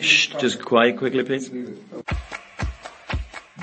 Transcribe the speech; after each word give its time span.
Shh, 0.00 0.34
just 0.40 0.62
quiet 0.64 0.96
quickly, 0.96 1.24
please. 1.24 1.50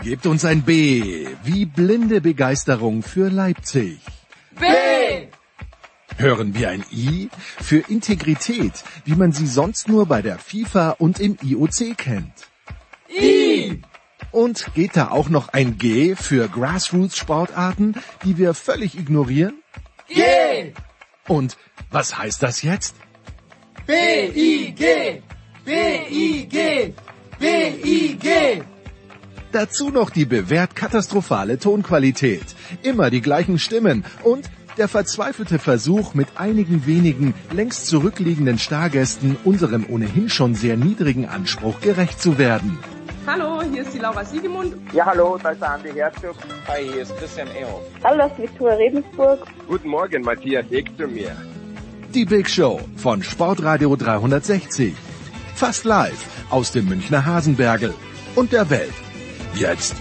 Gebt 0.03 0.25
uns 0.25 0.43
ein 0.43 0.63
B 0.63 1.27
wie 1.43 1.65
blinde 1.65 2.19
Begeisterung 2.19 3.03
für 3.03 3.29
Leipzig. 3.29 3.99
B! 4.59 4.65
Hören 6.17 6.53
wir 6.53 6.69
ein 6.69 6.83
I 6.91 7.29
für 7.61 7.79
Integrität, 7.89 8.83
wie 9.05 9.15
man 9.15 9.31
sie 9.31 9.47
sonst 9.47 9.87
nur 9.87 10.05
bei 10.05 10.21
der 10.21 10.37
FIFA 10.37 10.91
und 10.99 11.19
im 11.19 11.37
IOC 11.41 11.97
kennt. 11.97 12.33
I! 13.09 13.81
Und 14.31 14.73
geht 14.73 14.97
da 14.97 15.09
auch 15.09 15.29
noch 15.29 15.49
ein 15.49 15.77
G 15.77 16.15
für 16.15 16.49
Grassroots-Sportarten, 16.49 17.95
die 18.25 18.37
wir 18.37 18.53
völlig 18.53 18.97
ignorieren? 18.97 19.61
G! 20.07 20.73
Und 21.27 21.57
was 21.91 22.17
heißt 22.17 22.43
das 22.43 22.61
jetzt? 22.61 22.95
B-I-G! 23.85 25.21
B-I-G! 25.65 26.93
B-I-G! 27.37 28.61
Dazu 29.51 29.89
noch 29.89 30.09
die 30.09 30.23
bewährt 30.25 30.73
katastrophale 30.73 31.59
Tonqualität, 31.59 32.45
immer 32.81 33.09
die 33.09 33.19
gleichen 33.19 33.59
Stimmen 33.59 34.05
und 34.23 34.49
der 34.77 34.87
verzweifelte 34.87 35.59
Versuch, 35.59 36.13
mit 36.13 36.29
einigen 36.37 36.87
wenigen 36.87 37.33
längst 37.51 37.87
zurückliegenden 37.87 38.57
Stargästen 38.57 39.35
unserem 39.43 39.85
ohnehin 39.89 40.29
schon 40.29 40.55
sehr 40.55 40.77
niedrigen 40.77 41.27
Anspruch 41.27 41.81
gerecht 41.81 42.21
zu 42.21 42.37
werden. 42.37 42.79
Hallo, 43.27 43.61
hier 43.69 43.81
ist 43.81 43.93
die 43.93 43.99
Laura 43.99 44.23
Siegemund. 44.23 44.75
Ja, 44.93 45.05
hallo, 45.05 45.37
da 45.43 45.51
ist 45.51 45.61
der 45.61 45.71
Andi 45.71 45.91
Herzog. 45.91 46.35
Hi, 46.67 46.83
hier 46.83 47.01
ist 47.01 47.15
Christian 47.17 47.47
Ehoff. 47.49 47.83
Hallo, 48.03 48.17
das 48.17 48.31
ist 48.31 48.39
Viktoria 48.39 48.75
Rebensburg. 48.75 49.39
Guten 49.67 49.89
Morgen, 49.89 50.23
Matthias 50.23 50.71
Ekströmier. 50.71 51.35
Die 52.13 52.25
Big 52.25 52.47
Show 52.47 52.79
von 52.95 53.23
Sportradio 53.23 53.95
360. 53.95 54.93
Fast 55.55 55.83
live 55.83 56.27
aus 56.51 56.71
dem 56.71 56.87
Münchner 56.87 57.25
Hasenbergel 57.25 57.91
und 58.35 58.51
der 58.51 58.69
Welt. 58.69 58.93
Jetzt. 59.55 59.95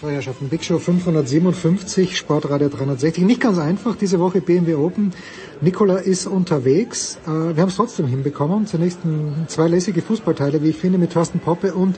Feuerschaften 0.00 0.48
Big 0.48 0.64
Show 0.64 0.78
557, 0.78 2.16
Sportradio 2.16 2.68
360. 2.68 3.24
Nicht 3.24 3.40
ganz 3.40 3.58
einfach, 3.58 3.96
diese 3.96 4.20
Woche 4.20 4.40
BMW 4.40 4.76
Open. 4.76 5.12
Nikola 5.60 5.96
ist 5.96 6.26
unterwegs. 6.26 7.18
Äh, 7.26 7.56
wir 7.56 7.62
haben 7.62 7.68
es 7.68 7.76
trotzdem 7.76 8.06
hinbekommen. 8.06 8.66
Zunächst 8.66 9.00
zwei 9.48 9.66
lässige 9.66 10.02
Fußballteile, 10.02 10.62
wie 10.62 10.68
ich 10.68 10.76
finde, 10.76 10.98
mit 10.98 11.12
Thorsten 11.12 11.40
Poppe 11.40 11.74
und 11.74 11.96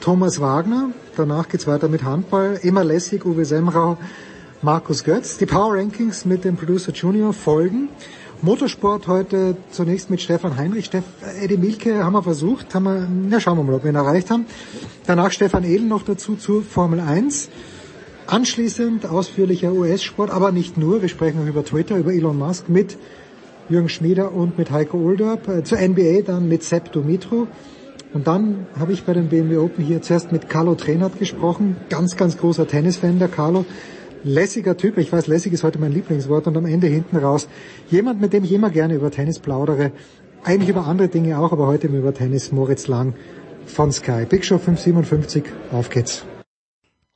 Thomas 0.00 0.40
Wagner. 0.40 0.90
Danach 1.16 1.48
geht's 1.48 1.66
weiter 1.66 1.88
mit 1.88 2.02
Handball. 2.04 2.58
Immer 2.62 2.84
lässig, 2.84 3.24
Uwe 3.24 3.44
Semrau, 3.44 3.98
Markus 4.62 5.04
Götz. 5.04 5.38
Die 5.38 5.46
Power 5.46 5.74
Rankings 5.74 6.24
mit 6.24 6.44
dem 6.44 6.56
Producer 6.56 6.92
Junior 6.92 7.32
folgen. 7.32 7.88
Motorsport 8.40 9.08
heute 9.08 9.56
zunächst 9.70 10.10
mit 10.10 10.20
Stefan 10.20 10.56
Heinrich. 10.56 10.84
Steff, 10.84 11.04
Eddie 11.40 11.56
Milke 11.56 12.04
haben 12.04 12.12
wir 12.12 12.22
versucht, 12.22 12.72
haben 12.74 12.84
wir, 12.84 13.08
na 13.28 13.40
schauen 13.40 13.58
wir 13.58 13.64
mal, 13.64 13.74
ob 13.74 13.82
wir 13.82 13.90
ihn 13.90 13.96
erreicht 13.96 14.30
haben. 14.30 14.46
Danach 15.06 15.32
Stefan 15.32 15.64
Ehlen 15.64 15.88
noch 15.88 16.02
dazu 16.02 16.36
zur 16.36 16.62
Formel 16.62 17.00
1. 17.00 17.48
Anschließend 18.28 19.06
ausführlicher 19.06 19.72
US-Sport, 19.72 20.30
aber 20.30 20.52
nicht 20.52 20.76
nur. 20.76 21.02
Wir 21.02 21.08
sprechen 21.08 21.42
auch 21.42 21.48
über 21.48 21.64
Twitter, 21.64 21.96
über 21.96 22.12
Elon 22.12 22.38
Musk 22.38 22.68
mit 22.68 22.96
Jürgen 23.68 23.88
Schmieder 23.88 24.32
und 24.32 24.56
mit 24.56 24.70
Heiko 24.70 24.98
Olderb. 24.98 25.48
Äh, 25.48 25.64
zur 25.64 25.78
NBA 25.78 26.22
dann 26.22 26.48
mit 26.48 26.62
Sepp 26.62 26.92
Dumitro. 26.92 27.48
Und 28.14 28.26
dann 28.26 28.66
habe 28.78 28.92
ich 28.92 29.04
bei 29.04 29.12
den 29.12 29.28
BMW 29.28 29.58
Open 29.58 29.84
hier 29.84 30.00
zuerst 30.00 30.32
mit 30.32 30.48
Carlo 30.48 30.74
Trenert 30.74 31.18
gesprochen. 31.18 31.76
Ganz, 31.90 32.16
ganz 32.16 32.38
großer 32.38 32.66
Tennisfan, 32.66 33.18
der 33.18 33.28
Carlo 33.28 33.66
lässiger 34.24 34.76
Typ. 34.76 34.98
Ich 34.98 35.12
weiß, 35.12 35.26
lässig 35.26 35.52
ist 35.52 35.62
heute 35.62 35.78
mein 35.78 35.92
Lieblingswort. 35.92 36.46
Und 36.46 36.56
am 36.56 36.66
Ende 36.66 36.86
hinten 36.86 37.16
raus 37.16 37.48
jemand, 37.90 38.20
mit 38.20 38.32
dem 38.32 38.44
ich 38.44 38.52
immer 38.52 38.70
gerne 38.70 38.94
über 38.94 39.10
Tennis 39.10 39.38
plaudere. 39.38 39.92
Eigentlich 40.42 40.70
über 40.70 40.86
andere 40.86 41.08
Dinge 41.08 41.38
auch, 41.38 41.52
aber 41.52 41.66
heute 41.66 41.88
über 41.88 42.14
Tennis. 42.14 42.50
Moritz 42.52 42.88
Lang 42.88 43.14
von 43.66 43.92
Sky. 43.92 44.24
Big 44.28 44.44
Show 44.44 44.58
557. 44.58 45.44
Auf 45.72 45.90
geht's. 45.90 46.24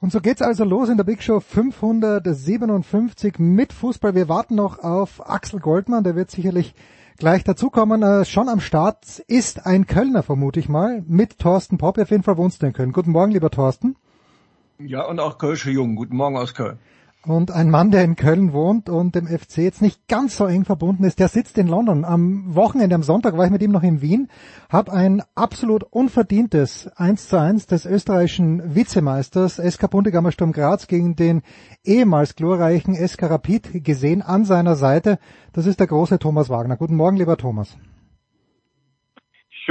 Und 0.00 0.12
so 0.12 0.20
geht's 0.20 0.42
also 0.42 0.64
los 0.64 0.88
in 0.88 0.97
der 0.97 1.04
Big 1.04 1.22
Show 1.22 1.38
557 1.41 3.38
mit 3.38 3.72
Fußball. 3.72 4.14
Wir 4.14 4.28
warten 4.28 4.56
noch 4.56 4.81
auf 4.81 5.26
Axel 5.28 5.60
Goldmann, 5.60 6.02
der 6.04 6.16
wird 6.16 6.31
sicherlich 6.31 6.75
gleich 7.18 7.44
dazukommen. 7.44 8.02
Äh, 8.02 8.24
schon 8.24 8.48
am 8.48 8.60
Start 8.60 9.20
ist 9.26 9.66
ein 9.66 9.86
Kölner, 9.86 10.22
vermute 10.22 10.60
ich 10.60 10.68
mal, 10.68 11.02
mit 11.06 11.38
Thorsten 11.38 11.78
Popp. 11.78 11.98
Auf 11.98 12.10
jeden 12.10 12.22
Fall 12.22 12.36
wohnst 12.36 12.62
du 12.62 12.66
in 12.66 12.72
Köln. 12.72 12.92
Guten 12.92 13.10
Morgen, 13.10 13.32
lieber 13.32 13.50
Thorsten. 13.50 13.96
Ja, 14.78 15.04
und 15.06 15.20
auch 15.20 15.38
Kölsche 15.38 15.70
Jung. 15.70 15.96
Guten 15.96 16.16
Morgen 16.16 16.36
aus 16.36 16.54
Köln. 16.54 16.78
Und 17.24 17.52
ein 17.52 17.70
Mann, 17.70 17.92
der 17.92 18.02
in 18.02 18.16
Köln 18.16 18.52
wohnt 18.52 18.88
und 18.88 19.14
dem 19.14 19.28
FC 19.28 19.58
jetzt 19.58 19.80
nicht 19.80 20.08
ganz 20.08 20.36
so 20.36 20.46
eng 20.46 20.64
verbunden 20.64 21.04
ist, 21.04 21.20
der 21.20 21.28
sitzt 21.28 21.56
in 21.56 21.68
London. 21.68 22.04
Am 22.04 22.52
Wochenende, 22.56 22.96
am 22.96 23.04
Sonntag 23.04 23.36
war 23.36 23.44
ich 23.44 23.52
mit 23.52 23.62
ihm 23.62 23.70
noch 23.70 23.84
in 23.84 24.02
Wien, 24.02 24.26
habe 24.68 24.92
ein 24.92 25.22
absolut 25.36 25.84
unverdientes 25.84 26.90
1 26.96 27.28
zu 27.28 27.38
1 27.38 27.66
des 27.68 27.86
österreichischen 27.86 28.74
Vizemeisters 28.74 29.56
SK 29.56 29.88
Bundegammer 29.88 30.32
Sturm 30.32 30.50
Graz 30.50 30.88
gegen 30.88 31.14
den 31.14 31.42
ehemals 31.84 32.34
glorreichen 32.34 32.96
SK 32.96 33.30
Rapid 33.30 33.84
gesehen 33.84 34.22
an 34.22 34.44
seiner 34.44 34.74
Seite. 34.74 35.20
Das 35.52 35.66
ist 35.66 35.78
der 35.78 35.86
große 35.86 36.18
Thomas 36.18 36.48
Wagner. 36.48 36.76
Guten 36.76 36.96
Morgen, 36.96 37.16
lieber 37.16 37.36
Thomas. 37.36 37.76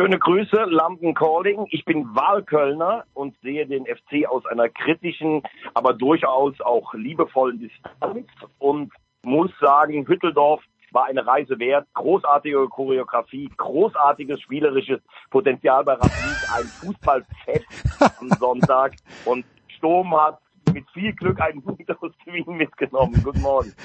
Schöne 0.01 0.17
Grüße, 0.17 0.65
London 0.67 1.13
Calling. 1.13 1.67
Ich 1.69 1.85
bin 1.85 2.15
Wahlkölner 2.15 3.03
und 3.13 3.35
sehe 3.43 3.67
den 3.67 3.85
FC 3.85 4.27
aus 4.27 4.43
einer 4.47 4.67
kritischen, 4.67 5.43
aber 5.75 5.93
durchaus 5.93 6.59
auch 6.61 6.91
liebevollen 6.95 7.59
Distanz 7.59 8.27
und 8.57 8.91
muss 9.21 9.51
sagen, 9.59 10.07
Hütteldorf 10.07 10.63
war 10.89 11.05
eine 11.05 11.27
Reise 11.27 11.59
wert. 11.59 11.85
Großartige 11.93 12.67
Choreografie, 12.67 13.51
großartiges 13.57 14.41
spielerisches 14.41 15.01
Potenzial 15.29 15.83
bei 15.83 15.93
Rapid, 15.93 16.49
ein 16.51 16.65
Fußballfest 16.65 18.19
am 18.19 18.29
Sonntag 18.39 18.93
und 19.25 19.45
Sturm 19.67 20.19
hat 20.19 20.39
mit 20.73 20.89
viel 20.91 21.13
Glück 21.13 21.39
einen 21.41 21.61
Punkt 21.63 21.89
aus 21.89 22.11
Wien 22.25 22.57
mitgenommen. 22.57 23.21
Guten 23.23 23.41
Morgen. 23.41 23.71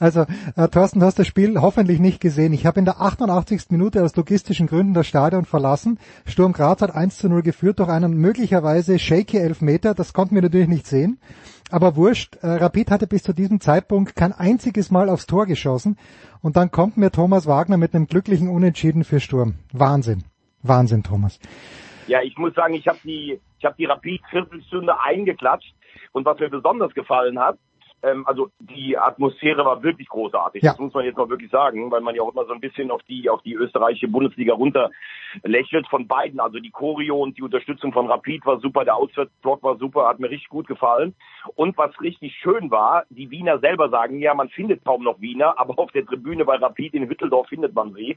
Also, 0.00 0.26
äh, 0.56 0.68
Thorsten, 0.68 1.00
du 1.00 1.06
hast 1.06 1.18
das 1.18 1.26
Spiel 1.26 1.60
hoffentlich 1.60 2.00
nicht 2.00 2.20
gesehen. 2.20 2.52
Ich 2.52 2.66
habe 2.66 2.78
in 2.78 2.84
der 2.84 3.00
88. 3.00 3.70
Minute 3.70 4.02
aus 4.02 4.16
logistischen 4.16 4.66
Gründen 4.66 4.94
das 4.94 5.06
Stadion 5.06 5.44
verlassen. 5.44 5.98
Sturm 6.26 6.52
Graz 6.52 6.82
hat 6.82 6.94
1 6.94 7.18
zu 7.18 7.28
0 7.28 7.42
geführt 7.42 7.78
durch 7.78 7.88
einen 7.88 8.14
möglicherweise 8.14 8.98
shaky 8.98 9.38
Elfmeter. 9.38 9.94
Das 9.94 10.12
konnten 10.12 10.34
wir 10.34 10.42
natürlich 10.42 10.68
nicht 10.68 10.86
sehen. 10.86 11.18
Aber 11.70 11.96
wurscht, 11.96 12.36
äh, 12.42 12.48
Rapid 12.48 12.90
hatte 12.90 13.06
bis 13.06 13.22
zu 13.22 13.32
diesem 13.32 13.60
Zeitpunkt 13.60 14.16
kein 14.16 14.32
einziges 14.32 14.90
Mal 14.90 15.08
aufs 15.08 15.26
Tor 15.26 15.46
geschossen. 15.46 15.96
Und 16.42 16.56
dann 16.56 16.70
kommt 16.70 16.96
mir 16.96 17.10
Thomas 17.10 17.46
Wagner 17.46 17.76
mit 17.76 17.94
einem 17.94 18.06
glücklichen 18.06 18.48
Unentschieden 18.48 19.04
für 19.04 19.20
Sturm. 19.20 19.54
Wahnsinn. 19.72 20.24
Wahnsinn, 20.62 21.02
Thomas. 21.02 21.40
Ja, 22.06 22.22
ich 22.22 22.36
muss 22.38 22.54
sagen, 22.54 22.74
ich 22.74 22.86
habe 22.86 22.98
die, 23.02 23.40
ich 23.58 23.64
habe 23.64 23.74
die 23.78 23.86
Rapid 23.86 24.20
Viertelstunde 24.30 24.94
eingeklatscht 25.00 25.74
und 26.16 26.24
was 26.24 26.38
mir 26.40 26.48
besonders 26.48 26.94
gefallen 26.94 27.38
hat, 27.38 27.58
ähm, 28.02 28.26
also 28.26 28.48
die 28.58 28.96
Atmosphäre 28.96 29.66
war 29.66 29.82
wirklich 29.82 30.08
großartig. 30.08 30.62
Ja. 30.62 30.70
Das 30.70 30.78
muss 30.78 30.94
man 30.94 31.04
jetzt 31.04 31.18
mal 31.18 31.28
wirklich 31.28 31.50
sagen, 31.50 31.90
weil 31.90 32.00
man 32.00 32.14
ja 32.14 32.22
auch 32.22 32.32
immer 32.32 32.46
so 32.46 32.54
ein 32.54 32.60
bisschen 32.60 32.90
auf 32.90 33.02
die 33.02 33.28
auf 33.28 33.42
die 33.42 33.52
österreichische 33.52 34.08
Bundesliga 34.08 34.54
runterlächelt 34.54 35.86
von 35.88 36.06
beiden. 36.06 36.40
Also 36.40 36.58
die 36.58 36.70
Choreo 36.70 37.22
und 37.22 37.36
die 37.36 37.42
Unterstützung 37.42 37.92
von 37.92 38.06
Rapid 38.06 38.46
war 38.46 38.60
super, 38.60 38.84
der 38.86 38.96
Auswärtsblock 38.96 39.62
war 39.62 39.76
super, 39.76 40.08
hat 40.08 40.18
mir 40.18 40.30
richtig 40.30 40.48
gut 40.48 40.66
gefallen. 40.66 41.14
Und 41.54 41.76
was 41.76 41.98
richtig 42.00 42.34
schön 42.36 42.70
war, 42.70 43.04
die 43.10 43.30
Wiener 43.30 43.58
selber 43.58 43.90
sagen, 43.90 44.18
ja, 44.18 44.32
man 44.32 44.48
findet 44.48 44.86
kaum 44.86 45.04
noch 45.04 45.20
Wiener, 45.20 45.58
aber 45.58 45.78
auf 45.78 45.92
der 45.92 46.06
Tribüne 46.06 46.46
bei 46.46 46.56
Rapid 46.56 46.94
in 46.94 47.08
Hütteldorf 47.08 47.48
findet 47.48 47.74
man 47.74 47.92
sie 47.92 48.16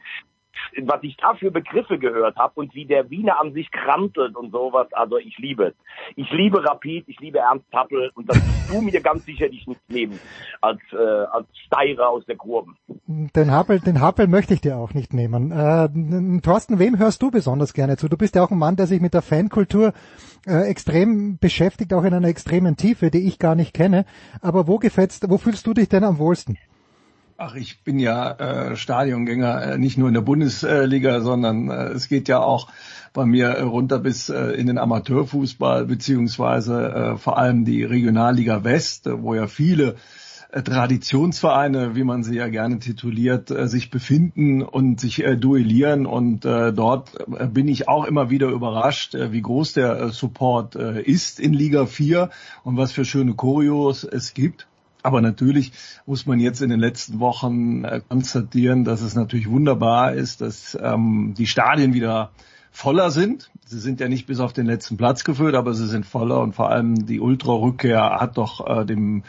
was 0.84 1.04
ich 1.04 1.16
da 1.18 1.34
für 1.36 1.52
Begriffe 1.52 1.98
gehört 1.98 2.36
habe 2.38 2.54
und 2.56 2.74
wie 2.76 2.86
der 2.86 3.10
Wiener 3.10 3.40
an 3.40 3.54
sich 3.54 3.72
krantelt 3.72 4.36
und 4.36 4.52
sowas, 4.52 4.88
also 4.94 5.18
ich 5.18 5.38
liebe 5.38 5.68
es. 5.68 5.74
Ich 6.16 6.30
liebe 6.32 6.64
Rapid, 6.64 7.08
ich 7.08 7.20
liebe 7.20 7.40
Ernst 7.40 7.66
Happel 7.74 8.12
und 8.16 8.30
das 8.30 8.38
wirst 8.38 8.74
du 8.74 8.82
mir 8.82 9.02
ganz 9.02 9.26
sicherlich 9.26 9.66
nicht 9.68 9.90
nehmen 9.90 10.20
als, 10.62 10.80
äh, 10.92 10.98
als 10.98 11.48
Steirer 11.66 12.10
aus 12.10 12.26
der 12.26 12.36
Kurven. 12.36 12.78
Den 13.08 13.52
Happel, 13.52 13.80
den 13.80 14.02
Happel 14.02 14.28
möchte 14.28 14.54
ich 14.54 14.62
dir 14.62 14.78
auch 14.78 14.94
nicht 14.94 15.14
nehmen. 15.14 15.52
Äh, 15.52 16.42
Thorsten, 16.42 16.80
wem 16.80 16.98
hörst 16.98 17.22
du 17.22 17.32
besonders 17.32 17.74
gerne 17.74 17.98
zu? 17.98 18.08
Du 18.08 18.18
bist 18.18 18.36
ja 18.36 18.44
auch 18.44 18.52
ein 18.52 18.58
Mann, 18.58 18.76
der 18.76 18.88
sich 18.88 19.02
mit 19.02 19.14
der 19.14 19.22
Fankultur 19.22 19.94
äh, 20.46 20.70
extrem 20.70 21.38
beschäftigt, 21.38 21.94
auch 21.94 22.04
in 22.04 22.14
einer 22.14 22.28
extremen 22.28 22.78
Tiefe, 22.78 23.12
die 23.12 23.28
ich 23.28 23.40
gar 23.40 23.56
nicht 23.56 23.74
kenne. 23.74 24.06
Aber 24.42 24.68
wo 24.68 24.78
gefällst, 24.78 25.30
wo 25.30 25.38
fühlst 25.38 25.66
du 25.68 25.74
dich 25.74 25.90
denn 25.90 26.04
am 26.04 26.20
wohlsten? 26.20 26.58
Ach, 27.42 27.56
ich 27.56 27.86
bin 27.86 28.00
ja 28.00 28.32
äh, 28.32 28.76
Stadiongänger, 28.76 29.62
äh, 29.62 29.78
nicht 29.78 29.98
nur 29.98 30.10
in 30.10 30.14
der 30.14 30.20
Bundesliga, 30.20 31.22
sondern 31.22 31.70
äh, 31.70 31.86
es 31.92 32.10
geht 32.10 32.28
ja 32.28 32.40
auch 32.42 32.68
bei 33.14 33.26
mir 33.26 33.48
äh, 33.48 33.62
runter 33.62 33.98
bis 33.98 34.28
äh, 34.28 34.52
in 34.52 34.68
den 34.68 34.78
Amateurfußball, 34.78 35.86
beziehungsweise 35.86 36.92
äh, 36.92 37.18
vor 37.18 37.38
allem 37.38 37.64
die 37.64 37.86
Regionalliga 37.86 38.66
West, 38.66 39.08
äh, 39.08 39.24
wo 39.24 39.36
ja 39.36 39.48
viele 39.48 39.96
Traditionsvereine, 40.52 41.96
wie 41.96 42.04
man 42.04 42.24
sie 42.24 42.36
ja 42.36 42.50
gerne 42.50 42.80
tituliert, 42.80 43.50
sich 43.70 43.92
befinden 43.92 44.64
und 44.64 45.00
sich 45.00 45.24
duellieren. 45.38 46.08
Und 46.08 46.44
dort 46.44 47.24
bin 47.54 47.68
ich 47.68 47.88
auch 47.88 48.04
immer 48.06 48.32
wieder 48.32 48.48
überrascht, 48.48 49.14
wie 49.14 49.44
groß 49.44 49.74
der 49.74 50.10
Support 50.10 50.74
ist 50.74 51.40
in 51.40 51.54
Liga 51.54 51.86
4 51.86 52.32
und 52.64 52.78
was 52.78 52.92
für 52.92 53.06
schöne 53.06 53.36
Choreos 53.36 54.04
es 54.04 54.34
gibt. 54.34 54.68
Aber 55.02 55.22
natürlich 55.22 55.72
muss 56.06 56.26
man 56.26 56.40
jetzt 56.40 56.62
in 56.62 56.70
den 56.70 56.80
letzten 56.80 57.20
Wochen 57.20 57.84
äh, 57.86 58.02
konstatieren, 58.08 58.84
dass 58.84 59.02
es 59.02 59.16
natürlich 59.16 59.50
wunderbar 59.50 60.14
ist, 60.14 60.42
dass 60.42 60.78
ähm, 60.82 61.34
die 61.38 61.48
Stadien 61.48 61.94
wieder 61.94 62.32
voller 62.72 63.10
sind. 63.12 63.50
Sie 63.66 63.80
sind 63.80 64.00
ja 64.00 64.08
nicht 64.10 64.28
bis 64.28 64.40
auf 64.40 64.54
den 64.54 64.66
letzten 64.66 64.98
Platz 64.98 65.24
geführt, 65.24 65.56
aber 65.56 65.74
sie 65.74 65.88
sind 65.88 66.06
voller 66.06 66.42
und 66.42 66.54
vor 66.54 66.70
allem 66.70 67.06
die 67.06 67.20
Ultra-Rückkehr 67.20 68.18
hat 68.20 68.38
doch 68.38 68.66
äh, 68.68 68.86
dem 68.86 69.24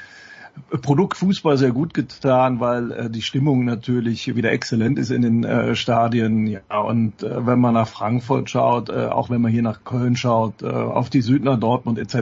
Produkt 0.83 1.17
Fußball 1.17 1.57
sehr 1.57 1.73
gut 1.73 1.95
getan, 1.95 2.61
weil 2.61 2.93
äh, 2.93 3.11
die 3.11 3.23
Stimmung 3.23 3.65
natürlich 3.65 4.35
wieder 4.35 4.53
exzellent 4.53 4.99
ist 4.99 5.11
in 5.11 5.23
den 5.23 5.45
äh, 5.45 5.75
Stadien. 5.75 6.47
Ja, 6.47 6.81
und 6.81 7.23
äh, 7.23 7.47
wenn 7.47 7.61
man 7.61 7.75
nach 7.75 7.89
Frankfurt 7.89 8.51
schaut, 8.51 8.89
äh, 8.89 9.07
auch 9.07 9.31
wenn 9.31 9.41
man 9.41 9.51
hier 9.51 9.63
nach 9.63 9.85
Köln 9.85 10.17
schaut, 10.17 10.63
äh, 10.63 10.67
auf 10.67 11.11
die 11.11 11.23
Südner 11.23 11.57
Dortmund 11.57 11.99
etc., 11.99 12.15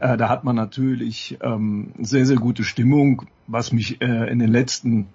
äh, 0.00 0.16
da 0.16 0.28
hat 0.28 0.44
man 0.44 0.56
natürlich 0.56 1.38
ähm, 1.40 1.92
sehr, 2.00 2.26
sehr 2.26 2.36
gute 2.36 2.64
Stimmung. 2.64 3.22
Was 3.46 3.72
mich 3.72 4.02
in 4.02 4.40
den 4.40 4.50
letzten 4.50 5.06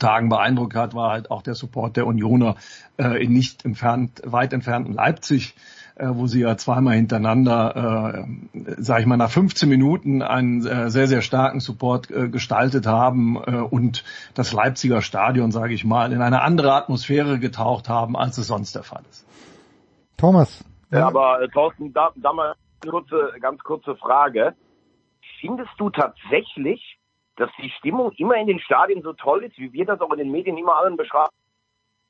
Tagen 0.00 0.30
beeindruckt 0.30 0.74
hat, 0.74 0.94
war 0.94 1.10
halt 1.10 1.30
auch 1.30 1.42
der 1.42 1.54
Support 1.54 1.98
der 1.98 2.06
Unioner 2.06 2.56
in 2.96 3.34
nicht 3.34 3.66
entfernt, 3.66 4.22
weit 4.24 4.54
entfernten 4.54 4.94
Leipzig 4.94 5.54
äh, 5.96 6.08
wo 6.10 6.26
sie 6.26 6.40
ja 6.40 6.56
zweimal 6.56 6.94
hintereinander, 6.94 8.26
äh, 8.26 8.74
sage 8.78 9.02
ich 9.02 9.06
mal, 9.06 9.16
nach 9.16 9.30
15 9.30 9.68
Minuten 9.68 10.22
einen 10.22 10.66
äh, 10.66 10.90
sehr, 10.90 11.06
sehr 11.06 11.22
starken 11.22 11.60
Support 11.60 12.10
äh, 12.10 12.28
gestaltet 12.28 12.86
haben 12.86 13.36
äh, 13.36 13.58
und 13.58 14.04
das 14.34 14.52
Leipziger 14.52 15.02
Stadion, 15.02 15.52
sage 15.52 15.74
ich 15.74 15.84
mal, 15.84 16.12
in 16.12 16.20
eine 16.20 16.42
andere 16.42 16.72
Atmosphäre 16.72 17.38
getaucht 17.38 17.88
haben, 17.88 18.16
als 18.16 18.38
es 18.38 18.48
sonst 18.48 18.74
der 18.74 18.82
Fall 18.82 19.02
ist. 19.08 19.26
Thomas. 20.16 20.64
Ja, 20.90 21.06
aber 21.06 21.42
äh, 21.42 21.48
Thorsten, 21.48 21.92
da, 21.92 22.10
da 22.16 22.32
mal 22.32 22.54
eine 22.82 22.90
kurze, 22.90 23.32
ganz 23.40 23.62
kurze 23.62 23.96
Frage. 23.96 24.54
Findest 25.40 25.72
du 25.78 25.90
tatsächlich, 25.90 26.98
dass 27.36 27.50
die 27.62 27.70
Stimmung 27.78 28.12
immer 28.16 28.36
in 28.36 28.46
den 28.46 28.60
Stadien 28.60 29.02
so 29.02 29.12
toll 29.12 29.44
ist, 29.44 29.58
wie 29.58 29.72
wir 29.72 29.84
das 29.86 30.00
auch 30.00 30.12
in 30.12 30.18
den 30.18 30.30
Medien 30.30 30.56
immer 30.56 30.76
allen 30.76 30.96
beschreiben? 30.96 31.30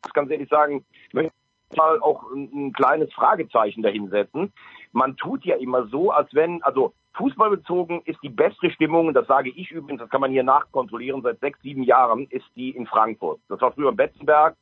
Ich 0.02 0.08
muss 0.08 0.14
ganz 0.14 0.30
ehrlich 0.30 0.48
sagen, 0.48 0.84
ich 1.08 1.14
möchte 1.14 1.32
mal 1.76 2.00
auch 2.00 2.30
ein, 2.30 2.50
ein 2.52 2.72
kleines 2.72 3.12
Fragezeichen 3.12 3.82
dahinsetzen. 3.82 4.52
Man 4.92 5.16
tut 5.16 5.44
ja 5.44 5.56
immer 5.56 5.86
so, 5.88 6.10
als 6.10 6.32
wenn, 6.34 6.62
also 6.62 6.92
fußballbezogen 7.14 8.02
ist 8.04 8.18
die 8.22 8.28
beste 8.28 8.70
Stimmung, 8.70 9.12
das 9.14 9.26
sage 9.26 9.50
ich 9.50 9.70
übrigens, 9.70 10.00
das 10.00 10.10
kann 10.10 10.20
man 10.20 10.30
hier 10.30 10.42
nachkontrollieren, 10.42 11.22
seit 11.22 11.40
sechs, 11.40 11.60
sieben 11.62 11.82
Jahren 11.82 12.26
ist 12.30 12.46
die 12.56 12.70
in 12.70 12.86
Frankfurt. 12.86 13.40
Das 13.48 13.60
war 13.60 13.72
früher 13.72 13.90
in 13.90 13.96
Betzenberg. 13.96 14.56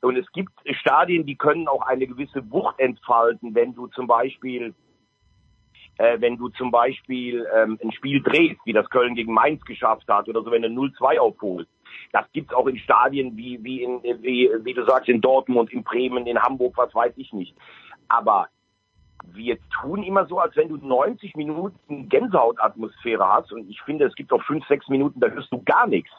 Und 0.00 0.16
es 0.16 0.30
gibt 0.32 0.52
Stadien, 0.80 1.26
die 1.26 1.36
können 1.36 1.68
auch 1.68 1.82
eine 1.82 2.06
gewisse 2.06 2.50
Wucht 2.50 2.78
entfalten, 2.78 3.54
wenn 3.54 3.74
du 3.74 3.86
zum 3.88 4.06
Beispiel 4.06 4.74
äh, 5.98 6.20
wenn 6.20 6.36
du 6.36 6.48
zum 6.48 6.70
Beispiel 6.70 7.46
ähm, 7.54 7.78
ein 7.82 7.92
Spiel 7.92 8.20
drehst, 8.22 8.60
wie 8.64 8.72
das 8.72 8.88
Köln 8.90 9.14
gegen 9.14 9.32
Mainz 9.32 9.64
geschafft 9.64 10.08
hat, 10.08 10.28
oder 10.28 10.42
so, 10.42 10.50
wenn 10.50 10.62
du 10.62 10.68
0-2 10.68 11.18
aufholst. 11.18 11.70
Das 12.12 12.24
gibt's 12.32 12.54
auch 12.54 12.66
in 12.66 12.78
Stadien 12.78 13.36
wie, 13.36 13.62
wie, 13.62 13.82
in, 13.82 14.02
wie, 14.02 14.50
wie 14.62 14.74
du 14.74 14.84
sagst, 14.84 15.08
in 15.08 15.20
Dortmund, 15.20 15.72
in 15.72 15.82
Bremen, 15.82 16.26
in 16.26 16.40
Hamburg, 16.40 16.76
was 16.76 16.94
weiß 16.94 17.12
ich 17.16 17.32
nicht. 17.32 17.54
Aber 18.08 18.48
wir 19.32 19.58
tun 19.80 20.02
immer 20.02 20.26
so, 20.26 20.38
als 20.38 20.54
wenn 20.56 20.68
du 20.68 20.76
90 20.76 21.34
Minuten 21.36 22.08
Gänsehautatmosphäre 22.08 23.26
hast. 23.26 23.52
Und 23.52 23.68
ich 23.68 23.80
finde, 23.82 24.06
es 24.06 24.14
gibt 24.14 24.32
auch 24.32 24.42
fünf, 24.42 24.66
sechs 24.66 24.88
Minuten, 24.88 25.20
da 25.20 25.28
hörst 25.28 25.52
du 25.52 25.62
gar 25.62 25.86
nichts. 25.86 26.10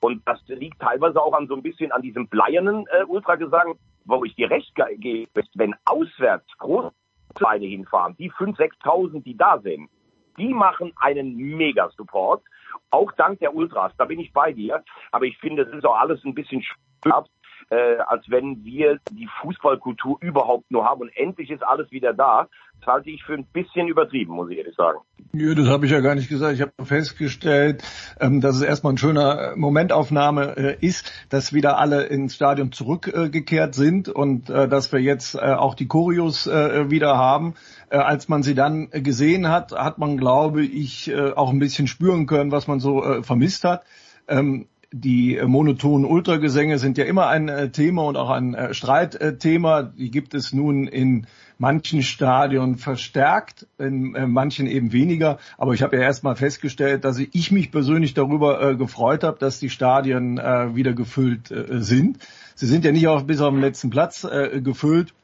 Und 0.00 0.22
das 0.26 0.40
liegt 0.48 0.80
teilweise 0.80 1.20
auch 1.20 1.32
an 1.32 1.46
so 1.48 1.54
ein 1.54 1.62
bisschen 1.62 1.90
an 1.92 2.02
diesem 2.02 2.28
bleiernen 2.28 2.86
äh, 2.88 3.04
Ultragesang, 3.04 3.76
wo 4.04 4.24
ich 4.24 4.34
dir 4.34 4.50
recht 4.50 4.74
gebe, 4.98 5.42
wenn 5.54 5.74
auswärts 5.86 6.46
Großvereine 6.58 7.66
hinfahren, 7.66 8.14
die 8.18 8.30
5.000, 8.30 8.56
6.000, 8.82 9.22
die 9.22 9.36
da 9.36 9.58
sind, 9.60 9.88
die 10.36 10.52
machen 10.52 10.92
einen 10.96 11.36
Mega-Support. 11.36 12.42
Auch 12.90 13.12
dank 13.12 13.38
der 13.40 13.54
Ultras, 13.54 13.92
da 13.96 14.04
bin 14.04 14.20
ich 14.20 14.32
bei 14.32 14.52
dir. 14.52 14.84
Aber 15.12 15.24
ich 15.24 15.38
finde, 15.38 15.62
es 15.62 15.72
ist 15.72 15.84
auch 15.84 15.96
alles 15.96 16.24
ein 16.24 16.34
bisschen 16.34 16.62
schwer, 16.62 17.24
äh, 17.70 17.98
als 18.06 18.28
wenn 18.30 18.64
wir 18.64 18.98
die 19.10 19.28
Fußballkultur 19.40 20.18
überhaupt 20.20 20.70
nur 20.70 20.84
haben. 20.84 21.02
Und 21.02 21.16
endlich 21.16 21.50
ist 21.50 21.62
alles 21.62 21.90
wieder 21.90 22.12
da. 22.12 22.48
Das 22.80 22.94
halte 22.94 23.10
ich 23.10 23.22
für 23.24 23.34
ein 23.34 23.46
bisschen 23.46 23.88
übertrieben, 23.88 24.34
muss 24.34 24.50
ich 24.50 24.58
ehrlich 24.58 24.76
sagen. 24.76 24.98
Nö, 25.32 25.54
das 25.54 25.68
habe 25.68 25.86
ich 25.86 25.92
ja 25.92 26.00
gar 26.00 26.14
nicht 26.14 26.28
gesagt. 26.28 26.54
Ich 26.54 26.60
habe 26.60 26.72
festgestellt, 26.84 27.82
ähm, 28.20 28.40
dass 28.40 28.56
es 28.56 28.62
erstmal 28.62 28.92
ein 28.92 28.98
schöner 28.98 29.52
äh, 29.52 29.56
Momentaufnahme 29.56 30.56
äh, 30.56 30.76
ist, 30.80 31.10
dass 31.30 31.52
wieder 31.52 31.78
alle 31.78 32.04
ins 32.04 32.34
Stadion 32.34 32.72
zurückgekehrt 32.72 33.74
sind 33.74 34.08
und 34.08 34.50
äh, 34.50 34.68
dass 34.68 34.92
wir 34.92 35.00
jetzt 35.00 35.40
auch 35.40 35.74
die 35.74 35.88
Choreos 35.88 36.46
wieder 36.46 37.16
haben. 37.16 37.54
Als 37.90 38.28
man 38.28 38.42
sie 38.42 38.54
dann 38.54 38.90
gesehen 38.90 39.48
hat, 39.48 39.72
hat 39.72 39.98
man, 39.98 40.16
glaube 40.16 40.64
ich, 40.64 41.14
auch 41.14 41.50
ein 41.50 41.58
bisschen 41.58 41.86
spüren 41.86 42.26
können, 42.26 42.50
was 42.52 42.66
man 42.66 42.80
so 42.80 43.22
vermisst 43.22 43.64
hat. 43.64 43.84
Ähm, 44.28 44.66
die 45.00 45.40
monotonen 45.44 46.04
Ultragesänge 46.08 46.78
sind 46.78 46.98
ja 46.98 47.04
immer 47.04 47.26
ein 47.26 47.72
Thema 47.72 48.04
und 48.04 48.16
auch 48.16 48.30
ein 48.30 48.56
Streitthema. 48.72 49.82
Die 49.82 50.10
gibt 50.10 50.34
es 50.34 50.52
nun 50.52 50.86
in 50.86 51.26
manchen 51.58 52.02
Stadien 52.02 52.76
verstärkt, 52.76 53.66
in 53.78 54.14
äh, 54.14 54.26
manchen 54.26 54.66
eben 54.66 54.92
weniger. 54.92 55.38
Aber 55.58 55.74
ich 55.74 55.82
habe 55.82 55.96
ja 55.96 56.02
erstmal 56.02 56.36
festgestellt, 56.36 57.04
dass 57.04 57.18
ich 57.18 57.50
mich 57.50 57.70
persönlich 57.70 58.14
darüber 58.14 58.60
äh, 58.62 58.76
gefreut 58.76 59.24
habe, 59.24 59.38
dass 59.38 59.60
die 59.60 59.70
Stadien 59.70 60.38
äh, 60.38 60.74
wieder 60.74 60.92
gefüllt 60.92 61.50
äh, 61.50 61.80
sind. 61.80 62.18
Sie 62.54 62.66
sind 62.66 62.84
ja 62.84 62.92
nicht 62.92 63.08
auch 63.08 63.22
bis 63.22 63.40
auf 63.40 63.52
den 63.52 63.60
letzten 63.60 63.90
Platz 63.90 64.24
äh, 64.24 64.60
gefüllt. 64.60 65.14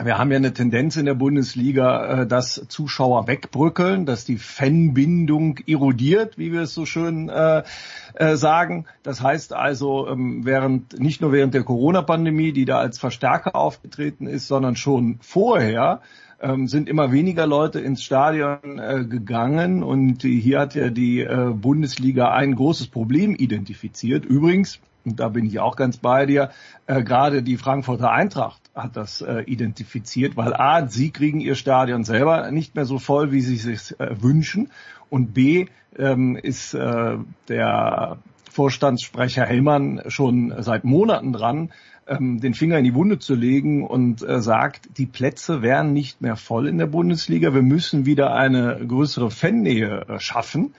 Wir 0.00 0.16
haben 0.16 0.30
ja 0.30 0.36
eine 0.36 0.52
Tendenz 0.52 0.96
in 0.96 1.06
der 1.06 1.14
Bundesliga, 1.14 2.22
äh, 2.22 2.26
dass 2.26 2.62
Zuschauer 2.68 3.26
wegbrückeln, 3.26 4.06
dass 4.06 4.24
die 4.24 4.36
Fanbindung 4.36 5.58
erodiert, 5.66 6.38
wie 6.38 6.52
wir 6.52 6.62
es 6.62 6.74
so 6.74 6.86
schön 6.86 7.28
äh, 7.28 7.64
äh, 8.14 8.36
sagen. 8.36 8.86
Das 9.02 9.20
heißt 9.20 9.52
also, 9.52 10.06
ähm, 10.06 10.44
während 10.44 11.00
nicht 11.00 11.20
nur 11.20 11.32
während 11.32 11.52
der 11.52 11.64
Corona-Pandemie, 11.64 12.52
die 12.52 12.64
da 12.64 12.78
als 12.78 13.00
Verstärker 13.00 13.56
aufgetreten 13.56 14.28
ist, 14.28 14.46
sondern 14.46 14.76
schon 14.76 15.18
vorher 15.20 16.00
ähm, 16.40 16.68
sind 16.68 16.88
immer 16.88 17.10
weniger 17.10 17.48
Leute 17.48 17.80
ins 17.80 18.04
Stadion 18.04 18.60
gegangen 19.10 19.82
und 19.82 20.22
hier 20.22 20.60
hat 20.60 20.76
ja 20.76 20.90
die 20.90 21.26
Bundesliga 21.54 22.30
ein 22.32 22.54
großes 22.54 22.86
Problem 22.86 23.34
identifiziert. 23.34 24.24
Übrigens, 24.24 24.78
und 25.08 25.20
da 25.20 25.28
bin 25.28 25.46
ich 25.46 25.58
auch 25.58 25.76
ganz 25.76 25.96
bei 25.96 26.26
dir, 26.26 26.50
äh, 26.86 27.02
gerade 27.02 27.42
die 27.42 27.56
Frankfurter 27.56 28.10
Eintracht 28.10 28.60
hat 28.82 28.96
das 28.96 29.20
äh, 29.20 29.42
identifiziert, 29.42 30.36
weil 30.36 30.54
A, 30.54 30.88
sie 30.88 31.10
kriegen 31.10 31.40
ihr 31.40 31.54
Stadion 31.54 32.04
selber 32.04 32.50
nicht 32.50 32.74
mehr 32.74 32.84
so 32.84 32.98
voll, 32.98 33.32
wie 33.32 33.40
sie 33.40 33.56
sich 33.56 33.98
äh, 34.00 34.22
wünschen 34.22 34.70
und 35.10 35.34
B, 35.34 35.66
ähm, 35.96 36.36
ist 36.36 36.74
äh, 36.74 37.18
der 37.48 38.18
Vorstandssprecher 38.50 39.44
Hellmann 39.44 40.02
schon 40.08 40.54
seit 40.60 40.84
Monaten 40.84 41.32
dran, 41.32 41.70
ähm, 42.06 42.40
den 42.40 42.54
Finger 42.54 42.78
in 42.78 42.84
die 42.84 42.94
Wunde 42.94 43.18
zu 43.18 43.34
legen 43.34 43.86
und 43.86 44.22
äh, 44.22 44.40
sagt, 44.40 44.98
die 44.98 45.06
Plätze 45.06 45.62
wären 45.62 45.92
nicht 45.92 46.20
mehr 46.20 46.36
voll 46.36 46.66
in 46.66 46.78
der 46.78 46.86
Bundesliga. 46.86 47.54
Wir 47.54 47.62
müssen 47.62 48.06
wieder 48.06 48.34
eine 48.34 48.80
größere 48.86 49.30
Fannähe 49.30 50.06
äh, 50.08 50.18
schaffen 50.18 50.74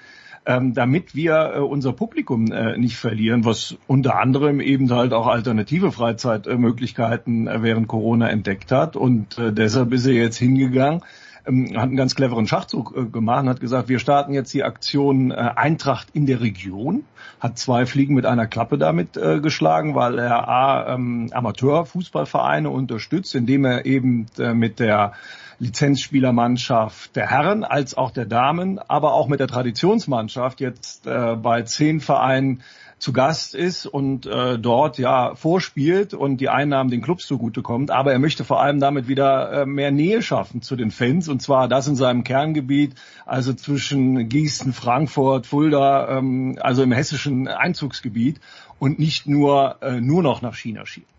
ähm, 0.49 0.73
damit 0.73 1.13
wir 1.13 1.53
äh, 1.53 1.59
unser 1.59 1.93
Publikum 1.93 2.51
äh, 2.51 2.75
nicht 2.75 2.97
verlieren, 2.97 3.45
was 3.45 3.77
unter 3.85 4.19
anderem 4.19 4.59
eben 4.61 4.91
halt 4.91 5.13
auch 5.13 5.27
alternative 5.27 5.91
Freizeitmöglichkeiten 5.91 7.47
äh, 7.47 7.61
während 7.61 7.87
Corona 7.87 8.29
entdeckt 8.29 8.71
hat. 8.71 8.95
Und 8.95 9.37
äh, 9.37 9.53
deshalb 9.53 9.93
ist 9.93 10.07
er 10.07 10.13
jetzt 10.13 10.37
hingegangen, 10.37 11.03
ähm, 11.45 11.67
hat 11.75 11.83
einen 11.83 11.95
ganz 11.95 12.15
cleveren 12.15 12.47
Schachzug 12.47 12.97
äh, 12.97 13.05
gemacht 13.05 13.43
und 13.43 13.49
hat 13.49 13.59
gesagt, 13.59 13.89
wir 13.89 13.99
starten 13.99 14.33
jetzt 14.33 14.51
die 14.51 14.63
Aktion 14.63 15.29
äh, 15.29 15.35
Eintracht 15.35 16.07
in 16.13 16.25
der 16.25 16.41
Region, 16.41 17.03
hat 17.39 17.59
zwei 17.59 17.85
Fliegen 17.85 18.15
mit 18.15 18.25
einer 18.25 18.47
Klappe 18.47 18.79
damit 18.79 19.17
äh, 19.17 19.41
geschlagen, 19.41 19.93
weil 19.93 20.17
er 20.17 20.49
A, 20.49 20.95
ähm, 20.95 21.29
Amateurfußballvereine 21.31 22.71
unterstützt, 22.71 23.35
indem 23.35 23.65
er 23.65 23.85
eben 23.85 24.25
äh, 24.39 24.55
mit 24.55 24.79
der 24.79 25.13
Lizenzspielermannschaft 25.59 27.15
der 27.15 27.29
Herren 27.29 27.63
als 27.63 27.95
auch 27.95 28.11
der 28.11 28.25
Damen, 28.25 28.79
aber 28.79 29.13
auch 29.13 29.27
mit 29.27 29.39
der 29.39 29.47
Traditionsmannschaft 29.47 30.61
jetzt 30.61 31.05
äh, 31.05 31.35
bei 31.35 31.63
zehn 31.63 31.99
Vereinen 31.99 32.63
zu 32.99 33.13
Gast 33.13 33.55
ist 33.55 33.85
und 33.85 34.25
äh, 34.25 34.59
dort 34.59 34.97
ja 34.97 35.33
vorspielt 35.35 36.13
und 36.13 36.37
die 36.37 36.49
Einnahmen 36.49 36.89
den 36.89 37.01
Clubs 37.01 37.25
zugutekommt. 37.25 37.91
Aber 37.91 38.11
er 38.11 38.19
möchte 38.19 38.43
vor 38.43 38.61
allem 38.61 38.79
damit 38.79 39.07
wieder 39.07 39.61
äh, 39.61 39.65
mehr 39.65 39.91
Nähe 39.91 40.21
schaffen 40.21 40.61
zu 40.61 40.75
den 40.75 40.91
Fans 40.91 41.29
und 41.29 41.41
zwar 41.41 41.67
das 41.67 41.87
in 41.87 41.95
seinem 41.95 42.23
Kerngebiet, 42.23 42.95
also 43.25 43.53
zwischen 43.53 44.27
Gießen, 44.27 44.73
Frankfurt, 44.73 45.47
Fulda, 45.47 46.17
ähm, 46.17 46.57
also 46.59 46.83
im 46.83 46.91
hessischen 46.91 47.47
Einzugsgebiet 47.47 48.41
und 48.79 48.99
nicht 48.99 49.27
nur 49.27 49.77
äh, 49.81 50.01
nur 50.01 50.21
noch 50.21 50.41
nach 50.41 50.55
China 50.55 50.85
schieben. 50.85 51.18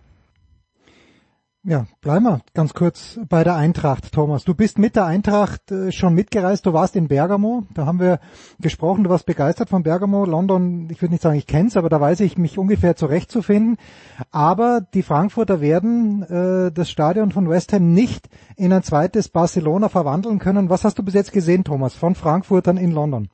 Ja, 1.62 1.84
bleiben 2.00 2.24
wir 2.24 2.40
ganz 2.54 2.72
kurz 2.72 3.20
bei 3.28 3.44
der 3.44 3.54
Eintracht, 3.54 4.12
Thomas. 4.12 4.44
Du 4.44 4.54
bist 4.54 4.78
mit 4.78 4.96
der 4.96 5.04
Eintracht 5.04 5.70
äh, 5.70 5.92
schon 5.92 6.14
mitgereist, 6.14 6.64
du 6.64 6.72
warst 6.72 6.96
in 6.96 7.06
Bergamo, 7.06 7.64
da 7.74 7.84
haben 7.84 8.00
wir 8.00 8.18
gesprochen, 8.60 9.04
du 9.04 9.10
warst 9.10 9.26
begeistert 9.26 9.68
von 9.68 9.82
Bergamo, 9.82 10.24
London, 10.24 10.88
ich 10.90 11.02
würde 11.02 11.12
nicht 11.12 11.22
sagen, 11.22 11.36
ich 11.36 11.46
kenn's, 11.46 11.76
aber 11.76 11.90
da 11.90 12.00
weiß 12.00 12.20
ich 12.20 12.38
mich 12.38 12.56
ungefähr 12.56 12.96
zurechtzufinden. 12.96 13.76
Aber 14.30 14.80
die 14.80 15.02
Frankfurter 15.02 15.60
werden 15.60 16.22
äh, 16.22 16.72
das 16.72 16.88
Stadion 16.88 17.30
von 17.30 17.50
West 17.50 17.74
Ham 17.74 17.92
nicht 17.92 18.30
in 18.56 18.72
ein 18.72 18.82
zweites 18.82 19.28
Barcelona 19.28 19.90
verwandeln 19.90 20.38
können. 20.38 20.70
Was 20.70 20.84
hast 20.84 20.98
du 20.98 21.02
bis 21.02 21.12
jetzt 21.12 21.32
gesehen, 21.32 21.64
Thomas, 21.64 21.92
von 21.92 22.14
Frankfurtern 22.14 22.78
in 22.78 22.90
London? 22.90 23.28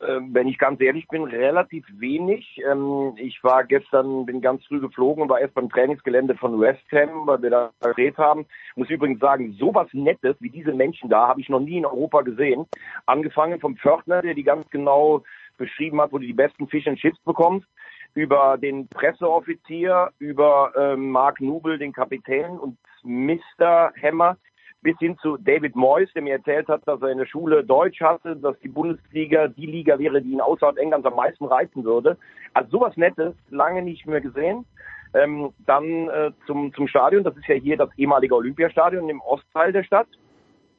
Äh, 0.00 0.20
wenn 0.32 0.48
ich 0.48 0.58
ganz 0.58 0.80
ehrlich 0.80 1.06
bin, 1.08 1.24
relativ 1.24 1.84
wenig. 1.98 2.60
Ähm, 2.70 3.12
ich 3.16 3.42
war 3.44 3.64
gestern, 3.64 4.26
bin 4.26 4.40
ganz 4.40 4.64
früh 4.66 4.80
geflogen 4.80 5.22
und 5.22 5.28
war 5.28 5.40
erst 5.40 5.54
beim 5.54 5.68
Trainingsgelände 5.68 6.36
von 6.36 6.58
West 6.60 6.84
Ham, 6.92 7.26
weil 7.26 7.42
wir 7.42 7.50
da 7.50 7.70
gedreht 7.82 8.16
haben. 8.16 8.46
Muss 8.76 8.90
übrigens 8.90 9.20
sagen, 9.20 9.52
sowas 9.58 9.88
Nettes 9.92 10.36
wie 10.40 10.50
diese 10.50 10.72
Menschen 10.72 11.10
da 11.10 11.28
habe 11.28 11.40
ich 11.40 11.48
noch 11.48 11.60
nie 11.60 11.78
in 11.78 11.86
Europa 11.86 12.22
gesehen. 12.22 12.66
Angefangen 13.06 13.60
vom 13.60 13.76
Pförtner, 13.76 14.22
der 14.22 14.34
die 14.34 14.44
ganz 14.44 14.68
genau 14.70 15.22
beschrieben 15.58 16.00
hat, 16.00 16.12
wo 16.12 16.18
du 16.18 16.26
die 16.26 16.32
besten 16.32 16.66
Fish 16.68 16.86
and 16.86 16.98
Chips 16.98 17.18
bekommst, 17.20 17.66
über 18.14 18.58
den 18.58 18.88
Presseoffizier, 18.88 20.10
über 20.18 20.72
ähm, 20.76 21.10
Mark 21.10 21.40
Nubel, 21.40 21.78
den 21.78 21.92
Kapitän 21.92 22.58
und 22.58 22.78
Mr. 23.02 23.92
Hammer, 24.02 24.36
bis 24.82 24.98
hin 24.98 25.16
zu 25.18 25.36
David 25.36 25.76
Moyes, 25.76 26.12
der 26.14 26.22
mir 26.22 26.34
erzählt 26.34 26.68
hat, 26.68 26.86
dass 26.86 27.02
er 27.02 27.10
in 27.10 27.18
der 27.18 27.26
Schule 27.26 27.64
Deutsch 27.64 28.00
hatte, 28.00 28.36
dass 28.36 28.58
die 28.60 28.68
Bundesliga 28.68 29.48
die 29.48 29.66
Liga 29.66 29.98
wäre, 29.98 30.22
die 30.22 30.32
ihn 30.32 30.40
außerhalb 30.40 30.78
Englands 30.78 31.06
am 31.06 31.16
meisten 31.16 31.44
reizen 31.44 31.84
würde. 31.84 32.16
Also 32.54 32.78
sowas 32.78 32.96
Nettes, 32.96 33.34
lange 33.50 33.82
nicht 33.82 34.06
mehr 34.06 34.20
gesehen. 34.20 34.64
Ähm, 35.12 35.52
dann 35.66 36.08
äh, 36.08 36.30
zum, 36.46 36.72
zum 36.72 36.88
Stadion, 36.88 37.24
das 37.24 37.36
ist 37.36 37.46
ja 37.46 37.56
hier 37.56 37.76
das 37.76 37.90
ehemalige 37.98 38.34
Olympiastadion 38.34 39.08
im 39.08 39.20
Ostteil 39.20 39.72
der 39.72 39.82
Stadt. 39.82 40.08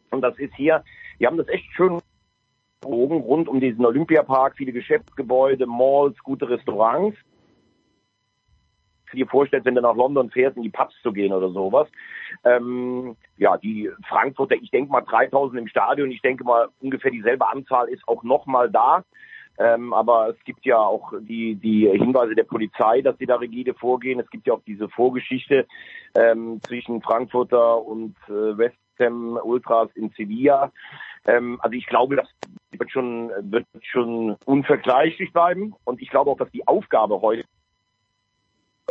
Und 0.09 0.21
das 0.21 0.37
ist 0.39 0.55
hier, 0.55 0.83
wir 1.19 1.27
haben 1.27 1.37
das 1.37 1.47
echt 1.49 1.71
schön 1.73 1.99
rund 2.83 3.47
um 3.47 3.59
diesen 3.59 3.85
Olympiapark, 3.85 4.55
viele 4.57 4.71
Geschäftsgebäude, 4.71 5.67
Malls, 5.67 6.17
gute 6.23 6.49
Restaurants 6.49 7.17
dir 9.17 9.27
vorstellst, 9.27 9.65
wenn 9.65 9.75
du 9.75 9.81
nach 9.81 9.95
London 9.95 10.29
fährst, 10.29 10.57
in 10.57 10.63
die 10.63 10.69
Pubs 10.69 10.93
zu 11.01 11.11
gehen 11.11 11.33
oder 11.33 11.49
sowas. 11.49 11.87
Ähm, 12.43 13.15
ja, 13.37 13.57
die 13.57 13.89
Frankfurter, 14.07 14.55
ich 14.55 14.71
denke 14.71 14.91
mal 14.91 15.01
3000 15.01 15.59
im 15.59 15.67
Stadion, 15.67 16.11
ich 16.11 16.21
denke 16.21 16.43
mal 16.43 16.69
ungefähr 16.79 17.11
dieselbe 17.11 17.49
Anzahl 17.49 17.87
ist 17.89 18.07
auch 18.07 18.23
nochmal 18.23 18.69
da. 18.69 19.03
Ähm, 19.57 19.93
aber 19.93 20.29
es 20.29 20.43
gibt 20.45 20.65
ja 20.65 20.77
auch 20.77 21.13
die, 21.19 21.55
die 21.55 21.87
Hinweise 21.87 22.35
der 22.35 22.45
Polizei, 22.45 23.01
dass 23.01 23.17
sie 23.17 23.25
da 23.25 23.35
rigide 23.35 23.73
vorgehen. 23.73 24.19
Es 24.19 24.29
gibt 24.29 24.47
ja 24.47 24.53
auch 24.53 24.63
diese 24.65 24.89
Vorgeschichte 24.89 25.67
ähm, 26.15 26.59
zwischen 26.65 27.01
Frankfurter 27.01 27.85
und 27.85 28.15
äh, 28.27 28.57
West 28.57 28.77
Ham 28.99 29.37
Ultras 29.43 29.89
in 29.95 30.09
Sevilla. 30.11 30.71
Ähm, 31.25 31.59
also 31.61 31.75
ich 31.75 31.85
glaube, 31.85 32.15
das 32.15 32.29
wird 32.71 32.91
schon, 32.91 33.31
wird 33.41 33.65
schon 33.81 34.35
unvergleichlich 34.45 35.33
bleiben. 35.33 35.75
Und 35.83 36.01
ich 36.01 36.09
glaube 36.09 36.31
auch, 36.31 36.37
dass 36.37 36.51
die 36.51 36.67
Aufgabe 36.67 37.21
heute 37.21 37.43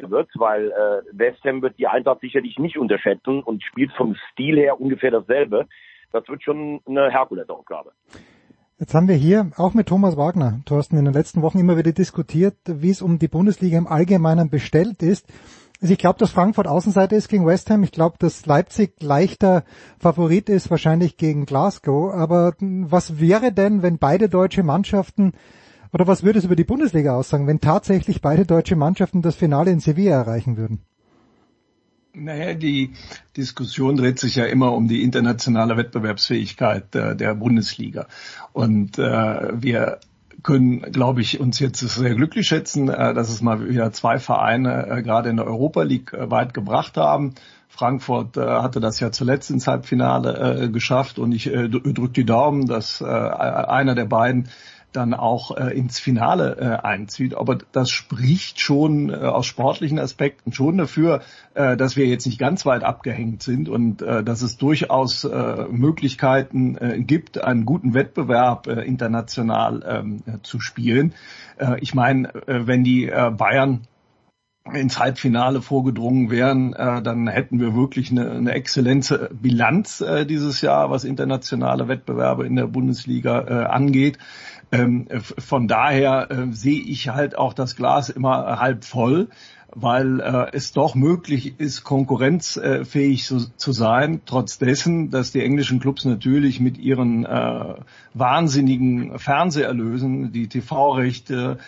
wird, 0.09 0.29
weil 0.37 0.71
äh, 0.71 1.03
West 1.13 1.43
Ham 1.45 1.61
wird 1.61 1.79
die 1.79 1.89
Eintracht 1.89 2.21
sicherlich 2.21 2.59
nicht 2.59 2.79
unterschätzen 2.79 3.43
und 3.43 3.63
spielt 3.63 3.93
vom 3.93 4.17
Stil 4.31 4.57
her 4.57 4.81
ungefähr 4.81 5.11
dasselbe. 5.11 5.67
Das 6.13 6.29
wird 6.29 6.43
schon 6.43 6.81
eine 6.87 7.11
Herkulesaufgabe. 7.11 7.93
Jetzt 8.79 8.95
haben 8.95 9.09
wir 9.09 9.15
hier 9.15 9.51
auch 9.59 9.75
mit 9.75 9.89
Thomas 9.89 10.17
Wagner, 10.17 10.61
Thorsten, 10.65 10.97
in 10.97 11.05
den 11.05 11.13
letzten 11.13 11.43
Wochen 11.43 11.59
immer 11.59 11.77
wieder 11.77 11.93
diskutiert, 11.93 12.57
wie 12.65 12.89
es 12.89 13.03
um 13.03 13.19
die 13.19 13.29
Bundesliga 13.29 13.77
im 13.77 13.87
Allgemeinen 13.87 14.49
bestellt 14.49 15.03
ist. 15.03 15.27
Also 15.83 15.93
ich 15.93 15.99
glaube, 15.99 16.19
dass 16.19 16.31
Frankfurt 16.31 16.67
Außenseite 16.67 17.15
ist 17.15 17.29
gegen 17.29 17.47
West 17.47 17.71
Ham. 17.71 17.83
Ich 17.83 17.93
glaube, 17.93 18.17
dass 18.19 18.45
Leipzig 18.47 18.95
leichter 19.03 19.65
Favorit 19.99 20.49
ist, 20.49 20.71
wahrscheinlich 20.71 21.17
gegen 21.17 21.47
Glasgow. 21.47 22.13
Aber 22.13 22.55
was 22.61 23.21
wäre 23.21 23.53
denn, 23.53 23.83
wenn 23.83 23.99
beide 23.99 24.29
deutsche 24.29 24.63
Mannschaften 24.63 25.33
oder 25.93 26.07
was 26.07 26.23
würde 26.23 26.39
es 26.39 26.45
über 26.45 26.57
die 26.57 26.65
Bundesliga 26.65 27.17
aussagen, 27.17 27.47
wenn 27.47 27.61
tatsächlich 27.61 28.21
beide 28.21 28.47
deutsche 28.47 28.77
Mannschaften 28.77 29.23
das 29.23 29.37
Finale 29.37 29.71
in 29.71 29.81
Sevilla 29.81 30.13
erreichen 30.13 30.57
würden? 30.57 30.81
Naja, 32.13 32.55
die 32.55 32.95
Diskussion 33.37 33.97
dreht 33.97 34.19
sich 34.19 34.35
ja 34.35 34.45
immer 34.45 34.73
um 34.73 34.89
die 34.89 35.03
internationale 35.03 35.77
Wettbewerbsfähigkeit 35.77 36.95
äh, 36.97 37.15
der 37.15 37.35
Bundesliga. 37.37 38.07
Und 38.53 38.99
äh, 38.99 39.63
wir 39.63 40.01
können, 40.43 40.81
glaube 40.93 41.21
ich, 41.21 41.39
uns 41.39 41.59
jetzt 41.59 41.81
sehr 41.81 42.15
glücklich 42.15 42.47
schätzen, 42.47 42.89
äh, 42.89 43.15
dass 43.15 43.31
es 43.31 43.43
mal 43.43 43.69
wieder 43.69 43.93
zwei 43.93 44.19
Vereine 44.19 44.89
äh, 44.89 45.03
gerade 45.03 45.29
in 45.29 45.37
der 45.37 45.47
Europa 45.47 45.83
League 45.83 46.13
äh, 46.13 46.31
weit 46.31 46.53
gebracht 46.53 46.97
haben. 46.97 47.35
Frankfurt 47.69 48.37
äh, 48.37 48.41
hatte 48.41 48.81
das 48.81 48.99
ja 48.99 49.13
zuletzt 49.13 49.51
ins 49.51 49.69
Halbfinale 49.69 50.71
geschafft 50.73 51.19
und 51.21 51.33
ich 51.33 51.45
drücke 51.45 52.09
die 52.09 52.27
Daumen, 52.27 52.67
dass 52.67 53.01
einer 53.01 53.95
der 53.95 54.07
beiden 54.07 54.49
dann 54.93 55.15
auch 55.15 55.57
äh, 55.57 55.77
ins 55.77 55.99
Finale 55.99 56.57
äh, 56.57 56.87
einzieht. 56.87 57.35
Aber 57.35 57.59
das 57.73 57.91
spricht 57.91 58.61
schon 58.61 59.11
äh, 59.11 59.17
aus 59.17 59.47
sportlichen 59.47 59.99
Aspekten 59.99 60.53
schon 60.53 60.79
dafür, 60.79 61.23
äh, 61.55 61.77
dass 61.77 61.97
wir 61.97 62.07
jetzt 62.07 62.27
nicht 62.27 62.39
ganz 62.39 62.67
weit 62.67 62.83
abgehängt 62.83 63.43
sind 63.43 63.69
und 63.69 64.03
äh, 64.03 64.23
dass 64.23 64.43
es 64.43 64.57
durchaus 64.57 65.25
äh, 65.25 65.65
Möglichkeiten 65.71 66.77
äh, 66.77 67.01
gibt, 67.01 67.43
einen 67.43 67.65
guten 67.65 67.95
Wettbewerb 67.95 68.67
äh, 68.67 68.83
international 68.83 69.85
ähm, 69.87 70.23
äh, 70.27 70.43
zu 70.43 70.61
spielen. 70.61 71.15
Äh, 71.59 71.79
ich 71.81 71.95
meine, 71.95 72.35
äh, 72.47 72.67
wenn 72.67 72.85
die 72.85 73.09
äh, 73.09 73.31
Bayern 73.31 73.87
ins 74.75 74.99
Halbfinale 74.99 75.63
vorgedrungen 75.63 76.31
wären, 76.31 76.75
äh, 76.75 77.03
dann 77.03 77.27
hätten 77.29 77.61
wir 77.61 77.75
wirklich 77.75 78.11
eine, 78.11 78.31
eine 78.31 78.53
exzellente 78.53 79.31
Bilanz 79.33 80.01
äh, 80.01 80.27
dieses 80.27 80.61
Jahr, 80.61 80.91
was 80.91 81.05
internationale 81.05 81.89
Wettbewerbe 81.89 82.47
in 82.47 82.57
der 82.57 82.67
Bundesliga 82.67 83.41
äh, 83.41 83.65
angeht. 83.65 84.19
Ähm, 84.73 85.09
von 85.39 85.67
daher 85.67 86.31
äh, 86.31 86.53
sehe 86.53 86.81
ich 86.81 87.09
halt 87.09 87.37
auch 87.37 87.55
das 87.55 87.75
Glas 87.75 88.09
immer 88.09 88.61
halb 88.61 88.85
voll, 88.85 89.29
weil 89.73 90.21
äh, 90.21 90.47
es 90.53 90.73
doch 90.73 90.95
möglich 90.95 91.59
ist, 91.59 91.85
konkurrenzfähig 91.85 93.25
zu, 93.25 93.51
zu, 93.57 93.73
sein, 93.73 94.21
trotz 94.27 94.59
dessen, 94.59 95.11
dass 95.11 95.33
die 95.33 95.43
englischen 95.43 95.81
Clubs 95.81 96.05
natürlich 96.05 96.61
mit 96.61 96.79
ihren 96.79 97.25
äh, 97.25 97.75
wahnsinnigen 98.15 99.19
Fernseherlösen, 99.19 100.33
die 100.33 100.49
TV-Rechte, 100.49 101.59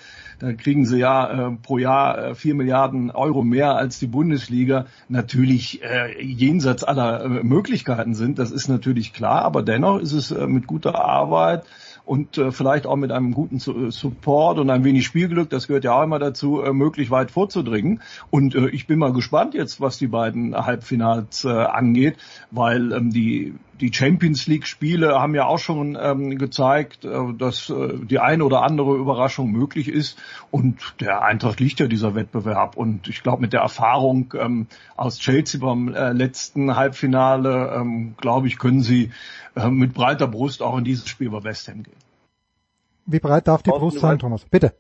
da 0.43 0.53
kriegen 0.53 0.85
sie 0.87 0.99
ja 0.99 1.49
äh, 1.49 1.51
pro 1.63 1.79
Jahr 1.79 2.19
äh, 2.19 2.35
vier 2.35 2.57
Milliarden 2.57 3.13
Euro 3.13 3.45
mehr 3.45 3.77
als 3.77 4.01
die 4.01 4.09
Bundesliga, 4.09 4.87
natürlich 5.09 5.83
äh, 5.85 6.21
jenseits 6.21 6.83
aller 6.83 7.25
äh, 7.25 7.29
Möglichkeiten 7.29 8.15
sind. 8.15 8.41
Das 8.41 8.51
ist 8.51 8.69
natürlich 8.69 9.13
klar, 9.13 9.43
aber 9.43 9.63
dennoch 9.63 10.01
ist 10.01 10.13
es 10.13 10.33
äh, 10.33 10.49
mit 10.49 10.67
guter 10.67 11.05
Arbeit 11.05 11.65
und 12.05 12.39
äh, 12.39 12.53
vielleicht 12.53 12.87
auch 12.87 12.97
mit 12.97 13.13
einem 13.13 13.33
guten 13.33 13.57
äh, 13.57 13.91
Support 13.91 14.59
und 14.59 14.71
ein 14.71 14.85
wenig 14.85 15.05
Spielglück, 15.05 15.51
das 15.51 15.67
gehört 15.67 15.85
ja 15.85 15.93
auch 15.93 16.03
immer 16.03 16.19
dazu, 16.19 16.63
äh, 16.63 16.73
möglich 16.73 17.11
weit 17.11 17.31
vorzudringen. 17.31 18.01
Und 18.31 18.55
äh, 18.55 18.69
ich 18.69 18.87
bin 18.87 18.99
mal 18.99 19.13
gespannt 19.13 19.55
jetzt, 19.55 19.81
was 19.81 19.99
die 19.99 20.09
beiden 20.09 20.55
Halbfinals 20.55 21.45
äh, 21.45 21.49
angeht, 21.49 22.17
weil 22.51 22.93
ähm, 22.93 23.11
die 23.11 23.55
die 23.83 23.93
Champions 23.93 24.47
League 24.47 24.67
Spiele 24.67 25.21
haben 25.21 25.35
ja 25.35 25.47
auch 25.47 25.59
schon 25.59 25.99
ähm, 26.01 26.39
gezeigt, 26.39 27.05
äh, 27.05 27.35
dass 27.37 27.69
äh, 27.69 27.99
die 27.99 28.21
eine 28.21 28.45
oder 28.45 28.63
andere 28.63 28.95
Überraschung 28.97 29.51
möglich 29.51 29.89
ist. 29.89 30.17
Und 30.53 30.95
der 31.01 31.23
Eintracht 31.23 31.59
liegt 31.59 31.81
ja 31.81 31.89
dieser 31.89 32.15
Wettbewerb. 32.15 32.77
Und 32.77 33.09
ich 33.09 33.25
glaube, 33.25 33.43
mit 33.43 33.53
der 33.53 33.61
Erfahrung 33.61 34.33
ähm, 34.39 34.69
aus 34.97 35.19
Chelsea 35.19 35.61
beim 35.61 35.93
äh, 35.93 36.13
letzten 36.13 36.77
Halbfinale, 36.77 37.75
ähm, 37.77 38.15
glaube 38.19 38.47
ich, 38.47 38.59
können 38.59 38.83
sie 38.83 39.11
äh, 39.57 39.69
mit 39.69 39.95
breiter 39.95 40.29
Brust 40.29 40.63
auch 40.63 40.79
in 40.79 40.85
dieses 40.85 41.09
Spiel 41.09 41.31
bei 41.31 41.43
West 41.43 41.67
Ham 41.67 41.83
gehen. 41.83 41.97
Wie 43.05 43.19
breit 43.19 43.49
darf 43.49 43.65
die 43.65 43.71
Brust 43.71 43.99
sein, 43.99 44.21
Thomas? 44.21 44.45
Bitte. 44.45 44.75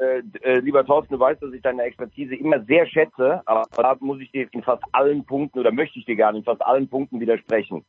Äh, 0.00 0.22
äh, 0.42 0.60
lieber 0.60 0.84
Thorsten, 0.84 1.12
du 1.12 1.20
weißt, 1.20 1.42
dass 1.42 1.52
ich 1.52 1.60
deine 1.60 1.82
Expertise 1.82 2.34
immer 2.34 2.64
sehr 2.64 2.86
schätze, 2.86 3.42
aber 3.44 3.66
da 3.76 3.94
muss 4.00 4.18
ich 4.20 4.32
dir 4.32 4.48
in 4.52 4.62
fast 4.62 4.82
allen 4.92 5.26
Punkten 5.26 5.58
oder 5.58 5.72
möchte 5.72 5.98
ich 5.98 6.06
dir 6.06 6.16
gerne 6.16 6.38
in 6.38 6.44
fast 6.44 6.62
allen 6.64 6.88
Punkten 6.88 7.20
widersprechen. 7.20 7.84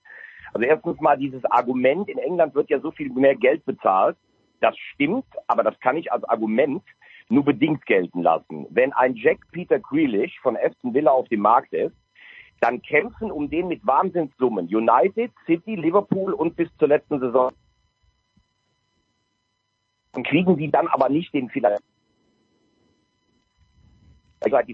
Also 0.54 0.68
erstens 0.68 1.00
mal 1.00 1.18
dieses 1.18 1.46
Argument, 1.46 2.10
in 2.10 2.18
England 2.18 2.54
wird 2.54 2.70
ja 2.70 2.82
so 2.82 2.92
viel 2.92 3.10
mehr 3.12 3.36
Geld 3.36 3.64
bezahlt. 3.64 4.18
Das 4.60 4.78
stimmt, 4.78 5.24
aber 5.48 5.64
das 5.64 5.80
kann 5.80 5.96
ich 5.96 6.12
als 6.12 6.26
Argument 6.26 6.84
nur 7.30 7.46
bedingt 7.46 7.86
gelten 7.86 8.24
lassen. 8.24 8.68
Wenn 8.70 8.92
ein 8.92 9.16
Jack 9.16 9.40
Peter 9.54 9.80
Grealish 9.80 10.38
von 10.42 10.58
Aston 10.58 10.94
Villa 10.94 11.12
auf 11.12 11.30
dem 11.30 11.40
Markt 11.40 11.72
ist, 11.72 11.96
dann 12.60 12.82
kämpfen 12.82 13.32
um 13.32 13.50
den 13.50 13.70
mit 13.70 13.88
Wahnsinnssummen 13.88 14.68
United, 14.68 15.32
City, 15.46 15.76
Liverpool 15.76 16.34
und 16.34 16.58
bis 16.58 16.68
zur 16.78 16.90
letzten 16.90 17.22
Saison. 17.22 17.54
Und 20.14 20.28
kriegen 20.28 20.58
die 20.58 20.70
dann 20.70 20.90
aber 20.90 21.08
nicht 21.08 21.34
den 21.34 21.50
vielleicht 21.50 21.82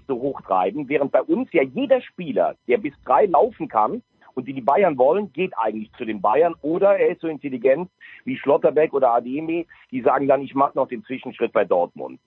so 0.08 0.16
hoch 0.16 0.42
treiben, 0.42 0.88
während 0.90 1.12
bei 1.12 1.22
uns 1.22 1.52
ja 1.52 1.64
jeder 1.64 2.02
Spieler, 2.02 2.56
der 2.68 2.78
bis 2.78 2.94
drei 3.06 3.26
laufen 3.26 3.68
kann, 3.68 4.02
und 4.38 4.48
die 4.48 4.54
die 4.54 4.62
Bayern 4.62 5.00
wollen, 5.00 5.34
geht 5.34 5.58
eigentlich 5.58 5.92
zu 5.94 6.06
den 6.06 6.22
Bayern 6.22 6.54
oder 6.62 6.96
er 6.96 7.10
ist 7.10 7.22
so 7.22 7.28
intelligent 7.28 7.90
wie 8.24 8.38
Schlotterbeck 8.38 8.94
oder 8.94 9.12
Ademi, 9.12 9.66
die 9.90 10.02
sagen 10.02 10.28
dann, 10.28 10.44
ich 10.44 10.54
mache 10.54 10.78
noch 10.78 10.88
den 10.88 11.04
Zwischenschritt 11.04 11.52
bei 11.54 11.66
Dortmund. 11.66 12.20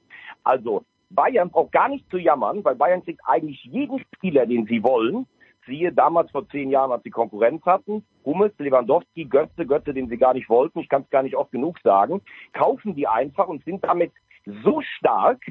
Also 0.42 0.82
Bayern 1.10 1.50
braucht 1.50 1.70
gar 1.70 1.88
nicht 1.88 2.10
zu 2.10 2.18
jammern, 2.18 2.64
weil 2.64 2.74
Bayern 2.74 3.04
kriegt 3.04 3.20
eigentlich 3.24 3.62
jeden 3.62 4.04
Spieler, 4.16 4.44
den 4.44 4.66
sie 4.66 4.82
wollen. 4.82 5.26
Siehe 5.66 5.92
damals 5.92 6.32
vor 6.32 6.48
zehn 6.48 6.70
Jahren, 6.70 6.90
als 6.90 7.04
sie 7.04 7.10
Konkurrenz 7.10 7.64
hatten, 7.64 8.04
Hummels, 8.24 8.58
Lewandowski, 8.58 9.26
Götze, 9.26 9.64
Götze, 9.64 9.94
den 9.94 10.08
sie 10.08 10.16
gar 10.16 10.34
nicht 10.34 10.48
wollten, 10.48 10.80
ich 10.80 10.88
kann 10.88 11.02
es 11.02 11.10
gar 11.10 11.22
nicht 11.22 11.36
oft 11.36 11.52
genug 11.52 11.78
sagen, 11.84 12.22
kaufen 12.52 12.96
die 12.96 13.06
einfach 13.06 13.46
und 13.46 13.64
sind 13.64 13.84
damit 13.84 14.10
so 14.62 14.80
stark, 14.82 15.42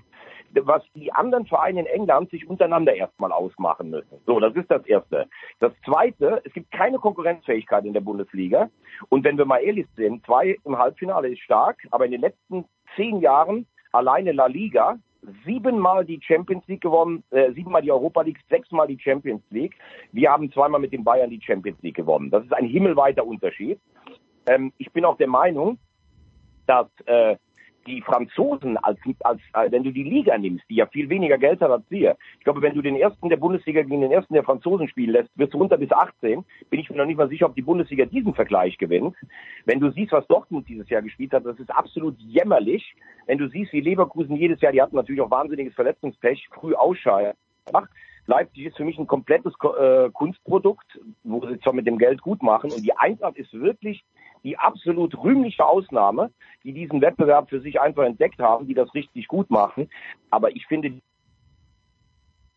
was 0.54 0.84
die 0.96 1.12
anderen 1.12 1.46
Vereine 1.46 1.82
in 1.82 1.86
England 1.86 2.32
sich 2.32 2.48
untereinander 2.48 2.94
erstmal 2.94 3.32
ausmachen 3.32 3.90
müssen. 3.90 4.20
So, 4.26 4.40
das 4.40 4.56
ist 4.56 4.70
das 4.70 4.86
Erste. 4.86 5.28
Das 5.60 5.74
Zweite, 5.86 6.42
es 6.44 6.54
gibt 6.54 6.72
keine 6.72 6.98
Konkurrenzfähigkeit 6.98 7.86
in 7.86 7.94
der 7.94 8.02
Bundesliga. 8.02 8.70
Und 9.10 9.24
wenn 9.24 9.38
wir 9.38 9.46
mal 9.46 9.60
ehrlich 9.60 9.88
sind, 9.96 10.26
zwei 10.26 10.58
im 10.66 10.78
Halbfinale 10.78 11.30
ist 11.30 11.42
stark, 11.42 11.78
aber 11.92 12.06
in 12.06 12.12
den 12.12 12.22
letzten 12.22 12.66
zehn 12.96 13.20
Jahren 13.22 13.68
alleine 13.92 14.32
La 14.32 14.48
Liga 14.48 14.98
siebenmal 15.46 16.06
die 16.06 16.20
Champions 16.22 16.66
League 16.68 16.82
gewonnen, 16.82 17.24
äh, 17.32 17.52
siebenmal 17.52 17.82
die 17.82 17.92
Europa 17.92 18.22
League, 18.22 18.40
sechsmal 18.50 18.88
die 18.88 19.00
Champions 19.00 19.44
League. 19.50 19.76
Wir 20.12 20.32
haben 20.32 20.52
zweimal 20.52 20.80
mit 20.80 20.94
den 20.94 21.04
Bayern 21.04 21.30
die 21.30 21.42
Champions 21.42 21.82
League 21.82 21.98
gewonnen. 21.98 22.32
Das 22.32 22.44
ist 22.44 22.54
ein 22.54 22.66
himmelweiter 22.66 23.26
Unterschied. 23.26 23.80
Ähm, 24.48 24.72
ich 24.78 24.92
bin 24.92 25.06
auch 25.06 25.18
der 25.18 25.28
Meinung, 25.28 25.78
dass 26.68 26.88
äh, 27.06 27.36
die 27.90 28.02
Franzosen, 28.02 28.78
als, 28.78 29.00
als, 29.22 29.42
als 29.54 29.72
wenn 29.72 29.84
du 29.84 29.92
die 29.92 30.04
Liga 30.04 30.38
nimmst, 30.38 30.64
die 30.70 30.76
ja 30.76 30.86
viel 30.86 31.10
weniger 31.10 31.38
Geld 31.38 31.60
hat 31.62 31.72
als 31.72 31.84
wir. 31.90 32.16
Ich 32.38 32.44
glaube, 32.44 32.62
wenn 32.62 32.76
du 32.76 32.82
den 32.82 32.96
ersten 32.96 33.30
der 33.30 33.38
Bundesliga 33.38 33.82
gegen 33.82 34.02
den 34.02 34.12
ersten 34.12 34.34
der 34.34 34.44
Franzosen 34.44 34.88
spielen 34.88 35.12
lässt, 35.12 35.30
wirst 35.36 35.54
du 35.54 35.58
runter 35.58 35.78
bis 35.78 35.92
18. 35.92 36.46
Bin 36.70 36.80
ich 36.80 36.90
mir 36.90 36.98
noch 36.98 37.06
nicht 37.06 37.18
mal 37.18 37.30
sicher, 37.30 37.48
ob 37.48 37.56
die 37.56 37.62
Bundesliga 37.62 38.06
diesen 38.06 38.34
Vergleich 38.34 38.78
gewinnt. 38.78 39.16
Wenn 39.66 39.80
du 39.80 39.92
siehst, 39.92 40.12
was 40.12 40.28
Dortmund 40.28 40.70
dieses 40.70 40.90
Jahr 40.90 41.02
gespielt 41.02 41.34
hat, 41.34 41.46
das 41.46 41.60
ist 41.60 41.72
absolut 41.72 42.18
jämmerlich. 42.20 42.96
Wenn 43.26 43.40
du 43.40 43.50
siehst, 43.50 43.74
wie 43.74 43.82
Leverkusen 43.82 44.36
jedes 44.36 44.62
Jahr, 44.62 44.72
die 44.72 44.82
hatten 44.82 44.96
natürlich 44.96 45.22
auch 45.22 45.32
wahnsinniges 45.32 45.74
Verletzungspech, 45.74 46.48
früh 46.52 46.76
ausscheiden. 46.76 47.34
Leipzig 48.30 48.68
ist 48.68 48.78
für 48.78 48.86
mich 48.86 49.00
ein 49.00 49.08
komplettes 49.08 49.54
äh, 49.80 50.10
Kunstprodukt, 50.12 51.00
wo 51.24 51.46
sie 51.48 51.60
zwar 51.62 51.74
mit 51.74 51.88
dem 51.88 51.98
Geld 51.98 52.22
gut 52.22 52.44
machen. 52.44 52.72
Und 52.72 52.84
die 52.86 52.96
Eintracht 52.96 53.38
ist 53.38 53.52
wirklich 53.54 54.06
die 54.44 54.58
absolut 54.58 55.18
rühmliche 55.22 55.66
Ausnahme, 55.66 56.32
die 56.64 56.74
diesen 56.74 57.02
Wettbewerb 57.02 57.50
für 57.50 57.62
sich 57.62 57.80
einfach 57.80 58.04
entdeckt 58.04 58.40
haben, 58.40 58.68
die 58.68 58.74
das 58.74 58.94
richtig 58.94 59.28
gut 59.28 59.50
machen. 59.50 59.90
Aber 60.30 60.56
ich 60.56 60.66
finde, 60.68 60.94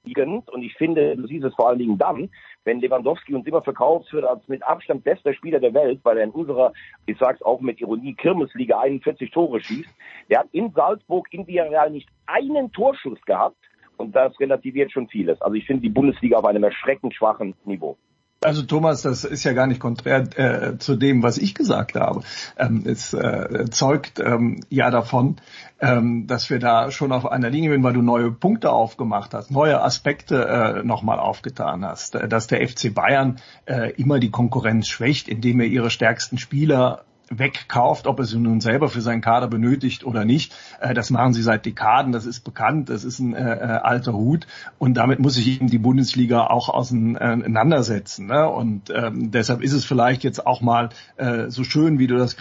und 0.05 0.63
ich 0.63 0.75
finde, 0.75 1.17
du 1.17 1.27
siehst 1.27 1.45
es 1.45 1.55
vor 1.55 1.69
allen 1.69 1.79
Dingen 1.79 1.97
dann, 1.97 2.29
wenn 2.65 2.81
Lewandowski 2.81 3.35
uns 3.35 3.47
immer 3.47 3.63
verkauft 3.63 4.13
wird 4.13 4.25
als 4.25 4.47
mit 4.49 4.63
Abstand 4.65 5.05
bester 5.05 5.33
Spieler 5.33 5.61
der 5.61 5.75
Welt, 5.75 6.01
weil 6.03 6.19
er 6.19 6.25
in 6.25 6.31
unserer, 6.31 6.73
ich 7.07 7.17
sag's 7.19 7.43
auch 7.43 7.61
mit 7.61 7.81
Ironie, 7.81 8.15
Kirmesliga 8.15 8.81
41 8.81 9.31
Tore 9.31 9.61
schießt. 9.61 9.91
Der 10.29 10.41
hat 10.41 10.49
in 10.53 10.73
Salzburg 10.73 11.29
in 11.31 11.47
Villarreal 11.47 11.91
nicht 11.91 12.09
einen 12.27 12.73
Torschuss 12.73 13.21
gehabt 13.23 13.57
und 13.97 14.15
das 14.17 14.39
relativiert 14.41 14.91
schon 14.91 15.09
vieles. 15.09 15.41
Also 15.41 15.55
ich 15.55 15.67
finde 15.67 15.83
die 15.83 15.89
Bundesliga 15.89 16.39
auf 16.39 16.45
einem 16.45 16.65
erschreckend 16.65 17.15
schwachen 17.15 17.55
Niveau. 17.65 17.97
Also 18.45 18.63
Thomas, 18.63 19.03
das 19.03 19.25
ist 19.25 19.45
ja 19.45 19.53
gar 19.53 19.67
nicht 19.67 19.81
konträr 19.81 20.27
äh, 20.39 20.79
zu 20.79 20.97
dem, 20.97 21.23
was 21.23 21.39
ich 21.39 21.55
gesagt 21.55 21.95
habe. 21.95 22.23
Ähm, 22.59 22.83
es 22.87 23.13
äh, 23.15 23.67
zeugt 23.71 24.19
ähm, 24.19 24.61
ja 24.69 24.91
davon, 24.91 25.37
ähm, 25.81 26.27
dass 26.27 26.51
wir 26.51 26.59
da 26.59 26.91
schon 26.91 27.13
auf 27.13 27.27
einer 27.27 27.51
Linie 27.51 27.71
sind, 27.71 27.83
weil 27.83 27.93
du 27.93 28.03
neue 28.03 28.31
Punkte 28.31 28.73
aufgemacht 28.73 29.35
hast, 29.35 29.51
neue 29.51 29.83
Aspekte 29.83 30.47
äh, 30.47 30.85
nochmal 30.85 31.19
aufgetan 31.19 31.85
hast, 31.85 32.15
äh, 32.15 32.29
dass 32.29 32.47
der 32.47 32.67
FC 32.67 32.93
Bayern 32.93 33.39
äh, 33.67 33.93
immer 33.93 34.19
die 34.19 34.31
Konkurrenz 34.31 34.89
schwächt, 34.89 35.29
indem 35.29 35.61
er 35.61 35.67
ihre 35.67 35.91
stärksten 35.91 36.39
Spieler 36.39 37.05
wegkauft, 37.39 38.07
ob 38.07 38.19
er 38.19 38.25
sie 38.25 38.39
nun 38.39 38.61
selber 38.61 38.89
für 38.89 39.01
seinen 39.01 39.21
Kader 39.21 39.49
benötigt 39.49 40.05
oder 40.05 40.25
nicht. 40.25 40.55
Äh, 40.81 40.95
das 40.95 41.11
machen 41.11 41.33
sie 41.33 41.43
seit 41.43 41.67
Dekaden, 41.67 42.13
das 42.13 42.27
ist 42.27 42.41
bekannt, 42.41 42.89
das 42.89 43.05
ist 43.05 43.19
ein 43.19 43.35
äh, 43.35 43.55
äh 43.55 43.81
alter 43.83 44.13
Hut 44.13 44.47
und 44.79 44.95
damit 44.95 45.19
muss 45.19 45.35
sich 45.35 45.49
eben 45.49 45.69
die 45.69 45.79
Bundesliga 45.79 46.47
auch 46.47 46.69
auseinandersetzen. 46.69 48.27
Ne? 48.27 48.49
Und 48.49 48.91
ähm, 48.95 49.31
deshalb 49.31 49.63
ist 49.63 49.73
es 49.73 49.85
vielleicht 49.85 50.25
jetzt 50.25 50.47
auch 50.47 50.61
mal 50.61 50.91
äh, 51.17 51.49
so 51.49 51.65
schön, 51.65 51.99
wie 51.99 52.07
du 52.07 52.17
das 52.17 52.37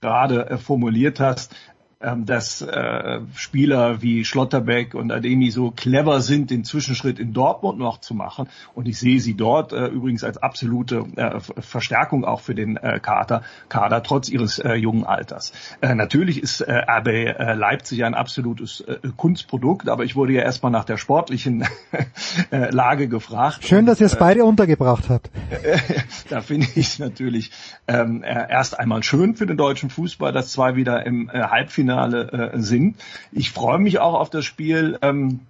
gerade 0.00 0.50
äh, 0.50 0.58
formuliert 0.58 1.18
hast, 1.18 1.54
dass 2.00 2.60
äh, 2.62 3.20
Spieler 3.34 4.02
wie 4.02 4.24
Schlotterbeck 4.24 4.94
und 4.94 5.10
Ademi 5.10 5.50
so 5.50 5.70
clever 5.70 6.20
sind, 6.20 6.50
den 6.50 6.64
Zwischenschritt 6.64 7.18
in 7.18 7.32
Dortmund 7.32 7.78
noch 7.78 7.98
zu 7.98 8.14
machen. 8.14 8.48
Und 8.74 8.88
ich 8.88 8.98
sehe 8.98 9.20
sie 9.20 9.34
dort 9.34 9.72
äh, 9.72 9.86
übrigens 9.86 10.22
als 10.22 10.38
absolute 10.38 11.04
äh, 11.16 11.40
Verstärkung 11.40 12.24
auch 12.24 12.40
für 12.40 12.54
den 12.54 12.76
äh, 12.76 13.00
Kader, 13.00 13.42
Kader 13.68 14.02
trotz 14.02 14.28
ihres 14.28 14.58
äh, 14.58 14.74
jungen 14.74 15.04
Alters. 15.04 15.52
Äh, 15.80 15.94
natürlich 15.94 16.42
ist 16.42 16.60
äh, 16.60 16.72
RB 16.72 17.08
äh, 17.08 17.54
Leipzig 17.54 18.04
ein 18.04 18.14
absolutes 18.14 18.80
äh, 18.80 18.98
Kunstprodukt, 19.16 19.88
aber 19.88 20.04
ich 20.04 20.14
wurde 20.16 20.34
ja 20.34 20.42
erstmal 20.42 20.72
nach 20.72 20.84
der 20.84 20.96
sportlichen 20.96 21.64
äh, 22.50 22.70
Lage 22.70 23.08
gefragt. 23.08 23.64
Schön, 23.64 23.86
dass 23.86 24.00
ihr 24.00 24.06
es 24.06 24.14
äh, 24.14 24.18
beide 24.20 24.44
untergebracht 24.44 25.08
habt. 25.08 25.30
da 26.28 26.40
finde 26.40 26.66
ich 26.74 26.86
es 26.86 26.98
natürlich 26.98 27.50
ähm, 27.86 28.22
erst 28.24 28.78
einmal 28.78 29.02
schön 29.02 29.36
für 29.36 29.46
den 29.46 29.56
deutschen 29.56 29.90
Fußball, 29.90 30.32
dass 30.32 30.52
zwei 30.52 30.76
wieder 30.76 31.06
im 31.06 31.30
äh, 31.30 31.40
Halbfinale 31.40 31.93
Finale 31.94 32.52
äh, 32.54 32.60
sind. 32.60 32.96
Ich 33.32 33.50
freue 33.50 33.78
mich 33.78 33.98
auch 33.98 34.14
auf 34.14 34.30
das 34.30 34.44
Spiel. 34.44 34.98
Ähm, 35.02 35.40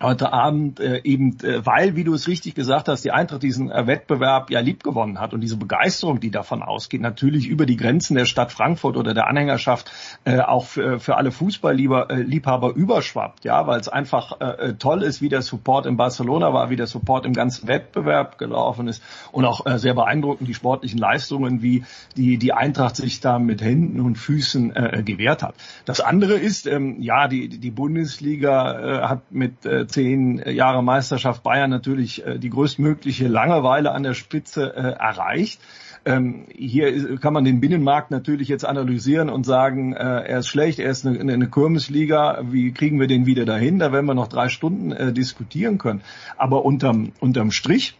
heute 0.00 0.32
Abend 0.32 0.78
äh, 0.78 1.00
eben, 1.02 1.38
äh, 1.42 1.64
weil, 1.66 1.96
wie 1.96 2.04
du 2.04 2.14
es 2.14 2.28
richtig 2.28 2.54
gesagt 2.54 2.88
hast, 2.88 3.04
die 3.04 3.10
Eintracht 3.10 3.42
diesen 3.42 3.70
äh, 3.70 3.86
Wettbewerb 3.86 4.50
ja 4.50 4.60
lieb 4.60 4.84
gewonnen 4.84 5.20
hat 5.20 5.34
und 5.34 5.40
diese 5.40 5.56
Begeisterung, 5.56 6.20
die 6.20 6.30
davon 6.30 6.62
ausgeht, 6.62 7.00
natürlich 7.00 7.48
über 7.48 7.66
die 7.66 7.76
Grenzen 7.76 8.14
der 8.14 8.24
Stadt 8.24 8.52
Frankfurt 8.52 8.96
oder 8.96 9.12
der 9.12 9.26
Anhängerschaft 9.26 9.90
äh, 10.24 10.38
auch 10.38 10.66
für, 10.66 11.00
für 11.00 11.16
alle 11.16 11.32
Fußballliebhaber 11.32 12.68
äh, 12.68 12.78
überschwappt, 12.78 13.44
ja, 13.44 13.66
weil 13.66 13.80
es 13.80 13.88
einfach 13.88 14.40
äh, 14.40 14.68
äh, 14.68 14.74
toll 14.74 15.02
ist, 15.02 15.20
wie 15.20 15.28
der 15.28 15.42
Support 15.42 15.86
in 15.86 15.96
Barcelona 15.96 16.52
war, 16.52 16.70
wie 16.70 16.76
der 16.76 16.86
Support 16.86 17.26
im 17.26 17.32
ganzen 17.32 17.66
Wettbewerb 17.66 18.38
gelaufen 18.38 18.86
ist 18.86 19.02
und 19.32 19.44
auch 19.44 19.66
äh, 19.66 19.78
sehr 19.78 19.94
beeindruckend 19.94 20.48
die 20.48 20.54
sportlichen 20.54 20.98
Leistungen, 20.98 21.60
wie 21.60 21.84
die 22.16 22.38
die 22.38 22.52
Eintracht 22.52 22.94
sich 22.94 23.20
da 23.20 23.40
mit 23.40 23.62
Händen 23.62 24.00
und 24.00 24.16
Füßen 24.16 24.76
äh, 24.76 25.02
gewehrt 25.04 25.42
hat. 25.42 25.56
Das 25.86 26.00
andere 26.00 26.34
ist, 26.34 26.68
ähm, 26.68 27.00
ja, 27.00 27.26
die 27.26 27.48
die 27.48 27.70
Bundesliga 27.72 28.78
äh, 28.78 29.02
hat 29.08 29.32
mit 29.32 29.66
äh, 29.66 29.87
zehn 29.88 30.42
Jahre 30.48 30.82
Meisterschaft 30.82 31.42
Bayern 31.42 31.70
natürlich 31.70 32.24
äh, 32.26 32.38
die 32.38 32.50
größtmögliche 32.50 33.28
Langeweile 33.28 33.92
an 33.92 34.02
der 34.02 34.14
Spitze 34.14 34.74
äh, 34.74 34.80
erreicht. 34.98 35.60
Ähm, 36.04 36.46
hier 36.54 37.18
kann 37.18 37.32
man 37.32 37.44
den 37.44 37.60
Binnenmarkt 37.60 38.10
natürlich 38.10 38.48
jetzt 38.48 38.64
analysieren 38.64 39.28
und 39.28 39.44
sagen, 39.44 39.92
äh, 39.92 39.98
er 39.98 40.38
ist 40.38 40.48
schlecht, 40.48 40.78
er 40.78 40.90
ist 40.90 41.06
eine, 41.06 41.50
Kirmesliga, 41.50 42.40
wie 42.44 42.72
kriegen 42.72 43.00
wir 43.00 43.08
den 43.08 43.26
wieder 43.26 43.44
dahin? 43.44 43.78
Da 43.78 43.92
werden 43.92 44.06
wir 44.06 44.14
noch 44.14 44.28
drei 44.28 44.48
Stunden 44.48 44.92
äh, 44.92 45.12
diskutieren 45.12 45.78
können. 45.78 46.02
Aber 46.36 46.64
unterm, 46.64 47.12
unterm 47.20 47.50
Strich 47.50 47.98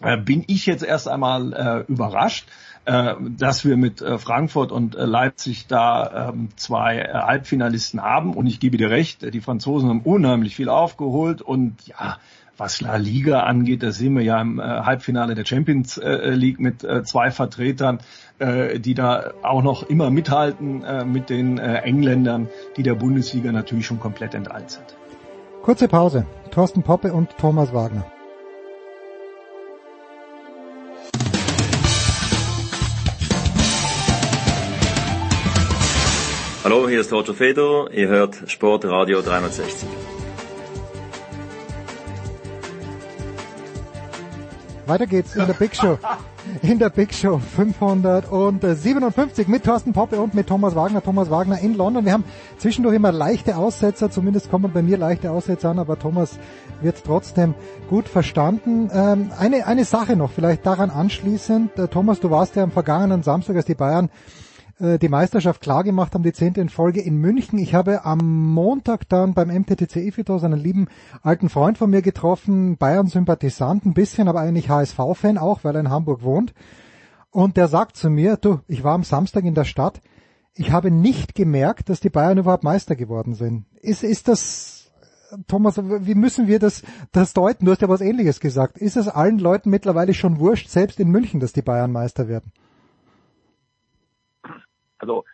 äh, 0.00 0.16
bin 0.16 0.44
ich 0.46 0.66
jetzt 0.66 0.84
erst 0.84 1.08
einmal 1.08 1.52
äh, 1.52 1.92
überrascht, 1.92 2.46
äh, 2.86 3.14
dass 3.38 3.64
wir 3.64 3.78
mit 3.78 4.02
äh, 4.02 4.18
Frankfurt 4.18 4.70
und 4.70 4.94
äh, 4.94 5.04
Leipzig 5.06 5.66
da 5.66 6.30
ähm, 6.30 6.50
zwei 6.56 6.98
äh, 6.98 7.12
Halbfinalisten 7.14 8.02
haben. 8.02 8.34
Und 8.34 8.46
ich 8.46 8.60
gebe 8.60 8.76
dir 8.76 8.90
recht, 8.90 9.32
die 9.32 9.40
Franzosen 9.40 9.88
haben 9.88 10.02
unheimlich 10.02 10.54
viel 10.54 10.68
aufgeholt 10.68 11.40
und 11.40 11.86
ja, 11.86 12.18
was 12.56 12.80
La 12.82 12.96
Liga 12.96 13.40
angeht, 13.40 13.82
das 13.82 13.96
sehen 13.96 14.14
wir 14.14 14.22
ja 14.22 14.40
im 14.40 14.60
Halbfinale 14.60 15.34
der 15.34 15.44
Champions 15.44 16.00
League 16.00 16.60
mit 16.60 16.86
zwei 17.02 17.32
Vertretern, 17.32 17.98
die 18.38 18.94
da 18.94 19.32
auch 19.42 19.64
noch 19.64 19.82
immer 19.82 20.08
mithalten 20.10 20.84
mit 21.10 21.30
den 21.30 21.58
Engländern, 21.58 22.48
die 22.76 22.84
der 22.84 22.94
Bundesliga 22.94 23.50
natürlich 23.50 23.86
schon 23.86 23.98
komplett 23.98 24.34
enteilt 24.34 24.70
sind. 24.70 24.96
Kurze 25.62 25.88
Pause. 25.88 26.26
Thorsten 26.52 26.84
Poppe 26.84 27.12
und 27.12 27.36
Thomas 27.38 27.74
Wagner. 27.74 28.06
Hallo, 36.64 36.88
hier 36.88 37.02
ist 37.02 37.12
Roger 37.12 37.34
Fedor. 37.34 37.92
Ihr 37.92 38.08
hört 38.08 38.42
Sportradio 38.46 39.20
360. 39.20 39.86
Weiter 44.86 45.06
geht's 45.06 45.36
in 45.36 45.46
der 45.46 45.52
Big 45.52 45.76
Show. 45.76 45.98
In 46.62 46.78
der 46.78 46.88
Big 46.88 47.12
Show 47.12 47.38
557 47.38 49.46
mit 49.46 49.64
Thorsten 49.64 49.92
Poppe 49.92 50.18
und 50.18 50.32
mit 50.32 50.46
Thomas 50.46 50.74
Wagner. 50.74 51.02
Thomas 51.02 51.28
Wagner 51.28 51.58
in 51.58 51.74
London. 51.74 52.06
Wir 52.06 52.14
haben 52.14 52.24
zwischendurch 52.56 52.94
immer 52.94 53.12
leichte 53.12 53.58
Aussetzer, 53.58 54.10
zumindest 54.10 54.50
kommen 54.50 54.72
bei 54.72 54.80
mir 54.80 54.96
leichte 54.96 55.32
Aussetzer 55.32 55.68
an, 55.68 55.78
aber 55.78 55.98
Thomas 55.98 56.38
wird 56.80 57.04
trotzdem 57.04 57.54
gut 57.90 58.08
verstanden. 58.08 58.88
Ähm, 58.90 59.32
eine, 59.38 59.66
eine 59.66 59.84
Sache 59.84 60.16
noch, 60.16 60.32
vielleicht 60.32 60.64
daran 60.64 60.88
anschließend. 60.88 61.78
Äh, 61.78 61.88
Thomas, 61.88 62.20
du 62.20 62.30
warst 62.30 62.56
ja 62.56 62.62
am 62.62 62.70
vergangenen 62.70 63.22
Samstag, 63.22 63.56
als 63.56 63.66
die 63.66 63.74
Bayern 63.74 64.08
äh, 64.78 64.98
die 64.98 65.08
Meisterschaft 65.08 65.60
klargemacht 65.60 66.14
haben, 66.14 66.22
die 66.22 66.32
zehnte 66.32 66.60
in 66.60 66.68
Folge 66.68 67.00
in 67.00 67.16
München. 67.16 67.58
Ich 67.58 67.74
habe 67.74 68.04
am 68.04 68.52
Montag 68.52 69.08
dann 69.08 69.34
beim 69.34 69.48
MTTC 69.48 69.96
Ifitos 69.96 70.44
einen 70.44 70.58
lieben 70.58 70.88
alten 71.22 71.48
Freund 71.48 71.78
von 71.78 71.90
mir 71.90 72.02
getroffen, 72.02 72.76
Bayern-Sympathisant 72.76 73.86
ein 73.86 73.94
bisschen, 73.94 74.28
aber 74.28 74.40
eigentlich 74.40 74.68
HSV-Fan 74.68 75.38
auch, 75.38 75.64
weil 75.64 75.76
er 75.76 75.80
in 75.80 75.90
Hamburg 75.90 76.22
wohnt. 76.22 76.54
Und 77.30 77.56
der 77.56 77.68
sagt 77.68 77.96
zu 77.96 78.10
mir, 78.10 78.36
du, 78.36 78.60
ich 78.68 78.84
war 78.84 78.94
am 78.94 79.04
Samstag 79.04 79.44
in 79.44 79.54
der 79.54 79.64
Stadt, 79.64 80.00
ich 80.54 80.70
habe 80.70 80.90
nicht 80.90 81.34
gemerkt, 81.34 81.88
dass 81.88 82.00
die 82.00 82.10
Bayern 82.10 82.38
überhaupt 82.38 82.62
Meister 82.62 82.94
geworden 82.94 83.34
sind. 83.34 83.66
Ist, 83.80 84.04
ist 84.04 84.28
das, 84.28 84.92
Thomas, 85.48 85.78
wie 85.78 86.14
müssen 86.14 86.46
wir 86.46 86.60
das, 86.60 86.82
das 87.10 87.32
deuten? 87.32 87.64
Du 87.64 87.72
hast 87.72 87.82
ja 87.82 87.88
was 87.88 88.00
ähnliches 88.00 88.38
gesagt. 88.38 88.78
Ist 88.78 88.96
es 88.96 89.08
allen 89.08 89.40
Leuten 89.40 89.70
mittlerweile 89.70 90.14
schon 90.14 90.38
wurscht, 90.38 90.68
selbst 90.68 91.00
in 91.00 91.10
München, 91.10 91.40
dass 91.40 91.52
die 91.52 91.62
Bayern 91.62 91.90
Meister 91.90 92.28
werden? 92.28 92.52
Also 94.98 95.24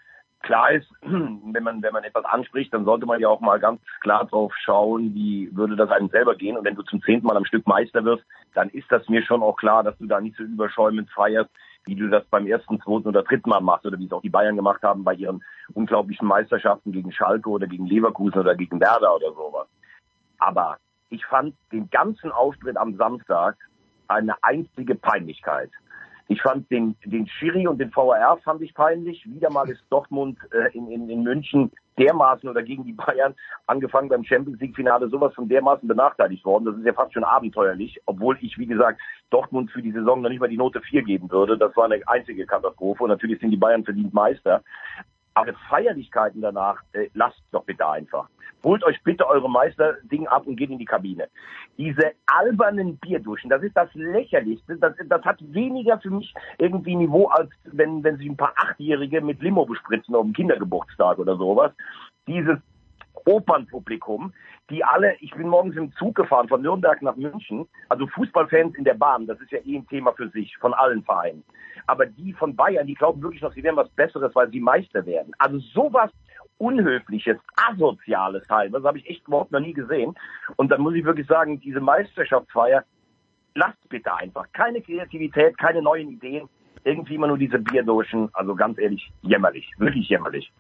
klar 0.41 0.73
ist, 0.73 0.89
wenn 1.03 1.63
man, 1.63 1.83
wenn 1.83 1.93
man 1.93 2.05
etwas 2.05 2.25
anspricht, 2.25 2.73
dann 2.73 2.85
sollte 2.85 3.07
man 3.07 3.21
ja 3.21 3.29
auch 3.29 3.41
mal 3.41 3.61
ganz 3.61 3.81
klar 4.01 4.27
drauf 4.27 4.53
schauen, 4.65 5.15
wie 5.15 5.55
würde 5.55 5.77
das 5.77 5.91
einem 5.91 6.09
selber 6.09 6.35
gehen. 6.35 6.57
Und 6.57 6.65
wenn 6.65 6.75
du 6.75 6.83
zum 6.83 7.03
zehnten 7.03 7.27
Mal 7.27 7.37
am 7.37 7.45
Stück 7.45 7.67
Meister 7.67 8.05
wirst, 8.05 8.25
dann 8.55 8.69
ist 8.71 8.91
das 8.91 9.09
mir 9.09 9.23
schon 9.23 9.43
auch 9.43 9.57
klar, 9.57 9.83
dass 9.83 9.97
du 9.99 10.07
da 10.07 10.21
nicht 10.21 10.37
so 10.37 10.43
überschäumend 10.43 11.11
feierst, 11.11 11.51
wie 11.85 11.95
du 11.95 12.09
das 12.09 12.25
beim 12.27 12.47
ersten, 12.47 12.81
zweiten 12.81 13.09
oder 13.09 13.23
dritten 13.23 13.49
Mal 13.49 13.61
machst 13.61 13.87
oder 13.87 13.99
wie 13.99 14.07
es 14.07 14.13
auch 14.13 14.23
die 14.23 14.29
Bayern 14.29 14.57
gemacht 14.57 14.83
haben 14.83 15.05
bei 15.05 15.15
ihren 15.15 15.43
unglaublichen 15.73 16.27
Meisterschaften 16.27 16.93
gegen 16.93 17.13
Schalke 17.13 17.49
oder 17.49 17.67
gegen 17.67 17.87
Leverkusen 17.87 18.41
oder 18.41 18.55
gegen 18.55 18.81
Werder 18.81 19.15
oder 19.17 19.33
sowas. 19.33 19.67
Aber 20.39 20.79
ich 21.09 21.25
fand 21.27 21.55
den 21.73 21.89
ganzen 21.91 22.31
Auftritt 22.33 22.77
am 22.77 22.97
Samstag 22.97 23.57
eine 24.09 24.35
einzige 24.43 24.95
Peinlichkeit. 24.95 25.71
Ich 26.31 26.41
fand 26.43 26.71
den, 26.71 26.95
den 27.05 27.27
Schiri 27.27 27.67
und 27.67 27.81
den 27.81 27.93
VAR 27.93 28.39
fand 28.45 28.63
ich 28.63 28.73
peinlich. 28.73 29.21
Wieder 29.27 29.51
mal 29.51 29.69
ist 29.69 29.83
Dortmund 29.91 30.39
äh, 30.53 30.71
in, 30.79 30.89
in, 30.89 31.11
in 31.11 31.25
München 31.25 31.73
dermaßen 31.99 32.49
oder 32.49 32.63
gegen 32.63 32.85
die 32.85 32.93
Bayern, 32.93 33.35
angefangen 33.67 34.09
beim 34.09 34.23
Champions 34.23 34.61
League 34.61 34.77
Finale, 34.77 35.09
sowas 35.09 35.35
von 35.35 35.49
dermaßen 35.49 35.89
benachteiligt 35.89 36.45
worden. 36.45 36.67
Das 36.67 36.77
ist 36.77 36.87
ja 36.87 36.93
fast 36.93 37.15
schon 37.15 37.25
abenteuerlich, 37.25 38.01
obwohl 38.07 38.39
ich, 38.43 38.57
wie 38.59 38.67
gesagt, 38.67 39.01
Dortmund 39.31 39.73
für 39.73 39.83
die 39.83 39.91
Saison 39.91 40.23
noch 40.23 40.31
nicht 40.31 40.39
mal 40.39 40.49
die 40.49 40.57
Note 40.57 40.81
4 40.81 41.03
geben 41.03 41.29
würde. 41.33 41.59
Das 41.59 41.77
war 41.77 41.87
eine 41.87 42.01
einzige 42.07 42.47
Katastrophe 42.47 43.03
und 43.03 43.11
natürlich 43.11 43.41
sind 43.41 43.51
die 43.51 43.57
Bayern 43.57 43.85
verdient 43.85 44.15
Meister. 44.15 44.63
Aber 45.35 45.53
Feierlichkeiten 45.69 46.41
danach, 46.41 46.83
äh, 46.93 47.09
lasst 47.15 47.41
doch 47.53 47.65
bitte 47.65 47.89
einfach. 47.89 48.29
Holt 48.63 48.85
euch 48.85 49.03
bitte 49.03 49.27
eure 49.27 49.49
Meisterding 49.49 50.27
ab 50.27 50.47
und 50.47 50.57
geht 50.57 50.71
in 50.71 50.79
die 50.79 50.85
Kabine. 50.85 51.29
Diese 51.79 52.13
albernen 52.27 52.99
Bierduschen, 52.99 53.49
das 53.49 53.63
ist 53.63 53.77
das 53.77 53.89
Lächerlichste. 53.95 54.77
Das, 54.77 54.95
das 55.07 55.25
hat 55.25 55.39
weniger 55.41 55.99
für 55.99 56.11
mich 56.11 56.35
irgendwie 56.59 56.97
Niveau, 56.97 57.27
als 57.29 57.51
wenn, 57.65 58.05
wenn 58.05 58.19
sich 58.19 58.29
ein 58.29 58.37
paar 58.37 58.53
Achtjährige 58.57 59.21
mit 59.23 59.41
Limo 59.41 59.65
bespritzen 59.65 60.15
auf 60.15 60.25
dem 60.25 60.35
Kindergeburtstag 60.35 61.19
oder 61.19 61.37
sowas. 61.37 61.73
Dieses 62.27 62.59
Opernpublikum, 63.31 64.33
die 64.71 64.85
alle, 64.85 65.15
ich 65.21 65.33
bin 65.33 65.49
morgens 65.49 65.77
im 65.77 65.93
Zug 65.93 66.17
gefahren 66.17 66.49
von 66.49 66.63
Nürnberg 66.63 67.01
nach 67.03 67.17
München, 67.17 67.67
also 67.89 68.07
Fußballfans 68.09 68.77
in 68.77 68.85
der 68.85 68.95
Bahn, 68.95 69.27
das 69.27 69.41
ist 69.41 69.53
ja 69.53 69.59
eh 69.65 69.77
ein 69.77 69.87
Thema 69.87 70.13
für 70.13 70.29
sich, 70.31 70.57
von 70.59 70.75
allen 70.75 71.03
Vereinen. 71.05 71.45
Aber 71.87 72.07
die 72.07 72.33
von 72.33 72.55
Bayern, 72.57 72.87
die 72.87 72.95
glauben 72.95 73.23
wirklich 73.23 73.43
noch, 73.43 73.53
sie 73.53 73.63
wären 73.63 73.77
was 73.77 73.89
Besseres, 73.91 74.35
weil 74.35 74.51
sie 74.51 74.61
Meister 74.61 75.07
werden. 75.07 75.33
Also 75.39 75.59
sowas 75.59 76.11
Unhöfliches, 76.59 77.39
Asoziales 77.57 78.47
halt. 78.51 78.75
Das 78.75 78.85
habe 78.85 78.99
ich 78.99 79.09
echt 79.09 79.27
überhaupt 79.27 79.51
noch 79.51 79.61
nie 79.61 79.73
gesehen. 79.73 80.15
Und 80.57 80.71
dann 80.71 80.83
muss 80.83 80.95
ich 80.95 81.05
wirklich 81.05 81.27
sagen, 81.27 81.59
diese 81.61 81.81
Meisterschaftsfeier, 81.81 82.85
lasst 83.55 83.89
bitte 83.89 84.15
einfach. 84.15 84.47
Keine 84.53 84.83
Kreativität, 84.83 85.57
keine 85.57 85.81
neuen 85.81 86.11
Ideen. 86.11 86.49
Irgendwie 86.85 87.15
immer 87.15 87.29
nur 87.29 87.39
diese 87.39 87.59
Bierdoschen. 87.59 88.29
Also 88.35 88.55
ganz 88.55 88.79
ehrlich, 88.79 89.11
jämmerlich. 89.23 89.71
Wirklich 89.79 90.09
jämmerlich. 90.11 90.53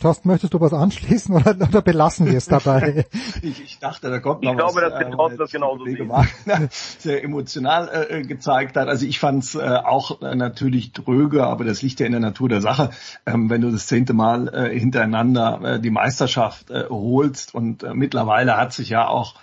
Thorsten, 0.00 0.28
möchtest 0.28 0.52
du 0.52 0.60
was 0.60 0.72
anschließen 0.72 1.34
oder, 1.34 1.56
oder 1.56 1.82
belassen 1.82 2.26
wir 2.26 2.36
es 2.36 2.46
dabei? 2.46 3.06
ich, 3.42 3.62
ich 3.62 3.78
dachte, 3.78 4.10
da 4.10 4.18
kommt 4.18 4.42
noch 4.42 4.52
ich 4.52 4.58
was. 4.58 4.72
Ich 4.72 4.74
glaube, 4.74 4.90
dass 4.90 4.98
der 4.98 5.10
Thorsten 5.10 5.38
das 5.38 5.52
genauso 5.52 5.84
sieht. 5.84 6.00
sehr 6.98 7.24
emotional 7.24 8.06
äh, 8.08 8.22
gezeigt 8.22 8.76
hat. 8.76 8.88
Also 8.88 9.06
ich 9.06 9.18
fand 9.18 9.44
es 9.44 9.54
äh, 9.54 9.60
auch 9.60 10.20
äh, 10.22 10.34
natürlich 10.34 10.92
dröge, 10.92 11.44
aber 11.44 11.64
das 11.64 11.82
liegt 11.82 12.00
ja 12.00 12.06
in 12.06 12.12
der 12.12 12.20
Natur 12.20 12.48
der 12.48 12.60
Sache. 12.60 12.90
Ähm, 13.24 13.48
wenn 13.48 13.62
du 13.62 13.70
das 13.70 13.86
zehnte 13.86 14.12
Mal 14.12 14.48
äh, 14.48 14.78
hintereinander 14.78 15.60
äh, 15.62 15.80
die 15.80 15.90
Meisterschaft 15.90 16.70
äh, 16.70 16.84
holst 16.88 17.54
und 17.54 17.82
äh, 17.82 17.94
mittlerweile 17.94 18.56
hat 18.56 18.72
sich 18.72 18.90
ja 18.90 19.08
auch 19.08 19.34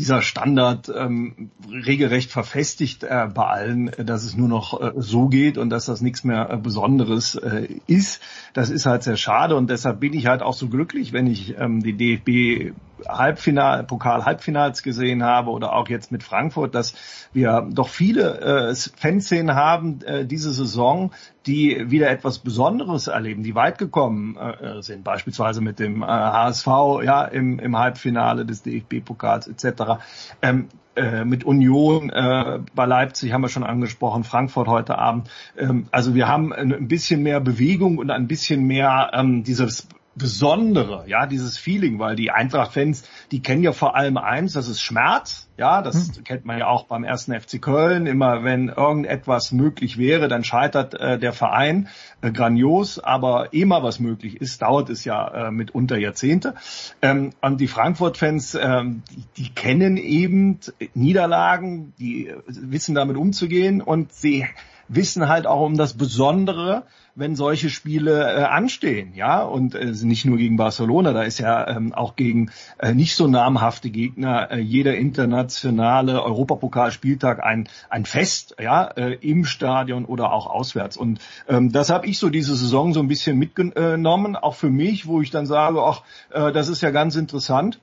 dieser 0.00 0.22
Standard 0.22 0.90
ähm, 0.96 1.50
regelrecht 1.70 2.30
verfestigt 2.30 3.04
äh, 3.04 3.28
bei 3.32 3.44
allen, 3.44 3.88
äh, 3.88 4.02
dass 4.02 4.24
es 4.24 4.34
nur 4.34 4.48
noch 4.48 4.80
äh, 4.80 4.92
so 4.96 5.28
geht 5.28 5.58
und 5.58 5.68
dass 5.68 5.84
das 5.84 6.00
nichts 6.00 6.24
mehr 6.24 6.48
äh, 6.50 6.56
Besonderes 6.56 7.34
äh, 7.34 7.68
ist. 7.86 8.22
Das 8.54 8.70
ist 8.70 8.86
halt 8.86 9.02
sehr 9.02 9.18
schade 9.18 9.56
und 9.56 9.68
deshalb 9.68 10.00
bin 10.00 10.14
ich 10.14 10.24
halt 10.24 10.40
auch 10.40 10.54
so 10.54 10.68
glücklich, 10.68 11.12
wenn 11.12 11.26
ich 11.26 11.54
ähm, 11.58 11.82
die 11.82 11.92
DFB 11.92 12.74
Halbfinal, 13.08 13.84
Pokal-Halbfinals 13.84 14.82
gesehen 14.82 15.22
habe 15.22 15.50
oder 15.50 15.74
auch 15.74 15.88
jetzt 15.88 16.12
mit 16.12 16.22
Frankfurt, 16.22 16.74
dass 16.74 16.94
wir 17.32 17.68
doch 17.70 17.88
viele 17.88 18.70
äh, 18.70 18.74
Fanszenen 18.74 19.54
haben 19.54 20.02
äh, 20.02 20.26
diese 20.26 20.52
Saison, 20.52 21.12
die 21.46 21.90
wieder 21.90 22.10
etwas 22.10 22.38
Besonderes 22.38 23.06
erleben, 23.06 23.42
die 23.42 23.54
weit 23.54 23.78
gekommen 23.78 24.36
äh, 24.36 24.82
sind, 24.82 25.04
beispielsweise 25.04 25.60
mit 25.60 25.78
dem 25.78 26.02
äh, 26.02 26.06
HSV 26.06 26.66
ja 27.04 27.24
im, 27.24 27.58
im 27.58 27.78
Halbfinale 27.78 28.44
des 28.44 28.62
DFB-Pokals 28.62 29.48
etc. 29.48 30.02
Ähm, 30.42 30.68
äh, 30.96 31.24
mit 31.24 31.44
Union 31.44 32.10
äh, 32.10 32.58
bei 32.74 32.84
Leipzig 32.84 33.32
haben 33.32 33.42
wir 33.42 33.48
schon 33.48 33.62
angesprochen, 33.64 34.24
Frankfurt 34.24 34.66
heute 34.66 34.98
Abend. 34.98 35.30
Ähm, 35.56 35.86
also 35.92 36.14
wir 36.14 36.26
haben 36.28 36.52
ein 36.52 36.88
bisschen 36.88 37.22
mehr 37.22 37.40
Bewegung 37.40 37.98
und 37.98 38.10
ein 38.10 38.26
bisschen 38.26 38.64
mehr 38.64 39.12
ähm, 39.14 39.44
dieses 39.44 39.86
Besondere, 40.16 41.04
ja, 41.06 41.26
dieses 41.26 41.56
Feeling, 41.56 42.00
weil 42.00 42.16
die 42.16 42.32
Eintracht-Fans, 42.32 43.04
die 43.30 43.40
kennen 43.42 43.62
ja 43.62 43.72
vor 43.72 43.94
allem 43.94 44.16
eins, 44.16 44.54
das 44.54 44.66
ist 44.66 44.82
Schmerz, 44.82 45.48
ja, 45.56 45.82
das 45.82 46.16
hm. 46.16 46.24
kennt 46.24 46.44
man 46.44 46.58
ja 46.58 46.66
auch 46.66 46.86
beim 46.86 47.04
ersten 47.04 47.38
FC 47.38 47.62
Köln, 47.62 48.06
immer 48.06 48.42
wenn 48.42 48.68
irgendetwas 48.68 49.52
möglich 49.52 49.98
wäre, 49.98 50.26
dann 50.26 50.42
scheitert 50.42 50.94
äh, 50.94 51.16
der 51.16 51.32
Verein 51.32 51.88
äh, 52.22 52.32
grandios, 52.32 52.98
aber 52.98 53.52
immer 53.52 53.84
was 53.84 54.00
möglich 54.00 54.40
ist, 54.40 54.62
dauert 54.62 54.90
es 54.90 55.04
ja 55.04 55.46
äh, 55.48 55.50
mitunter 55.52 55.96
Jahrzehnte. 55.96 56.54
Ähm, 57.02 57.30
und 57.40 57.60
die 57.60 57.68
Frankfurt-Fans, 57.68 58.58
ähm, 58.60 59.02
die, 59.10 59.44
die 59.44 59.54
kennen 59.54 59.96
eben 59.96 60.58
Niederlagen, 60.94 61.94
die 62.00 62.26
äh, 62.26 62.42
wissen 62.46 62.96
damit 62.96 63.16
umzugehen 63.16 63.80
und 63.80 64.12
sie 64.12 64.46
wissen 64.90 65.28
halt 65.28 65.46
auch 65.46 65.64
um 65.64 65.76
das 65.76 65.94
Besondere, 65.94 66.82
wenn 67.14 67.36
solche 67.36 67.70
Spiele 67.70 68.22
äh, 68.22 68.42
anstehen, 68.42 69.14
ja, 69.14 69.42
und 69.42 69.74
äh, 69.74 69.86
nicht 69.86 70.24
nur 70.24 70.36
gegen 70.36 70.56
Barcelona, 70.56 71.12
da 71.12 71.22
ist 71.22 71.38
ja 71.38 71.68
ähm, 71.68 71.92
auch 71.92 72.16
gegen 72.16 72.50
äh, 72.78 72.94
nicht 72.94 73.14
so 73.14 73.26
namhafte 73.26 73.90
Gegner 73.90 74.50
äh, 74.50 74.58
jeder 74.58 74.96
internationale 74.96 76.22
Europapokalspieltag 76.22 77.42
ein 77.42 77.68
ein 77.88 78.04
Fest, 78.04 78.56
ja, 78.60 78.84
äh, 78.84 79.14
im 79.14 79.44
Stadion 79.44 80.04
oder 80.04 80.32
auch 80.32 80.46
auswärts. 80.46 80.96
Und 80.96 81.20
ähm, 81.48 81.72
das 81.72 81.90
habe 81.90 82.06
ich 82.06 82.18
so 82.18 82.28
diese 82.28 82.56
Saison 82.56 82.92
so 82.92 83.00
ein 83.00 83.08
bisschen 83.08 83.38
mitgenommen, 83.38 84.36
auch 84.36 84.54
für 84.54 84.70
mich, 84.70 85.06
wo 85.06 85.20
ich 85.20 85.30
dann 85.30 85.46
sage, 85.46 85.82
ach, 85.82 86.02
äh, 86.30 86.52
das 86.52 86.68
ist 86.68 86.80
ja 86.80 86.90
ganz 86.90 87.16
interessant 87.16 87.80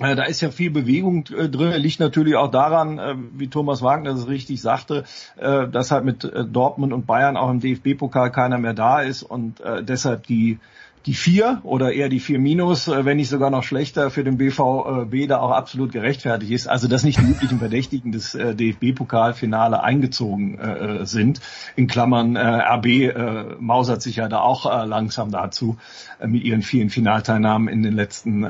da 0.00 0.24
ist 0.24 0.40
ja 0.40 0.50
viel 0.50 0.70
Bewegung 0.70 1.26
äh, 1.36 1.48
drin, 1.48 1.80
liegt 1.80 2.00
natürlich 2.00 2.34
auch 2.36 2.50
daran, 2.50 2.98
äh, 2.98 3.14
wie 3.34 3.48
Thomas 3.48 3.82
Wagner 3.82 4.12
das 4.12 4.28
richtig 4.28 4.60
sagte, 4.60 5.04
dass 5.36 5.90
halt 5.90 6.04
mit 6.04 6.30
Dortmund 6.52 6.92
und 6.92 7.06
Bayern 7.06 7.36
auch 7.36 7.50
im 7.50 7.60
DFB-Pokal 7.60 8.30
keiner 8.30 8.58
mehr 8.58 8.74
da 8.74 9.00
ist 9.00 9.22
und 9.22 9.60
deshalb 9.82 10.26
die 10.26 10.58
die 11.06 11.14
vier 11.14 11.60
oder 11.64 11.92
eher 11.92 12.08
die 12.08 12.18
vier 12.18 12.38
minus, 12.38 12.88
wenn 12.88 13.18
nicht 13.18 13.28
sogar 13.28 13.50
noch 13.50 13.62
schlechter 13.62 14.10
für 14.10 14.24
den 14.24 14.38
BVB 14.38 15.28
da 15.28 15.38
auch 15.38 15.50
absolut 15.50 15.92
gerechtfertigt 15.92 16.50
ist. 16.50 16.66
Also 16.66 16.88
dass 16.88 17.04
nicht 17.04 17.20
die 17.20 17.24
üblichen 17.24 17.58
Verdächtigen 17.58 18.10
des 18.10 18.32
DFB-Pokalfinale 18.32 19.82
eingezogen 19.82 20.58
sind. 21.02 21.40
In 21.76 21.88
Klammern 21.88 22.38
RB 22.38 23.60
mausert 23.60 24.00
sich 24.00 24.16
ja 24.16 24.28
da 24.28 24.40
auch 24.40 24.86
langsam 24.86 25.30
dazu 25.30 25.76
mit 26.26 26.42
ihren 26.42 26.62
vielen 26.62 26.88
Finalteilnahmen 26.88 27.68
in 27.68 27.82
den 27.82 27.92
letzten 27.92 28.44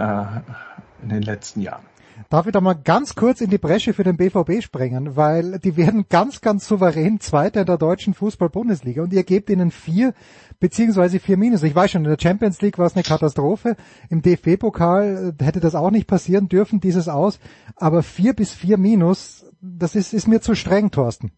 in 1.05 1.11
den 1.11 1.23
letzten 1.23 1.61
Jahren. 1.61 1.85
Darf 2.31 2.47
ich 2.47 2.53
da 2.53 2.61
mal 2.61 2.75
ganz 2.75 3.15
kurz 3.15 3.41
in 3.41 3.51
die 3.51 3.59
Bresche 3.59 3.93
für 3.93 4.05
den 4.05 4.17
BVB 4.17 4.63
springen, 4.63 5.17
weil 5.17 5.59
die 5.59 5.77
werden 5.77 6.07
ganz, 6.09 6.41
ganz 6.41 6.67
souverän 6.67 7.21
Zweiter 7.21 7.61
in 7.61 7.67
der 7.67 7.77
deutschen 7.77 8.15
Fußball-Bundesliga 8.15 9.03
und 9.03 9.13
ihr 9.13 9.25
gebt 9.25 9.51
ihnen 9.51 9.71
vier 9.71 10.15
beziehungsweise 10.61 11.19
vier 11.19 11.37
Minus. 11.37 11.63
Ich 11.63 11.75
weiß 11.75 11.91
schon, 11.91 12.05
in 12.05 12.11
der 12.11 12.19
Champions 12.21 12.61
League 12.61 12.79
war 12.79 12.87
es 12.87 12.95
eine 12.95 13.03
Katastrophe. 13.03 13.77
Im 14.11 14.23
DFB-Pokal 14.23 15.35
äh, 15.39 15.45
hätte 15.45 15.61
das 15.61 15.75
auch 15.75 15.91
nicht 15.91 16.07
passieren 16.07 16.49
dürfen, 16.49 16.81
dieses 16.81 17.09
Aus. 17.09 17.41
Aber 17.77 18.03
vier 18.03 18.33
bis 18.33 18.53
vier 18.53 18.79
Minus, 18.79 19.45
das 19.61 19.97
ist, 19.97 20.15
ist 20.15 20.29
mir 20.29 20.41
zu 20.41 20.55
streng, 20.55 20.91
Thorsten. 20.91 21.33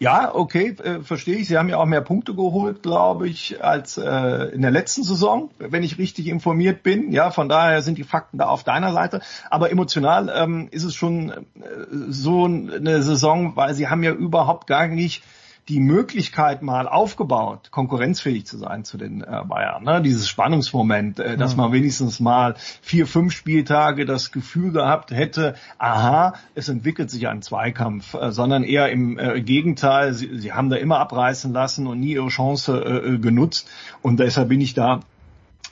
Ja, 0.00 0.34
okay, 0.34 0.76
äh, 0.82 1.00
verstehe 1.02 1.36
ich. 1.36 1.48
Sie 1.48 1.56
haben 1.56 1.68
ja 1.68 1.78
auch 1.78 1.86
mehr 1.86 2.00
Punkte 2.00 2.34
geholt, 2.34 2.82
glaube 2.82 3.28
ich, 3.28 3.62
als 3.62 3.96
äh, 3.96 4.52
in 4.52 4.62
der 4.62 4.72
letzten 4.72 5.04
Saison, 5.04 5.50
wenn 5.58 5.82
ich 5.82 5.98
richtig 5.98 6.26
informiert 6.26 6.82
bin. 6.82 7.12
Ja, 7.12 7.30
von 7.30 7.48
daher 7.48 7.80
sind 7.80 7.96
die 7.96 8.04
Fakten 8.04 8.38
da 8.38 8.46
auf 8.46 8.64
deiner 8.64 8.92
Seite. 8.92 9.20
Aber 9.50 9.70
emotional 9.70 10.32
ähm, 10.34 10.68
ist 10.72 10.84
es 10.84 10.94
schon 10.94 11.30
äh, 11.30 11.42
so 12.08 12.44
eine 12.44 13.02
Saison, 13.02 13.54
weil 13.56 13.74
sie 13.74 13.88
haben 13.88 14.02
ja 14.02 14.12
überhaupt 14.12 14.66
gar 14.66 14.88
nicht 14.88 15.22
die 15.68 15.80
Möglichkeit 15.80 16.62
mal 16.62 16.86
aufgebaut, 16.86 17.70
konkurrenzfähig 17.70 18.46
zu 18.46 18.58
sein 18.58 18.84
zu 18.84 18.98
den 18.98 19.22
äh, 19.22 19.42
Bayern. 19.46 19.84
Ne? 19.84 20.02
Dieses 20.02 20.28
Spannungsmoment, 20.28 21.18
äh, 21.18 21.36
dass 21.36 21.56
man 21.56 21.72
wenigstens 21.72 22.20
mal 22.20 22.54
vier, 22.82 23.06
fünf 23.06 23.32
Spieltage 23.32 24.04
das 24.04 24.30
Gefühl 24.30 24.72
gehabt 24.72 25.10
hätte, 25.10 25.54
aha, 25.78 26.34
es 26.54 26.68
entwickelt 26.68 27.10
sich 27.10 27.28
ein 27.28 27.40
Zweikampf, 27.40 28.14
äh, 28.14 28.30
sondern 28.30 28.62
eher 28.62 28.90
im 28.90 29.18
äh, 29.18 29.40
Gegenteil, 29.40 30.12
sie, 30.12 30.38
sie 30.38 30.52
haben 30.52 30.68
da 30.68 30.76
immer 30.76 30.98
abreißen 30.98 31.52
lassen 31.52 31.86
und 31.86 32.00
nie 32.00 32.12
ihre 32.12 32.28
Chance 32.28 32.82
äh, 32.84 33.14
äh 33.14 33.18
genutzt. 33.18 33.70
Und 34.02 34.20
deshalb 34.20 34.50
bin 34.50 34.60
ich 34.60 34.74
da 34.74 35.00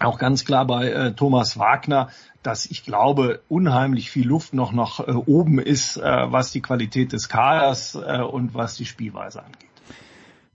auch 0.01 0.19
ganz 0.19 0.45
klar 0.45 0.67
bei 0.67 0.89
äh, 0.91 1.13
Thomas 1.13 1.59
Wagner, 1.59 2.09
dass 2.43 2.67
ich 2.67 2.85
glaube, 2.85 3.41
unheimlich 3.49 4.11
viel 4.11 4.27
Luft 4.27 4.55
noch 4.55 4.73
nach 4.73 5.01
äh, 5.01 5.13
oben 5.13 5.59
ist, 5.59 5.97
äh, 5.97 6.03
was 6.03 6.51
die 6.51 6.63
Qualität 6.63 7.13
des 7.13 7.29
Kaders 7.29 7.95
äh, 7.95 8.21
und 8.23 8.55
was 8.55 8.77
die 8.77 8.87
Spielweise 8.87 9.43
angeht. 9.43 9.72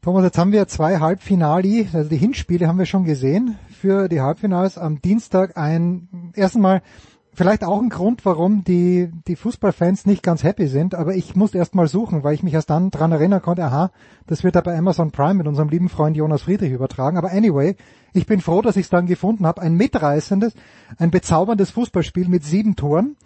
Thomas, 0.01 0.23
jetzt 0.23 0.38
haben 0.38 0.51
wir 0.51 0.67
zwei 0.67 0.99
Halbfinali, 0.99 1.89
also 1.91 2.10
die 2.10 2.17
Hinspiele 2.17 2.67
haben 2.67 2.77
wir 2.79 2.86
schon 2.86 3.03
gesehen 3.03 3.57
für 3.69 4.07
die 4.07 4.21
Halbfinals. 4.21 4.77
Am 4.77 5.01
Dienstag 5.01 5.57
ein, 5.57 6.31
erstens 6.36 6.62
mal 6.62 6.81
vielleicht 7.38 7.63
auch 7.63 7.79
ein 7.79 7.89
Grund, 7.89 8.25
warum 8.25 8.63
die, 8.63 9.12
die 9.27 9.36
Fußballfans 9.36 10.05
nicht 10.05 10.23
ganz 10.23 10.43
happy 10.43 10.67
sind, 10.67 10.95
aber 10.95 11.15
ich 11.15 11.36
musste 11.36 11.60
erst 11.60 11.75
mal 11.75 11.88
suchen, 11.88 12.23
weil 12.23 12.33
ich 12.33 12.41
mich 12.41 12.53
erst 12.53 12.69
dann 12.71 12.89
dran 12.89 13.12
erinnern 13.12 13.41
konnte, 13.41 13.63
aha, 13.63 13.91
das 14.25 14.43
wird 14.43 14.55
da 14.55 14.62
bei 14.62 14.75
Amazon 14.75 15.12
Prime 15.12 15.36
mit 15.36 15.47
unserem 15.47 15.69
lieben 15.69 15.89
Freund 15.89 16.17
Jonas 16.17 16.43
Friedrich 16.43 16.71
übertragen. 16.71 17.17
Aber 17.17 17.31
anyway, 17.31 17.75
ich 18.13 18.25
bin 18.25 18.41
froh, 18.41 18.62
dass 18.62 18.75
ich 18.75 18.86
es 18.86 18.89
dann 18.89 19.05
gefunden 19.05 19.45
habe. 19.45 19.62
Ein 19.62 19.75
mitreißendes, 19.75 20.53
ein 20.97 21.12
bezauberndes 21.12 21.69
Fußballspiel 21.71 22.27
mit 22.27 22.43
sieben 22.43 22.75
Toren. 22.75 23.17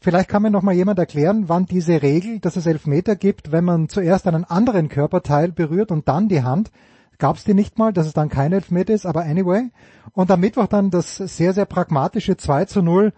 Vielleicht 0.00 0.28
kann 0.28 0.42
mir 0.42 0.50
noch 0.50 0.62
mal 0.62 0.74
jemand 0.74 0.98
erklären, 0.98 1.48
wann 1.48 1.66
diese 1.66 2.02
Regel, 2.02 2.38
dass 2.38 2.56
es 2.56 2.66
Elfmeter 2.66 3.16
gibt, 3.16 3.50
wenn 3.50 3.64
man 3.64 3.88
zuerst 3.88 4.26
einen 4.28 4.44
anderen 4.44 4.88
Körperteil 4.88 5.50
berührt 5.50 5.90
und 5.90 6.08
dann 6.08 6.28
die 6.28 6.42
Hand, 6.42 6.70
gab 7.18 7.36
es 7.36 7.44
die 7.44 7.54
nicht 7.54 7.78
mal, 7.78 7.92
dass 7.92 8.06
es 8.06 8.12
dann 8.12 8.28
kein 8.28 8.52
Elfmeter 8.52 8.94
ist, 8.94 9.06
aber 9.06 9.22
anyway. 9.22 9.70
Und 10.12 10.30
am 10.30 10.40
Mittwoch 10.40 10.68
dann 10.68 10.90
das 10.90 11.16
sehr, 11.16 11.52
sehr 11.52 11.64
pragmatische 11.64 12.36
2 12.36 12.66
zu 12.66 12.82
0 12.82 13.12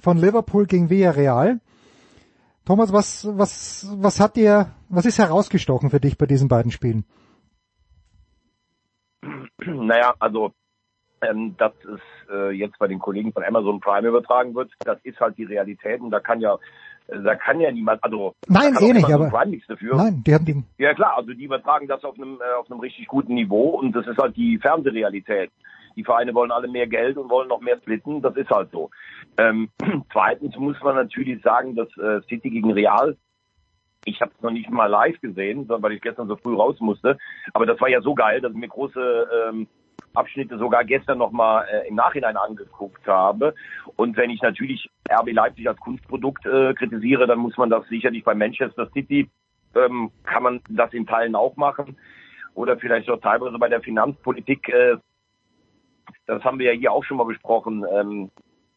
von 0.00 0.16
Liverpool 0.16 0.66
gegen 0.66 0.88
Villarreal. 0.88 1.60
Thomas, 2.64 2.92
was, 2.92 3.28
was, 3.30 3.86
was 3.96 4.18
hat 4.18 4.36
dir, 4.36 4.72
was 4.88 5.04
ist 5.04 5.18
herausgestochen 5.18 5.90
für 5.90 6.00
dich 6.00 6.16
bei 6.16 6.24
diesen 6.24 6.48
beiden 6.48 6.70
Spielen? 6.70 7.04
Naja, 9.58 10.14
also 10.18 10.52
ähm, 11.22 11.56
dass 11.58 11.72
es 11.84 12.00
äh, 12.30 12.50
jetzt 12.50 12.78
bei 12.78 12.86
den 12.86 12.98
Kollegen 12.98 13.32
von 13.32 13.44
Amazon 13.44 13.80
Prime 13.80 14.08
übertragen 14.08 14.54
wird, 14.54 14.70
das 14.80 14.98
ist 15.02 15.20
halt 15.20 15.36
die 15.38 15.44
Realität 15.44 16.00
und 16.00 16.10
da 16.10 16.20
kann 16.20 16.40
ja 16.40 16.58
äh, 17.08 17.20
da 17.22 17.34
kann 17.34 17.60
ja 17.60 17.70
niemand, 17.70 18.02
also 18.02 18.34
nein, 18.48 18.74
eh 18.80 18.92
nicht, 18.92 19.10
aber 19.10 19.28
Prime 19.28 19.50
nichts 19.50 19.66
dafür. 19.66 19.96
Nein, 19.96 20.22
die 20.26 20.34
haben 20.34 20.44
die. 20.44 20.62
Ja 20.78 20.94
klar, 20.94 21.16
also 21.16 21.32
die 21.32 21.44
übertragen 21.44 21.86
das 21.86 22.04
auf 22.04 22.16
einem 22.16 22.40
äh, 22.40 22.58
auf 22.58 22.70
einem 22.70 22.80
richtig 22.80 23.06
guten 23.06 23.34
Niveau 23.34 23.70
und 23.70 23.92
das 23.92 24.06
ist 24.06 24.18
halt 24.18 24.36
die 24.36 24.58
Fernsehrealität. 24.58 25.50
Die 25.96 26.04
Vereine 26.04 26.34
wollen 26.34 26.50
alle 26.50 26.66
mehr 26.66 26.88
Geld 26.88 27.16
und 27.16 27.30
wollen 27.30 27.48
noch 27.48 27.60
mehr 27.60 27.76
splitten, 27.76 28.20
das 28.20 28.34
ist 28.36 28.50
halt 28.50 28.70
so. 28.72 28.90
Ähm, 29.38 29.68
zweitens 30.12 30.56
muss 30.56 30.76
man 30.82 30.96
natürlich 30.96 31.40
sagen, 31.42 31.76
dass 31.76 31.88
äh, 31.98 32.20
City 32.28 32.50
gegen 32.50 32.72
Real 32.72 33.16
ich 34.06 34.20
habe 34.20 34.32
es 34.36 34.42
noch 34.42 34.50
nicht 34.50 34.70
mal 34.70 34.86
live 34.86 35.20
gesehen, 35.20 35.66
weil 35.68 35.92
ich 35.92 36.02
gestern 36.02 36.28
so 36.28 36.36
früh 36.36 36.54
raus 36.54 36.76
musste. 36.80 37.16
Aber 37.52 37.66
das 37.66 37.80
war 37.80 37.88
ja 37.88 38.00
so 38.02 38.14
geil, 38.14 38.40
dass 38.40 38.52
mir 38.52 38.68
große 38.68 39.28
ähm, 39.48 39.66
Abschnitte 40.14 40.58
sogar 40.58 40.84
gestern 40.84 41.18
nochmal 41.18 41.66
äh, 41.70 41.88
im 41.88 41.94
Nachhinein 41.94 42.36
angeguckt 42.36 43.06
habe. 43.06 43.54
Und 43.96 44.16
wenn 44.16 44.30
ich 44.30 44.42
natürlich 44.42 44.90
RB 45.10 45.32
Leipzig 45.32 45.68
als 45.68 45.78
Kunstprodukt 45.80 46.46
äh, 46.46 46.74
kritisiere, 46.74 47.26
dann 47.26 47.38
muss 47.38 47.56
man 47.56 47.70
das 47.70 47.86
sicherlich 47.88 48.24
bei 48.24 48.34
Manchester 48.34 48.88
City, 48.92 49.28
ähm, 49.74 50.10
kann 50.24 50.42
man 50.42 50.60
das 50.68 50.92
in 50.92 51.06
Teilen 51.06 51.34
auch 51.34 51.56
machen. 51.56 51.96
Oder 52.54 52.78
vielleicht 52.78 53.10
auch 53.10 53.20
teilweise 53.20 53.58
bei 53.58 53.68
der 53.68 53.80
Finanzpolitik. 53.80 54.68
Äh, 54.68 54.96
das 56.26 56.42
haben 56.44 56.58
wir 56.58 56.72
ja 56.72 56.78
hier 56.78 56.92
auch 56.92 57.04
schon 57.04 57.16
mal 57.16 57.24
besprochen. 57.24 57.84
Ähm, 57.92 58.30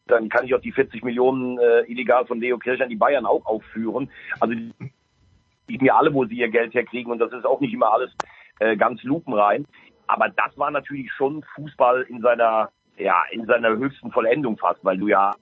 dann 0.06 0.28
kann 0.28 0.44
ich 0.44 0.54
auch 0.54 0.60
die 0.60 0.72
40 0.72 1.04
Millionen 1.04 1.58
äh, 1.58 1.82
illegal 1.90 2.26
von 2.26 2.40
Leo 2.40 2.58
Kirch 2.58 2.82
an 2.82 2.88
die 2.88 2.96
Bayern 2.96 3.26
auch 3.26 3.44
aufführen. 3.46 4.10
Also 4.40 4.54
die, 4.54 5.78
mir 5.78 5.94
alle, 5.94 6.12
wo 6.14 6.24
sie 6.24 6.36
ihr 6.36 6.48
Geld 6.48 6.74
herkriegen 6.74 7.12
und 7.12 7.18
das 7.18 7.32
ist 7.32 7.44
auch 7.44 7.60
nicht 7.60 7.74
immer 7.74 7.92
alles 7.92 8.10
äh, 8.58 8.76
ganz 8.76 9.02
lupenrein. 9.02 9.66
Aber 10.08 10.28
das 10.30 10.56
war 10.58 10.70
natürlich 10.70 11.12
schon 11.12 11.44
Fußball 11.54 12.02
in 12.02 12.20
seiner, 12.20 12.70
ja, 12.96 13.22
in 13.30 13.46
seiner 13.46 13.70
höchsten 13.70 14.10
Vollendung 14.10 14.56
fast, 14.58 14.84
weil 14.84 14.98
du 14.98 15.08
ja, 15.08 15.34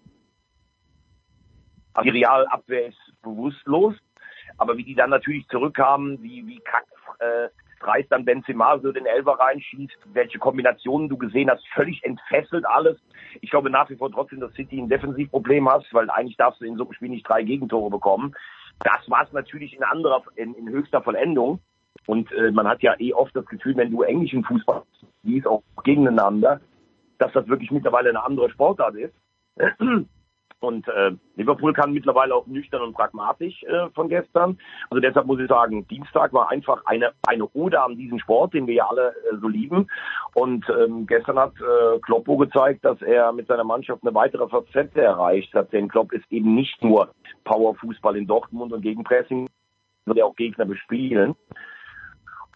die 2.05 2.11
Realabwehr 2.11 2.89
ist 2.89 3.23
bewusstlos, 3.23 3.95
aber 4.59 4.77
wie 4.77 4.85
die 4.85 4.95
dann 4.95 5.11
natürlich 5.11 5.49
zurückkamen, 5.49 6.23
wie, 6.23 6.47
wie 6.47 6.61
kack, 6.61 6.85
äh, 7.21 7.49
dreist 7.81 8.11
dann 8.11 8.25
Benzema 8.25 8.79
so 8.79 8.93
den 8.93 9.07
Elfer 9.07 9.33
reinschießt, 9.33 9.97
welche 10.13 10.39
Kombinationen 10.39 11.09
du 11.09 11.17
gesehen 11.17 11.51
hast, 11.51 11.67
völlig 11.69 12.03
entfesselt 12.05 12.67
alles. 12.67 12.99
Ich 13.41 13.51
glaube 13.51 13.71
nach 13.71 13.89
wie 13.91 13.97
vor 13.97 14.11
trotzdem, 14.11 14.41
dass 14.41 14.53
City 14.55 14.79
ein 14.79 14.89
Defensivproblem 14.89 15.71
hast, 15.71 15.93
weil 15.93 16.11
eigentlich 16.11 16.37
darfst 16.37 16.61
du 16.61 16.65
in 16.65 16.77
so 16.77 16.85
einem 16.85 16.93
Spiel 16.93 17.11
nicht 17.11 17.29
drei 17.29 17.43
Gegentore 17.43 17.91
bekommen. 17.91 18.35
Das 18.81 19.09
war 19.09 19.23
es 19.25 19.33
natürlich 19.33 19.75
in 19.75 19.85
anderer, 19.85 20.23
in, 20.35 20.55
in 20.55 20.69
höchster 20.69 21.03
Vollendung. 21.03 21.61
Und 22.07 22.31
äh, 22.33 22.51
man 22.51 22.69
hat 22.69 22.83
ja 22.83 22.95
eh 22.99 23.13
oft 23.13 23.35
das 23.35 23.47
Gefühl, 23.47 23.77
wenn 23.77 23.91
du 23.91 24.03
englischen 24.03 24.45
Fußball 24.45 24.83
siehst, 25.25 25.47
auch 25.47 25.63
gegeneinander, 25.85 26.61
dass 27.19 27.33
das 27.33 27.49
wirklich 27.49 27.71
mittlerweile 27.71 28.11
eine 28.11 28.25
andere 28.25 28.51
Sportart 28.51 28.95
ist. 28.97 29.15
Und 30.61 30.89
äh, 30.89 31.13
Liverpool 31.37 31.75
kann 31.75 31.93
mittlerweile 31.93 32.35
auch 32.35 32.47
nüchtern 32.47 32.81
und 32.81 32.95
pragmatisch 32.95 33.63
äh, 33.65 33.91
von 33.95 34.09
gestern. 34.09 34.59
Also 34.89 35.01
deshalb 35.01 35.27
muss 35.27 35.39
ich 35.39 35.49
sagen, 35.49 35.87
Dienstag 35.87 36.33
war 36.33 36.51
einfach 36.51 36.83
eine 36.87 37.13
eine 37.27 37.47
Ode 37.53 37.81
an 37.81 37.97
diesen 37.97 38.19
Sport, 38.19 38.55
den 38.55 38.67
wir 38.67 38.75
ja 38.75 38.87
alle 38.89 39.11
äh, 39.11 39.37
so 39.41 39.49
lieben. 39.49 39.87
Und 40.35 40.65
ähm, 40.71 41.07
gestern 41.07 41.39
hat 41.39 41.53
äh, 41.61 41.99
Kloppo 42.01 42.39
gezeigt, 42.39 42.85
dass 42.87 43.01
er 43.03 43.33
mit 43.33 43.49
seiner 43.49 43.65
Mannschaft 43.65 44.03
eine 44.03 44.15
weitere 44.15 44.49
Facette 44.49 45.03
erreicht 45.03 45.53
hat. 45.53 45.73
Denn 45.75 45.89
Klopp 45.89 46.13
ist 46.13 46.25
eben 46.31 46.55
nicht 46.55 46.83
nur 46.83 47.11
Powerfußball 47.45 48.17
in 48.17 48.27
Dortmund 48.27 48.73
und 48.73 48.81
Gegenpressing, 48.81 49.49
sondern 50.07 50.25
auch 50.25 50.37
Gegner 50.37 50.65
bespielen. 50.65 51.37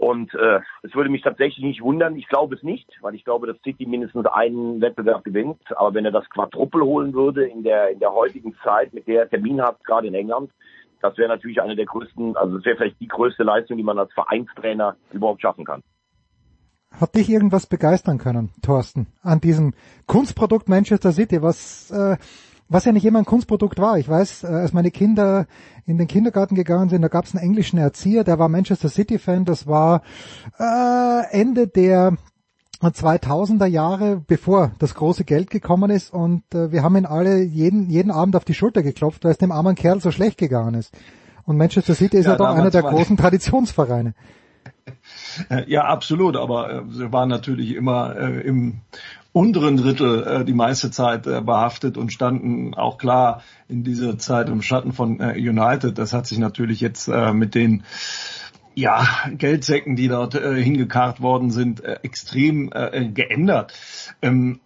Und 0.01 0.33
äh, 0.33 0.61
es 0.83 0.95
würde 0.95 1.11
mich 1.11 1.21
tatsächlich 1.21 1.63
nicht 1.63 1.83
wundern. 1.83 2.17
Ich 2.17 2.27
glaube 2.27 2.55
es 2.55 2.63
nicht, 2.63 2.91
weil 3.03 3.15
ich 3.15 3.23
glaube, 3.23 3.47
dass 3.47 3.61
City 3.63 3.85
mindestens 3.85 4.25
einen 4.25 4.81
Wettbewerb 4.81 5.25
gewinnt. 5.25 5.61
Aber 5.77 5.93
wenn 5.93 6.07
er 6.07 6.11
das 6.11 6.29
Quadruppel 6.31 6.81
holen 6.81 7.13
würde 7.13 7.47
in 7.47 7.63
der 7.63 7.91
in 7.91 7.99
der 7.99 8.15
heutigen 8.15 8.57
Zeit, 8.65 8.95
mit 8.95 9.07
der 9.07 9.25
er 9.25 9.29
Termin 9.29 9.61
hat, 9.61 9.85
gerade 9.85 10.07
in 10.07 10.15
England, 10.15 10.51
das 11.03 11.19
wäre 11.19 11.29
natürlich 11.29 11.61
eine 11.61 11.77
der 11.77 11.85
größten, 11.85 12.35
also 12.35 12.57
es 12.57 12.65
wäre 12.65 12.79
vielleicht 12.79 12.99
die 12.99 13.09
größte 13.09 13.43
Leistung, 13.43 13.77
die 13.77 13.83
man 13.83 13.99
als 13.99 14.11
Vereinstrainer 14.15 14.97
überhaupt 15.13 15.43
schaffen 15.43 15.67
kann. 15.67 15.83
Hat 16.99 17.15
dich 17.15 17.29
irgendwas 17.29 17.67
begeistern 17.67 18.17
können, 18.17 18.53
Thorsten, 18.63 19.07
an 19.21 19.43
diesem 19.43 19.75
Kunstprodukt 20.07 20.71
Manchester 20.71 21.13
City? 21.13 21.43
Was 21.43 21.91
äh, 21.91 22.17
was 22.71 22.85
ja 22.85 22.93
nicht 22.93 23.05
immer 23.05 23.19
ein 23.19 23.27
Kunstprodukt 23.27 23.79
war. 23.79 23.99
Ich 23.99 24.09
weiß, 24.09 24.45
äh, 24.45 24.47
als 24.47 24.73
meine 24.73 24.91
Kinder 24.91 25.47
in 25.85 25.99
den 25.99 26.07
Kindergarten 26.07 26.55
gegangen 26.55 26.89
sind, 26.89 27.03
da 27.03 27.09
gab 27.09 27.27
es 27.27 27.35
einen 27.35 27.45
englischen 27.45 27.79
Erzieher, 27.79 28.25
der 28.25 28.39
war 28.39 28.49
Manchester 28.49 28.89
City-Fan, 28.89 29.45
das 29.45 29.67
war 29.67 30.03
äh, 30.59 31.33
Ende 31.33 31.67
der 31.67 32.17
2000er 32.81 33.67
Jahre, 33.67 34.23
bevor 34.27 34.71
das 34.79 34.95
große 34.95 35.25
Geld 35.25 35.51
gekommen 35.51 35.91
ist 35.91 36.15
und 36.15 36.43
äh, 36.55 36.73
wir 36.73 36.83
haben 36.83 36.97
ihn 36.97 37.07
alle 37.07 37.43
jeden, 37.43 37.91
jeden 37.91 38.11
Abend 38.11 38.37
auf 38.37 38.45
die 38.45 38.55
Schulter 38.55 38.83
geklopft, 38.83 39.25
weil 39.25 39.33
es 39.33 39.39
dem 39.39 39.53
armen 39.53 39.75
Kerl 39.75 40.01
so 40.01 40.13
schlecht 40.13 40.39
gegangen 40.39 40.75
ist. 40.75 40.97
Und 41.45 41.57
Manchester 41.57 41.95
City 41.95 42.19
ist 42.19 42.27
ja, 42.27 42.33
ja 42.33 42.39
doch 42.39 42.47
einer 42.47 42.71
der 42.71 42.83
großen 42.83 43.17
Traditionsvereine. 43.17 44.15
Ja, 45.67 45.85
absolut, 45.85 46.37
aber 46.37 46.71
äh, 46.71 46.83
sie 46.91 47.13
waren 47.13 47.29
natürlich 47.29 47.75
immer 47.75 48.17
äh, 48.17 48.41
im 48.41 48.81
unteren 49.33 49.77
Drittel 49.77 50.23
äh, 50.27 50.45
die 50.45 50.55
meiste 50.55 50.91
Zeit 50.91 51.27
äh, 51.27 51.41
behaftet 51.41 51.97
und 51.97 52.13
standen 52.13 52.75
auch 52.75 52.99
klar 52.99 53.43
in 53.69 53.85
dieser 53.85 54.19
Zeit 54.19 54.49
im 54.49 54.63
Schatten 54.63 54.93
von 54.93 55.21
äh, 55.21 55.35
United. 55.37 55.99
Das 55.99 56.13
hat 56.13 56.27
sich 56.27 56.39
natürlich 56.39 56.81
jetzt 56.81 57.09
äh, 57.09 57.33
mit 57.33 57.55
den 57.55 57.85
ja, 58.75 59.07
Geldsäcken, 59.31 59.97
die 59.97 60.09
dort 60.09 60.35
äh, 60.35 60.63
hingekarrt 60.63 61.21
worden 61.21 61.51
sind, 61.51 61.83
äh, 61.85 61.99
extrem 62.03 62.71
äh, 62.73 63.09
geändert. 63.09 63.75
Ähm, 64.23 64.61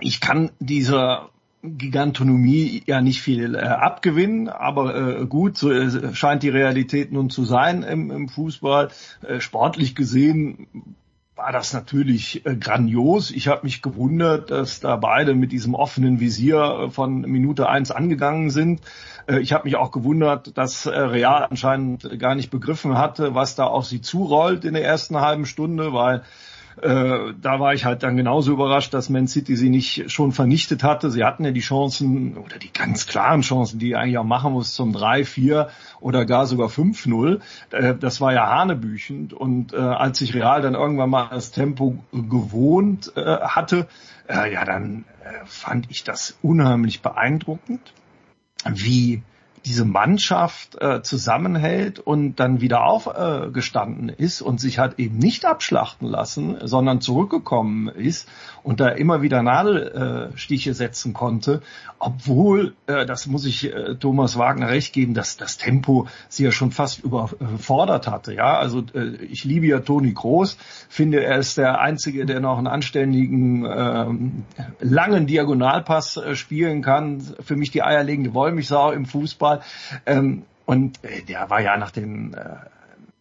ich 0.00 0.20
kann 0.20 0.50
dieser 0.58 1.30
Gigantonomie 1.62 2.82
ja 2.86 3.00
nicht 3.00 3.22
viel 3.22 3.54
äh, 3.54 3.58
abgewinnen, 3.58 4.48
aber 4.48 5.20
äh, 5.20 5.26
gut, 5.26 5.56
so 5.56 5.70
äh, 5.70 6.14
scheint 6.14 6.42
die 6.42 6.50
Realität 6.50 7.10
nun 7.10 7.30
zu 7.30 7.44
sein 7.44 7.82
im, 7.82 8.10
im 8.10 8.28
Fußball. 8.28 8.90
Äh, 9.26 9.40
sportlich 9.40 9.94
gesehen 9.94 10.96
war 11.36 11.50
das 11.50 11.72
natürlich 11.72 12.46
äh, 12.46 12.54
grandios. 12.54 13.30
Ich 13.30 13.48
habe 13.48 13.64
mich 13.64 13.82
gewundert, 13.82 14.50
dass 14.50 14.80
da 14.80 14.96
beide 14.96 15.34
mit 15.34 15.50
diesem 15.50 15.74
offenen 15.74 16.20
Visier 16.20 16.84
äh, 16.86 16.90
von 16.90 17.22
Minute 17.22 17.68
eins 17.68 17.90
angegangen 17.90 18.50
sind. 18.50 18.80
Äh, 19.26 19.40
ich 19.40 19.52
habe 19.52 19.64
mich 19.64 19.76
auch 19.76 19.90
gewundert, 19.90 20.56
dass 20.56 20.86
äh, 20.86 20.90
Real 20.96 21.44
anscheinend 21.50 22.20
gar 22.20 22.36
nicht 22.36 22.50
begriffen 22.50 22.96
hatte, 22.96 23.34
was 23.34 23.56
da 23.56 23.64
auf 23.64 23.86
sie 23.86 24.00
zurollt 24.00 24.64
in 24.64 24.74
der 24.74 24.84
ersten 24.84 25.20
halben 25.20 25.46
Stunde, 25.46 25.92
weil 25.92 26.22
äh, 26.82 27.32
da 27.40 27.60
war 27.60 27.74
ich 27.74 27.84
halt 27.84 28.02
dann 28.02 28.16
genauso 28.16 28.52
überrascht, 28.52 28.94
dass 28.94 29.08
Man 29.08 29.28
City 29.28 29.56
sie 29.56 29.70
nicht 29.70 30.10
schon 30.10 30.32
vernichtet 30.32 30.82
hatte. 30.82 31.10
Sie 31.10 31.24
hatten 31.24 31.44
ja 31.44 31.50
die 31.50 31.60
Chancen 31.60 32.36
oder 32.36 32.58
die 32.58 32.72
ganz 32.72 33.06
klaren 33.06 33.42
Chancen, 33.42 33.78
die 33.78 33.94
eigentlich 33.96 34.18
auch 34.18 34.24
machen 34.24 34.52
muss 34.52 34.74
zum 34.74 34.94
3-4 34.94 35.68
oder 36.00 36.24
gar 36.24 36.46
sogar 36.46 36.68
5-0. 36.68 37.40
Äh, 37.70 37.94
das 37.94 38.20
war 38.20 38.32
ja 38.32 38.48
hanebüchend. 38.48 39.32
Und 39.32 39.72
äh, 39.72 39.76
als 39.76 40.18
sich 40.18 40.34
Real 40.34 40.62
dann 40.62 40.74
irgendwann 40.74 41.10
mal 41.10 41.28
das 41.30 41.52
Tempo 41.52 41.98
gewohnt 42.12 43.12
äh, 43.16 43.38
hatte, 43.40 43.86
ja, 44.26 44.64
dann 44.64 45.04
fand 45.44 45.90
ich 45.90 46.02
das 46.02 46.38
unheimlich 46.40 47.02
beeindruckend, 47.02 47.92
wie 48.66 49.22
diese 49.64 49.84
Mannschaft 49.84 50.80
äh, 50.80 51.02
zusammenhält 51.02 51.98
und 51.98 52.36
dann 52.36 52.60
wieder 52.60 52.84
aufgestanden 52.84 54.10
äh, 54.10 54.14
ist 54.22 54.42
und 54.42 54.60
sich 54.60 54.78
hat 54.78 54.98
eben 54.98 55.18
nicht 55.18 55.46
abschlachten 55.46 56.08
lassen, 56.08 56.56
sondern 56.62 57.00
zurückgekommen 57.00 57.88
ist 57.88 58.28
und 58.62 58.80
da 58.80 58.88
immer 58.88 59.22
wieder 59.22 59.42
Nadelstiche 59.42 60.74
setzen 60.74 61.12
konnte, 61.12 61.62
obwohl, 61.98 62.74
äh, 62.86 63.06
das 63.06 63.26
muss 63.26 63.46
ich 63.46 63.72
äh, 63.72 63.94
Thomas 63.94 64.38
Wagner 64.38 64.68
recht 64.68 64.92
geben, 64.92 65.14
dass 65.14 65.36
das 65.36 65.56
Tempo 65.56 66.06
sie 66.28 66.44
ja 66.44 66.52
schon 66.52 66.70
fast 66.70 67.00
überfordert 67.00 68.08
hatte. 68.08 68.34
Ja, 68.34 68.58
also 68.58 68.84
äh, 68.94 69.16
ich 69.30 69.44
liebe 69.44 69.66
ja 69.66 69.80
Toni 69.80 70.12
Groß, 70.12 70.58
finde 70.88 71.22
er 71.24 71.38
ist 71.38 71.56
der 71.56 71.80
einzige, 71.80 72.26
der 72.26 72.40
noch 72.40 72.58
einen 72.58 72.66
anständigen 72.66 73.64
ähm, 73.64 74.44
langen 74.80 75.26
Diagonalpass 75.26 76.16
äh, 76.16 76.34
spielen 76.34 76.82
kann. 76.82 77.22
Für 77.40 77.56
mich 77.56 77.70
die 77.70 77.82
eierlegende 77.82 78.34
Wollmilchsau 78.34 78.92
im 78.92 79.06
Fußball. 79.06 79.53
Ähm, 80.06 80.44
und 80.66 81.02
äh, 81.04 81.22
der 81.22 81.50
war 81.50 81.60
ja 81.60 81.76
nach 81.76 81.90
den 81.90 82.34
äh, 82.34 82.56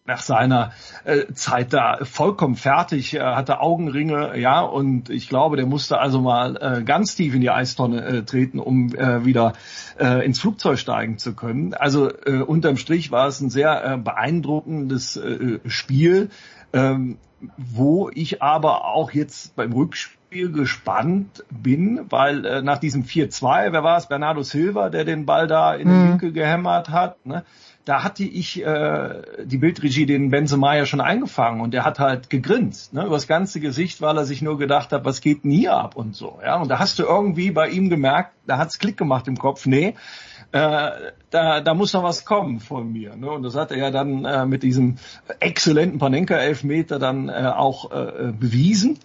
nach 0.06 0.22
seiner 0.22 0.74
äh, 1.06 1.32
Zeit 1.34 1.72
da 1.72 2.00
vollkommen 2.04 2.56
fertig, 2.56 3.14
er 3.14 3.36
hatte 3.38 3.62
Augenringe, 3.62 4.38
ja, 4.38 4.62
und 4.62 5.10
ich 5.10 5.30
glaube, 5.30 5.56
der 5.56 5.66
musste 5.66 6.00
also 6.00 6.20
mal 6.20 6.58
äh, 6.58 6.84
ganz 6.84 7.16
tief 7.16 7.34
in 7.34 7.42
die 7.42 7.50
Eistonne 7.50 8.04
äh, 8.04 8.24
treten, 8.24 8.60
um 8.60 8.94
äh, 8.94 9.24
wieder 9.24 9.54
äh, 9.98 10.26
ins 10.26 10.42
Flugzeug 10.42 10.78
steigen 10.78 11.20
zu 11.20 11.34
können. 11.34 11.74
Also 11.74 12.10
äh, 12.10 12.42
unterm 12.42 12.76
Strich 12.76 13.12
war 13.12 13.28
es 13.28 13.40
ein 13.40 13.50
sehr 13.50 13.86
äh, 13.86 13.98
beeindruckendes 13.98 15.16
äh, 15.16 15.60
Spiel, 15.68 16.30
ähm, 16.74 17.18
wo 17.58 18.10
ich 18.14 18.42
aber 18.42 18.86
auch 18.86 19.12
jetzt 19.12 19.56
beim 19.56 19.72
Rückspiel 19.72 20.23
gespannt 20.34 21.44
bin, 21.50 22.02
weil 22.10 22.46
äh, 22.46 22.62
nach 22.62 22.80
diesem 22.80 23.04
4-2, 23.04 23.72
wer 23.72 23.84
war 23.84 23.98
es, 23.98 24.08
Bernardo 24.08 24.44
Silva, 24.44 24.90
der 24.90 25.06
den 25.06 25.26
Ball 25.26 25.48
da 25.48 25.74
in 25.74 25.88
den 25.88 26.04
mhm. 26.04 26.10
Winkel 26.12 26.32
gehämmert 26.34 26.90
hat, 26.90 27.26
ne? 27.26 27.44
da 27.86 28.04
hatte 28.04 28.24
ich 28.24 28.66
äh, 28.66 29.22
die 29.44 29.58
Bildregie 29.58 30.06
den 30.06 30.30
Benzema 30.30 30.76
ja 30.76 30.86
schon 30.86 31.02
eingefangen 31.02 31.60
und 31.60 31.74
der 31.74 31.84
hat 31.84 32.00
halt 32.00 32.30
gegrinst, 32.30 32.94
ne, 32.94 33.06
über 33.06 33.16
das 33.16 33.28
ganze 33.28 33.60
Gesicht, 33.60 34.02
weil 34.02 34.18
er 34.18 34.26
sich 34.26 34.42
nur 34.42 34.58
gedacht 34.58 34.94
hat, 34.94 35.04
was 35.04 35.20
geht 35.20 35.44
denn 35.44 35.52
hier 35.52 35.74
ab 35.74 35.96
und 35.98 36.16
so. 36.16 36.40
Ja, 36.44 36.62
und 36.62 36.70
da 36.70 36.80
hast 36.80 36.98
du 37.00 37.04
irgendwie 37.04 37.52
bei 37.52 37.68
ihm 37.68 37.90
gemerkt, 37.90 38.32
da 38.48 38.58
hat's 38.58 38.80
Klick 38.80 38.96
gemacht 38.96 39.28
im 39.28 39.38
Kopf, 39.38 39.66
nee, 39.66 39.96
äh, 40.54 40.92
da, 41.32 41.62
da 41.62 41.74
muss 41.74 41.94
noch 41.94 42.04
was 42.04 42.26
kommen 42.26 42.60
von 42.60 42.92
mir. 42.92 43.16
Ne? 43.16 43.30
Und 43.30 43.44
das 43.44 43.56
hat 43.56 43.72
er 43.72 43.78
ja 43.78 43.92
dann 43.92 44.24
äh, 44.24 44.46
mit 44.46 44.62
diesem 44.64 44.98
exzellenten 45.40 46.00
Panenka-Elfmeter 46.00 47.00
dann 47.00 47.28
äh, 47.28 47.52
auch 47.54 47.92
äh, 47.92 48.32
bewiesen. 48.32 49.00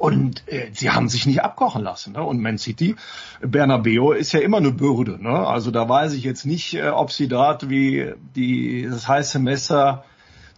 Und 0.00 0.48
äh, 0.48 0.70
sie 0.72 0.88
haben 0.88 1.10
sich 1.10 1.26
nicht 1.26 1.42
abkochen 1.42 1.82
lassen. 1.82 2.14
Ne? 2.14 2.22
Und 2.22 2.40
Man 2.40 2.56
City, 2.56 2.96
Bernabeo 3.42 4.12
ist 4.12 4.32
ja 4.32 4.40
immer 4.40 4.56
eine 4.56 4.72
Bürde. 4.72 5.22
Ne? 5.22 5.46
Also 5.46 5.70
da 5.70 5.86
weiß 5.86 6.14
ich 6.14 6.24
jetzt 6.24 6.46
nicht, 6.46 6.72
äh, 6.72 6.88
ob 6.88 7.12
sie 7.12 7.28
dort 7.28 7.68
wie 7.68 8.14
die, 8.34 8.88
das 8.90 9.06
heiße 9.06 9.38
Messer 9.40 10.04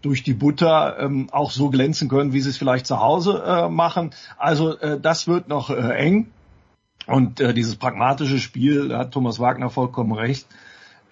durch 0.00 0.22
die 0.22 0.34
Butter 0.34 0.96
ähm, 1.00 1.26
auch 1.32 1.50
so 1.50 1.70
glänzen 1.70 2.08
können, 2.08 2.32
wie 2.32 2.40
sie 2.40 2.50
es 2.50 2.56
vielleicht 2.56 2.86
zu 2.86 3.00
Hause 3.00 3.42
äh, 3.44 3.68
machen. 3.68 4.12
Also 4.38 4.78
äh, 4.78 5.00
das 5.00 5.26
wird 5.26 5.48
noch 5.48 5.70
äh, 5.70 5.74
eng. 5.74 6.30
Und 7.08 7.40
äh, 7.40 7.52
dieses 7.52 7.74
pragmatische 7.74 8.38
Spiel, 8.38 8.90
da 8.90 8.98
hat 8.98 9.10
Thomas 9.10 9.40
Wagner 9.40 9.70
vollkommen 9.70 10.12
recht, 10.12 10.46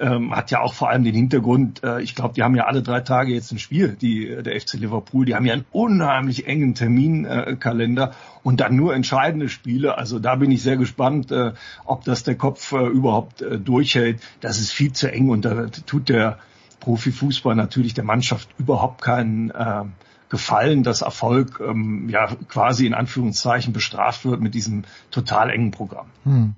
ähm, 0.00 0.34
hat 0.34 0.50
ja 0.50 0.60
auch 0.60 0.72
vor 0.74 0.88
allem 0.88 1.04
den 1.04 1.14
Hintergrund, 1.14 1.84
äh, 1.84 2.00
ich 2.00 2.14
glaube, 2.14 2.34
die 2.34 2.42
haben 2.42 2.56
ja 2.56 2.64
alle 2.64 2.82
drei 2.82 3.00
Tage 3.00 3.32
jetzt 3.32 3.52
ein 3.52 3.58
Spiel, 3.58 3.96
die 4.00 4.28
äh, 4.28 4.42
der 4.42 4.58
FC 4.58 4.74
Liverpool, 4.74 5.26
die 5.26 5.34
haben 5.34 5.44
ja 5.44 5.52
einen 5.52 5.66
unheimlich 5.70 6.46
engen 6.46 6.74
Terminkalender 6.74 8.10
äh, 8.10 8.14
und 8.42 8.60
dann 8.60 8.74
nur 8.76 8.94
entscheidende 8.94 9.48
Spiele. 9.48 9.98
Also 9.98 10.18
da 10.18 10.36
bin 10.36 10.50
ich 10.50 10.62
sehr 10.62 10.76
gespannt, 10.76 11.30
äh, 11.30 11.52
ob 11.84 12.04
das 12.04 12.22
der 12.22 12.36
Kopf 12.36 12.72
äh, 12.72 12.86
überhaupt 12.86 13.42
äh, 13.42 13.58
durchhält. 13.58 14.20
Das 14.40 14.58
ist 14.58 14.72
viel 14.72 14.92
zu 14.92 15.12
eng 15.12 15.28
und 15.28 15.44
da 15.44 15.66
tut 15.66 16.08
der 16.08 16.38
Profifußball 16.80 17.54
natürlich 17.54 17.92
der 17.92 18.04
Mannschaft 18.04 18.48
überhaupt 18.58 19.02
keinen 19.02 19.50
äh, 19.50 19.84
Gefallen, 20.30 20.84
dass 20.84 21.02
Erfolg 21.02 21.60
ähm, 21.60 22.08
ja 22.08 22.28
quasi 22.48 22.86
in 22.86 22.94
Anführungszeichen 22.94 23.72
bestraft 23.72 24.24
wird 24.24 24.40
mit 24.40 24.54
diesem 24.54 24.84
total 25.10 25.50
engen 25.50 25.72
Programm. 25.72 26.06
Hm. 26.22 26.54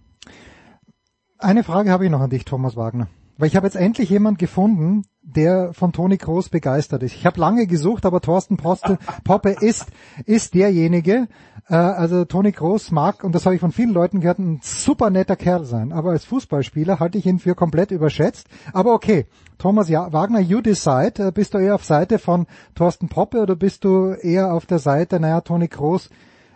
Eine 1.39 1.65
Frage 1.65 1.91
habe 1.91 2.05
ich 2.05 2.11
noch 2.11 2.21
an 2.21 2.31
dich, 2.31 2.45
Thomas 2.45 2.77
Wagner. 2.77 3.09
Weil 3.39 3.49
ich 3.49 3.57
habe 3.57 3.67
jetzt 3.67 3.77
endlich 3.77 4.11
jemand 4.11 4.39
gefunden, 4.39 5.05
der 5.23 5.73
von 5.73 5.93
Toni 5.93 6.19
Kroos 6.19 6.49
begeistert 6.49 7.03
ist. 7.03 7.15
Ich 7.15 7.25
habe 7.27 7.41
lange 7.41 7.67
gesucht, 7.67 8.05
aber 8.05 8.21
Thorsten 8.21 8.57
Poste, 8.57 8.99
Poppe 9.25 9.51
ist, 9.61 9.87
ist 10.27 10.55
derjenige. 10.55 11.29
Äh, 11.69 11.75
also 11.75 12.25
Toni 12.25 12.53
Kroos 12.53 12.91
mag, 12.91 13.25
und 13.25 13.35
das 13.35 13.47
habe 13.47 13.55
ich 13.55 13.61
von 13.61 13.73
vielen 13.73 13.93
Leuten 13.93 14.21
gehört, 14.21 14.39
ein 14.39 14.61
super 14.63 15.11
netter 15.11 15.37
Kerl 15.37 15.65
sein. 15.65 15.93
Aber 15.93 16.11
als 16.11 16.25
Fußballspieler 16.25 16.99
halte 16.99 17.19
ich 17.19 17.27
ihn 17.27 17.39
für 17.39 17.55
komplett 17.55 17.91
überschätzt. 17.91 18.49
Aber 18.73 18.93
okay, 18.95 19.27
Thomas 19.59 19.89
Wagner, 19.91 20.41
you 20.41 20.61
decide. 20.61 21.29
Äh, 21.29 21.33
bist 21.33 21.55
du 21.55 21.59
eher 21.59 21.77
auf 21.77 21.85
Seite 21.85 22.19
von 22.19 22.47
Thorsten 22.75 23.09
Poppe 23.09 23.41
oder 23.41 23.57
bist 23.57 23.85
du 23.85 24.11
eher 24.11 24.53
auf 24.53 24.67
der 24.67 24.79
Seite, 24.79 25.21
naja, 25.21 25.41
Toni 25.41 25.69
Kroos, 25.69 26.11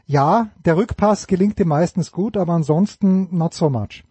ja, 0.07 0.51
der 0.65 0.77
Rückpass 0.77 1.27
gelingt 1.27 1.59
ihm 1.59 1.69
meistens 1.69 2.12
gut, 2.12 2.37
aber 2.37 2.53
ansonsten 2.53 3.29
not 3.37 3.55
so 3.55 3.71
much. 3.71 4.05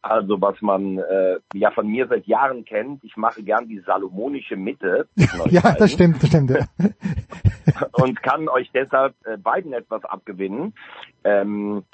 Also 0.00 0.40
was 0.40 0.60
man 0.62 0.98
äh, 0.98 1.38
ja 1.54 1.70
von 1.72 1.88
mir 1.88 2.06
seit 2.06 2.26
Jahren 2.26 2.64
kennt, 2.64 3.02
ich 3.02 3.16
mache 3.16 3.42
gern 3.42 3.68
die 3.68 3.80
salomonische 3.80 4.56
Mitte. 4.56 5.08
ja, 5.50 5.74
das 5.74 5.92
stimmt, 5.92 6.22
das 6.22 6.28
stimmt. 6.28 6.50
Ja. 6.50 6.66
und 7.92 8.22
kann 8.22 8.48
euch 8.48 8.70
deshalb 8.72 9.14
äh, 9.24 9.36
beiden 9.36 9.72
etwas 9.72 10.04
abgewinnen. 10.04 10.72
Ähm, 11.24 11.84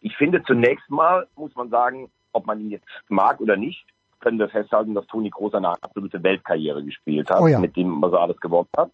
ich 0.00 0.16
finde 0.16 0.42
zunächst 0.44 0.88
mal, 0.88 1.26
muss 1.36 1.54
man 1.56 1.68
sagen, 1.68 2.10
ob 2.32 2.46
man 2.46 2.60
ihn 2.60 2.70
jetzt 2.70 2.86
mag 3.08 3.40
oder 3.40 3.56
nicht, 3.56 3.84
können 4.20 4.38
wir 4.38 4.48
festhalten, 4.48 4.94
dass 4.94 5.06
Toni 5.06 5.30
Kroos 5.30 5.54
eine 5.54 5.70
absolute 5.82 6.22
Weltkarriere 6.22 6.84
gespielt 6.84 7.28
hat, 7.30 7.40
oh 7.40 7.48
ja. 7.48 7.58
mit 7.58 7.76
dem, 7.76 8.00
was 8.00 8.12
er 8.12 8.20
alles 8.20 8.40
gewonnen 8.40 8.68
hat. 8.76 8.90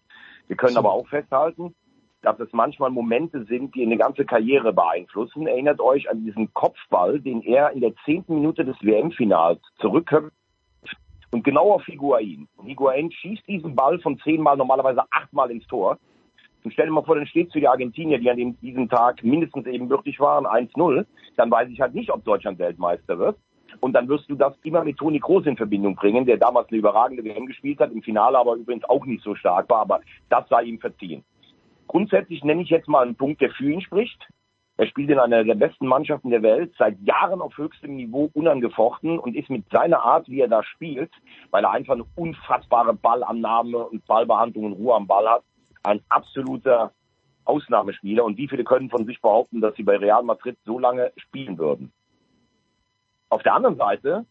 Wir 0.46 0.56
können 0.56 0.74
so. 0.74 0.78
aber 0.78 0.92
auch 0.92 1.06
festhalten, 1.08 1.74
dass 2.22 2.38
es 2.40 2.52
manchmal 2.52 2.90
Momente 2.90 3.44
sind, 3.44 3.74
die 3.74 3.82
eine 3.82 3.96
ganze 3.96 4.24
Karriere 4.24 4.72
beeinflussen. 4.72 5.46
Erinnert 5.46 5.80
euch 5.80 6.10
an 6.10 6.24
diesen 6.24 6.52
Kopfball, 6.54 7.20
den 7.20 7.42
er 7.42 7.70
in 7.70 7.80
der 7.80 7.94
zehnten 8.04 8.36
Minute 8.36 8.64
des 8.64 8.76
WM-Finals 8.82 9.60
zurückköpft 9.78 10.32
und 11.30 11.44
genau 11.44 11.72
auf 11.72 11.84
Higuain. 11.86 12.48
Und 12.56 12.66
Higuain 12.66 13.10
schießt 13.10 13.46
diesen 13.46 13.74
Ball 13.74 13.98
von 14.00 14.18
zehnmal 14.18 14.56
normalerweise 14.56 15.02
achtmal 15.10 15.50
ins 15.50 15.66
Tor. 15.66 15.98
Und 16.64 16.72
stell 16.72 16.86
dir 16.86 16.92
mal 16.92 17.04
vor, 17.04 17.14
dann 17.14 17.26
steht 17.26 17.52
für 17.52 17.60
die 17.60 17.68
Argentinier, 17.68 18.18
die 18.18 18.30
an 18.30 18.36
dem, 18.36 18.60
diesem 18.60 18.88
Tag 18.88 19.22
mindestens 19.22 19.66
eben 19.66 19.88
würdig 19.88 20.18
waren, 20.18 20.46
1-0. 20.46 21.04
Dann 21.36 21.50
weiß 21.50 21.68
ich 21.68 21.80
halt 21.80 21.94
nicht, 21.94 22.10
ob 22.10 22.24
Deutschland 22.24 22.58
Weltmeister 22.58 23.18
wird. 23.18 23.36
Und 23.80 23.92
dann 23.92 24.08
wirst 24.08 24.28
du 24.30 24.34
das 24.34 24.54
immer 24.62 24.82
mit 24.82 24.96
Toni 24.96 25.20
Kroos 25.20 25.46
in 25.46 25.56
Verbindung 25.56 25.94
bringen, 25.94 26.24
der 26.24 26.38
damals 26.38 26.68
eine 26.68 26.78
überragende 26.78 27.22
WM 27.22 27.46
gespielt 27.46 27.78
hat, 27.80 27.92
im 27.92 28.02
Finale 28.02 28.38
aber 28.38 28.54
übrigens 28.54 28.84
auch 28.84 29.04
nicht 29.06 29.22
so 29.22 29.34
stark 29.34 29.68
war, 29.68 29.82
aber 29.82 30.00
das 30.28 30.48
sei 30.48 30.62
ihm 30.62 30.80
verziehen. 30.80 31.24
Grundsätzlich 31.86 32.42
nenne 32.44 32.62
ich 32.62 32.70
jetzt 32.70 32.88
mal 32.88 33.04
einen 33.04 33.16
Punkt, 33.16 33.40
der 33.40 33.50
für 33.50 33.70
ihn 33.70 33.80
spricht. 33.80 34.28
Er 34.78 34.86
spielt 34.86 35.08
in 35.08 35.18
einer 35.18 35.42
der 35.42 35.54
besten 35.54 35.86
Mannschaften 35.86 36.30
der 36.30 36.42
Welt, 36.42 36.74
seit 36.78 37.00
Jahren 37.00 37.40
auf 37.40 37.56
höchstem 37.56 37.96
Niveau 37.96 38.30
unangefochten 38.34 39.18
und 39.18 39.34
ist 39.34 39.48
mit 39.48 39.64
seiner 39.70 40.02
Art, 40.02 40.28
wie 40.28 40.40
er 40.40 40.48
da 40.48 40.62
spielt, 40.62 41.10
weil 41.50 41.64
er 41.64 41.70
einfach 41.70 41.94
eine 41.94 42.04
unfassbare 42.14 42.92
Ballannahme 42.92 43.78
und 43.78 44.06
Ballbehandlung 44.06 44.64
und 44.64 44.72
Ruhe 44.74 44.94
am 44.94 45.06
Ball 45.06 45.26
hat, 45.26 45.44
ein 45.82 46.02
absoluter 46.10 46.92
Ausnahmespieler. 47.46 48.24
Und 48.24 48.36
wie 48.36 48.48
viele 48.48 48.64
können 48.64 48.90
von 48.90 49.06
sich 49.06 49.20
behaupten, 49.22 49.62
dass 49.62 49.74
sie 49.76 49.82
bei 49.82 49.96
Real 49.96 50.22
Madrid 50.22 50.58
so 50.66 50.78
lange 50.78 51.10
spielen 51.16 51.56
würden? 51.56 51.90
Auf 53.30 53.42
der 53.42 53.54
anderen 53.54 53.76
Seite 53.76 54.26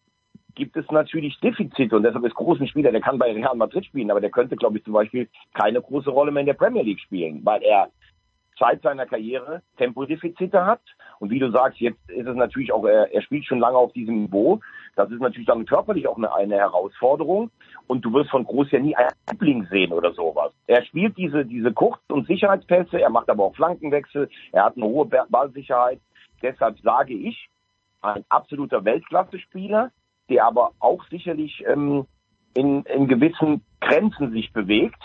gibt 0.56 0.78
es 0.78 0.90
natürlich 0.90 1.40
Defizite 1.40 1.96
und 1.96 2.04
deshalb 2.04 2.26
ist 2.26 2.36
großen 2.36 2.68
Spieler, 2.68 2.92
der 2.92 3.02
kann 3.02 3.20
bei 3.20 3.32
Real 3.32 3.56
Madrid 3.56 3.86
spielen, 3.86 4.12
aber 4.12 4.22
der 4.22 4.32
könnte, 4.32 4.56
glaube 4.56 4.78
ich, 4.78 4.84
zum 4.84 4.94
Beispiel 4.94 5.28
keine 5.54 5.82
große 5.82 6.10
Rolle 6.10 6.32
mehr 6.32 6.42
in 6.42 6.48
der 6.48 6.54
Premier 6.54 6.84
League 6.84 7.00
spielen, 7.00 7.42
weil 7.44 7.62
er 7.64 7.90
Zeit 8.58 8.82
seiner 8.82 9.06
Karriere 9.06 9.62
Tempodefizite 9.78 10.66
hat. 10.66 10.82
Und 11.20 11.30
wie 11.30 11.40
du 11.40 11.52
sagst, 11.52 11.80
jetzt 11.80 12.10
ist 12.10 12.28
es 12.28 12.36
natürlich 12.36 12.72
auch, 12.72 12.86
er, 12.86 13.14
er 13.14 13.22
spielt 13.22 13.46
schon 13.46 13.60
lange 13.60 13.78
auf 13.78 13.94
diesem 13.94 14.24
Niveau. 14.24 14.60
Das 14.96 15.12
ist 15.12 15.20
natürlich 15.20 15.48
dann 15.48 15.66
körperlich 15.66 16.08
auch 16.08 16.18
eine, 16.18 16.34
eine 16.34 16.56
Herausforderung. 16.56 17.52
Und 17.88 18.04
du 18.04 18.14
wirst 18.14 18.32
von 18.32 18.46
Groß 18.46 18.72
ja 18.72 18.80
nie 18.80 18.96
einen 18.96 19.10
Liebling 19.30 19.68
sehen 19.70 19.92
oder 19.92 20.14
sowas. 20.14 20.54
Er 20.68 20.84
spielt 20.84 21.18
diese, 21.18 21.46
diese 21.46 21.74
Kurz- 21.74 22.00
und 22.10 22.28
Sicherheitspässe, 22.28 23.02
er 23.02 23.10
macht 23.10 23.30
aber 23.30 23.44
auch 23.44 23.56
Flankenwechsel, 23.56 24.30
er 24.52 24.66
hat 24.66 24.78
eine 24.78 24.86
hohe 24.86 25.06
Ballsicherheit. 25.06 26.00
Deshalb 26.42 26.80
sage 26.80 27.14
ich, 27.14 27.50
ein 28.02 28.24
absoluter 28.30 28.86
Weltklasse-Spieler, 28.86 29.92
der 30.30 30.46
aber 30.46 30.72
auch 30.80 31.04
sicherlich 31.10 31.64
ähm, 31.68 32.06
in, 32.54 32.84
in 32.84 33.08
gewissen 33.08 33.64
Grenzen 33.82 34.32
sich 34.32 34.52
bewegt 34.54 35.02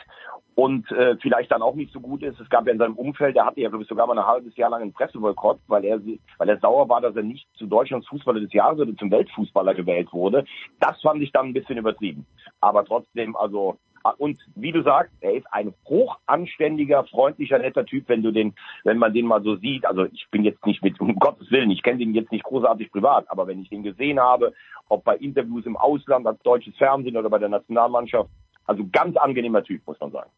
und 0.54 0.90
äh, 0.92 1.16
vielleicht 1.20 1.50
dann 1.52 1.62
auch 1.62 1.74
nicht 1.74 1.92
so 1.92 2.00
gut 2.00 2.22
ist. 2.22 2.38
Es 2.38 2.48
gab 2.50 2.66
ja 2.66 2.72
in 2.72 2.78
seinem 2.78 2.96
Umfeld, 2.96 3.36
der 3.36 3.46
hatte 3.46 3.60
ja 3.60 3.68
glaube 3.68 3.82
ich 3.82 3.88
sogar 3.88 4.06
mal 4.06 4.18
ein 4.18 4.26
halbes 4.26 4.56
Jahr 4.56 4.70
lang 4.70 4.82
einen 4.82 4.92
Presseboykott, 4.92 5.58
weil 5.68 5.84
er 5.84 6.00
weil 6.38 6.48
er 6.48 6.58
sauer 6.58 6.88
war, 6.88 7.00
dass 7.00 7.16
er 7.16 7.22
nicht 7.22 7.46
zu 7.56 7.66
Deutschlands 7.66 8.08
Fußballer 8.08 8.40
des 8.40 8.52
Jahres 8.52 8.80
oder 8.80 8.94
zum 8.96 9.10
Weltfußballer 9.10 9.74
gewählt 9.74 10.12
wurde. 10.12 10.44
Das 10.78 11.00
fand 11.00 11.22
ich 11.22 11.32
dann 11.32 11.46
ein 11.46 11.54
bisschen 11.54 11.78
übertrieben. 11.78 12.26
Aber 12.60 12.84
trotzdem, 12.84 13.36
also 13.36 13.78
Und 14.18 14.40
wie 14.54 14.72
du 14.72 14.82
sagst, 14.82 15.12
er 15.20 15.34
ist 15.34 15.46
ein 15.52 15.74
hochanständiger, 15.86 17.04
freundlicher, 17.04 17.58
netter 17.58 17.84
Typ, 17.84 18.08
wenn 18.08 18.22
du 18.22 18.30
den, 18.30 18.54
wenn 18.84 18.98
man 18.98 19.12
den 19.12 19.26
mal 19.26 19.42
so 19.42 19.56
sieht. 19.56 19.84
Also 19.84 20.06
ich 20.06 20.26
bin 20.30 20.44
jetzt 20.44 20.64
nicht 20.66 20.82
mit, 20.82 21.00
um 21.00 21.14
Gottes 21.18 21.50
Willen, 21.50 21.70
ich 21.70 21.82
kenne 21.82 21.98
den 21.98 22.14
jetzt 22.14 22.32
nicht 22.32 22.44
großartig 22.44 22.90
privat, 22.90 23.30
aber 23.30 23.46
wenn 23.46 23.60
ich 23.60 23.68
den 23.68 23.82
gesehen 23.82 24.18
habe, 24.18 24.54
ob 24.88 25.04
bei 25.04 25.16
Interviews 25.16 25.66
im 25.66 25.76
Ausland 25.76 26.26
als 26.26 26.42
deutsches 26.42 26.76
Fernsehen 26.76 27.16
oder 27.16 27.30
bei 27.30 27.38
der 27.38 27.48
Nationalmannschaft, 27.48 28.30
also 28.66 28.84
ganz 28.90 29.16
angenehmer 29.16 29.62
Typ, 29.62 29.86
muss 29.86 30.00
man 30.00 30.12
sagen. 30.12 30.30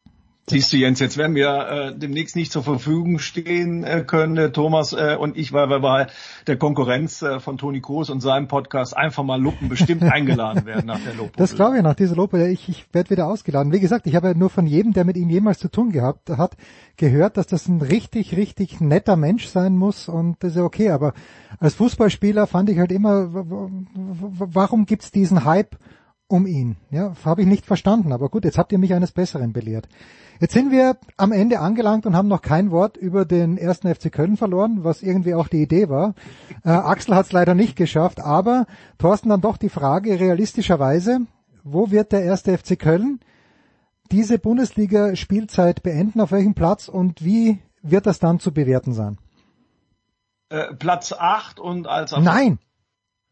Siehst 0.51 0.73
du 0.73 0.77
Jens, 0.77 0.99
jetzt 0.99 1.17
werden 1.19 1.37
wir 1.37 1.69
äh, 1.69 1.97
demnächst 1.97 2.35
nicht 2.35 2.51
zur 2.51 2.65
Verfügung 2.65 3.21
stehen 3.21 3.85
äh, 3.85 4.03
können, 4.05 4.37
äh, 4.37 4.51
Thomas 4.51 4.93
äh, 4.93 5.17
und 5.19 5.37
ich, 5.37 5.53
weil 5.53 5.71
wir 5.71 5.79
bei 5.79 6.09
der 6.49 6.57
Konkurrenz 6.57 7.23
äh, 7.23 7.39
von 7.39 7.59
Toni 7.59 7.81
Kroos 7.81 8.11
und 8.11 8.21
seinem 8.21 8.49
Podcast 8.49 8.97
einfach 8.97 9.23
mal 9.23 9.41
Luppen 9.41 9.69
bestimmt 9.69 10.03
eingeladen 10.13 10.67
werden 10.67 10.87
nach 10.87 10.99
der 10.99 11.15
Lobhudelei. 11.15 11.37
Das 11.37 11.55
glaube 11.55 11.77
ich 11.77 11.83
nach 11.85 11.95
dieser 11.95 12.17
Lobhudelei. 12.17 12.51
Ich, 12.51 12.69
ich 12.69 12.87
werde 12.93 13.11
wieder 13.11 13.29
ausgeladen. 13.29 13.73
Wie 13.73 13.79
gesagt, 13.79 14.09
ich 14.09 14.17
habe 14.17 14.29
ja 14.29 14.35
nur 14.35 14.51
von 14.51 14.67
jedem, 14.67 14.93
der 14.93 15.05
mit 15.05 15.17
ihm 15.17 15.31
jemals 15.31 15.61
zu 15.61 15.69
tun 15.69 15.93
gehabt 15.93 16.29
hat, 16.29 16.57
gehört, 16.97 17.37
dass 17.37 17.47
das 17.47 17.69
ein 17.69 17.81
richtig, 17.81 18.37
richtig 18.37 18.81
netter 18.81 19.15
Mensch 19.15 19.47
sein 19.47 19.77
muss 19.77 20.09
und 20.09 20.43
das 20.43 20.51
ist 20.51 20.57
ja 20.57 20.65
okay. 20.65 20.91
Aber 20.91 21.15
als 21.61 21.75
Fußballspieler 21.75 22.49
fand 22.49 22.69
ich 22.69 22.81
halt 22.81 22.91
immer, 22.91 23.29
warum 23.33 24.87
gibt's 24.87 25.13
diesen 25.13 25.45
Hype 25.45 25.77
um 26.33 26.47
ihn? 26.47 26.77
Ja, 26.91 27.13
habe 27.25 27.43
ich 27.43 27.47
nicht 27.47 27.67
verstanden. 27.67 28.13
Aber 28.13 28.29
gut, 28.29 28.45
jetzt 28.45 28.59
habt 28.59 28.73
ihr 28.73 28.79
mich 28.79 28.95
eines 28.95 29.13
Besseren 29.13 29.53
belehrt. 29.53 29.89
Jetzt 30.41 30.55
sind 30.55 30.73
wir 30.73 30.97
am 31.17 31.31
Ende 31.31 31.61
angelangt 31.61 32.07
und 32.07 32.17
haben 32.17 32.27
noch 32.27 32.43
kein 32.43 32.71
Wort 32.71 32.97
über 32.97 33.25
den 33.25 33.59
ersten 33.59 33.95
FC 33.95 34.11
Köln 34.11 34.37
verloren, 34.37 34.83
was 34.83 35.03
irgendwie 35.03 35.35
auch 35.35 35.47
die 35.47 35.63
Idee 35.63 35.89
war. 35.89 36.15
Äh, 36.65 36.71
Axel 36.71 37.15
hat 37.15 37.27
es 37.27 37.33
leider 37.33 37.55
nicht 37.55 37.77
geschafft, 37.77 38.19
aber 38.19 38.67
Thorsten 38.99 39.29
dann 39.29 39.41
doch 39.41 39.57
die 39.57 39.69
Frage 39.69 40.19
realistischerweise, 40.19 41.21
wo 41.63 41.91
wird 41.91 42.11
der 42.13 42.25
erste 42.25 42.57
FC 42.57 42.79
Köln 42.79 43.21
diese 44.11 44.39
Bundesliga-Spielzeit 44.39 45.83
beenden, 45.83 46.21
auf 46.21 46.33
welchem 46.33 46.55
Platz 46.55 46.89
und 46.89 47.25
wie 47.25 47.61
wird 47.83 48.07
das 48.07 48.19
dann 48.19 48.41
zu 48.41 48.53
bewerten 48.53 48.95
sein? 48.95 49.19
Äh, 50.49 50.75
Platz 50.75 51.13
8 51.13 51.61
und 51.61 51.87
als 51.87 52.13
Nein! 52.13 52.59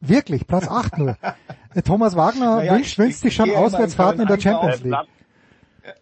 Wirklich, 0.01 0.47
Platz 0.47 0.67
8 0.69 0.99
nur. 0.99 1.17
Thomas 1.85 2.17
Wagner 2.17 2.57
naja, 2.57 2.75
wünscht, 2.75 2.99
wünscht 2.99 3.21
sich 3.21 3.35
schon 3.35 3.51
Auswärtsfahrten 3.55 4.23
in 4.23 4.27
der 4.27 4.41
Champions 4.41 4.83
League. 4.83 4.97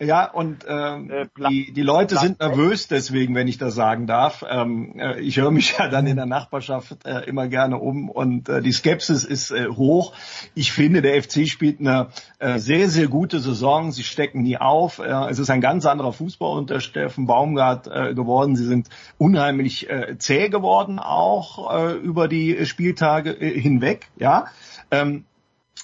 Ja, 0.01 0.31
und 0.31 0.65
ähm, 0.69 1.11
äh, 1.11 1.27
die, 1.49 1.73
die 1.73 1.83
Leute 1.83 2.17
sind 2.17 2.41
nervös 2.41 2.89
deswegen, 2.89 3.35
wenn 3.35 3.49
ich 3.49 3.59
das 3.59 3.75
sagen 3.75 4.07
darf. 4.07 4.45
Ähm, 4.49 4.99
äh, 4.99 5.21
ich 5.21 5.37
höre 5.39 5.51
mich 5.51 5.77
ja 5.79 5.89
dann 5.89 6.07
in 6.07 6.17
der 6.17 6.27
Nachbarschaft 6.27 7.05
äh, 7.05 7.21
immer 7.27 7.49
gerne 7.49 7.79
um 7.79 8.09
und 8.09 8.49
äh, 8.49 8.63
die 8.63 8.73
Skepsis 8.73 9.25
ist 9.25 9.51
äh, 9.51 9.69
hoch. 9.69 10.13
Ich 10.55 10.73
finde, 10.73 11.03
der 11.03 11.23
FC 11.23 11.49
spielt 11.49 11.81
eine 11.81 12.09
äh, 12.39 12.59
sehr, 12.59 12.89
sehr 12.89 13.09
gute 13.09 13.41
Saison. 13.41 13.93
Sie 13.93 14.05
stecken 14.05 14.43
nie 14.43 14.59
auf. 14.59 14.99
Äh, 14.99 15.31
es 15.31 15.39
ist 15.39 15.51
ein 15.51 15.61
ganz 15.61 15.87
anderer 15.87 16.13
Fußball 16.13 16.59
unter 16.59 16.81
Steffen 16.81 17.27
Baumgart 17.27 17.87
äh, 17.87 18.15
geworden. 18.15 18.57
Sie 18.57 18.67
sind 18.67 18.89
unheimlich 19.19 19.89
äh, 19.91 20.17
zäh 20.19 20.49
geworden 20.49 20.99
auch 20.99 21.73
äh, 21.73 21.93
über 21.95 22.29
die 22.29 22.65
Spieltage 22.67 23.31
äh, 23.31 23.61
hinweg. 23.61 24.09
Ja. 24.17 24.47
Ähm, 24.91 25.25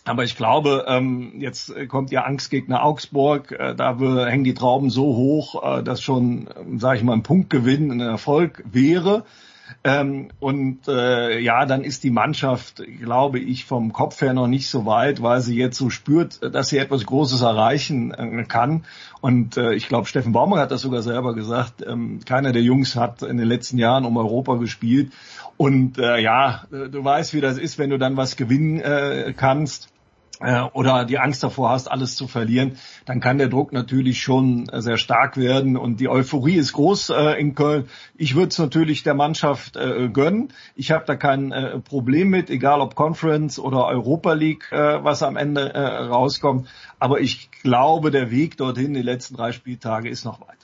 aber 0.05 0.24
ich 0.24 0.36
glaube, 0.36 0.84
ähm, 0.88 1.34
jetzt 1.38 1.72
kommt 1.88 2.11
ja 2.11 2.24
Angstgegner 2.24 2.82
Augsburg, 2.82 3.53
äh, 3.53 3.74
da 3.74 3.99
hängen 3.99 4.45
die 4.45 4.55
Trauben 4.55 4.90
so 4.90 5.16
hoch, 5.16 5.62
äh, 5.78 5.82
dass 5.82 6.03
schon, 6.03 6.47
äh, 6.49 6.78
sage 6.78 6.99
ich 6.99 7.05
mal, 7.05 7.14
ein 7.14 7.22
Punktgewinn 7.22 7.90
ein 7.90 8.01
Erfolg 8.01 8.62
wäre. 8.70 9.24
Ähm, 9.82 10.28
und 10.40 10.88
äh, 10.88 11.38
ja, 11.40 11.66
dann 11.66 11.84
ist 11.84 12.05
die 12.05 12.11
Mannschaft, 12.11 12.82
glaube 13.01 13.38
ich, 13.38 13.64
vom 13.64 13.92
Kopf 13.92 14.20
her 14.20 14.34
noch 14.34 14.47
nicht 14.47 14.68
so 14.68 14.86
weit, 14.86 15.22
weil 15.22 15.40
sie 15.40 15.57
jetzt 15.57 15.78
so 15.78 15.90
spürt, 15.90 16.40
dass 16.55 16.68
sie 16.68 16.78
etwas 16.78 17.07
Großes 17.07 17.40
erreichen 17.40 18.12
äh, 18.12 18.45
kann. 18.45 18.84
Und 19.20 19.57
äh, 19.57 19.74
ich 19.74 19.88
glaube, 19.88 20.07
Steffen 20.07 20.32
Baumann 20.32 20.59
hat 20.59 20.70
das 20.70 20.82
sogar 20.82 21.03
selber 21.03 21.34
gesagt. 21.34 21.84
Ähm, 21.86 22.20
keiner 22.24 22.53
der 22.53 22.62
Jungs 22.62 22.97
hat 22.97 23.22
in 23.22 23.38
den 23.38 23.49
letzten 23.49 23.78
Jahren 23.78 24.05
um 24.05 24.16
Europa 24.16 24.57
gespielt. 24.57 25.12
Und 25.57 25.98
äh, 25.98 26.18
ja, 26.18 26.64
du 26.70 27.05
weißt, 27.05 27.34
wie 27.34 27.40
das 27.40 27.59
ist, 27.59 27.78
wenn 27.78 27.90
du 27.90 27.98
dann 27.98 28.16
was 28.16 28.36
gewinnen 28.36 28.80
äh, 28.80 29.32
kannst 29.36 29.88
äh, 30.40 30.62
oder 30.72 31.05
die 31.05 31.18
Angst 31.18 31.42
davor 31.42 31.70
hast, 31.70 31.90
alles 31.90 32.16
zu 32.16 32.26
verlieren, 32.26 32.76
dann 33.07 33.20
kann 33.20 33.38
der 33.38 33.48
Druck 33.48 33.72
natürlich 33.72 34.20
schon 34.20 34.68
äh, 34.68 34.82
sehr 34.82 34.96
stark 34.96 35.36
werden 35.36 35.76
und 35.76 36.00
die 36.00 36.09
Euphorie 36.09 36.57
ist 36.57 36.72
groß 36.72 37.11
äh, 37.11 37.40
in 37.40 37.55
Köln. 37.55 37.88
Ich 38.16 38.34
würde 38.34 38.48
es 38.48 38.59
natürlich 38.59 39.02
der 39.02 39.14
Mannschaft 39.14 39.76
äh, 39.76 40.09
gönnen. 40.09 40.52
Ich 40.74 40.90
habe 40.90 41.05
da 41.07 41.14
kein 41.14 41.52
äh, 41.52 41.78
Problem 41.78 42.28
mit, 42.28 42.50
egal 42.50 42.80
ob 42.80 42.94
Conference 42.94 43.59
oder 43.59 43.86
Europa 43.86 44.32
League, 44.32 44.70
äh, 44.72 45.05
was 45.05 45.22
am 45.22 45.36
Ende 45.36 45.72
äh, 45.72 45.80
rauskommt. 45.80 46.68
Aber 46.98 47.20
ich 47.20 47.50
glaube, 47.62 48.11
der 48.11 48.30
Weg 48.30 48.57
dorthin, 48.57 48.94
die 48.94 49.02
letzten 49.02 49.36
drei 49.36 49.52
Spieltage, 49.52 50.09
ist 50.09 50.24
noch 50.24 50.40
weit. 50.40 50.63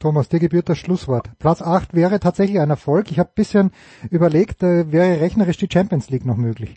Thomas, 0.00 0.28
dir 0.28 0.40
gebührt 0.40 0.68
das 0.68 0.78
Schlusswort. 0.78 1.30
Platz 1.38 1.62
8 1.62 1.94
wäre 1.94 2.18
tatsächlich 2.18 2.58
ein 2.58 2.70
Erfolg. 2.70 3.10
Ich 3.10 3.18
habe 3.18 3.30
bisschen 3.34 3.70
überlegt, 4.10 4.62
äh, 4.62 4.90
wäre 4.90 5.20
rechnerisch 5.20 5.58
die 5.58 5.68
Champions 5.70 6.10
League 6.10 6.26
noch 6.26 6.36
möglich 6.36 6.74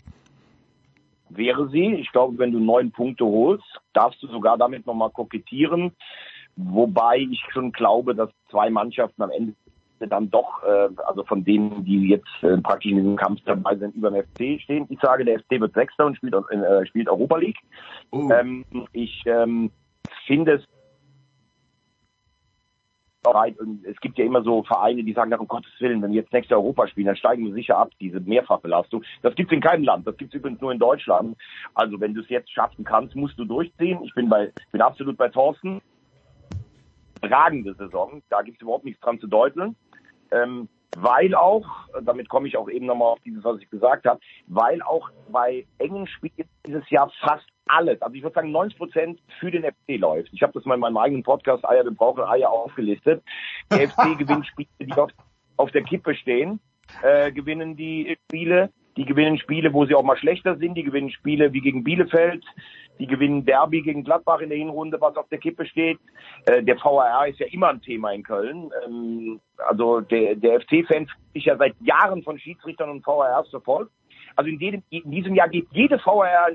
wäre 1.36 1.68
sie. 1.68 1.94
Ich 1.94 2.10
glaube, 2.12 2.38
wenn 2.38 2.52
du 2.52 2.58
neun 2.58 2.90
Punkte 2.90 3.24
holst, 3.24 3.64
darfst 3.92 4.22
du 4.22 4.26
sogar 4.28 4.58
damit 4.58 4.86
nochmal 4.86 5.10
kokettieren. 5.10 5.92
Wobei 6.56 7.18
ich 7.18 7.42
schon 7.52 7.72
glaube, 7.72 8.14
dass 8.14 8.30
zwei 8.50 8.70
Mannschaften 8.70 9.22
am 9.22 9.30
Ende 9.30 9.54
dann 9.98 10.30
doch, 10.30 10.62
äh, 10.64 10.88
also 11.06 11.24
von 11.24 11.44
denen, 11.44 11.84
die 11.84 12.08
jetzt 12.08 12.28
äh, 12.42 12.58
praktisch 12.58 12.90
in 12.90 12.98
diesem 12.98 13.16
Kampf 13.16 13.40
dabei 13.46 13.76
sind, 13.76 13.94
über 13.94 14.10
dem 14.10 14.22
FC 14.22 14.60
stehen. 14.60 14.86
Ich 14.90 14.98
sage, 15.00 15.24
der 15.24 15.38
FC 15.38 15.60
wird 15.60 15.72
Sechster 15.72 16.04
und 16.04 16.16
spielt, 16.16 16.34
äh, 16.34 16.86
spielt 16.86 17.08
Europa 17.08 17.38
League. 17.38 17.58
Uh. 18.12 18.30
Ähm, 18.30 18.64
ich 18.92 19.22
ähm, 19.26 19.70
finde 20.26 20.54
es 20.54 20.64
bereit. 23.24 23.58
Und 23.58 23.84
es 23.84 24.00
gibt 24.00 24.18
ja 24.18 24.24
immer 24.24 24.42
so 24.42 24.62
Vereine, 24.62 25.02
die 25.02 25.12
sagen, 25.12 25.34
um 25.34 25.48
Gottes 25.48 25.72
Willen, 25.80 26.00
wenn 26.02 26.12
wir 26.12 26.20
jetzt 26.20 26.32
nächste 26.32 26.54
Europa 26.54 26.86
spielen, 26.86 27.08
dann 27.08 27.16
steigen 27.16 27.44
wir 27.44 27.52
sicher 27.52 27.76
ab, 27.76 27.90
diese 28.00 28.20
Mehrfachbelastung. 28.20 29.02
Das 29.22 29.34
gibt's 29.34 29.52
in 29.52 29.60
keinem 29.60 29.84
Land. 29.84 30.06
Das 30.06 30.16
gibt's 30.16 30.34
übrigens 30.34 30.60
nur 30.60 30.70
in 30.70 30.78
Deutschland. 30.78 31.36
Also 31.74 32.00
wenn 32.00 32.14
du 32.14 32.20
es 32.20 32.28
jetzt 32.28 32.52
schaffen 32.52 32.84
kannst, 32.84 33.16
musst 33.16 33.38
du 33.38 33.44
durchziehen. 33.44 33.98
Ich 34.04 34.14
bin 34.14 34.28
bei, 34.28 34.52
bin 34.70 34.80
absolut 34.80 35.16
bei 35.16 35.28
Thorsten. 35.28 35.80
Tragende 37.20 37.74
Saison. 37.74 38.22
Da 38.28 38.42
gibt's 38.42 38.62
überhaupt 38.62 38.84
nichts 38.84 39.00
dran 39.00 39.18
zu 39.18 39.26
deuteln. 39.26 39.74
Ähm, 40.30 40.68
weil 40.96 41.34
auch, 41.34 41.66
damit 42.02 42.28
komme 42.28 42.46
ich 42.46 42.56
auch 42.56 42.68
eben 42.68 42.86
nochmal 42.86 43.08
auf 43.08 43.20
dieses, 43.24 43.42
was 43.42 43.60
ich 43.60 43.68
gesagt 43.68 44.06
habe, 44.06 44.20
weil 44.46 44.80
auch 44.82 45.10
bei 45.28 45.66
engen 45.78 46.06
Spielen 46.06 46.48
dieses 46.66 46.88
Jahr 46.90 47.10
fast 47.20 47.46
alles, 47.66 48.00
also 48.02 48.14
ich 48.14 48.22
würde 48.22 48.34
sagen 48.34 48.52
90 48.52 48.78
Prozent 48.78 49.20
für 49.40 49.50
den 49.50 49.64
FC 49.64 49.98
läuft. 49.98 50.30
Ich 50.32 50.42
habe 50.42 50.52
das 50.52 50.64
mal 50.64 50.74
in 50.74 50.80
meinem 50.80 50.96
eigenen 50.96 51.22
Podcast 51.22 51.64
Eier, 51.64 51.84
wir 51.84 51.92
brauchen 51.92 52.24
Eier 52.24 52.50
aufgelistet. 52.50 53.22
Der 53.70 53.88
FC 53.88 54.18
gewinnt 54.18 54.46
Spiele, 54.46 54.68
die 54.80 54.92
auf, 54.92 55.10
auf 55.56 55.70
der 55.70 55.82
Kippe 55.82 56.14
stehen, 56.14 56.60
äh, 57.02 57.32
gewinnen 57.32 57.76
die 57.76 58.16
Spiele, 58.24 58.70
die 58.96 59.04
gewinnen 59.04 59.38
Spiele, 59.38 59.72
wo 59.72 59.86
sie 59.86 59.94
auch 59.94 60.02
mal 60.02 60.16
schlechter 60.16 60.56
sind, 60.56 60.74
die 60.74 60.84
gewinnen 60.84 61.10
Spiele 61.10 61.52
wie 61.52 61.60
gegen 61.60 61.84
Bielefeld, 61.84 62.44
die 62.98 63.06
gewinnen 63.06 63.44
Derby 63.44 63.82
gegen 63.82 64.04
Gladbach 64.04 64.40
in 64.40 64.50
der 64.50 64.58
Hinrunde, 64.58 65.00
was 65.00 65.16
auf 65.16 65.28
der 65.28 65.38
Kippe 65.38 65.66
steht. 65.66 65.98
Äh, 66.46 66.62
der 66.62 66.76
VAR 66.76 67.28
ist 67.28 67.40
ja 67.40 67.46
immer 67.46 67.68
ein 67.68 67.82
Thema 67.82 68.12
in 68.12 68.22
Köln. 68.22 68.70
Ähm, 68.86 69.40
also 69.68 70.00
der, 70.00 70.36
der 70.36 70.60
FC-Fan 70.60 71.08
ist 71.32 71.46
ja 71.46 71.56
seit 71.56 71.74
Jahren 71.80 72.22
von 72.22 72.38
Schiedsrichtern 72.38 72.90
und 72.90 73.06
VARs 73.06 73.48
verfolgt. 73.48 73.90
Also 74.36 74.50
in, 74.50 74.60
jedem, 74.60 74.82
in 74.90 75.10
diesem 75.10 75.34
Jahr 75.34 75.48
geht 75.48 75.66
jede 75.72 75.98
VAR 75.98 76.50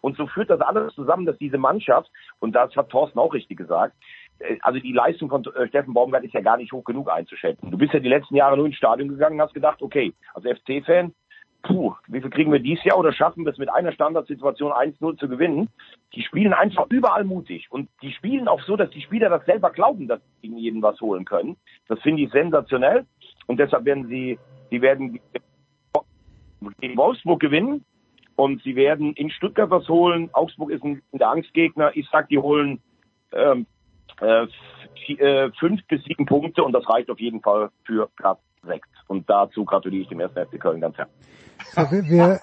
und 0.00 0.16
so 0.16 0.26
führt 0.26 0.50
das 0.50 0.60
alles 0.60 0.94
zusammen, 0.94 1.26
dass 1.26 1.36
diese 1.38 1.58
Mannschaft, 1.58 2.10
und 2.38 2.52
das 2.52 2.74
hat 2.76 2.90
Thorsten 2.90 3.18
auch 3.18 3.34
richtig 3.34 3.58
gesagt, 3.58 3.94
äh, 4.38 4.58
also 4.62 4.78
die 4.78 4.92
Leistung 4.92 5.28
von 5.28 5.44
äh, 5.44 5.68
Steffen 5.68 5.94
Baumgart 5.94 6.24
ist 6.24 6.34
ja 6.34 6.40
gar 6.40 6.56
nicht 6.56 6.72
hoch 6.72 6.84
genug 6.84 7.10
einzuschätzen. 7.10 7.70
Du 7.70 7.78
bist 7.78 7.92
ja 7.92 8.00
die 8.00 8.08
letzten 8.08 8.36
Jahre 8.36 8.56
nur 8.56 8.66
ins 8.66 8.76
Stadion 8.76 9.08
gegangen 9.08 9.36
und 9.36 9.42
hast 9.42 9.54
gedacht, 9.54 9.82
okay, 9.82 10.12
als 10.34 10.44
FC-Fan, 10.44 11.12
puh, 11.62 11.94
wie 12.08 12.20
viel 12.20 12.30
kriegen 12.30 12.52
wir 12.52 12.60
dieses 12.60 12.84
Jahr 12.84 12.98
oder 12.98 13.12
schaffen 13.12 13.44
wir 13.44 13.52
es 13.52 13.58
mit 13.58 13.70
einer 13.70 13.92
Standardsituation 13.92 14.72
1-0 14.72 15.18
zu 15.18 15.28
gewinnen? 15.28 15.68
Die 16.14 16.22
spielen 16.22 16.54
einfach 16.54 16.86
überall 16.90 17.24
mutig 17.24 17.66
und 17.70 17.88
die 18.02 18.12
spielen 18.12 18.48
auch 18.48 18.62
so, 18.62 18.76
dass 18.76 18.90
die 18.90 19.02
Spieler 19.02 19.28
das 19.28 19.44
selber 19.44 19.70
glauben, 19.70 20.08
dass 20.08 20.20
sie 20.20 20.48
gegen 20.48 20.58
jeden 20.58 20.82
was 20.82 21.00
holen 21.00 21.24
können. 21.24 21.56
Das 21.88 22.00
finde 22.00 22.22
ich 22.22 22.30
sensationell 22.30 23.04
und 23.46 23.60
deshalb 23.60 23.84
werden 23.84 24.08
sie, 24.08 24.38
sie 24.70 24.80
werden 24.80 25.20
gegen 26.80 26.96
Wolfsburg 26.96 27.40
gewinnen 27.40 27.84
und 28.40 28.62
sie 28.62 28.74
werden 28.74 29.12
in 29.12 29.30
Stuttgart 29.30 29.70
was 29.70 29.86
holen. 29.88 30.30
Augsburg 30.32 30.70
ist 30.70 30.82
ein, 30.82 31.02
der 31.12 31.28
Angstgegner. 31.28 31.90
Ich 31.94 32.08
sag, 32.10 32.28
die 32.30 32.38
holen 32.38 32.80
ähm, 33.32 33.66
äh, 34.20 34.46
äh, 35.12 35.50
fünf 35.58 35.86
bis 35.88 36.02
sieben 36.04 36.24
Punkte 36.24 36.64
und 36.64 36.72
das 36.72 36.88
reicht 36.88 37.10
auf 37.10 37.20
jeden 37.20 37.42
Fall 37.42 37.68
für 37.84 38.08
Platz 38.16 38.38
sechs. 38.66 38.88
Und 39.08 39.28
dazu 39.28 39.64
gratuliere 39.64 40.02
ich 40.02 40.08
dem 40.08 40.20
ersten 40.20 40.46
FC 40.46 40.58
Köln 40.58 40.80
ganz 40.80 40.96
herzlich. 40.96 41.26
So, 41.72 41.82
wir, 41.90 42.40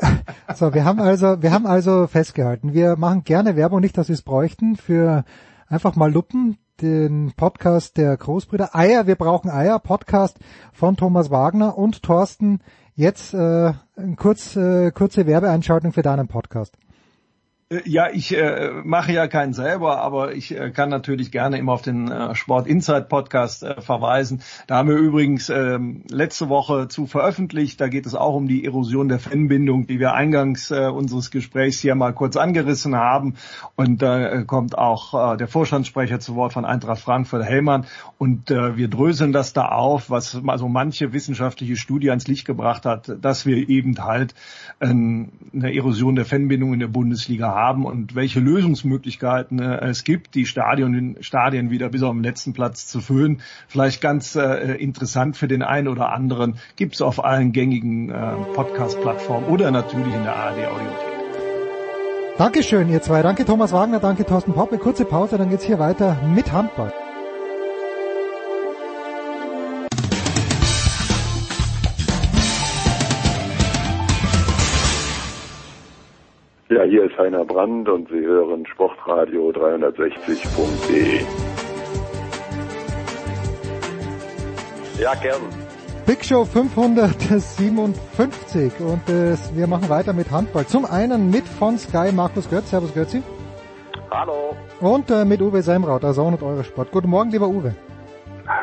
so, 0.53 0.73
wir 0.73 0.85
haben 0.85 0.99
also, 0.99 1.41
wir 1.41 1.51
haben 1.51 1.65
also 1.65 2.05
festgehalten, 2.05 2.73
wir 2.73 2.95
machen 2.95 3.23
gerne 3.23 3.55
Werbung, 3.55 3.81
nicht, 3.81 3.97
dass 3.97 4.07
wir 4.07 4.13
es 4.13 4.21
bräuchten, 4.21 4.75
für 4.75 5.23
einfach 5.67 5.95
mal 5.95 6.11
Luppen, 6.11 6.57
den 6.79 7.33
Podcast 7.35 7.97
der 7.97 8.15
Großbrüder. 8.15 8.75
Eier, 8.75 9.07
wir 9.07 9.15
brauchen 9.15 9.49
Eier, 9.49 9.79
Podcast 9.79 10.37
von 10.73 10.95
Thomas 10.95 11.31
Wagner 11.31 11.75
und 11.75 12.03
Thorsten. 12.03 12.59
Jetzt 12.99 13.35
äh, 13.35 13.73
kurz, 14.15 14.55
äh, 14.55 14.89
kurze 14.89 15.27
Werbeeinschaltung 15.27 15.93
für 15.93 16.01
deinen 16.01 16.27
Podcast. 16.27 16.75
Äh, 17.70 17.82
ja, 17.86 18.09
ich 18.11 18.36
äh, 18.36 18.72
mache 18.84 19.11
ja 19.11 19.28
keinen 19.28 19.53
selber, 19.53 19.99
aber 19.99 20.34
ich 20.34 20.57
äh, 20.57 20.72
kann 20.72 20.89
natürlich 20.89 21.32
gerne 21.32 21.57
immer 21.57 21.74
auf 21.74 21.82
den 21.82 22.09
äh, 22.09 22.34
Sport 22.36 22.68
Insight 22.68 23.09
Podcast 23.09 23.63
äh, 23.63 23.82
verweisen. 23.82 24.41
Da 24.68 24.78
haben 24.78 24.89
wir 24.89 24.95
übrigens 24.95 25.49
äh, 25.49 25.78
letzte 26.09 26.49
Woche 26.49 26.88
zu 26.88 27.07
veröffentlicht. 27.07 27.82
Da 27.82 27.88
geht 27.88 28.05
es 28.05 28.15
auch 28.15 28.36
um 28.36 28.47
die 28.47 28.65
Erosion 28.65 29.09
der 29.09 29.20
Fanbindung, 29.20 29.88
die 29.88 29.99
wir 29.99 30.13
eingangs 30.13 30.72
äh, 30.72 30.88
unseres 30.88 31.32
Gesprächs 31.32 31.80
hier 31.80 31.95
mal 31.95 32.13
kurz 32.13 32.38
angerissen 32.38 32.95
haben. 32.95 33.36
Und 33.76 34.01
da 34.01 34.30
äh, 34.30 34.43
kommt 34.45 34.78
auch 34.78 35.34
äh, 35.34 35.38
der 35.38 35.47
Vorstandssprecher 35.47 36.20
zu 36.20 36.36
Wort 36.36 36.53
von 36.53 36.65
Eintracht 36.65 37.01
Frankfurt, 37.01 37.43
Hellmann. 37.43 37.86
Und 38.18 38.49
äh, 38.49 38.78
wir 38.78 38.88
dröseln 38.88 39.34
das 39.34 39.53
da 39.53 39.68
auf, 39.70 40.09
was 40.09 40.41
also 40.47 40.70
manche 40.70 41.11
wissenschaftliche 41.11 41.76
Studie 41.76 42.09
ans 42.09 42.28
Licht 42.28 42.45
gebracht 42.45 42.86
hat, 42.86 43.11
dass 43.22 43.45
wir 43.45 43.68
eben 43.68 43.97
halt 44.03 44.34
äh, 44.80 44.86
eine 44.86 45.76
Erosion 45.76 46.15
der 46.15 46.26
Fanbindung 46.26 46.74
in 46.74 46.80
der 46.80 46.88
Bundesliga 46.88 47.47
haben 47.47 47.57
und 47.66 48.16
welche 48.16 48.39
Lösungsmöglichkeiten 48.39 49.60
äh, 49.60 49.86
es 49.88 50.03
gibt, 50.03 50.36
die 50.36 50.45
Stadion, 50.45 51.18
Stadien 51.22 51.70
wieder 51.70 51.89
bis 51.89 52.03
auf 52.03 52.14
den 52.14 52.24
letzten 52.24 52.53
Platz 52.53 52.88
zu 52.88 53.01
füllen. 53.01 53.41
Vielleicht 53.68 54.01
ganz 54.01 54.36
äh, 54.36 54.76
interessant 54.76 55.38
für 55.38 55.47
den 55.47 55.64
einen 55.64 55.88
oder 55.88 56.12
anderen, 56.12 56.55
gibt 56.76 56.95
es 56.95 57.01
auf 57.01 57.24
allen 57.24 57.51
gängigen 57.51 58.10
äh, 58.10 58.36
Podcast-Plattformen 58.53 59.47
oder 59.47 59.72
natürlich 59.72 60.14
in 60.14 60.24
der 60.24 60.36
ARD-Audiothek. 60.36 61.18
Dankeschön, 62.38 62.89
ihr 62.89 63.01
zwei. 63.01 63.24
Danke 63.24 63.45
Thomas 63.45 63.74
Wagner, 63.74 63.99
danke 63.99 64.24
Thorsten 64.24 64.53
Poppe. 64.53 64.78
Kurze 64.78 65.05
Pause, 65.05 65.38
dann 65.38 65.49
geht's 65.49 65.64
hier 65.64 65.80
weiter 65.80 66.18
mit 66.36 66.51
Handball. 66.51 66.93
Ja, 76.70 76.84
hier 76.84 77.05
ist 77.05 77.18
Heiner 77.18 77.45
Brand 77.45 77.88
und 77.88 78.09
Sie 78.09 78.20
hören 78.20 78.65
Sportradio 78.65 79.51
360.de. 79.51 81.22
Ja, 85.01 85.13
gern. 85.15 85.39
Big 86.05 86.26
Show 86.26 86.43
557 86.43 88.82
und 88.82 89.07
äh, 89.07 89.38
wir 89.55 89.68
machen 89.68 89.88
weiter 89.88 90.11
mit 90.11 90.30
Handball. 90.30 90.68
Zum 90.68 90.84
einen 90.84 91.32
mit 91.32 91.47
von 91.47 91.78
Sky 91.78 92.11
Markus 92.11 92.49
Götz. 92.49 92.72
Servus 92.72 92.93
Götzi. 92.93 93.24
Hallo. 94.11 94.53
Und 94.82 95.09
äh, 95.09 95.24
mit 95.24 95.41
Uwe 95.41 95.61
Semraut, 95.61 96.03
also 96.03 96.24
und 96.24 96.43
Eure 96.43 96.65
Sport. 96.65 96.91
Guten 96.91 97.09
Morgen, 97.09 97.32
lieber 97.32 97.47
Uwe. 97.47 97.76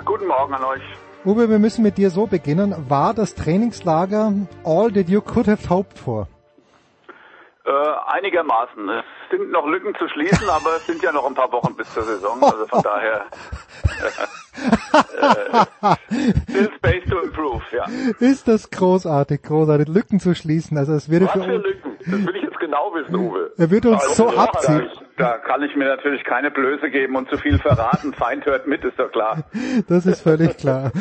Guten 0.04 0.26
Morgen 0.26 0.52
an 0.52 0.64
euch. 0.64 0.82
Uwe, 1.24 1.48
wir 1.48 1.58
müssen 1.58 1.82
mit 1.82 1.96
dir 1.96 2.10
so 2.10 2.26
beginnen. 2.26 2.74
War 2.86 3.14
das 3.14 3.34
Trainingslager 3.34 4.34
all 4.62 4.92
that 4.92 5.08
you 5.08 5.22
could 5.22 5.46
have 5.46 5.70
hoped 5.70 5.98
for? 5.98 6.28
Äh, 7.66 7.70
einigermaßen. 8.12 8.88
Es 8.90 9.04
sind 9.30 9.50
noch 9.50 9.66
Lücken 9.66 9.94
zu 9.94 10.06
schließen, 10.08 10.48
aber 10.50 10.76
es 10.76 10.86
sind 10.86 11.02
ja 11.02 11.12
noch 11.12 11.26
ein 11.26 11.34
paar 11.34 11.50
Wochen 11.50 11.74
bis 11.74 11.90
zur 11.94 12.02
Saison. 12.02 12.42
Also 12.42 12.66
von 12.66 12.82
daher 12.82 13.24
äh, 14.04 15.96
still 16.50 16.70
space 16.76 17.04
to 17.08 17.20
improve, 17.20 17.62
ja. 17.72 17.86
Ist 18.20 18.48
das 18.48 18.70
großartig, 18.70 19.42
großartig, 19.42 19.88
Lücken 19.88 20.20
zu 20.20 20.34
schließen. 20.34 20.76
Also 20.76 20.92
es 20.92 21.08
würde 21.08 21.24
Was 21.24 21.32
für 21.32 21.42
für 21.42 21.56
Lücken? 21.56 21.96
Das 22.00 22.26
will 22.26 22.36
ich 22.36 22.42
jetzt 22.42 22.60
genau 22.60 22.92
wissen, 22.94 23.14
Uwe. 23.16 23.52
er 23.56 23.70
würde 23.70 23.88
uns 23.92 24.02
Also, 24.08 24.28
so 24.30 24.36
abziehen. 24.36 24.90
Da, 25.16 25.30
da 25.30 25.38
kann 25.38 25.62
ich 25.62 25.74
mir 25.74 25.86
natürlich 25.86 26.22
keine 26.24 26.50
Blöße 26.50 26.90
geben 26.90 27.16
und 27.16 27.30
zu 27.30 27.38
viel 27.38 27.58
verraten. 27.58 28.12
Feind 28.12 28.44
hört 28.44 28.66
mit, 28.66 28.84
ist 28.84 28.98
doch 28.98 29.10
klar. 29.10 29.44
Das 29.88 30.04
ist 30.04 30.20
völlig 30.20 30.58
klar. 30.58 30.92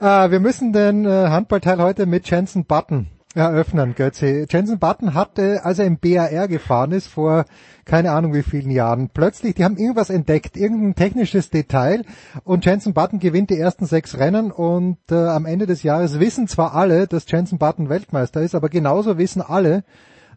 Ah, 0.00 0.30
wir 0.30 0.40
müssen 0.40 0.74
den 0.74 1.06
äh, 1.06 1.28
Handballteil 1.30 1.80
heute 1.82 2.04
mit 2.04 2.28
Jensen 2.30 2.66
Button 2.66 3.08
eröffnen, 3.34 3.94
Götze. 3.94 4.46
Jensen 4.50 4.78
Button 4.78 5.14
hatte, 5.14 5.64
als 5.64 5.78
er 5.78 5.86
im 5.86 5.98
BAR 5.98 6.48
gefahren 6.48 6.92
ist, 6.92 7.06
vor 7.06 7.44
keine 7.84 8.12
Ahnung 8.12 8.34
wie 8.34 8.42
vielen 8.42 8.70
Jahren, 8.70 9.10
plötzlich, 9.12 9.54
die 9.54 9.64
haben 9.64 9.76
irgendwas 9.76 10.10
entdeckt, 10.10 10.56
irgendein 10.56 10.94
technisches 10.94 11.50
Detail 11.50 12.04
und 12.44 12.64
Jensen 12.64 12.94
Button 12.94 13.18
gewinnt 13.18 13.50
die 13.50 13.58
ersten 13.58 13.86
sechs 13.86 14.18
Rennen 14.18 14.50
und 14.50 14.98
äh, 15.10 15.14
am 15.14 15.46
Ende 15.46 15.66
des 15.66 15.82
Jahres 15.82 16.20
wissen 16.20 16.48
zwar 16.48 16.74
alle, 16.74 17.06
dass 17.06 17.30
Jensen 17.30 17.58
Button 17.58 17.88
Weltmeister 17.88 18.42
ist, 18.42 18.54
aber 18.54 18.68
genauso 18.68 19.18
wissen 19.18 19.42
alle, 19.42 19.84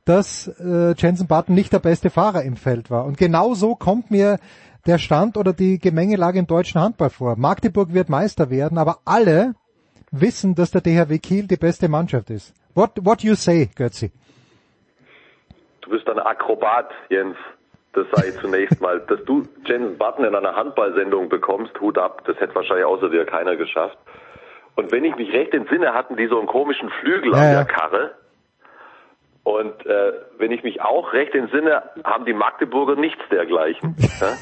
dass 0.05 0.47
äh, 0.59 0.93
Jensen 0.97 1.27
Button 1.27 1.55
nicht 1.55 1.73
der 1.73 1.79
beste 1.79 2.09
Fahrer 2.09 2.43
im 2.43 2.55
Feld 2.55 2.89
war. 2.89 3.05
Und 3.05 3.17
genau 3.17 3.53
so 3.53 3.75
kommt 3.75 4.11
mir 4.11 4.39
der 4.85 4.97
Stand 4.97 5.37
oder 5.37 5.53
die 5.53 5.79
Gemengelage 5.79 6.39
im 6.39 6.47
deutschen 6.47 6.81
Handball 6.81 7.09
vor. 7.09 7.37
Magdeburg 7.37 7.93
wird 7.93 8.09
Meister 8.09 8.49
werden, 8.49 8.77
aber 8.77 8.99
alle 9.05 9.55
wissen, 10.11 10.55
dass 10.55 10.71
der 10.71 10.81
DHW 10.81 11.19
Kiel 11.19 11.47
die 11.47 11.57
beste 11.57 11.87
Mannschaft 11.87 12.29
ist. 12.29 12.53
What, 12.75 12.91
what 13.03 13.21
you 13.23 13.35
say, 13.35 13.69
Götzi? 13.75 14.11
Du 15.81 15.89
bist 15.89 16.09
ein 16.09 16.19
Akrobat, 16.19 16.91
Jens. 17.09 17.35
Das 17.93 18.07
sei 18.13 18.31
zunächst 18.31 18.81
mal, 18.81 18.99
dass 19.01 19.23
du 19.25 19.43
Jensen 19.65 19.97
Button 19.99 20.25
in 20.25 20.33
einer 20.35 20.55
Handballsendung 20.55 21.29
bekommst, 21.29 21.79
Hut 21.79 21.99
ab, 21.99 22.23
das 22.25 22.39
hätte 22.39 22.55
wahrscheinlich 22.55 22.85
außer 22.85 23.09
dir 23.09 23.23
keiner 23.25 23.55
geschafft. 23.55 23.97
Und 24.75 24.91
wenn 24.91 25.03
ich 25.03 25.15
mich 25.15 25.31
recht 25.31 25.53
entsinne, 25.53 25.93
hatten 25.93 26.17
die 26.17 26.25
so 26.25 26.39
einen 26.39 26.47
komischen 26.47 26.89
Flügel 27.01 27.33
Ja, 27.33 27.37
an 27.37 27.43
ja. 27.51 27.63
der 27.63 27.65
Karre. 27.65 28.15
Und 29.43 29.85
äh, 29.85 30.13
wenn 30.39 30.51
ich 30.51 30.63
mich 30.63 30.81
auch 30.81 31.13
recht 31.13 31.35
entsinne, 31.35 31.83
haben 32.03 32.25
die 32.25 32.33
Magdeburger 32.33 32.95
nichts 32.95 33.21
dergleichen. 33.29 33.95
ja? 34.19 34.37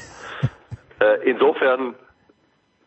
äh, 1.06 1.28
insofern 1.28 1.94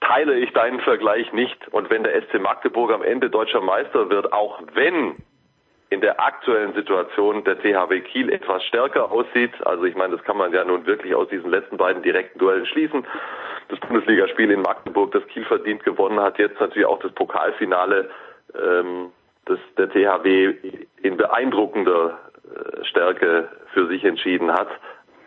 teile 0.02 0.34
ich 0.40 0.52
deinen 0.54 0.80
Vergleich 0.80 1.32
nicht. 1.34 1.68
Und 1.68 1.92
wenn 1.92 2.04
der 2.04 2.20
SC 2.24 2.40
Magdeburg 2.40 2.92
am 2.92 3.04
Ende 3.04 3.30
deutscher 3.30 3.62
Meister 3.62 4.10
wird, 4.10 4.34
auch 4.34 4.62
wenn 4.74 5.16
in 5.96 6.02
der 6.02 6.20
aktuellen 6.20 6.74
Situation 6.74 7.46
der 7.46 7.58
THW 7.58 8.02
Kiel 8.02 8.30
etwas 8.30 8.62
stärker 8.66 9.10
aussieht, 9.10 9.54
also 9.66 9.86
ich 9.86 9.96
meine, 9.96 10.18
das 10.18 10.26
kann 10.26 10.36
man 10.36 10.52
ja 10.52 10.66
nun 10.66 10.86
wirklich 10.86 11.16
aus 11.16 11.30
diesen 11.30 11.50
letzten 11.50 11.78
beiden 11.78 12.04
direkten 12.04 12.38
Duellen 12.38 12.66
schließen. 12.66 13.08
Das 13.70 13.80
Bundesligaspiel 13.80 14.52
in 14.52 14.62
Magdeburg, 14.62 15.14
das 15.14 15.26
Kiel 15.28 15.46
verdient 15.46 15.86
gewonnen 15.86 16.20
hat, 16.20 16.38
jetzt 16.38 16.60
natürlich 16.60 16.86
auch 16.86 17.00
das 17.00 17.14
Pokalfinale, 17.14 18.10
ähm, 18.62 19.12
das 19.46 19.58
der 19.78 19.90
THW 19.90 20.56
in 21.02 21.16
beeindruckender 21.16 22.20
äh, 22.44 22.84
Stärke 22.84 23.48
für 23.74 23.88
sich 23.88 24.04
entschieden 24.04 24.52
hat. 24.52 24.68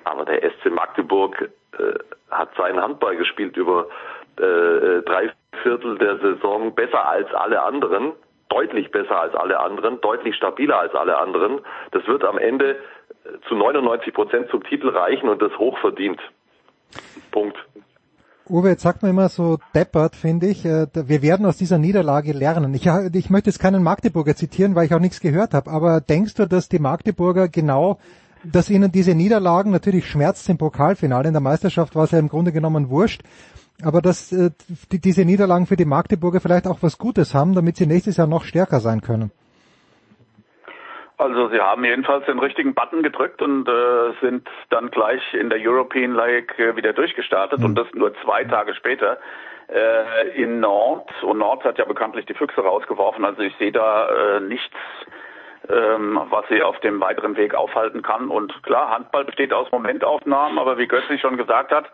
Aber 0.04 0.26
der 0.26 0.42
SC 0.50 0.70
Magdeburg 0.70 1.50
äh, 1.78 1.94
hat 2.30 2.50
seinen 2.58 2.82
Handball 2.82 3.16
gespielt 3.16 3.56
über 3.56 3.86
äh, 4.36 5.00
drei 5.06 5.32
Viertel 5.62 5.96
der 5.96 6.18
Saison 6.18 6.74
besser 6.74 7.08
als 7.08 7.32
alle 7.32 7.62
anderen, 7.62 8.12
deutlich 8.48 8.90
besser 8.90 9.20
als 9.20 9.34
alle 9.34 9.60
anderen, 9.60 10.00
deutlich 10.00 10.34
stabiler 10.36 10.78
als 10.80 10.94
alle 10.94 11.18
anderen. 11.18 11.60
Das 11.92 12.06
wird 12.06 12.24
am 12.24 12.38
Ende 12.38 12.72
äh, 12.72 12.76
zu 13.48 13.54
99 13.54 14.12
Prozent 14.14 14.48
zum 14.50 14.62
Titel 14.64 14.88
reichen 14.88 15.28
und 15.28 15.40
das 15.42 15.56
hochverdient. 15.58 16.20
Punkt. 17.30 17.56
Uwe, 18.50 18.70
jetzt 18.70 18.82
sagt 18.82 19.02
man 19.02 19.10
immer 19.10 19.28
so 19.28 19.58
deppert, 19.74 20.16
finde 20.16 20.46
ich. 20.46 20.64
äh, 20.64 20.86
Wir 20.94 21.20
werden 21.20 21.44
aus 21.44 21.58
dieser 21.58 21.76
Niederlage 21.78 22.32
lernen. 22.32 22.72
Ich, 22.72 22.86
ich 22.86 23.30
möchte 23.30 23.50
jetzt 23.50 23.58
keinen 23.58 23.82
Magdeburger 23.82 24.34
zitieren, 24.34 24.74
weil 24.74 24.86
ich 24.86 24.94
auch 24.94 25.00
nichts 25.00 25.20
gehört 25.20 25.52
habe. 25.52 25.70
Aber 25.70 26.00
denkst 26.00 26.34
du, 26.34 26.46
dass 26.46 26.68
die 26.70 26.78
Magdeburger 26.78 27.48
genau, 27.48 27.98
dass 28.44 28.70
ihnen 28.70 28.90
diese 28.90 29.14
Niederlagen 29.14 29.70
natürlich 29.70 30.06
schmerzt 30.06 30.48
im 30.48 30.56
Pokalfinale, 30.56 31.28
in 31.28 31.34
der 31.34 31.42
Meisterschaft 31.42 31.94
war 31.94 32.04
es 32.04 32.12
ja 32.12 32.18
im 32.18 32.28
Grunde 32.28 32.52
genommen 32.52 32.88
wurscht, 32.88 33.22
aber 33.84 34.00
dass 34.02 34.32
äh, 34.32 34.50
die, 34.92 35.00
diese 35.00 35.24
Niederlagen 35.24 35.66
für 35.66 35.76
die 35.76 35.84
Magdeburger 35.84 36.40
vielleicht 36.40 36.66
auch 36.66 36.78
was 36.82 36.98
Gutes 36.98 37.34
haben, 37.34 37.54
damit 37.54 37.76
sie 37.76 37.86
nächstes 37.86 38.16
Jahr 38.16 38.26
noch 38.26 38.44
stärker 38.44 38.80
sein 38.80 39.00
können? 39.00 39.30
Also 41.18 41.48
sie 41.48 41.60
haben 41.60 41.84
jedenfalls 41.84 42.26
den 42.26 42.38
richtigen 42.38 42.74
Button 42.74 43.02
gedrückt 43.02 43.42
und 43.42 43.68
äh, 43.68 44.12
sind 44.20 44.48
dann 44.70 44.88
gleich 44.90 45.20
in 45.34 45.50
der 45.50 45.58
European 45.60 46.14
League 46.14 46.56
äh, 46.60 46.76
wieder 46.76 46.92
durchgestartet 46.92 47.62
und 47.62 47.74
das 47.74 47.88
nur 47.92 48.14
zwei 48.22 48.44
Tage 48.44 48.72
später 48.74 49.18
äh, 49.68 50.40
in 50.40 50.60
Nord. 50.60 51.10
Und 51.22 51.38
Nord 51.38 51.64
hat 51.64 51.76
ja 51.78 51.84
bekanntlich 51.86 52.26
die 52.26 52.34
Füchse 52.34 52.60
rausgeworfen. 52.60 53.24
Also 53.24 53.42
ich 53.42 53.52
sehe 53.58 53.72
da 53.72 54.08
äh, 54.08 54.40
nichts, 54.40 54.76
ähm, 55.68 56.20
was 56.30 56.44
sie 56.48 56.62
auf 56.62 56.78
dem 56.80 57.00
weiteren 57.00 57.36
Weg 57.36 57.52
aufhalten 57.52 58.02
kann. 58.02 58.28
Und 58.28 58.62
klar, 58.62 58.90
Handball 58.90 59.24
besteht 59.24 59.52
aus 59.52 59.72
Momentaufnahmen, 59.72 60.58
aber 60.58 60.78
wie 60.78 60.86
Götzi 60.86 61.18
schon 61.18 61.36
gesagt 61.36 61.72
hat, 61.72 61.90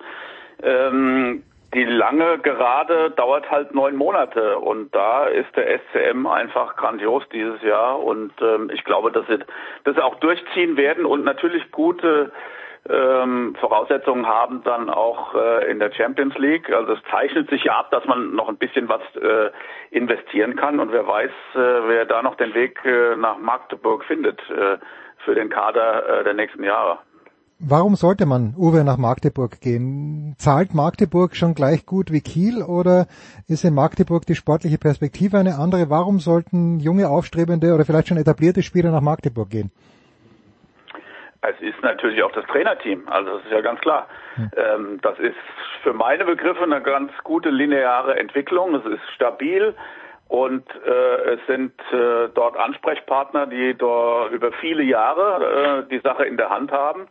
ähm, 0.63 1.43
die 1.75 1.85
lange 1.85 2.39
Gerade 2.39 3.11
dauert 3.11 3.51
halt 3.51 3.75
neun 3.75 3.97
Monate 3.97 4.59
und 4.59 4.95
da 4.95 5.27
ist 5.27 5.55
der 5.57 5.81
SCM 5.81 6.27
einfach 6.27 6.77
grandios 6.77 7.25
dieses 7.33 7.61
Jahr 7.63 8.01
und 8.01 8.33
ähm, 8.41 8.71
ich 8.73 8.85
glaube, 8.85 9.11
dass 9.11 9.27
sie 9.27 9.39
das 9.85 9.99
auch 9.99 10.15
durchziehen 10.17 10.77
werden 10.77 11.05
und 11.05 11.25
natürlich 11.25 11.71
gute 11.71 12.33
ähm, 12.89 13.57
Voraussetzungen 13.61 14.27
haben 14.27 14.63
dann 14.63 14.91
auch 14.91 15.35
äh, 15.35 15.71
in 15.71 15.79
der 15.79 15.91
Champions 15.93 16.37
League. 16.37 16.71
Also 16.71 16.93
es 16.93 17.01
zeichnet 17.11 17.49
sich 17.49 17.65
ja 17.65 17.79
ab, 17.79 17.91
dass 17.91 18.05
man 18.05 18.35
noch 18.35 18.49
ein 18.49 18.59
bisschen 18.59 18.89
was 18.89 19.01
äh, 19.17 19.51
investieren 19.91 20.57
kann 20.57 20.79
und 20.81 20.93
wer 20.93 21.07
weiß, 21.07 21.31
äh, 21.55 21.59
wer 21.89 22.05
da 22.05 22.23
noch 22.23 22.37
den 22.37 22.55
Weg 22.55 22.85
äh, 22.85 23.17
nach 23.17 23.39
Magdeburg 23.39 24.05
findet 24.05 24.39
äh, 24.51 24.79
für 25.25 25.35
den 25.35 25.49
Kader 25.49 26.21
äh, 26.21 26.25
der 26.25 26.35
nächsten 26.35 26.63
Jahre. 26.63 26.99
Warum 27.67 27.95
sollte 27.95 28.27
man, 28.27 28.55
Uwe, 28.59 28.85
nach 28.85 28.99
Magdeburg 28.99 29.63
gehen? 29.63 30.35
Zahlt 30.37 30.75
Magdeburg 30.75 31.35
schon 31.35 31.55
gleich 31.55 31.87
gut 31.87 32.13
wie 32.13 32.21
Kiel 32.21 32.63
oder 32.63 33.07
ist 33.49 33.65
in 33.65 33.75
Magdeburg 33.75 34.27
die 34.27 34.35
sportliche 34.35 34.77
Perspektive 34.77 35.39
eine 35.39 35.57
andere? 35.57 35.89
Warum 35.89 36.19
sollten 36.19 36.79
junge, 36.79 37.09
aufstrebende 37.09 37.73
oder 37.73 37.87
vielleicht 37.87 38.09
schon 38.09 38.19
etablierte 38.19 38.63
Spieler 38.63 38.91
nach 38.91 39.01
Magdeburg 39.01 39.49
gehen? 39.49 39.71
Es 41.41 41.59
ist 41.61 41.83
natürlich 41.83 42.23
auch 42.23 42.33
das 42.33 42.45
Trainerteam, 42.47 43.09
also 43.09 43.37
das 43.37 43.45
ist 43.47 43.53
ja 43.53 43.63
ganz 43.63 43.81
klar. 43.81 44.09
Hm. 44.35 44.51
Ähm, 44.57 44.99
das 45.01 45.19
ist 45.19 45.37
für 45.83 45.95
meine 45.95 46.27
Begriffe 46.27 46.65
eine 46.65 46.83
ganz 46.83 47.13
gute 47.23 47.49
lineare 47.49 48.19
Entwicklung. 48.19 48.75
Es 48.75 48.85
ist 48.85 49.03
stabil 49.15 49.75
und 50.29 50.67
äh, 50.85 51.35
es 51.35 51.41
sind 51.47 51.73
äh, 51.93 52.29
dort 52.35 52.59
Ansprechpartner, 52.59 53.47
die 53.47 53.75
dort 53.75 54.33
über 54.33 54.53
viele 54.53 54.83
Jahre 54.83 55.85
äh, 55.87 55.89
die 55.89 56.01
Sache 56.01 56.25
in 56.25 56.37
der 56.37 56.51
Hand 56.51 56.71
haben. 56.73 57.07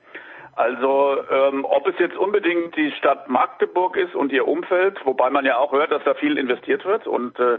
Also 0.55 1.17
ähm, 1.31 1.65
ob 1.65 1.87
es 1.87 1.95
jetzt 1.97 2.15
unbedingt 2.15 2.75
die 2.75 2.91
Stadt 2.91 3.27
Magdeburg 3.27 3.97
ist 3.97 4.13
und 4.13 4.31
ihr 4.31 4.47
Umfeld, 4.47 4.99
wobei 5.03 5.29
man 5.29 5.45
ja 5.45 5.57
auch 5.57 5.71
hört, 5.71 5.91
dass 5.91 6.03
da 6.03 6.13
viel 6.13 6.37
investiert 6.37 6.85
wird 6.85 7.07
und 7.07 7.39
äh, 7.39 7.57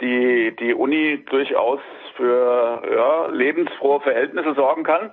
die 0.00 0.54
die 0.56 0.74
Uni 0.74 1.24
durchaus 1.30 1.80
für 2.16 2.82
ja, 2.94 3.26
lebensfrohe 3.28 4.00
Verhältnisse 4.00 4.54
sorgen 4.54 4.84
kann. 4.84 5.12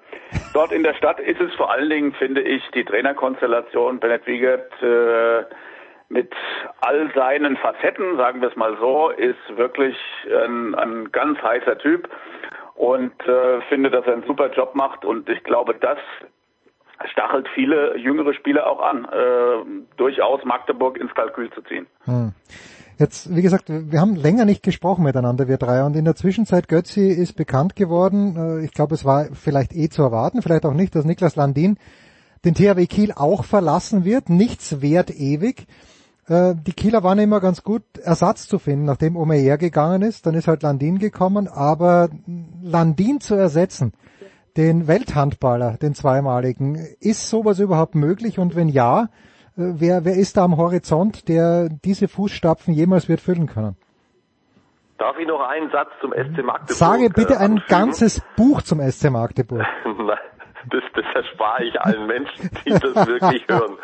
Dort 0.53 0.73
in 0.73 0.83
der 0.83 0.93
Stadt 0.95 1.19
ist 1.19 1.39
es 1.39 1.53
vor 1.55 1.71
allen 1.71 1.89
Dingen, 1.89 2.13
finde 2.13 2.41
ich, 2.41 2.61
die 2.71 2.83
Trainerkonstellation 2.83 3.99
Bennett 3.99 4.27
Wiegert 4.27 4.71
äh, 4.81 5.45
mit 6.09 6.33
all 6.81 7.09
seinen 7.15 7.57
Facetten, 7.57 8.17
sagen 8.17 8.41
wir 8.41 8.49
es 8.49 8.55
mal 8.55 8.77
so, 8.79 9.09
ist 9.09 9.57
wirklich 9.57 9.97
ein, 10.25 10.75
ein 10.75 11.11
ganz 11.11 11.41
heißer 11.41 11.77
Typ 11.77 12.09
und 12.75 13.13
äh, 13.27 13.61
finde, 13.69 13.89
dass 13.89 14.05
er 14.05 14.13
einen 14.13 14.23
super 14.23 14.51
Job 14.51 14.75
macht 14.75 15.05
und 15.05 15.29
ich 15.29 15.43
glaube, 15.43 15.75
das 15.75 15.97
stachelt 17.05 17.47
viele 17.53 17.97
jüngere 17.97 18.33
Spieler 18.33 18.67
auch 18.67 18.81
an, 18.81 19.05
äh, 19.05 19.85
durchaus 19.97 20.43
Magdeburg 20.45 20.97
ins 20.97 21.13
Kalkül 21.13 21.51
zu 21.51 21.61
ziehen. 21.61 21.87
Hm. 22.05 22.33
Jetzt, 22.99 23.35
wie 23.35 23.43
gesagt, 23.43 23.65
wir 23.69 24.01
haben 24.01 24.15
länger 24.15 24.45
nicht 24.45 24.63
gesprochen 24.63 25.03
miteinander, 25.03 25.47
wir 25.47 25.57
drei, 25.57 25.83
und 25.83 25.95
in 25.95 26.05
der 26.05 26.15
Zwischenzeit, 26.15 26.67
Götzi 26.67 27.09
ist 27.09 27.33
bekannt 27.33 27.75
geworden, 27.75 28.35
äh, 28.35 28.65
ich 28.65 28.71
glaube, 28.71 28.95
es 28.95 29.05
war 29.05 29.27
vielleicht 29.33 29.73
eh 29.73 29.89
zu 29.89 30.01
erwarten, 30.01 30.41
vielleicht 30.41 30.65
auch 30.65 30.73
nicht, 30.73 30.95
dass 30.95 31.05
Niklas 31.05 31.35
Landin 31.35 31.77
den 32.43 32.55
THW 32.55 32.87
Kiel 32.87 33.11
auch 33.15 33.43
verlassen 33.43 34.03
wird, 34.03 34.29
nichts 34.29 34.81
wert 34.81 35.11
ewig. 35.11 35.67
Äh, 36.27 36.55
die 36.55 36.73
Kieler 36.73 37.03
waren 37.03 37.19
immer 37.19 37.39
ganz 37.39 37.61
gut, 37.61 37.83
Ersatz 38.01 38.47
zu 38.47 38.57
finden, 38.57 38.85
nachdem 38.85 39.15
Omeyer 39.15 39.57
gegangen 39.57 40.01
ist, 40.01 40.25
dann 40.25 40.33
ist 40.33 40.47
halt 40.47 40.63
Landin 40.63 40.97
gekommen, 40.97 41.47
aber 41.47 42.09
Landin 42.63 43.21
zu 43.21 43.35
ersetzen, 43.35 43.93
den 44.57 44.87
Welthandballer, 44.87 45.77
den 45.81 45.93
zweimaligen. 45.93 46.75
Ist 46.99 47.29
sowas 47.29 47.59
überhaupt 47.59 47.95
möglich? 47.95 48.39
Und 48.39 48.55
wenn 48.55 48.67
ja, 48.67 49.03
äh, 49.55 49.73
wer, 49.79 50.03
wer 50.03 50.15
ist 50.15 50.37
da 50.37 50.43
am 50.43 50.57
Horizont, 50.57 51.29
der 51.29 51.69
diese 51.69 52.07
Fußstapfen 52.07 52.73
jemals 52.73 53.07
wird 53.07 53.21
füllen 53.21 53.47
können? 53.47 53.77
Darf 54.97 55.17
ich 55.19 55.27
noch 55.27 55.41
einen 55.41 55.69
Satz 55.69 55.89
zum 56.01 56.11
SC 56.11 56.43
Magdeburg? 56.43 56.71
Sage 56.71 57.09
bitte 57.09 57.35
äh, 57.35 57.37
ein 57.37 57.61
ganzes 57.67 58.21
Buch 58.35 58.63
zum 58.63 58.81
SC 58.81 59.11
Magdeburg. 59.11 59.63
Nein, 59.85 60.17
das, 60.71 60.83
das 60.95 61.05
erspare 61.13 61.65
ich 61.65 61.79
allen 61.79 62.07
Menschen, 62.07 62.49
die 62.65 62.71
das 62.71 63.07
wirklich 63.07 63.45
hören. 63.49 63.77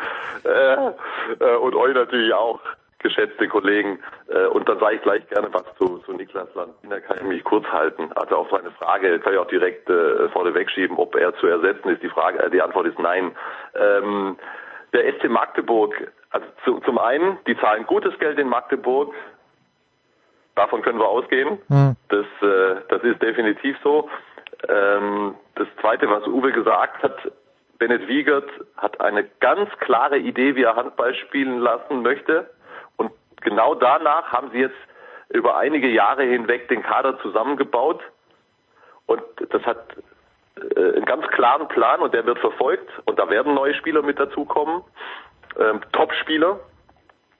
Äh, 0.44 1.44
äh, 1.44 1.56
und 1.56 1.74
euch 1.76 1.94
natürlich 1.94 2.34
auch 2.34 2.58
geschätzte 3.04 3.46
Kollegen. 3.46 4.00
Äh, 4.28 4.46
und 4.46 4.68
dann 4.68 4.80
sage 4.80 4.96
ich 4.96 5.02
gleich 5.02 5.28
gerne 5.28 5.48
was 5.52 5.64
zu, 5.78 5.98
zu 5.98 6.12
Niklas 6.12 6.48
Landiner, 6.54 7.00
kann 7.00 7.18
ich 7.18 7.24
mich 7.24 7.44
kurz 7.44 7.66
halten. 7.66 8.10
Also 8.16 8.36
auf 8.36 8.48
seine 8.50 8.72
Frage 8.72 9.20
kann 9.20 9.34
ich 9.34 9.38
auch 9.38 9.46
direkt 9.46 9.88
äh, 9.88 10.28
vorne 10.30 10.54
wegschieben, 10.54 10.96
ob 10.96 11.14
er 11.14 11.36
zu 11.36 11.46
ersetzen 11.46 11.90
ist. 11.90 12.02
Die 12.02 12.08
Frage, 12.08 12.42
äh, 12.42 12.50
die 12.50 12.62
Antwort 12.62 12.86
ist 12.86 12.98
nein. 12.98 13.30
Ähm, 13.74 14.36
der 14.92 15.12
SC 15.12 15.28
Magdeburg, 15.28 16.12
also 16.30 16.46
zu, 16.64 16.80
zum 16.80 16.98
einen, 16.98 17.38
die 17.46 17.56
zahlen 17.58 17.86
gutes 17.86 18.18
Geld 18.18 18.38
in 18.38 18.48
Magdeburg. 18.48 19.14
Davon 20.54 20.82
können 20.82 20.98
wir 20.98 21.08
ausgehen. 21.08 21.58
Mhm. 21.68 21.96
Das, 22.08 22.26
äh, 22.40 22.80
das 22.88 23.02
ist 23.02 23.20
definitiv 23.20 23.76
so. 23.84 24.08
Ähm, 24.68 25.34
das 25.56 25.68
zweite, 25.80 26.08
was 26.08 26.26
Uwe 26.26 26.52
gesagt 26.52 27.02
hat, 27.02 27.16
Bennett 27.78 28.08
Wiegert 28.08 28.48
hat 28.78 29.00
eine 29.00 29.24
ganz 29.40 29.68
klare 29.80 30.16
Idee, 30.16 30.54
wie 30.54 30.62
er 30.62 30.76
Handball 30.76 31.14
spielen 31.14 31.58
lassen 31.58 32.02
möchte 32.02 32.48
genau 33.44 33.74
danach 33.74 34.32
haben 34.32 34.50
sie 34.50 34.58
jetzt 34.58 34.76
über 35.28 35.56
einige 35.56 35.88
Jahre 35.88 36.24
hinweg 36.24 36.68
den 36.68 36.82
Kader 36.82 37.18
zusammengebaut 37.20 38.02
und 39.06 39.22
das 39.50 39.62
hat 39.62 39.96
äh, 40.56 40.96
einen 40.96 41.04
ganz 41.04 41.26
klaren 41.28 41.68
Plan 41.68 42.00
und 42.00 42.14
der 42.14 42.26
wird 42.26 42.38
verfolgt 42.38 42.90
und 43.06 43.18
da 43.18 43.28
werden 43.30 43.54
neue 43.54 43.74
Spieler 43.74 44.02
mit 44.02 44.18
dazukommen, 44.18 44.82
ähm, 45.58 45.80
Top-Spieler 45.92 46.60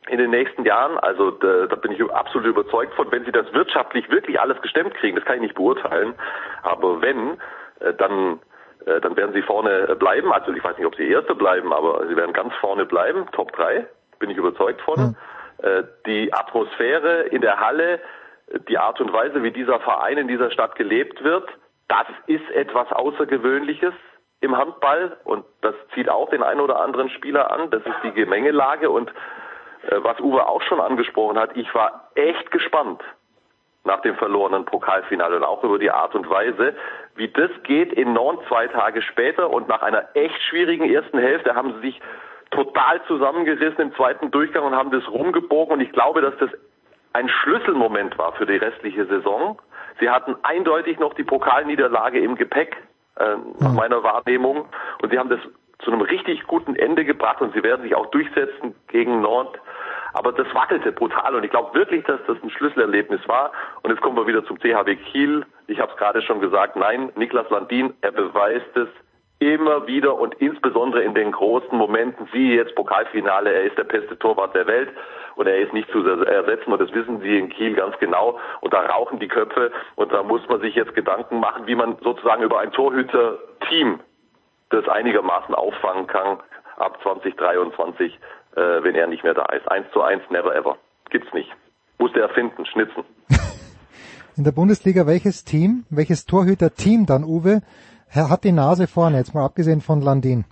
in 0.09 0.19
den 0.19 0.31
nächsten 0.31 0.65
Jahren. 0.65 0.99
Also 0.99 1.31
da, 1.33 1.67
da 1.67 1.77
bin 1.77 1.93
ich 1.93 2.13
absolut 2.13 2.47
überzeugt 2.47 2.95
von, 2.95 3.11
wenn 3.11 3.25
sie 3.25 3.33
das 3.33 3.53
wirtschaftlich 3.53 4.11
wirklich 4.11 4.41
alles 4.41 4.61
gestemmt 4.63 4.95
kriegen, 4.95 5.17
das 5.17 5.25
kann 5.25 5.37
ich 5.37 5.43
nicht 5.43 5.55
beurteilen, 5.55 6.15
aber 6.63 7.01
wenn, 7.01 7.39
äh, 7.81 7.95
dann 7.95 8.41
äh, 8.87 9.01
dann 9.01 9.17
werden 9.17 9.33
sie 9.33 9.43
vorne 9.43 9.97
bleiben. 9.97 10.33
Also 10.33 10.53
ich 10.53 10.63
weiß 10.63 10.77
nicht, 10.77 10.87
ob 10.87 10.95
sie 10.97 11.09
Erste 11.09 11.35
bleiben, 11.35 11.73
aber 11.73 12.07
sie 12.07 12.17
werden 12.17 12.33
ganz 12.33 12.55
vorne 12.57 12.85
bleiben, 12.85 13.27
Top 13.33 13.53
3, 13.53 13.87
bin 14.19 14.31
ich 14.31 14.37
überzeugt 14.37 14.81
von. 14.83 15.01
Mhm. 15.01 15.17
Äh, 15.65 15.85
die 16.05 16.31
Atmosphäre 16.33 17.23
in 17.23 17.41
der 17.41 17.59
Halle, 17.59 18.01
die 18.69 18.77
Art 18.77 19.01
und 19.01 19.13
Weise, 19.15 19.43
wie 19.43 19.51
dieser 19.51 19.81
Verein 19.81 20.19
in 20.19 20.29
dieser 20.29 20.51
Stadt 20.51 20.75
gelebt 20.77 21.25
wird, 21.25 21.49
das 21.89 22.07
ist 22.27 22.49
etwas 22.51 22.93
Außergewöhnliches 22.93 23.95
im 24.41 24.57
Handball 24.59 25.17
und 25.25 25.47
das 25.63 25.75
zieht 25.95 26.11
auch 26.11 26.29
den 26.29 26.43
einen 26.43 26.61
oder 26.61 26.81
anderen 26.81 27.09
Spieler 27.09 27.51
an. 27.51 27.71
Das 27.71 27.81
ist 27.81 27.97
die 28.03 28.13
Gemengelage 28.13 28.91
und 28.91 29.11
äh, 29.89 29.97
was 30.03 30.21
Uwe 30.21 30.47
auch 30.47 30.61
schon 30.63 30.81
angesprochen 30.81 31.39
hat, 31.39 31.57
ich 31.57 31.75
war 31.75 32.11
echt 32.15 32.51
gespannt 32.51 33.03
nach 33.85 34.03
dem 34.03 34.17
verlorenen 34.17 34.67
Pokalfinale 34.67 35.37
und 35.37 35.45
auch 35.45 35.65
über 35.65 35.79
die 35.79 35.91
Art 35.91 36.15
und 36.15 36.29
Weise, 36.29 36.75
wie 37.17 37.29
das 37.29 37.51
geht 37.63 37.93
in 37.95 38.13
Nantes 38.13 38.47
zwei 38.49 38.67
Tage 38.67 39.01
später 39.01 39.49
und 39.49 39.69
nach 39.69 39.81
einer 39.81 40.09
echt 40.15 40.43
schwierigen 40.43 40.91
ersten 40.91 41.19
Hälfte 41.19 41.55
haben 41.55 41.75
sie 41.75 41.89
sich 41.89 42.01
total 42.55 43.03
zusammengerissen 43.07 43.81
im 43.81 43.95
zweiten 43.95 44.31
Durchgang 44.31 44.65
und 44.65 44.75
haben 44.75 44.91
das 44.91 45.07
rumgebogen 45.09 45.75
und 45.75 45.81
ich 45.81 45.93
glaube, 45.93 46.21
dass 46.21 46.37
das 46.39 46.51
ein 47.13 47.29
Schlüsselmoment 47.29 48.19
war 48.19 48.33
für 48.33 48.47
die 48.47 48.57
restliche 48.57 49.07
Saison. 49.07 49.61
Sie 50.01 50.11
hatten 50.11 50.35
eindeutig 50.43 50.99
noch 50.99 51.15
die 51.15 51.25
Pokalniederlage 51.25 52.19
im 52.19 52.35
Gepäck, 52.35 52.77
äh, 53.17 53.37
nach 53.61 53.71
mhm. 53.71 53.77
meiner 53.77 54.03
Wahrnehmung, 54.03 54.67
und 55.03 55.11
sie 55.11 55.19
haben 55.19 55.31
das 55.31 55.41
zu 55.81 55.93
einem 55.93 56.01
richtig 56.01 56.47
guten 56.47 56.77
Ende 56.77 57.05
gebracht 57.05 57.41
und 57.41 57.53
sie 57.55 57.63
werden 57.63 57.83
sich 57.83 57.95
auch 57.95 58.07
durchsetzen 58.07 58.75
gegen 58.89 59.21
Nord. 59.21 59.59
Aber 60.13 60.33
das 60.33 60.47
wackelte 60.55 60.93
brutal 60.93 61.35
und 61.35 61.45
ich 61.45 61.51
glaube 61.51 61.75
wirklich, 61.75 62.05
dass 62.05 62.21
das 62.27 62.37
ein 62.43 62.51
Schlüsselerlebnis 62.51 63.21
war. 63.27 63.51
Und 63.83 63.91
jetzt 63.91 64.01
kommen 64.01 64.17
wir 64.17 64.27
wieder 64.29 64.45
zum 64.45 64.59
THW 64.61 64.95
Kiel. 64.95 65.45
Ich 65.67 65.81
habe 65.81 65.91
es 65.91 65.99
gerade 65.99 66.23
schon 66.23 66.41
gesagt, 66.41 66.77
nein, 66.77 67.11
Niklas 67.17 67.51
Landin, 67.51 67.95
er 68.01 68.13
beweist 68.13 68.77
es 68.77 68.89
immer 69.39 69.87
wieder 69.87 70.19
und 70.19 70.35
insbesondere 70.35 71.03
in 71.03 71.15
den 71.15 71.33
großen 71.33 71.77
Momenten, 71.77 72.29
wie 72.33 72.55
jetzt 72.55 72.75
Pokalfinale, 72.75 73.53
er 73.53 73.65
ist 73.65 73.77
der 73.77 73.85
beste 73.85 74.19
Torwart 74.19 74.55
der 74.55 74.67
Welt 74.67 74.91
und 75.37 75.47
er 75.47 75.59
ist 75.59 75.73
nicht 75.73 75.91
zu 75.91 76.07
ersetzen 76.07 76.73
und 76.73 76.81
das 76.81 76.93
wissen 76.93 77.21
sie 77.21 77.39
in 77.39 77.49
Kiel 77.49 77.75
ganz 77.75 77.99
genau 77.99 78.39
und 78.61 78.73
da 78.73 78.81
rauchen 78.81 79.19
die 79.19 79.29
Köpfe 79.29 79.73
und 79.97 80.13
da 80.13 80.23
muss 80.23 80.47
man 80.49 80.61
sich 80.61 80.75
jetzt 80.75 80.95
Gedanken 80.95 81.41
machen, 81.41 81.67
wie 81.67 81.75
man 81.75 81.97
sozusagen 82.03 82.43
über 82.43 82.61
ein 82.61 82.73
Torhüter-Team 82.73 84.01
das 84.71 84.89
einigermaßen 84.89 85.55
auffangen 85.55 86.07
kann 86.07 86.39
ab 86.77 86.99
2023, 87.03 88.19
äh, 88.57 88.61
wenn 88.83 88.95
er 88.95 89.07
nicht 89.07 89.25
mehr 89.25 89.35
da 89.35 89.47
ist. 89.47 89.71
Eins 89.71 89.87
zu 89.93 90.03
eins, 90.03 90.23
never 90.31 90.55
ever. 90.55 90.77
Gibt's 91.11 91.33
nicht. 91.33 91.51
Musste 91.99 92.21
er 92.21 92.29
finden, 92.31 92.67
schnitzen. 92.67 93.05
In 94.37 94.43
der 94.43 94.53
Bundesliga 94.53 95.07
welches 95.07 95.45
Team, 95.45 95.85
welches 95.91 96.27
Torhüter-Team 96.27 97.07
dann, 97.07 97.23
Uwe, 97.23 97.63
hat 98.13 98.45
die 98.45 98.53
Nase 98.53 98.87
vorne, 98.87 99.19
jetzt 99.19 99.35
mal 99.35 99.45
abgesehen 99.45 99.81
von 99.81 100.01
Landin. 100.01 100.45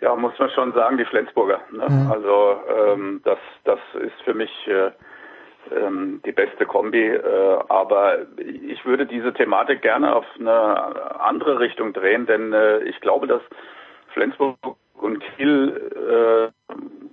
Ja, 0.00 0.14
muss 0.16 0.38
man 0.38 0.50
schon 0.50 0.72
sagen, 0.74 0.98
die 0.98 1.06
Flensburger. 1.06 1.60
Ne? 1.72 1.86
Mhm. 1.88 2.12
Also 2.12 2.56
ähm, 2.76 3.20
das, 3.24 3.38
das 3.64 3.78
ist 3.94 4.20
für 4.24 4.34
mich 4.34 4.50
äh, 4.66 4.90
ähm, 5.74 6.20
die 6.26 6.32
beste 6.32 6.66
Kombi. 6.66 7.06
Äh, 7.06 7.58
aber 7.68 8.18
ich 8.38 8.84
würde 8.84 9.06
diese 9.06 9.32
Thematik 9.32 9.82
gerne 9.82 10.14
auf 10.14 10.26
eine 10.38 11.20
andere 11.20 11.58
Richtung 11.58 11.92
drehen, 11.92 12.26
denn 12.26 12.52
äh, 12.52 12.80
ich 12.80 13.00
glaube, 13.00 13.26
dass 13.26 13.40
Flensburg 14.12 14.56
und 14.94 15.20
Kiel 15.20 16.52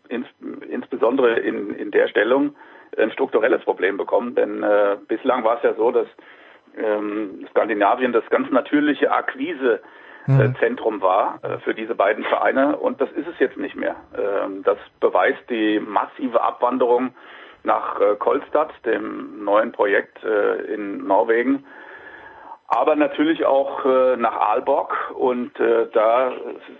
äh, 0.10 0.14
ins, 0.14 0.28
insbesondere 0.70 1.40
in, 1.40 1.74
in 1.74 1.92
der 1.92 2.08
Stellung 2.08 2.56
ein 2.98 3.12
strukturelles 3.12 3.64
Problem 3.64 3.98
bekommen. 3.98 4.36
Denn 4.36 4.64
äh, 4.64 4.98
bislang 5.08 5.44
war 5.44 5.58
es 5.58 5.64
ja 5.64 5.74
so, 5.76 5.92
dass 5.92 6.08
ähm, 6.78 7.48
Skandinavien 7.52 8.14
das 8.14 8.28
ganz 8.30 8.50
natürliche 8.52 9.12
Akquisezentrum 9.12 10.96
mhm. 10.96 11.02
war 11.02 11.40
äh, 11.44 11.60
für 11.60 11.74
diese 11.74 11.96
beiden 11.96 12.24
Vereine 12.24 12.78
und 12.78 13.02
das 13.02 13.12
ist 13.12 13.28
es 13.28 13.40
jetzt 13.40 13.58
nicht 13.58 13.76
mehr. 13.76 13.96
Ähm, 14.18 14.64
das 14.64 14.78
beweist 15.00 15.50
die 15.50 15.80
massive 15.80 16.42
Abwanderung 16.42 17.14
nach 17.64 18.00
äh, 18.00 18.16
Kolstad, 18.16 18.72
dem 18.86 19.44
neuen 19.44 19.72
Projekt 19.72 20.24
äh, 20.24 20.74
in 20.74 21.06
Norwegen, 21.06 21.66
aber 22.68 22.96
natürlich 22.96 23.46
auch 23.46 23.86
äh, 23.86 24.16
nach 24.16 24.34
Aalborg 24.34 25.12
und 25.14 25.60
äh, 25.60 25.88
da 25.92 26.32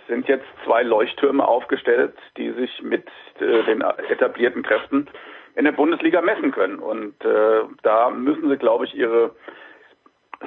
sind 0.08 0.26
jetzt 0.26 0.46
zwei 0.64 0.82
Leuchttürme 0.82 1.46
aufgestellt, 1.46 2.14
die 2.38 2.50
sich 2.52 2.82
mit 2.82 3.06
äh, 3.40 3.62
den 3.64 3.82
etablierten 3.82 4.62
Kräften 4.62 5.06
in 5.54 5.66
der 5.66 5.72
Bundesliga 5.72 6.22
messen 6.22 6.50
können 6.50 6.78
und 6.78 7.22
äh, 7.24 7.64
da 7.82 8.08
müssen 8.08 8.48
sie, 8.48 8.56
glaube 8.56 8.86
ich, 8.86 8.94
ihre 8.94 9.32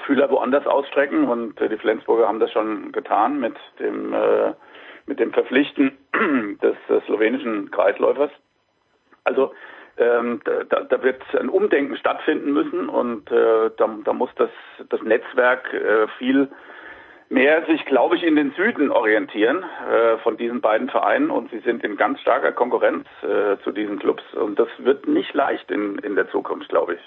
Fühler 0.06 0.30
woanders 0.30 0.66
ausstrecken 0.68 1.26
und 1.26 1.60
äh, 1.62 1.70
die 1.70 1.78
Flensburger 1.78 2.28
haben 2.28 2.40
das 2.40 2.52
schon 2.52 2.92
getan 2.92 3.40
mit 3.40 3.56
dem 3.80 4.14
äh, 4.14 4.54
mit 5.08 5.20
dem 5.20 5.34
Verpflichten 5.34 5.98
des, 6.62 6.76
des 6.90 7.06
slowenischen 7.06 7.72
Kreisläufers. 7.72 8.32
Also 9.24 9.54
ähm, 9.98 10.42
da, 10.44 10.82
da 10.82 11.04
wird 11.04 11.22
ein 11.36 11.50
Umdenken 11.50 11.96
stattfinden 11.98 12.52
müssen 12.52 12.90
und 12.90 13.32
äh, 13.32 13.72
da, 13.78 13.90
da 14.04 14.14
muss 14.14 14.30
das, 14.36 14.50
das 14.90 15.02
Netzwerk 15.04 15.74
äh, 15.74 16.08
viel 16.18 16.50
mehr 17.30 17.66
sich, 17.66 17.86
glaube 17.86 18.16
ich, 18.16 18.24
in 18.24 18.36
den 18.36 18.52
Süden 18.52 18.92
orientieren 18.92 19.64
äh, 19.90 20.18
von 20.18 20.38
diesen 20.38 20.62
beiden 20.62 20.90
Vereinen 20.90 21.32
und 21.32 21.50
sie 21.50 21.60
sind 21.60 21.84
in 21.84 21.98
ganz 21.98 22.20
starker 22.20 22.52
Konkurrenz 22.52 23.08
äh, 23.24 23.58
zu 23.64 23.72
diesen 23.72 24.00
Clubs 24.00 24.24
und 24.34 24.60
das 24.60 24.68
wird 24.78 25.08
nicht 25.08 25.34
leicht 25.34 25.72
in, 25.72 25.98
in 26.00 26.16
der 26.16 26.30
Zukunft, 26.30 26.70
glaube 26.70 26.96
ich. 26.96 27.02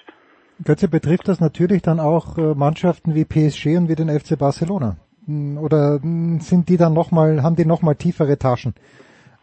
Götze, 0.65 0.89
betrifft 0.89 1.29
das 1.29 1.41
natürlich 1.41 1.83
dann 1.83 2.01
auch 2.01 2.37
äh, 2.37 2.55
Mannschaften 2.55 3.15
wie 3.15 3.25
PSG 3.25 3.77
und 3.77 3.89
wie 3.89 3.95
den 3.95 4.09
FC 4.09 4.39
Barcelona? 4.39 4.97
Hm, 5.27 5.59
oder 5.59 6.01
hm, 6.03 6.41
sind 6.41 6.69
die 6.69 6.77
dann 6.77 6.95
nochmal, 6.95 7.43
haben 7.43 7.57
die 7.57 7.65
nochmal 7.65 7.95
tiefere 7.95 8.39
Taschen 8.39 8.75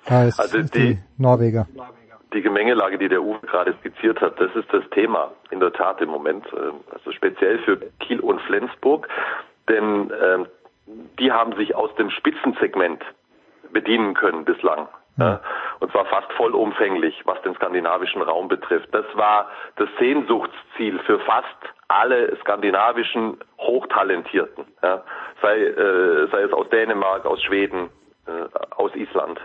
als 0.06 0.40
also 0.40 0.62
die, 0.62 0.70
die 0.70 1.00
Norweger? 1.18 1.68
Die 2.34 2.42
Gemengelage, 2.42 2.98
die 2.98 3.08
der 3.08 3.24
Uwe 3.24 3.40
gerade 3.48 3.74
skizziert 3.80 4.20
hat, 4.20 4.40
das 4.40 4.54
ist 4.56 4.68
das 4.74 4.84
Thema 4.92 5.32
in 5.52 5.62
der 5.62 5.72
Tat 5.72 6.02
im 6.02 6.10
Moment. 6.10 6.46
Äh, 6.48 6.72
also 6.94 7.12
speziell 7.12 7.60
für 7.60 7.78
Kiel 8.00 8.20
und 8.20 8.42
Flensburg, 8.42 9.08
denn 9.70 10.12
ähm, 10.22 10.48
die 11.20 11.32
haben 11.32 11.56
sich 11.56 11.76
aus 11.76 11.94
dem 11.96 12.10
Spitzensegment 12.10 13.02
bedienen 13.72 14.14
können 14.14 14.46
bislang. 14.46 14.88
Und 15.80 15.92
zwar 15.92 16.06
fast 16.06 16.32
vollumfänglich, 16.34 17.22
was 17.26 17.42
den 17.42 17.56
skandinavischen 17.56 18.22
Raum 18.22 18.48
betrifft. 18.48 18.90
Das 18.94 19.06
war 19.14 19.50
das 19.78 19.90
Sehnsuchtsziel 20.00 21.00
für 21.00 21.20
fast 21.20 21.48
alle 21.88 22.36
skandinavischen 22.38 23.38
Hochtalentierten, 23.60 24.66
ja. 24.82 25.04
sei, 25.42 25.58
äh, 25.62 26.28
sei 26.32 26.42
es 26.42 26.54
aus 26.54 26.68
Dänemark, 26.70 27.26
aus 27.26 27.42
Schweden, 27.44 27.90
äh, 28.28 28.48
aus 28.76 28.96
Island. 28.96 29.40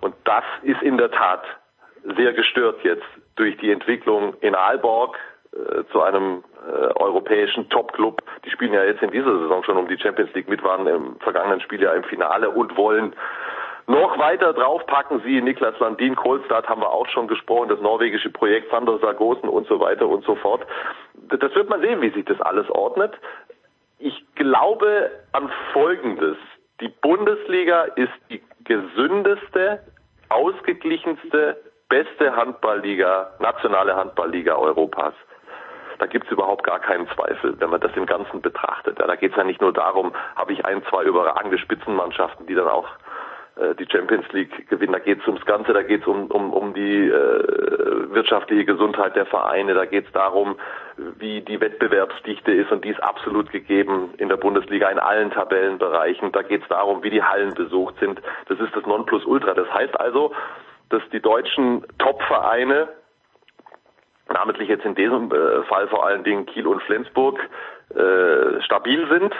Und 0.00 0.14
das 0.24 0.44
ist 0.62 0.82
in 0.82 0.98
der 0.98 1.10
Tat 1.10 1.44
sehr 2.16 2.32
gestört 2.32 2.82
jetzt 2.84 3.06
durch 3.36 3.56
die 3.56 3.72
Entwicklung 3.72 4.34
in 4.40 4.54
Aalborg, 4.54 5.18
äh, 5.54 5.84
zu 5.92 6.02
einem 6.02 6.42
äh, 6.66 6.86
europäischen 7.00 7.68
Top-Club. 7.68 8.22
Die 8.44 8.50
spielen 8.50 8.72
ja 8.72 8.84
jetzt 8.84 9.02
in 9.02 9.10
dieser 9.10 9.38
Saison 9.38 9.62
schon 9.62 9.76
um 9.76 9.86
die 9.86 9.98
Champions 9.98 10.32
League 10.34 10.48
mit, 10.48 10.62
waren 10.62 10.86
im 10.86 11.16
vergangenen 11.20 11.60
Spiel 11.60 11.80
ja 11.80 11.92
im 11.92 12.02
Finale 12.04 12.50
und 12.50 12.76
wollen 12.76 13.14
noch 13.86 14.18
weiter 14.18 14.52
draufpacken. 14.52 15.20
Sie, 15.24 15.40
Niklas 15.40 15.78
Landin, 15.78 16.16
Kohlstadt 16.16 16.68
haben 16.68 16.80
wir 16.80 16.90
auch 16.90 17.06
schon 17.08 17.28
gesprochen, 17.28 17.68
das 17.68 17.80
norwegische 17.80 18.30
Projekt 18.30 18.70
Sander 18.70 18.98
Sargosen 18.98 19.48
und 19.48 19.66
so 19.66 19.80
weiter 19.80 20.08
und 20.08 20.24
so 20.24 20.34
fort. 20.36 20.66
Das 21.28 21.54
wird 21.54 21.68
man 21.68 21.80
sehen, 21.80 22.00
wie 22.00 22.10
sich 22.10 22.24
das 22.24 22.40
alles 22.40 22.68
ordnet. 22.70 23.12
Ich 23.98 24.24
glaube 24.34 25.10
an 25.32 25.50
Folgendes. 25.72 26.36
Die 26.80 26.88
Bundesliga 26.88 27.82
ist 27.96 28.12
die 28.30 28.42
gesündeste, 28.64 29.80
ausgeglichenste, 30.28 31.56
beste 31.88 32.34
Handballliga, 32.34 33.30
nationale 33.38 33.94
Handballliga 33.94 34.56
Europas. 34.56 35.14
Da 35.98 36.06
gibt 36.06 36.26
es 36.26 36.32
überhaupt 36.32 36.64
gar 36.64 36.80
keinen 36.80 37.08
Zweifel, 37.10 37.54
wenn 37.60 37.70
man 37.70 37.80
das 37.80 37.92
im 37.94 38.06
Ganzen 38.06 38.40
betrachtet. 38.40 38.98
Ja, 38.98 39.06
da 39.06 39.14
geht 39.14 39.30
es 39.30 39.36
ja 39.36 39.44
nicht 39.44 39.60
nur 39.60 39.72
darum, 39.72 40.12
habe 40.34 40.52
ich 40.52 40.64
ein, 40.64 40.82
zwei 40.90 41.04
überragende 41.04 41.58
Spitzenmannschaften, 41.58 42.46
die 42.46 42.54
dann 42.54 42.66
auch 42.66 42.88
die 43.78 43.86
Champions 43.90 44.26
League 44.32 44.68
gewinnen. 44.68 44.94
Da 44.94 44.98
geht 44.98 45.20
es 45.20 45.26
ums 45.26 45.44
Ganze, 45.46 45.72
da 45.72 45.82
geht 45.82 46.02
es 46.02 46.06
um, 46.06 46.26
um, 46.26 46.52
um 46.52 46.74
die 46.74 47.08
äh, 47.08 48.12
wirtschaftliche 48.12 48.64
Gesundheit 48.64 49.14
der 49.16 49.26
Vereine, 49.26 49.74
da 49.74 49.84
geht 49.84 50.06
es 50.06 50.12
darum, 50.12 50.56
wie 50.96 51.40
die 51.40 51.60
Wettbewerbsdichte 51.60 52.52
ist 52.52 52.70
und 52.72 52.84
die 52.84 52.90
ist 52.90 53.02
absolut 53.02 53.50
gegeben 53.50 54.14
in 54.18 54.28
der 54.28 54.36
Bundesliga 54.36 54.88
in 54.88 54.98
allen 54.98 55.30
Tabellenbereichen. 55.30 56.32
Da 56.32 56.42
geht 56.42 56.62
es 56.62 56.68
darum, 56.68 57.02
wie 57.02 57.10
die 57.10 57.22
Hallen 57.22 57.54
besucht 57.54 57.96
sind. 58.00 58.20
Das 58.48 58.58
ist 58.58 58.74
das 58.74 58.86
Nonplusultra. 58.86 59.54
Das 59.54 59.72
heißt 59.72 59.98
also, 60.00 60.32
dass 60.90 61.02
die 61.12 61.20
deutschen 61.20 61.84
Top-Vereine 61.98 62.88
namentlich 64.32 64.68
jetzt 64.68 64.84
in 64.84 64.94
diesem 64.94 65.30
äh, 65.30 65.62
Fall 65.64 65.88
vor 65.88 66.06
allen 66.06 66.24
Dingen 66.24 66.46
Kiel 66.46 66.66
und 66.66 66.82
Flensburg, 66.82 67.38
äh, 67.90 68.62
stabil 68.62 69.06
sind. 69.08 69.34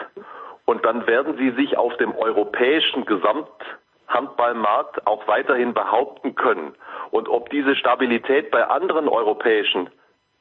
Und 0.66 0.84
dann 0.84 1.06
werden 1.06 1.36
sie 1.36 1.50
sich 1.50 1.76
auf 1.76 1.96
dem 1.98 2.14
europäischen 2.14 3.04
Gesamthandballmarkt 4.06 5.06
auch 5.06 5.26
weiterhin 5.26 5.74
behaupten 5.74 6.34
können. 6.34 6.74
Und 7.10 7.28
ob 7.28 7.50
diese 7.50 7.76
Stabilität 7.76 8.50
bei 8.50 8.66
anderen 8.66 9.08
europäischen 9.08 9.90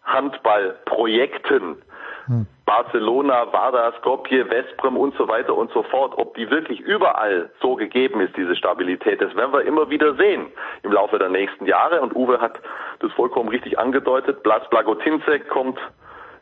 Handballprojekten 0.03 1.81
hm. 2.25 2.47
Barcelona, 2.65 3.51
Vardar, 3.51 3.93
Skopje, 3.99 4.45
Vesprem 4.45 4.95
und 4.95 5.13
so 5.15 5.27
weiter 5.27 5.55
und 5.55 5.71
so 5.71 5.83
fort, 5.83 6.13
ob 6.17 6.35
die 6.35 6.49
wirklich 6.49 6.79
überall 6.79 7.49
so 7.61 7.75
gegeben 7.75 8.21
ist, 8.21 8.35
diese 8.37 8.55
Stabilität, 8.55 9.21
das 9.21 9.35
werden 9.35 9.51
wir 9.51 9.61
immer 9.63 9.89
wieder 9.89 10.15
sehen 10.15 10.47
im 10.83 10.93
Laufe 10.93 11.19
der 11.19 11.29
nächsten 11.29 11.65
Jahre. 11.65 12.01
Und 12.01 12.15
Uwe 12.15 12.39
hat 12.39 12.59
das 12.99 13.11
vollkommen 13.13 13.49
richtig 13.49 13.77
angedeutet. 13.77 14.43
Blas 14.43 14.67
Blagotinzek 14.69 15.49
kommt 15.49 15.79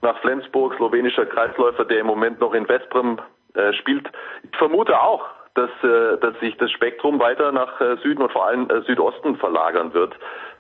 nach 0.01 0.17
Flensburg, 0.19 0.76
slowenischer 0.76 1.26
Kreisläufer, 1.26 1.86
der 1.86 1.99
im 1.99 2.07
Moment 2.07 2.39
noch 2.39 2.53
in 2.53 2.67
Vesprem 2.67 3.19
äh, 3.55 3.74
spielt. 3.74 4.07
Ich 4.43 4.57
vermute 4.57 4.99
auch, 5.01 5.26
dass, 5.56 5.70
äh, 5.84 6.18
dass 6.18 6.39
sich 6.39 6.58
das 6.58 6.72
Spektrum 6.72 7.20
weiter 7.20 7.52
nach 7.52 7.80
äh, 7.82 7.97
Süden 7.97 8.22
und 8.22 8.32
vor 8.32 8.45
allem 8.45 8.70
äh, 8.70 8.82
Südosten 8.82 9.36
verlagern 9.38 9.93
wird 9.93 10.14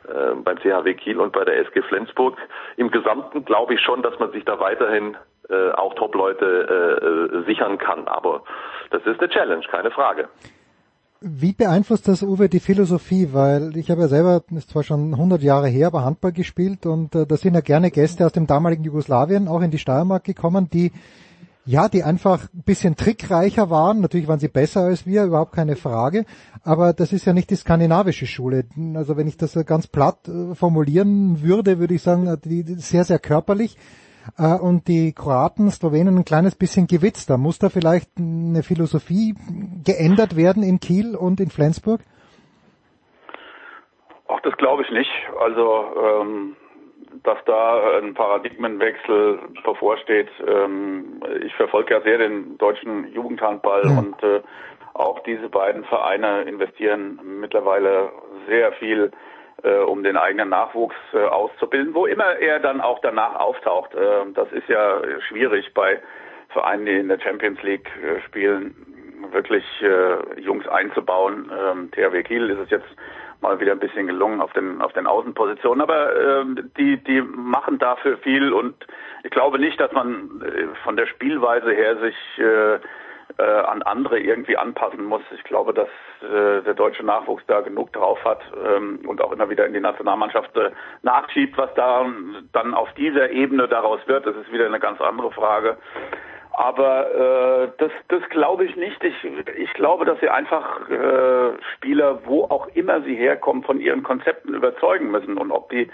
äh, 0.07 0.35
beim 0.35 0.57
CHW 0.59 0.93
Kiel 0.95 1.19
und 1.19 1.33
bei 1.33 1.45
der 1.45 1.59
SG 1.59 1.81
Flensburg. 1.83 2.37
Im 2.77 2.91
Gesamten 2.91 3.45
glaube 3.45 3.75
ich 3.75 3.81
schon, 3.81 4.01
dass 4.01 4.17
man 4.19 4.31
sich 4.31 4.45
da 4.45 4.59
weiterhin 4.59 5.17
auch 5.73 5.95
Top-Leute 5.95 7.43
sichern 7.45 7.77
kann. 7.77 8.07
Aber 8.07 8.43
das 8.89 9.05
ist 9.05 9.19
eine 9.19 9.27
Challenge, 9.27 9.65
keine 9.69 9.91
Frage. 9.91 10.29
Wie 11.23 11.53
beeinflusst 11.53 12.07
das, 12.07 12.23
Uwe, 12.23 12.49
die 12.49 12.59
Philosophie? 12.59 13.29
Weil 13.31 13.77
ich 13.77 13.91
habe 13.91 14.01
ja 14.01 14.07
selber, 14.07 14.41
ist 14.55 14.71
zwar 14.71 14.81
schon 14.81 15.13
100 15.13 15.43
Jahre 15.43 15.67
her, 15.67 15.85
aber 15.85 16.03
Handball 16.03 16.31
gespielt 16.31 16.87
und 16.87 17.13
äh, 17.13 17.27
da 17.27 17.37
sind 17.37 17.53
ja 17.53 17.61
gerne 17.61 17.91
Gäste 17.91 18.25
aus 18.25 18.31
dem 18.31 18.47
damaligen 18.47 18.83
Jugoslawien 18.83 19.47
auch 19.47 19.61
in 19.61 19.69
die 19.69 19.77
Steiermark 19.77 20.23
gekommen, 20.23 20.67
die 20.73 20.91
ja, 21.65 21.89
die 21.89 22.03
einfach 22.03 22.47
ein 22.53 22.63
bisschen 22.63 22.95
trickreicher 22.95 23.69
waren. 23.69 24.01
Natürlich 24.01 24.27
waren 24.27 24.39
sie 24.39 24.47
besser 24.47 24.81
als 24.81 25.05
wir, 25.05 25.25
überhaupt 25.25 25.53
keine 25.53 25.75
Frage. 25.75 26.25
Aber 26.63 26.93
das 26.93 27.13
ist 27.13 27.25
ja 27.25 27.33
nicht 27.33 27.49
die 27.49 27.55
skandinavische 27.55 28.25
Schule. 28.25 28.65
Also 28.95 29.17
wenn 29.17 29.27
ich 29.27 29.37
das 29.37 29.53
ganz 29.65 29.87
platt 29.87 30.27
äh, 30.27 30.55
formulieren 30.55 31.41
würde, 31.41 31.79
würde 31.79 31.93
ich 31.93 32.01
sagen, 32.01 32.35
die, 32.43 32.63
die 32.63 32.75
sehr, 32.75 33.03
sehr 33.03 33.19
körperlich. 33.19 33.77
Äh, 34.37 34.55
und 34.55 34.87
die 34.87 35.13
Kroaten, 35.13 35.69
Slowenen 35.69 36.17
ein 36.17 36.25
kleines 36.25 36.55
bisschen 36.55 36.87
gewitzter. 36.87 37.37
Muss 37.37 37.59
da 37.59 37.69
vielleicht 37.69 38.09
eine 38.17 38.63
Philosophie 38.63 39.35
geändert 39.83 40.35
werden 40.35 40.63
in 40.63 40.79
Kiel 40.79 41.15
und 41.15 41.39
in 41.39 41.49
Flensburg? 41.49 42.01
Ach, 44.27 44.39
das 44.43 44.55
glaube 44.57 44.83
ich 44.83 44.91
nicht. 44.91 45.11
Also 45.39 45.85
ähm, 46.21 46.55
dass 47.23 47.37
da 47.45 47.97
ein 47.99 48.13
Paradigmenwechsel 48.13 49.39
bevorsteht. 49.63 50.29
Ähm, 50.47 51.21
ich 51.43 51.53
verfolge 51.55 51.93
ja 51.93 52.01
sehr 52.01 52.17
den 52.17 52.57
deutschen 52.57 53.11
Jugendhandball 53.13 53.85
mhm. 53.85 53.97
und 53.97 54.23
äh, 54.23 54.41
auch 54.93 55.19
diese 55.23 55.49
beiden 55.49 55.83
Vereine 55.85 56.43
investieren 56.43 57.19
mittlerweile 57.39 58.11
sehr 58.47 58.71
viel, 58.73 59.11
äh, 59.63 59.77
um 59.77 60.03
den 60.03 60.17
eigenen 60.17 60.49
Nachwuchs 60.49 60.95
äh, 61.13 61.19
auszubilden, 61.19 61.93
wo 61.93 62.05
immer 62.05 62.37
er 62.37 62.59
dann 62.59 62.81
auch 62.81 62.99
danach 62.99 63.35
auftaucht. 63.35 63.93
Äh, 63.93 64.31
das 64.33 64.51
ist 64.51 64.67
ja 64.67 65.01
schwierig 65.27 65.73
bei 65.73 66.01
Vereinen, 66.49 66.85
die 66.85 66.97
in 66.97 67.07
der 67.07 67.19
Champions 67.19 67.61
League 67.63 67.89
spielen, 68.25 68.75
wirklich 69.31 69.63
Jungs 70.37 70.67
einzubauen. 70.67 71.49
Ähm, 71.49 71.91
THW 71.91 72.23
Kiel 72.23 72.49
ist 72.49 72.57
es 72.57 72.69
jetzt 72.71 72.89
mal 73.41 73.59
wieder 73.59 73.71
ein 73.71 73.79
bisschen 73.79 74.07
gelungen 74.07 74.41
auf 74.41 74.53
den 74.53 74.81
auf 74.81 74.93
den 74.93 75.07
Außenpositionen. 75.07 75.81
Aber 75.81 76.15
äh, 76.15 76.45
die 76.77 76.97
die 76.97 77.21
machen 77.21 77.79
dafür 77.79 78.17
viel 78.19 78.53
und 78.53 78.75
ich 79.23 79.31
glaube 79.31 79.59
nicht, 79.59 79.79
dass 79.79 79.91
man 79.91 80.41
äh, 80.41 80.67
von 80.83 80.95
der 80.95 81.07
Spielweise 81.07 81.71
her 81.71 81.97
sich 81.97 82.15
äh, 82.37 82.79
äh, 83.37 83.43
an 83.43 83.81
andere 83.83 84.19
irgendwie 84.19 84.57
anpassen 84.57 85.03
muss. 85.05 85.21
Ich 85.33 85.43
glaube, 85.43 85.73
dass 85.73 85.89
äh, 86.21 86.61
der 86.63 86.73
deutsche 86.73 87.03
Nachwuchs 87.03 87.43
da 87.47 87.61
genug 87.61 87.93
drauf 87.93 88.23
hat 88.23 88.41
ähm, 88.65 88.99
und 89.07 89.21
auch 89.21 89.31
immer 89.31 89.49
wieder 89.49 89.65
in 89.65 89.73
die 89.73 89.79
Nationalmannschaft 89.79 90.55
äh, 90.57 90.71
nachschiebt, 91.01 91.57
was 91.57 91.73
da 91.75 92.05
dann 92.51 92.73
auf 92.73 92.91
dieser 92.93 93.31
Ebene 93.31 93.67
daraus 93.67 93.99
wird. 94.07 94.25
Das 94.25 94.35
ist 94.35 94.51
wieder 94.51 94.65
eine 94.65 94.79
ganz 94.79 94.99
andere 95.01 95.31
Frage. 95.31 95.77
Aber 96.53 97.09
äh, 97.11 97.71
das, 97.77 97.91
das 98.09 98.21
glaube 98.29 98.65
ich 98.65 98.75
nicht. 98.75 99.01
Ich, 99.03 99.15
ich 99.57 99.73
glaube, 99.73 100.05
dass 100.05 100.19
sie 100.19 100.29
einfach 100.29 100.89
äh, 100.89 101.53
Spieler, 101.75 102.19
wo 102.25 102.43
auch 102.43 102.67
immer 102.75 103.01
sie 103.01 103.15
herkommen, 103.15 103.63
von 103.63 103.79
ihren 103.79 104.03
Konzepten 104.03 104.53
überzeugen 104.53 105.11
müssen. 105.11 105.37
Und 105.37 105.51
ob 105.51 105.69
die 105.69 105.89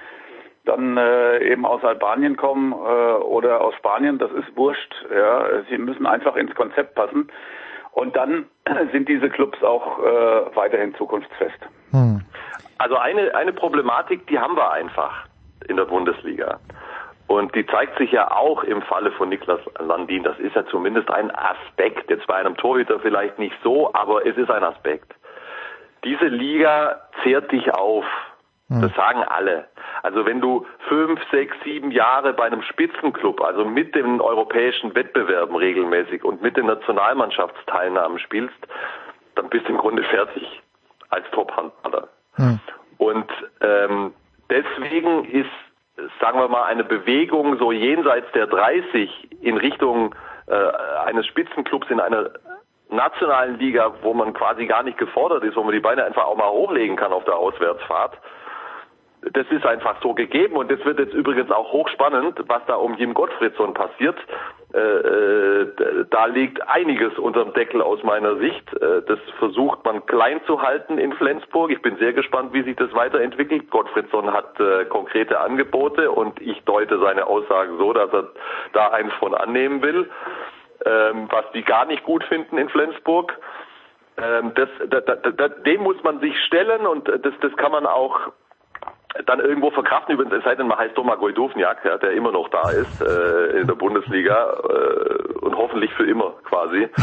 dann 0.65 0.97
äh, 0.97 1.39
eben 1.39 1.65
aus 1.65 1.83
Albanien 1.83 2.35
kommen 2.35 2.73
äh, 2.73 2.75
oder 2.75 3.61
aus 3.61 3.75
Spanien, 3.75 4.17
das 4.17 4.31
ist 4.31 4.55
wurscht. 4.55 4.93
Ja, 5.13 5.63
sie 5.69 5.77
müssen 5.77 6.05
einfach 6.05 6.35
ins 6.35 6.53
Konzept 6.55 6.95
passen. 6.95 7.31
Und 7.91 8.15
dann 8.15 8.45
sind 8.91 9.07
diese 9.07 9.29
Clubs 9.29 9.61
auch 9.63 9.99
äh, 9.99 10.55
weiterhin 10.55 10.95
zukunftsfest. 10.95 11.59
Hm. 11.91 12.21
Also 12.79 12.95
eine 12.97 13.33
eine 13.33 13.53
Problematik, 13.53 14.27
die 14.27 14.39
haben 14.39 14.55
wir 14.55 14.71
einfach 14.71 15.25
in 15.67 15.77
der 15.77 15.85
Bundesliga. 15.85 16.59
Und 17.27 17.53
die 17.55 17.65
zeigt 17.65 17.97
sich 17.97 18.11
ja 18.11 18.31
auch 18.31 18.63
im 18.63 18.81
Falle 18.81 19.11
von 19.11 19.29
Niklas 19.29 19.59
Landin. 19.79 20.23
Das 20.23 20.39
ist 20.39 20.55
ja 20.55 20.65
zumindest 20.67 21.11
ein 21.11 21.29
Aspekt. 21.35 22.09
Jetzt 22.09 22.25
bei 22.25 22.35
einem 22.35 22.55
Torhüter 22.55 22.99
vielleicht 22.99 23.37
nicht 23.37 23.55
so, 23.63 23.93
aber 23.93 24.25
es 24.25 24.37
ist 24.37 24.49
ein 24.49 24.63
Aspekt. 24.63 25.13
Diese 26.05 26.25
Liga 26.25 27.01
zehrt 27.23 27.51
dich 27.51 27.73
auf. 27.73 28.05
Hm. 28.69 28.81
Das 28.81 28.93
sagen 28.95 29.23
alle. 29.23 29.67
Also 30.03 30.25
wenn 30.25 30.41
du 30.41 30.65
fünf, 30.87 31.19
sechs, 31.31 31.55
sieben 31.63 31.91
Jahre 31.91 32.33
bei 32.33 32.45
einem 32.45 32.61
Spitzenclub, 32.61 33.41
also 33.41 33.65
mit 33.65 33.95
den 33.95 34.21
europäischen 34.21 34.95
Wettbewerben 34.95 35.55
regelmäßig 35.55 36.23
und 36.23 36.41
mit 36.41 36.55
den 36.55 36.67
Nationalmannschaftsteilnahmen 36.67 38.19
spielst, 38.19 38.55
dann 39.35 39.49
bist 39.49 39.67
du 39.67 39.73
im 39.73 39.77
Grunde 39.77 40.03
fertig 40.03 40.61
als 41.09 41.25
Top-Handballer. 41.31 42.07
Hm. 42.35 42.59
Und 42.97 43.31
ähm, 43.61 44.13
deswegen 44.49 45.25
ist, 45.25 45.49
sagen 46.21 46.39
wir 46.39 46.47
mal, 46.47 46.63
eine 46.63 46.83
Bewegung 46.83 47.57
so 47.57 47.71
jenseits 47.71 48.31
der 48.33 48.47
30 48.47 49.41
in 49.41 49.57
Richtung 49.57 50.15
äh, 50.47 50.53
eines 51.05 51.25
Spitzenclubs 51.27 51.89
in 51.89 51.99
einer 51.99 52.31
nationalen 52.89 53.57
Liga, 53.59 53.93
wo 54.01 54.13
man 54.13 54.33
quasi 54.33 54.65
gar 54.65 54.83
nicht 54.83 54.97
gefordert 54.97 55.43
ist, 55.43 55.55
wo 55.55 55.63
man 55.63 55.73
die 55.73 55.79
Beine 55.79 56.05
einfach 56.05 56.25
auch 56.25 56.37
mal 56.37 56.49
hochlegen 56.49 56.95
kann 56.95 57.11
auf 57.11 57.25
der 57.25 57.35
Auswärtsfahrt, 57.35 58.17
das 59.33 59.47
ist 59.49 59.65
einfach 59.65 59.95
so 60.01 60.13
gegeben 60.13 60.55
und 60.55 60.71
das 60.71 60.83
wird 60.85 60.99
jetzt 60.99 61.13
übrigens 61.13 61.51
auch 61.51 61.71
hochspannend, 61.71 62.39
was 62.47 62.61
da 62.67 62.75
um 62.75 62.95
Jim 62.95 63.13
Gottfriedson 63.13 63.73
passiert. 63.73 64.17
Äh, 64.73 64.79
äh, 64.79 66.05
da 66.09 66.25
liegt 66.25 66.67
einiges 66.67 67.17
unterm 67.17 67.53
Deckel 67.53 67.81
aus 67.81 68.03
meiner 68.03 68.35
Sicht. 68.35 68.73
Äh, 68.73 69.01
das 69.07 69.19
versucht 69.39 69.85
man 69.85 70.05
klein 70.05 70.41
zu 70.45 70.61
halten 70.61 70.97
in 70.97 71.13
Flensburg. 71.13 71.71
Ich 71.71 71.81
bin 71.81 71.97
sehr 71.97 72.11
gespannt, 72.11 72.51
wie 72.51 72.63
sich 72.63 72.75
das 72.75 72.93
weiterentwickelt. 72.93 73.69
Gottfriedson 73.71 74.33
hat 74.33 74.57
konkrete 74.89 75.39
Angebote 75.39 76.11
und 76.11 76.41
ich 76.41 76.61
deute 76.63 76.99
seine 76.99 77.27
Aussagen 77.27 77.77
so, 77.77 77.93
dass 77.93 78.11
er 78.11 78.29
da 78.73 78.89
eins 78.89 79.13
von 79.13 79.33
annehmen 79.33 79.81
will, 79.81 80.09
ähm, 80.85 81.27
was 81.29 81.45
die 81.53 81.63
gar 81.63 81.85
nicht 81.85 82.03
gut 82.03 82.23
finden 82.25 82.57
in 82.57 82.69
Flensburg. 82.69 83.37
Ähm, 84.17 84.51
das, 84.55 84.69
da, 84.89 84.99
da, 84.99 85.15
da, 85.15 85.47
dem 85.47 85.83
muss 85.83 86.01
man 86.03 86.19
sich 86.19 86.37
stellen 86.45 86.85
und 86.87 87.07
das, 87.07 87.33
das 87.39 87.55
kann 87.55 87.71
man 87.71 87.85
auch 87.85 88.31
dann 89.25 89.39
irgendwo 89.39 89.71
verkraften, 89.71 90.15
übrigens, 90.15 90.33
es 90.33 90.43
sei 90.43 90.55
denn, 90.55 90.67
man 90.67 90.77
heißt 90.77 90.95
Thomas 90.95 91.17
Gojdovniak, 91.19 91.83
ja, 91.85 91.97
der 91.97 92.11
immer 92.11 92.31
noch 92.31 92.49
da 92.49 92.69
ist 92.69 93.01
äh, 93.01 93.59
in 93.59 93.67
der 93.67 93.75
Bundesliga 93.75 94.57
äh, 94.69 95.33
und 95.39 95.55
hoffentlich 95.55 95.93
für 95.93 96.05
immer 96.05 96.33
quasi. 96.43 96.89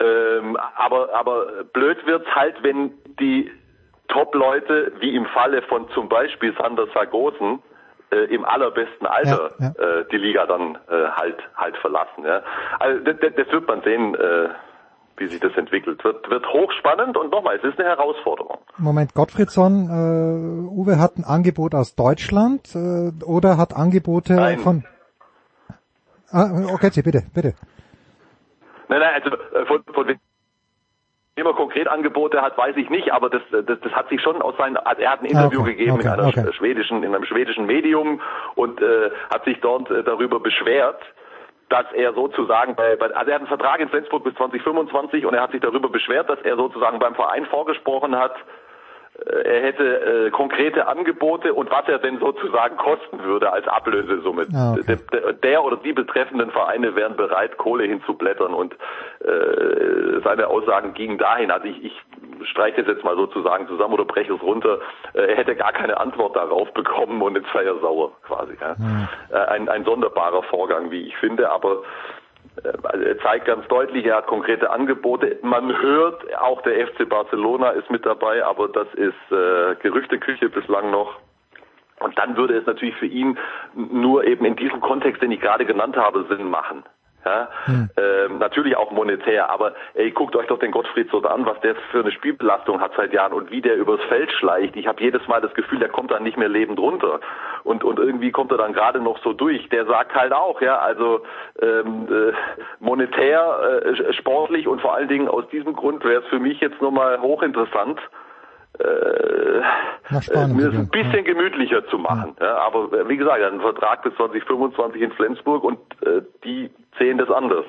Ähm, 0.00 0.56
aber, 0.74 1.14
aber 1.14 1.64
blöd 1.72 2.04
wird's 2.06 2.26
halt, 2.34 2.60
wenn 2.64 2.92
die 3.20 3.52
Top-Leute, 4.08 4.92
wie 4.98 5.14
im 5.14 5.26
Falle 5.26 5.62
von 5.62 5.88
zum 5.90 6.08
Beispiel 6.08 6.52
Sander 6.58 6.88
Sargosen, 6.92 7.62
äh, 8.10 8.24
im 8.34 8.44
allerbesten 8.44 9.06
Alter 9.06 9.50
ja, 9.58 9.72
ja. 9.78 10.00
Äh, 10.00 10.04
die 10.10 10.18
Liga 10.18 10.46
dann 10.46 10.76
äh, 10.88 11.08
halt 11.12 11.38
halt 11.56 11.76
verlassen. 11.78 12.24
Ja. 12.24 12.42
Also 12.78 13.00
das, 13.04 13.16
das 13.20 13.52
wird 13.52 13.66
man 13.68 13.80
sehen. 13.82 14.14
Äh, 14.14 14.48
wie 15.16 15.26
sich 15.28 15.40
das 15.40 15.56
entwickelt. 15.56 16.02
Wird, 16.04 16.28
wird 16.28 16.46
hochspannend 16.46 17.16
und 17.16 17.30
nochmal, 17.30 17.56
es 17.56 17.64
ist 17.64 17.78
eine 17.78 17.88
Herausforderung. 17.88 18.58
Moment, 18.78 19.14
Gottfriedsson, 19.14 19.88
äh, 19.88 20.68
Uwe 20.68 20.98
hat 20.98 21.16
ein 21.16 21.24
Angebot 21.24 21.74
aus 21.74 21.94
Deutschland 21.94 22.74
äh, 22.74 23.12
oder 23.24 23.56
hat 23.56 23.74
Angebote 23.74 24.34
nein. 24.34 24.58
von... 24.58 24.84
Ah, 26.30 26.48
okay, 26.72 26.90
bitte, 27.02 27.24
bitte. 27.34 27.54
Nein, 28.88 29.00
nein, 29.00 29.22
also 29.22 29.36
äh, 29.36 29.66
von, 29.66 29.82
von 29.92 30.06
wem 30.06 31.46
er 31.46 31.54
konkret 31.54 31.88
Angebote 31.88 32.42
hat, 32.42 32.56
weiß 32.58 32.76
ich 32.76 32.90
nicht, 32.90 33.12
aber 33.12 33.30
das, 33.30 33.42
das, 33.50 33.80
das 33.80 33.92
hat 33.92 34.08
sich 34.08 34.20
schon 34.20 34.42
aus 34.42 34.56
seinem, 34.56 34.76
also 34.84 35.00
er 35.00 35.10
hat 35.12 35.20
ein 35.20 35.26
Interview 35.26 35.60
okay, 35.60 35.72
gegeben 35.72 35.92
okay, 35.92 36.06
in 36.06 36.12
einer 36.12 36.26
okay. 36.28 36.52
schwedischen, 36.52 37.02
in 37.02 37.14
einem 37.14 37.24
schwedischen 37.24 37.66
Medium 37.66 38.20
und 38.54 38.80
äh, 38.82 39.10
hat 39.30 39.44
sich 39.44 39.60
dort 39.60 39.90
äh, 39.90 40.02
darüber 40.02 40.40
beschwert, 40.40 41.00
dass 41.72 41.90
er 41.94 42.12
sozusagen 42.12 42.76
bei, 42.76 42.96
bei, 42.96 43.06
also 43.06 43.30
er 43.30 43.34
hat 43.34 43.40
einen 43.40 43.46
Vertrag 43.46 43.80
in 43.80 43.88
Flensburg 43.88 44.24
bis 44.24 44.34
2025 44.34 45.24
und 45.24 45.32
er 45.32 45.40
hat 45.40 45.52
sich 45.52 45.62
darüber 45.62 45.88
beschwert, 45.88 46.28
dass 46.28 46.38
er 46.42 46.56
sozusagen 46.56 46.98
beim 46.98 47.14
Verein 47.14 47.46
vorgesprochen 47.46 48.14
hat, 48.14 48.34
er 49.14 49.62
hätte 49.62 50.26
äh, 50.26 50.30
konkrete 50.30 50.86
Angebote 50.88 51.52
und 51.52 51.70
was 51.70 51.86
er 51.86 51.98
denn 51.98 52.18
sozusagen 52.18 52.76
kosten 52.78 53.22
würde 53.22 53.52
als 53.52 53.68
Ablösesumme. 53.68 54.46
Ah, 54.54 54.72
okay. 54.72 54.96
der, 55.12 55.32
der, 55.34 55.64
oder 55.64 55.76
die 55.76 55.92
betreffenden 55.92 56.50
Vereine 56.50 56.96
wären 56.96 57.14
bereit, 57.16 57.58
Kohle 57.58 57.84
hinzublättern 57.84 58.54
und 58.54 58.72
äh, 59.20 60.20
seine 60.24 60.48
Aussagen 60.48 60.94
gingen 60.94 61.18
dahin. 61.18 61.50
Also 61.50 61.66
ich, 61.66 61.84
ich 61.84 62.02
streiche 62.48 62.82
das 62.82 62.94
jetzt 62.94 63.04
mal 63.04 63.16
sozusagen 63.16 63.68
zusammen 63.68 63.94
oder 63.94 64.06
breche 64.06 64.32
es 64.32 64.42
runter. 64.42 64.78
Äh, 65.12 65.26
er 65.26 65.36
hätte 65.36 65.56
gar 65.56 65.72
keine 65.72 66.00
Antwort 66.00 66.34
darauf 66.34 66.72
bekommen 66.72 67.20
und 67.20 67.36
jetzt 67.36 67.52
sei 67.52 67.64
er 67.64 67.78
sauer 67.80 68.12
quasi. 68.22 68.56
Ja. 68.60 68.74
Mhm. 68.78 69.08
Äh, 69.30 69.36
ein, 69.36 69.68
ein 69.68 69.84
sonderbarer 69.84 70.42
Vorgang, 70.44 70.90
wie 70.90 71.02
ich 71.02 71.16
finde, 71.18 71.50
aber 71.50 71.82
zeigt 73.22 73.46
ganz 73.46 73.66
deutlich, 73.68 74.04
er 74.04 74.16
hat 74.16 74.26
konkrete 74.26 74.70
Angebote. 74.70 75.38
Man 75.42 75.80
hört, 75.80 76.22
auch 76.36 76.62
der 76.62 76.86
FC 76.86 77.08
Barcelona 77.08 77.70
ist 77.70 77.90
mit 77.90 78.04
dabei, 78.04 78.44
aber 78.44 78.68
das 78.68 78.88
ist 78.94 79.14
äh, 79.30 79.74
Gerüchteküche 79.76 80.48
bislang 80.48 80.90
noch. 80.90 81.18
Und 82.00 82.18
dann 82.18 82.36
würde 82.36 82.56
es 82.58 82.66
natürlich 82.66 82.96
für 82.96 83.06
ihn 83.06 83.38
nur 83.74 84.24
eben 84.24 84.44
in 84.44 84.56
diesem 84.56 84.80
Kontext, 84.80 85.22
den 85.22 85.30
ich 85.30 85.40
gerade 85.40 85.64
genannt 85.64 85.96
habe, 85.96 86.26
Sinn 86.28 86.50
machen. 86.50 86.82
Ja, 87.24 87.48
hm. 87.66 87.88
ähm, 87.96 88.38
natürlich 88.38 88.76
auch 88.76 88.90
monetär, 88.90 89.48
aber 89.48 89.74
ey, 89.94 90.10
guckt 90.10 90.34
euch 90.34 90.48
doch 90.48 90.58
den 90.58 90.72
Gottfried 90.72 91.08
so 91.10 91.22
an, 91.22 91.46
was 91.46 91.60
der 91.60 91.76
für 91.92 92.00
eine 92.00 92.10
Spielbelastung 92.10 92.80
hat 92.80 92.92
seit 92.96 93.12
Jahren 93.12 93.32
und 93.32 93.50
wie 93.52 93.60
der 93.60 93.76
übers 93.76 94.00
Feld 94.08 94.32
schleicht. 94.32 94.74
Ich 94.74 94.88
habe 94.88 95.00
jedes 95.00 95.26
Mal 95.28 95.40
das 95.40 95.54
Gefühl, 95.54 95.78
der 95.78 95.88
kommt 95.88 96.10
dann 96.10 96.24
nicht 96.24 96.36
mehr 96.36 96.48
lebend 96.48 96.80
runter 96.80 97.20
und 97.62 97.84
und 97.84 97.98
irgendwie 98.00 98.32
kommt 98.32 98.50
er 98.50 98.58
dann 98.58 98.72
gerade 98.72 99.00
noch 99.00 99.18
so 99.22 99.32
durch. 99.32 99.68
Der 99.68 99.86
sagt 99.86 100.14
halt 100.14 100.32
auch, 100.32 100.60
ja, 100.60 100.78
also 100.78 101.20
ähm, 101.60 102.08
äh, 102.10 102.32
monetär, 102.80 103.82
äh, 103.84 104.12
sportlich 104.14 104.66
und 104.66 104.80
vor 104.80 104.94
allen 104.94 105.08
Dingen 105.08 105.28
aus 105.28 105.48
diesem 105.48 105.74
Grund 105.74 106.04
wäre 106.04 106.22
es 106.22 106.28
für 106.28 106.40
mich 106.40 106.60
jetzt 106.60 106.82
nochmal 106.82 107.20
hochinteressant, 107.20 108.00
äh, 108.78 109.60
mir 110.48 110.68
es 110.68 110.74
ein 110.74 110.88
bisschen 110.88 111.24
gemütlicher 111.24 111.86
zu 111.88 111.98
machen. 111.98 112.36
Ja, 112.40 112.58
aber 112.58 112.92
äh, 112.92 113.08
wie 113.08 113.16
gesagt, 113.16 113.38
er 113.38 113.46
hat 113.46 113.52
einen 113.52 113.60
Vertrag 113.60 114.02
bis 114.02 114.14
2025 114.14 115.02
in 115.02 115.12
Flensburg 115.12 115.64
und 115.64 115.78
äh, 116.02 116.22
die 116.44 116.70
sehen 116.98 117.18
das 117.18 117.30
anders. 117.30 117.64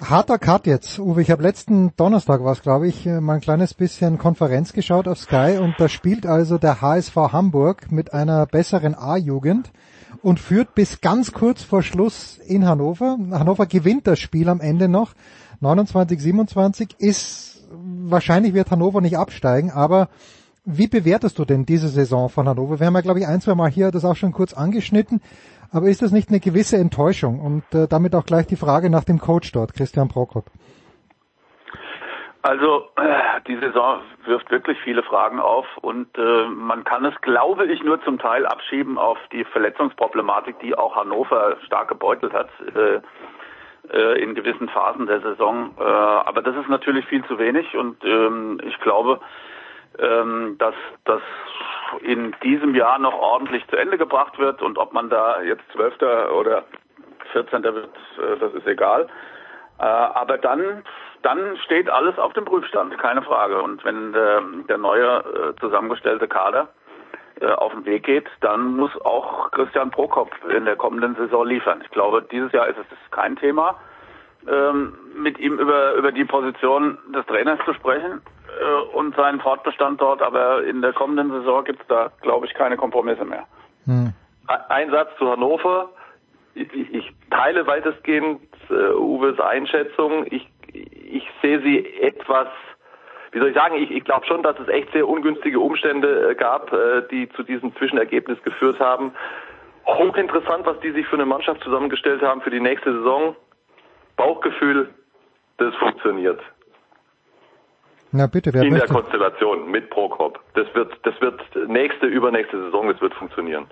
Harter 0.00 0.38
Cut 0.38 0.66
jetzt, 0.66 0.98
Uwe. 0.98 1.22
Ich 1.22 1.30
habe 1.30 1.44
letzten 1.44 1.94
Donnerstag 1.96 2.42
was, 2.42 2.62
glaube 2.62 2.88
ich, 2.88 3.06
äh, 3.06 3.20
mal 3.20 3.34
ein 3.34 3.40
kleines 3.40 3.72
bisschen 3.72 4.18
Konferenz 4.18 4.72
geschaut 4.72 5.06
auf 5.06 5.18
Sky 5.18 5.58
und 5.60 5.74
da 5.78 5.88
spielt 5.88 6.26
also 6.26 6.58
der 6.58 6.80
HSV 6.80 7.14
Hamburg 7.14 7.92
mit 7.92 8.12
einer 8.12 8.46
besseren 8.46 8.96
A-Jugend 8.96 9.70
und 10.22 10.40
führt 10.40 10.74
bis 10.74 11.00
ganz 11.00 11.32
kurz 11.32 11.62
vor 11.62 11.82
Schluss 11.82 12.38
in 12.38 12.66
Hannover. 12.66 13.16
Hannover 13.30 13.66
gewinnt 13.66 14.08
das 14.08 14.18
Spiel 14.18 14.48
am 14.48 14.60
Ende 14.60 14.88
noch. 14.88 15.12
29-27 15.62 16.96
ist 16.98 17.51
wahrscheinlich 18.06 18.54
wird 18.54 18.70
Hannover 18.70 19.00
nicht 19.00 19.16
absteigen, 19.16 19.70
aber 19.70 20.08
wie 20.64 20.86
bewertest 20.86 21.38
du 21.38 21.44
denn 21.44 21.66
diese 21.66 21.88
Saison 21.88 22.28
von 22.28 22.48
Hannover? 22.48 22.78
Wir 22.78 22.86
haben 22.86 22.94
ja, 22.94 23.00
glaube 23.00 23.18
ich, 23.18 23.26
ein, 23.26 23.40
zwei 23.40 23.54
Mal 23.54 23.70
hier 23.70 23.90
das 23.90 24.04
auch 24.04 24.16
schon 24.16 24.32
kurz 24.32 24.54
angeschnitten, 24.54 25.20
aber 25.72 25.88
ist 25.88 26.02
das 26.02 26.12
nicht 26.12 26.28
eine 26.28 26.40
gewisse 26.40 26.76
Enttäuschung? 26.76 27.40
Und 27.40 27.64
äh, 27.74 27.88
damit 27.88 28.14
auch 28.14 28.26
gleich 28.26 28.46
die 28.46 28.56
Frage 28.56 28.90
nach 28.90 29.04
dem 29.04 29.18
Coach 29.18 29.50
dort, 29.52 29.74
Christian 29.74 30.08
Prokop. 30.08 30.46
Also 32.42 32.88
äh, 32.96 33.40
die 33.46 33.56
Saison 33.56 34.00
wirft 34.24 34.50
wirklich 34.50 34.76
viele 34.82 35.04
Fragen 35.04 35.38
auf 35.38 35.64
und 35.80 36.08
äh, 36.18 36.46
man 36.46 36.82
kann 36.82 37.04
es, 37.04 37.14
glaube 37.20 37.66
ich, 37.66 37.82
nur 37.84 38.02
zum 38.02 38.18
Teil 38.18 38.46
abschieben 38.46 38.98
auf 38.98 39.18
die 39.32 39.44
Verletzungsproblematik, 39.44 40.58
die 40.58 40.76
auch 40.76 40.96
Hannover 40.96 41.56
stark 41.64 41.88
gebeutelt 41.88 42.32
hat. 42.32 42.48
Äh, 42.74 43.00
äh, 43.90 44.22
in 44.22 44.34
gewissen 44.34 44.68
Phasen 44.68 45.06
der 45.06 45.20
Saison. 45.20 45.74
Äh, 45.78 45.82
aber 45.82 46.42
das 46.42 46.56
ist 46.56 46.68
natürlich 46.68 47.06
viel 47.06 47.24
zu 47.24 47.38
wenig 47.38 47.76
und 47.76 48.04
ähm, 48.04 48.60
ich 48.64 48.78
glaube, 48.80 49.20
ähm, 49.98 50.56
dass 50.58 50.74
das 51.04 51.20
in 52.00 52.34
diesem 52.42 52.74
Jahr 52.74 52.98
noch 52.98 53.14
ordentlich 53.14 53.66
zu 53.68 53.76
Ende 53.76 53.98
gebracht 53.98 54.38
wird 54.38 54.62
und 54.62 54.78
ob 54.78 54.92
man 54.92 55.10
da 55.10 55.42
jetzt 55.42 55.64
Zwölfter 55.72 56.34
oder 56.34 56.64
Vierzehnter 57.32 57.74
wird, 57.74 57.90
äh, 58.18 58.38
das 58.38 58.54
ist 58.54 58.66
egal. 58.66 59.08
Äh, 59.78 59.84
aber 59.84 60.38
dann, 60.38 60.84
dann 61.22 61.56
steht 61.64 61.90
alles 61.90 62.18
auf 62.18 62.32
dem 62.34 62.44
Prüfstand, 62.44 62.96
keine 62.98 63.22
Frage. 63.22 63.60
Und 63.60 63.84
wenn 63.84 64.12
der, 64.12 64.42
der 64.68 64.78
neue 64.78 65.06
äh, 65.06 65.60
zusammengestellte 65.60 66.28
Kader 66.28 66.68
auf 67.56 67.72
den 67.72 67.84
Weg 67.84 68.04
geht, 68.04 68.26
dann 68.40 68.76
muss 68.76 68.90
auch 69.04 69.50
Christian 69.50 69.90
Prokop 69.90 70.30
in 70.56 70.64
der 70.64 70.76
kommenden 70.76 71.14
Saison 71.16 71.46
liefern. 71.46 71.80
Ich 71.82 71.90
glaube, 71.90 72.22
dieses 72.30 72.52
Jahr 72.52 72.66
ist 72.68 72.78
es 72.78 73.10
kein 73.10 73.36
Thema, 73.36 73.76
ähm, 74.48 74.94
mit 75.14 75.38
ihm 75.38 75.58
über, 75.58 75.94
über 75.94 76.12
die 76.12 76.24
Position 76.24 76.98
des 77.14 77.24
Trainers 77.26 77.58
zu 77.64 77.74
sprechen 77.74 78.20
äh, 78.60 78.96
und 78.96 79.14
seinen 79.14 79.40
Fortbestand 79.40 80.00
dort, 80.00 80.22
aber 80.22 80.64
in 80.64 80.82
der 80.82 80.92
kommenden 80.92 81.30
Saison 81.30 81.64
gibt 81.64 81.80
es 81.80 81.86
da, 81.86 82.10
glaube 82.22 82.46
ich, 82.46 82.54
keine 82.54 82.76
Kompromisse 82.76 83.24
mehr. 83.24 83.44
Hm. 83.86 84.12
Ein 84.68 84.90
Satz 84.90 85.10
zu 85.18 85.30
Hannover. 85.30 85.90
Ich, 86.54 86.72
ich 86.74 87.12
teile 87.30 87.66
weitestgehend 87.66 88.40
äh, 88.68 88.92
Uwes 88.94 89.38
Einschätzung. 89.40 90.26
Ich, 90.30 90.48
ich 90.72 91.26
sehe 91.40 91.60
sie 91.62 91.86
etwas 92.00 92.48
wie 93.32 93.38
soll 93.38 93.48
ich 93.48 93.54
sagen, 93.54 93.74
ich, 93.76 93.90
ich 93.90 94.04
glaube 94.04 94.26
schon, 94.26 94.42
dass 94.42 94.58
es 94.58 94.68
echt 94.68 94.92
sehr 94.92 95.08
ungünstige 95.08 95.58
Umstände 95.58 96.30
äh, 96.30 96.34
gab, 96.34 96.72
äh, 96.72 97.02
die 97.10 97.28
zu 97.30 97.42
diesem 97.42 97.74
Zwischenergebnis 97.76 98.42
geführt 98.42 98.78
haben. 98.78 99.12
Hochinteressant, 99.86 100.66
was 100.66 100.78
die 100.80 100.92
sich 100.92 101.06
für 101.06 101.16
eine 101.16 101.26
Mannschaft 101.26 101.62
zusammengestellt 101.62 102.22
haben 102.22 102.42
für 102.42 102.50
die 102.50 102.60
nächste 102.60 102.92
Saison. 102.92 103.34
Bauchgefühl, 104.16 104.90
das 105.56 105.74
funktioniert. 105.76 106.40
Na 108.12 108.26
bitte, 108.26 108.52
wer 108.52 108.62
In 108.62 108.74
möchte? 108.74 108.88
der 108.88 108.94
Konstellation 108.94 109.70
mit 109.70 109.88
Prokop. 109.88 110.38
Das 110.54 110.66
wird, 110.74 110.92
das 111.02 111.18
wird 111.22 111.40
nächste, 111.68 112.06
übernächste 112.06 112.62
Saison, 112.64 112.88
das 112.88 113.00
wird 113.00 113.14
funktionieren. 113.14 113.66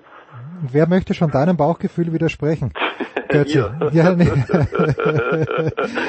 Wer 0.71 0.87
möchte 0.87 1.13
schon 1.13 1.29
deinem 1.29 1.57
Bauchgefühl 1.57 2.11
widersprechen? 2.11 2.73
Götze. 3.29 3.73
Ja, 3.91 4.13
nee. 4.13 4.29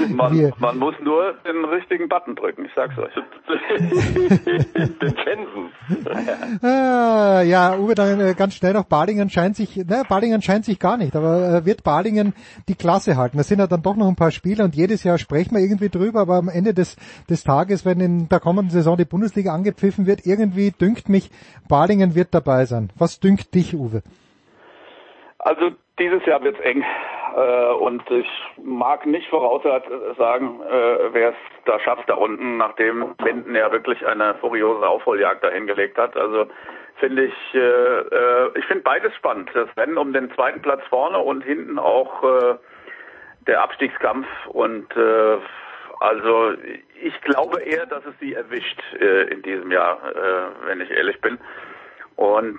Man, 0.08 0.52
man 0.58 0.78
muss 0.78 0.94
nur 1.02 1.34
den 1.46 1.64
richtigen 1.64 2.08
Button 2.08 2.34
drücken, 2.34 2.64
ich 2.64 2.72
sag's 2.74 2.98
euch. 2.98 3.12
Den 5.00 5.14
Jensen. 5.24 5.70
Ah, 6.62 7.42
ja, 7.42 7.76
Uwe, 7.76 7.94
dann 7.94 8.20
äh, 8.20 8.34
ganz 8.34 8.54
schnell 8.54 8.72
noch, 8.72 8.84
Balingen 8.84 9.30
scheint 9.30 9.56
sich, 9.56 9.76
ne, 9.76 10.02
Balingen 10.08 10.42
scheint 10.42 10.64
sich 10.64 10.78
gar 10.78 10.96
nicht, 10.96 11.14
aber 11.16 11.56
äh, 11.56 11.66
wird 11.66 11.82
Balingen 11.84 12.34
die 12.68 12.74
Klasse 12.74 13.16
halten? 13.16 13.38
Das 13.38 13.48
sind 13.48 13.58
ja 13.58 13.66
dann 13.66 13.82
doch 13.82 13.96
noch 13.96 14.08
ein 14.08 14.16
paar 14.16 14.30
Spiele 14.30 14.64
und 14.64 14.74
jedes 14.74 15.04
Jahr 15.04 15.18
sprechen 15.18 15.54
wir 15.54 15.62
irgendwie 15.62 15.88
drüber, 15.88 16.20
aber 16.20 16.36
am 16.36 16.48
Ende 16.48 16.74
des, 16.74 16.96
des 17.28 17.44
Tages, 17.44 17.84
wenn 17.84 18.00
in 18.00 18.28
der 18.28 18.40
kommenden 18.40 18.70
Saison 18.70 18.96
die 18.96 19.04
Bundesliga 19.04 19.52
angepfiffen 19.54 20.06
wird, 20.06 20.26
irgendwie 20.26 20.70
dünkt 20.70 21.08
mich, 21.08 21.30
Balingen 21.68 22.14
wird 22.14 22.34
dabei 22.34 22.64
sein. 22.66 22.90
Was 22.96 23.20
dünkt 23.20 23.54
dich, 23.54 23.74
Uwe? 23.74 24.02
Also 25.38 25.72
dieses 26.02 26.24
Jahr 26.26 26.42
wird's 26.42 26.58
eng 26.60 26.84
äh, 27.36 27.72
und 27.74 28.10
ich 28.10 28.28
mag 28.62 29.06
nicht 29.06 29.28
voraussagen, 29.28 30.60
äh, 30.60 31.12
wer 31.12 31.28
es 31.30 31.34
da 31.64 31.78
schafft 31.78 32.08
da 32.08 32.14
unten, 32.14 32.56
nachdem 32.56 33.14
Minden 33.22 33.54
ja 33.54 33.70
wirklich 33.70 34.04
eine 34.04 34.34
furiose 34.34 34.86
Aufholjagd 34.86 35.44
dahingelegt 35.44 35.96
hat. 35.96 36.16
Also 36.16 36.46
finde 36.96 37.26
ich, 37.26 37.54
äh, 37.54 37.58
äh, 37.58 38.50
ich 38.56 38.64
finde 38.64 38.82
beides 38.82 39.14
spannend. 39.14 39.50
Das 39.54 39.68
Rennen 39.76 39.96
um 39.96 40.12
den 40.12 40.32
zweiten 40.34 40.60
Platz 40.60 40.82
vorne 40.88 41.18
und 41.18 41.44
hinten 41.44 41.78
auch 41.78 42.24
äh, 42.24 42.54
der 43.46 43.62
Abstiegskampf 43.62 44.26
und 44.48 44.96
äh, 44.96 45.38
also 46.00 46.52
ich 47.00 47.20
glaube 47.20 47.60
eher, 47.60 47.86
dass 47.86 48.04
es 48.06 48.14
sie 48.18 48.34
erwischt 48.34 48.80
in 48.92 49.40
diesem 49.42 49.70
Jahr, 49.70 49.98
wenn 50.66 50.80
ich 50.80 50.90
ehrlich 50.90 51.20
bin. 51.20 51.38
Und 52.16 52.58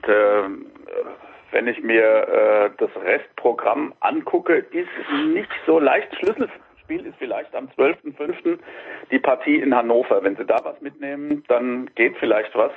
wenn 1.54 1.68
ich 1.68 1.82
mir 1.82 2.04
äh, 2.04 2.70
das 2.78 2.90
Restprogramm 3.04 3.94
angucke, 4.00 4.56
ist 4.72 4.90
nicht 5.34 5.50
so 5.66 5.80
leicht. 5.80 6.14
Schlüsselspiel 6.16 7.06
ist 7.06 7.16
vielleicht 7.20 7.56
am 7.56 7.70
12.05. 7.78 8.58
die 9.12 9.20
Partie 9.20 9.60
in 9.60 9.76
Hannover. 9.76 10.24
Wenn 10.24 10.36
Sie 10.36 10.46
da 10.46 10.60
was 10.64 10.82
mitnehmen, 10.82 11.44
dann 11.48 11.90
geht 11.96 12.18
vielleicht 12.18 12.54
was. 12.56 12.72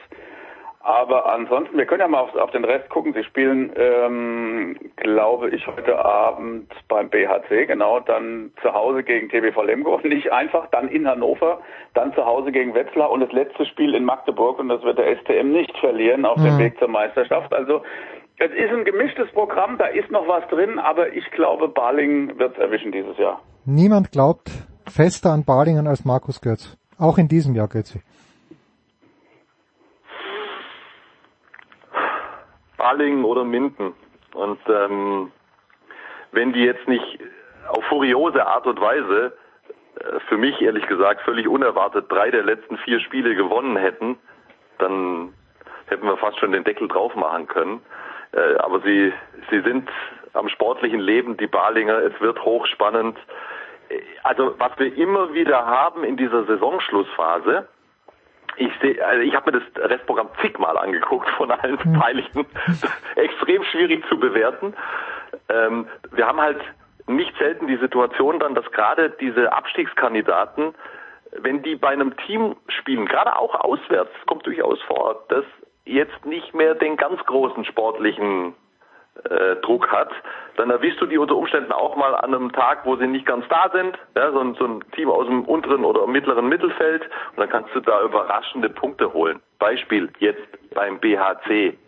Aber 0.87 1.27
ansonsten, 1.33 1.77
wir 1.77 1.85
können 1.85 2.03
ja 2.03 2.07
mal 2.07 2.21
auf, 2.21 2.37
auf 2.37 2.53
den 2.53 2.65
Rest 2.65 2.89
gucken. 2.91 3.13
Sie 3.13 3.25
spielen, 3.25 3.73
ähm, 3.75 4.77
glaube 4.95 5.51
ich, 5.51 5.67
heute 5.67 5.99
Abend 5.99 6.73
beim 6.87 7.11
BHC, 7.11 7.67
genau, 7.67 7.99
dann 7.99 8.53
zu 8.63 8.73
Hause 8.73 9.03
gegen 9.03 9.29
TBV 9.29 9.65
Lemgo. 9.65 9.99
Nicht 10.05 10.31
einfach, 10.31 10.69
dann 10.71 10.87
in 10.89 11.09
Hannover, 11.09 11.61
dann 11.95 12.15
zu 12.15 12.25
Hause 12.25 12.53
gegen 12.53 12.73
Wetzlar 12.77 13.11
und 13.11 13.19
das 13.19 13.33
letzte 13.33 13.67
Spiel 13.67 13.97
in 13.97 14.05
Magdeburg 14.05 14.61
und 14.61 14.69
das 14.69 14.81
wird 14.85 14.99
der 14.99 15.17
STM 15.17 15.51
nicht 15.51 15.77
verlieren 15.79 16.25
auf 16.25 16.37
dem 16.37 16.55
Mhm. 16.55 16.59
Weg 16.61 16.79
zur 16.79 16.87
Meisterschaft. 16.87 17.53
Also 17.53 17.83
es 18.39 18.51
ist 18.51 18.71
ein 18.71 18.85
gemischtes 18.85 19.31
Programm, 19.33 19.79
da 19.79 19.87
ist 19.87 20.11
noch 20.11 20.29
was 20.29 20.47
drin, 20.49 20.79
aber 20.79 21.13
ich 21.13 21.31
glaube, 21.31 21.69
Balingen 21.69 22.39
wird 22.39 22.53
es 22.53 22.59
erwischen 22.59 22.93
dieses 22.93 23.17
Jahr. 23.17 23.41
Niemand 23.65 24.13
glaubt 24.13 24.51
fester 24.89 25.31
an 25.31 25.45
Balingen 25.45 25.87
als 25.87 26.05
Markus 26.05 26.41
Götz. 26.41 26.77
Auch 26.99 27.19
in 27.19 27.29
diesem 27.29 27.55
Jahr, 27.55 27.69
Götze. 27.69 28.01
Balingen 32.77 33.25
oder 33.25 33.45
Minden. 33.45 33.95
Und 34.35 34.59
ähm, 34.69 35.33
wenn 36.33 36.53
die 36.53 36.61
jetzt 36.61 36.87
nicht 36.87 37.19
auf 37.69 37.83
furiose 37.85 38.47
Art 38.47 38.67
und 38.67 38.81
Weise, 38.81 39.33
äh, 39.99 40.21
für 40.29 40.37
mich 40.37 40.61
ehrlich 40.61 40.87
gesagt 40.87 41.23
völlig 41.23 41.49
unerwartet, 41.49 42.11
drei 42.11 42.31
der 42.31 42.45
letzten 42.45 42.77
vier 42.79 43.01
Spiele 43.01 43.35
gewonnen 43.35 43.77
hätten, 43.77 44.19
dann 44.79 45.33
hätten 45.87 46.07
wir 46.07 46.17
fast 46.19 46.39
schon 46.39 46.53
den 46.53 46.65
Deckel 46.65 46.89
drauf 46.89 47.15
machen 47.17 47.47
können. 47.49 47.81
Äh, 48.37 48.57
aber 48.59 48.81
sie, 48.81 49.13
sie 49.51 49.61
sind 49.63 49.89
am 50.35 50.49
sportlichen 50.49 51.01
Leben, 51.01 51.37
die 51.37 51.47
Balinger, 51.47 51.99
es 51.99 52.21
wird 52.21 52.45
hochspannend. 52.45 53.19
Äh, 53.89 54.01
Also 54.23 54.55
was 54.59 54.73
wir 54.79 54.95
immer 54.97 55.33
wieder 55.33 55.67
haben 55.67 56.05
in 56.05 56.17
dieser 56.17 56.45
Saisonschlussphase, 56.45 57.67
ich 58.59 58.73
sehe, 58.81 59.05
also 59.05 59.23
ich 59.23 59.35
habe 59.35 59.53
mir 59.53 59.61
das 59.61 59.91
Restprogramm 59.91 60.31
zigmal 60.41 60.79
angeguckt 60.79 61.29
von 61.31 61.51
allen 61.51 61.77
Beteiligten. 61.77 62.47
Extrem 63.15 63.63
schwierig 63.65 64.07
zu 64.09 64.19
bewerten. 64.19 64.75
Ähm, 65.49 65.87
wir 66.13 66.27
haben 66.27 66.41
halt 66.41 66.61
nicht 67.07 67.37
selten 67.39 67.67
die 67.67 67.77
Situation 67.77 68.39
dann, 68.39 68.55
dass 68.55 68.71
gerade 68.73 69.11
diese 69.11 69.53
Abstiegskandidaten, 69.53 70.75
wenn 71.33 71.63
die 71.63 71.77
bei 71.77 71.89
einem 71.89 72.17
Team 72.17 72.57
spielen, 72.69 73.05
gerade 73.07 73.39
auch 73.39 73.55
auswärts, 73.55 74.11
kommt 74.27 74.47
durchaus 74.47 74.81
vor, 74.83 75.25
dass 75.29 75.45
jetzt 75.87 76.27
nicht 76.27 76.55
mehr 76.55 76.75
den 76.75 76.97
ganz 76.97 77.25
großen 77.25 77.65
sportlichen 77.65 78.55
äh, 79.31 79.57
Druck 79.57 79.91
hat, 79.91 80.11
dann 80.57 80.71
erwischst 80.71 81.01
du 81.01 81.07
die 81.07 81.17
unter 81.17 81.37
Umständen 81.37 81.73
auch 81.73 81.97
mal 81.97 82.15
an 82.15 82.35
einem 82.35 82.53
Tag, 82.53 82.85
wo 82.85 82.97
sie 82.97 83.07
nicht 83.07 83.25
ganz 83.25 83.47
da 83.49 83.71
sind, 83.73 83.99
ja, 84.15 84.31
so, 84.33 84.41
ein, 84.41 84.55
so 84.55 84.65
ein 84.67 84.85
Team 84.93 85.09
aus 85.11 85.27
dem 85.27 85.45
unteren 85.45 85.85
oder 85.85 86.07
mittleren 86.07 86.49
Mittelfeld 86.49 87.03
und 87.03 87.39
dann 87.39 87.49
kannst 87.49 87.75
du 87.75 87.81
da 87.81 88.03
überraschende 88.03 88.69
Punkte 88.69 89.13
holen. 89.13 89.41
Beispiel 89.59 90.11
jetzt 90.19 90.47
beim 90.75 90.99
BHC 90.99 91.79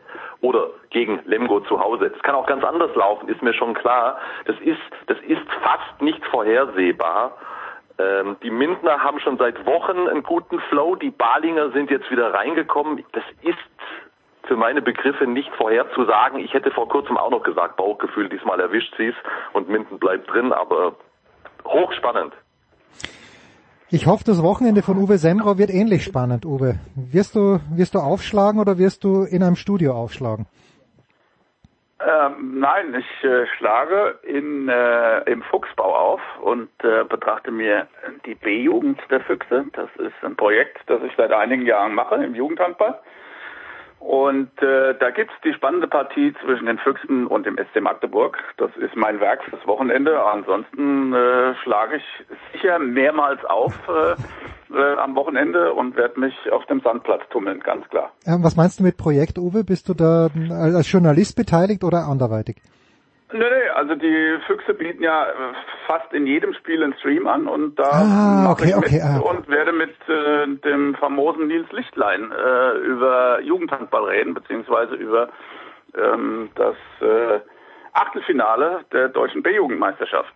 oder 0.40 0.68
gegen 0.90 1.20
Lemgo 1.26 1.60
zu 1.60 1.80
Hause. 1.80 2.10
Das 2.10 2.22
kann 2.22 2.34
auch 2.34 2.46
ganz 2.46 2.64
anders 2.64 2.94
laufen, 2.94 3.28
ist 3.28 3.42
mir 3.42 3.52
schon 3.52 3.74
klar. 3.74 4.18
Das 4.46 4.56
ist, 4.60 4.80
das 5.06 5.18
ist 5.26 5.46
fast 5.62 6.00
nicht 6.00 6.24
vorhersehbar. 6.26 7.36
Ähm, 7.98 8.36
die 8.42 8.50
Mindner 8.50 9.02
haben 9.02 9.18
schon 9.20 9.38
seit 9.38 9.66
Wochen 9.66 10.08
einen 10.08 10.22
guten 10.22 10.60
Flow, 10.68 10.94
die 10.94 11.10
Balinger 11.10 11.70
sind 11.72 11.90
jetzt 11.90 12.10
wieder 12.10 12.32
reingekommen. 12.32 13.04
Das 13.12 13.24
ist 13.42 13.58
für 14.44 14.56
meine 14.56 14.80
Begriffe 14.80 15.26
nicht 15.26 15.50
vorherzusagen. 15.56 16.40
Ich 16.40 16.54
hätte 16.54 16.70
vor 16.70 16.88
kurzem 16.88 17.16
auch 17.16 17.30
noch 17.30 17.42
gesagt, 17.42 17.76
Bauchgefühl, 17.76 18.28
diesmal 18.28 18.60
erwischt 18.60 18.94
sie's 18.96 19.14
und 19.52 19.68
Minden 19.68 19.98
bleibt 19.98 20.32
drin, 20.32 20.52
aber 20.52 20.96
hochspannend. 21.64 22.32
Ich 23.90 24.06
hoffe, 24.06 24.24
das 24.24 24.42
Wochenende 24.42 24.82
von 24.82 24.98
Uwe 24.98 25.18
Semrau 25.18 25.58
wird 25.58 25.70
ähnlich 25.70 26.04
spannend, 26.04 26.44
Uwe. 26.44 26.78
Wirst 26.94 27.34
du, 27.34 27.58
wirst 27.70 27.94
du 27.94 27.98
aufschlagen 27.98 28.60
oder 28.60 28.78
wirst 28.78 29.02
du 29.02 29.22
in 29.22 29.42
einem 29.42 29.56
Studio 29.56 29.94
aufschlagen? 29.94 30.46
Ähm, 32.00 32.60
nein, 32.60 32.94
ich 32.94 33.24
äh, 33.24 33.46
schlage 33.56 34.18
in, 34.22 34.68
äh, 34.68 35.18
im 35.30 35.42
Fuchsbau 35.42 35.96
auf 35.96 36.20
und 36.40 36.70
äh, 36.84 37.02
betrachte 37.04 37.50
mir 37.50 37.88
die 38.24 38.36
B-Jugend 38.36 39.00
der 39.10 39.20
Füchse. 39.20 39.64
Das 39.72 39.88
ist 39.96 40.14
ein 40.22 40.36
Projekt, 40.36 40.78
das 40.86 41.02
ich 41.02 41.12
seit 41.16 41.32
einigen 41.32 41.66
Jahren 41.66 41.94
mache 41.94 42.14
im 42.16 42.36
Jugendhandball. 42.36 43.00
Und 44.00 44.50
äh, 44.62 44.94
da 44.98 45.10
gibt's 45.10 45.34
die 45.44 45.52
spannende 45.52 45.88
Partie 45.88 46.32
zwischen 46.44 46.66
den 46.66 46.78
Füchsen 46.78 47.26
und 47.26 47.46
dem 47.46 47.56
SC 47.56 47.80
Magdeburg. 47.80 48.38
Das 48.56 48.70
ist 48.76 48.94
mein 48.96 49.20
Werk 49.20 49.42
fürs 49.44 49.66
Wochenende. 49.66 50.24
Ansonsten 50.24 51.12
äh, 51.12 51.54
schlage 51.62 51.96
ich 51.96 52.04
sicher 52.52 52.78
mehrmals 52.78 53.44
auf 53.44 53.74
äh, 53.88 54.14
äh, 54.72 54.96
am 54.98 55.16
Wochenende 55.16 55.72
und 55.72 55.96
werde 55.96 56.20
mich 56.20 56.34
auf 56.52 56.64
dem 56.66 56.80
Sandplatz 56.80 57.22
tummeln, 57.30 57.60
ganz 57.60 57.88
klar. 57.88 58.12
Ähm, 58.24 58.42
was 58.42 58.56
meinst 58.56 58.78
du 58.78 58.84
mit 58.84 58.96
Projekt, 58.96 59.38
Uwe? 59.38 59.64
Bist 59.64 59.88
du 59.88 59.94
da 59.94 60.28
als 60.50 60.90
Journalist 60.90 61.36
beteiligt 61.36 61.82
oder 61.84 62.06
anderweitig? 62.06 62.56
Nee, 63.30 63.38
nee, 63.40 63.68
also 63.74 63.94
die 63.94 64.38
Füchse 64.46 64.72
bieten 64.74 65.02
ja 65.02 65.26
äh, 65.26 65.32
fast 65.86 66.12
in 66.14 66.26
jedem 66.26 66.54
Spiel 66.54 66.82
einen 66.82 66.94
Stream 66.94 67.26
an 67.26 67.46
und 67.46 67.78
da 67.78 67.90
Ah, 67.90 68.42
mache 68.44 68.52
okay, 68.52 68.68
ich 68.70 68.76
mit 68.76 68.84
okay, 68.86 69.00
ah. 69.02 69.18
und 69.18 69.48
werde 69.48 69.72
mit 69.72 69.94
äh, 70.08 70.46
dem 70.64 70.94
famosen 70.94 71.46
Nils 71.46 71.70
Lichtlein 71.72 72.32
äh, 72.32 72.70
über 72.78 73.40
Jugendhandball 73.42 74.04
reden, 74.04 74.32
beziehungsweise 74.34 74.94
über 74.94 75.28
ähm, 75.94 76.48
das 76.54 76.76
äh, 77.00 77.40
Achtelfinale 77.92 78.84
der 78.92 79.08
deutschen 79.08 79.42
B-Jugendmeisterschaft. 79.42 80.32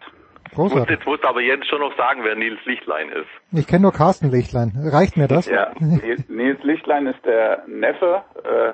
Großartig. 0.54 0.90
Jetzt 0.96 1.06
musst 1.06 1.24
du 1.24 1.28
aber 1.28 1.40
jetzt 1.40 1.66
schon 1.68 1.80
noch 1.80 1.96
sagen, 1.96 2.20
wer 2.24 2.34
Nils 2.34 2.58
Lichtlein 2.66 3.08
ist. 3.08 3.28
Ich 3.52 3.66
kenne 3.66 3.82
nur 3.82 3.92
Carsten 3.92 4.30
Lichtlein. 4.30 4.72
Reicht 4.92 5.16
mir 5.16 5.28
das? 5.28 5.46
Ja, 5.48 5.72
Nils- 5.78 6.24
Nils 6.28 6.62
Lichtlein 6.62 7.06
ist 7.06 7.24
der 7.24 7.62
Neffe 7.66 8.22
äh, 8.44 8.72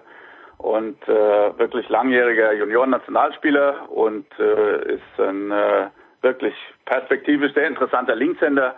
und 0.58 1.00
äh, 1.08 1.58
wirklich 1.58 1.88
langjähriger 1.88 2.52
Junioren-Nationalspieler 2.52 3.90
und 3.90 4.26
äh, 4.38 4.94
ist 4.94 5.20
ein 5.20 5.52
äh, 5.52 5.86
wirklich 6.20 6.54
perspektivisch 6.84 7.54
sehr 7.54 7.68
interessanter 7.68 8.16
Linkshänder 8.16 8.74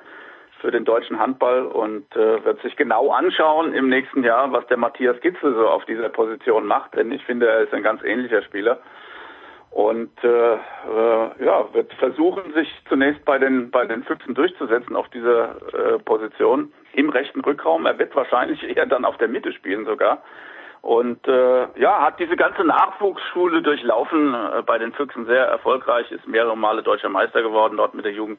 für 0.60 0.70
den 0.70 0.84
deutschen 0.84 1.18
Handball 1.18 1.62
und 1.62 2.04
äh, 2.14 2.44
wird 2.44 2.60
sich 2.60 2.76
genau 2.76 3.10
anschauen 3.10 3.72
im 3.72 3.88
nächsten 3.88 4.22
Jahr, 4.22 4.52
was 4.52 4.66
der 4.66 4.76
Matthias 4.76 5.18
Gitzel 5.22 5.54
so 5.54 5.68
auf 5.68 5.86
dieser 5.86 6.10
Position 6.10 6.66
macht, 6.66 6.94
denn 6.94 7.10
ich 7.12 7.24
finde, 7.24 7.48
er 7.48 7.60
ist 7.60 7.72
ein 7.72 7.82
ganz 7.82 8.02
ähnlicher 8.04 8.42
Spieler 8.42 8.78
und 9.70 10.10
äh, 10.22 10.54
äh, 10.54 10.58
ja, 11.44 11.72
wird 11.72 11.94
versuchen, 11.94 12.52
sich 12.52 12.68
zunächst 12.90 13.24
bei 13.24 13.38
den 13.38 13.70
bei 13.70 13.86
den 13.86 14.02
Füchsen 14.02 14.34
durchzusetzen 14.34 14.96
auf 14.96 15.08
dieser 15.08 15.56
äh, 15.72 15.98
Position 16.00 16.72
im 16.92 17.08
rechten 17.08 17.40
Rückraum. 17.40 17.86
Er 17.86 17.98
wird 17.98 18.14
wahrscheinlich 18.14 18.76
eher 18.76 18.84
dann 18.84 19.06
auf 19.06 19.16
der 19.16 19.28
Mitte 19.28 19.52
spielen 19.52 19.86
sogar 19.86 20.22
Und 20.82 21.26
äh, 21.28 21.78
ja, 21.78 22.00
hat 22.00 22.18
diese 22.18 22.36
ganze 22.36 22.64
Nachwuchsschule 22.64 23.62
durchlaufen, 23.62 24.34
äh, 24.34 24.62
bei 24.62 24.78
den 24.78 24.92
Füchsen 24.92 25.26
sehr 25.26 25.44
erfolgreich, 25.44 26.10
ist 26.10 26.26
mehrere 26.26 26.56
Male 26.56 26.82
deutscher 26.82 27.10
Meister 27.10 27.42
geworden 27.42 27.76
dort 27.76 27.94
mit 27.94 28.04
der 28.04 28.12
Jugend 28.12 28.38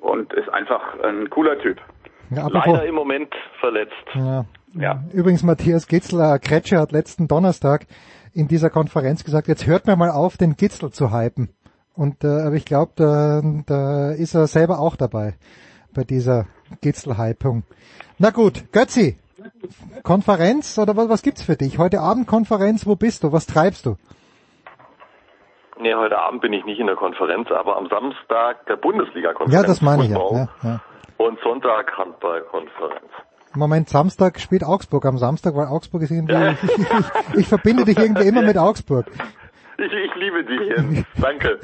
und 0.00 0.32
ist 0.32 0.48
einfach 0.48 0.98
ein 1.02 1.28
cooler 1.30 1.58
Typ. 1.58 1.80
Ja, 2.30 2.48
Leider 2.48 2.84
im 2.84 2.94
Moment 2.94 3.34
verletzt. 3.60 3.92
Ja. 4.14 4.44
ja. 4.74 5.02
Übrigens, 5.12 5.42
Matthias 5.42 5.88
Gitzler, 5.88 6.38
Kretscher 6.38 6.80
hat 6.80 6.92
letzten 6.92 7.28
Donnerstag 7.28 7.86
in 8.32 8.48
dieser 8.48 8.70
Konferenz 8.70 9.24
gesagt, 9.24 9.48
jetzt 9.48 9.66
hört 9.66 9.86
mir 9.86 9.96
mal 9.96 10.10
auf, 10.10 10.36
den 10.36 10.56
Gitzel 10.56 10.90
zu 10.90 11.12
hypen. 11.12 11.50
Und 11.94 12.24
äh, 12.24 12.46
aber 12.46 12.54
ich 12.54 12.64
glaube, 12.64 12.92
da, 12.96 13.40
da 13.66 14.10
ist 14.12 14.34
er 14.34 14.46
selber 14.46 14.80
auch 14.80 14.96
dabei 14.96 15.34
bei 15.94 16.02
dieser 16.02 16.46
Gitzel-Hypung. 16.80 17.62
Na 18.18 18.30
gut, 18.30 18.72
Götzi, 18.72 19.16
Konferenz 20.02 20.78
oder 20.78 20.96
was, 20.96 21.08
was 21.08 21.22
gibt's 21.22 21.42
für 21.42 21.56
dich? 21.56 21.78
Heute 21.78 22.00
Abend 22.00 22.26
Konferenz, 22.26 22.86
wo 22.86 22.96
bist 22.96 23.24
du? 23.24 23.32
Was 23.32 23.46
treibst 23.46 23.86
du? 23.86 23.96
Nee, 25.80 25.94
heute 25.94 26.18
Abend 26.18 26.40
bin 26.40 26.52
ich 26.52 26.64
nicht 26.64 26.78
in 26.78 26.86
der 26.86 26.96
Konferenz, 26.96 27.50
aber 27.50 27.76
am 27.76 27.88
Samstag 27.88 28.64
der 28.66 28.76
Bundesliga-Konferenz. 28.76 29.52
Ja, 29.52 29.62
das 29.62 29.82
meine 29.82 30.04
ich 30.04 30.10
ja. 30.10 30.18
ja, 30.30 30.48
ja. 30.62 30.80
Und 31.18 31.38
Sonntag 31.40 31.96
Handball-Konferenz. 31.96 33.10
Moment, 33.56 33.88
Samstag 33.88 34.40
spielt 34.40 34.64
Augsburg 34.64 35.06
am 35.06 35.18
Samstag, 35.18 35.54
weil 35.54 35.66
Augsburg 35.66 36.02
ist 36.02 36.10
irgendwie, 36.10 36.34
ich, 36.34 36.62
ich, 36.62 36.78
ich, 36.78 37.34
ich 37.40 37.48
verbinde 37.48 37.84
dich 37.84 37.98
irgendwie 37.98 38.26
immer 38.26 38.42
mit 38.50 38.58
Augsburg. 38.58 39.06
Ich, 39.76 39.92
ich 39.92 40.14
liebe 40.14 40.44
dich, 40.44 40.60
Jens. 40.60 41.06
Danke. 41.20 41.58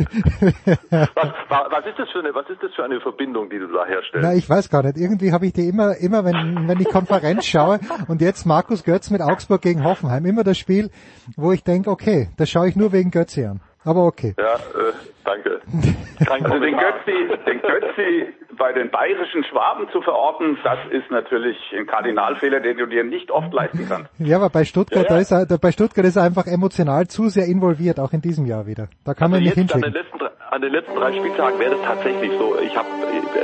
Was, 0.91 1.29
was, 1.49 1.87
ist 1.87 1.99
das 1.99 2.11
für 2.11 2.19
eine, 2.21 2.35
was 2.35 2.49
ist 2.51 2.63
das 2.63 2.73
für 2.75 2.85
eine 2.85 3.01
Verbindung, 3.01 3.51
die 3.51 3.59
du 3.59 3.69
da 3.69 3.87
herstellst? 3.87 4.27
Na, 4.27 4.35
ich 4.35 4.49
weiß 4.49 4.69
gar 4.69 4.83
nicht. 4.83 4.97
Irgendwie 4.97 5.33
habe 5.33 5.47
ich 5.47 5.53
die 5.53 5.69
immer, 5.69 5.97
immer, 5.97 6.25
wenn, 6.25 6.69
wenn 6.69 6.81
ich 6.81 6.89
Konferenz 6.89 7.47
schaue 7.47 7.79
und 8.09 8.21
jetzt 8.21 8.47
Markus 8.47 8.85
Götz 8.85 9.11
mit 9.11 9.21
Augsburg 9.21 9.63
gegen 9.63 9.85
Hoffenheim, 9.85 10.27
immer 10.27 10.45
das 10.45 10.59
Spiel, 10.59 10.91
wo 11.37 11.53
ich 11.53 11.63
denke, 11.63 11.91
okay, 11.91 12.31
das 12.37 12.51
schaue 12.51 12.69
ich 12.69 12.77
nur 12.77 12.93
wegen 12.93 13.11
Götze 13.11 13.49
an. 13.49 13.61
Aber 13.85 14.05
okay. 14.05 14.35
Ja, 14.39 14.55
äh, 14.55 14.93
danke. 15.25 15.61
also 16.29 16.59
den 16.61 16.77
Götzi, 16.77 17.45
den 17.47 17.61
Götzi 17.63 18.35
bei 18.59 18.73
den 18.73 18.91
bayerischen 18.91 19.43
Schwaben 19.45 19.89
zu 19.91 20.03
verorten, 20.03 20.59
das 20.63 20.79
ist 20.91 21.11
natürlich 21.11 21.57
ein 21.75 21.87
Kardinalfehler, 21.87 22.61
den 22.61 22.77
du 22.77 22.87
dir 22.87 23.05
nicht 23.05 23.31
oft 23.31 23.53
leisten 23.53 23.87
kannst. 23.89 24.11
Ja, 24.19 24.37
aber 24.37 24.51
bei 24.51 24.65
Stuttgart, 24.65 25.05
ja, 25.05 25.17
ja. 25.17 25.17
Da 25.17 25.19
ist 25.19 25.33
er, 25.33 25.59
bei 25.59 25.73
Stuttgart 25.73 26.05
ist 26.05 26.17
er 26.17 26.25
einfach 26.25 26.47
emotional 26.47 27.07
zu 27.09 27.31
sehr 27.31 27.47
involviert, 27.47 27.99
auch 27.99 28.13
in 28.13 28.21
diesem 28.21 28.45
Jahr 28.45 28.67
wieder. 28.67 28.89
Da 29.05 29.15
kann 29.15 29.33
also 29.33 29.37
man 29.37 29.45
nicht 29.45 29.55
hinschicken. 29.55 29.85
An 29.85 29.93
den, 29.93 30.03
letzten, 30.03 30.21
an 30.51 30.61
den 30.61 30.73
letzten 30.73 30.95
drei 30.95 31.13
Spieltagen 31.13 31.59
wäre 31.59 31.77
das 31.77 31.83
tatsächlich 31.83 32.33
so. 32.39 32.59
Ich 32.61 32.77
habe, 32.77 32.89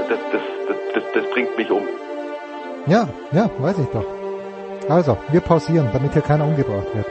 das, 0.09 0.19
das, 0.33 0.43
das, 0.95 1.03
das 1.15 1.31
bringt 1.31 1.57
mich 1.57 1.71
um. 1.71 1.83
Ja, 2.87 3.09
ja, 3.33 3.51
weiß 3.59 3.79
ich 3.79 3.87
doch. 3.87 4.05
Also, 4.89 5.17
wir 5.31 5.41
pausieren, 5.41 5.89
damit 5.93 6.13
hier 6.13 6.23
keiner 6.23 6.45
umgebracht 6.45 6.95
wird. 6.95 7.07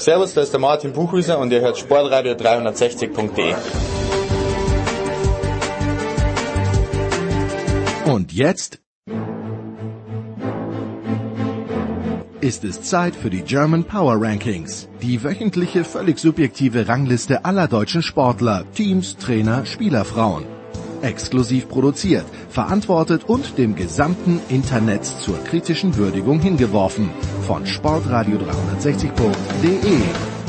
Servus, 0.00 0.32
da 0.32 0.40
ist 0.40 0.52
der 0.52 0.60
Martin 0.60 0.94
Buchhüser 0.94 1.38
und 1.38 1.52
ihr 1.52 1.60
hört 1.60 1.76
Sportradio 1.76 2.32
360.de. 2.32 3.54
Und 8.10 8.32
jetzt 8.32 8.80
ist 12.40 12.64
es 12.64 12.80
Zeit 12.80 13.14
für 13.14 13.28
die 13.28 13.42
German 13.42 13.84
Power 13.84 14.16
Rankings, 14.18 14.88
die 15.02 15.22
wöchentliche 15.22 15.84
völlig 15.84 16.18
subjektive 16.18 16.88
Rangliste 16.88 17.44
aller 17.44 17.68
deutschen 17.68 18.02
Sportler, 18.02 18.64
Teams, 18.72 19.18
Trainer, 19.18 19.66
Spielerfrauen. 19.66 20.59
Exklusiv 21.02 21.68
produziert, 21.68 22.24
verantwortet 22.48 23.24
und 23.26 23.58
dem 23.58 23.74
gesamten 23.74 24.40
Internet 24.48 25.04
zur 25.04 25.42
kritischen 25.44 25.96
Würdigung 25.96 26.40
hingeworfen. 26.40 27.10
Von 27.46 27.64
sportradio360.de. 27.64 30.39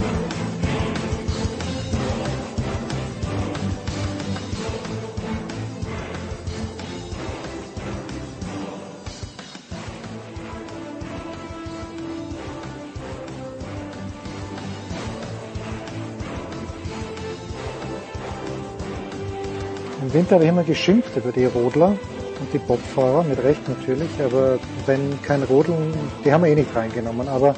Im 20.11 20.19
Winter 20.19 20.35
habe 20.35 20.43
ich 20.43 20.49
immer 20.49 20.63
geschimpft 20.63 21.15
über 21.15 21.31
die 21.31 21.45
Rodler 21.45 21.87
und 21.87 22.53
die 22.53 22.57
Bobfahrer, 22.57 23.23
mit 23.23 23.41
Recht 23.41 23.65
natürlich, 23.69 24.09
aber 24.21 24.59
wenn 24.85 25.21
kein 25.21 25.41
Rodeln, 25.43 25.93
die 26.25 26.33
haben 26.33 26.43
wir 26.43 26.51
eh 26.51 26.55
nicht 26.55 26.75
reingenommen, 26.75 27.29
aber 27.29 27.55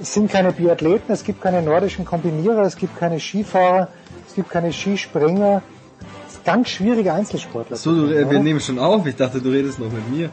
es 0.00 0.14
sind 0.14 0.30
keine 0.30 0.52
Biathleten, 0.52 1.12
es 1.12 1.22
gibt 1.22 1.42
keine 1.42 1.60
nordischen 1.60 2.06
Kombinierer, 2.06 2.62
es 2.62 2.76
gibt 2.76 2.98
keine 2.98 3.20
Skifahrer, 3.20 3.88
es 4.26 4.34
gibt 4.34 4.48
keine 4.48 4.72
Skispringer. 4.72 5.60
Es 6.26 6.36
ist 6.36 6.44
ganz 6.46 6.70
schwierige 6.70 7.12
Einzelsportler. 7.12 7.76
So, 7.76 7.94
du, 7.94 8.10
äh, 8.10 8.30
wir 8.30 8.40
nehmen 8.40 8.60
schon 8.60 8.78
auf, 8.78 9.06
ich 9.06 9.16
dachte, 9.16 9.42
du 9.42 9.50
redest 9.50 9.78
noch 9.78 9.92
mit 9.92 10.10
mir. 10.10 10.30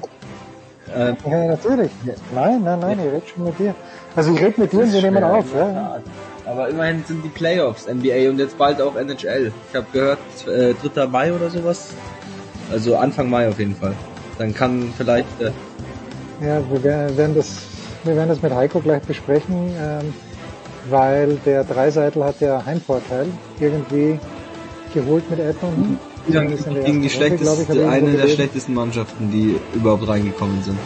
Ähm, 0.96 1.18
ja, 1.30 1.48
natürlich. 1.48 1.92
Nein, 2.34 2.62
nein, 2.64 2.80
nein, 2.80 3.00
ich 3.00 3.12
rede 3.12 3.28
schon 3.36 3.44
mit 3.44 3.60
dir. 3.60 3.76
Also 4.16 4.34
ich 4.34 4.42
rede 4.42 4.62
mit 4.62 4.72
dir 4.72 4.80
und 4.80 4.94
wir 4.94 5.02
nehmen 5.02 5.24
auf. 5.26 5.54
Ja. 5.54 6.00
Aber 6.46 6.70
immerhin 6.70 7.04
sind 7.08 7.24
die 7.24 7.30
Playoffs 7.30 7.88
NBA 7.88 8.30
und 8.30 8.38
jetzt 8.38 8.58
bald 8.58 8.82
auch 8.82 8.96
NHL. 8.96 9.52
Ich 9.70 9.76
habe 9.76 9.88
gehört, 9.94 10.20
äh, 10.48 10.74
3. 10.74 11.08
Mai 11.08 11.34
oder 11.34 11.50
sowas. 11.50 11.94
Also 12.72 12.98
Anfang 12.98 13.30
Mai 13.30 13.48
auf 13.48 13.60
jeden 13.60 13.76
Fall. 13.76 13.94
Dann 14.38 14.54
kann 14.54 14.94
vielleicht. 14.98 15.28
Äh 15.42 15.52
ja, 16.46 16.62
wir 16.70 16.84
werden 16.84 17.36
das, 17.36 17.58
wir 18.04 18.16
werden 18.16 18.30
das 18.30 18.42
mit 18.42 18.54
Heiko 18.54 18.80
gleich 18.80 19.04
besprechen, 19.04 19.72
ähm, 19.80 20.14
weil 20.90 21.38
der 21.46 21.64
Dreiseitel 21.64 22.24
hat 22.24 22.42
ja 22.42 22.66
Heimvorteil 22.66 23.28
irgendwie 23.60 24.20
geholt 24.94 25.30
mit 25.30 25.40
Edmonton. 25.40 26.00
Ja, 26.28 26.42
gegen 26.42 27.02
die 27.02 27.10
schlechteste, 27.10 27.74
ich, 27.74 27.86
eine 27.86 28.14
der 28.14 28.28
schlechtesten 28.28 28.74
Mannschaften, 28.74 29.30
die 29.30 29.60
überhaupt 29.74 30.08
reingekommen 30.08 30.62
sind. 30.64 30.78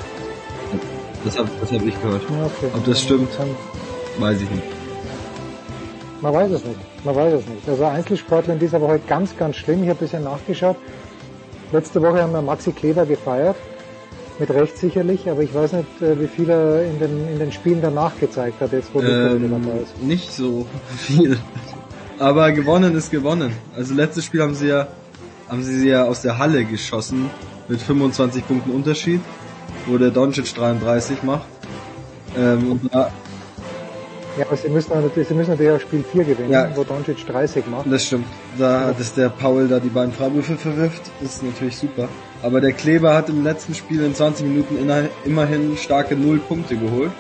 Das 1.23 1.37
habe 1.37 1.49
das 1.61 1.71
hab 1.71 1.85
ich 1.85 2.01
gehört. 2.01 2.23
Ja, 2.23 2.45
okay. 2.45 2.71
Ob 2.75 2.85
das 2.85 3.01
stimmt, 3.01 3.29
weiß 4.19 4.41
ich 4.41 4.49
nicht. 4.49 4.76
Man 6.21 6.33
weiß 6.33 6.51
es 6.51 6.65
nicht. 6.65 7.05
Man 7.05 7.15
weiß 7.15 7.33
es 7.33 7.47
nicht. 7.47 7.67
Also 7.67 7.85
Einzelsportler 7.85 8.53
in 8.53 8.59
dieser 8.59 8.81
Woche 8.81 8.99
ganz, 9.07 9.37
ganz 9.37 9.55
schlimm. 9.55 9.83
Ich 9.83 9.89
habe 9.89 9.99
ein 9.99 10.03
bisschen 10.03 10.23
nachgeschaut. 10.23 10.77
Letzte 11.71 12.01
Woche 12.01 12.21
haben 12.21 12.33
wir 12.33 12.41
Maxi 12.41 12.71
Kleber 12.71 13.05
gefeiert. 13.05 13.55
Mit 14.39 14.51
Recht 14.51 14.77
sicherlich, 14.77 15.29
aber 15.29 15.41
ich 15.41 15.53
weiß 15.53 15.73
nicht, 15.73 16.01
äh, 16.01 16.19
wie 16.19 16.27
viel 16.27 16.47
er 16.49 16.83
in 16.83 16.99
den, 16.99 17.27
in 17.27 17.39
den 17.39 17.51
Spielen 17.51 17.81
danach 17.81 18.19
gezeigt 18.19 18.61
hat, 18.61 18.71
jetzt 18.71 18.93
wo 18.93 19.01
ähm, 19.01 19.49
dabei 19.49 19.79
ist. 19.79 19.99
Nicht 19.99 20.31
so 20.31 20.67
viel. 20.95 21.39
Aber 22.19 22.51
gewonnen 22.51 22.95
ist 22.95 23.09
gewonnen. 23.09 23.51
Also 23.75 23.95
letztes 23.95 24.25
Spiel 24.25 24.41
haben 24.41 24.53
sie 24.53 24.67
ja, 24.67 24.87
haben 25.49 25.63
sie 25.63 25.79
sie 25.79 25.89
ja 25.89 26.05
aus 26.05 26.21
der 26.21 26.37
Halle 26.37 26.65
geschossen 26.65 27.31
mit 27.67 27.81
25 27.81 28.47
Punkten 28.47 28.71
Unterschied, 28.71 29.21
wo 29.87 29.97
der 29.97 30.11
Doncic 30.11 30.53
33 30.53 31.23
macht. 31.23 31.47
Ähm, 32.37 32.71
und 32.73 32.93
da 32.93 33.11
ja, 34.37 34.45
aber 34.45 34.55
sie 34.55 34.69
müssen 34.69 34.93
natürlich, 34.93 35.27
sie 35.27 35.33
müssen 35.33 35.51
natürlich 35.51 35.71
auch 35.71 35.79
Spiel 35.79 36.03
4 36.03 36.23
gewinnen, 36.23 36.51
ja. 36.51 36.69
wo 36.75 36.83
Doncic 36.83 37.25
30 37.25 37.67
macht. 37.67 37.91
Das 37.91 38.05
stimmt. 38.05 38.25
Da, 38.57 38.93
dass 38.97 39.13
der 39.13 39.29
Paul 39.29 39.67
da 39.67 39.79
die 39.79 39.89
beiden 39.89 40.13
Freiwürfe 40.13 40.57
verwirft, 40.57 41.01
ist 41.21 41.43
natürlich 41.43 41.77
super. 41.77 42.07
Aber 42.43 42.61
der 42.61 42.73
Kleber 42.73 43.15
hat 43.15 43.29
im 43.29 43.43
letzten 43.43 43.73
Spiel 43.73 44.03
in 44.03 44.13
20 44.13 44.45
Minuten 44.45 44.77
immerhin 45.25 45.75
starke 45.77 46.15
0 46.15 46.39
Punkte 46.39 46.77
geholt. 46.77 47.11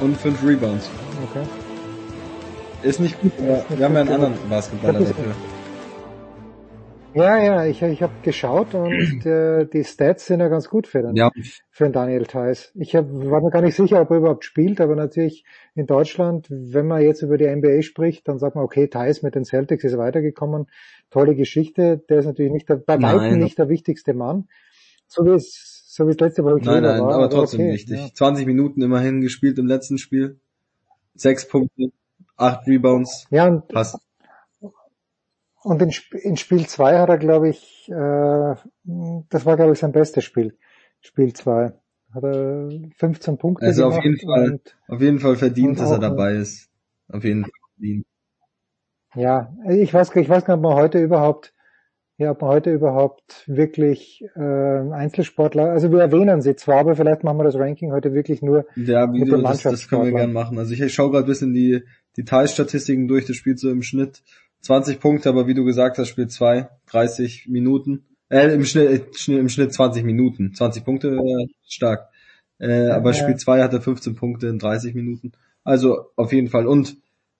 Und 0.00 0.16
5 0.16 0.42
Rebounds. 0.44 0.90
Okay. 1.30 1.46
Ist 2.82 2.98
nicht 2.98 3.20
gut, 3.20 3.32
aber 3.38 3.64
wir 3.68 3.84
haben 3.84 3.94
ja 3.94 4.00
einen 4.00 4.12
anderen 4.12 4.34
Basketballer 4.48 4.98
dafür. 4.98 5.34
Ja, 7.14 7.38
ja, 7.42 7.66
ich, 7.66 7.82
ich 7.82 8.02
habe 8.02 8.12
geschaut 8.22 8.74
und 8.74 9.26
äh, 9.26 9.66
die 9.66 9.84
Stats 9.84 10.26
sind 10.26 10.40
ja 10.40 10.48
ganz 10.48 10.68
gut 10.68 10.86
für 10.86 11.02
den, 11.02 11.14
ja. 11.14 11.30
für 11.70 11.84
den 11.84 11.92
Daniel 11.92 12.24
Theiss. 12.24 12.72
Ich 12.74 12.96
hab, 12.96 13.06
war 13.10 13.42
mir 13.42 13.50
gar 13.50 13.60
nicht 13.60 13.76
sicher, 13.76 14.00
ob 14.00 14.10
er 14.10 14.16
überhaupt 14.18 14.44
spielt, 14.44 14.80
aber 14.80 14.96
natürlich 14.96 15.44
in 15.74 15.86
Deutschland, 15.86 16.46
wenn 16.48 16.86
man 16.86 17.02
jetzt 17.02 17.22
über 17.22 17.36
die 17.36 17.46
NBA 17.46 17.82
spricht, 17.82 18.28
dann 18.28 18.38
sagt 18.38 18.56
man, 18.56 18.64
okay, 18.64 18.88
Theiss 18.88 19.22
mit 19.22 19.34
den 19.34 19.44
Celtics 19.44 19.84
ist 19.84 19.98
weitergekommen, 19.98 20.66
tolle 21.10 21.34
Geschichte, 21.34 22.02
der 22.08 22.20
ist 22.20 22.26
natürlich 22.26 22.52
nicht 22.52 22.68
der, 22.68 22.76
bei 22.76 23.00
weitem 23.00 23.38
nicht 23.38 23.58
der 23.58 23.68
wichtigste 23.68 24.14
Mann, 24.14 24.48
so 25.06 25.24
wie 25.26 25.30
es, 25.30 25.84
so 25.88 26.06
wie 26.06 26.12
es 26.12 26.18
letzte 26.18 26.44
Woche 26.44 26.60
nein, 26.64 26.82
nein, 26.82 27.00
war. 27.02 27.14
aber 27.14 27.28
trotzdem 27.28 27.60
okay, 27.60 27.72
wichtig. 27.74 27.98
Ja. 27.98 28.08
20 28.14 28.46
Minuten 28.46 28.80
immerhin 28.80 29.20
gespielt 29.20 29.58
im 29.58 29.66
letzten 29.66 29.98
Spiel, 29.98 30.40
sechs 31.14 31.46
Punkte, 31.46 31.92
acht 32.36 32.66
Rebounds, 32.66 33.26
ja, 33.30 33.48
und, 33.48 33.68
passt. 33.68 33.98
Und 35.62 35.80
in, 35.80 35.92
in 36.22 36.36
Spiel 36.36 36.66
2 36.66 36.98
hat 36.98 37.08
er, 37.08 37.18
glaube 37.18 37.48
ich, 37.48 37.88
äh, 37.88 38.54
das 39.30 39.46
war, 39.46 39.56
glaube 39.56 39.72
ich, 39.72 39.78
sein 39.78 39.92
bestes 39.92 40.24
Spiel. 40.24 40.56
Spiel 41.00 41.32
2. 41.32 41.72
Hat 42.14 42.24
er 42.24 42.68
15 42.96 43.38
Punkte 43.38 43.66
Also 43.66 43.86
auf 43.86 44.02
jeden 44.02 44.18
Fall, 44.18 44.60
auf 44.88 45.00
jeden 45.00 45.18
Fall 45.18 45.36
verdient, 45.36 45.80
dass 45.80 45.90
er 45.90 45.98
dabei 45.98 46.34
ist. 46.34 46.68
Auf 47.08 47.24
jeden 47.24 47.42
Fall 47.42 47.52
verdient. 47.76 48.06
Ja, 49.14 49.54
ich 49.68 49.92
weiß, 49.92 50.14
ich 50.16 50.28
weiß 50.28 50.44
gar 50.44 50.56
nicht, 50.56 50.64
ob 50.64 50.70
man 50.70 50.74
heute 50.74 50.98
überhaupt 50.98 51.52
ja, 52.18 52.30
ob 52.30 52.40
man 52.40 52.50
heute 52.50 52.72
überhaupt 52.72 53.44
wirklich 53.46 54.24
äh, 54.36 54.40
Einzelsportler, 54.40 55.70
also 55.70 55.90
wir 55.90 56.00
erwähnen 56.00 56.42
sie 56.42 56.54
zwar, 56.54 56.78
aber 56.78 56.94
vielleicht 56.94 57.24
machen 57.24 57.38
wir 57.38 57.44
das 57.44 57.56
Ranking 57.56 57.90
heute 57.90 58.12
wirklich 58.14 58.42
nur 58.42 58.66
ja, 58.76 59.12
wie 59.12 59.20
mit 59.20 59.28
du, 59.28 59.36
den 59.36 59.42
das, 59.42 59.62
das 59.62 59.88
können 59.88 60.04
wir 60.04 60.12
gerne 60.12 60.32
machen. 60.32 60.58
Also 60.58 60.72
ich, 60.72 60.94
schaue 60.94 61.10
gerade 61.10 61.24
ein 61.24 61.28
bisschen 61.28 61.52
die 61.54 61.82
Detailstatistiken 62.16 63.08
durch, 63.08 63.26
das 63.26 63.36
spielt 63.36 63.58
so 63.58 63.70
im 63.70 63.82
Schnitt 63.82 64.22
20 64.62 65.00
Punkte, 65.00 65.28
aber 65.28 65.46
wie 65.46 65.54
du 65.54 65.64
gesagt 65.64 65.98
hast, 65.98 66.08
spielt 66.08 66.32
zwei, 66.32 66.68
30 66.86 67.48
Minuten. 67.48 68.06
Äh, 68.28 68.54
im 68.54 68.64
Schnitt, 68.64 69.28
im 69.28 69.48
Schnitt 69.48 69.74
20 69.74 70.04
Minuten. 70.04 70.54
20 70.54 70.84
Punkte, 70.84 71.08
äh, 71.08 71.46
stark. 71.66 72.08
Äh, 72.58 72.90
aber 72.90 73.10
ja. 73.10 73.14
Spiel 73.14 73.36
2 73.36 73.62
hatte 73.62 73.80
15 73.80 74.14
Punkte 74.14 74.46
in 74.46 74.58
30 74.58 74.94
Minuten. 74.94 75.32
Also 75.64 76.06
auf 76.16 76.32
jeden 76.32 76.48
Fall. 76.48 76.66
Und 76.66 76.96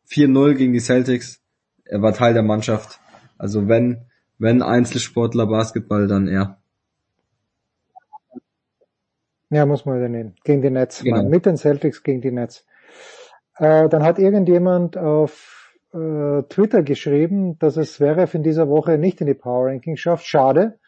4-0 0.09 0.55
gegen 0.55 0.73
die 0.73 0.81
Celtics. 0.81 1.41
Er 1.85 2.03
war 2.03 2.13
Teil 2.13 2.35
der 2.35 2.43
Mannschaft. 2.43 3.01
Also 3.39 3.69
wenn, 3.69 4.07
wenn 4.39 4.63
Einzelsportler 4.63 5.47
Basketball, 5.47 6.09
dann 6.09 6.27
er. 6.27 6.59
Ja, 9.51 9.65
muss 9.67 9.85
man 9.85 9.99
übernehmen. 9.99 10.35
Gegen 10.45 10.63
die 10.63 10.71
Nets. 10.71 11.03
Genau. 11.03 11.23
Mit 11.23 11.47
den 11.47 11.57
Celtics 11.57 12.03
gegen 12.03 12.21
die 12.21 12.33
Nets. 12.33 12.67
Äh, 13.57 13.89
dann 13.89 14.03
hat 14.03 14.19
irgendjemand 14.19 14.97
auf 14.97 15.62
äh, 15.93 16.43
Twitter 16.49 16.83
geschrieben, 16.83 17.59
dass 17.59 17.77
es 17.77 17.95
Zverev 17.95 18.35
in 18.35 18.43
dieser 18.43 18.69
Woche 18.69 18.99
nicht 18.99 19.21
in 19.21 19.27
die 19.27 19.35
Power 19.35 19.67
Ranking 19.67 19.97
schafft. 19.97 20.27
Schade. 20.27 20.79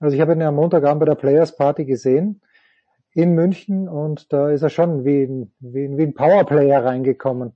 Also 0.00 0.14
ich 0.14 0.20
habe 0.20 0.32
ihn 0.32 0.40
ja 0.40 0.48
am 0.48 0.56
Montagabend 0.56 1.00
bei 1.00 1.06
der 1.06 1.14
Players 1.14 1.56
Party 1.56 1.84
gesehen 1.84 2.40
in 3.14 3.34
München 3.34 3.88
und 3.88 4.32
da 4.32 4.50
ist 4.50 4.62
er 4.62 4.70
schon 4.70 5.04
wie 5.04 5.24
ein, 5.24 5.52
wie 5.60 5.84
ein, 5.84 5.98
wie 5.98 6.04
ein 6.04 6.14
Powerplayer 6.14 6.84
reingekommen 6.84 7.52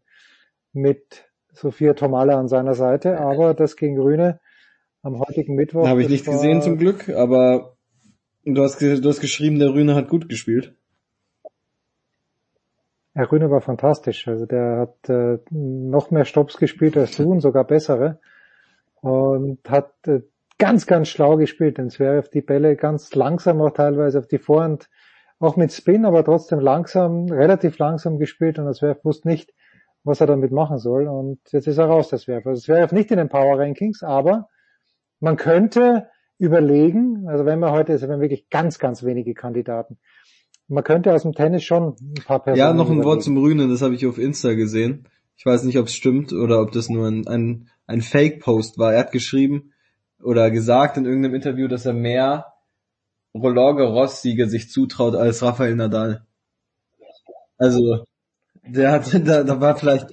mit 0.72 1.24
Sophia 1.52 1.94
Tomala 1.94 2.38
an 2.38 2.48
seiner 2.48 2.74
Seite, 2.74 3.18
aber 3.18 3.54
das 3.54 3.76
gegen 3.76 3.96
Grüne 3.96 4.40
am 5.02 5.18
heutigen 5.18 5.54
Mittwoch. 5.54 5.86
Habe 5.88 6.02
ich 6.02 6.08
nicht 6.10 6.26
gesehen 6.26 6.60
zum 6.60 6.76
Glück, 6.76 7.08
aber 7.08 7.76
du 8.44 8.62
hast, 8.62 8.80
du 8.82 9.08
hast 9.08 9.20
geschrieben, 9.20 9.58
der 9.58 9.72
Rühne 9.72 9.94
hat 9.94 10.08
gut 10.08 10.28
gespielt. 10.28 10.74
Herr 13.16 13.32
Rühne 13.32 13.50
war 13.50 13.62
fantastisch. 13.62 14.28
Also 14.28 14.44
der 14.44 14.76
hat 14.76 15.08
äh, 15.08 15.38
noch 15.50 16.10
mehr 16.10 16.26
Stops 16.26 16.58
gespielt 16.58 16.98
als 16.98 17.16
du 17.16 17.32
und 17.32 17.40
sogar 17.40 17.64
bessere. 17.64 18.18
Und 19.00 19.58
hat 19.66 19.92
äh, 20.06 20.20
ganz, 20.58 20.86
ganz 20.86 21.08
schlau 21.08 21.38
gespielt. 21.38 21.78
Denn 21.78 21.88
Zverev 21.88 22.28
die 22.28 22.42
Bälle 22.42 22.76
ganz 22.76 23.14
langsam 23.14 23.62
auch 23.62 23.70
teilweise 23.70 24.18
auf 24.18 24.26
die 24.26 24.38
Vorhand 24.38 24.90
auch 25.38 25.56
mit 25.56 25.72
Spin, 25.72 26.04
aber 26.04 26.24
trotzdem 26.24 26.60
langsam, 26.60 27.30
relativ 27.30 27.78
langsam 27.78 28.18
gespielt 28.18 28.58
und 28.58 28.72
Zverev 28.74 29.02
wusste 29.02 29.28
nicht, 29.28 29.52
was 30.04 30.20
er 30.20 30.26
damit 30.26 30.52
machen 30.52 30.78
soll 30.78 31.08
und 31.08 31.40
jetzt 31.50 31.66
ist 31.66 31.78
er 31.78 31.86
raus, 31.86 32.08
das 32.08 32.22
Zverev. 32.22 32.46
Also 32.48 32.62
Zverev 32.62 32.94
nicht 32.94 33.10
in 33.10 33.18
den 33.18 33.28
Power 33.28 33.58
Rankings, 33.58 34.02
aber 34.02 34.48
man 35.20 35.36
könnte 35.36 36.08
überlegen, 36.38 37.28
also 37.28 37.44
wenn 37.44 37.58
wir 37.58 37.72
heute, 37.72 37.92
also 37.92 38.06
wir 38.06 38.14
haben 38.14 38.20
wirklich 38.20 38.48
ganz, 38.50 38.78
ganz 38.78 39.04
wenige 39.04 39.34
Kandidaten, 39.34 39.98
man 40.68 40.84
könnte 40.84 41.12
aus 41.12 41.22
dem 41.22 41.32
Tennis 41.32 41.64
schon 41.64 41.96
ein 42.00 42.14
paar 42.24 42.42
Personen 42.42 42.58
Ja, 42.58 42.72
noch 42.72 42.90
ein. 42.90 43.04
Wort 43.04 43.22
zum 43.22 43.36
Rühnen, 43.36 43.70
das 43.70 43.82
habe 43.82 43.94
ich 43.94 44.06
auf 44.06 44.18
Insta 44.18 44.54
gesehen. 44.54 45.08
Ich 45.36 45.44
weiß 45.44 45.64
nicht, 45.64 45.78
ob 45.78 45.86
es 45.86 45.94
stimmt 45.94 46.32
oder 46.32 46.60
ob 46.60 46.72
das 46.72 46.88
nur 46.88 47.06
ein, 47.06 47.26
ein, 47.26 47.68
ein 47.86 48.00
Fake-Post 48.00 48.78
war. 48.78 48.94
Er 48.94 49.00
hat 49.00 49.12
geschrieben 49.12 49.72
oder 50.22 50.50
gesagt 50.50 50.96
in 50.96 51.04
irgendeinem 51.04 51.34
Interview, 51.34 51.68
dass 51.68 51.86
er 51.86 51.92
mehr 51.92 52.46
Roland 53.34 53.78
Garros 53.78 54.22
Siege 54.22 54.48
sich 54.48 54.70
zutraut 54.70 55.14
als 55.14 55.42
Rafael 55.42 55.76
Nadal. 55.76 56.24
Also, 57.58 58.04
der 58.66 58.92
hat, 58.92 59.12
da, 59.26 59.44
da 59.44 59.60
war 59.60 59.76
vielleicht 59.76 60.08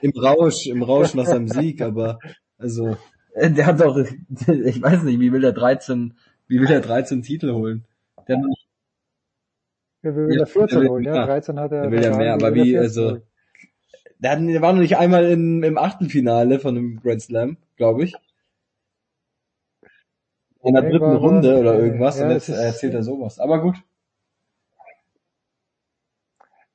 im 0.00 0.12
Rausch, 0.12 0.66
im 0.66 0.82
Rausch 0.82 1.14
nach 1.14 1.26
seinem 1.26 1.48
Sieg, 1.48 1.80
aber, 1.80 2.18
also, 2.58 2.96
der 3.34 3.66
hat 3.66 3.80
doch, 3.80 3.96
ich 4.46 4.82
weiß 4.82 5.02
nicht, 5.04 5.20
wie 5.20 5.32
will 5.32 5.44
er 5.44 5.52
13, 5.52 6.14
wie 6.46 6.60
will 6.60 6.70
er 6.70 6.80
13 6.80 7.22
Titel 7.22 7.52
holen? 7.52 7.84
Der 8.28 8.36
hat 8.36 8.44
ja, 10.02 10.14
will 10.14 10.40
er 10.40 10.46
14 10.46 10.88
holen, 10.88 11.04
ja, 11.04 11.26
13 11.26 11.60
hat 11.60 11.72
er. 11.72 11.82
Der 11.82 11.90
will 11.90 12.02
ja 12.02 12.16
mehr, 12.16 12.34
aber 12.34 12.54
wie, 12.54 12.76
also, 12.78 13.18
der, 14.18 14.30
hat, 14.32 14.40
der 14.40 14.62
war 14.62 14.72
noch 14.72 14.80
nicht 14.80 14.96
einmal 14.96 15.24
in, 15.26 15.62
im 15.62 15.78
Achtelfinale 15.78 16.58
von 16.58 16.76
einem 16.76 17.00
Grand 17.00 17.22
Slam, 17.22 17.56
glaube 17.76 18.04
ich 18.04 18.14
in 20.62 20.74
der 20.74 20.82
dritten 20.82 21.16
Runde 21.16 21.58
oder 21.58 21.78
irgendwas 21.78 22.18
ja, 22.18 22.26
und 22.26 22.32
jetzt 22.32 22.48
erzählt 22.48 22.94
er 22.94 23.02
sowas. 23.02 23.38
Aber 23.38 23.60
gut. 23.60 23.76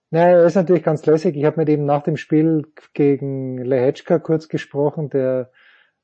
Naja, 0.09 0.39
er 0.39 0.45
ist 0.45 0.55
natürlich 0.55 0.83
ganz 0.83 1.05
lässig. 1.05 1.35
Ich 1.35 1.45
habe 1.45 1.59
mit 1.59 1.69
ihm 1.69 1.85
nach 1.85 2.03
dem 2.03 2.17
Spiel 2.17 2.67
gegen 2.93 3.57
Lehečka 3.57 4.19
kurz 4.19 4.47
gesprochen. 4.47 5.09
Der, 5.09 5.51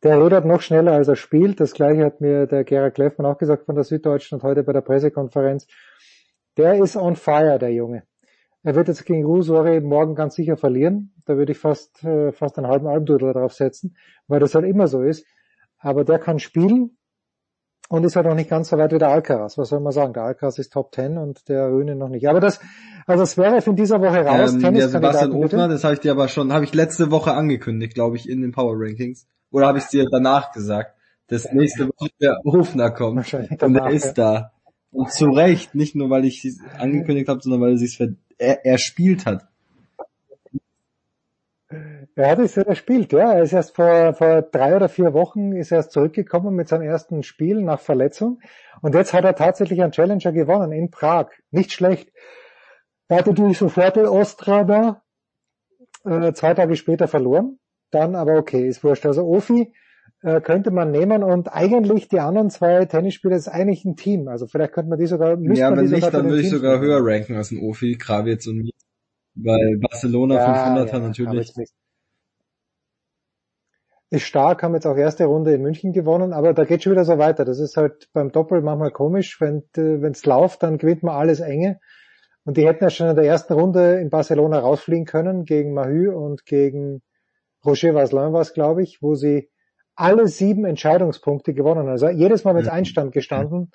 der 0.01 0.23
redet 0.23 0.45
noch 0.45 0.61
schneller, 0.61 0.93
als 0.93 1.07
er 1.07 1.15
spielt. 1.15 1.59
Das 1.59 1.73
gleiche 1.73 2.03
hat 2.03 2.19
mir 2.19 2.45
der 2.45 2.63
Gerhard 2.63 2.95
Kleffmann 2.95 3.27
auch 3.27 3.37
gesagt 3.37 3.65
von 3.65 3.75
der 3.75 3.85
Süddeutschen 3.85 4.37
und 4.37 4.43
heute 4.43 4.63
bei 4.63 4.73
der 4.73 4.81
Pressekonferenz. 4.81 5.67
Der 6.57 6.75
ist 6.75 6.95
on 6.95 7.15
fire, 7.15 7.57
der 7.59 7.71
Junge. 7.71 8.03
Er 8.63 8.75
wird 8.75 8.87
jetzt 8.87 9.05
gegen 9.05 9.25
Rusore 9.25 9.81
morgen 9.81 10.15
ganz 10.15 10.35
sicher 10.35 10.55
verlieren. 10.55 11.13
Da 11.25 11.35
würde 11.35 11.51
ich 11.51 11.57
fast, 11.57 12.03
äh, 12.03 12.31
fast 12.31 12.57
einen 12.57 12.67
halben 12.67 12.87
Albdudler 12.87 13.33
drauf 13.33 13.53
setzen, 13.53 13.97
weil 14.27 14.39
das 14.39 14.55
halt 14.55 14.65
immer 14.65 14.87
so 14.87 15.01
ist. 15.01 15.25
Aber 15.79 16.05
der 16.05 16.17
kann 16.17 16.39
spielen 16.39 16.97
und 17.89 18.05
ist 18.05 18.15
halt 18.15 18.25
noch 18.25 18.35
nicht 18.35 18.49
ganz 18.49 18.69
so 18.69 18.77
weit 18.77 18.93
wie 18.93 18.99
der 18.99 19.09
Alcaraz. 19.09 19.57
Was 19.57 19.69
soll 19.69 19.81
man 19.81 19.91
sagen? 19.91 20.13
Der 20.13 20.23
Alcaraz 20.23 20.57
ist 20.59 20.71
Top 20.71 20.95
10 20.95 21.17
und 21.17 21.49
der 21.49 21.69
Rühne 21.69 21.95
noch 21.95 22.07
nicht. 22.07 22.27
Aber 22.29 22.39
das, 22.39 22.61
also 23.05 23.23
das 23.23 23.37
wäre 23.37 23.57
in 23.57 23.75
dieser 23.75 23.99
Woche 23.99 24.25
raus. 24.25 24.53
Ähm, 24.53 24.73
der 24.73 24.87
Sebastian 24.87 25.33
Ofner, 25.33 25.67
das 25.67 25.83
habe 25.83 25.95
ich 25.95 25.99
dir 25.99 26.11
aber 26.11 26.29
schon, 26.29 26.53
habe 26.53 26.63
ich 26.63 26.73
letzte 26.73 27.11
Woche 27.11 27.33
angekündigt, 27.33 27.93
glaube 27.93 28.15
ich, 28.15 28.29
in 28.29 28.41
den 28.41 28.53
Power 28.53 28.75
Rankings. 28.77 29.27
Oder 29.51 29.67
habe 29.67 29.79
ich 29.79 29.85
dir 29.85 30.05
danach 30.09 30.53
gesagt, 30.53 30.95
dass 31.27 31.51
nächste 31.51 31.87
Woche 31.87 32.09
der 32.21 32.39
Ofner 32.45 32.91
kommt. 32.91 33.33
und 33.61 33.75
er 33.75 33.89
ist 33.89 34.05
ja. 34.05 34.13
da. 34.13 34.52
Und 34.93 35.11
zu 35.11 35.29
Recht, 35.31 35.75
nicht 35.75 35.95
nur 35.95 36.09
weil 36.09 36.25
ich 36.25 36.45
es 36.45 36.59
angekündigt 36.77 37.27
habe, 37.27 37.41
sondern 37.41 37.61
weil 37.61 37.71
er 37.71 37.77
sich 37.77 37.99
er, 38.37 38.65
er 38.65 38.77
spielt 38.77 39.25
hat. 39.25 39.47
Er 42.15 42.29
hat 42.29 42.39
es 42.39 42.55
ja 42.55 42.75
spielt, 42.75 43.11
ja. 43.11 43.33
Er 43.33 43.43
ist 43.43 43.53
erst 43.53 43.75
vor, 43.75 44.13
vor 44.13 44.43
drei 44.43 44.75
oder 44.75 44.87
vier 44.87 45.13
Wochen 45.13 45.53
ist 45.53 45.71
er 45.71 45.77
erst 45.77 45.91
zurückgekommen 45.91 46.55
mit 46.55 46.67
seinem 46.67 46.83
ersten 46.83 47.23
Spiel 47.23 47.61
nach 47.61 47.79
Verletzung. 47.79 48.39
Und 48.81 48.93
jetzt 48.93 49.13
hat 49.13 49.25
er 49.25 49.35
tatsächlich 49.35 49.81
einen 49.81 49.91
Challenger 49.91 50.31
gewonnen 50.31 50.71
in 50.71 50.91
Prag. 50.91 51.29
Nicht 51.49 51.71
schlecht. 51.71 52.11
Er 53.07 53.17
hatte 53.17 53.29
natürlich 53.29 53.57
sofort 53.57 53.97
Ostrava 53.97 55.01
äh, 56.05 56.33
zwei 56.33 56.53
Tage 56.53 56.75
später 56.75 57.07
verloren. 57.07 57.57
Dann 57.89 58.15
aber 58.15 58.37
okay, 58.37 58.67
ist 58.67 58.83
wurscht. 58.83 59.05
Also 59.05 59.23
Ofi 59.23 59.73
äh, 60.23 60.41
könnte 60.41 60.71
man 60.71 60.91
nehmen 60.91 61.23
und 61.23 61.53
eigentlich 61.53 62.07
die 62.07 62.19
anderen 62.19 62.49
zwei 62.49 62.85
Tennisspieler 62.85 63.35
ist 63.35 63.49
eigentlich 63.49 63.85
ein 63.85 63.95
Team. 63.95 64.27
Also 64.27 64.47
vielleicht 64.47 64.73
könnte 64.73 64.89
man 64.89 64.99
die 64.99 65.05
sogar, 65.05 65.37
Ja, 65.53 65.75
wenn 65.75 65.85
nicht, 65.85 66.13
dann 66.13 66.29
würde 66.29 66.41
ich 66.41 66.49
sogar 66.49 66.79
höher 66.79 66.99
ranken 67.01 67.35
als 67.35 67.51
ein 67.51 67.59
Ofi, 67.59 67.97
Kravitz 67.97 68.47
und 68.47 68.57
mir. 68.57 68.71
Weil 69.35 69.79
Barcelona 69.79 70.35
ja, 70.35 70.75
500er 70.77 70.87
ja, 70.87 70.99
natürlich 70.99 71.53
ist 74.11 74.23
stark, 74.23 74.61
haben 74.61 74.75
jetzt 74.75 74.85
auch 74.85 74.95
erste 74.95 75.25
Runde 75.25 75.55
in 75.55 75.63
München 75.63 75.91
gewonnen, 75.91 76.33
aber 76.33 76.53
da 76.53 76.65
geht 76.65 76.83
schon 76.83 76.91
wieder 76.91 77.03
so 77.03 77.17
weiter. 77.17 77.45
Das 77.45 77.59
ist 77.59 77.77
halt 77.77 78.09
beim 78.13 78.31
Doppel 78.31 78.61
manchmal 78.61 78.91
komisch, 78.91 79.41
wenn 79.41 79.63
es 79.75 80.25
läuft, 80.25 80.61
dann 80.61 80.77
gewinnt 80.77 81.01
man 81.01 81.15
alles 81.15 81.39
enge. 81.39 81.79
Und 82.45 82.57
die 82.57 82.67
hätten 82.67 82.83
ja 82.83 82.91
schon 82.91 83.09
in 83.09 83.15
der 83.15 83.25
ersten 83.25 83.53
Runde 83.53 83.99
in 83.99 84.11
Barcelona 84.11 84.59
rausfliegen 84.59 85.05
können 85.05 85.45
gegen 85.45 85.73
Mahü 85.73 86.13
und 86.13 86.45
gegen 86.45 87.01
Roger 87.65 87.95
Vaslin 87.95 88.33
war 88.33 88.41
es, 88.41 88.53
glaube 88.53 88.83
ich, 88.83 89.01
wo 89.01 89.15
sie 89.15 89.49
alle 89.95 90.27
sieben 90.27 90.65
Entscheidungspunkte 90.65 91.53
gewonnen. 91.53 91.87
Also 91.87 92.09
jedes 92.09 92.43
Mal, 92.43 92.55
wenn 92.55 92.63
es 92.63 92.67
Einstand 92.67 93.11
gestanden 93.11 93.71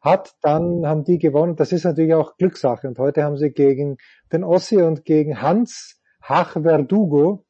hat, 0.00 0.34
dann 0.42 0.86
haben 0.86 1.04
die 1.04 1.18
gewonnen. 1.18 1.56
Das 1.56 1.72
ist 1.72 1.84
natürlich 1.84 2.14
auch 2.14 2.36
Glückssache. 2.36 2.86
Und 2.86 2.98
heute 2.98 3.24
haben 3.24 3.36
sie 3.36 3.50
gegen 3.50 3.96
den 4.32 4.44
Ossi 4.44 4.80
und 4.82 5.04
gegen 5.04 5.42
Hans 5.42 6.00
Hach 6.22 6.52
Verdugo 6.52 7.44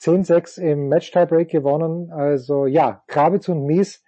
10-6 0.00 0.60
im 0.60 0.88
Match-Tiebreak 0.88 1.50
gewonnen. 1.50 2.10
Also 2.10 2.66
ja, 2.66 3.02
Kravitz 3.06 3.48
und 3.48 3.66
Mies, 3.66 4.02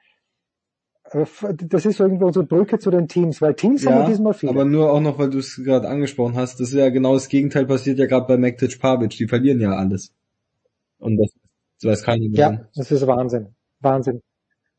äh, 1.10 1.24
das 1.55 1.86
ist 1.86 2.01
irgendwo 2.01 2.27
unsere 2.27 2.47
Brücke 2.47 2.78
zu 2.78 2.90
den 2.90 3.09
Teams, 3.09 3.43
weil 3.43 3.55
Teams 3.55 3.85
ja, 3.85 3.93
haben 3.93 4.01
wir 4.02 4.06
diesmal 4.09 4.35
viele. 4.35 4.52
Aber 4.52 4.64
nur 4.64 4.93
auch 4.93 5.01
noch, 5.01 5.19
weil 5.19 5.31
du 5.31 5.39
es 5.39 5.56
gerade 5.56 5.89
angesprochen 5.89 6.36
hast, 6.36 6.60
das 6.60 6.69
ist 6.69 6.74
ja 6.74 6.89
genau 6.89 7.14
das 7.14 7.28
Gegenteil 7.28 7.66
passiert 7.66 7.98
ja 7.98 8.06
gerade 8.06 8.27
bei 8.27 8.36
Mektic 8.36 8.78
Pavic, 8.81 9.10
die 9.10 9.27
verlieren 9.27 9.60
ja 9.60 9.73
alles. 9.73 10.14
Und 10.98 11.16
das, 11.16 11.31
das 11.82 11.98
weiß 11.98 12.04
keiner 12.04 12.28
mehr. 12.28 12.38
Ja, 12.38 12.60
das 12.74 12.90
ist 12.90 13.06
Wahnsinn. 13.06 13.54
Wahnsinn. 13.80 14.22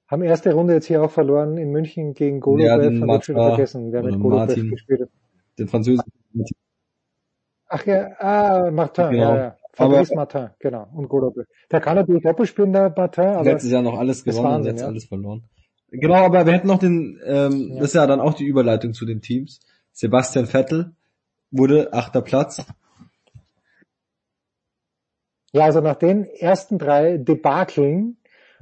Haben 0.08 0.24
erste 0.24 0.54
Runde 0.54 0.74
jetzt 0.74 0.86
hier 0.86 1.02
auch 1.02 1.12
verloren 1.12 1.58
in 1.58 1.72
München 1.72 2.14
gegen 2.14 2.40
Golobev, 2.40 2.66
ja, 2.66 2.78
den 2.78 3.00
Martin, 3.00 3.36
vergessen, 3.36 3.92
wer 3.92 4.04
mit 4.04 4.20
Golobev 4.20 4.70
gespielt 4.70 5.02
hat. 5.02 5.10
Den 5.58 5.68
Französischen. 5.68 6.12
Ach 7.68 7.86
ja, 7.86 8.12
ah, 8.20 8.72
Martin, 8.72 9.10
genau. 9.10 9.36
ja, 9.36 9.38
ja. 9.38 9.58
Fabrice 9.74 10.14
Martin, 10.14 10.50
genau. 10.60 10.88
Und 10.94 11.10
Golobe. 11.10 11.46
Der 11.72 11.82
kann 11.82 11.96
natürlich 11.96 12.22
Doppel 12.22 12.46
spielen, 12.46 12.74
der 12.74 12.94
Martin, 12.96 13.24
aber. 13.24 13.44
Letztes 13.44 13.72
Jahr 13.72 13.82
noch 13.82 13.98
alles 13.98 14.24
gewonnen 14.24 14.46
Wahnsinn, 14.46 14.62
und 14.62 14.68
jetzt 14.68 14.82
ja. 14.82 14.88
alles 14.88 15.06
verloren. 15.06 15.44
Genau, 15.90 16.26
aber 16.26 16.46
wir 16.46 16.54
hätten 16.54 16.68
noch 16.68 16.80
den, 16.80 17.20
ähm, 17.26 17.70
ja. 17.70 17.76
das 17.80 17.90
ist 17.90 17.96
ja 17.96 18.08
dann 18.08 18.20
auch 18.20 18.34
die 18.34 18.46
Überleitung 18.46 18.94
zu 18.94 19.06
den 19.06 19.22
Teams. 19.22 19.60
Sebastian 19.92 20.48
Vettel 20.48 20.96
wurde 21.52 21.94
achter 21.94 22.22
Platz. 22.22 22.64
Ja, 25.54 25.66
also 25.66 25.82
nach 25.82 25.96
den 25.96 26.26
ersten 26.26 26.78
drei 26.80 27.18
Debakeln 27.18 28.18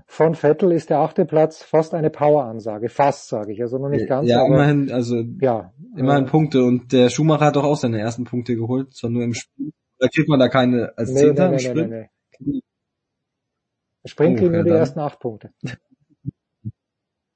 von 0.06 0.36
Vettel 0.36 0.74
ist 0.74 0.90
der 0.90 1.00
achte 1.00 1.26
Platz 1.26 1.64
fast 1.64 1.94
eine 1.94 2.10
Power-Ansage. 2.10 2.90
Fast, 2.90 3.30
sage 3.30 3.54
ich. 3.54 3.62
Also 3.62 3.78
noch 3.78 3.88
nicht 3.88 4.08
ganz. 4.08 4.28
Ja, 4.28 4.40
aber, 4.42 4.48
immerhin, 4.48 4.92
also 4.92 5.24
ja, 5.40 5.72
immerhin 5.96 6.26
äh, 6.26 6.30
Punkte. 6.30 6.64
Und 6.64 6.92
der 6.92 7.10
Schumacher 7.10 7.46
hat 7.46 7.56
doch 7.56 7.64
auch 7.64 7.78
seine 7.78 8.00
ersten 8.00 8.26
Punkte 8.26 8.58
geholt, 8.58 8.94
zwar 8.94 9.10
nur 9.10 9.24
im 9.24 9.34
Spiel. 9.34 9.72
Da 10.00 10.10
kriegt 10.10 10.28
man 10.28 10.40
da 10.40 10.50
keine 10.50 10.92
als 10.98 11.12
nee, 11.12 11.20
Zehnter 11.22 11.50
nee, 11.50 11.56
im 11.56 11.76
nee, 11.76 11.84
nee, 11.86 12.10
Sprint. 12.10 12.12
nee. 12.42 12.62
Sprint 14.04 14.36
Oh, 14.36 14.40
kriegen 14.40 14.52
nur 14.54 14.64
die 14.64 14.70
dann. 14.70 14.80
ersten 14.80 15.00
acht 15.00 15.20
Punkte. 15.20 15.52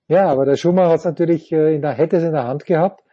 Ja, 0.07 0.27
aber 0.27 0.45
der 0.45 0.55
Schumacher 0.55 0.89
hat 0.89 0.99
es 0.99 1.05
natürlich 1.05 1.51
äh, 1.51 1.73
in 1.75 1.81
der, 1.81 1.93
hätte 1.93 2.17
es 2.17 2.23
in 2.23 2.33
der 2.33 2.45
Hand 2.45 2.67
gehabt, 2.67 3.03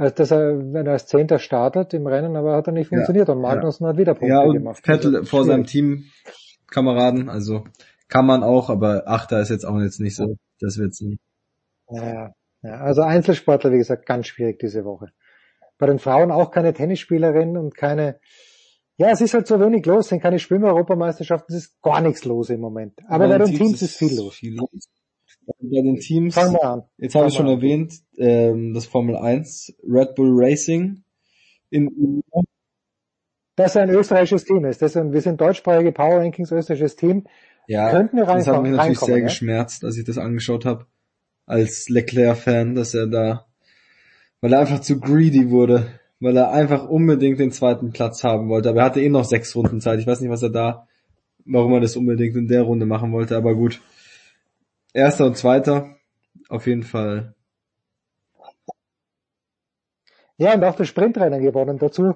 als 0.00 0.14
dass 0.14 0.30
er, 0.30 0.58
wenn 0.72 0.86
er 0.86 0.92
als 0.94 1.06
Zehnter 1.06 1.38
startet 1.38 1.92
im 1.92 2.06
Rennen, 2.06 2.34
aber 2.34 2.56
hat 2.56 2.66
er 2.66 2.72
nicht 2.72 2.90
Ja, 2.90 2.96
funktioniert 2.96 3.28
und 3.28 3.42
Magnussen 3.42 3.86
hat 3.86 3.98
wieder 3.98 4.14
Punkte 4.14 4.28
Ja, 4.28 4.40
und 4.40 4.54
gemacht. 4.54 4.82
Vettel 4.82 5.14
Also, 5.16 5.28
vor 5.28 5.44
seinem 5.44 5.66
schwierig. 5.66 6.10
Teamkameraden, 6.66 7.28
also 7.28 7.64
kann 8.08 8.24
man 8.24 8.42
auch, 8.42 8.70
aber 8.70 9.02
Achter 9.06 9.40
ist 9.40 9.50
jetzt 9.50 9.66
auch 9.66 9.78
jetzt 9.78 10.00
nicht 10.00 10.16
so, 10.16 10.36
das 10.58 10.78
wird's 10.78 11.02
nicht. 11.02 11.20
Ja, 11.90 12.32
ja, 12.62 12.80
also 12.80 13.02
Einzelsportler, 13.02 13.72
wie 13.72 13.76
gesagt, 13.76 14.06
ganz 14.06 14.26
schwierig 14.26 14.58
diese 14.58 14.86
Woche. 14.86 15.12
Bei 15.76 15.86
den 15.86 15.98
Frauen 15.98 16.30
auch 16.30 16.50
keine 16.50 16.72
Tennisspielerin 16.72 17.58
und 17.58 17.76
keine, 17.76 18.20
ja, 18.96 19.10
es 19.10 19.20
ist 19.20 19.34
halt 19.34 19.46
so 19.46 19.60
wenig 19.60 19.84
los, 19.84 20.08
sind 20.08 20.22
keine 20.22 20.38
Schwimmer-Europameisterschaften, 20.38 21.54
es 21.54 21.64
ist 21.64 21.82
gar 21.82 22.00
nichts 22.00 22.24
los 22.24 22.48
im 22.48 22.60
Moment. 22.60 22.98
Aber 23.06 23.28
bei, 23.28 23.36
den 23.36 23.54
Teams 23.54 23.82
ist 23.82 23.96
viel 23.96 24.16
los. 24.16 24.36
Viel 24.36 24.56
los. 24.56 24.88
Bei 25.58 25.82
den 25.82 25.96
Teams, 25.96 26.34
Fangen 26.34 26.54
wir 26.54 26.64
an. 26.64 26.82
jetzt 26.98 27.14
habe 27.14 27.28
ich 27.28 27.34
schon 27.34 27.46
an. 27.46 27.56
erwähnt, 27.56 27.94
ähm, 28.18 28.74
das 28.74 28.86
Formel 28.86 29.16
1, 29.16 29.74
Red 29.88 30.14
Bull 30.14 30.30
Racing 30.32 31.02
in 31.70 32.22
Dass 33.56 33.76
er 33.76 33.82
ein 33.82 33.90
österreichisches 33.90 34.44
Team 34.44 34.64
ist. 34.64 34.82
Das 34.82 34.92
sind, 34.94 35.12
wir 35.12 35.20
sind 35.20 35.40
deutschsprachige 35.40 35.92
Power 35.92 36.18
Rankings 36.18 36.50
österreichisches 36.50 36.96
Team. 36.96 37.24
Ja, 37.66 37.90
Könnten 37.90 38.16
wir 38.16 38.24
das 38.26 38.46
hat 38.48 38.62
mich 38.62 38.72
natürlich 38.72 38.98
sehr 38.98 39.18
ja? 39.18 39.24
geschmerzt, 39.24 39.84
als 39.84 39.96
ich 39.96 40.04
das 40.04 40.18
angeschaut 40.18 40.64
habe, 40.64 40.86
als 41.46 41.88
Leclerc-Fan, 41.88 42.74
dass 42.74 42.94
er 42.94 43.06
da, 43.06 43.46
weil 44.40 44.52
er 44.52 44.60
einfach 44.60 44.80
zu 44.80 44.98
greedy 44.98 45.50
wurde, 45.50 45.86
weil 46.18 46.36
er 46.36 46.50
einfach 46.50 46.88
unbedingt 46.88 47.38
den 47.38 47.52
zweiten 47.52 47.92
Platz 47.92 48.24
haben 48.24 48.48
wollte. 48.48 48.70
Aber 48.70 48.80
er 48.80 48.86
hatte 48.86 49.00
eh 49.00 49.08
noch 49.08 49.24
sechs 49.24 49.54
Runden 49.54 49.80
Zeit. 49.80 50.00
Ich 50.00 50.06
weiß 50.06 50.20
nicht, 50.20 50.30
was 50.30 50.42
er 50.42 50.50
da, 50.50 50.88
warum 51.44 51.72
er 51.74 51.80
das 51.80 51.96
unbedingt 51.96 52.34
in 52.36 52.48
der 52.48 52.62
Runde 52.62 52.86
machen 52.86 53.12
wollte, 53.12 53.36
aber 53.36 53.54
gut. 53.54 53.80
Erster 54.92 55.26
und 55.26 55.36
zweiter, 55.36 55.96
auf 56.48 56.66
jeden 56.66 56.82
Fall. 56.82 57.34
Ja, 60.36 60.54
und 60.54 60.64
auch 60.64 60.74
das 60.74 60.88
Sprintrennen 60.88 61.42
gewonnen. 61.42 61.78
Dazu 61.78 62.14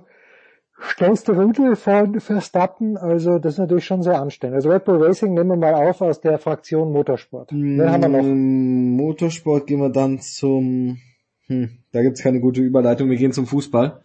stellst 0.81 1.29
du 1.29 1.33
Rüdel 1.33 1.77
von 1.77 2.21
Verstappen, 2.21 2.97
also 2.97 3.39
das 3.39 3.55
ist 3.55 3.59
natürlich 3.59 3.85
schon 3.85 4.03
sehr 4.03 4.21
anständig. 4.21 4.57
Also 4.57 4.71
Red 4.71 4.85
Bull 4.85 5.03
Racing 5.03 5.35
nehmen 5.35 5.51
wir 5.51 5.57
mal 5.57 5.75
auf 5.75 6.01
aus 6.01 6.21
der 6.21 6.39
Fraktion 6.39 6.91
Motorsport. 6.91 7.53
Wen 7.53 7.91
haben 7.91 8.03
wir 8.03 8.09
noch? 8.09 8.23
Mm, 8.23 8.97
Motorsport 8.97 9.67
gehen 9.67 9.81
wir 9.81 9.91
dann 9.91 10.21
zum, 10.21 10.99
hm, 11.47 11.79
da 11.93 12.03
gibt's 12.03 12.23
keine 12.23 12.41
gute 12.41 12.61
Überleitung, 12.61 13.11
wir 13.11 13.17
gehen 13.17 13.33
zum 13.33 13.47
Fußball. 13.47 14.03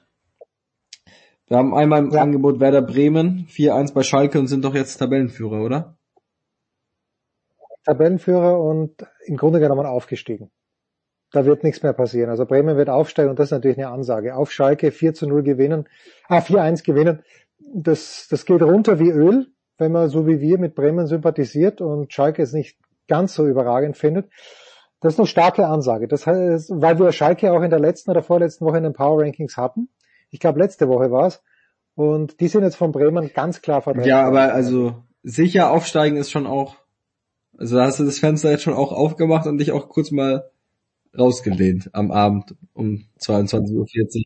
Wir 1.47 1.57
haben 1.57 1.73
einmal 1.73 2.03
im 2.03 2.13
Angebot 2.13 2.59
Werder 2.59 2.83
Bremen, 2.83 3.47
4-1 3.49 3.93
bei 3.93 4.03
Schalke 4.03 4.37
und 4.37 4.47
sind 4.47 4.63
doch 4.63 4.75
jetzt 4.75 4.97
Tabellenführer, 4.97 5.63
oder? 5.63 5.97
Tabellenführer 7.89 8.59
und 8.59 9.05
im 9.25 9.37
Grunde 9.37 9.59
genommen 9.59 9.85
aufgestiegen. 9.85 10.51
Da 11.31 11.45
wird 11.45 11.63
nichts 11.63 11.83
mehr 11.83 11.93
passieren. 11.93 12.29
Also 12.29 12.45
Bremen 12.45 12.77
wird 12.77 12.89
aufsteigen 12.89 13.29
und 13.29 13.39
das 13.39 13.47
ist 13.47 13.51
natürlich 13.51 13.77
eine 13.77 13.89
Ansage. 13.89 14.35
Auf 14.35 14.51
Schalke 14.51 14.91
4 14.91 15.13
zu 15.13 15.27
0 15.27 15.43
gewinnen, 15.43 15.87
ah, 16.27 16.39
4-1 16.39 16.83
gewinnen. 16.83 17.23
Das, 17.59 18.27
das 18.29 18.45
geht 18.45 18.61
runter 18.61 18.99
wie 18.99 19.09
Öl, 19.09 19.47
wenn 19.77 19.91
man 19.91 20.09
so 20.09 20.27
wie 20.27 20.39
wir 20.39 20.57
mit 20.59 20.75
Bremen 20.75 21.07
sympathisiert 21.07 21.81
und 21.81 22.13
Schalke 22.13 22.41
es 22.41 22.53
nicht 22.53 22.77
ganz 23.07 23.33
so 23.33 23.47
überragend 23.47 23.97
findet. 23.97 24.29
Das 25.01 25.13
ist 25.13 25.19
eine 25.19 25.27
starke 25.27 25.65
Ansage. 25.65 26.07
Das 26.07 26.27
heißt, 26.27 26.71
weil 26.73 26.99
wir 26.99 27.11
Schalke 27.11 27.51
auch 27.53 27.61
in 27.61 27.69
der 27.69 27.79
letzten 27.79 28.11
oder 28.11 28.21
vorletzten 28.21 28.65
Woche 28.65 28.77
in 28.77 28.83
den 28.83 28.93
Power 28.93 29.21
Rankings 29.21 29.55
hatten. 29.55 29.89
Ich 30.29 30.39
glaube, 30.39 30.59
letzte 30.59 30.87
Woche 30.87 31.11
war's. 31.11 31.41
Und 31.95 32.39
die 32.39 32.47
sind 32.47 32.63
jetzt 32.63 32.75
von 32.75 32.91
Bremen 32.91 33.31
ganz 33.33 33.61
klar 33.61 33.81
verdrängt. 33.81 34.07
Ja, 34.07 34.23
aber 34.25 34.53
also 34.53 34.95
sicher 35.23 35.71
aufsteigen 35.71 36.17
ist 36.17 36.31
schon 36.31 36.47
auch, 36.47 36.75
also 37.59 37.75
da 37.75 37.85
hast 37.85 37.99
du 37.99 38.05
das 38.05 38.19
Fenster 38.19 38.49
jetzt 38.51 38.63
schon 38.63 38.73
auch 38.73 38.93
aufgemacht 38.93 39.45
und 39.45 39.57
dich 39.57 39.73
auch 39.73 39.89
kurz 39.89 40.11
mal 40.11 40.49
rausgelehnt 41.17 41.89
am 41.91 42.09
Abend 42.09 42.55
um 42.73 43.03
22.40 43.19 44.23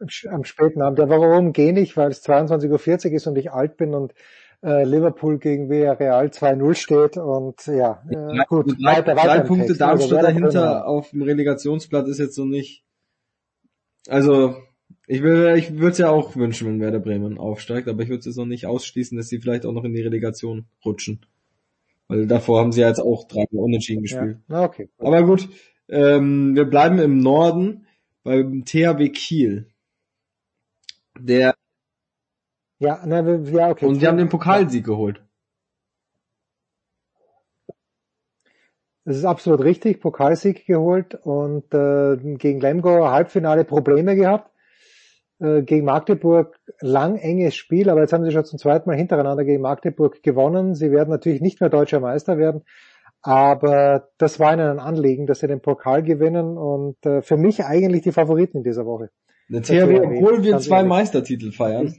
Uhr. 0.00 0.32
am 0.32 0.44
späten 0.44 0.80
Abend. 0.80 0.98
Ja, 0.98 1.10
warum 1.10 1.52
gehe 1.52 1.78
ich? 1.78 1.96
Weil 1.96 2.10
es 2.10 2.24
22.40 2.26 2.70
Uhr 3.08 3.12
ist 3.12 3.26
und 3.26 3.36
ich 3.36 3.52
alt 3.52 3.76
bin 3.76 3.94
und 3.94 4.14
äh, 4.62 4.84
Liverpool 4.84 5.38
gegen 5.38 5.68
Villarreal 5.68 6.28
2-0 6.28 6.74
steht 6.74 7.16
und 7.18 7.66
ja, 7.66 8.02
äh, 8.08 8.14
Drei, 8.14 8.44
gut, 8.48 8.82
drei, 8.82 8.96
weiter, 8.96 9.14
drei 9.14 9.16
weiter 9.16 9.40
im 9.42 9.46
Punkte 9.46 9.66
Text. 9.66 9.82
Also 9.82 10.08
Darmstadt 10.08 10.22
Werder 10.22 10.40
dahinter 10.40 10.86
auf 10.86 11.10
dem 11.10 11.22
Relegationsplatz 11.22 12.08
ist 12.08 12.18
jetzt 12.18 12.34
so 12.34 12.46
nicht. 12.46 12.82
Also 14.08 14.56
ich 15.06 15.22
will, 15.22 15.54
ich 15.58 15.74
würde 15.74 15.90
es 15.90 15.98
ja 15.98 16.08
auch 16.08 16.34
wünschen, 16.34 16.66
wenn 16.66 16.80
Werder 16.80 17.00
Bremen 17.00 17.36
aufsteigt, 17.36 17.88
aber 17.88 18.02
ich 18.02 18.08
würde 18.08 18.20
es 18.20 18.26
jetzt 18.26 18.38
noch 18.38 18.46
nicht 18.46 18.66
ausschließen, 18.66 19.18
dass 19.18 19.28
sie 19.28 19.38
vielleicht 19.38 19.66
auch 19.66 19.72
noch 19.72 19.84
in 19.84 19.92
die 19.92 20.02
Relegation 20.02 20.64
rutschen. 20.82 21.26
Weil 22.12 22.26
davor 22.26 22.60
haben 22.60 22.72
sie 22.72 22.82
ja 22.82 22.88
jetzt 22.88 23.00
auch 23.00 23.26
drei 23.26 23.46
Unentschieden 23.52 24.02
gespielt. 24.02 24.36
Ja, 24.36 24.42
na 24.48 24.64
okay. 24.64 24.90
Aber 24.98 25.22
gut, 25.22 25.48
ähm, 25.88 26.54
wir 26.54 26.66
bleiben 26.66 26.98
im 26.98 27.20
Norden 27.20 27.86
beim 28.22 28.66
THW 28.66 29.08
Kiel. 29.08 29.72
Der 31.18 31.54
Ja, 32.78 33.02
na, 33.06 33.24
wir- 33.24 33.50
ja, 33.50 33.70
okay. 33.70 33.86
und 33.86 34.02
die 34.02 34.06
haben 34.06 34.18
den 34.18 34.28
Pokalsieg 34.28 34.84
geholt. 34.84 35.24
Das 39.06 39.16
ist 39.16 39.24
absolut 39.24 39.64
richtig, 39.64 40.00
Pokalsieg 40.02 40.66
geholt 40.66 41.14
und 41.14 41.72
äh, 41.72 42.18
gegen 42.36 42.60
Lemgo 42.60 43.08
Halbfinale 43.08 43.64
Probleme 43.64 44.16
gehabt. 44.16 44.51
Äh, 45.42 45.62
gegen 45.62 45.84
Magdeburg 45.84 46.60
lang 46.80 47.16
enges 47.16 47.56
Spiel, 47.56 47.90
aber 47.90 48.00
jetzt 48.02 48.12
haben 48.12 48.24
sie 48.24 48.30
schon 48.30 48.44
zum 48.44 48.60
zweiten 48.60 48.88
Mal 48.88 48.96
hintereinander 48.96 49.44
gegen 49.44 49.60
Magdeburg 49.60 50.22
gewonnen. 50.22 50.76
Sie 50.76 50.92
werden 50.92 51.10
natürlich 51.10 51.40
nicht 51.40 51.60
mehr 51.60 51.68
deutscher 51.68 51.98
Meister 51.98 52.38
werden, 52.38 52.62
aber 53.22 54.08
das 54.18 54.38
war 54.38 54.52
ihnen 54.52 54.68
ein 54.68 54.78
Anliegen, 54.78 55.26
dass 55.26 55.40
sie 55.40 55.48
den 55.48 55.60
Pokal 55.60 56.04
gewinnen 56.04 56.56
und 56.56 57.04
äh, 57.04 57.22
für 57.22 57.36
mich 57.36 57.64
eigentlich 57.64 58.02
die 58.02 58.12
Favoriten 58.12 58.58
in 58.58 58.62
dieser 58.62 58.86
Woche. 58.86 59.10
Der 59.48 59.62
THW, 59.62 60.00
obwohl 60.00 60.44
wir 60.44 60.58
zwei. 60.58 60.84
Meistertitel 60.84 61.50
feiern. 61.50 61.92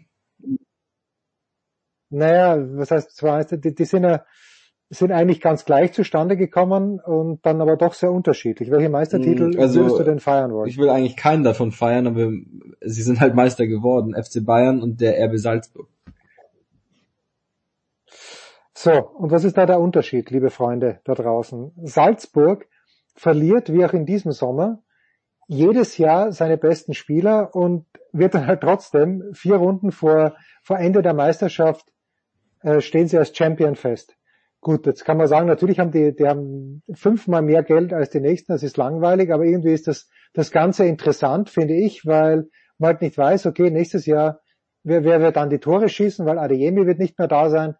Naja, 2.09 2.57
was 2.77 2.91
heißt 2.91 3.13
zwei, 3.13 3.43
die, 3.43 3.75
die 3.75 3.85
sind 3.85 4.03
ja 4.03 4.23
sind 4.93 5.11
eigentlich 5.11 5.41
ganz 5.41 5.65
gleich 5.65 5.93
zustande 5.93 6.37
gekommen 6.37 6.99
und 6.99 7.45
dann 7.45 7.61
aber 7.61 7.77
doch 7.77 7.93
sehr 7.93 8.11
unterschiedlich. 8.11 8.69
Welche 8.69 8.89
Meistertitel 8.89 9.55
Mm, 9.55 9.59
also, 9.59 9.79
würdest 9.79 9.99
du 9.99 10.03
denn 10.03 10.19
feiern 10.19 10.53
wollen? 10.53 10.69
Ich 10.69 10.77
will 10.77 10.89
eigentlich 10.89 11.17
keinen 11.17 11.43
davon 11.43 11.71
feiern, 11.71 12.07
aber 12.07 12.31
sie 12.81 13.01
sind 13.01 13.19
halt 13.19 13.35
Meister 13.35 13.67
geworden. 13.67 14.13
FC 14.13 14.45
Bayern 14.45 14.81
und 14.81 15.01
der 15.01 15.19
RB 15.25 15.37
Salzburg. 15.37 15.87
So, 18.75 18.91
und 18.91 19.31
was 19.31 19.43
ist 19.43 19.57
da 19.57 19.65
der 19.65 19.79
Unterschied, 19.79 20.29
liebe 20.29 20.49
Freunde 20.49 20.99
da 21.05 21.13
draußen? 21.13 21.71
Salzburg 21.83 22.67
verliert, 23.15 23.71
wie 23.71 23.85
auch 23.85 23.93
in 23.93 24.05
diesem 24.05 24.31
Sommer, 24.31 24.83
jedes 25.47 25.97
Jahr 25.97 26.31
seine 26.31 26.57
besten 26.57 26.93
Spieler 26.93 27.55
und 27.55 27.85
wird 28.11 28.33
dann 28.33 28.47
halt 28.47 28.61
trotzdem 28.61 29.23
vier 29.33 29.55
Runden 29.55 29.91
vor, 29.91 30.35
vor 30.63 30.79
Ende 30.79 31.01
der 31.01 31.13
Meisterschaft 31.13 31.85
äh, 32.61 32.81
stehen 32.81 33.07
sie 33.07 33.17
als 33.17 33.35
Champion 33.35 33.75
fest. 33.75 34.15
Gut, 34.64 34.85
jetzt 34.85 35.03
kann 35.03 35.18
man 35.18 35.27
sagen, 35.27 35.45
natürlich 35.45 35.80
haben 35.80 35.91
die, 35.91 36.15
die 36.15 36.26
haben 36.26 36.84
fünfmal 36.94 37.41
mehr 37.41 37.64
Geld 37.64 37.91
als 37.91 38.11
die 38.11 38.22
nächsten, 38.22 38.53
das 38.53 38.64
ist 38.64 38.77
langweilig, 38.77 39.31
aber 39.34 39.44
irgendwie 39.44 39.73
ist 39.73 39.88
das, 39.88 40.10
das 40.34 40.52
Ganze 40.52 40.85
interessant, 40.85 41.49
finde 41.49 41.73
ich, 41.73 42.06
weil 42.06 42.48
man 42.77 42.91
halt 42.91 43.02
nicht 43.02 43.18
weiß, 43.18 43.45
okay, 43.45 43.69
nächstes 43.69 44.06
Jahr, 44.06 44.40
wer, 44.84 45.03
wer 45.03 45.19
wird 45.19 45.35
dann 45.35 45.49
die 45.49 45.60
Tore 45.60 45.90
schießen, 45.90 46.26
weil 46.26 46.40
Adeyemi 46.40 46.88
wird 46.88 46.98
nicht 46.98 47.19
mehr 47.19 47.27
da 47.27 47.49
sein, 47.49 47.76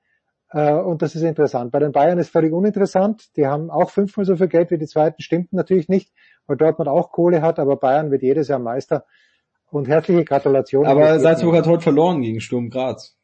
äh, 0.50 0.74
und 0.74 1.02
das 1.02 1.16
ist 1.16 1.24
interessant. 1.24 1.72
Bei 1.72 1.80
den 1.80 1.94
Bayern 1.94 2.20
ist 2.20 2.30
völlig 2.30 2.52
uninteressant, 2.52 3.30
die 3.38 3.48
haben 3.48 3.70
auch 3.72 3.90
fünfmal 3.90 4.26
so 4.26 4.36
viel 4.36 4.50
Geld 4.50 4.70
wie 4.70 4.78
die 4.78 4.86
zweiten, 4.86 5.22
stimmt 5.22 5.54
natürlich 5.54 5.88
nicht, 5.88 6.12
weil 6.48 6.58
Dortmund 6.58 6.90
auch 6.90 7.12
Kohle 7.12 7.42
hat, 7.42 7.60
aber 7.60 7.78
Bayern 7.78 8.12
wird 8.12 8.24
jedes 8.24 8.50
Jahr 8.50 8.60
Meister. 8.60 9.06
Und 9.72 9.88
herzliche 9.88 10.24
Gratulation. 10.24 10.86
Aber 10.86 11.18
Salzburg 11.18 11.56
hat 11.56 11.66
heute 11.66 11.82
verloren 11.82 12.22
gegen 12.22 12.42
Sturm 12.42 12.70
Graz. 12.70 13.18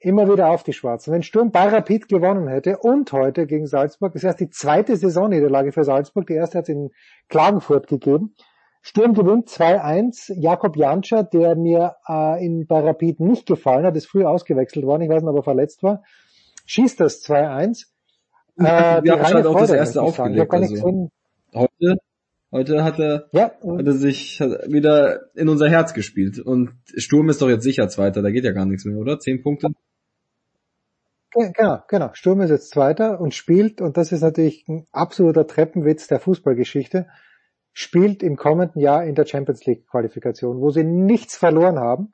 Immer 0.00 0.32
wieder 0.32 0.48
auf 0.48 0.62
die 0.62 0.72
Schwarzen. 0.72 1.12
Wenn 1.12 1.22
Sturm 1.22 1.52
bei 1.52 1.68
Rapid 1.68 2.08
gewonnen 2.08 2.48
hätte 2.48 2.78
und 2.78 3.12
heute 3.12 3.46
gegen 3.46 3.66
Salzburg, 3.66 4.14
das 4.14 4.22
ist 4.22 4.26
erst 4.26 4.40
die 4.40 4.50
zweite 4.50 4.96
Saisonniederlage 4.96 5.72
für 5.72 5.84
Salzburg, 5.84 6.26
die 6.26 6.34
erste 6.34 6.58
hat 6.58 6.64
es 6.64 6.70
in 6.70 6.90
Klagenfurt 7.28 7.86
gegeben. 7.86 8.34
Sturm 8.82 9.12
gewinnt 9.12 9.48
2-1. 9.48 10.32
Jakob 10.40 10.76
Janscher, 10.76 11.22
der 11.22 11.54
mir 11.54 11.96
äh, 12.08 12.44
in, 12.44 12.66
bei 12.66 12.80
Rapid 12.80 13.20
nicht 13.20 13.46
gefallen 13.46 13.84
hat, 13.84 13.94
ist 13.94 14.06
früh 14.06 14.24
ausgewechselt 14.24 14.86
worden, 14.86 15.02
ich 15.02 15.10
weiß 15.10 15.22
nicht, 15.22 15.30
ob 15.30 15.36
er 15.36 15.42
verletzt 15.42 15.82
war, 15.82 16.02
schießt 16.66 16.98
das 17.00 17.22
2-1. 17.24 17.86
Äh, 18.58 19.00
die 19.00 19.08
Janscher 19.08 19.24
hat 19.24 19.34
reine 19.36 19.48
auch 19.48 19.60
das 19.60 19.70
erste 19.70 20.02
aufgelegt. 20.02 20.52
Also. 20.52 21.08
Heute, 21.54 21.96
heute 22.52 22.84
hat 22.84 22.98
er, 22.98 23.28
Ja, 23.32 23.52
hat 23.52 23.86
er 23.86 23.92
sich 23.92 24.38
wieder 24.40 25.34
in 25.34 25.48
unser 25.48 25.70
Herz 25.70 25.94
gespielt. 25.94 26.38
Und 26.38 26.74
Sturm 26.94 27.30
ist 27.30 27.40
doch 27.40 27.48
jetzt 27.48 27.62
sicher 27.62 27.88
Zweiter, 27.88 28.20
da 28.20 28.30
geht 28.30 28.44
ja 28.44 28.52
gar 28.52 28.66
nichts 28.66 28.84
mehr, 28.84 28.98
oder? 28.98 29.18
Zehn 29.18 29.42
Punkte? 29.42 29.68
Genau, 31.32 31.78
genau. 31.86 32.10
Sturm 32.14 32.40
ist 32.40 32.50
jetzt 32.50 32.70
Zweiter 32.70 33.20
und 33.20 33.34
spielt, 33.34 33.80
und 33.80 33.96
das 33.96 34.10
ist 34.10 34.22
natürlich 34.22 34.66
ein 34.68 34.86
absoluter 34.90 35.46
Treppenwitz 35.46 36.08
der 36.08 36.18
Fußballgeschichte, 36.18 37.06
spielt 37.72 38.22
im 38.22 38.36
kommenden 38.36 38.80
Jahr 38.80 39.04
in 39.04 39.14
der 39.14 39.26
Champions 39.26 39.64
League 39.64 39.86
Qualifikation, 39.86 40.60
wo 40.60 40.70
sie 40.70 40.82
nichts 40.82 41.36
verloren 41.36 41.78
haben. 41.78 42.12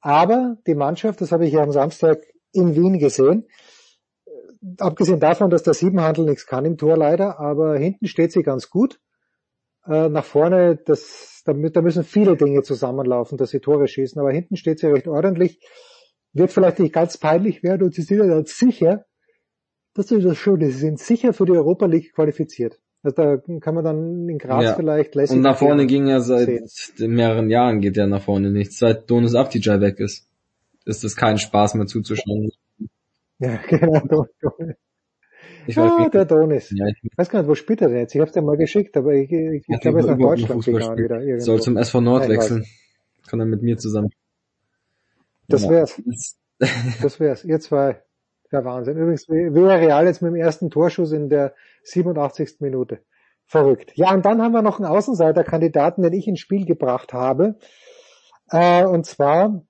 Aber 0.00 0.56
die 0.66 0.76
Mannschaft, 0.76 1.20
das 1.20 1.32
habe 1.32 1.46
ich 1.46 1.52
ja 1.52 1.62
am 1.62 1.72
Samstag 1.72 2.22
in 2.52 2.76
Wien 2.76 2.98
gesehen, 3.00 3.48
abgesehen 4.78 5.18
davon, 5.18 5.50
dass 5.50 5.64
der 5.64 5.74
Siebenhandel 5.74 6.24
nichts 6.24 6.46
kann 6.46 6.64
im 6.64 6.76
Tor 6.76 6.96
leider, 6.96 7.40
aber 7.40 7.76
hinten 7.76 8.06
steht 8.06 8.32
sie 8.32 8.42
ganz 8.42 8.70
gut. 8.70 9.00
Äh, 9.86 10.08
nach 10.08 10.24
vorne, 10.24 10.76
das, 10.76 11.42
da 11.44 11.52
müssen 11.54 12.04
viele 12.04 12.36
Dinge 12.36 12.62
zusammenlaufen, 12.62 13.36
dass 13.36 13.50
sie 13.50 13.60
Tore 13.60 13.88
schießen, 13.88 14.20
aber 14.20 14.32
hinten 14.32 14.56
steht 14.56 14.78
sie 14.78 14.86
recht 14.86 15.08
ordentlich. 15.08 15.60
Wird 16.34 16.52
vielleicht 16.52 16.80
nicht 16.80 16.92
ganz 16.92 17.16
peinlich 17.16 17.62
werden 17.62 17.84
und 17.84 17.94
sie 17.94 18.02
sind 18.02 18.18
ja 18.18 18.26
dann 18.26 18.44
sicher, 18.44 19.06
das 19.94 20.10
ist 20.10 20.24
das 20.24 20.36
Schöne, 20.36 20.66
sie 20.66 20.78
sind 20.78 20.98
sicher 20.98 21.32
für 21.32 21.46
die 21.46 21.52
Europa 21.52 21.86
League 21.86 22.12
qualifiziert. 22.12 22.80
Also 23.04 23.16
da 23.16 23.36
kann 23.60 23.74
man 23.74 23.84
dann 23.84 24.28
in 24.28 24.38
Graz 24.38 24.64
ja. 24.64 24.74
vielleicht 24.74 25.14
lässig. 25.14 25.36
Und 25.36 25.42
nach 25.42 25.58
vorne 25.58 25.86
ging 25.86 26.06
ja 26.06 26.20
seit 26.20 26.68
sehen. 26.68 27.14
mehreren 27.14 27.50
Jahren 27.50 27.80
geht 27.80 27.96
ja 27.96 28.06
nach 28.06 28.22
vorne 28.22 28.50
nichts. 28.50 28.78
Seit 28.78 29.10
Donis 29.10 29.34
Avdija 29.34 29.80
weg 29.80 30.00
ist, 30.00 30.26
ist 30.86 31.04
es 31.04 31.14
kein 31.14 31.38
Spaß 31.38 31.74
mehr 31.74 31.86
zuzuschauen. 31.86 32.50
Ja, 33.38 33.60
genau. 33.68 34.26
Ich 35.66 35.76
weiß, 35.76 35.92
ah, 35.98 36.08
der 36.08 36.24
Donis. 36.24 36.70
Ja, 36.70 36.86
ich 36.86 37.10
weiß 37.16 37.28
gar 37.28 37.40
nicht, 37.40 37.48
wo 37.48 37.54
spielt 37.54 37.82
er 37.82 37.88
denn 37.88 37.98
jetzt? 37.98 38.14
Ich 38.14 38.20
habe 38.20 38.28
es 38.28 38.34
dir 38.34 38.42
mal 38.42 38.56
geschickt, 38.56 38.96
aber 38.96 39.14
ich, 39.14 39.30
ich, 39.30 39.64
ich 39.68 39.80
glaube, 39.80 39.98
er 39.98 40.04
ist 40.04 40.10
nach 40.10 40.18
Deutschland 40.18 40.64
gegangen 40.64 40.98
wieder. 40.98 41.20
Irgendwo. 41.20 41.44
Soll 41.44 41.60
zum 41.60 41.76
SV 41.76 42.00
Nord 42.00 42.28
wechseln. 42.28 42.64
Kann 43.26 43.40
er 43.40 43.46
mit 43.46 43.62
mir 43.62 43.76
zusammen. 43.76 44.10
Das 45.48 45.68
wär's. 45.68 46.00
Das 47.02 47.20
wär's. 47.20 47.44
Ihr 47.44 47.60
zwei. 47.60 48.02
Der 48.52 48.64
Wahnsinn. 48.64 48.96
Übrigens, 48.96 49.28
wäre 49.28 49.80
Real 49.80 50.06
jetzt 50.06 50.22
mit 50.22 50.32
dem 50.32 50.36
ersten 50.36 50.70
Torschuss 50.70 51.12
in 51.12 51.28
der 51.28 51.54
87. 51.82 52.60
Minute. 52.60 53.00
Verrückt. 53.46 53.92
Ja, 53.96 54.12
und 54.14 54.24
dann 54.24 54.40
haben 54.40 54.52
wir 54.52 54.62
noch 54.62 54.78
einen 54.78 54.88
Außenseiterkandidaten, 54.88 56.02
den 56.02 56.12
ich 56.12 56.28
ins 56.28 56.40
Spiel 56.40 56.64
gebracht 56.64 57.12
habe. 57.12 57.56
Äh, 58.50 58.84
und 58.84 59.04
zwar, 59.06 59.64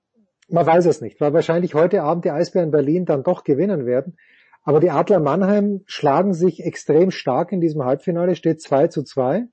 man 0.48 0.66
weiß 0.66 0.86
es 0.86 1.00
nicht, 1.00 1.20
weil 1.20 1.32
wahrscheinlich 1.32 1.74
heute 1.74 2.02
Abend 2.02 2.24
die 2.24 2.30
Eisbären 2.30 2.70
Berlin 2.70 3.04
dann 3.06 3.22
doch 3.22 3.44
gewinnen 3.44 3.86
werden. 3.86 4.16
Aber 4.62 4.80
die 4.80 4.90
Adler 4.90 5.20
Mannheim 5.20 5.82
schlagen 5.86 6.32
sich 6.32 6.64
extrem 6.64 7.10
stark 7.10 7.52
in 7.52 7.60
diesem 7.60 7.84
Halbfinale, 7.84 8.36
steht 8.36 8.62
2 8.62 8.88
zu 8.88 9.02
2. 9.02 9.44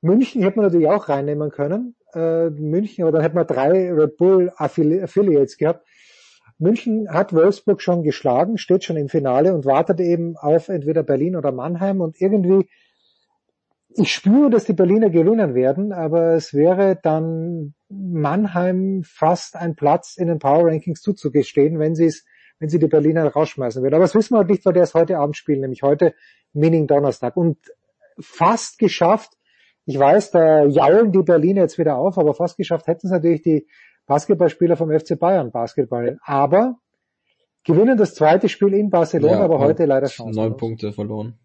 München 0.00 0.42
hätte 0.42 0.56
man 0.56 0.66
natürlich 0.66 0.88
auch 0.88 1.08
reinnehmen 1.08 1.50
können. 1.50 1.94
Äh, 2.14 2.50
München, 2.50 3.04
aber 3.04 3.12
dann 3.12 3.22
hätte 3.22 3.36
man 3.36 3.46
drei 3.46 3.92
Red 3.92 4.16
Bull 4.16 4.52
Affiliates 4.56 5.56
gehabt. 5.56 5.86
München 6.58 7.08
hat 7.10 7.32
Wolfsburg 7.32 7.80
schon 7.80 8.02
geschlagen, 8.02 8.58
steht 8.58 8.84
schon 8.84 8.96
im 8.96 9.08
Finale 9.08 9.54
und 9.54 9.64
wartet 9.64 10.00
eben 10.00 10.36
auf 10.36 10.68
entweder 10.68 11.02
Berlin 11.02 11.36
oder 11.36 11.52
Mannheim 11.52 12.00
und 12.00 12.20
irgendwie, 12.20 12.68
ich 13.96 14.12
spüre, 14.12 14.50
dass 14.50 14.66
die 14.66 14.74
Berliner 14.74 15.08
gewinnen 15.08 15.54
werden, 15.54 15.92
aber 15.92 16.34
es 16.34 16.52
wäre 16.52 16.98
dann 17.02 17.74
Mannheim 17.88 19.02
fast 19.04 19.56
ein 19.56 19.74
Platz 19.74 20.16
in 20.16 20.28
den 20.28 20.38
Power 20.38 20.66
Rankings 20.66 21.00
zuzugestehen, 21.00 21.78
wenn 21.78 21.94
sie 21.94 22.06
es 22.06 22.24
wenn 22.60 22.68
sie 22.68 22.78
die 22.78 22.88
Berliner 22.88 23.26
rausschmeißen 23.26 23.82
würden. 23.82 23.94
Aber 23.94 24.04
das 24.04 24.14
wissen 24.14 24.34
wir 24.34 24.38
halt 24.38 24.50
nicht, 24.50 24.64
weil 24.64 24.74
der 24.74 24.82
es 24.82 24.94
heute 24.94 25.18
Abend 25.18 25.36
spielen, 25.36 25.60
nämlich 25.60 25.82
heute 25.82 26.14
Meaning 26.52 26.86
Donnerstag. 26.86 27.36
Und 27.36 27.56
fast 28.18 28.78
geschafft, 28.78 29.32
ich 29.86 29.98
weiß, 29.98 30.30
da 30.30 30.64
jaulen 30.64 31.12
die 31.12 31.22
Berliner 31.22 31.62
jetzt 31.62 31.78
wieder 31.78 31.96
auf, 31.96 32.18
aber 32.18 32.34
fast 32.34 32.56
geschafft 32.56 32.86
hätten 32.86 33.06
es 33.06 33.12
natürlich 33.12 33.42
die 33.42 33.66
Basketballspieler 34.06 34.76
vom 34.76 34.90
FC 34.90 35.18
Bayern 35.18 35.50
Basketball. 35.50 36.18
Aber 36.22 36.76
gewinnen 37.64 37.96
das 37.96 38.14
zweite 38.14 38.48
Spiel 38.48 38.74
in 38.74 38.90
Barcelona, 38.90 39.38
ja, 39.38 39.44
aber 39.44 39.58
heute 39.58 39.84
leider 39.84 40.08
schon. 40.08 40.30
Neun 40.30 40.56
Punkte 40.56 40.92
verloren. 40.92 41.38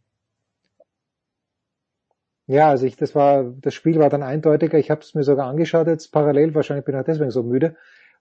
Ja, 2.48 2.70
also 2.70 2.86
ich, 2.86 2.95
das 2.95 3.16
war, 3.16 3.44
das 3.44 3.74
Spiel 3.74 3.99
war 3.99 4.10
dann 4.10 4.22
eindeutiger. 4.22 4.78
Ich 4.78 4.91
habe 4.91 5.02
es 5.02 5.16
mir 5.16 5.24
sogar 5.24 5.48
angeschaut 5.48 5.88
jetzt 5.88 6.12
parallel. 6.12 6.53
Wahrscheinlich 6.53 6.86
bin 6.86 6.94
ich 6.94 7.02
auch 7.02 7.06
deswegen 7.06 7.32
so 7.32 7.41
müde 7.41 7.76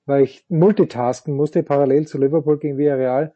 weil 0.07 0.23
ich 0.23 0.45
multitasken 0.49 1.35
musste, 1.35 1.63
parallel 1.63 2.07
zu 2.07 2.19
Liverpool 2.19 2.59
gegen 2.59 2.79
Villarreal. 2.79 3.35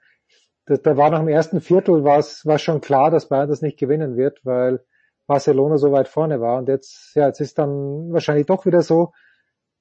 Da, 0.66 0.76
da 0.76 0.96
war 0.96 1.10
nach 1.10 1.20
dem 1.20 1.28
ersten 1.28 1.60
Viertel 1.60 2.04
war 2.04 2.18
es 2.18 2.44
war 2.44 2.58
schon 2.58 2.80
klar, 2.80 3.10
dass 3.10 3.28
Bayern 3.28 3.48
das 3.48 3.62
nicht 3.62 3.78
gewinnen 3.78 4.16
wird, 4.16 4.44
weil 4.44 4.84
Barcelona 5.28 5.76
so 5.76 5.92
weit 5.92 6.08
vorne 6.08 6.40
war. 6.40 6.56
Und 6.56 6.68
jetzt, 6.68 7.14
ja, 7.14 7.26
jetzt 7.26 7.40
ist 7.40 7.58
dann 7.58 8.10
wahrscheinlich 8.10 8.46
doch 8.46 8.64
wieder 8.64 8.80
so, 8.80 9.12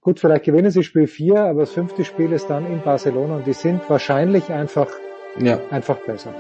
gut, 0.01 0.19
vielleicht 0.19 0.43
gewinnen 0.43 0.71
sie 0.71 0.83
Spiel 0.83 1.07
4, 1.07 1.39
aber 1.39 1.61
das 1.61 1.71
fünfte 1.71 2.03
Spiel 2.03 2.33
ist 2.33 2.49
dann 2.49 2.67
in 2.67 2.81
Barcelona 2.81 3.37
und 3.37 3.47
die 3.47 3.53
sind 3.53 3.89
wahrscheinlich 3.89 4.51
einfach, 4.51 4.89
ja. 5.39 5.59
einfach 5.71 5.99
besser. 6.05 6.33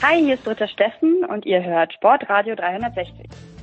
Hi, 0.00 0.22
hier 0.22 0.34
ist 0.34 0.44
Britta 0.44 0.68
Steffen 0.68 1.24
und 1.28 1.44
ihr 1.44 1.62
hört 1.62 1.92
Sportradio 1.92 2.54
360. 2.54 3.53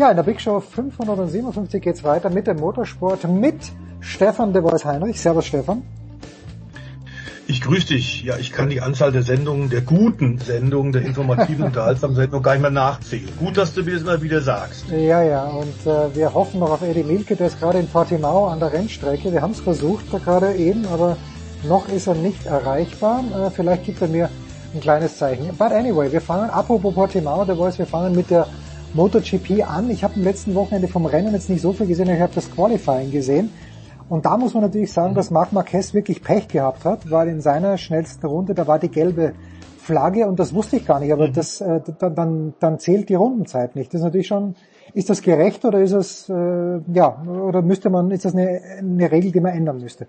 Ja, 0.00 0.08
in 0.08 0.16
der 0.16 0.22
Big 0.22 0.40
Show 0.40 0.60
557 0.60 1.82
geht's 1.82 2.02
weiter 2.02 2.30
mit 2.30 2.46
dem 2.46 2.56
Motorsport 2.56 3.28
mit 3.28 3.56
Stefan 4.00 4.54
de 4.54 4.62
Vois 4.62 4.82
Heinrich. 4.82 5.20
Servus 5.20 5.44
Stefan. 5.44 5.82
Ich 7.46 7.60
grüße 7.60 7.88
dich. 7.88 8.22
Ja, 8.22 8.38
ich 8.38 8.50
kann 8.50 8.70
die 8.70 8.80
Anzahl 8.80 9.12
der 9.12 9.22
Sendungen, 9.22 9.68
der 9.68 9.82
guten 9.82 10.38
Sendungen, 10.38 10.92
der 10.92 11.02
informativen, 11.02 11.66
unterhaltsamen 11.66 12.16
Sendungen 12.16 12.42
gar 12.42 12.52
nicht 12.52 12.62
mehr 12.62 12.70
nachzählen. 12.70 13.28
Gut, 13.38 13.58
dass 13.58 13.74
du 13.74 13.82
mir 13.82 13.92
das 13.92 14.02
mal 14.02 14.22
wieder 14.22 14.40
sagst. 14.40 14.86
Ja, 14.88 15.22
ja, 15.22 15.44
und 15.44 15.86
äh, 15.86 16.16
wir 16.16 16.32
hoffen 16.32 16.60
noch 16.60 16.70
auf 16.70 16.80
Eddie 16.80 17.02
Milke, 17.04 17.36
der 17.36 17.48
ist 17.48 17.60
gerade 17.60 17.78
in 17.78 17.86
Portimao 17.86 18.46
an 18.46 18.58
der 18.58 18.72
Rennstrecke. 18.72 19.30
Wir 19.30 19.42
haben 19.42 19.52
es 19.52 19.60
versucht, 19.60 20.06
da 20.10 20.16
gerade 20.16 20.54
eben, 20.54 20.86
aber 20.86 21.18
noch 21.68 21.86
ist 21.90 22.06
er 22.06 22.14
nicht 22.14 22.46
erreichbar. 22.46 23.22
Äh, 23.34 23.50
vielleicht 23.50 23.84
gibt 23.84 24.00
er 24.00 24.08
mir 24.08 24.30
ein 24.72 24.80
kleines 24.80 25.18
Zeichen. 25.18 25.54
But 25.58 25.72
anyway, 25.72 26.10
wir 26.10 26.22
fangen, 26.22 26.48
apropos 26.48 26.94
Portimao, 26.94 27.44
der 27.44 27.56
Voice, 27.56 27.76
wir 27.76 27.84
fangen 27.84 28.14
mit 28.14 28.30
der 28.30 28.46
MotoGP 28.94 29.62
an. 29.68 29.90
Ich 29.90 30.02
habe 30.04 30.14
am 30.16 30.22
letzten 30.22 30.54
Wochenende 30.54 30.88
vom 30.88 31.06
Rennen 31.06 31.32
jetzt 31.32 31.48
nicht 31.48 31.62
so 31.62 31.72
viel 31.72 31.86
gesehen, 31.86 32.08
ich 32.08 32.20
habe 32.20 32.34
das 32.34 32.50
Qualifying 32.50 33.10
gesehen. 33.10 33.50
Und 34.08 34.26
da 34.26 34.36
muss 34.36 34.54
man 34.54 34.64
natürlich 34.64 34.92
sagen, 34.92 35.14
dass 35.14 35.30
Marc 35.30 35.52
Marquez 35.52 35.94
wirklich 35.94 36.22
Pech 36.22 36.48
gehabt 36.48 36.84
hat, 36.84 37.10
weil 37.10 37.28
in 37.28 37.40
seiner 37.40 37.78
schnellsten 37.78 38.26
Runde, 38.26 38.54
da 38.54 38.66
war 38.66 38.80
die 38.80 38.88
gelbe 38.88 39.34
Flagge 39.78 40.26
und 40.26 40.38
das 40.40 40.52
wusste 40.52 40.76
ich 40.76 40.86
gar 40.86 41.00
nicht, 41.00 41.12
aber 41.12 41.28
mhm. 41.28 41.32
das, 41.32 41.60
äh, 41.60 41.80
dann, 41.98 42.54
dann 42.58 42.78
zählt 42.78 43.08
die 43.08 43.14
Rundenzeit 43.14 43.76
nicht. 43.76 43.94
Das 43.94 44.00
ist 44.00 44.04
natürlich 44.04 44.26
schon, 44.26 44.56
ist 44.94 45.08
das 45.08 45.22
gerecht 45.22 45.64
oder 45.64 45.80
ist 45.80 45.92
es, 45.92 46.28
äh, 46.28 46.80
ja, 46.92 47.22
oder 47.22 47.62
müsste 47.62 47.90
man, 47.90 48.10
ist 48.10 48.24
das 48.24 48.34
eine, 48.34 48.60
eine 48.78 49.10
Regel, 49.10 49.32
die 49.32 49.40
man 49.40 49.54
ändern 49.54 49.78
müsste? 49.80 50.06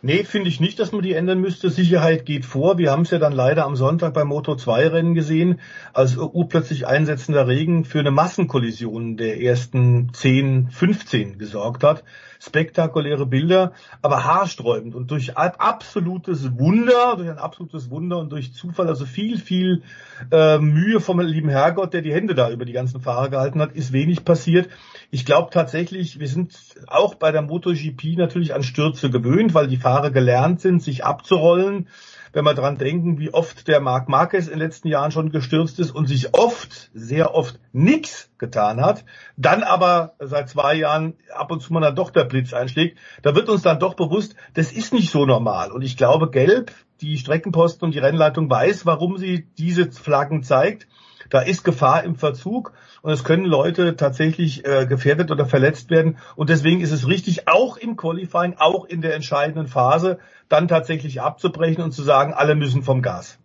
Nee, 0.00 0.22
finde 0.22 0.48
ich 0.48 0.60
nicht, 0.60 0.78
dass 0.78 0.92
man 0.92 1.02
die 1.02 1.14
ändern 1.14 1.40
müsste. 1.40 1.70
Sicherheit 1.70 2.24
geht 2.24 2.44
vor. 2.44 2.78
Wir 2.78 2.92
haben 2.92 3.02
es 3.02 3.10
ja 3.10 3.18
dann 3.18 3.32
leider 3.32 3.64
am 3.64 3.74
Sonntag 3.74 4.14
beim 4.14 4.28
Moto 4.28 4.54
2 4.54 4.88
Rennen 4.88 5.14
gesehen, 5.14 5.60
als 5.92 6.16
urplötzlich 6.16 6.86
einsetzender 6.86 7.48
Regen 7.48 7.84
für 7.84 7.98
eine 7.98 8.12
Massenkollision 8.12 9.16
der 9.16 9.42
ersten 9.42 10.12
10, 10.12 10.68
15 10.70 11.38
gesorgt 11.38 11.82
hat. 11.82 12.04
Spektakuläre 12.40 13.26
Bilder, 13.26 13.72
aber 14.02 14.24
haarsträubend 14.24 14.94
und 14.94 15.10
durch 15.10 15.36
absolutes 15.36 16.58
Wunder, 16.58 17.16
durch 17.16 17.28
ein 17.28 17.38
absolutes 17.38 17.90
Wunder 17.90 18.18
und 18.18 18.30
durch 18.30 18.52
Zufall, 18.52 18.88
also 18.88 19.04
viel, 19.04 19.38
viel 19.38 19.82
äh, 20.30 20.58
Mühe 20.58 21.00
vom 21.00 21.20
lieben 21.20 21.48
Herrgott, 21.48 21.94
der 21.94 22.02
die 22.02 22.12
Hände 22.12 22.34
da 22.34 22.50
über 22.50 22.64
die 22.64 22.72
ganzen 22.72 23.00
Fahrer 23.00 23.28
gehalten 23.28 23.60
hat, 23.60 23.72
ist 23.72 23.92
wenig 23.92 24.24
passiert. 24.24 24.68
Ich 25.10 25.24
glaube 25.24 25.50
tatsächlich, 25.52 26.20
wir 26.20 26.28
sind 26.28 26.54
auch 26.86 27.14
bei 27.14 27.32
der 27.32 27.42
MotoGP 27.42 28.16
natürlich 28.16 28.54
an 28.54 28.62
Stürze 28.62 29.10
gewöhnt, 29.10 29.54
weil 29.54 29.68
die 29.68 29.76
Fahrer 29.76 30.10
gelernt 30.10 30.60
sind, 30.60 30.82
sich 30.82 31.04
abzurollen. 31.04 31.88
Wenn 32.32 32.44
wir 32.44 32.54
dran 32.54 32.78
denken, 32.78 33.18
wie 33.18 33.32
oft 33.32 33.68
der 33.68 33.80
Marc 33.80 34.08
Marquez 34.08 34.46
in 34.46 34.52
den 34.52 34.58
letzten 34.60 34.88
Jahren 34.88 35.10
schon 35.10 35.30
gestürzt 35.30 35.78
ist 35.78 35.90
und 35.90 36.06
sich 36.06 36.34
oft, 36.34 36.90
sehr 36.94 37.34
oft 37.34 37.58
nichts 37.72 38.30
getan 38.38 38.80
hat, 38.80 39.04
dann 39.36 39.62
aber 39.62 40.14
seit 40.18 40.48
zwei 40.48 40.74
Jahren 40.74 41.14
ab 41.34 41.50
und 41.50 41.62
zu 41.62 41.72
mal 41.72 41.80
dann 41.80 41.96
doch 41.96 42.10
der 42.10 42.24
Blitz 42.24 42.52
einschlägt, 42.52 42.98
da 43.22 43.34
wird 43.34 43.48
uns 43.48 43.62
dann 43.62 43.80
doch 43.80 43.94
bewusst, 43.94 44.34
das 44.54 44.72
ist 44.72 44.92
nicht 44.92 45.10
so 45.10 45.26
normal. 45.26 45.72
Und 45.72 45.82
ich 45.82 45.96
glaube, 45.96 46.30
Gelb, 46.30 46.72
die 47.00 47.18
Streckenposten 47.18 47.86
und 47.86 47.94
die 47.94 48.00
Rennleitung 48.00 48.50
weiß, 48.50 48.86
warum 48.86 49.18
sie 49.18 49.46
diese 49.56 49.90
Flaggen 49.90 50.42
zeigt. 50.42 50.86
Da 51.30 51.40
ist 51.40 51.64
Gefahr 51.64 52.04
im 52.04 52.16
Verzug 52.16 52.72
und 53.02 53.12
es 53.12 53.24
können 53.24 53.44
Leute 53.44 53.96
tatsächlich 53.96 54.64
äh, 54.66 54.86
gefährdet 54.86 55.30
oder 55.30 55.46
verletzt 55.46 55.90
werden. 55.90 56.18
Und 56.36 56.50
deswegen 56.50 56.80
ist 56.80 56.92
es 56.92 57.06
richtig, 57.06 57.48
auch 57.48 57.76
im 57.76 57.96
Qualifying, 57.96 58.54
auch 58.58 58.86
in 58.86 59.02
der 59.02 59.14
entscheidenden 59.14 59.66
Phase, 59.66 60.18
dann 60.48 60.68
tatsächlich 60.68 61.20
abzubrechen 61.20 61.84
und 61.84 61.92
zu 61.92 62.02
sagen, 62.02 62.32
alle 62.32 62.54
müssen 62.54 62.82
vom 62.82 63.02
Gas. 63.02 63.38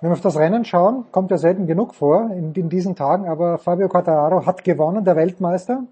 Wenn 0.00 0.10
wir 0.10 0.14
auf 0.14 0.20
das 0.20 0.36
Rennen 0.36 0.64
schauen, 0.64 1.04
kommt 1.12 1.30
ja 1.30 1.38
selten 1.38 1.68
genug 1.68 1.94
vor 1.94 2.30
in, 2.32 2.52
in 2.54 2.68
diesen 2.68 2.96
Tagen, 2.96 3.28
aber 3.28 3.58
Fabio 3.58 3.88
Quartararo 3.88 4.44
hat 4.46 4.64
gewonnen, 4.64 5.04
der 5.04 5.14
Weltmeister, 5.14 5.84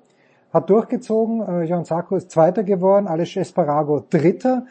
hat 0.53 0.69
durchgezogen, 0.69 1.63
äh, 1.63 1.67
Jean 1.67 1.85
Sarko 1.85 2.17
ist 2.17 2.31
Zweiter 2.31 2.65
geworden, 2.65 3.07
Alex 3.07 3.37
Esparago 3.37 4.05
Dritter. 4.11 4.67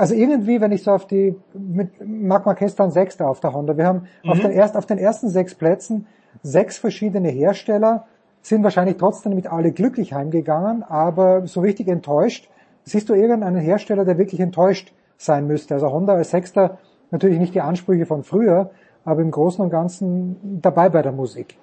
Also 0.00 0.14
irgendwie, 0.14 0.62
wenn 0.62 0.72
ich 0.72 0.82
so 0.82 0.92
auf 0.92 1.06
die, 1.06 1.36
mit 1.52 1.90
Marc 2.02 2.46
Marquez 2.46 2.74
dann 2.74 2.90
Sechster 2.90 3.28
auf 3.28 3.40
der 3.40 3.52
Honda. 3.52 3.76
Wir 3.76 3.86
haben 3.86 4.06
mhm. 4.24 4.30
auf, 4.30 4.40
den 4.40 4.50
erst, 4.50 4.74
auf 4.74 4.86
den 4.86 4.96
ersten 4.96 5.28
sechs 5.28 5.54
Plätzen 5.54 6.06
sechs 6.42 6.78
verschiedene 6.78 7.28
Hersteller, 7.28 8.06
sind 8.40 8.64
wahrscheinlich 8.64 8.96
trotzdem 8.96 9.34
mit 9.34 9.46
alle 9.46 9.72
glücklich 9.72 10.14
heimgegangen, 10.14 10.82
aber 10.82 11.46
so 11.46 11.60
richtig 11.60 11.88
enttäuscht. 11.88 12.48
Siehst 12.84 13.10
du 13.10 13.14
irgendeinen 13.14 13.60
Hersteller, 13.60 14.06
der 14.06 14.16
wirklich 14.16 14.40
enttäuscht 14.40 14.94
sein 15.18 15.46
müsste? 15.46 15.74
Also 15.74 15.90
Honda 15.90 16.14
als 16.14 16.30
Sechster 16.30 16.78
natürlich 17.10 17.38
nicht 17.38 17.54
die 17.54 17.60
Ansprüche 17.60 18.06
von 18.06 18.22
früher, 18.24 18.70
aber 19.04 19.20
im 19.20 19.30
Großen 19.30 19.62
und 19.62 19.68
Ganzen 19.68 20.60
dabei 20.62 20.88
bei 20.88 21.02
der 21.02 21.12
Musik. 21.12 21.58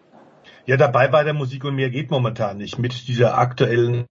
Ja, 0.67 0.77
dabei 0.77 1.07
bei 1.07 1.23
der 1.23 1.33
Musik 1.33 1.65
und 1.65 1.75
mehr 1.75 1.89
geht 1.89 2.11
momentan 2.11 2.57
nicht 2.57 2.77
mit 2.77 3.07
dieser 3.07 3.35
aktuellen 3.39 4.05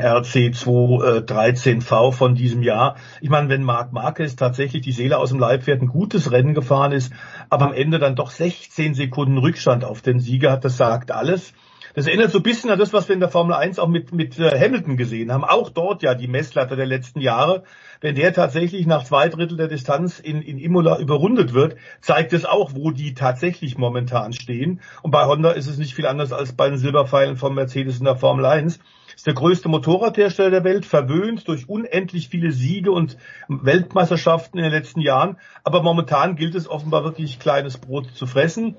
RC213V 0.00 2.12
von 2.12 2.34
diesem 2.34 2.62
Jahr. 2.62 2.96
Ich 3.20 3.30
meine, 3.30 3.48
wenn 3.48 3.62
Marc 3.62 3.92
Marquez 3.92 4.36
tatsächlich 4.36 4.82
die 4.82 4.92
Seele 4.92 5.18
aus 5.18 5.30
dem 5.30 5.38
Leib 5.38 5.64
fährt, 5.64 5.82
ein 5.82 5.88
gutes 5.88 6.32
Rennen 6.32 6.54
gefahren 6.54 6.92
ist, 6.92 7.12
aber 7.50 7.66
am 7.66 7.72
Ende 7.72 7.98
dann 7.98 8.16
doch 8.16 8.30
16 8.30 8.94
Sekunden 8.94 9.38
Rückstand 9.38 9.84
auf 9.84 10.02
den 10.02 10.20
Sieger 10.20 10.52
hat, 10.52 10.64
das 10.64 10.76
sagt 10.76 11.10
alles. 11.10 11.52
Das 11.94 12.06
erinnert 12.06 12.30
so 12.30 12.38
ein 12.38 12.44
bisschen 12.44 12.70
an 12.70 12.78
das, 12.78 12.92
was 12.92 13.08
wir 13.08 13.14
in 13.14 13.20
der 13.20 13.28
Formel 13.28 13.54
1 13.54 13.80
auch 13.80 13.88
mit, 13.88 14.12
mit 14.12 14.38
äh, 14.38 14.56
Hamilton 14.56 14.96
gesehen 14.96 15.32
haben. 15.32 15.42
Auch 15.42 15.70
dort 15.70 16.04
ja 16.04 16.14
die 16.14 16.28
Messlatte 16.28 16.76
der 16.76 16.86
letzten 16.86 17.20
Jahre. 17.20 17.64
Wenn 18.00 18.14
der 18.14 18.32
tatsächlich 18.32 18.86
nach 18.86 19.02
zwei 19.02 19.28
Drittel 19.28 19.56
der 19.56 19.66
Distanz 19.66 20.20
in, 20.20 20.40
in 20.40 20.58
Imola 20.58 21.00
überrundet 21.00 21.54
wird, 21.54 21.74
zeigt 22.00 22.32
es 22.32 22.44
auch, 22.44 22.74
wo 22.74 22.92
die 22.92 23.14
tatsächlich 23.14 23.78
momentan 23.78 24.32
stehen. 24.32 24.80
Und 25.02 25.10
bei 25.10 25.24
Honda 25.24 25.50
ist 25.50 25.66
es 25.66 25.78
nicht 25.78 25.94
viel 25.94 26.06
anders 26.06 26.32
als 26.32 26.52
bei 26.52 26.68
den 26.68 26.78
Silberpfeilen 26.78 27.36
von 27.36 27.54
Mercedes 27.54 27.98
in 27.98 28.04
der 28.04 28.14
Formel 28.14 28.44
1 28.44 28.78
ist 29.18 29.26
der 29.26 29.34
größte 29.34 29.68
Motorradhersteller 29.68 30.50
der 30.52 30.62
Welt, 30.62 30.86
verwöhnt 30.86 31.48
durch 31.48 31.68
unendlich 31.68 32.28
viele 32.28 32.52
Siege 32.52 32.92
und 32.92 33.16
Weltmeisterschaften 33.48 34.58
in 34.58 34.62
den 34.62 34.72
letzten 34.72 35.00
Jahren. 35.00 35.38
Aber 35.64 35.82
momentan 35.82 36.36
gilt 36.36 36.54
es 36.54 36.70
offenbar 36.70 37.02
wirklich 37.02 37.40
kleines 37.40 37.78
Brot 37.78 38.14
zu 38.14 38.28
fressen. 38.28 38.76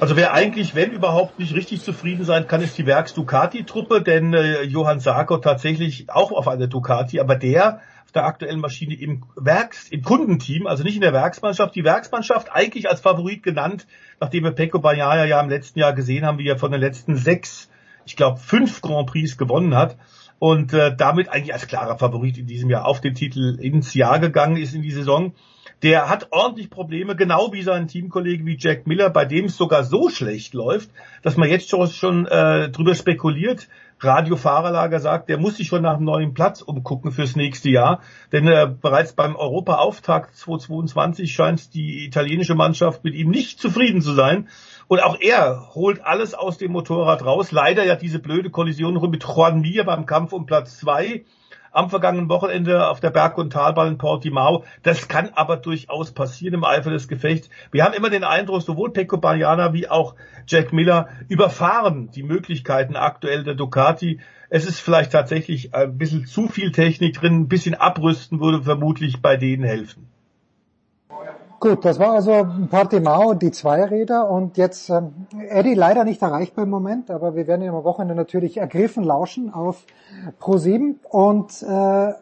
Also 0.00 0.16
wer 0.16 0.34
eigentlich, 0.34 0.74
wenn 0.74 0.90
überhaupt, 0.90 1.38
nicht 1.38 1.54
richtig 1.54 1.84
zufrieden 1.84 2.24
sein 2.24 2.48
kann, 2.48 2.60
ist 2.60 2.76
die 2.76 2.86
Werks 2.86 3.14
Ducati-Truppe, 3.14 4.02
denn 4.02 4.34
äh, 4.34 4.62
Johann 4.62 4.98
Sarko 4.98 5.36
tatsächlich 5.36 6.10
auch 6.10 6.32
auf 6.32 6.48
einer 6.48 6.66
Ducati, 6.66 7.20
aber 7.20 7.36
der 7.36 7.82
auf 8.04 8.10
der 8.10 8.24
aktuellen 8.24 8.58
Maschine 8.58 8.96
im 8.96 9.22
Werks, 9.36 9.88
im 9.90 10.02
Kundenteam, 10.02 10.66
also 10.66 10.82
nicht 10.82 10.96
in 10.96 11.02
der 11.02 11.12
Werksmannschaft. 11.12 11.76
Die 11.76 11.84
Werksmannschaft 11.84 12.50
eigentlich 12.50 12.90
als 12.90 13.00
Favorit 13.00 13.44
genannt, 13.44 13.86
nachdem 14.18 14.42
wir 14.42 14.50
Pecco 14.50 14.80
Bagnaia 14.80 15.24
ja 15.24 15.40
im 15.40 15.48
letzten 15.48 15.78
Jahr 15.78 15.92
gesehen 15.92 16.26
haben, 16.26 16.38
wie 16.38 16.48
er 16.48 16.58
von 16.58 16.72
den 16.72 16.80
letzten 16.80 17.14
sechs 17.14 17.68
ich 18.04 18.16
glaube, 18.16 18.38
fünf 18.38 18.80
Grand 18.80 19.08
Prix 19.08 19.36
gewonnen 19.36 19.74
hat 19.74 19.96
und 20.38 20.72
äh, 20.72 20.94
damit 20.96 21.28
eigentlich 21.28 21.52
als 21.52 21.66
klarer 21.68 21.98
Favorit 21.98 22.36
in 22.36 22.46
diesem 22.46 22.68
Jahr 22.68 22.86
auf 22.86 23.00
den 23.00 23.14
Titel 23.14 23.58
ins 23.60 23.94
Jahr 23.94 24.18
gegangen 24.18 24.56
ist 24.56 24.74
in 24.74 24.82
die 24.82 24.90
Saison. 24.90 25.34
Der 25.82 26.08
hat 26.08 26.28
ordentlich 26.30 26.70
Probleme, 26.70 27.16
genau 27.16 27.52
wie 27.52 27.62
sein 27.62 27.88
Teamkollege 27.88 28.44
wie 28.46 28.56
Jack 28.58 28.86
Miller, 28.86 29.10
bei 29.10 29.24
dem 29.24 29.46
es 29.46 29.56
sogar 29.56 29.84
so 29.84 30.10
schlecht 30.10 30.54
läuft, 30.54 30.90
dass 31.22 31.36
man 31.36 31.48
jetzt 31.48 31.70
schon, 31.70 32.26
äh, 32.26 32.70
drüber 32.70 32.94
spekuliert. 32.94 33.68
Radiofahrerlager 34.00 34.98
sagt, 34.98 35.28
der 35.28 35.38
muss 35.38 35.56
sich 35.56 35.68
schon 35.68 35.82
nach 35.82 35.94
einem 35.94 36.04
neuen 36.04 36.34
Platz 36.34 36.60
umgucken 36.60 37.12
fürs 37.12 37.36
nächste 37.36 37.70
Jahr. 37.70 38.00
Denn 38.32 38.48
äh, 38.48 38.68
bereits 38.80 39.12
beim 39.12 39.36
Europaauftakt 39.36 40.36
2022 40.36 41.32
scheint 41.32 41.74
die 41.74 42.04
italienische 42.04 42.56
Mannschaft 42.56 43.04
mit 43.04 43.14
ihm 43.14 43.30
nicht 43.30 43.60
zufrieden 43.60 44.00
zu 44.00 44.12
sein. 44.12 44.48
Und 44.92 45.02
auch 45.02 45.18
er 45.18 45.70
holt 45.74 46.04
alles 46.04 46.34
aus 46.34 46.58
dem 46.58 46.72
Motorrad 46.72 47.24
raus. 47.24 47.50
Leider 47.50 47.82
ja 47.82 47.96
diese 47.96 48.18
blöde 48.18 48.50
Kollision 48.50 49.00
mit 49.10 49.24
Juan 49.24 49.62
Mir 49.62 49.84
beim 49.84 50.04
Kampf 50.04 50.34
um 50.34 50.44
Platz 50.44 50.76
zwei 50.76 51.24
am 51.70 51.88
vergangenen 51.88 52.28
Wochenende 52.28 52.86
auf 52.86 53.00
der 53.00 53.08
Berg- 53.08 53.38
und 53.38 53.54
Talbahn 53.54 53.88
in 53.88 53.96
Portimao. 53.96 54.64
Das 54.82 55.08
kann 55.08 55.30
aber 55.34 55.56
durchaus 55.56 56.12
passieren 56.12 56.56
im 56.56 56.64
Eifer 56.64 56.90
des 56.90 57.08
Gefechts. 57.08 57.48
Wir 57.70 57.84
haben 57.84 57.94
immer 57.94 58.10
den 58.10 58.22
Eindruck, 58.22 58.60
sowohl 58.60 58.92
Pecco 58.92 59.16
Bagnaia 59.16 59.72
wie 59.72 59.88
auch 59.88 60.14
Jack 60.46 60.74
Miller 60.74 61.08
überfahren 61.26 62.10
die 62.10 62.22
Möglichkeiten 62.22 62.94
aktuell 62.94 63.44
der 63.44 63.54
Ducati. 63.54 64.20
Es 64.50 64.66
ist 64.66 64.78
vielleicht 64.78 65.12
tatsächlich 65.12 65.74
ein 65.74 65.96
bisschen 65.96 66.26
zu 66.26 66.48
viel 66.48 66.70
Technik 66.70 67.14
drin, 67.14 67.40
ein 67.40 67.48
bisschen 67.48 67.74
abrüsten 67.74 68.40
würde 68.40 68.62
vermutlich 68.62 69.22
bei 69.22 69.38
denen 69.38 69.64
helfen. 69.64 70.12
Gut, 71.62 71.84
das 71.84 72.00
war 72.00 72.14
also 72.14 72.44
Portimao, 72.70 73.34
die 73.34 73.52
Zweiräder 73.52 74.28
und 74.28 74.56
jetzt 74.56 74.90
ähm, 74.90 75.12
Eddie 75.48 75.74
leider 75.74 76.02
nicht 76.02 76.20
erreichbar 76.20 76.64
im 76.64 76.70
Moment, 76.70 77.08
aber 77.08 77.36
wir 77.36 77.46
werden 77.46 77.62
ihn 77.62 77.68
am 77.68 77.84
Wochenende 77.84 78.16
natürlich 78.16 78.56
ergriffen 78.56 79.04
lauschen 79.04 79.54
auf 79.54 79.84
Pro7 80.40 80.96
und 81.08 81.62
äh, 81.62 82.14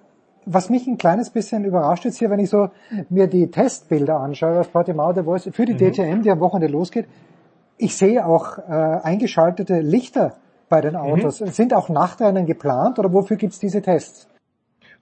was 0.44 0.68
mich 0.68 0.86
ein 0.86 0.98
kleines 0.98 1.30
bisschen 1.30 1.64
überrascht 1.64 2.04
jetzt 2.04 2.18
hier, 2.18 2.28
wenn 2.28 2.38
ich 2.38 2.50
so 2.50 2.68
mir 3.08 3.28
die 3.28 3.50
Testbilder 3.50 4.20
anschaue 4.20 4.60
aus 4.60 4.68
Portimao 4.68 5.14
der 5.14 5.24
Voice 5.24 5.48
für 5.50 5.64
die 5.64 5.72
mhm. 5.72 5.90
DTM, 5.90 6.22
die 6.22 6.30
am 6.30 6.40
Wochenende 6.40 6.70
losgeht, 6.70 7.06
ich 7.78 7.96
sehe 7.96 8.26
auch 8.26 8.58
äh, 8.58 8.62
eingeschaltete 8.70 9.80
Lichter 9.80 10.34
bei 10.68 10.82
den 10.82 10.96
Autos. 10.96 11.40
Mhm. 11.40 11.46
Sind 11.46 11.72
auch 11.72 11.88
Nachtrennen 11.88 12.44
geplant 12.44 12.98
oder 12.98 13.10
wofür 13.10 13.38
gibt's 13.38 13.58
diese 13.58 13.80
Tests? 13.80 14.29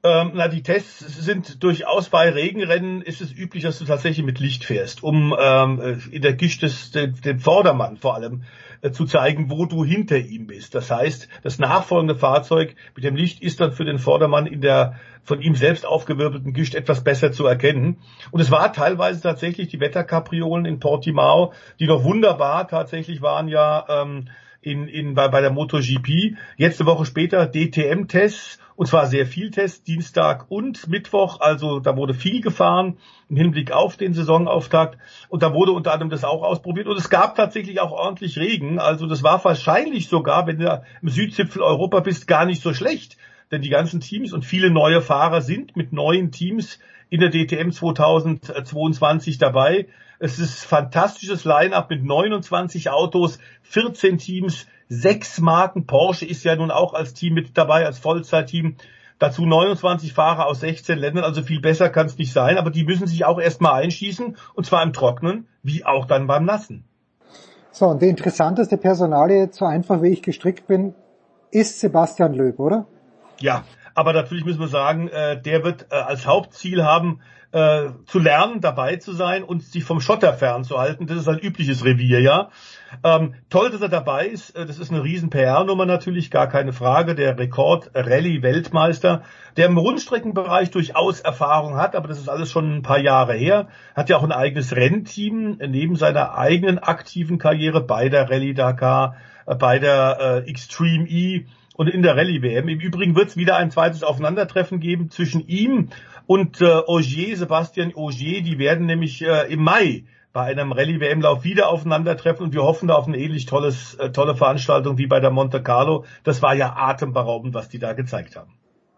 Ähm, 0.05 0.31
na, 0.35 0.47
die 0.47 0.63
Tests 0.63 1.01
sind 1.01 1.63
durchaus 1.63 2.09
bei 2.09 2.31
Regenrennen 2.31 3.03
ist 3.03 3.21
es 3.21 3.33
üblich, 3.33 3.65
dass 3.65 3.81
du 3.81 3.85
tatsächlich 3.85 4.25
mit 4.25 4.39
Licht 4.39 4.65
fährst, 4.65 5.03
um 5.03 5.35
ähm, 5.37 5.81
äh, 5.81 6.15
in 6.15 6.23
der 6.23 6.35
Gischt 6.35 6.63
des, 6.63 6.93
den, 6.93 7.21
den 7.21 7.41
Vordermann 7.41 7.97
vor 7.97 8.15
allem 8.15 8.45
äh, 8.81 8.93
zu 8.93 9.07
zeigen, 9.07 9.51
wo 9.51 9.67
du 9.67 9.85
hinter 9.85 10.17
ihm 10.17 10.47
bist. 10.47 10.77
Das 10.77 10.89
heißt, 10.93 11.29
das 11.43 11.59
nachfolgende 11.59 12.15
Fahrzeug 12.15 12.77
mit 12.95 13.05
dem 13.05 13.17
Licht 13.17 13.43
ist 13.43 13.61
dann 13.61 13.73
für 13.73 13.85
den 13.85 13.99
Vordermann 13.99 14.47
in 14.47 14.61
der 14.61 14.95
von 15.25 15.43
ihm 15.43 15.57
selbst 15.57 15.85
aufgewirbelten 15.85 16.53
Gischt 16.53 16.77
etwas 16.77 17.03
besser 17.03 17.33
zu 17.33 17.45
erkennen. 17.45 17.99
Und 18.31 18.41
es 18.41 18.53
war 18.53 18.73
teilweise 18.73 19.21
tatsächlich 19.21 19.69
die 19.69 19.81
Wetterkapriolen 19.81 20.65
in 20.65 20.79
Portimao, 20.79 21.53
die 21.81 21.87
doch 21.87 22.05
wunderbar 22.05 22.69
tatsächlich 22.69 23.21
waren 23.21 23.49
ja 23.49 23.85
ähm, 23.89 24.29
in, 24.63 24.89
in, 24.89 25.15
bei, 25.15 25.29
bei 25.29 25.41
der 25.41 25.51
MotoGP. 25.51 26.37
Jetzt 26.57 26.81
eine 26.81 26.89
Woche 26.89 27.05
später 27.05 27.47
DTM-Tests 27.47 28.59
und 28.79 28.87
zwar 28.87 29.09
sehr 29.09 29.27
viel 29.27 29.51
Tests, 29.51 29.83
Dienstag 29.83 30.47
und 30.51 30.87
Mittwoch. 30.87 31.41
Also 31.41 31.81
da 31.81 31.97
wurde 31.97 32.15
viel 32.15 32.41
gefahren 32.41 32.97
im 33.29 33.35
Hinblick 33.35 33.73
auf 33.73 33.97
den 33.97 34.15
Saisonauftakt. 34.15 34.99
Und 35.29 35.43
da 35.43 35.53
wurde 35.53 35.73
unter 35.73 35.93
anderem 35.93 36.11
das 36.11 36.23
auch 36.23 36.45
ausprobiert. 36.45 36.87
Und 36.87 36.97
es 36.97 37.11
gab 37.11 37.35
tatsächlich 37.35 37.81
auch 37.81 37.91
ordentlich 37.91 38.39
Regen. 38.39 38.79
Also 38.79 39.09
das 39.09 39.25
war 39.25 39.45
wahrscheinlich 39.45 40.07
sogar, 40.07 40.47
wenn 40.47 40.61
du 40.61 40.81
im 41.03 41.09
Südzipfel 41.09 41.61
Europa 41.61 41.99
bist, 41.99 42.29
gar 42.29 42.47
nicht 42.47 42.63
so 42.63 42.73
schlecht. 42.73 43.17
Denn 43.51 43.63
die 43.63 43.69
ganzen 43.69 43.99
Teams 43.99 44.33
und 44.33 44.45
viele 44.45 44.71
neue 44.71 45.03
Fahrer 45.03 45.41
sind 45.41 45.75
mit 45.75 45.93
neuen 45.93 46.31
Teams 46.31 46.79
in 47.11 47.19
der 47.19 47.31
DTM 47.31 47.73
2022 47.73 49.39
dabei. 49.39 49.89
Es 50.21 50.39
ist 50.39 50.65
fantastisches 50.65 51.45
Line-up 51.45 51.91
mit 51.91 52.05
29 52.05 52.91
Autos, 52.91 53.41
14 53.63 54.19
Teams, 54.19 54.69
sechs 54.89 55.41
Marken. 55.41 55.87
Porsche 55.87 56.25
ist 56.25 56.45
ja 56.45 56.57
nun 56.57 56.71
auch 56.71 56.95
als 56.95 57.15
Team 57.15 57.35
mit 57.35 57.57
dabei, 57.57 57.87
als 57.87 57.99
Vollzeitteam. 57.99 58.77
Dazu 59.19 59.45
29 59.45 60.13
Fahrer 60.13 60.47
aus 60.47 60.61
16 60.61 60.97
Ländern, 60.97 61.25
also 61.25 61.43
viel 61.43 61.61
besser 61.61 61.89
kann 61.89 62.07
es 62.07 62.19
nicht 62.19 62.33
sein, 62.33 62.57
aber 62.57 62.71
die 62.71 62.85
müssen 62.85 63.09
sich 63.09 63.25
auch 63.25 63.41
erstmal 63.41 63.83
einschießen, 63.83 64.37
und 64.55 64.65
zwar 64.65 64.83
im 64.85 64.93
Trocknen, 64.93 65.49
wie 65.63 65.85
auch 65.85 66.07
dann 66.07 66.29
beim 66.29 66.45
Nassen. 66.45 66.85
So, 67.73 67.87
und 67.87 68.01
die 68.01 68.09
interessanteste 68.09 68.77
Personalie, 68.77 69.49
so 69.51 69.65
einfach 69.65 70.03
wie 70.03 70.09
ich 70.09 70.23
gestrickt 70.23 70.69
bin, 70.69 70.95
ist 71.51 71.81
Sebastian 71.81 72.35
Löb, 72.35 72.61
oder? 72.61 72.87
Ja, 73.41 73.65
aber 73.95 74.13
natürlich 74.13 74.45
müssen 74.45 74.61
wir 74.61 74.69
sagen, 74.69 75.09
äh, 75.09 75.41
der 75.41 75.65
wird 75.65 75.87
äh, 75.91 75.97
als 75.97 76.25
Hauptziel 76.27 76.85
haben, 76.85 77.21
äh, 77.51 77.89
zu 78.07 78.19
lernen, 78.19 78.61
dabei 78.61 78.97
zu 78.97 79.13
sein 79.13 79.43
und 79.43 79.63
sich 79.63 79.83
vom 79.83 80.01
Schotter 80.01 80.35
fernzuhalten. 80.35 81.07
Das 81.07 81.19
ist 81.19 81.29
ein 81.29 81.39
übliches 81.39 81.85
Revier, 81.85 82.21
ja. 82.21 82.51
Ähm, 83.05 83.35
toll, 83.51 83.71
dass 83.71 83.81
er 83.81 83.89
dabei 83.89 84.27
ist. 84.27 84.57
Äh, 84.57 84.67
das 84.67 84.79
ist 84.79 84.91
eine 84.91 85.03
riesen 85.03 85.31
PR-Nummer 85.31 85.87
natürlich, 85.87 86.31
gar 86.31 86.49
keine 86.49 86.73
Frage. 86.73 87.15
Der 87.15 87.39
Rekord-Rallye-Weltmeister, 87.39 89.23
der 89.57 89.67
im 89.67 89.79
Rundstreckenbereich 89.79 90.71
durchaus 90.71 91.21
Erfahrung 91.21 91.77
hat, 91.77 91.95
aber 91.95 92.09
das 92.09 92.19
ist 92.19 92.29
alles 92.29 92.51
schon 92.51 92.77
ein 92.77 92.83
paar 92.83 92.99
Jahre 92.99 93.35
her. 93.35 93.69
Hat 93.95 94.09
ja 94.09 94.17
auch 94.17 94.25
ein 94.25 94.33
eigenes 94.33 94.75
Rennteam 94.75 95.59
neben 95.69 95.97
seiner 95.97 96.37
eigenen 96.37 96.79
aktiven 96.79 97.39
Karriere 97.39 97.83
bei 97.83 98.09
der 98.09 98.31
Rallye 98.31 98.55
Dakar, 98.55 99.17
äh, 99.47 99.55
bei 99.55 99.79
der 99.79 100.45
äh, 100.47 100.51
Extreme 100.51 101.07
E 101.09 101.47
und 101.77 101.89
in 101.89 102.03
der 102.03 102.17
Rallye 102.17 102.43
WM. 102.43 102.69
Im 102.69 102.81
Übrigen 102.81 103.15
wird 103.15 103.29
es 103.29 103.37
wieder 103.37 103.57
ein 103.57 103.71
zweites 103.71 104.03
Aufeinandertreffen 104.03 104.81
geben 104.81 105.11
zwischen 105.11 105.47
ihm 105.47 105.91
und 106.27 106.61
äh, 106.61 106.81
Ogier, 106.87 107.37
Sebastian 107.37 107.95
Ogier. 107.95 108.43
Die 108.43 108.59
werden 108.59 108.87
nämlich 108.87 109.23
äh, 109.23 109.53
im 109.53 109.63
Mai 109.63 110.05
bei 110.39 110.45
einem 110.45 110.71
Rallye-WM-Lauf 110.71 111.43
wieder 111.43 111.69
aufeinandertreffen 111.69 112.47
und 112.47 112.55
wir 112.55 112.63
hoffen 112.63 112.87
da 112.87 112.95
auf 112.95 113.09
eine 113.09 113.19
ähnlich 113.19 113.47
tolles, 113.47 113.97
äh, 113.97 114.11
tolle 114.11 114.37
Veranstaltung 114.37 114.97
wie 114.97 115.09
bei 115.09 115.19
der 115.19 115.33
Monte 115.33 115.61
Carlo. 115.61 116.05
Das 116.23 116.43
war 116.43 116.55
ja 116.55 116.77
atemberaubend, 116.77 117.55
was 117.55 117.69
die 117.69 117.81
da 117.81 117.93
gezeigt 117.93 118.37
haben. 118.37 118.53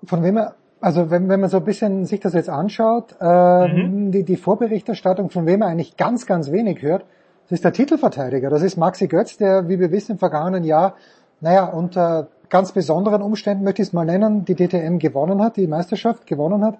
Von 0.04 0.22
wem 0.22 0.36
er, 0.36 0.56
also 0.82 1.10
wenn, 1.10 1.30
wenn 1.30 1.40
man 1.40 1.48
so 1.48 1.56
ein 1.56 1.64
bisschen 1.64 2.04
sich 2.04 2.20
das 2.20 2.34
jetzt 2.34 2.50
anschaut, 2.50 3.16
äh, 3.22 3.68
mhm. 3.68 4.12
die, 4.12 4.22
die 4.22 4.36
Vorberichterstattung, 4.36 5.30
von 5.30 5.46
wem 5.46 5.62
er 5.62 5.68
eigentlich 5.68 5.96
ganz, 5.96 6.26
ganz 6.26 6.52
wenig 6.52 6.82
hört, 6.82 7.06
das 7.44 7.52
ist 7.52 7.64
der 7.64 7.72
Titelverteidiger. 7.72 8.50
Das 8.50 8.60
ist 8.60 8.76
Maxi 8.76 9.08
Götz, 9.08 9.38
der, 9.38 9.66
wie 9.66 9.80
wir 9.80 9.90
wissen, 9.92 10.12
im 10.12 10.18
vergangenen 10.18 10.64
Jahr, 10.64 10.94
naja, 11.40 11.64
unter 11.64 12.28
ganz 12.50 12.72
besonderen 12.72 13.22
Umständen, 13.22 13.64
möchte 13.64 13.80
ich 13.80 13.88
es 13.88 13.94
mal 13.94 14.04
nennen, 14.04 14.44
die 14.44 14.56
DTM 14.56 14.98
gewonnen 14.98 15.42
hat, 15.42 15.56
die 15.56 15.66
Meisterschaft 15.66 16.26
gewonnen 16.26 16.62
hat. 16.62 16.76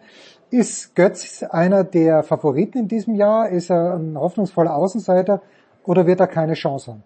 Ist 0.51 0.97
Götz 0.97 1.44
einer 1.44 1.85
der 1.85 2.24
Favoriten 2.24 2.78
in 2.78 2.89
diesem 2.89 3.14
Jahr? 3.14 3.51
Ist 3.51 3.70
er 3.70 3.94
ein 3.94 4.18
hoffnungsvoller 4.18 4.74
Außenseiter 4.74 5.43
oder 5.85 6.09
wird 6.09 6.18
er 6.18 6.27
keine 6.27 6.55
Chance 6.55 6.90
haben? 6.90 7.05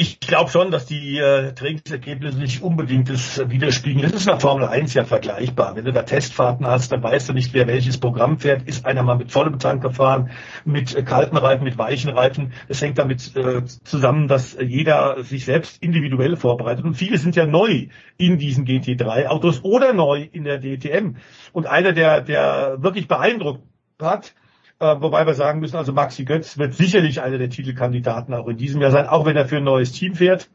Ich 0.00 0.20
glaube 0.20 0.48
schon, 0.48 0.70
dass 0.70 0.86
die 0.86 1.18
äh, 1.18 1.52
Trainingsergebnisse 1.54 2.38
nicht 2.38 2.62
unbedingt 2.62 3.10
das 3.10 3.42
widerspiegeln. 3.50 4.04
Das 4.04 4.12
ist 4.12 4.28
der 4.28 4.38
Formel 4.38 4.68
1 4.68 4.94
ja 4.94 5.04
vergleichbar. 5.04 5.74
Wenn 5.74 5.86
du 5.86 5.92
da 5.92 6.04
Testfahrten 6.04 6.64
hast, 6.64 6.92
dann 6.92 7.02
weißt 7.02 7.28
du 7.28 7.32
nicht, 7.32 7.52
wer 7.52 7.66
welches 7.66 7.98
Programm 7.98 8.38
fährt. 8.38 8.62
Ist 8.68 8.86
einer 8.86 9.02
mal 9.02 9.16
mit 9.16 9.32
vollem 9.32 9.58
Tank 9.58 9.82
gefahren, 9.82 10.30
mit 10.64 10.94
äh, 10.94 11.02
kalten 11.02 11.36
Reifen, 11.36 11.64
mit 11.64 11.78
weichen 11.78 12.10
Reifen. 12.10 12.52
Das 12.68 12.80
hängt 12.80 12.96
damit 12.98 13.34
äh, 13.34 13.64
zusammen, 13.64 14.28
dass 14.28 14.56
jeder 14.60 15.24
sich 15.24 15.44
selbst 15.44 15.82
individuell 15.82 16.36
vorbereitet. 16.36 16.84
Und 16.84 16.94
viele 16.94 17.18
sind 17.18 17.34
ja 17.34 17.44
neu 17.44 17.88
in 18.16 18.38
diesen 18.38 18.66
GT3-Autos 18.66 19.64
oder 19.64 19.94
neu 19.94 20.28
in 20.30 20.44
der 20.44 20.60
DTM. 20.60 21.16
Und 21.52 21.66
einer, 21.66 21.92
der, 21.92 22.20
der 22.20 22.84
wirklich 22.84 23.08
beeindruckt 23.08 23.64
hat, 24.00 24.32
äh, 24.80 24.96
wobei 25.00 25.26
wir 25.26 25.34
sagen 25.34 25.60
müssen, 25.60 25.76
also 25.76 25.92
Maxi 25.92 26.24
Götz 26.24 26.58
wird 26.58 26.74
sicherlich 26.74 27.20
einer 27.20 27.38
der 27.38 27.50
Titelkandidaten 27.50 28.34
auch 28.34 28.48
in 28.48 28.56
diesem 28.56 28.80
Jahr 28.80 28.90
sein, 28.90 29.06
auch 29.06 29.26
wenn 29.26 29.36
er 29.36 29.46
für 29.46 29.58
ein 29.58 29.64
neues 29.64 29.92
Team 29.92 30.14
fährt. 30.14 30.48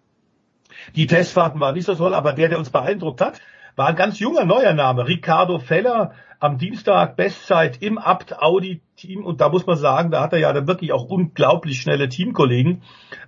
Die 0.95 1.07
Testfahrten 1.07 1.59
waren 1.59 1.75
nicht 1.75 1.85
so 1.85 1.95
toll, 1.95 2.13
aber 2.13 2.33
der, 2.33 2.49
der 2.49 2.57
uns 2.57 2.69
beeindruckt 2.69 3.21
hat, 3.21 3.39
war 3.75 3.87
ein 3.87 3.95
ganz 3.95 4.19
junger 4.19 4.45
neuer 4.45 4.73
Name, 4.73 5.07
Ricardo 5.07 5.59
Feller, 5.59 6.13
am 6.39 6.57
Dienstag 6.57 7.15
Bestzeit 7.15 7.81
im 7.81 7.97
Abt 7.97 8.37
Audi 8.41 8.81
Team 8.97 9.23
und 9.23 9.39
da 9.39 9.47
muss 9.47 9.65
man 9.65 9.77
sagen, 9.77 10.11
da 10.11 10.21
hat 10.21 10.33
er 10.33 10.39
ja 10.39 10.51
dann 10.51 10.67
wirklich 10.67 10.91
auch 10.91 11.05
unglaublich 11.05 11.81
schnelle 11.81 12.09
Teamkollegen 12.09 12.81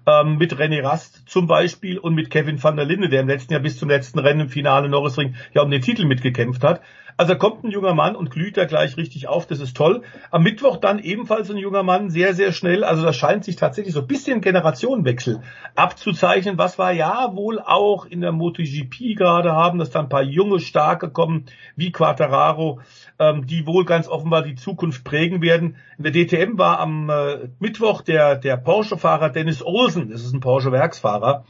ähm, 0.05 0.37
mit 0.37 0.53
René 0.53 0.83
Rast 0.83 1.23
zum 1.25 1.47
Beispiel 1.47 1.97
und 1.97 2.13
mit 2.13 2.29
Kevin 2.29 2.61
van 2.61 2.75
der 2.75 2.83
Linde, 2.83 3.07
der 3.07 3.21
im 3.21 3.29
letzten 3.29 3.53
Jahr 3.53 3.61
bis 3.61 3.79
zum 3.79 3.87
letzten 3.87 4.19
Rennen 4.19 4.41
im 4.41 4.49
Finale 4.49 4.89
Norrisring 4.89 5.35
ja 5.53 5.61
um 5.61 5.71
den 5.71 5.81
Titel 5.81 6.05
mitgekämpft 6.05 6.61
hat. 6.61 6.81
Also 7.17 7.35
kommt 7.35 7.63
ein 7.63 7.71
junger 7.71 7.93
Mann 7.93 8.17
und 8.17 8.29
glüht 8.29 8.57
da 8.57 8.65
gleich 8.65 8.97
richtig 8.97 9.29
auf, 9.29 9.47
das 9.47 9.61
ist 9.61 9.77
toll. 9.77 10.01
Am 10.31 10.43
Mittwoch 10.43 10.77
dann 10.77 10.99
ebenfalls 10.99 11.49
ein 11.49 11.57
junger 11.57 11.83
Mann, 11.83 12.09
sehr, 12.09 12.33
sehr 12.33 12.51
schnell. 12.51 12.83
Also 12.83 13.03
das 13.03 13.15
scheint 13.15 13.45
sich 13.45 13.55
tatsächlich 13.55 13.93
so 13.93 14.01
ein 14.01 14.07
bisschen 14.07 14.41
Generationenwechsel 14.41 15.41
abzuzeichnen. 15.75 16.57
Was 16.57 16.77
wir 16.77 16.91
ja 16.91 17.33
wohl 17.33 17.61
auch 17.61 18.05
in 18.05 18.19
der 18.19 18.33
MotoGP 18.33 19.15
gerade 19.15 19.53
haben, 19.53 19.79
dass 19.79 19.91
da 19.91 20.01
ein 20.01 20.09
paar 20.09 20.23
junge, 20.23 20.59
starke 20.59 21.09
kommen, 21.09 21.45
wie 21.77 21.93
Quattararo, 21.93 22.81
ähm, 23.17 23.47
die 23.47 23.65
wohl 23.65 23.85
ganz 23.85 24.09
offenbar 24.09 24.41
die 24.41 24.55
Zukunft 24.55 25.05
prägen 25.05 25.41
werden. 25.41 25.77
In 25.97 26.03
der 26.03 26.11
DTM 26.11 26.57
war 26.57 26.81
am 26.81 27.09
äh, 27.09 27.47
Mittwoch 27.59 28.01
der, 28.01 28.35
der 28.35 28.57
Porsche-Fahrer 28.57 29.29
Dennis 29.29 29.63
Olsen, 29.63 30.09
das 30.09 30.25
ist 30.25 30.33
ein 30.33 30.41
Porsche-Werksfahrer, 30.41 31.45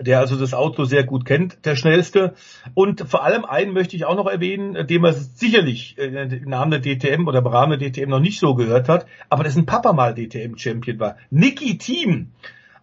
der 0.00 0.20
also 0.20 0.36
das 0.36 0.54
Auto 0.54 0.84
sehr 0.84 1.04
gut 1.04 1.24
kennt, 1.24 1.64
der 1.64 1.76
schnellste. 1.76 2.34
Und 2.74 3.08
vor 3.08 3.24
allem 3.24 3.44
einen 3.44 3.72
möchte 3.72 3.96
ich 3.96 4.04
auch 4.04 4.16
noch 4.16 4.26
erwähnen, 4.26 4.86
dem 4.86 5.04
er 5.04 5.12
sicherlich 5.12 5.98
im 5.98 6.48
Namen 6.48 6.70
der 6.70 6.80
DTM 6.80 7.26
oder 7.26 7.40
im 7.40 7.46
Rahmen 7.46 7.78
der 7.78 7.90
DTM 7.90 8.10
noch 8.10 8.20
nicht 8.20 8.38
so 8.38 8.54
gehört 8.54 8.88
hat, 8.88 9.06
aber 9.28 9.44
das 9.44 9.56
ein 9.56 9.66
Papa 9.66 9.92
mal 9.92 10.14
DTM-Champion 10.14 11.00
war. 11.00 11.16
Nicky 11.30 11.78
Thiem 11.78 12.32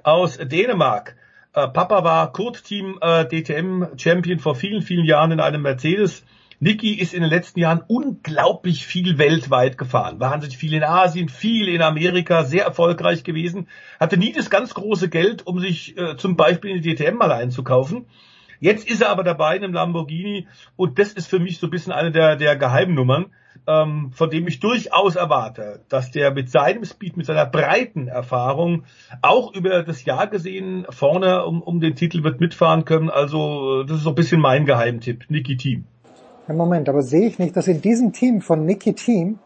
aus 0.03 0.37
Dänemark. 0.37 1.15
Äh, 1.53 1.67
Papa 1.69 2.03
war 2.03 2.33
Kurt 2.33 2.63
Team 2.65 2.97
äh, 3.01 3.25
DTM-Champion 3.25 4.39
vor 4.39 4.55
vielen, 4.55 4.81
vielen 4.81 5.05
Jahren 5.05 5.31
in 5.31 5.39
einem 5.39 5.61
Mercedes 5.61 6.25
Niki 6.59 6.93
ist 6.93 7.13
in 7.13 7.21
den 7.21 7.29
letzten 7.29 7.59
Jahren 7.59 7.83
unglaublich 7.87 8.85
viel 8.85 9.17
weltweit 9.17 9.77
gefahren. 9.77 10.19
Wahnsinnig 10.19 10.57
viel 10.57 10.73
in 10.73 10.83
Asien, 10.83 11.27
viel 11.27 11.67
in 11.67 11.81
Amerika, 11.81 12.43
sehr 12.43 12.63
erfolgreich 12.63 13.23
gewesen. 13.23 13.67
Hatte 13.99 14.17
nie 14.17 14.31
das 14.31 14.49
ganz 14.49 14.73
große 14.73 15.09
Geld, 15.09 15.45
um 15.45 15.59
sich 15.59 15.97
äh, 15.97 16.15
zum 16.15 16.37
Beispiel 16.37 16.71
in 16.71 16.81
die 16.81 16.95
DTM 16.95 17.17
mal 17.17 17.31
einzukaufen. 17.31 18.05
Jetzt 18.59 18.89
ist 18.89 19.01
er 19.01 19.09
aber 19.09 19.23
dabei 19.23 19.57
in 19.57 19.63
einem 19.63 19.73
Lamborghini 19.73 20.47
und 20.77 20.97
das 20.97 21.11
ist 21.11 21.27
für 21.27 21.39
mich 21.39 21.59
so 21.59 21.67
ein 21.67 21.71
bisschen 21.71 21.91
eine 21.91 22.11
der, 22.11 22.37
der 22.37 22.55
Geheimnummern, 22.55 23.27
ähm, 23.67 24.11
von 24.13 24.29
dem 24.29 24.47
ich 24.47 24.61
durchaus 24.61 25.15
erwarte, 25.15 25.81
dass 25.89 26.11
der 26.11 26.31
mit 26.31 26.49
seinem 26.49 26.85
Speed, 26.85 27.17
mit 27.17 27.25
seiner 27.25 27.45
breiten 27.45 28.07
Erfahrung 28.07 28.85
auch 29.21 29.53
über 29.53 29.83
das 29.83 30.05
Jahr 30.05 30.27
gesehen 30.27 30.85
vorne 30.89 31.45
um, 31.45 31.61
um 31.61 31.81
den 31.81 31.95
Titel 31.95 32.23
wird 32.23 32.39
mitfahren 32.39 32.85
können. 32.85 33.09
Also 33.09 33.83
das 33.83 33.97
ist 33.97 34.03
so 34.03 34.09
ein 34.09 34.15
bisschen 34.15 34.39
mein 34.39 34.65
Geheimtipp, 34.65 35.25
Niki 35.29 35.57
Team. 35.57 35.85
Moment, 36.53 36.89
aber 36.89 37.01
sehe 37.01 37.27
ich 37.27 37.39
nicht, 37.39 37.55
dass 37.55 37.67
in 37.67 37.81
diesem 37.81 38.13
Team 38.13 38.41
von 38.41 38.65
Nicky 38.65 38.93
Team 38.93 39.39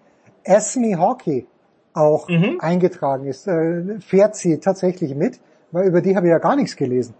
Esme 0.43 0.99
Hockey 0.99 1.47
auch 1.93 2.27
mhm. 2.27 2.57
eingetragen 2.59 3.25
ist. 3.25 3.47
Äh, 3.47 3.99
fährt 3.99 4.35
sie 4.35 4.59
tatsächlich 4.59 5.15
mit? 5.15 5.39
Weil 5.71 5.87
über 5.87 6.01
die 6.01 6.15
habe 6.15 6.27
ich 6.27 6.31
ja 6.31 6.39
gar 6.39 6.55
nichts 6.55 6.75
gelesen. 6.75 7.13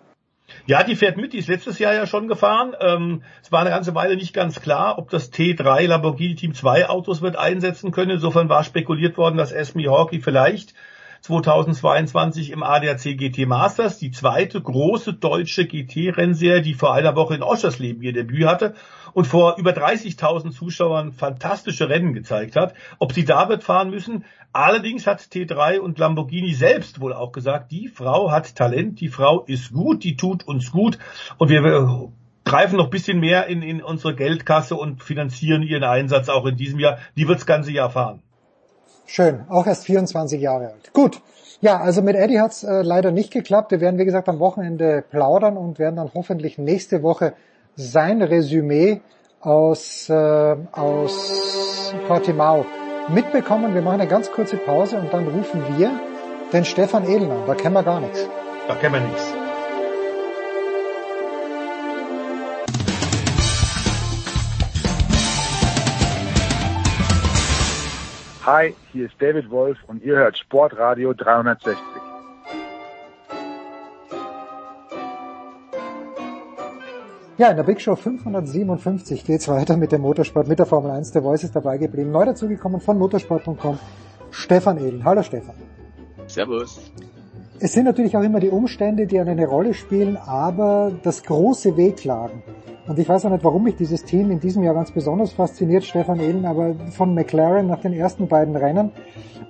Ja, 0.65 0.83
die 0.83 0.95
fährt 0.95 1.17
mit, 1.17 1.33
die 1.33 1.37
ist 1.37 1.47
letztes 1.47 1.77
Jahr 1.77 1.93
ja 1.93 2.07
schon 2.07 2.27
gefahren. 2.27 2.73
Ähm, 2.79 3.21
es 3.43 3.51
war 3.51 3.61
eine 3.61 3.69
ganze 3.69 3.93
Weile 3.93 4.15
nicht 4.15 4.33
ganz 4.33 4.59
klar, 4.59 4.97
ob 4.97 5.09
das 5.09 5.31
T3 5.31 5.87
Lamborghini 5.87 6.35
Team 6.35 6.53
2 6.53 6.89
Autos 6.89 7.21
wird 7.21 7.35
einsetzen 7.35 7.91
können. 7.91 8.11
Insofern 8.11 8.49
war 8.49 8.63
spekuliert 8.63 9.17
worden, 9.17 9.37
dass 9.37 9.51
Esme 9.51 9.87
Hockey 9.87 10.19
vielleicht 10.19 10.73
2022 11.21 12.51
im 12.51 12.63
ADAC 12.63 13.17
GT 13.17 13.45
Masters, 13.45 13.97
die 13.97 14.11
zweite 14.11 14.61
große 14.61 15.13
deutsche 15.13 15.65
GT-Rennserie, 15.65 16.61
die 16.61 16.73
vor 16.73 16.93
einer 16.93 17.15
Woche 17.15 17.35
in 17.35 17.43
Oschersleben 17.43 18.01
ihr 18.01 18.13
Debüt 18.13 18.45
hatte 18.45 18.75
und 19.13 19.25
vor 19.25 19.57
über 19.57 19.71
30.000 19.71 20.51
Zuschauern 20.51 21.11
fantastische 21.11 21.89
Rennen 21.89 22.13
gezeigt 22.13 22.55
hat. 22.55 22.73
Ob 22.99 23.13
sie 23.13 23.25
da 23.25 23.49
wird 23.49 23.63
fahren 23.63 23.89
müssen, 23.89 24.25
allerdings 24.53 25.07
hat 25.07 25.19
T3 25.19 25.79
und 25.79 25.99
Lamborghini 25.99 26.53
selbst 26.53 27.01
wohl 27.01 27.13
auch 27.13 27.31
gesagt, 27.31 27.71
die 27.71 27.87
Frau 27.87 28.31
hat 28.31 28.55
Talent, 28.55 29.01
die 29.01 29.09
Frau 29.09 29.43
ist 29.43 29.73
gut, 29.73 30.03
die 30.03 30.15
tut 30.15 30.47
uns 30.47 30.71
gut 30.71 30.97
und 31.37 31.49
wir 31.49 32.11
greifen 32.45 32.77
noch 32.77 32.89
bisschen 32.89 33.19
mehr 33.19 33.47
in, 33.47 33.61
in 33.61 33.83
unsere 33.83 34.15
Geldkasse 34.15 34.75
und 34.75 35.03
finanzieren 35.03 35.61
ihren 35.61 35.83
Einsatz 35.83 36.29
auch 36.29 36.45
in 36.45 36.55
diesem 36.55 36.79
Jahr. 36.79 36.97
Die 37.15 37.27
wird 37.27 37.39
das 37.39 37.45
ganze 37.45 37.71
Jahr 37.71 37.91
fahren. 37.91 38.23
Schön, 39.11 39.41
auch 39.49 39.65
erst 39.65 39.85
24 39.85 40.39
Jahre 40.39 40.67
alt. 40.67 40.93
Gut. 40.93 41.19
Ja, 41.61 41.79
also 41.79 42.03
mit 42.03 42.15
Eddie 42.15 42.39
hat's 42.39 42.63
äh, 42.63 42.83
leider 42.83 43.09
nicht 43.09 43.33
geklappt. 43.33 43.71
Wir 43.71 43.81
werden, 43.81 43.99
wie 43.99 44.05
gesagt, 44.05 44.29
am 44.29 44.37
Wochenende 44.39 45.03
plaudern 45.09 45.57
und 45.57 45.79
werden 45.79 45.95
dann 45.95 46.11
hoffentlich 46.13 46.59
nächste 46.59 47.01
Woche 47.01 47.33
sein 47.75 48.21
Resümee 48.21 49.01
aus, 49.41 50.09
äh, 50.09 50.55
aus 50.71 51.91
Portimao 52.07 52.67
mitbekommen. 53.09 53.73
Wir 53.73 53.81
machen 53.81 53.99
eine 53.99 54.09
ganz 54.09 54.31
kurze 54.31 54.57
Pause 54.57 54.97
und 54.97 55.11
dann 55.11 55.27
rufen 55.27 55.63
wir 55.75 55.89
den 56.53 56.63
Stefan 56.63 57.03
an. 57.07 57.47
Da 57.47 57.55
kennen 57.55 57.73
wir 57.73 57.83
gar 57.83 58.01
nichts. 58.01 58.27
Da 58.67 58.75
kennen 58.75 58.93
wir 58.93 59.01
nichts. 59.01 59.38
Hi, 68.51 68.73
hier 68.91 69.05
ist 69.05 69.13
David 69.19 69.51
Wolf 69.51 69.77
und 69.85 70.01
ihr 70.01 70.15
hört 70.15 70.35
Sportradio 70.35 71.13
360. 71.13 71.77
Ja, 77.37 77.51
in 77.51 77.57
der 77.57 77.63
Big 77.63 77.79
Show 77.79 77.95
557 77.95 79.23
geht's 79.23 79.47
weiter 79.47 79.77
mit 79.77 79.91
dem 79.91 80.01
Motorsport, 80.01 80.47
mit 80.47 80.57
der 80.57 80.65
Formel 80.65 80.89
1. 80.89 81.11
Der 81.11 81.21
Voice 81.21 81.43
ist 81.43 81.55
dabei 81.55 81.77
geblieben. 81.77 82.09
Neu 82.09 82.25
dazugekommen 82.25 82.81
von 82.81 82.97
motorsport.com, 82.97 83.77
Stefan 84.31 84.79
Edel. 84.79 85.03
Hallo 85.03 85.21
Stefan. 85.21 85.53
Servus. 86.25 86.91
Es 87.59 87.73
sind 87.73 87.83
natürlich 87.83 88.17
auch 88.17 88.23
immer 88.23 88.39
die 88.39 88.49
Umstände, 88.49 89.05
die 89.05 89.19
eine 89.19 89.45
Rolle 89.45 89.75
spielen, 89.75 90.17
aber 90.17 90.91
das 91.03 91.21
große 91.21 91.77
Wehklagen 91.77 92.41
und 92.89 92.97
ich 92.97 93.07
weiß 93.07 93.25
auch 93.25 93.29
nicht, 93.29 93.43
warum 93.43 93.63
mich 93.63 93.75
dieses 93.75 94.03
Team 94.03 94.31
in 94.31 94.39
diesem 94.39 94.63
Jahr 94.63 94.73
ganz 94.73 94.89
besonders 94.89 95.31
fasziniert, 95.31 95.83
Stefan 95.83 96.19
Ehlen, 96.19 96.45
aber 96.45 96.73
von 96.89 97.13
McLaren 97.13 97.67
nach 97.67 97.81
den 97.81 97.93
ersten 97.93 98.27
beiden 98.27 98.55
Rennen 98.55 98.91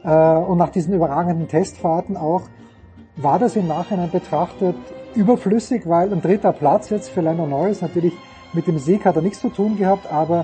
äh, 0.03 0.10
und 0.10 0.57
nach 0.57 0.72
diesen 0.72 0.94
überragenden 0.94 1.48
Testfahrten 1.48 2.18
auch, 2.18 2.41
war 3.16 3.40
das 3.40 3.56
im 3.56 3.68
Nachhinein 3.68 4.11
betrachtet 4.11 4.76
überflüssig, 5.16 5.88
weil 5.88 6.11
ein 6.11 6.22
dritter 6.22 6.52
Platz 6.52 6.90
jetzt 6.90 7.07
für 7.10 7.22
Lando 7.22 7.48
Norris 7.48 7.82
natürlich 7.82 8.14
mit 8.52 8.68
dem 8.68 8.78
Sieg 8.78 9.06
hat 9.06 9.16
er 9.16 9.22
nichts 9.22 9.40
zu 9.40 9.48
tun 9.48 9.78
gehabt, 9.78 10.11
aber 10.11 10.44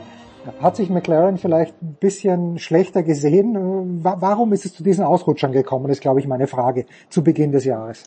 hat 0.62 0.78
sich 0.78 0.90
McLaren 0.90 1.38
vielleicht 1.38 1.82
ein 1.82 1.98
bisschen 2.00 2.60
schlechter 2.60 3.04
gesehen? 3.04 4.06
Warum 4.06 4.54
ist 4.54 4.66
es 4.66 4.74
zu 4.74 4.84
diesen 4.84 5.04
Ausrutschern 5.04 5.52
gekommen, 5.52 5.90
ist 5.90 6.00
glaube 6.00 6.22
ich 6.22 6.28
meine 6.28 6.48
Frage 6.48 6.86
zu 7.10 7.26
Beginn 7.26 7.52
des 7.52 7.66
Jahres. 7.66 8.06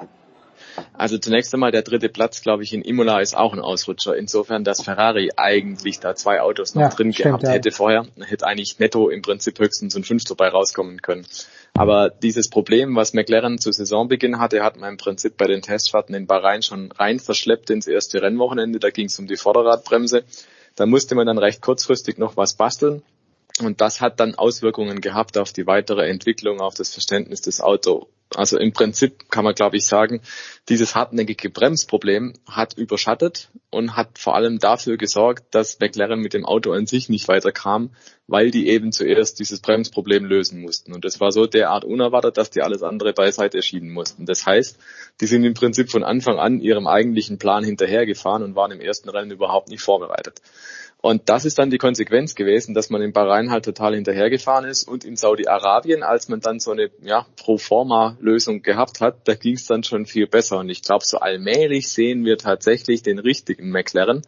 Also 0.93 1.19
zunächst 1.19 1.53
einmal 1.55 1.71
der 1.71 1.83
dritte 1.83 2.09
Platz, 2.09 2.43
glaube 2.43 2.63
ich, 2.63 2.73
in 2.73 2.83
Imola 2.83 3.21
ist 3.21 3.37
auch 3.37 3.53
ein 3.53 3.61
Ausrutscher. 3.61 4.17
Insofern, 4.17 4.65
dass 4.65 4.83
Ferrari 4.83 5.31
eigentlich 5.37 6.01
da 6.01 6.15
zwei 6.15 6.41
Autos 6.41 6.75
noch 6.75 6.83
ja, 6.83 6.89
drin 6.89 7.13
stimmt, 7.13 7.27
gehabt 7.27 7.43
ja. 7.45 7.51
hätte 7.51 7.71
vorher, 7.71 8.07
hätte 8.21 8.47
eigentlich 8.47 8.79
netto 8.79 9.09
im 9.09 9.23
Prinzip 9.23 9.59
höchstens 9.59 9.97
ein 9.97 10.05
Fünfter 10.05 10.35
dabei 10.35 10.51
rauskommen 10.51 11.03
können. 11.03 11.27
Aber 11.75 12.11
dieses 12.11 12.49
Problem, 12.51 12.97
was 12.97 13.13
McLaren 13.13 13.59
zu 13.59 13.71
Saisonbeginn 13.73 14.39
hatte, 14.39 14.63
hat 14.63 14.77
man 14.77 14.91
im 14.91 14.97
Prinzip 14.97 15.37
bei 15.37 15.47
den 15.47 15.63
Testfahrten 15.63 16.15
in 16.15 16.27
Bahrain 16.27 16.63
schon 16.63 16.91
rein 16.93 17.21
verschleppt 17.21 17.71
ins 17.71 17.87
erste 17.87 18.21
Rennwochenende. 18.21 18.79
Da 18.79 18.91
ging 18.91 19.07
es 19.07 19.19
um 19.19 19.27
die 19.27 19.37
Vorderradbremse. 19.37 20.25
Da 20.75 20.87
musste 20.87 21.15
man 21.15 21.27
dann 21.27 21.39
recht 21.39 21.63
kurzfristig 21.63 22.19
noch 22.19 22.37
was 22.37 22.55
basteln. 22.55 23.03
Und 23.61 23.81
das 23.81 24.01
hat 24.01 24.21
dann 24.21 24.35
Auswirkungen 24.35 25.01
gehabt 25.01 25.37
auf 25.39 25.53
die 25.53 25.67
weitere 25.67 26.09
Entwicklung, 26.09 26.61
auf 26.61 26.75
das 26.75 26.93
Verständnis 26.93 27.41
des 27.41 27.61
Auto 27.61 28.09
Also 28.35 28.59
im 28.59 28.73
Prinzip 28.73 29.31
kann 29.31 29.45
man, 29.45 29.55
glaube 29.55 29.77
ich, 29.77 29.87
sagen, 29.87 30.21
dieses 30.69 30.95
hartnäckige 30.95 31.49
Bremsproblem 31.49 32.35
hat 32.47 32.75
überschattet 32.75 33.49
und 33.71 33.97
hat 33.97 34.19
vor 34.19 34.35
allem 34.35 34.59
dafür 34.59 34.99
gesorgt, 34.99 35.55
dass 35.55 35.81
McLaren 35.81 36.21
mit 36.21 36.35
dem 36.35 36.45
Auto 36.45 36.73
an 36.73 36.87
sich 36.87 37.09
nicht 37.09 37.27
weiterkam, 37.29 37.91
weil 38.27 38.51
die 38.51 38.69
eben 38.69 38.93
zuerst 38.93 39.41
dieses 39.41 39.61
Bremsproblem 39.61 40.27
lösen 40.27 40.61
mussten. 40.61 40.93
Und 40.93 41.07
das 41.07 41.21
war 41.21 41.33
so 41.33 41.47
derart 41.47 41.85
unerwartet, 41.85 42.37
dass 42.37 42.51
die 42.51 42.61
alles 42.61 42.83
andere 42.83 43.15
beiseite 43.15 43.57
erschienen 43.57 43.91
mussten. 43.91 44.27
Das 44.27 44.45
heißt, 44.45 44.79
die 45.23 45.27
sind 45.27 45.45
im 45.45 45.55
Prinzip 45.55 45.91
von 45.91 46.05
Anfang 46.05 46.39
an 46.39 46.61
ihrem 46.61 46.87
eigentlichen 46.87 47.39
Plan 47.39 47.65
hinterhergefahren 47.65 48.43
und 48.43 48.55
waren 48.55 48.73
im 48.73 48.81
ersten 48.81 49.09
Rennen 49.09 49.31
überhaupt 49.31 49.69
nicht 49.71 49.83
vorbereitet. 49.83 50.43
Und 51.01 51.29
das 51.29 51.45
ist 51.45 51.59
dann 51.59 51.71
die 51.71 51.79
Konsequenz 51.79 52.35
gewesen, 52.35 52.75
dass 52.75 52.91
man 52.91 53.03
in 53.03 53.13
Bahrain 53.13 53.51
halt 53.51 53.65
total 53.65 53.95
hinterhergefahren 53.95 54.65
ist 54.65 54.83
und 54.83 55.05
in 55.05 55.15
Saudi-Arabien, 55.15 56.03
als 56.03 56.29
man 56.29 56.41
dann 56.41 56.59
so 56.59 56.73
eine 56.73 56.91
ja, 57.03 57.25
Pro-Forma-Lösung 57.37 58.63
gehabt 58.63 59.01
hat, 59.01 59.29
da 59.29 59.35
ging 59.35 59.55
es 59.55 59.67
dann 59.67 59.85
schon 59.85 60.07
viel 60.07 60.27
besser. 60.27 60.59
Und 60.59 60.71
ich 60.71 60.83
glaube, 60.83 61.05
so 61.05 61.19
allmählich 61.19 61.89
sehen 61.89 62.25
wir 62.25 62.37
tatsächlich 62.37 63.03
den 63.03 63.21
richtigen 63.21 63.71
McLaren. 63.71 64.23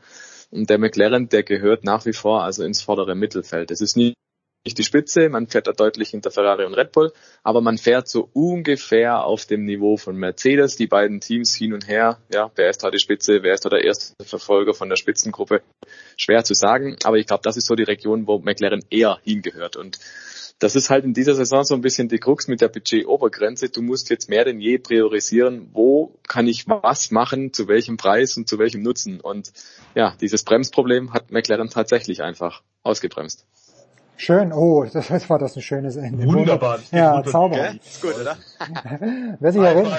Und 0.52 0.70
der 0.70 0.78
McLaren, 0.78 1.28
der 1.28 1.42
gehört 1.42 1.82
nach 1.82 2.06
wie 2.06 2.12
vor 2.12 2.44
also 2.44 2.62
ins 2.62 2.82
vordere 2.82 3.16
Mittelfeld. 3.16 3.72
Es 3.72 3.80
ist 3.80 3.96
nie 3.96 4.14
nicht 4.64 4.76
die 4.76 4.84
Spitze, 4.84 5.28
man 5.30 5.46
fährt 5.46 5.66
da 5.66 5.72
deutlich 5.72 6.10
hinter 6.10 6.30
Ferrari 6.30 6.66
und 6.66 6.74
Red 6.74 6.92
Bull, 6.92 7.12
aber 7.42 7.60
man 7.60 7.78
fährt 7.78 8.08
so 8.08 8.28
ungefähr 8.34 9.24
auf 9.24 9.46
dem 9.46 9.64
Niveau 9.64 9.96
von 9.96 10.16
Mercedes, 10.16 10.76
die 10.76 10.86
beiden 10.86 11.20
Teams 11.20 11.54
hin 11.54 11.72
und 11.72 11.88
her, 11.88 12.18
ja, 12.32 12.50
wer 12.56 12.68
ist 12.68 12.82
da 12.82 12.90
die 12.90 12.98
Spitze, 12.98 13.42
wer 13.42 13.54
ist 13.54 13.64
da 13.64 13.70
der 13.70 13.84
erste 13.84 14.22
Verfolger 14.22 14.74
von 14.74 14.90
der 14.90 14.96
Spitzengruppe, 14.96 15.62
schwer 16.16 16.44
zu 16.44 16.54
sagen, 16.54 16.96
aber 17.04 17.16
ich 17.16 17.26
glaube, 17.26 17.42
das 17.42 17.56
ist 17.56 17.66
so 17.66 17.74
die 17.74 17.84
Region, 17.84 18.26
wo 18.26 18.38
McLaren 18.38 18.84
eher 18.90 19.18
hingehört 19.24 19.76
und 19.76 19.98
das 20.60 20.76
ist 20.76 20.90
halt 20.90 21.04
in 21.06 21.14
dieser 21.14 21.34
Saison 21.34 21.64
so 21.64 21.74
ein 21.74 21.80
bisschen 21.80 22.08
die 22.08 22.18
Krux 22.18 22.46
mit 22.46 22.60
der 22.60 22.68
Budget-Obergrenze. 22.68 23.70
Du 23.70 23.80
musst 23.80 24.10
jetzt 24.10 24.28
mehr 24.28 24.44
denn 24.44 24.60
je 24.60 24.76
priorisieren, 24.76 25.70
wo 25.72 26.18
kann 26.28 26.46
ich 26.46 26.68
was 26.68 27.10
machen, 27.10 27.54
zu 27.54 27.66
welchem 27.66 27.96
Preis 27.96 28.36
und 28.36 28.46
zu 28.46 28.58
welchem 28.58 28.82
Nutzen. 28.82 29.20
Und 29.20 29.52
ja, 29.94 30.14
dieses 30.20 30.44
Bremsproblem 30.44 31.14
hat 31.14 31.30
McLaren 31.30 31.70
tatsächlich 31.70 32.22
einfach 32.22 32.62
ausgebremst. 32.82 33.46
Schön, 34.22 34.52
oh, 34.52 34.84
das, 34.84 35.08
das 35.08 35.30
war 35.30 35.38
das 35.38 35.56
ein 35.56 35.62
schönes 35.62 35.96
Ende. 35.96 36.26
Wunderbar. 36.26 36.78
Ja, 36.92 37.22
zauberhaft. 37.24 37.76
Ist 37.82 38.02
gut, 38.02 38.14
oder? 38.20 38.36
wer, 39.40 39.50
sich 39.50 39.62
erinnern, 39.62 39.92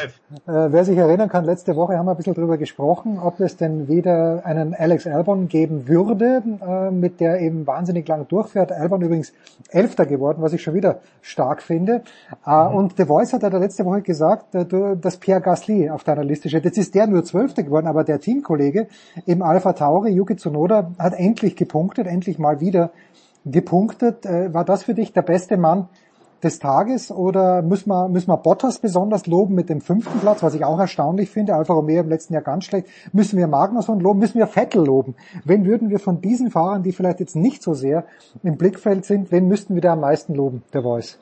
äh, 0.45 0.71
wer 0.71 0.85
sich 0.85 0.95
erinnern 0.95 1.27
kann, 1.27 1.43
letzte 1.43 1.75
Woche 1.75 1.97
haben 1.97 2.05
wir 2.05 2.11
ein 2.11 2.17
bisschen 2.17 2.35
drüber 2.35 2.59
gesprochen, 2.59 3.17
ob 3.17 3.39
es 3.39 3.57
denn 3.57 3.87
wieder 3.87 4.45
einen 4.45 4.75
Alex 4.75 5.07
Albon 5.07 5.47
geben 5.47 5.87
würde, 5.87 6.43
äh, 6.61 6.91
mit 6.91 7.19
der 7.19 7.41
eben 7.41 7.65
wahnsinnig 7.65 8.07
lang 8.07 8.27
durchfährt. 8.27 8.71
Albon 8.71 9.01
übrigens 9.01 9.33
Elfter 9.71 10.05
geworden, 10.05 10.43
was 10.43 10.53
ich 10.53 10.61
schon 10.61 10.75
wieder 10.75 10.99
stark 11.23 11.63
finde. 11.63 12.03
Äh, 12.45 12.51
mhm. 12.51 12.75
Und 12.75 12.97
The 12.97 13.05
Voice 13.05 13.33
hat 13.33 13.41
ja 13.41 13.49
letzte 13.49 13.85
Woche 13.85 14.03
gesagt, 14.03 14.53
äh, 14.53 14.67
dass 15.01 15.17
Pierre 15.17 15.41
Gasly 15.41 15.89
auf 15.89 16.03
deiner 16.03 16.23
Liste 16.23 16.47
steht. 16.47 16.63
Jetzt 16.63 16.77
ist 16.77 16.93
der 16.93 17.07
nur 17.07 17.23
Zwölfter 17.23 17.63
geworden, 17.63 17.87
aber 17.87 18.03
der 18.03 18.19
Teamkollege 18.19 18.85
im 19.25 19.41
Alpha 19.41 19.73
Tauri, 19.73 20.11
Yuki 20.11 20.35
Tsunoda, 20.35 20.91
hat 20.99 21.15
endlich 21.15 21.55
gepunktet, 21.55 22.05
endlich 22.05 22.37
mal 22.37 22.59
wieder 22.59 22.91
gepunktet. 23.45 24.25
Äh, 24.25 24.53
war 24.53 24.65
das 24.65 24.83
für 24.83 24.93
dich 24.93 25.13
der 25.13 25.21
beste 25.21 25.57
Mann 25.57 25.87
des 26.43 26.59
Tages 26.59 27.11
oder 27.11 27.61
müssen 27.61 27.89
wir, 27.89 28.09
müssen 28.09 28.29
wir 28.29 28.37
Bottas 28.37 28.79
besonders 28.79 29.27
loben 29.27 29.53
mit 29.53 29.69
dem 29.69 29.81
fünften 29.81 30.19
Platz, 30.19 30.41
was 30.41 30.55
ich 30.55 30.65
auch 30.65 30.79
erstaunlich 30.79 31.29
finde, 31.29 31.53
Alfa 31.53 31.73
Romeo 31.73 32.01
im 32.01 32.09
letzten 32.09 32.33
Jahr 32.33 32.41
ganz 32.41 32.65
schlecht, 32.65 32.87
müssen 33.13 33.37
wir 33.37 33.47
Magnusson 33.47 33.99
loben, 33.99 34.19
müssen 34.19 34.39
wir 34.39 34.47
Vettel 34.47 34.83
loben. 34.85 35.15
Wen 35.45 35.65
würden 35.65 35.89
wir 35.89 35.99
von 35.99 36.21
diesen 36.21 36.49
Fahrern, 36.49 36.83
die 36.83 36.91
vielleicht 36.91 37.19
jetzt 37.19 37.35
nicht 37.35 37.61
so 37.61 37.73
sehr 37.73 38.05
im 38.43 38.57
Blickfeld 38.57 39.05
sind, 39.05 39.31
wen 39.31 39.47
müssten 39.47 39.75
wir 39.75 39.81
da 39.81 39.93
am 39.93 40.01
meisten 40.01 40.33
loben, 40.33 40.63
der 40.73 40.81
Voice? 40.81 41.19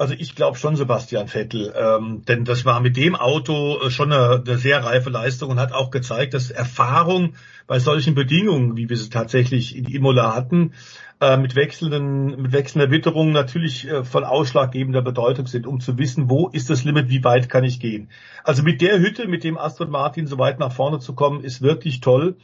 Also 0.00 0.14
ich 0.16 0.34
glaube 0.34 0.56
schon 0.56 0.76
Sebastian 0.76 1.28
Vettel, 1.28 1.74
ähm, 1.76 2.24
denn 2.24 2.46
das 2.46 2.64
war 2.64 2.80
mit 2.80 2.96
dem 2.96 3.14
Auto 3.14 3.82
äh, 3.82 3.90
schon 3.90 4.10
eine, 4.10 4.42
eine, 4.46 4.56
sehr 4.56 4.82
reife 4.82 5.10
Leistung 5.10 5.50
und 5.50 5.60
hat 5.60 5.72
auch 5.72 5.90
gezeigt, 5.90 6.32
dass 6.32 6.50
Erfahrung 6.50 7.34
bei 7.66 7.80
solchen 7.80 8.14
Bedingungen, 8.14 8.78
wie 8.78 8.88
wir 8.88 8.96
sie 8.96 9.10
tatsächlich 9.10 9.76
in 9.76 9.84
Imola 9.84 10.34
hatten, 10.34 10.72
äh, 11.20 11.36
mit 11.36 11.54
wechselnden, 11.54 12.40
mit 12.40 12.52
wechselnder 12.52 12.90
Witterung 12.90 13.32
natürlich 13.32 13.88
äh, 13.88 14.02
von 14.02 14.24
ausschlaggebender 14.24 15.02
Bedeutung 15.02 15.46
sind, 15.46 15.66
um 15.66 15.80
zu 15.80 15.98
wissen, 15.98 16.30
wo 16.30 16.48
ist 16.48 16.70
das 16.70 16.82
Limit, 16.82 17.10
wie 17.10 17.22
weit 17.22 17.50
kann 17.50 17.64
ich 17.64 17.78
gehen. 17.78 18.08
Also 18.42 18.62
mit 18.62 18.80
der 18.80 19.00
Hütte, 19.00 19.28
mit 19.28 19.44
dem 19.44 19.58
Aston 19.58 19.90
Martin 19.90 20.26
so 20.26 20.38
weit 20.38 20.58
nach 20.58 20.72
vorne 20.72 21.00
zu 21.00 21.14
kommen, 21.14 21.44
ist 21.44 21.60
wirklich 21.60 22.00
toll. 22.00 22.38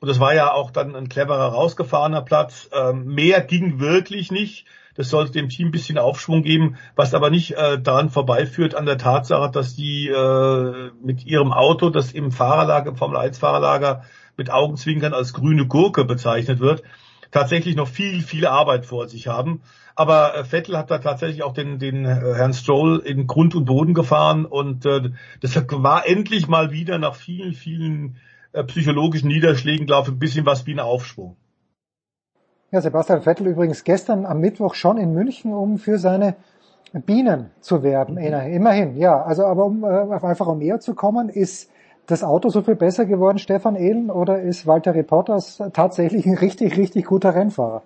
Und 0.00 0.08
das 0.08 0.18
war 0.18 0.34
ja 0.34 0.50
auch 0.50 0.72
dann 0.72 0.96
ein 0.96 1.08
cleverer 1.08 1.52
rausgefahrener 1.52 2.22
Platz. 2.22 2.68
Ähm, 2.72 3.06
mehr 3.06 3.42
ging 3.42 3.78
wirklich 3.78 4.32
nicht. 4.32 4.66
Das 4.96 5.10
sollte 5.10 5.32
dem 5.32 5.48
Team 5.48 5.68
ein 5.68 5.72
bisschen 5.72 5.98
Aufschwung 5.98 6.42
geben, 6.42 6.76
was 6.94 7.14
aber 7.14 7.30
nicht 7.30 7.52
äh, 7.52 7.80
daran 7.80 8.10
vorbeiführt 8.10 8.74
an 8.74 8.86
der 8.86 8.98
Tatsache, 8.98 9.50
dass 9.50 9.76
die 9.76 10.08
äh, 10.08 10.90
mit 11.02 11.26
ihrem 11.26 11.52
Auto, 11.52 11.90
das 11.90 12.12
im 12.12 12.32
Fahrerlager, 12.32 12.90
im 12.90 12.96
Formel 12.96 13.18
1 13.18 13.38
Fahrerlager 13.38 14.04
mit 14.36 14.50
Augenzwinkern 14.50 15.14
als 15.14 15.32
grüne 15.32 15.66
Gurke 15.66 16.04
bezeichnet 16.04 16.60
wird, 16.60 16.82
tatsächlich 17.30 17.76
noch 17.76 17.88
viel, 17.88 18.22
viel 18.22 18.46
Arbeit 18.46 18.86
vor 18.86 19.08
sich 19.08 19.28
haben. 19.28 19.62
Aber 19.94 20.36
äh, 20.36 20.44
Vettel 20.44 20.76
hat 20.76 20.90
da 20.90 20.98
tatsächlich 20.98 21.42
auch 21.42 21.54
den, 21.54 21.78
den 21.78 22.04
äh, 22.04 22.08
Herrn 22.08 22.52
Stroll 22.52 23.02
in 23.04 23.26
Grund 23.26 23.54
und 23.54 23.64
Boden 23.64 23.94
gefahren 23.94 24.44
und 24.44 24.84
äh, 24.84 25.10
das 25.40 25.56
war 25.56 26.06
endlich 26.06 26.48
mal 26.48 26.70
wieder 26.70 26.98
nach 26.98 27.14
vielen, 27.14 27.54
vielen 27.54 28.16
äh, 28.52 28.62
psychologischen 28.64 29.28
Niederschlägen, 29.28 29.86
glaube 29.86 30.08
ich, 30.08 30.14
ein 30.14 30.18
bisschen 30.18 30.46
was 30.46 30.66
wie 30.66 30.74
ein 30.74 30.80
Aufschwung. 30.80 31.36
Ja, 32.72 32.80
Sebastian 32.80 33.22
Vettel 33.22 33.46
übrigens 33.46 33.84
gestern 33.84 34.26
am 34.26 34.40
Mittwoch 34.40 34.74
schon 34.74 34.98
in 34.98 35.12
München, 35.12 35.52
um 35.52 35.78
für 35.78 35.98
seine 35.98 36.34
Bienen 36.92 37.50
zu 37.60 37.82
werben. 37.82 38.14
Mhm. 38.14 38.52
Immerhin, 38.52 38.96
ja. 38.96 39.22
Also, 39.22 39.46
aber 39.46 39.64
um 39.66 39.84
auf 39.84 40.24
Alfa 40.24 40.44
Romeo 40.44 40.78
zu 40.78 40.94
kommen, 40.94 41.28
ist 41.28 41.70
das 42.06 42.24
Auto 42.24 42.48
so 42.48 42.62
viel 42.62 42.76
besser 42.76 43.04
geworden, 43.04 43.38
Stefan 43.38 43.76
Ehlen, 43.76 44.10
oder 44.10 44.40
ist 44.40 44.66
Walter 44.66 44.94
Reporters 44.94 45.62
tatsächlich 45.72 46.26
ein 46.26 46.34
richtig, 46.34 46.76
richtig 46.76 47.06
guter 47.06 47.34
Rennfahrer? 47.34 47.82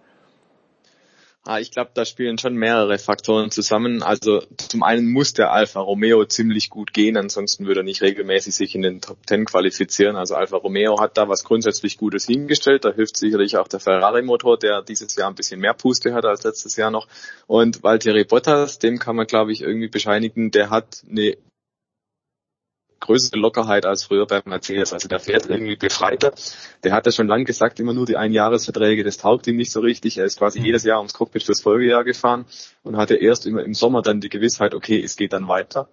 Ah, 1.46 1.58
ich 1.58 1.70
glaube, 1.70 1.90
da 1.94 2.04
spielen 2.04 2.36
schon 2.36 2.54
mehrere 2.54 2.98
Faktoren 2.98 3.50
zusammen. 3.50 4.02
Also 4.02 4.42
zum 4.58 4.82
einen 4.82 5.10
muss 5.10 5.32
der 5.32 5.50
Alfa 5.50 5.80
Romeo 5.80 6.26
ziemlich 6.26 6.68
gut 6.68 6.92
gehen, 6.92 7.16
ansonsten 7.16 7.66
würde 7.66 7.80
er 7.80 7.84
nicht 7.84 8.02
regelmäßig 8.02 8.54
sich 8.54 8.74
in 8.74 8.82
den 8.82 9.00
Top 9.00 9.26
Ten 9.26 9.46
qualifizieren. 9.46 10.16
Also 10.16 10.34
Alfa 10.34 10.58
Romeo 10.58 11.00
hat 11.00 11.16
da 11.16 11.30
was 11.30 11.42
grundsätzlich 11.42 11.96
Gutes 11.96 12.26
hingestellt. 12.26 12.84
Da 12.84 12.92
hilft 12.92 13.16
sicherlich 13.16 13.56
auch 13.56 13.68
der 13.68 13.80
Ferrari-Motor, 13.80 14.58
der 14.58 14.82
dieses 14.82 15.16
Jahr 15.16 15.30
ein 15.30 15.34
bisschen 15.34 15.60
mehr 15.60 15.72
Puste 15.72 16.12
hat 16.12 16.26
als 16.26 16.44
letztes 16.44 16.76
Jahr 16.76 16.90
noch. 16.90 17.08
Und 17.46 17.82
Valtteri 17.82 18.24
Bottas, 18.24 18.78
dem 18.78 18.98
kann 18.98 19.16
man, 19.16 19.26
glaube 19.26 19.52
ich, 19.52 19.62
irgendwie 19.62 19.88
bescheinigen, 19.88 20.50
der 20.50 20.68
hat 20.68 21.02
eine 21.08 21.38
größere 23.00 23.38
Lockerheit 23.38 23.86
als 23.86 24.04
früher 24.04 24.26
bei 24.26 24.42
Mercedes. 24.44 24.92
Also 24.92 25.08
der 25.08 25.20
fährt 25.20 25.46
irgendwie 25.48 25.76
befreiter. 25.76 26.32
Der 26.84 26.92
hat 26.92 27.06
ja 27.06 27.12
schon 27.12 27.26
lange 27.26 27.44
gesagt, 27.44 27.80
immer 27.80 27.94
nur 27.94 28.06
die 28.06 28.16
Einjahresverträge, 28.16 29.02
das 29.02 29.16
taugt 29.16 29.46
ihm 29.46 29.56
nicht 29.56 29.72
so 29.72 29.80
richtig. 29.80 30.18
Er 30.18 30.24
ist 30.24 30.38
quasi 30.38 30.60
mhm. 30.60 30.66
jedes 30.66 30.84
Jahr 30.84 30.98
ums 30.98 31.14
Cockpit 31.14 31.42
fürs 31.42 31.62
Folgejahr 31.62 32.04
gefahren 32.04 32.44
und 32.82 32.96
hatte 32.96 33.16
erst 33.16 33.46
immer 33.46 33.64
im 33.64 33.74
Sommer 33.74 34.02
dann 34.02 34.20
die 34.20 34.28
Gewissheit, 34.28 34.74
okay, 34.74 35.02
es 35.02 35.16
geht 35.16 35.32
dann 35.32 35.48
weiter. 35.48 35.88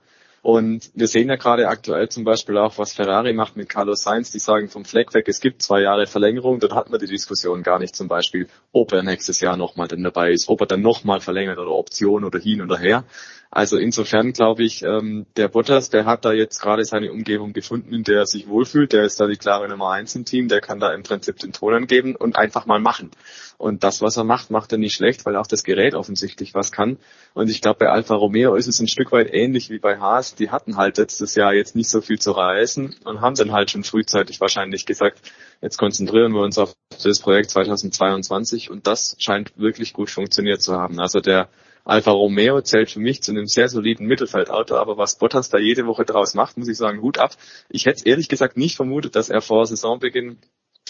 Und 0.47 0.91
wir 0.93 1.07
sehen 1.07 1.27
ja 1.27 1.35
gerade 1.35 1.67
aktuell 1.67 2.07
zum 2.09 2.23
Beispiel 2.23 2.57
auch, 2.57 2.77
was 2.77 2.93
Ferrari 2.93 3.33
macht 3.33 3.57
mit 3.57 3.67
Carlos 3.67 4.03
Sainz. 4.03 4.31
Die 4.31 4.39
sagen 4.39 4.69
vom 4.69 4.85
Fleck 4.85 5.13
weg, 5.13 5.27
es 5.27 5.41
gibt 5.41 5.61
zwei 5.61 5.81
Jahre 5.81 6.07
Verlängerung. 6.07 6.59
Dann 6.59 6.73
hat 6.73 6.89
man 6.89 6.99
die 6.99 7.07
Diskussion 7.07 7.63
gar 7.63 7.79
nicht 7.79 7.95
zum 7.95 8.07
Beispiel, 8.07 8.47
ob 8.71 8.93
er 8.93 9.03
nächstes 9.03 9.41
Jahr 9.41 9.57
nochmal 9.57 9.89
dann 9.89 10.03
dabei 10.03 10.31
ist, 10.31 10.47
ob 10.47 10.61
er 10.61 10.67
dann 10.67 10.81
nochmal 10.81 11.19
verlängert 11.19 11.57
oder 11.57 11.71
Option 11.71 12.23
oder 12.23 12.39
hin 12.39 12.61
oder 12.61 12.77
her. 12.77 13.03
Also 13.49 13.77
insofern 13.77 14.33
glaube 14.33 14.63
ich, 14.63 14.83
ähm, 14.83 15.25
der 15.37 15.47
Bottas, 15.47 15.89
der 15.89 16.05
hat 16.05 16.25
da 16.25 16.33
jetzt 16.33 16.59
gerade 16.59 16.83
seine 16.83 17.11
Umgebung 17.11 17.53
gefunden, 17.53 17.93
in 17.93 18.03
der 18.03 18.19
er 18.19 18.25
sich 18.25 18.47
wohlfühlt. 18.47 18.91
Der 18.91 19.03
ist 19.03 19.19
da 19.19 19.27
die 19.27 19.37
klare 19.37 19.67
Nummer 19.69 19.91
eins 19.91 20.15
im 20.15 20.25
Team. 20.25 20.47
Der 20.47 20.61
kann 20.61 20.79
da 20.79 20.93
im 20.93 21.03
Prinzip 21.03 21.37
den 21.37 21.53
Ton 21.53 21.73
angeben 21.73 22.15
und 22.15 22.35
einfach 22.35 22.65
mal 22.65 22.79
machen. 22.79 23.11
Und 23.57 23.83
das, 23.83 24.01
was 24.01 24.17
er 24.17 24.23
macht, 24.23 24.51
macht 24.51 24.71
er 24.71 24.77
nicht 24.77 24.95
schlecht, 24.95 25.25
weil 25.25 25.35
auch 25.35 25.47
das 25.47 25.63
Gerät 25.63 25.95
offensichtlich 25.95 26.53
was 26.53 26.71
kann. 26.71 26.97
Und 27.33 27.49
ich 27.49 27.61
glaube, 27.61 27.79
bei 27.79 27.89
Alfa 27.89 28.15
Romeo 28.15 28.55
ist 28.55 28.67
es 28.67 28.79
ein 28.79 28.87
Stück 28.87 29.11
weit 29.11 29.33
ähnlich 29.33 29.69
wie 29.69 29.79
bei 29.79 29.97
Haas. 29.97 30.35
Die 30.35 30.51
hatten 30.51 30.77
halt 30.77 30.97
letztes 30.97 31.33
Jahr 31.33 31.53
jetzt 31.53 31.75
nicht 31.75 31.89
so 31.89 32.01
viel 32.01 32.19
zu 32.19 32.31
reißen 32.31 32.97
und 33.05 33.21
haben 33.21 33.35
dann 33.35 33.53
halt 33.53 33.71
schon 33.71 33.83
frühzeitig 33.83 34.39
wahrscheinlich 34.41 34.85
gesagt, 34.85 35.31
jetzt 35.61 35.77
konzentrieren 35.77 36.33
wir 36.33 36.41
uns 36.41 36.57
auf 36.57 36.75
das 37.03 37.19
Projekt 37.19 37.49
2022 37.49 38.69
und 38.69 38.85
das 38.85 39.15
scheint 39.17 39.57
wirklich 39.57 39.93
gut 39.93 40.11
funktioniert 40.11 40.61
zu 40.61 40.75
haben. 40.75 40.99
Also 40.99 41.19
der 41.19 41.49
Alfa 41.87 42.11
Romeo 42.11 42.61
zählt 42.61 42.91
für 42.91 42.99
mich 42.99 43.23
zu 43.23 43.31
einem 43.31 43.47
sehr 43.47 43.69
soliden 43.69 44.07
Mittelfeldauto, 44.07 44.75
aber 44.75 44.97
was 44.97 45.17
Bottas 45.17 45.49
da 45.49 45.57
jede 45.57 45.87
Woche 45.87 46.03
draus 46.03 46.33
macht, 46.33 46.57
muss 46.57 46.67
ich 46.67 46.75
sagen, 46.75 47.01
Hut 47.01 47.17
ab. 47.17 47.31
Ich 47.69 47.85
hätte 47.85 48.07
ehrlich 48.09 48.27
gesagt 48.27 48.57
nicht 48.57 48.75
vermutet, 48.75 49.15
dass 49.15 49.29
er 49.29 49.39
vor 49.39 49.65
Saisonbeginn 49.65 50.37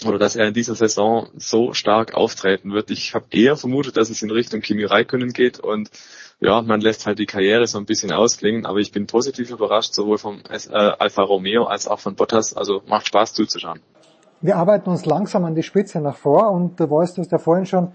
oder 0.04 0.18
dass 0.18 0.34
er 0.34 0.48
in 0.48 0.54
dieser 0.54 0.74
Saison 0.74 1.28
so 1.36 1.72
stark 1.72 2.14
auftreten 2.14 2.72
wird. 2.72 2.90
Ich 2.90 3.14
habe 3.14 3.26
eher 3.30 3.56
vermutet, 3.56 3.96
dass 3.96 4.10
es 4.10 4.22
in 4.22 4.30
Richtung 4.30 4.60
Kimi 4.60 4.84
Räikkönen 4.84 5.32
geht 5.32 5.60
und 5.60 5.88
ja, 6.40 6.62
man 6.62 6.80
lässt 6.80 7.06
halt 7.06 7.20
die 7.20 7.26
Karriere 7.26 7.66
so 7.68 7.78
ein 7.78 7.86
bisschen 7.86 8.12
ausklingen, 8.12 8.66
aber 8.66 8.78
ich 8.78 8.90
bin 8.90 9.06
positiv 9.06 9.50
überrascht, 9.50 9.94
sowohl 9.94 10.18
vom 10.18 10.40
äh, 10.50 10.76
Alfa 10.76 11.22
Romeo 11.22 11.64
als 11.64 11.86
auch 11.86 12.00
von 12.00 12.16
Bottas. 12.16 12.56
Also 12.56 12.82
macht 12.86 13.06
Spaß 13.06 13.34
zuzuschauen. 13.34 13.80
Wir 14.40 14.56
arbeiten 14.56 14.90
uns 14.90 15.04
langsam 15.04 15.44
an 15.44 15.54
die 15.54 15.64
Spitze 15.64 16.00
nach 16.00 16.16
vor 16.16 16.50
und 16.50 16.78
du 16.78 16.90
weißt, 16.90 17.16
du 17.16 17.22
hast 17.22 17.32
ja 17.32 17.38
vorhin 17.38 17.66
schon 17.66 17.92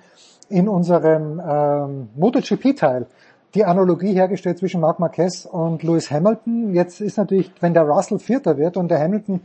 in 0.49 0.67
unserem 0.67 1.41
ähm, 1.45 2.09
MotoGP-Teil 2.15 3.07
die 3.55 3.65
Analogie 3.65 4.13
hergestellt 4.13 4.57
zwischen 4.57 4.81
Marc 4.81 4.99
Marquez 4.99 5.45
und 5.45 5.83
Lewis 5.83 6.09
Hamilton. 6.09 6.73
Jetzt 6.73 7.01
ist 7.01 7.17
natürlich, 7.17 7.51
wenn 7.59 7.73
der 7.73 7.83
Russell 7.83 8.19
Vierter 8.19 8.57
wird 8.57 8.77
und 8.77 8.89
der 8.89 8.99
Hamilton 8.99 9.41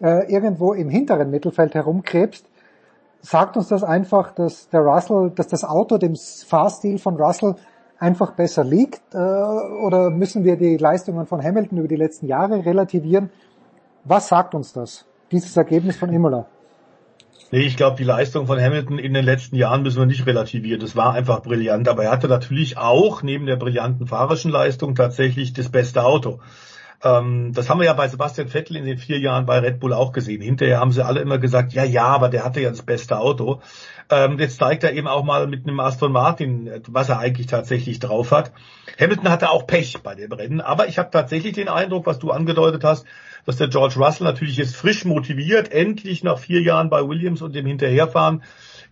äh, 0.00 0.30
irgendwo 0.30 0.74
im 0.74 0.90
hinteren 0.90 1.30
Mittelfeld 1.30 1.74
herumkrebst, 1.74 2.44
sagt 3.22 3.56
uns 3.56 3.68
das 3.68 3.82
einfach, 3.82 4.32
dass 4.32 4.68
der 4.68 4.80
Russell, 4.80 5.32
dass 5.34 5.48
das 5.48 5.64
Auto 5.64 5.96
dem 5.96 6.14
Fahrstil 6.16 6.98
von 6.98 7.16
Russell 7.16 7.54
einfach 7.98 8.32
besser 8.32 8.62
liegt? 8.62 9.00
Äh, 9.14 9.18
oder 9.18 10.10
müssen 10.10 10.44
wir 10.44 10.56
die 10.56 10.76
Leistungen 10.76 11.26
von 11.26 11.42
Hamilton 11.42 11.78
über 11.78 11.88
die 11.88 11.96
letzten 11.96 12.26
Jahre 12.26 12.64
relativieren? 12.64 13.30
Was 14.04 14.28
sagt 14.28 14.54
uns 14.54 14.72
das, 14.72 15.06
dieses 15.32 15.56
Ergebnis 15.56 15.96
von 15.96 16.12
Imola? 16.12 16.46
Nee, 17.52 17.60
ich 17.60 17.76
glaube, 17.76 17.96
die 17.96 18.04
Leistung 18.04 18.46
von 18.48 18.60
Hamilton 18.60 18.98
in 18.98 19.14
den 19.14 19.24
letzten 19.24 19.54
Jahren 19.54 19.82
müssen 19.82 19.98
wir 19.98 20.06
nicht 20.06 20.26
relativieren. 20.26 20.80
Das 20.80 20.96
war 20.96 21.14
einfach 21.14 21.42
brillant. 21.42 21.88
Aber 21.88 22.04
er 22.04 22.10
hatte 22.10 22.26
natürlich 22.26 22.76
auch 22.76 23.22
neben 23.22 23.46
der 23.46 23.56
brillanten 23.56 24.08
fahrerischen 24.08 24.50
Leistung 24.50 24.96
tatsächlich 24.96 25.52
das 25.52 25.68
beste 25.68 26.02
Auto. 26.02 26.40
Ähm, 27.04 27.52
das 27.54 27.70
haben 27.70 27.78
wir 27.78 27.86
ja 27.86 27.92
bei 27.92 28.08
Sebastian 28.08 28.48
Vettel 28.48 28.76
in 28.76 28.84
den 28.84 28.98
vier 28.98 29.20
Jahren 29.20 29.46
bei 29.46 29.60
Red 29.60 29.78
Bull 29.78 29.92
auch 29.92 30.12
gesehen. 30.12 30.40
Hinterher 30.40 30.80
haben 30.80 30.90
sie 30.90 31.04
alle 31.04 31.20
immer 31.20 31.38
gesagt, 31.38 31.72
ja, 31.72 31.84
ja, 31.84 32.06
aber 32.06 32.28
der 32.28 32.44
hatte 32.44 32.60
ja 32.60 32.70
das 32.70 32.82
beste 32.82 33.18
Auto. 33.18 33.60
Ähm, 34.10 34.38
jetzt 34.38 34.58
zeigt 34.58 34.82
er 34.82 34.92
eben 34.92 35.06
auch 35.06 35.24
mal 35.24 35.46
mit 35.46 35.66
einem 35.66 35.78
Aston 35.78 36.12
Martin, 36.12 36.70
was 36.88 37.08
er 37.08 37.18
eigentlich 37.18 37.46
tatsächlich 37.46 37.98
drauf 37.98 38.32
hat. 38.32 38.52
Hamilton 38.98 39.30
hatte 39.30 39.50
auch 39.50 39.66
Pech 39.66 40.02
bei 40.02 40.14
dem 40.14 40.32
Rennen, 40.32 40.60
aber 40.60 40.88
ich 40.88 40.98
habe 40.98 41.10
tatsächlich 41.10 41.52
den 41.52 41.68
Eindruck, 41.68 42.06
was 42.06 42.18
du 42.18 42.30
angedeutet 42.30 42.82
hast, 42.82 43.04
dass 43.46 43.56
der 43.56 43.68
George 43.68 43.94
Russell 43.96 44.26
natürlich 44.26 44.56
jetzt 44.56 44.76
frisch 44.76 45.04
motiviert, 45.04 45.72
endlich 45.72 46.22
nach 46.22 46.38
vier 46.38 46.60
Jahren 46.60 46.90
bei 46.90 47.08
Williams 47.08 47.40
und 47.40 47.54
dem 47.54 47.64
Hinterherfahren 47.64 48.42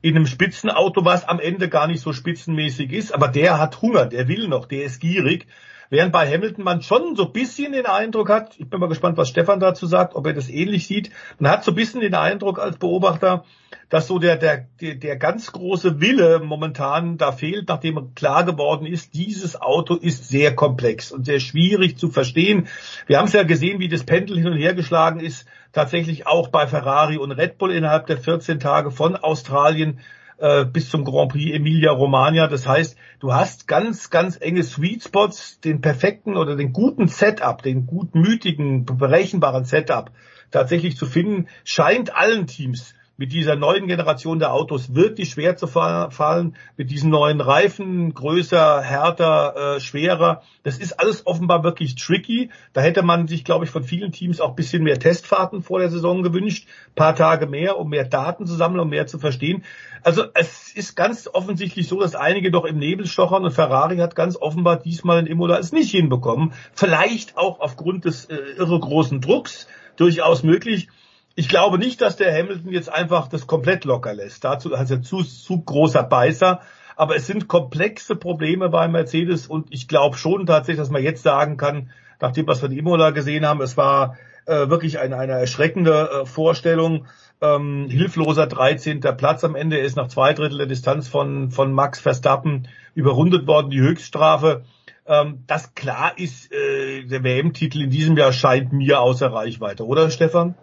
in 0.01 0.17
einem 0.17 0.27
Spitzenauto, 0.27 1.05
was 1.05 1.29
am 1.29 1.41
Ende 1.41 1.69
gar 1.69 1.87
nicht 1.87 2.01
so 2.01 2.13
spitzenmäßig 2.13 2.93
ist, 2.93 3.13
aber 3.13 3.29
der 3.29 3.59
hat 3.59 3.83
Hunger, 3.83 4.07
der 4.07 4.29
will 4.29 4.49
noch, 4.49 4.67
der 4.67 4.85
ist 4.85 5.01
gierig 5.01 5.47
Während 5.91 6.13
bei 6.13 6.31
Hamilton 6.31 6.65
man 6.65 6.83
schon 6.83 7.17
so 7.17 7.27
ein 7.27 7.33
bisschen 7.33 7.73
den 7.73 7.87
Eindruck 7.87 8.31
hat, 8.31 8.55
ich 8.59 8.69
bin 8.69 8.81
mal 8.81 8.89
gespannt, 8.89 9.17
was 9.17 9.29
Stefan 9.29 9.61
dazu 9.61 9.87
sagt, 9.87 10.15
ob 10.15 10.27
er 10.27 10.33
das 10.33 10.49
ähnlich 10.49 10.87
sieht. 10.87 11.11
Man 11.39 11.51
hat 11.51 11.65
so 11.65 11.73
ein 11.73 11.75
bisschen 11.75 12.01
den 12.01 12.15
Eindruck 12.15 12.59
als 12.59 12.77
Beobachter, 12.79 13.45
dass 13.91 14.07
so 14.07 14.19
der, 14.19 14.37
der, 14.37 14.67
der, 14.81 15.17
ganz 15.17 15.53
große 15.53 16.01
Wille 16.01 16.41
momentan 16.41 17.19
da 17.19 17.33
fehlt, 17.33 17.69
nachdem 17.69 18.15
klar 18.15 18.45
geworden 18.45 18.87
ist, 18.87 19.15
dieses 19.15 19.61
Auto 19.61 19.95
ist 19.95 20.29
sehr 20.29 20.55
komplex 20.55 21.13
und 21.13 21.27
sehr 21.27 21.41
schwierig 21.41 21.99
zu 21.99 22.09
verstehen. 22.09 22.69
Wir 23.07 23.19
haben 23.19 23.27
es 23.27 23.33
ja 23.33 23.43
gesehen, 23.43 23.81
wie 23.81 23.89
das 23.89 24.05
Pendel 24.05 24.37
hin 24.37 24.49
und 24.49 24.59
her 24.59 24.75
geschlagen 24.75 25.21
ist, 25.21 25.47
tatsächlich 25.73 26.27
auch 26.27 26.49
bei 26.49 26.67
Ferrari 26.67 27.19
und 27.19 27.33
Red 27.33 27.59
Bull 27.59 27.73
innerhalb 27.73 28.07
der 28.07 28.17
14 28.17 28.59
Tage 28.59 28.91
von 28.91 29.17
Australien 29.17 30.01
äh, 30.39 30.65
bis 30.65 30.91
zum 30.91 31.05
Grand 31.05 31.33
Prix 31.33 31.55
Emilia 31.55 31.93
Romagna. 31.93 32.47
Das 32.47 32.67
heißt, 32.67 32.97
du 33.21 33.33
hast 33.33 33.67
ganz, 33.69 34.11
ganz 34.11 34.39
enge 34.41 34.63
Sweet 34.63 35.05
Spots, 35.05 35.61
den 35.61 35.81
perfekten 35.81 36.37
oder 36.37 36.57
den 36.57 36.73
guten 36.73 37.09
Setup, 37.09 37.63
den 37.63 37.87
gutmütigen, 37.87 38.85
berechenbaren 38.85 39.65
Setup 39.65 40.11
tatsächlich 40.51 40.97
zu 40.97 41.07
finden, 41.07 41.49
scheint 41.65 42.15
allen 42.15 42.47
Teams 42.47 42.95
mit 43.17 43.33
dieser 43.33 43.55
neuen 43.55 43.87
Generation 43.87 44.39
der 44.39 44.53
Autos 44.53 44.95
wirklich 44.95 45.31
schwer 45.31 45.57
zu 45.57 45.67
fallen, 45.67 46.57
mit 46.77 46.91
diesen 46.91 47.11
neuen 47.11 47.41
Reifen, 47.41 48.13
größer, 48.13 48.81
härter, 48.83 49.77
äh, 49.77 49.81
schwerer. 49.81 50.43
Das 50.65 50.79
ist 50.79 50.99
alles 50.99 51.27
offenbar 51.27 51.63
wirklich 51.63 51.95
tricky. 51.95 52.51
Da 52.73 52.81
hätte 52.81 53.03
man 53.03 53.29
sich, 53.29 53.45
glaube 53.45 53.65
ich, 53.65 53.71
von 53.71 53.85
vielen 53.85 54.11
Teams 54.11 54.41
auch 54.41 54.57
bisschen 54.57 54.83
mehr 54.83 54.99
Testfahrten 54.99 55.63
vor 55.63 55.79
der 55.79 55.91
Saison 55.91 56.23
gewünscht, 56.23 56.67
paar 56.97 57.15
Tage 57.15 57.47
mehr, 57.47 57.79
um 57.79 57.91
mehr 57.91 58.05
Daten 58.05 58.47
zu 58.47 58.55
sammeln, 58.55 58.81
um 58.81 58.89
mehr 58.89 59.07
zu 59.07 59.19
verstehen. 59.19 59.63
Also 60.03 60.25
es 60.35 60.73
ist 60.75 60.97
ganz 60.97 61.31
offensichtlich 61.33 61.89
so, 61.89 62.01
dass 62.01 62.15
einige 62.15 62.51
doch 62.51 62.65
im 62.65 62.79
Nebel 62.79 63.07
stochern 63.07 63.45
und 63.45 63.53
Ferrari 63.53 63.99
hat 63.99 64.17
ganz 64.17 64.37
offenbar 64.37 64.79
diesmal 64.79 65.21
in 65.21 65.27
Imola 65.27 65.59
es 65.59 65.73
nicht 65.73 65.91
hinbekommen. 65.91 66.53
Vielleicht 66.73 67.39
auch 67.39 67.61
aufgrund 67.61 68.05
des 68.05 68.25
äh, 68.27 68.37
irre 68.59 68.79
großen 68.79 69.21
Drucks 69.21 69.69
durchaus 69.97 70.43
möglich 70.43 70.89
ich 71.35 71.49
glaube 71.49 71.79
nicht, 71.79 72.01
dass 72.01 72.17
der 72.17 72.33
Hamilton 72.33 72.73
jetzt 72.73 72.93
einfach 72.93 73.29
das 73.29 73.47
komplett 73.47 73.85
locker 73.85 74.15
lässt. 74.15 74.45
Dazu 74.45 74.73
ist 74.73 74.91
er 74.91 75.03
zu, 75.03 75.23
zu 75.23 75.61
großer 75.61 76.03
Beißer. 76.03 76.61
Aber 76.97 77.17
es 77.17 77.27
sind 77.27 77.49
komplexe 77.49 78.15
Probleme 78.15 78.69
bei 78.69 78.87
Mercedes 78.87 79.49
und 79.49 79.67
ich 79.71 79.89
glaube 79.89 80.17
schon 80.17 80.47
tatsächlich, 80.47 80.79
dass 80.79 80.91
man 80.91 81.03
jetzt 81.03 81.25
sagen 81.25 81.57
kann, 81.57 81.91
nachdem 82.21 82.47
was 82.47 82.63
wir 82.63 82.71
in 82.71 82.79
Imola 82.79 83.11
gesehen 83.11 83.45
haben, 83.47 83.61
es 83.61 83.77
war 83.77 84.17
äh, 84.47 84.69
wirklich 84.69 85.01
eine, 85.01 85.17
eine 85.17 85.33
erschreckende 85.33 86.23
äh, 86.23 86.27
Vorstellung. 86.27 87.07
Ähm, 87.41 87.89
hilfloser 87.91 88.47
13. 88.47 89.01
Platz 89.01 89.43
am 89.43 89.57
Ende 89.57 89.79
ist 89.79 89.97
nach 89.97 90.07
zwei 90.07 90.35
Drittel 90.35 90.59
der 90.59 90.67
Distanz 90.69 91.09
von, 91.09 91.51
von 91.51 91.73
Max 91.73 91.99
Verstappen 91.99 92.69
überrundet 92.95 93.49
worden, 93.49 93.71
die 93.71 93.81
Höchststrafe. 93.81 94.65
Ähm, 95.07 95.43
das 95.49 95.75
klar 95.75 96.13
ist, 96.17 96.53
äh, 96.53 97.05
der 97.05 97.25
WM-Titel 97.25 97.83
in 97.83 97.91
diesem 97.91 98.17
Jahr 98.17 98.33
scheint 98.33 98.73
mir 98.73 99.01
außer 99.01 99.33
Reichweite, 99.33 99.85
oder 99.85 100.11
Stefan? 100.11 100.55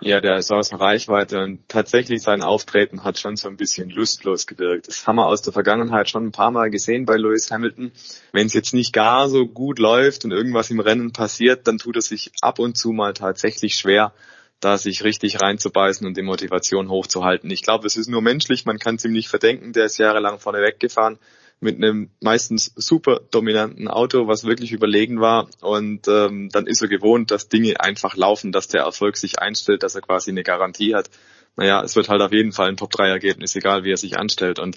Ja, 0.00 0.20
der 0.20 0.36
ist 0.36 0.52
außer 0.52 0.78
Reichweite 0.78 1.42
und 1.42 1.68
tatsächlich 1.68 2.22
sein 2.22 2.42
Auftreten 2.42 3.02
hat 3.02 3.18
schon 3.18 3.36
so 3.36 3.48
ein 3.48 3.56
bisschen 3.56 3.88
lustlos 3.88 4.46
gewirkt. 4.46 4.88
Das 4.88 5.06
haben 5.06 5.16
wir 5.16 5.26
aus 5.26 5.42
der 5.42 5.54
Vergangenheit 5.54 6.10
schon 6.10 6.26
ein 6.26 6.32
paar 6.32 6.50
Mal 6.50 6.70
gesehen 6.70 7.06
bei 7.06 7.16
Lewis 7.16 7.50
Hamilton. 7.50 7.92
Wenn 8.32 8.46
es 8.46 8.52
jetzt 8.52 8.74
nicht 8.74 8.92
gar 8.92 9.28
so 9.28 9.46
gut 9.46 9.78
läuft 9.78 10.24
und 10.24 10.32
irgendwas 10.32 10.70
im 10.70 10.80
Rennen 10.80 11.12
passiert, 11.12 11.66
dann 11.66 11.78
tut 11.78 11.96
es 11.96 12.08
sich 12.08 12.30
ab 12.42 12.58
und 12.58 12.76
zu 12.76 12.92
mal 12.92 13.14
tatsächlich 13.14 13.74
schwer, 13.74 14.12
da 14.60 14.76
sich 14.76 15.02
richtig 15.02 15.40
reinzubeißen 15.40 16.06
und 16.06 16.16
die 16.16 16.22
Motivation 16.22 16.90
hochzuhalten. 16.90 17.50
Ich 17.50 17.62
glaube, 17.62 17.86
es 17.86 17.96
ist 17.96 18.08
nur 18.08 18.22
menschlich, 18.22 18.66
man 18.66 18.78
kann 18.78 18.96
es 18.96 19.04
ihm 19.04 19.12
nicht 19.12 19.28
verdenken, 19.28 19.72
der 19.72 19.86
ist 19.86 19.98
jahrelang 19.98 20.38
vorne 20.38 20.60
weggefahren 20.60 21.18
mit 21.60 21.76
einem 21.76 22.10
meistens 22.20 22.72
super 22.76 23.20
dominanten 23.30 23.88
Auto, 23.88 24.28
was 24.28 24.44
wirklich 24.44 24.72
überlegen 24.72 25.20
war. 25.20 25.48
Und 25.60 26.06
ähm, 26.08 26.50
dann 26.50 26.66
ist 26.66 26.82
er 26.82 26.88
gewohnt, 26.88 27.30
dass 27.30 27.48
Dinge 27.48 27.80
einfach 27.80 28.16
laufen, 28.16 28.52
dass 28.52 28.68
der 28.68 28.82
Erfolg 28.82 29.16
sich 29.16 29.38
einstellt, 29.38 29.82
dass 29.82 29.94
er 29.94 30.02
quasi 30.02 30.30
eine 30.30 30.42
Garantie 30.42 30.94
hat. 30.94 31.08
Naja, 31.56 31.82
es 31.82 31.96
wird 31.96 32.10
halt 32.10 32.20
auf 32.20 32.32
jeden 32.32 32.52
Fall 32.52 32.68
ein 32.68 32.76
Top-3-Ergebnis, 32.76 33.56
egal 33.56 33.84
wie 33.84 33.92
er 33.92 33.96
sich 33.96 34.18
anstellt. 34.18 34.58
Und 34.58 34.76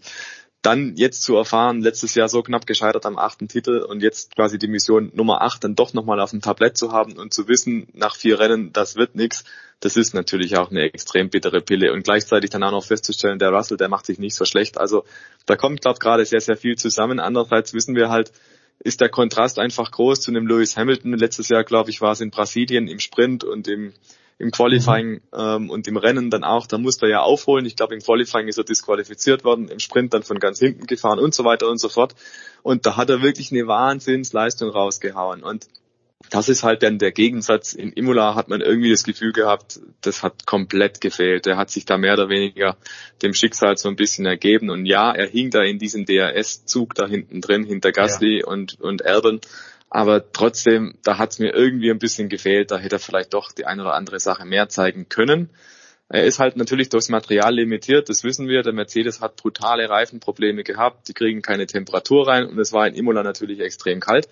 dann 0.62 0.96
jetzt 0.98 1.24
zu 1.24 1.36
erfahren, 1.36 1.82
letztes 1.82 2.16
Jahr 2.16 2.28
so 2.28 2.42
knapp 2.42 2.66
gescheitert 2.66 3.06
am 3.06 3.18
achten 3.18 3.48
Titel 3.48 3.80
und 3.80 4.04
jetzt 4.04 4.36
quasi 4.36 4.58
die 4.58 4.68
Mission 4.68 5.12
Nummer 5.14 5.42
acht 5.42 5.64
dann 5.64 5.76
doch 5.76 5.94
nochmal 5.94 6.20
auf 6.20 6.32
dem 6.32 6.42
Tablett 6.42 6.78
zu 6.78 6.92
haben 6.92 7.14
und 7.14 7.34
zu 7.34 7.48
wissen, 7.48 7.88
nach 7.94 8.16
vier 8.16 8.40
Rennen, 8.40 8.74
das 8.74 8.98
wird 8.98 9.16
nix, 9.16 9.46
das 9.80 9.96
ist 9.96 10.14
natürlich 10.14 10.58
auch 10.58 10.70
eine 10.70 10.82
extrem 10.82 11.30
bittere 11.30 11.62
Pille. 11.62 11.94
Und 11.94 12.04
gleichzeitig 12.04 12.50
dann 12.50 12.64
auch 12.64 12.72
noch 12.72 12.84
festzustellen, 12.84 13.40
der 13.40 13.52
Russell, 13.52 13.78
der 13.78 13.88
macht 13.88 14.06
sich 14.06 14.20
nicht 14.20 14.36
so 14.36 14.44
schlecht. 14.44 14.78
Also 14.78 15.06
da 15.46 15.56
kommt, 15.56 15.82
glaube 15.82 16.00
gerade 16.00 16.26
sehr, 16.26 16.42
sehr 16.42 16.58
viel 16.58 16.76
zusammen. 16.76 17.20
Andererseits 17.20 17.74
wissen 17.74 17.96
wir 17.96 18.10
halt, 18.10 18.34
ist 18.80 19.00
der 19.00 19.10
Kontrast 19.10 19.60
einfach 19.60 19.92
groß 19.92 20.20
zu 20.20 20.32
einem 20.32 20.48
Lewis 20.48 20.76
Hamilton. 20.76 21.14
Letztes 21.14 21.48
Jahr, 21.48 21.64
glaube 21.64 21.90
ich, 21.90 22.02
war 22.02 22.12
es 22.12 22.22
in 22.22 22.32
Brasilien 22.32 22.90
im 22.90 23.00
Sprint 23.00 23.46
und 23.46 23.70
im 23.70 23.94
im 24.40 24.52
Qualifying 24.52 25.12
mhm. 25.12 25.22
ähm, 25.34 25.70
und 25.70 25.88
im 25.88 25.98
Rennen 25.98 26.30
dann 26.30 26.46
auch, 26.46 26.66
da 26.66 26.78
musste 26.78 27.06
er 27.06 27.12
ja 27.12 27.20
aufholen. 27.20 27.66
Ich 27.66 27.76
glaube, 27.76 27.94
im 27.94 28.02
Qualifying 28.02 28.48
ist 28.48 28.58
er 28.58 28.64
disqualifiziert 28.64 29.44
worden, 29.44 29.68
im 29.68 29.80
Sprint 29.80 30.14
dann 30.14 30.24
von 30.24 30.40
ganz 30.40 30.60
hinten 30.60 30.88
gefahren 30.88 31.20
und 31.20 31.36
so 31.36 31.44
weiter 31.44 31.68
und 31.70 31.78
so 31.78 31.90
fort. 31.90 32.16
Und 32.64 32.86
da 32.86 32.96
hat 32.96 33.10
er 33.10 33.22
wirklich 33.22 33.52
eine 33.52 33.68
Wahnsinnsleistung 33.68 34.70
rausgehauen. 34.70 35.44
Und 35.44 35.68
das 36.30 36.48
ist 36.48 36.64
halt 36.64 36.84
dann 36.84 37.00
der 37.00 37.12
Gegensatz. 37.12 37.74
In 37.74 37.92
Imola 37.92 38.36
hat 38.36 38.48
man 38.48 38.62
irgendwie 38.62 38.92
das 38.92 39.04
Gefühl 39.04 39.34
gehabt, 39.34 39.82
das 40.02 40.24
hat 40.24 40.46
komplett 40.46 41.02
gefehlt. 41.02 41.46
Er 41.46 41.58
hat 41.58 41.70
sich 41.70 41.86
da 41.86 41.98
mehr 41.98 42.14
oder 42.14 42.30
weniger 42.30 42.78
dem 43.22 43.34
Schicksal 43.34 43.78
so 43.78 43.90
ein 43.90 43.96
bisschen 43.98 44.26
ergeben. 44.26 44.70
Und 44.70 44.86
ja, 44.86 45.12
er 45.12 45.28
hing 45.28 45.50
da 45.50 45.64
in 45.64 45.80
diesem 45.80 46.06
DRS-Zug 46.06 46.96
da 46.96 47.08
hinten 47.08 47.42
drin, 47.42 47.66
hinter 47.66 47.92
Gasly 47.92 48.40
ja. 48.40 48.48
und, 48.48 48.80
und 48.80 49.02
Erben. 49.02 49.42
Aber 49.90 50.32
trotzdem, 50.32 50.98
da 51.04 51.18
hat 51.18 51.32
es 51.32 51.40
mir 51.40 51.54
irgendwie 51.54 51.90
ein 51.90 52.00
bisschen 52.00 52.30
gefehlt. 52.30 52.72
Da 52.72 52.78
hätte 52.78 52.98
er 52.98 53.00
vielleicht 53.00 53.34
doch 53.34 53.52
die 53.52 53.66
eine 53.66 53.82
oder 53.82 53.96
andere 53.96 54.20
Sache 54.20 54.46
mehr 54.46 54.70
zeigen 54.70 55.10
können. 55.10 55.50
Er 56.10 56.24
ist 56.24 56.40
halt 56.40 56.58
natürlich 56.58 56.90
durchs 56.90 57.10
Material 57.10 57.54
limitiert, 57.54 58.10
das 58.10 58.24
wissen 58.24 58.48
wir. 58.48 58.64
Der 58.64 58.74
Mercedes 58.74 59.22
hat 59.22 59.36
brutale 59.36 59.88
Reifenprobleme 59.90 60.64
gehabt, 60.64 61.08
die 61.08 61.14
kriegen 61.14 61.44
keine 61.44 61.68
Temperatur 61.68 62.28
rein 62.28 62.48
und 62.48 62.58
es 62.58 62.74
war 62.74 62.88
in 62.88 62.96
Imola 62.96 63.22
natürlich 63.22 63.60
extrem 63.60 64.00
kalt. 64.00 64.28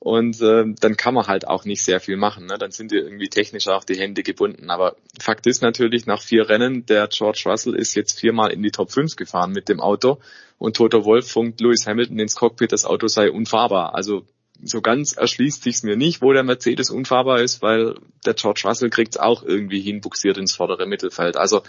Und 0.00 0.42
äh, 0.42 0.64
dann 0.80 0.98
kann 0.98 1.14
man 1.14 1.26
halt 1.26 1.48
auch 1.48 1.64
nicht 1.64 1.82
sehr 1.82 1.98
viel 1.98 2.18
machen. 2.18 2.44
Ne? 2.44 2.58
Dann 2.58 2.72
sind 2.72 2.90
dir 2.90 3.02
irgendwie 3.02 3.30
technisch 3.30 3.68
auch 3.68 3.84
die 3.84 3.98
Hände 3.98 4.22
gebunden. 4.22 4.68
Aber 4.68 4.96
Fakt 5.18 5.46
ist 5.46 5.62
natürlich, 5.62 6.04
nach 6.04 6.20
vier 6.20 6.46
Rennen, 6.46 6.84
der 6.84 7.08
George 7.08 7.44
Russell 7.46 7.74
ist 7.74 7.94
jetzt 7.94 8.20
viermal 8.20 8.52
in 8.52 8.62
die 8.62 8.70
Top 8.70 8.92
5 8.92 9.16
gefahren 9.16 9.52
mit 9.52 9.70
dem 9.70 9.80
Auto 9.80 10.18
und 10.58 10.76
Toto 10.76 11.06
Wolf 11.06 11.30
funkt 11.30 11.58
Lewis 11.62 11.86
Hamilton 11.86 12.18
ins 12.18 12.36
Cockpit, 12.36 12.72
das 12.72 12.84
Auto 12.84 13.06
sei 13.06 13.30
unfahrbar. 13.30 13.94
Also 13.94 14.26
so 14.62 14.80
ganz 14.80 15.16
erschließt 15.16 15.62
sich's 15.62 15.82
mir 15.82 15.96
nicht, 15.96 16.22
wo 16.22 16.32
der 16.32 16.44
Mercedes 16.44 16.90
unfahrbar 16.90 17.40
ist, 17.40 17.62
weil 17.62 17.96
der 18.24 18.34
George 18.34 18.62
Russell 18.64 18.90
kriegt's 18.90 19.16
auch 19.16 19.42
irgendwie 19.42 19.80
hinbuxiert 19.80 20.38
ins 20.38 20.54
vordere 20.54 20.86
Mittelfeld. 20.86 21.36
Also 21.36 21.62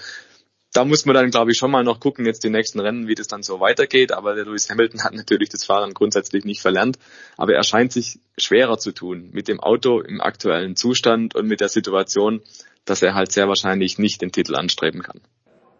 da 0.76 0.84
muss 0.84 1.06
man 1.06 1.16
dann, 1.16 1.30
glaube 1.30 1.52
ich, 1.52 1.58
schon 1.58 1.72
mal 1.72 1.86
noch 1.86 2.02
gucken, 2.02 2.26
jetzt 2.26 2.44
die 2.44 2.50
nächsten 2.50 2.82
Rennen, 2.82 3.08
wie 3.08 3.16
das 3.16 3.28
dann 3.28 3.44
so 3.44 3.62
weitergeht. 3.62 4.12
Aber 4.12 4.36
der 4.36 4.44
Lewis 4.44 4.70
Hamilton 4.70 5.04
hat 5.04 5.14
natürlich 5.14 5.48
das 5.50 5.64
Fahren 5.64 5.94
grundsätzlich 5.94 6.44
nicht 6.44 6.62
verlernt. 6.62 7.00
Aber 7.38 7.54
er 7.54 7.64
scheint 7.64 7.94
sich 7.94 8.20
schwerer 8.38 8.78
zu 8.78 8.92
tun 8.92 9.30
mit 9.32 9.48
dem 9.48 9.62
Auto 9.62 10.02
im 10.02 10.20
aktuellen 10.20 10.76
Zustand 10.76 11.34
und 11.34 11.48
mit 11.48 11.62
der 11.62 11.70
Situation, 11.70 12.42
dass 12.84 13.02
er 13.02 13.16
halt 13.16 13.32
sehr 13.32 13.48
wahrscheinlich 13.48 14.00
nicht 14.00 14.22
den 14.22 14.34
Titel 14.34 14.56
anstreben 14.56 15.02
kann. 15.02 15.22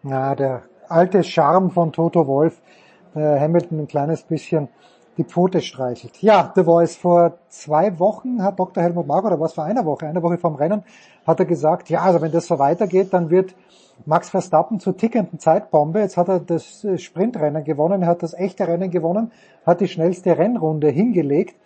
Ja, 0.02 0.34
der 0.34 0.64
alte 0.88 1.22
Charme 1.24 1.70
von 1.70 1.92
Toto 1.92 2.26
Wolf, 2.26 2.60
der 3.14 3.38
Hamilton 3.38 3.80
ein 3.80 3.88
kleines 3.88 4.22
bisschen 4.22 4.68
die 5.16 5.24
Pfote 5.24 5.60
streichelt. 5.60 6.20
Ja, 6.22 6.52
The 6.54 6.64
Voice, 6.64 6.96
vor 6.96 7.38
zwei 7.48 7.98
Wochen 7.98 8.42
hat 8.42 8.58
Dr. 8.58 8.82
Helmut 8.82 9.06
Mark, 9.06 9.24
oder 9.24 9.40
was 9.40 9.54
vor 9.54 9.64
einer 9.64 9.84
Woche, 9.84 10.06
eine 10.06 10.22
Woche 10.22 10.38
vom 10.38 10.54
Rennen, 10.54 10.82
hat 11.26 11.40
er 11.40 11.46
gesagt, 11.46 11.88
ja, 11.88 12.02
also 12.02 12.20
wenn 12.20 12.32
das 12.32 12.46
so 12.46 12.58
weitergeht, 12.58 13.12
dann 13.12 13.30
wird 13.30 13.54
Max 14.04 14.28
Verstappen 14.28 14.78
zur 14.78 14.96
tickenden 14.96 15.38
Zeitbombe. 15.38 16.00
Jetzt 16.00 16.16
hat 16.16 16.28
er 16.28 16.40
das 16.40 16.84
äh, 16.84 16.98
Sprintrennen 16.98 17.64
gewonnen, 17.64 18.06
hat 18.06 18.22
das 18.22 18.34
echte 18.34 18.68
Rennen 18.68 18.90
gewonnen, 18.90 19.32
hat 19.64 19.80
die 19.80 19.88
schnellste 19.88 20.36
Rennrunde 20.36 20.88
hingelegt. 20.88 21.56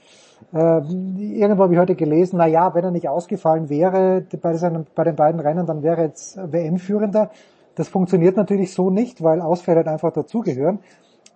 Äh, 0.52 0.80
irgendwo 1.18 1.64
habe 1.64 1.74
ich 1.74 1.80
heute 1.80 1.96
gelesen, 1.96 2.36
na 2.38 2.46
ja, 2.46 2.74
wenn 2.74 2.84
er 2.84 2.90
nicht 2.92 3.08
ausgefallen 3.08 3.68
wäre 3.68 4.24
bei, 4.40 4.54
seinen, 4.54 4.86
bei 4.94 5.04
den 5.04 5.16
beiden 5.16 5.40
Rennen, 5.40 5.66
dann 5.66 5.82
wäre 5.82 5.98
er 5.98 6.06
jetzt 6.06 6.38
WM-Führender. 6.52 7.30
Das 7.74 7.88
funktioniert 7.88 8.36
natürlich 8.36 8.72
so 8.72 8.90
nicht, 8.90 9.22
weil 9.22 9.40
Ausfälle 9.40 9.78
halt 9.78 9.88
einfach 9.88 10.12
dazugehören. 10.12 10.80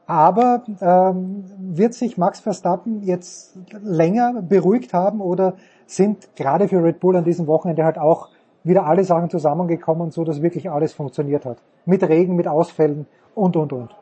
Aber 0.06 0.64
ähm, 0.80 1.44
wird 1.58 1.94
sich 1.94 2.18
Max 2.18 2.40
Verstappen 2.40 3.02
jetzt 3.02 3.56
länger 3.82 4.42
beruhigt 4.42 4.92
haben 4.92 5.20
oder 5.20 5.54
sind 5.86 6.36
gerade 6.36 6.68
für 6.68 6.82
Red 6.82 7.00
Bull 7.00 7.16
an 7.16 7.24
diesem 7.24 7.46
Wochenende 7.46 7.84
halt 7.84 7.98
auch 7.98 8.28
wieder 8.64 8.86
alle 8.86 9.04
Sachen 9.04 9.30
zusammengekommen, 9.30 10.10
so 10.10 10.24
dass 10.24 10.42
wirklich 10.42 10.70
alles 10.70 10.92
funktioniert 10.92 11.44
hat? 11.44 11.58
Mit 11.86 12.02
Regen, 12.02 12.36
mit 12.36 12.48
Ausfällen 12.48 13.06
und, 13.34 13.56
und, 13.56 13.72
und. 13.72 13.94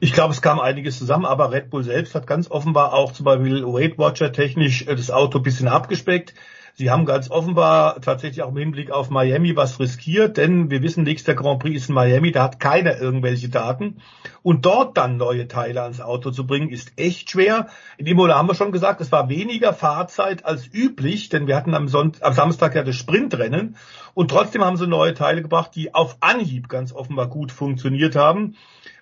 Ich 0.00 0.12
glaube, 0.12 0.32
es 0.32 0.42
kam 0.42 0.60
einiges 0.60 0.98
zusammen, 0.98 1.24
aber 1.24 1.52
Red 1.52 1.70
Bull 1.70 1.82
selbst 1.82 2.14
hat 2.14 2.26
ganz 2.26 2.50
offenbar 2.50 2.92
auch 2.92 3.12
zum 3.12 3.24
Beispiel 3.24 3.64
Weight 3.64 3.98
Watcher 3.98 4.32
technisch 4.32 4.86
äh, 4.86 4.94
das 4.94 5.10
Auto 5.10 5.40
bisschen 5.40 5.68
abgespeckt. 5.68 6.34
Sie 6.78 6.92
haben 6.92 7.06
ganz 7.06 7.28
offenbar 7.28 8.00
tatsächlich 8.00 8.40
auch 8.44 8.50
im 8.50 8.56
Hinblick 8.56 8.92
auf 8.92 9.10
Miami 9.10 9.56
was 9.56 9.80
riskiert, 9.80 10.36
denn 10.36 10.70
wir 10.70 10.80
wissen, 10.80 11.02
nächster 11.02 11.34
Grand 11.34 11.58
Prix 11.58 11.76
ist 11.76 11.88
in 11.88 11.96
Miami, 11.96 12.30
da 12.30 12.44
hat 12.44 12.60
keiner 12.60 13.00
irgendwelche 13.00 13.48
Daten. 13.48 14.00
Und 14.44 14.64
dort 14.64 14.96
dann 14.96 15.16
neue 15.16 15.48
Teile 15.48 15.82
ans 15.82 16.00
Auto 16.00 16.30
zu 16.30 16.46
bringen, 16.46 16.68
ist 16.68 16.92
echt 16.94 17.30
schwer. 17.30 17.66
In 17.96 18.06
Imola 18.06 18.36
haben 18.36 18.46
wir 18.46 18.54
schon 18.54 18.70
gesagt, 18.70 19.00
es 19.00 19.10
war 19.10 19.28
weniger 19.28 19.72
Fahrzeit 19.72 20.44
als 20.44 20.72
üblich, 20.72 21.28
denn 21.30 21.48
wir 21.48 21.56
hatten 21.56 21.74
am, 21.74 21.88
Sonnt 21.88 22.22
am 22.22 22.32
Samstag 22.32 22.76
ja 22.76 22.84
das 22.84 22.94
Sprintrennen. 22.94 23.74
Und 24.14 24.30
trotzdem 24.30 24.62
haben 24.62 24.76
sie 24.76 24.86
neue 24.86 25.14
Teile 25.14 25.42
gebracht, 25.42 25.72
die 25.74 25.96
auf 25.96 26.18
Anhieb 26.20 26.68
ganz 26.68 26.92
offenbar 26.92 27.26
gut 27.26 27.50
funktioniert 27.50 28.14
haben. 28.14 28.54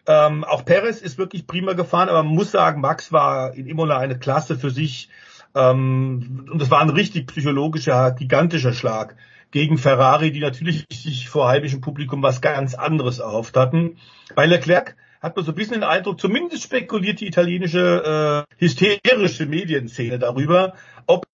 Ähm, 0.07 0.45
auch 0.45 0.65
Perez 0.65 1.03
ist 1.03 1.19
wirklich 1.19 1.47
prima 1.47 1.75
gefahren, 1.75 2.09
aber 2.09 2.23
man 2.23 2.35
muss 2.35 2.53
sagen, 2.53 2.81
Max 2.81 3.13
war 3.13 3.53
in 3.53 3.67
Imola 3.67 3.99
eine 3.99 4.19
Klasse 4.19 4.57
für 4.57 4.71
sich. 4.71 5.11
Ähm, 5.57 6.47
und 6.53 6.61
es 6.61 6.71
war 6.71 6.83
ein 6.83 6.91
richtig 6.91 7.27
psychologischer, 7.29 8.13
gigantischer 8.13 8.75
Schlag 8.75 9.17
gegen 9.51 9.79
Ferrari, 9.79 10.31
die 10.31 10.41
natürlich 10.41 10.85
sich 10.93 11.31
vor 11.31 11.49
heimischem 11.49 11.81
Publikum 11.81 12.23
was 12.23 12.43
ganz 12.43 12.75
anderes 12.75 13.21
erhofft 13.21 13.57
hatten. 13.57 13.97
Bei 14.35 14.45
Leclerc 14.45 14.97
hat 15.23 15.35
man 15.35 15.45
so 15.47 15.53
ein 15.53 15.55
bisschen 15.55 15.81
den 15.81 15.83
Eindruck, 15.83 16.21
zumindest 16.21 16.63
spekuliert 16.63 17.21
die 17.21 17.27
italienische 17.27 18.47
äh, 18.47 18.55
hysterische 18.59 19.47
Medienszene 19.47 20.19
darüber, 20.19 20.75
ob 21.07 21.25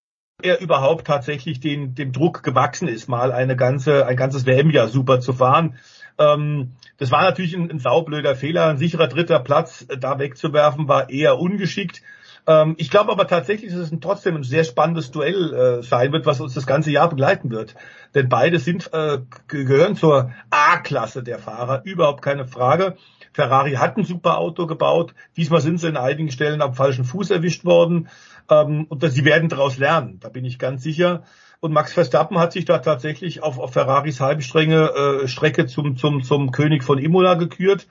er 0.40 0.61
überhaupt 0.61 1.07
tatsächlich 1.07 1.59
den, 1.59 1.97
dem 1.97 2.12
Druck 2.12 2.44
gewachsen 2.44 2.86
ist, 2.86 3.09
mal 3.09 3.32
eine 3.32 3.57
ganze, 3.57 4.07
ein 4.07 4.16
ganzes 4.16 4.47
WM-Jahr 4.47 4.86
super 4.86 5.20
zu 5.20 5.32
fahren. 5.32 5.78
Ähm, 6.19 6.73
das 6.99 7.11
war 7.11 7.23
natürlich 7.23 7.57
ein, 7.57 7.70
ein 7.70 7.78
saublöder 7.81 8.36
Fehler. 8.36 8.69
Ein 8.69 8.78
sicherer 8.78 9.09
dritter 9.09 9.40
Platz 9.40 9.85
äh, 9.89 9.99
da 9.99 10.19
wegzuwerfen 10.19 10.86
war 10.86 11.11
eher 11.11 11.39
ungeschickt. 11.39 12.03
Ähm, 12.47 12.74
ich 12.78 12.90
glaube 12.90 13.12
aber 13.12 13.27
tatsächlich, 13.27 13.73
dass 13.73 13.93
es 13.93 14.01
trotzdem 14.01 14.36
ein 14.36 14.43
sehr 14.43 14.64
spannendes 14.64 15.10
Duell 15.10 15.52
äh, 15.52 15.82
sein 15.82 16.12
wird, 16.12 16.27
was 16.27 16.40
uns 16.40 16.55
das 16.55 16.66
ganze 16.66 16.90
Jahr 16.90 17.09
begleiten 17.09 17.51
wird. 17.51 17.74
Denn 18.14 18.28
beide 18.28 18.59
sind 18.59 18.93
äh, 18.93 19.19
gehören 19.48 19.97
zur 19.97 20.32
A-Klasse 20.51 21.23
der 21.23 21.39
Fahrer, 21.39 21.82
überhaupt 21.85 22.23
keine 22.23 22.47
Frage. 22.47 22.97
Ferrari 23.32 23.73
hat 23.73 23.97
ein 23.97 24.05
super 24.05 24.39
Auto 24.39 24.66
gebaut. 24.66 25.14
Diesmal 25.36 25.60
sind 25.60 25.78
sie 25.78 25.89
in 25.89 25.97
einigen 25.97 26.31
Stellen 26.31 26.62
am 26.62 26.74
falschen 26.74 27.05
Fuß 27.05 27.31
erwischt 27.31 27.64
worden. 27.64 28.09
Ähm, 28.51 28.86
und 28.89 29.09
sie 29.10 29.24
werden 29.24 29.48
daraus 29.48 29.78
lernen, 29.78 30.19
da 30.20 30.28
bin 30.28 30.44
ich 30.44 30.59
ganz 30.59 30.82
sicher. 30.82 31.23
Und 31.60 31.73
Max 31.73 31.93
Verstappen 31.93 32.39
hat 32.39 32.52
sich 32.52 32.64
da 32.64 32.78
tatsächlich 32.78 33.43
auf, 33.43 33.60
auf 33.60 33.73
Ferraris 33.73 34.20
Halbstränge 34.20 35.23
äh, 35.23 35.28
Strecke 35.28 35.66
zum, 35.66 35.97
zum, 35.97 36.24
zum 36.24 36.51
König 36.51 36.82
von 36.82 36.98
Imola 36.98 37.35
gekürt. 37.35 37.86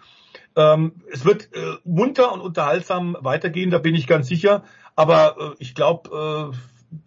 Ähm, 0.56 0.94
es 1.12 1.26
wird 1.26 1.50
äh, 1.54 1.78
munter 1.84 2.34
und 2.34 2.42
unterhaltsam 2.42 3.18
weitergehen, 3.22 3.72
da 3.72 3.78
bin 3.78 3.96
ich 3.96 4.08
ganz 4.08 4.28
sicher. 4.28 4.64
Aber 4.96 5.36
äh, 5.40 5.56
ich 5.60 5.76
glaube, 5.76 6.52
äh, 6.52 6.58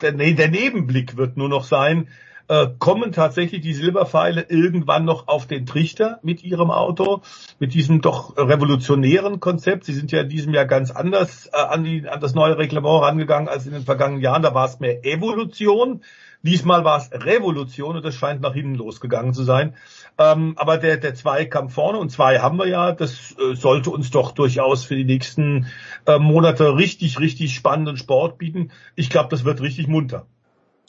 der, 0.00 0.12
der 0.12 0.48
Nebenblick 0.48 1.16
wird 1.16 1.36
nur 1.36 1.48
noch 1.48 1.64
sein, 1.64 2.08
äh, 2.48 2.68
kommen 2.78 3.12
tatsächlich 3.12 3.62
die 3.62 3.72
Silberpfeile 3.72 4.46
irgendwann 4.48 5.04
noch 5.04 5.28
auf 5.28 5.46
den 5.46 5.64
Trichter 5.64 6.18
mit 6.22 6.44
ihrem 6.44 6.70
Auto, 6.70 7.22
mit 7.58 7.72
diesem 7.72 8.02
doch 8.02 8.36
revolutionären 8.36 9.40
Konzept. 9.40 9.84
Sie 9.84 9.94
sind 9.94 10.12
ja 10.12 10.20
in 10.20 10.28
diesem 10.28 10.52
Jahr 10.52 10.66
ganz 10.66 10.90
anders 10.90 11.46
äh, 11.52 11.56
an, 11.56 11.84
die, 11.84 12.06
an 12.06 12.20
das 12.20 12.34
neue 12.34 12.58
Reglement 12.58 13.02
rangegangen 13.02 13.48
als 13.48 13.66
in 13.66 13.72
den 13.72 13.84
vergangenen 13.84 14.22
Jahren. 14.22 14.42
Da 14.42 14.54
war 14.54 14.66
es 14.66 14.78
mehr 14.80 15.04
Evolution. 15.04 16.02
Diesmal 16.42 16.84
war 16.84 16.98
es 16.98 17.10
Revolution 17.12 17.96
und 17.96 18.04
das 18.04 18.14
scheint 18.14 18.42
nach 18.42 18.52
hinten 18.52 18.74
losgegangen 18.74 19.32
zu 19.32 19.44
sein. 19.44 19.74
Ähm, 20.16 20.55
aber 20.57 20.78
der, 20.78 20.97
der 20.97 21.15
Zweikampf 21.15 21.74
vorne 21.74 21.99
und 21.99 22.11
zwei 22.11 22.39
haben 22.39 22.57
wir 22.59 22.69
ja, 22.69 22.93
das 22.93 23.35
äh, 23.39 23.57
sollte 23.57 23.91
uns 23.91 24.11
doch 24.11 24.31
durchaus 24.32 24.85
für 24.85 24.95
die 24.95 25.05
nächsten 25.05 25.66
äh, 26.07 26.19
Monate 26.19 26.77
richtig, 26.77 27.19
richtig 27.19 27.55
spannenden 27.55 27.97
Sport 27.97 28.39
bieten. 28.39 28.70
Ich 28.95 29.11
glaube, 29.11 29.28
das 29.31 29.45
wird 29.45 29.61
richtig 29.61 29.89
munter. 29.89 30.27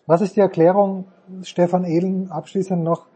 Was 0.06 0.22
ist 0.22 0.36
die 0.36 0.42
Erklärung, 0.42 1.08
Stefan 1.42 1.86
Ehlen, 1.86 2.30
abschließend 2.30 2.84
noch, 2.84 3.08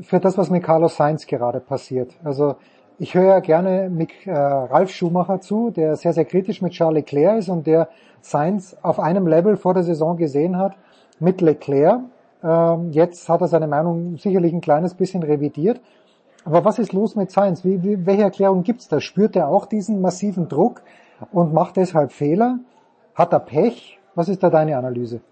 für 0.00 0.20
das, 0.20 0.36
was 0.36 0.50
mit 0.50 0.62
Carlos 0.62 0.96
Sainz 0.96 1.26
gerade 1.26 1.60
passiert? 1.60 2.12
Also 2.22 2.56
ich 2.98 3.14
höre 3.14 3.24
ja 3.24 3.40
gerne 3.40 3.88
mit 3.88 4.10
äh, 4.26 4.32
Ralf 4.32 4.90
Schumacher 4.90 5.40
zu, 5.40 5.70
der 5.70 5.96
sehr, 5.96 6.12
sehr 6.12 6.26
kritisch 6.26 6.60
mit 6.60 6.72
Charles 6.72 6.96
Leclerc 6.96 7.38
ist 7.38 7.48
und 7.48 7.66
der 7.66 7.88
Sainz 8.20 8.76
auf 8.82 9.00
einem 9.00 9.26
Level 9.26 9.56
vor 9.56 9.72
der 9.72 9.82
Saison 9.82 10.16
gesehen 10.16 10.58
hat, 10.58 10.76
mit 11.18 11.40
Leclerc. 11.40 12.00
Ähm, 12.44 12.90
jetzt 12.92 13.28
hat 13.28 13.40
er 13.40 13.48
seine 13.48 13.66
Meinung 13.66 14.18
sicherlich 14.18 14.52
ein 14.52 14.60
kleines 14.60 14.94
bisschen 14.94 15.22
revidiert. 15.22 15.80
Aber 16.44 16.64
was 16.64 16.78
ist 16.78 16.92
los 16.92 17.16
mit 17.16 17.30
Sainz? 17.30 17.64
Wie, 17.64 17.82
wie, 17.82 18.04
welche 18.04 18.22
Erklärung 18.22 18.62
gibt's 18.62 18.88
da? 18.88 19.00
Spürt 19.00 19.34
er 19.34 19.48
auch 19.48 19.64
diesen 19.64 20.02
massiven 20.02 20.48
Druck 20.48 20.82
und 21.32 21.54
macht 21.54 21.76
deshalb 21.76 22.12
Fehler? 22.12 22.58
Hat 23.14 23.32
er 23.32 23.40
Pech? 23.40 23.98
Was 24.14 24.28
ist 24.28 24.42
da 24.42 24.50
deine 24.50 24.76
Analyse? 24.76 25.22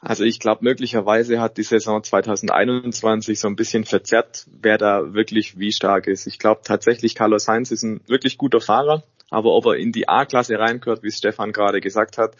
Also 0.00 0.24
ich 0.24 0.38
glaube, 0.38 0.64
möglicherweise 0.64 1.40
hat 1.40 1.56
die 1.56 1.62
Saison 1.62 2.02
2021 2.02 3.40
so 3.40 3.48
ein 3.48 3.56
bisschen 3.56 3.84
verzerrt, 3.84 4.46
wer 4.60 4.76
da 4.76 5.14
wirklich 5.14 5.58
wie 5.58 5.72
stark 5.72 6.08
ist. 6.08 6.26
Ich 6.26 6.38
glaube 6.38 6.60
tatsächlich, 6.62 7.14
Carlos 7.14 7.44
Sainz 7.44 7.70
ist 7.70 7.84
ein 7.84 8.02
wirklich 8.06 8.36
guter 8.36 8.60
Fahrer, 8.60 9.04
aber 9.30 9.52
ob 9.52 9.64
er 9.64 9.76
in 9.76 9.92
die 9.92 10.06
A-Klasse 10.06 10.58
reingehört, 10.58 11.02
wie 11.02 11.10
Stefan 11.10 11.52
gerade 11.52 11.80
gesagt 11.80 12.18
hat, 12.18 12.36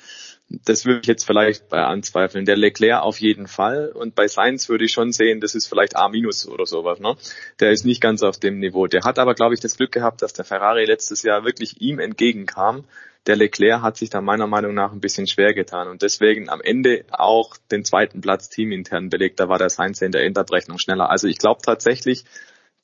das 0.48 0.84
würde 0.84 1.00
ich 1.00 1.06
jetzt 1.06 1.24
vielleicht 1.24 1.68
bei 1.68 1.82
anzweifeln. 1.82 2.44
Der 2.44 2.56
Leclerc 2.56 3.02
auf 3.02 3.18
jeden 3.20 3.46
Fall. 3.48 3.90
Und 3.90 4.14
bei 4.14 4.28
Sainz 4.28 4.68
würde 4.68 4.84
ich 4.84 4.92
schon 4.92 5.12
sehen, 5.12 5.40
das 5.40 5.54
ist 5.54 5.66
vielleicht 5.66 5.96
A- 5.96 6.06
oder 6.08 6.66
sowas. 6.66 7.00
Ne? 7.00 7.16
Der 7.60 7.70
ist 7.70 7.84
nicht 7.84 8.00
ganz 8.00 8.22
auf 8.22 8.38
dem 8.38 8.58
Niveau. 8.58 8.86
Der 8.86 9.02
hat 9.02 9.18
aber, 9.18 9.34
glaube 9.34 9.54
ich, 9.54 9.60
das 9.60 9.76
Glück 9.76 9.92
gehabt, 9.92 10.22
dass 10.22 10.32
der 10.32 10.44
Ferrari 10.44 10.84
letztes 10.84 11.22
Jahr 11.22 11.44
wirklich 11.44 11.80
ihm 11.80 11.98
entgegenkam. 11.98 12.84
Der 13.26 13.36
Leclerc 13.36 13.80
hat 13.80 13.96
sich 13.96 14.10
da 14.10 14.20
meiner 14.20 14.46
Meinung 14.46 14.74
nach 14.74 14.92
ein 14.92 15.00
bisschen 15.00 15.26
schwer 15.26 15.54
getan 15.54 15.88
und 15.88 16.02
deswegen 16.02 16.50
am 16.50 16.60
Ende 16.60 17.06
auch 17.10 17.56
den 17.70 17.82
zweiten 17.82 18.20
Platz 18.20 18.50
teamintern 18.50 19.08
belegt. 19.08 19.40
Da 19.40 19.48
war 19.48 19.56
der 19.56 19.70
Sainz 19.70 20.02
in 20.02 20.12
der 20.12 20.24
Endabrechnung 20.24 20.78
schneller. 20.78 21.08
Also 21.08 21.26
ich 21.26 21.38
glaube 21.38 21.62
tatsächlich, 21.62 22.24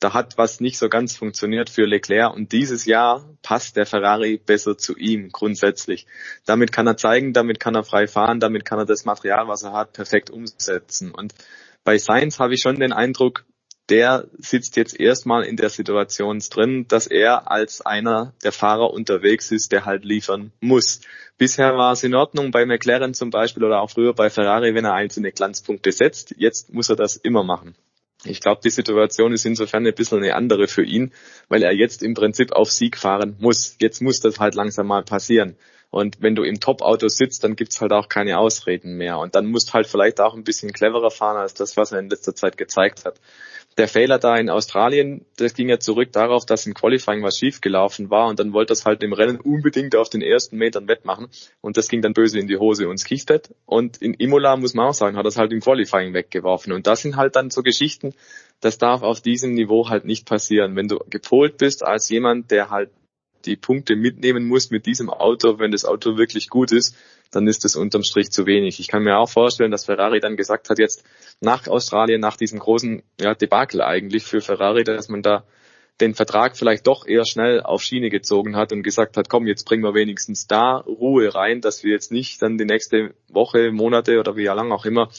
da 0.01 0.13
hat 0.13 0.37
was 0.37 0.59
nicht 0.59 0.79
so 0.79 0.89
ganz 0.89 1.15
funktioniert 1.15 1.69
für 1.69 1.85
Leclerc 1.85 2.33
und 2.33 2.51
dieses 2.51 2.85
Jahr 2.85 3.23
passt 3.43 3.77
der 3.77 3.85
Ferrari 3.85 4.37
besser 4.43 4.77
zu 4.77 4.97
ihm 4.97 5.29
grundsätzlich. 5.29 6.07
Damit 6.45 6.71
kann 6.71 6.87
er 6.87 6.97
zeigen, 6.97 7.33
damit 7.33 7.59
kann 7.59 7.75
er 7.75 7.83
frei 7.83 8.07
fahren, 8.07 8.39
damit 8.39 8.65
kann 8.65 8.79
er 8.79 8.85
das 8.85 9.05
Material, 9.05 9.47
was 9.47 9.61
er 9.61 9.73
hat, 9.73 9.93
perfekt 9.93 10.31
umsetzen. 10.31 11.11
Und 11.11 11.35
bei 11.83 11.99
Sainz 11.99 12.39
habe 12.39 12.55
ich 12.55 12.61
schon 12.61 12.79
den 12.79 12.93
Eindruck, 12.93 13.45
der 13.89 14.27
sitzt 14.39 14.75
jetzt 14.75 14.99
erstmal 14.99 15.43
in 15.43 15.55
der 15.55 15.69
Situation 15.69 16.39
drin, 16.39 16.87
dass 16.87 17.05
er 17.05 17.51
als 17.51 17.81
einer 17.81 18.33
der 18.43 18.53
Fahrer 18.53 18.91
unterwegs 18.91 19.51
ist, 19.51 19.71
der 19.71 19.85
halt 19.85 20.03
liefern 20.03 20.51
muss. 20.61 21.01
Bisher 21.37 21.75
war 21.75 21.91
es 21.91 22.03
in 22.03 22.15
Ordnung 22.15 22.49
bei 22.49 22.65
McLaren 22.65 23.13
zum 23.13 23.29
Beispiel 23.29 23.63
oder 23.63 23.81
auch 23.81 23.91
früher 23.91 24.13
bei 24.13 24.31
Ferrari, 24.31 24.73
wenn 24.73 24.85
er 24.85 24.93
einzelne 24.93 25.31
Glanzpunkte 25.31 25.91
setzt. 25.91 26.33
Jetzt 26.37 26.73
muss 26.73 26.89
er 26.89 26.95
das 26.95 27.17
immer 27.17 27.43
machen. 27.43 27.75
Ich 28.23 28.39
glaube, 28.39 28.61
die 28.63 28.69
Situation 28.69 29.33
ist 29.33 29.45
insofern 29.45 29.85
ein 29.85 29.95
bisschen 29.95 30.19
eine 30.19 30.35
andere 30.35 30.67
für 30.67 30.83
ihn, 30.83 31.11
weil 31.49 31.63
er 31.63 31.73
jetzt 31.73 32.03
im 32.03 32.13
Prinzip 32.13 32.51
auf 32.51 32.71
Sieg 32.71 32.97
fahren 32.97 33.35
muss. 33.39 33.75
Jetzt 33.79 34.01
muss 34.01 34.19
das 34.19 34.39
halt 34.39 34.53
langsam 34.53 34.87
mal 34.87 35.03
passieren. 35.03 35.55
Und 35.89 36.21
wenn 36.21 36.35
du 36.35 36.43
im 36.43 36.59
Top-Auto 36.59 37.07
sitzt, 37.09 37.43
dann 37.43 37.55
gibt's 37.55 37.81
halt 37.81 37.91
auch 37.91 38.07
keine 38.07 38.37
Ausreden 38.37 38.95
mehr. 38.95 39.17
Und 39.17 39.35
dann 39.35 39.47
musst 39.47 39.73
halt 39.73 39.87
vielleicht 39.87 40.21
auch 40.21 40.35
ein 40.35 40.43
bisschen 40.43 40.71
cleverer 40.71 41.11
fahren 41.11 41.37
als 41.37 41.53
das, 41.53 41.75
was 41.77 41.91
er 41.91 41.99
in 41.99 42.09
letzter 42.09 42.35
Zeit 42.35 42.57
gezeigt 42.57 43.05
hat 43.05 43.15
der 43.77 43.87
Fehler 43.87 44.19
da 44.19 44.35
in 44.35 44.49
Australien, 44.49 45.25
das 45.37 45.53
ging 45.53 45.69
ja 45.69 45.79
zurück 45.79 46.11
darauf, 46.11 46.45
dass 46.45 46.65
im 46.65 46.73
Qualifying 46.73 47.23
was 47.23 47.37
schiefgelaufen 47.37 48.09
war 48.09 48.27
und 48.27 48.39
dann 48.39 48.53
wollte 48.53 48.71
das 48.71 48.85
halt 48.85 49.01
im 49.01 49.13
Rennen 49.13 49.39
unbedingt 49.39 49.95
auf 49.95 50.09
den 50.09 50.21
ersten 50.21 50.57
Metern 50.57 50.87
wettmachen 50.87 51.27
und 51.61 51.77
das 51.77 51.87
ging 51.87 52.01
dann 52.01 52.13
böse 52.13 52.37
in 52.37 52.47
die 52.47 52.57
Hose 52.57 52.89
und 52.89 52.99
Skistet 52.99 53.55
und 53.65 53.97
in 54.01 54.13
Imola 54.13 54.57
muss 54.57 54.73
man 54.73 54.87
auch 54.87 54.93
sagen, 54.93 55.17
hat 55.17 55.25
das 55.25 55.37
halt 55.37 55.53
im 55.53 55.61
Qualifying 55.61 56.13
weggeworfen 56.13 56.73
und 56.73 56.85
das 56.85 57.01
sind 57.01 57.15
halt 57.15 57.35
dann 57.35 57.49
so 57.49 57.63
Geschichten, 57.63 58.13
das 58.59 58.77
darf 58.77 59.01
auf 59.01 59.21
diesem 59.21 59.53
Niveau 59.53 59.89
halt 59.89 60.05
nicht 60.05 60.25
passieren. 60.27 60.75
Wenn 60.75 60.87
du 60.87 60.99
gepolt 61.09 61.57
bist 61.57 61.83
als 61.83 62.09
jemand, 62.09 62.51
der 62.51 62.69
halt 62.69 62.91
die 63.45 63.55
Punkte 63.55 63.95
mitnehmen 63.95 64.47
muss 64.47 64.69
mit 64.69 64.85
diesem 64.85 65.09
Auto, 65.09 65.59
wenn 65.59 65.71
das 65.71 65.85
Auto 65.85 66.17
wirklich 66.17 66.49
gut 66.49 66.71
ist, 66.71 66.95
dann 67.31 67.47
ist 67.47 67.63
das 67.63 67.75
unterm 67.75 68.03
Strich 68.03 68.31
zu 68.31 68.45
wenig. 68.45 68.79
Ich 68.79 68.87
kann 68.87 69.03
mir 69.03 69.17
auch 69.17 69.29
vorstellen, 69.29 69.71
dass 69.71 69.85
Ferrari 69.85 70.19
dann 70.19 70.37
gesagt 70.37 70.69
hat, 70.69 70.79
jetzt 70.79 71.03
nach 71.39 71.67
Australien, 71.67 72.21
nach 72.21 72.37
diesem 72.37 72.59
großen 72.59 73.03
ja, 73.19 73.33
Debakel 73.33 73.81
eigentlich 73.81 74.25
für 74.25 74.41
Ferrari, 74.41 74.83
dass 74.83 75.09
man 75.09 75.21
da 75.21 75.43
den 76.01 76.15
Vertrag 76.15 76.57
vielleicht 76.57 76.87
doch 76.87 77.05
eher 77.05 77.25
schnell 77.25 77.61
auf 77.61 77.81
Schiene 77.81 78.09
gezogen 78.09 78.55
hat 78.55 78.73
und 78.73 78.83
gesagt 78.83 79.17
hat, 79.17 79.29
komm, 79.29 79.47
jetzt 79.47 79.65
bringen 79.65 79.83
wir 79.83 79.93
wenigstens 79.93 80.47
da 80.47 80.77
Ruhe 80.77 81.33
rein, 81.33 81.61
dass 81.61 81.83
wir 81.83 81.91
jetzt 81.91 82.11
nicht 82.11 82.41
dann 82.41 82.57
die 82.57 82.65
nächste 82.65 83.13
Woche, 83.29 83.71
Monate 83.71 84.19
oder 84.19 84.35
wie 84.35 84.45
lang 84.45 84.71
auch 84.71 84.85
immer 84.85 85.09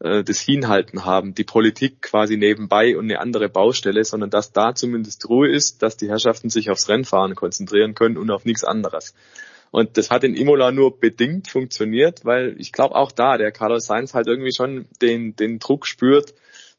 äh, 0.00 0.22
das 0.22 0.40
Hinhalten 0.40 1.04
haben, 1.04 1.34
die 1.34 1.44
Politik 1.44 2.02
quasi 2.02 2.36
nebenbei 2.36 2.96
und 2.96 3.04
eine 3.04 3.20
andere 3.20 3.48
Baustelle, 3.48 4.04
sondern 4.04 4.30
dass 4.30 4.52
da 4.52 4.74
zumindest 4.74 5.28
Ruhe 5.28 5.50
ist, 5.50 5.82
dass 5.82 5.96
die 5.96 6.08
Herrschaften 6.08 6.50
sich 6.50 6.70
aufs 6.70 6.88
Rennfahren 6.88 7.34
konzentrieren 7.34 7.94
können 7.94 8.18
und 8.18 8.30
auf 8.30 8.44
nichts 8.44 8.62
anderes. 8.62 9.14
Und 9.70 9.96
das 9.96 10.10
hat 10.10 10.24
in 10.24 10.34
Imola 10.34 10.70
nur 10.70 10.98
bedingt 10.98 11.48
funktioniert, 11.48 12.24
weil 12.24 12.54
ich 12.58 12.72
glaube 12.72 12.94
auch 12.94 13.12
da, 13.12 13.36
der 13.36 13.52
Carlos 13.52 13.86
Sainz 13.86 14.14
halt 14.14 14.26
irgendwie 14.26 14.52
schon 14.52 14.86
den, 15.02 15.36
den 15.36 15.58
Druck 15.58 15.86
spürt, 15.86 16.34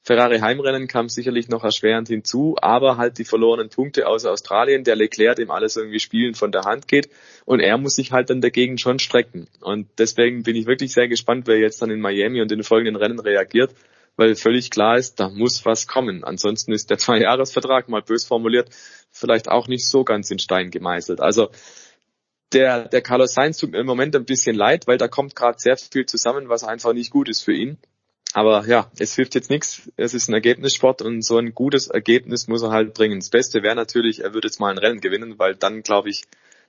Ferrari 0.08 0.40
Heimrennen 0.40 0.88
kam 0.88 1.10
sicherlich 1.10 1.50
noch 1.50 1.66
erschwerend 1.66 2.08
hinzu, 2.08 2.56
aber 2.62 2.96
halt 2.96 3.18
die 3.18 3.26
verlorenen 3.26 3.68
Punkte 3.68 4.08
aus 4.08 4.24
Australien, 4.24 4.86
der 4.86 4.96
Leclerc 4.96 5.36
dem 5.36 5.52
alles 5.52 5.76
irgendwie 5.76 6.00
spielen 6.00 6.34
von 6.34 6.54
der 6.54 6.62
Hand 6.62 6.88
geht 6.88 7.10
und 7.44 7.60
er 7.60 7.78
muss 7.78 7.96
sich 7.96 8.14
halt 8.14 8.30
dann 8.30 8.40
dagegen 8.40 8.78
schon 8.78 9.00
strecken. 9.00 9.50
Und 9.60 9.90
deswegen 9.98 10.44
bin 10.44 10.56
ich 10.56 10.66
wirklich 10.66 10.94
sehr 10.94 11.10
gespannt, 11.10 11.46
wer 11.46 11.60
jetzt 11.60 11.82
dann 11.82 11.92
in 11.92 12.00
Miami 12.00 12.40
und 12.40 12.50
in 12.54 12.60
den 12.60 12.64
folgenden 12.64 12.96
Rennen 12.96 13.20
reagiert, 13.20 13.72
weil 14.16 14.36
völlig 14.36 14.70
klar 14.70 14.98
ist, 14.98 15.20
da 15.20 15.28
muss 15.28 15.66
was 15.66 15.88
kommen. 15.88 16.24
Ansonsten 16.24 16.72
ist 16.72 16.90
der 16.90 16.98
Zweijahresvertrag 16.98 17.90
mal 17.90 18.02
bös 18.02 18.24
formuliert 18.24 18.70
vielleicht 19.12 19.50
auch 19.50 19.68
nicht 19.68 19.90
so 19.90 20.06
ganz 20.06 20.32
in 20.32 20.40
Stein 20.40 20.72
gemeißelt. 20.72 21.20
Also 21.20 21.50
der, 22.54 22.88
der 22.88 23.02
Carlos 23.02 23.34
Sainz 23.34 23.58
tut 23.58 23.72
mir 23.72 23.80
im 23.80 23.86
Moment 23.86 24.16
ein 24.16 24.26
bisschen 24.26 24.56
leid, 24.56 24.88
weil 24.88 24.98
da 24.98 25.08
kommt 25.08 25.36
gerade 25.36 25.60
sehr 25.60 25.78
viel 25.78 26.06
zusammen, 26.06 26.50
was 26.50 26.64
einfach 26.64 26.94
nicht 26.94 27.12
gut 27.12 27.30
ist 27.30 27.42
für 27.42 27.54
ihn. 27.54 27.78
Aber 28.34 28.68
ja, 28.68 28.92
es 29.00 29.16
hilft 29.16 29.36
jetzt 29.36 29.50
nichts. 29.50 29.90
Es 29.96 30.14
ist 30.14 30.28
ein 30.28 30.34
Ergebnissport 30.34 31.02
und 31.02 31.24
so 31.24 31.38
ein 31.38 31.54
gutes 31.54 31.88
Ergebnis 31.88 32.48
muss 32.48 32.62
er 32.62 32.72
halt 32.72 32.94
bringen. 32.94 33.20
Das 33.20 33.30
Beste 33.30 33.64
wäre 33.64 33.76
natürlich, 33.76 34.24
er 34.24 34.34
würde 34.34 34.48
jetzt 34.48 34.60
mal 34.60 34.72
ein 34.72 34.78
Rennen 34.78 35.02
gewinnen, 35.02 35.40
weil 35.40 35.56
dann, 35.56 35.82
glaube 35.82 36.10
ich, 36.10 36.26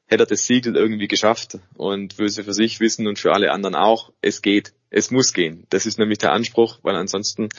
hätte 0.07 0.23
er 0.23 0.27
das 0.27 0.47
Siegel 0.47 0.77
irgendwie 0.77 1.09
geschafft 1.09 1.59
und 1.77 2.19
würde 2.19 2.45
für 2.45 2.55
sich 2.55 2.81
wissen 2.81 3.07
und 3.07 3.19
für 3.19 3.33
alle 3.33 3.53
anderen 3.53 3.75
auch, 3.75 4.13
es 4.23 4.41
geht, 4.41 4.73
es 4.91 5.11
muss 5.11 5.35
gehen. 5.35 5.67
Das 5.69 5.85
ist 5.85 5.99
nämlich 5.99 6.19
der 6.19 6.33
Anspruch, 6.33 6.79
weil 6.83 6.97
ansonsten, 6.97 7.51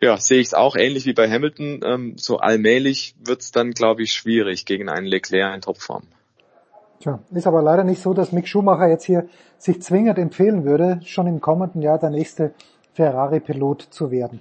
ja, 0.00 0.18
sehe 0.18 0.40
ich 0.40 0.48
es 0.48 0.54
auch 0.54 0.76
ähnlich 0.76 1.06
wie 1.06 1.14
bei 1.14 1.30
Hamilton. 1.30 1.80
Ähm, 1.82 2.18
so 2.18 2.38
allmählich 2.38 3.14
wird 3.18 3.40
es 3.40 3.52
dann, 3.52 3.70
glaube 3.70 4.02
ich, 4.02 4.12
schwierig 4.12 4.66
gegen 4.66 4.90
einen 4.90 5.06
Leclerc 5.06 5.54
in 5.54 5.62
Topform. 5.62 6.06
Tja, 7.00 7.18
ist 7.30 7.46
aber 7.46 7.62
leider 7.62 7.84
nicht 7.84 8.02
so, 8.02 8.14
dass 8.14 8.32
Mick 8.32 8.48
Schumacher 8.48 8.88
jetzt 8.88 9.04
hier 9.04 9.28
sich 9.58 9.82
zwingend 9.82 10.18
empfehlen 10.18 10.64
würde, 10.64 11.00
schon 11.04 11.26
im 11.26 11.40
kommenden 11.40 11.82
Jahr 11.82 11.98
der 11.98 12.10
nächste 12.10 12.52
Ferrari-Pilot 12.94 13.82
zu 13.82 14.10
werden. 14.10 14.40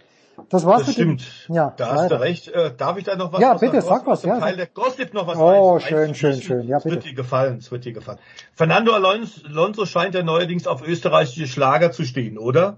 Das 0.49 0.65
war's 0.65 0.86
das 0.86 0.94
stimmt. 0.94 1.22
Dem, 1.48 1.56
ja, 1.56 1.73
da 1.77 1.91
hast 1.91 1.95
leider. 1.95 2.18
du 2.18 2.22
recht. 2.22 2.48
Äh, 2.49 2.72
darf 2.76 2.98
ich 2.98 3.06
da 3.06 3.15
noch 3.15 3.32
was? 3.32 3.41
Ja, 3.41 3.53
bitte, 3.53 3.82
sag 3.82 4.06
was. 4.06 4.23
Ja. 4.23 4.40
Teil 4.40 4.57
der 4.57 4.68
Gossip 4.68 5.14
noch 5.14 5.27
was 5.27 5.38
Oh, 5.38 5.80
schön, 5.80 6.14
schön, 6.14 6.41
schön. 6.41 6.68
Ja, 6.68 6.77
bitte. 6.77 6.90
Es 6.90 6.95
wird 6.95 7.06
dir 7.06 7.15
gefallen, 7.15 7.57
es 7.57 7.72
wird 7.72 7.86
dir 7.86 7.94
gefallen. 7.94 8.19
Fernando 8.53 8.94
Alonso 8.94 9.86
scheint 9.86 10.14
ja 10.14 10.23
neuerdings 10.23 10.68
auf 10.68 10.86
österreichische 10.86 11.48
Schlager 11.48 11.91
zu 11.91 12.03
stehen, 12.03 12.38
oder? 12.38 12.77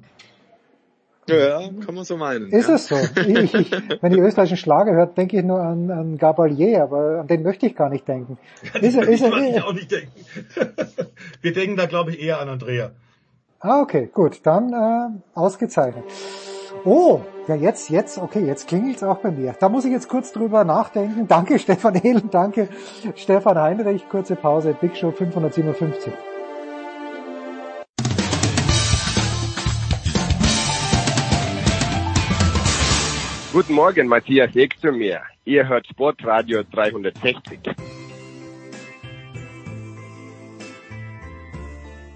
Ja, 1.29 1.61
kann 1.85 1.95
man 1.95 2.03
so 2.03 2.17
meinen. 2.17 2.51
Ist 2.51 2.69
ja. 2.69 2.75
es 2.75 2.87
so? 2.87 2.95
Ich, 2.95 3.53
ich, 3.53 3.71
wenn 4.01 4.11
ich 4.13 4.19
österreichischen 4.19 4.57
Schlager 4.57 4.93
hört, 4.93 5.17
denke 5.17 5.37
ich 5.37 5.43
nur 5.43 5.59
an, 5.59 5.91
an 5.91 6.17
Gabalier, 6.17 6.83
aber 6.83 7.19
an 7.21 7.27
den 7.27 7.43
möchte 7.43 7.65
ich 7.65 7.75
gar 7.75 7.89
nicht 7.89 8.07
denken. 8.07 8.37
An 8.73 8.81
ist 8.81 8.95
er, 8.95 9.07
ist 9.07 9.21
er, 9.21 9.37
ich 9.55 9.61
auch 9.61 9.73
nicht 9.73 9.91
denken. 9.91 10.11
Wir 11.41 11.53
denken 11.53 11.75
da, 11.75 11.85
glaube 11.85 12.11
ich, 12.11 12.21
eher 12.21 12.39
an 12.39 12.49
Andrea. 12.49 12.91
Ah, 13.59 13.81
okay, 13.81 14.09
gut, 14.13 14.39
dann 14.43 14.71
äh, 14.71 15.37
ausgezeichnet. 15.37 16.03
Oh, 16.85 17.21
ja 17.47 17.55
jetzt, 17.55 17.89
jetzt, 17.89 18.17
okay, 18.17 18.45
jetzt 18.45 18.67
klingelt's 18.67 19.03
auch 19.03 19.17
bei 19.17 19.31
mir. 19.31 19.55
Da 19.59 19.67
muss 19.67 19.85
ich 19.85 19.91
jetzt 19.91 20.07
kurz 20.09 20.31
drüber 20.31 20.63
nachdenken. 20.63 21.27
Danke 21.27 21.59
Stefan 21.59 21.95
Ehlen, 21.95 22.29
danke 22.29 22.69
Stefan 23.15 23.57
Heinrich. 23.57 24.07
Kurze 24.09 24.35
Pause, 24.35 24.75
Big 24.79 24.95
Show 24.95 25.11
557. 25.11 26.13
Guten 33.57 33.73
Morgen, 33.73 34.05
Matthias 34.07 34.55
Eck 34.55 34.79
zu 34.79 34.91
mir. 34.91 35.21
Ihr 35.43 35.67
hört 35.67 35.87
Sportradio 35.87 36.61
360. 36.61 37.59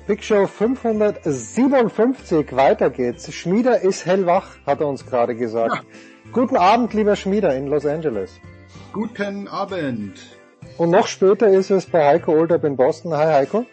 Big 0.06 0.24
Show 0.24 0.46
557, 0.46 2.56
weiter 2.56 2.92
geht's. 2.92 3.34
Schmieder 3.34 3.82
ist 3.82 4.06
hellwach, 4.06 4.58
hat 4.68 4.82
er 4.82 4.88
uns 4.88 5.04
gerade 5.04 5.34
gesagt. 5.34 5.74
Ja. 5.74 5.82
Guten 6.32 6.58
Abend, 6.58 6.94
lieber 6.94 7.16
Schmieder 7.16 7.56
in 7.56 7.66
Los 7.66 7.88
Angeles. 7.88 8.40
Guten 8.94 9.48
Abend. 9.48 10.22
Und 10.78 10.92
noch 10.92 11.08
später 11.08 11.48
ist 11.48 11.72
es 11.72 11.88
bei 11.88 12.06
Heiko 12.06 12.34
Olderb 12.34 12.66
in 12.66 12.78
Boston. 12.78 13.16
Hi 13.16 13.34
Heiko. 13.34 13.66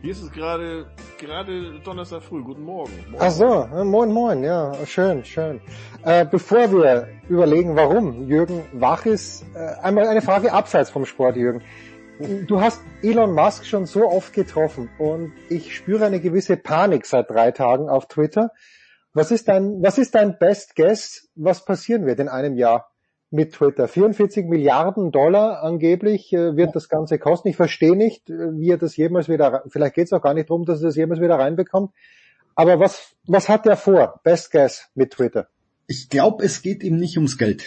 Hier 0.00 0.12
ist 0.12 0.22
es 0.22 0.30
gerade 0.30 0.86
gerade 1.18 1.80
Donnerstag 1.80 2.22
früh. 2.22 2.44
Guten 2.44 2.62
Morgen. 2.62 2.92
Morgen. 3.10 3.16
Ach 3.18 3.32
so, 3.32 3.66
moin 3.84 4.12
moin, 4.12 4.44
ja, 4.44 4.72
schön, 4.86 5.24
schön. 5.24 5.60
Äh, 6.04 6.24
bevor 6.24 6.70
wir 6.70 7.08
überlegen, 7.28 7.74
warum 7.74 8.28
Jürgen 8.28 8.64
wach 8.74 9.06
ist, 9.06 9.44
äh, 9.56 9.58
einmal 9.82 10.06
eine 10.06 10.22
Frage 10.22 10.52
abseits 10.52 10.90
vom 10.90 11.04
Sport, 11.04 11.34
Jürgen. 11.34 11.62
Du 12.46 12.60
hast 12.60 12.80
Elon 13.02 13.34
Musk 13.34 13.64
schon 13.66 13.86
so 13.86 14.08
oft 14.08 14.32
getroffen 14.32 14.88
und 15.00 15.32
ich 15.48 15.74
spüre 15.74 16.06
eine 16.06 16.20
gewisse 16.20 16.56
Panik 16.56 17.04
seit 17.04 17.28
drei 17.28 17.50
Tagen 17.50 17.88
auf 17.88 18.06
Twitter. 18.06 18.52
Was 19.14 19.32
ist 19.32 19.48
dein, 19.48 19.82
was 19.82 19.98
ist 19.98 20.14
dein 20.14 20.38
Best 20.38 20.76
Guess, 20.76 21.28
was 21.34 21.64
passieren 21.64 22.06
wird 22.06 22.20
in 22.20 22.28
einem 22.28 22.54
Jahr 22.54 22.88
mit 23.30 23.52
Twitter? 23.52 23.88
44 23.88 24.46
Milliarden 24.46 25.12
Dollar 25.12 25.62
angeblich 25.62 26.32
äh, 26.32 26.56
wird 26.56 26.74
das 26.74 26.88
Ganze 26.88 27.18
kosten. 27.18 27.48
Ich 27.48 27.56
verstehe 27.56 27.96
nicht, 27.96 28.30
äh, 28.30 28.58
wie 28.58 28.70
er 28.70 28.78
das 28.78 28.96
jemals 28.96 29.28
wieder, 29.28 29.64
vielleicht 29.68 29.94
geht 29.94 30.06
es 30.06 30.12
auch 30.12 30.22
gar 30.22 30.34
nicht 30.34 30.50
darum, 30.50 30.64
dass 30.64 30.80
er 30.80 30.88
das 30.88 30.96
jemals 30.96 31.20
wieder 31.20 31.38
reinbekommt. 31.38 31.92
Aber 32.54 32.80
was, 32.80 33.14
was 33.26 33.48
hat 33.48 33.66
er 33.66 33.76
vor? 33.76 34.20
Best 34.24 34.50
Guess 34.50 34.88
mit 34.94 35.12
Twitter? 35.12 35.48
Ich 35.86 36.08
glaube, 36.08 36.44
es 36.44 36.62
geht 36.62 36.82
ihm 36.82 36.96
nicht 36.96 37.16
ums 37.16 37.38
Geld. 37.38 37.64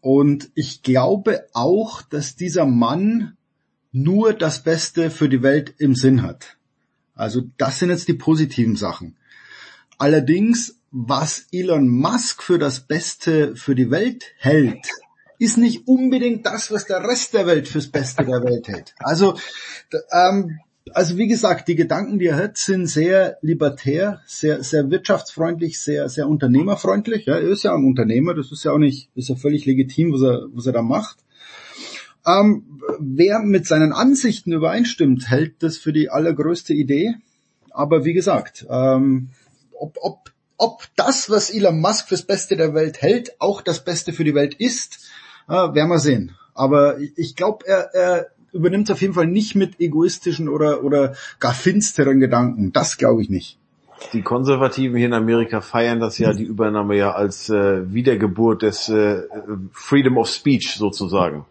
Und 0.00 0.50
ich 0.54 0.82
glaube 0.82 1.46
auch, 1.52 2.02
dass 2.02 2.36
dieser 2.36 2.64
Mann 2.64 3.36
nur 3.92 4.32
das 4.32 4.62
Beste 4.62 5.10
für 5.10 5.28
die 5.28 5.42
Welt 5.42 5.74
im 5.78 5.94
Sinn 5.94 6.22
hat. 6.22 6.56
Also 7.14 7.42
das 7.58 7.78
sind 7.78 7.90
jetzt 7.90 8.08
die 8.08 8.14
positiven 8.14 8.76
Sachen. 8.76 9.16
Allerdings, 9.98 10.79
was 10.90 11.46
Elon 11.52 11.88
Musk 11.88 12.42
für 12.42 12.58
das 12.58 12.80
Beste 12.80 13.54
für 13.56 13.74
die 13.74 13.90
Welt 13.90 14.24
hält, 14.38 14.88
ist 15.38 15.56
nicht 15.56 15.86
unbedingt 15.86 16.44
das, 16.44 16.70
was 16.70 16.86
der 16.86 17.02
Rest 17.02 17.32
der 17.34 17.46
Welt 17.46 17.68
fürs 17.68 17.88
Beste 17.88 18.24
der 18.24 18.42
Welt 18.42 18.68
hält. 18.68 18.94
Also, 18.98 19.36
ähm, 20.12 20.58
also 20.92 21.16
wie 21.16 21.28
gesagt, 21.28 21.68
die 21.68 21.76
Gedanken, 21.76 22.18
die 22.18 22.26
er 22.26 22.36
hat, 22.36 22.58
sind 22.58 22.86
sehr 22.86 23.38
libertär, 23.40 24.20
sehr, 24.26 24.62
sehr 24.62 24.90
wirtschaftsfreundlich, 24.90 25.80
sehr, 25.80 26.08
sehr 26.08 26.28
unternehmerfreundlich. 26.28 27.26
Ja, 27.26 27.36
er 27.36 27.48
ist 27.48 27.62
ja 27.62 27.74
ein 27.74 27.84
Unternehmer, 27.84 28.34
das 28.34 28.50
ist 28.50 28.64
ja 28.64 28.72
auch 28.72 28.78
nicht, 28.78 29.08
ist 29.14 29.28
ja 29.28 29.36
völlig 29.36 29.66
legitim, 29.66 30.12
was 30.12 30.22
er, 30.22 30.46
was 30.52 30.66
er 30.66 30.72
da 30.72 30.82
macht. 30.82 31.18
Ähm, 32.26 32.80
wer 32.98 33.38
mit 33.40 33.66
seinen 33.66 33.92
Ansichten 33.92 34.52
übereinstimmt, 34.52 35.30
hält 35.30 35.62
das 35.62 35.78
für 35.78 35.92
die 35.92 36.10
allergrößte 36.10 36.74
Idee. 36.74 37.14
Aber 37.70 38.04
wie 38.04 38.12
gesagt, 38.12 38.66
ähm, 38.68 39.30
ob, 39.78 39.96
ob, 40.02 40.32
ob 40.60 40.82
das, 40.94 41.30
was 41.30 41.50
Elon 41.50 41.80
Musk 41.80 42.08
fürs 42.08 42.22
Beste 42.22 42.56
der 42.56 42.74
Welt 42.74 43.00
hält, 43.00 43.40
auch 43.40 43.62
das 43.62 43.82
Beste 43.82 44.12
für 44.12 44.24
die 44.24 44.34
Welt 44.34 44.54
ist, 44.54 45.08
äh, 45.48 45.52
werden 45.52 45.88
wir 45.88 45.98
sehen. 45.98 46.36
Aber 46.54 46.98
ich 47.16 47.34
glaube, 47.34 47.66
er, 47.66 47.94
er 47.94 48.26
übernimmt 48.52 48.88
es 48.88 48.92
auf 48.92 49.00
jeden 49.00 49.14
Fall 49.14 49.26
nicht 49.26 49.54
mit 49.54 49.80
egoistischen 49.80 50.48
oder, 50.48 50.84
oder 50.84 51.14
gar 51.38 51.54
finsteren 51.54 52.20
Gedanken. 52.20 52.72
Das 52.72 52.98
glaube 52.98 53.22
ich 53.22 53.30
nicht. 53.30 53.58
Die 54.12 54.22
Konservativen 54.22 54.96
hier 54.96 55.06
in 55.06 55.14
Amerika 55.14 55.60
feiern 55.60 56.00
das 56.00 56.18
ja, 56.18 56.32
die 56.32 56.44
Übernahme 56.44 56.96
ja 56.96 57.12
als 57.12 57.48
äh, 57.48 57.92
Wiedergeburt 57.92 58.62
des 58.62 58.88
äh, 58.88 59.22
Freedom 59.72 60.18
of 60.18 60.28
Speech 60.28 60.76
sozusagen. 60.76 61.46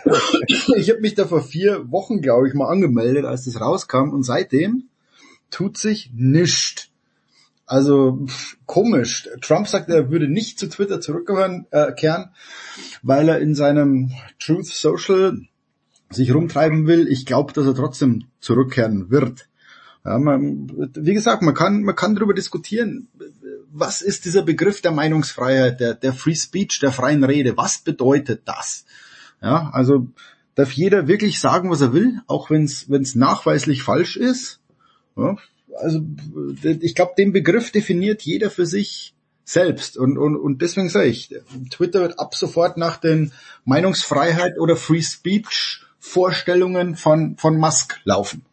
ich 0.46 0.88
habe 0.88 1.00
mich 1.00 1.16
da 1.16 1.26
vor 1.26 1.42
vier 1.42 1.90
Wochen, 1.90 2.20
glaube 2.20 2.46
ich, 2.46 2.54
mal 2.54 2.68
angemeldet, 2.68 3.24
als 3.24 3.44
das 3.44 3.60
rauskam. 3.60 4.10
Und 4.10 4.22
seitdem 4.22 4.84
tut 5.50 5.78
sich 5.78 6.12
nichts. 6.14 6.90
Also 7.66 8.24
komisch. 8.66 9.28
Trump 9.40 9.66
sagt, 9.66 9.88
er 9.88 10.12
würde 10.12 10.28
nicht 10.28 10.60
zu 10.60 10.68
Twitter 10.68 11.00
zurückkehren, 11.00 11.66
äh, 11.72 11.90
weil 13.02 13.28
er 13.28 13.40
in 13.40 13.56
seinem 13.56 14.12
Truth 14.38 14.66
Social 14.66 15.40
sich 16.10 16.34
rumtreiben 16.34 16.86
will, 16.86 17.08
ich 17.08 17.24
glaube, 17.24 17.52
dass 17.52 17.66
er 17.66 17.74
trotzdem 17.74 18.24
zurückkehren 18.40 19.10
wird. 19.10 19.48
Ja, 20.04 20.18
man, 20.18 20.70
wie 20.94 21.14
gesagt, 21.14 21.42
man 21.42 21.54
kann, 21.54 21.82
man 21.82 21.94
kann 21.94 22.14
darüber 22.14 22.34
diskutieren, 22.34 23.08
was 23.70 24.02
ist 24.02 24.24
dieser 24.24 24.42
Begriff 24.42 24.80
der 24.80 24.92
Meinungsfreiheit, 24.92 25.78
der, 25.78 25.94
der 25.94 26.12
Free 26.12 26.34
Speech, 26.34 26.80
der 26.80 26.90
freien 26.90 27.22
Rede, 27.22 27.56
was 27.56 27.78
bedeutet 27.78 28.42
das? 28.46 28.84
Ja, 29.42 29.70
also 29.72 30.08
darf 30.54 30.72
jeder 30.72 31.06
wirklich 31.06 31.38
sagen, 31.38 31.70
was 31.70 31.80
er 31.80 31.92
will, 31.92 32.20
auch 32.26 32.50
wenn 32.50 32.64
es 32.64 33.14
nachweislich 33.14 33.82
falsch 33.82 34.16
ist. 34.16 34.60
Ja, 35.16 35.36
also 35.78 36.00
ich 36.62 36.94
glaube, 36.94 37.12
den 37.16 37.32
Begriff 37.32 37.70
definiert 37.70 38.22
jeder 38.22 38.50
für 38.50 38.66
sich 38.66 39.14
selbst. 39.44 39.96
Und, 39.96 40.18
und, 40.18 40.36
und 40.36 40.62
deswegen 40.62 40.88
sage 40.88 41.08
ich, 41.08 41.34
Twitter 41.70 42.00
wird 42.00 42.18
ab 42.18 42.34
sofort 42.34 42.76
nach 42.76 42.96
den 42.96 43.32
Meinungsfreiheit 43.64 44.58
oder 44.58 44.76
Free 44.76 45.02
Speech 45.02 45.82
Vorstellungen 46.00 46.96
von, 46.96 47.36
von 47.36 47.58
Musk 47.58 48.00
laufen. 48.04 48.44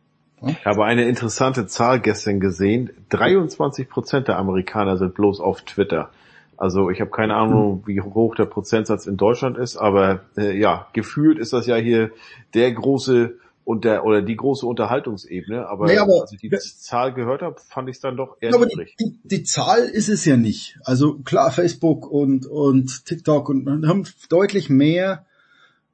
Ich 0.45 0.65
habe 0.65 0.85
eine 0.85 1.07
interessante 1.07 1.65
Zahl 1.65 1.99
gestern 1.99 2.39
gesehen. 2.39 2.91
23 3.09 3.89
Prozent 3.89 4.27
der 4.27 4.37
Amerikaner 4.37 4.97
sind 4.97 5.15
bloß 5.15 5.39
auf 5.39 5.61
Twitter. 5.61 6.11
Also 6.57 6.89
ich 6.89 7.01
habe 7.01 7.09
keine 7.11 7.35
Ahnung, 7.35 7.83
wie 7.85 8.01
hoch 8.01 8.35
der 8.35 8.45
Prozentsatz 8.45 9.07
in 9.07 9.17
Deutschland 9.17 9.57
ist, 9.57 9.77
aber 9.77 10.21
äh, 10.37 10.57
ja, 10.57 10.87
gefühlt 10.93 11.39
ist 11.39 11.53
das 11.53 11.67
ja 11.67 11.75
hier 11.75 12.11
der 12.53 12.71
große 12.71 13.35
und 13.63 13.83
der 13.83 14.05
oder 14.05 14.21
die 14.21 14.35
große 14.35 14.65
Unterhaltungsebene. 14.65 15.67
Aber, 15.67 15.87
nee, 15.87 15.97
aber 15.97 16.21
als 16.21 16.31
ich 16.31 16.39
die 16.39 16.49
Zahl 16.49 17.13
gehört 17.13 17.41
habe, 17.41 17.57
fand 17.59 17.89
ich 17.89 17.97
es 17.97 18.01
dann 18.01 18.17
doch 18.17 18.37
eher 18.39 18.55
aber 18.55 18.65
niedrig. 18.65 18.95
Die, 18.99 19.19
die, 19.23 19.27
die, 19.27 19.43
Zahl 19.43 19.81
ist 19.81 20.09
es 20.09 20.25
ja 20.25 20.37
nicht. 20.37 20.79
Also 20.83 21.19
klar, 21.19 21.51
Facebook 21.51 22.09
und 22.09 22.45
und 22.47 23.05
TikTok 23.05 23.49
und 23.49 23.87
haben 23.87 24.07
deutlich 24.29 24.69
mehr 24.69 25.26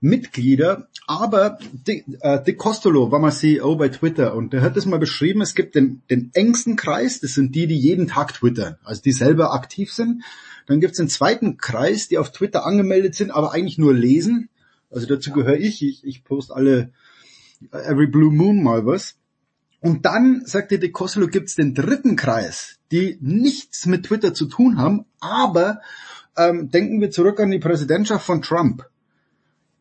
Mitglieder, 0.04 0.90
aber 1.08 1.58
Dick, 1.88 2.06
äh, 2.20 2.44
Dick 2.44 2.58
Costolo 2.58 3.10
war 3.12 3.20
mal 3.20 3.32
CEO 3.32 3.78
bei 3.78 3.88
Twitter 3.88 4.36
und 4.36 4.52
der 4.52 4.62
hat 4.62 4.76
das 4.76 4.86
mal 4.86 5.00
beschrieben, 5.00 5.42
es 5.42 5.56
gibt 5.56 5.76
den, 5.76 6.02
den 6.10 6.30
engsten 6.34 6.76
Kreis, 6.76 7.22
das 7.22 7.36
sind 7.36 7.56
die, 7.56 7.68
die 7.68 7.78
jeden 7.78 8.08
Tag 8.08 8.34
twittern, 8.34 8.76
also 8.84 9.02
die 9.02 9.14
selber 9.14 9.54
aktiv 9.54 9.94
sind. 9.94 10.24
Dann 10.68 10.82
gibt 10.82 10.92
es 10.92 10.98
den 10.98 11.08
zweiten 11.08 11.56
Kreis, 11.56 12.10
die 12.10 12.18
auf 12.18 12.34
Twitter 12.34 12.66
angemeldet 12.66 13.16
sind, 13.16 13.32
aber 13.32 13.54
eigentlich 13.54 13.78
nur 13.78 13.94
lesen. 13.94 14.50
Also 14.92 15.08
dazu 15.08 15.32
gehöre 15.32 15.58
ich, 15.58 15.82
ich, 15.82 16.04
ich 16.04 16.26
post 16.26 16.52
alle 16.52 16.92
every 17.72 18.08
blue 18.08 18.32
moon 18.32 18.62
mal 18.62 18.86
was. 18.86 19.16
Und 19.80 20.06
dann, 20.06 20.44
sagte 20.46 20.80
De 20.80 20.90
Costolo, 20.90 21.28
gibt's 21.28 21.56
den 21.56 21.74
dritten 21.74 22.18
Kreis, 22.18 22.80
die 22.92 23.18
nichts 23.22 23.86
mit 23.86 24.06
Twitter 24.06 24.34
zu 24.34 24.48
tun 24.48 24.78
haben, 24.78 25.06
aber 25.22 25.80
ähm, 26.38 26.70
denken 26.70 27.00
wir 27.00 27.10
zurück 27.10 27.40
an 27.40 27.52
die 27.52 27.60
Präsidentschaft 27.60 28.26
von 28.26 28.42
Trump. 28.42 28.86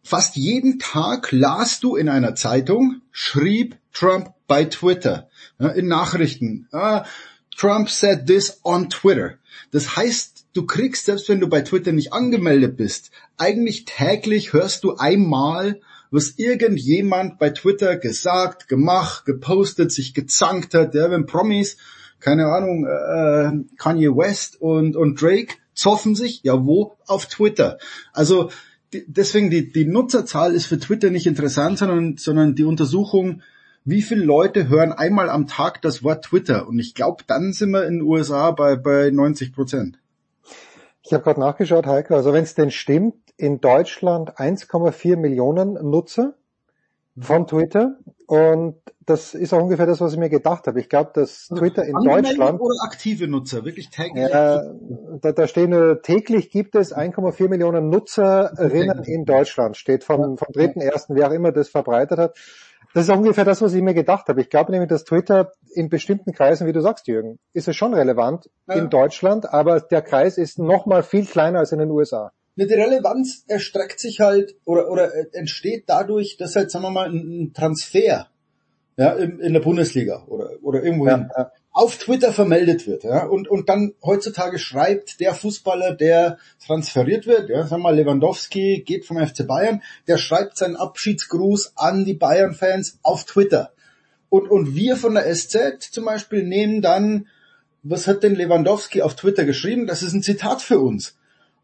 Fast 0.03 0.37
jeden 0.37 0.79
Tag 0.79 1.31
las 1.33 1.81
du 1.81 1.97
in 1.97 2.09
einer 2.09 2.35
Zeitung, 2.35 3.03
schrieb 3.13 3.77
Trump 3.93 4.33
bei 4.47 4.65
Twitter, 4.65 5.29
in 5.59 5.87
Nachrichten. 5.87 6.69
Uh, 6.73 7.03
Trump 7.57 7.89
said 7.89 8.27
this 8.27 8.61
on 8.65 8.91
Twitter. 8.91 9.35
Das 9.71 9.97
heißt, 9.97 10.47
du 10.55 10.67
kriegst, 10.67 11.07
selbst 11.07 11.29
wenn 11.29 11.41
du 11.41 11.49
bei 11.49 11.61
Twitter 11.61 11.93
nicht 11.93 12.13
angemeldet 12.13 12.77
bist, 12.77 13.11
eigentlich 13.37 13.85
täglich 13.85 14.53
hörst 14.53 14.85
du 14.85 14.97
einmal, 14.97 15.81
was 16.11 16.35
irgendjemand 16.37 17.39
bei 17.39 17.51
Twitter 17.51 17.97
gesagt, 17.97 18.69
gemacht, 18.69 19.25
gepostet, 19.25 19.93
sich 19.93 20.15
gezankt 20.15 20.75
hat, 20.75 20.95
ja, 20.95 21.11
wenn 21.11 21.27
Promis, 21.27 21.79
keine 22.21 22.47
Ahnung, 22.47 22.87
äh, 22.87 23.77
Kanye 23.79 24.09
West 24.09 24.61
und, 24.61 24.95
und 24.97 25.21
Drake 25.21 25.55
zoffen 25.75 26.15
sich, 26.15 26.43
ja 26.43 26.65
wo? 26.65 26.97
Auf 27.07 27.27
Twitter. 27.27 27.79
Also 28.13 28.51
deswegen 28.93 29.51
die, 29.51 29.73
die 29.73 29.85
Nutzerzahl 29.85 30.55
ist 30.55 30.67
für 30.67 30.79
Twitter 30.79 31.11
nicht 31.11 31.27
interessant, 31.27 31.79
sondern, 31.79 32.17
sondern 32.17 32.55
die 32.55 32.65
Untersuchung, 32.65 33.43
wie 33.85 34.03
viele 34.03 34.25
Leute 34.25 34.69
hören 34.69 34.93
einmal 34.93 35.29
am 35.29 35.47
Tag 35.47 35.83
das 35.83 36.03
Wort 36.05 36.25
Twitter? 36.25 36.69
Und 36.69 36.79
ich 36.79 36.95
glaube, 36.95 37.25
dann 37.27 37.53
sind 37.53 37.71
wir 37.71 37.85
in 37.87 37.99
den 37.99 38.03
USA 38.03 38.51
bei, 38.53 38.77
bei 38.77 39.11
90 39.11 39.53
Prozent. 39.53 39.99
Ich 41.03 41.13
habe 41.13 41.25
gerade 41.25 41.41
nachgeschaut, 41.41 41.87
Heiko, 41.87 42.15
also 42.15 42.33
wenn 42.33 42.45
es 42.45 42.55
denn 42.55 42.71
stimmt, 42.71 43.17
in 43.37 43.61
Deutschland 43.61 44.39
1,4 44.39 45.17
Millionen 45.17 45.75
Nutzer 45.75 46.35
von 47.19 47.47
Twitter 47.47 47.97
und 48.27 48.77
das 49.05 49.35
ist 49.35 49.53
auch 49.53 49.61
ungefähr 49.61 49.87
das, 49.87 50.01
was 50.01 50.13
ich 50.13 50.19
mir 50.19 50.31
gedacht 50.31 50.67
habe. 50.67 50.81
Ich 50.81 50.89
glaube, 50.89 51.11
dass 51.15 51.49
Twitter 51.49 51.85
in 51.85 51.95
Deutschland 51.95 52.61
oder 52.61 52.75
aktive 52.85 53.29
Nutzer 53.29 53.65
wirklich 53.65 53.91
täglich. 53.91 54.25
Äh, 54.25 54.61
da, 55.21 55.33
da 55.33 55.47
stehen 55.47 55.71
nur 55.71 56.01
täglich 56.03 56.51
gibt 56.51 56.75
es 56.75 56.95
1,4 56.95 57.49
Millionen 57.49 57.91
Nutzerinnen 57.91 59.03
in 59.05 59.25
Deutschland. 59.25 59.77
Steht 59.77 60.05
vom 60.05 60.39
vom 60.39 60.49
dritten 60.53 60.81
ersten, 60.81 61.15
wer 61.15 61.29
auch 61.29 61.33
immer 61.33 61.53
das 61.53 61.69
verbreitet 61.69 62.19
hat. 62.19 62.37
Das 62.95 63.05
ist 63.09 63.15
ungefähr 63.15 63.45
das, 63.45 63.63
was 63.63 63.73
ich 63.73 63.83
mir 63.83 63.95
gedacht 63.95 64.29
habe. 64.29 64.41
Ich 64.41 64.51
glaube 64.51 64.71
nämlich, 64.71 64.89
dass 64.89 65.05
Twitter 65.05 65.53
in 65.75 65.89
bestimmten 65.89 66.33
Kreisen, 66.33 66.67
wie 66.67 66.73
du 66.73 66.81
sagst, 66.81 67.09
Jürgen, 67.09 67.39
ist 67.55 67.67
es 67.67 67.75
schon 67.75 67.95
relevant 67.95 68.51
ja. 68.69 68.75
in 68.75 68.91
Deutschland, 68.91 69.53
aber 69.53 69.81
der 69.81 70.03
Kreis 70.03 70.37
ist 70.37 70.59
noch 70.59 70.85
mal 70.85 71.03
viel 71.03 71.25
kleiner 71.25 71.61
als 71.61 71.73
in 71.73 71.79
den 71.79 71.91
USA. 71.91 72.33
Die 72.57 72.65
Relevanz 72.65 73.45
erstreckt 73.49 73.99
sich 73.99 74.21
halt 74.21 74.55
oder, 74.65 74.91
oder 74.91 75.11
entsteht 75.35 75.85
dadurch, 75.87 76.37
dass 76.37 76.55
halt, 76.55 76.71
sagen 76.71 76.85
wir 76.85 76.91
mal, 76.91 77.09
ein 77.09 77.53
Transfer 77.55 78.29
ja, 78.97 79.13
in, 79.15 79.41
in 79.41 79.53
der 79.55 79.61
Bundesliga 79.61 80.25
oder, 80.27 80.51
oder 80.63 80.83
irgendwo 80.83 81.07
ja, 81.07 81.29
ja. 81.37 81.53
auf 81.73 81.97
Twitter 81.97 82.33
vermeldet 82.33 82.87
wird. 82.87 83.05
Ja, 83.05 83.25
und, 83.25 83.49
und 83.49 83.69
dann 83.69 83.95
heutzutage 84.05 84.59
schreibt 84.59 85.21
der 85.21 85.35
Fußballer, 85.35 85.95
der 85.95 86.39
transferiert 86.65 87.27
wird, 87.27 87.49
ja, 87.49 87.63
sagen 87.67 87.83
wir 87.83 87.91
mal 87.91 87.97
Lewandowski 87.97 88.83
geht 88.85 89.07
vom 89.07 89.17
FC 89.17 89.47
Bayern, 89.47 89.83
der 90.07 90.19
schreibt 90.19 90.59
seinen 90.59 90.77
Abschiedsgruß 90.77 91.73
an 91.77 92.05
die 92.05 92.15
Bayern-Fans 92.15 92.99
auf 93.03 93.25
Twitter. 93.25 93.73
Und, 94.29 94.51
und 94.51 94.75
wir 94.75 94.97
von 94.97 95.15
der 95.15 95.35
SZ 95.35 95.91
zum 95.91 96.05
Beispiel 96.05 96.43
nehmen 96.43 96.83
dann, 96.83 97.29
was 97.83 98.07
hat 98.07 98.23
denn 98.23 98.35
Lewandowski 98.35 99.03
auf 99.03 99.17
Twitter 99.17 99.45
geschrieben? 99.45 99.87
Das 99.87 100.03
ist 100.03 100.13
ein 100.13 100.23
Zitat 100.23 100.63
für 100.63 100.79
uns. 100.79 101.17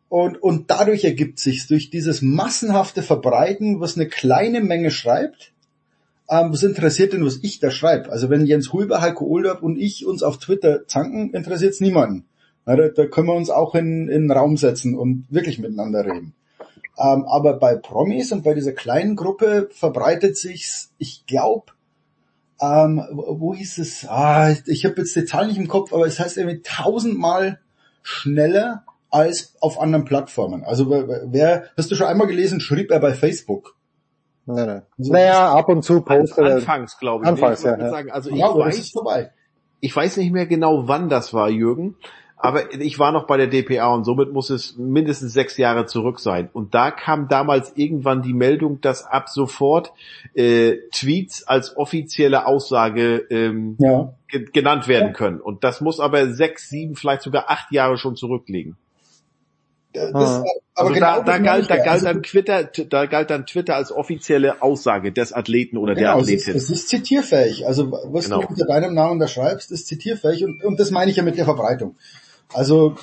Und, 0.09 0.43
und 0.43 0.71
dadurch 0.71 1.05
ergibt 1.05 1.39
sich 1.39 1.67
durch 1.67 1.91
dieses 1.91 2.23
massenhafte 2.23 3.03
Verbreiten, 3.03 3.81
was 3.81 3.97
eine 3.97 4.09
kleine 4.09 4.63
Menge 4.63 4.91
schreibt, 4.91 5.53
ähm, 6.31 6.53
was 6.53 6.63
interessiert 6.63 7.13
denn, 7.13 7.25
was 7.25 7.41
ich 7.43 7.59
da 7.59 7.71
schreibe? 7.71 8.11
Also 8.11 8.31
wenn 8.31 8.47
Jens 8.47 8.73
Huber, 8.73 9.01
Heiko 9.01 9.27
Olderb 9.27 9.63
und 9.63 9.79
ich 9.79 10.07
uns 10.07 10.23
auf 10.23 10.39
Twitter 10.39 10.87
zanken, 10.87 11.33
interessiert 11.33 11.75
es 11.75 11.81
niemanden. 11.81 12.25
Da, 12.65 12.77
da, 12.77 13.07
können 13.07 13.29
wir 13.29 13.35
uns 13.35 13.49
auch 13.49 13.75
in, 13.75 14.09
in 14.09 14.25
den 14.25 14.31
Raum 14.31 14.59
setzen 14.59 14.95
und 14.95 15.25
wirklich 15.31 15.59
miteinander 15.59 16.05
reden. 16.05 16.35
Ähm, 16.99 17.25
aber 17.25 17.55
bei 17.55 17.77
Promis 17.77 18.31
und 18.33 18.45
bei 18.45 18.53
dieser 18.53 18.73
kleinen 18.73 19.17
Gruppe 19.17 19.69
verbreitet 19.73 20.37
sich's, 20.37 20.91
ich 20.99 21.25
glaube, 21.27 21.73
ähm, 22.61 23.03
wo, 23.11 23.41
wo 23.41 23.55
hieß 23.55 23.79
es? 23.79 24.07
Ah, 24.07 24.55
ich 24.67 24.85
habe 24.85 24.97
jetzt 24.99 25.17
die 25.17 25.25
Zahl 25.25 25.47
nicht 25.47 25.59
im 25.59 25.69
Kopf, 25.69 25.93
aber 25.95 26.07
es 26.07 26.19
heißt 26.19 26.37
irgendwie 26.37 26.61
tausendmal 26.63 27.61
schneller 28.03 28.85
als 29.11 29.57
auf 29.61 29.81
anderen 29.81 30.05
Plattformen. 30.05 30.65
Also 30.65 30.91
wer, 30.91 31.65
hast 31.77 31.91
du 31.91 31.95
schon 31.95 32.07
einmal 32.07 32.27
gelesen, 32.27 32.61
schrieb 32.61 32.91
er 32.91 33.01
bei 33.01 33.13
Facebook. 33.15 33.75
Nein, 34.47 34.67
nein. 34.67 34.83
So 34.97 35.13
naja, 35.13 35.53
ab 35.53 35.69
und 35.69 35.83
zu 35.83 36.01
postet 36.01 36.39
er. 36.39 36.57
Anfangs, 36.57 36.99
glaube 36.99 37.25
ich. 37.25 37.29
Anfangs, 37.29 37.65
nee, 37.65 37.73
ich 37.73 37.79
ja. 37.79 37.91
Sagen, 37.91 38.11
also 38.11 38.31
ich, 38.31 38.37
ja, 38.37 38.55
weiß, 38.55 38.95
ich 39.81 39.97
weiß 39.97 40.17
nicht 40.17 40.33
mehr 40.33 40.47
genau, 40.47 40.89
wann 40.89 41.09
das 41.09 41.35
war, 41.35 41.51
Jürgen. 41.51 41.97
Aber 42.41 42.73
ich 42.73 43.01
war 43.01 43.11
noch 43.11 43.27
bei 43.27 43.37
der 43.37 43.49
DPA 43.49 43.93
und 43.93 44.05
somit 44.05 44.33
muss 44.33 44.49
es 44.49 44.77
mindestens 44.77 45.33
sechs 45.33 45.57
Jahre 45.57 45.87
zurück 45.87 46.21
sein. 46.21 46.49
Und 46.53 46.73
da 46.73 46.93
kam 46.93 47.27
damals 47.29 47.73
irgendwann 47.75 48.23
die 48.23 48.33
Meldung, 48.33 48.81
dass 48.81 49.05
ab 49.05 49.29
sofort 49.29 49.93
äh, 50.35 50.77
Tweets 50.93 51.49
als 51.49 51.77
offizielle 51.77 52.47
Aussage 52.47 53.27
ähm, 53.31 53.77
ja. 53.81 54.15
genannt 54.53 54.87
werden 54.87 55.15
können. 55.15 55.41
Und 55.41 55.65
das 55.65 55.81
muss 55.81 55.99
aber 55.99 56.33
sechs, 56.33 56.69
sieben, 56.69 56.95
vielleicht 56.95 57.23
sogar 57.23 57.51
acht 57.51 57.73
Jahre 57.73 57.99
schon 57.99 58.15
zurückliegen. 58.15 58.77
Das, 59.93 60.13
ah. 60.15 60.45
aber 60.75 60.91
also 60.91 60.93
genau 60.93 61.19
da, 61.19 61.23
da, 61.23 61.39
galt, 61.39 61.71
da, 61.71 61.77
galt 61.77 61.89
also, 61.89 62.07
dann 62.07 62.23
Twitter, 62.23 62.65
da 62.65 63.07
galt 63.07 63.31
dann 63.31 63.47
Twitter 63.47 63.75
als 63.75 63.91
offizielle 63.91 64.61
Aussage 64.61 65.13
des 65.13 65.33
Athleten 65.33 65.79
oder 65.79 65.95
genau, 65.95 66.15
der 66.15 66.23
Athletin. 66.23 66.57
Es 66.57 66.65
ist, 66.65 66.71
es 66.71 66.71
ist 66.71 66.89
zitierfähig. 66.89 67.67
Also 67.67 67.91
was 67.91 68.27
genau. 68.27 68.43
du 68.43 68.49
unter 68.49 68.67
deinem 68.67 68.95
Namen 68.95 69.19
da 69.19 69.27
schreibst, 69.29 69.73
ist 69.73 69.87
zitierfähig 69.87 70.45
und, 70.45 70.63
und 70.63 70.79
das 70.79 70.91
meine 70.91 71.11
ich 71.11 71.17
ja 71.17 71.23
mit 71.23 71.39
der 71.39 71.47
Verbreitung. 71.47 71.97
Also 72.53 72.97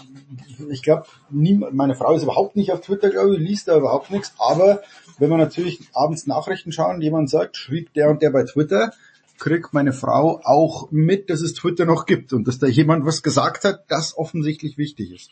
ich 0.70 0.82
glaube, 0.82 1.06
meine 1.30 1.95
Frau 1.95 2.16
ist 2.16 2.24
überhaupt 2.24 2.56
nicht 2.56 2.72
auf 2.72 2.82
Twitter, 2.82 3.10
glaube 3.10 3.36
ich, 3.36 3.40
liest 3.40 3.68
da 3.68 3.78
überhaupt 3.78 4.12
nichts. 4.12 4.34
Aber 4.38 4.82
wenn 5.20 5.30
man 5.30 5.40
natürlich 5.40 5.80
abends 5.94 6.28
Nachrichten 6.28 6.72
schauen, 6.72 7.02
jemand 7.02 7.30
sagt, 7.30 7.57
schrieb 7.57 7.94
der 7.94 8.10
und 8.10 8.22
der 8.22 8.32
bei 8.32 8.44
Twitter, 8.44 8.91
kriegt 9.38 9.74
meine 9.74 9.94
Frau 9.94 10.40
auch 10.44 10.90
mit, 10.91 11.30
dass 11.30 11.41
es 11.41 11.53
Twitter 11.53 11.86
noch 11.86 12.06
gibt 12.06 12.34
und 12.34 12.48
dass 12.48 12.60
da 12.60 12.68
jemand 12.68 13.06
was 13.06 13.22
gesagt 13.22 13.66
hat, 13.66 13.86
das 13.90 14.18
offensichtlich 14.18 14.78
wichtig 14.78 15.14
ist. 15.14 15.32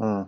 Hm. 0.00 0.26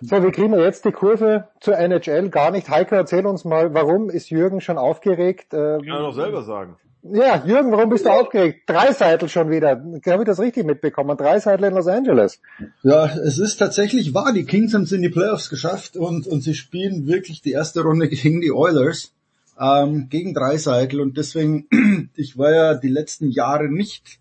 So, 0.00 0.22
wie 0.22 0.30
kriegen 0.30 0.52
wir 0.52 0.62
jetzt 0.62 0.84
die 0.84 0.92
Kurve 0.92 1.48
zur 1.60 1.76
NHL? 1.76 2.30
Gar 2.30 2.52
nicht. 2.52 2.70
Heiko, 2.70 2.94
erzähl 2.94 3.26
uns 3.26 3.44
mal, 3.44 3.74
warum 3.74 4.10
ist 4.10 4.30
Jürgen 4.30 4.60
schon 4.60 4.78
aufgeregt? 4.78 5.52
Ähm, 5.52 5.82
Kann 5.82 5.88
er 5.88 5.98
doch 5.98 6.14
selber 6.14 6.42
sagen. 6.42 6.76
Ja, 7.02 7.44
Jürgen, 7.44 7.72
warum 7.72 7.90
bist 7.90 8.06
du 8.06 8.10
aufgeregt? 8.10 8.62
Drei 8.66 8.92
Seitel 8.92 9.28
schon 9.28 9.50
wieder. 9.50 9.70
Habe 9.70 10.22
ich 10.22 10.26
das 10.26 10.40
richtig 10.40 10.66
mitbekommen? 10.66 11.16
Drei 11.16 11.38
Seitel 11.40 11.66
in 11.66 11.74
Los 11.74 11.86
Angeles. 11.86 12.40
Ja, 12.82 13.06
es 13.06 13.38
ist 13.38 13.56
tatsächlich 13.56 14.14
wahr. 14.14 14.32
Die 14.32 14.44
Kings 14.44 14.74
haben 14.74 14.82
es 14.82 14.92
in 14.92 15.02
die 15.02 15.08
Playoffs 15.08 15.48
geschafft 15.50 15.96
und, 15.96 16.26
und 16.26 16.42
sie 16.42 16.54
spielen 16.54 17.06
wirklich 17.06 17.42
die 17.42 17.52
erste 17.52 17.82
Runde 17.82 18.08
gegen 18.08 18.40
die 18.40 18.52
Oilers, 18.52 19.12
ähm, 19.60 20.08
gegen 20.08 20.34
Dreiseitel 20.34 21.00
und 21.00 21.16
deswegen, 21.16 21.66
ich 22.14 22.38
war 22.38 22.52
ja 22.52 22.74
die 22.74 22.88
letzten 22.88 23.30
Jahre 23.30 23.68
nicht 23.68 24.18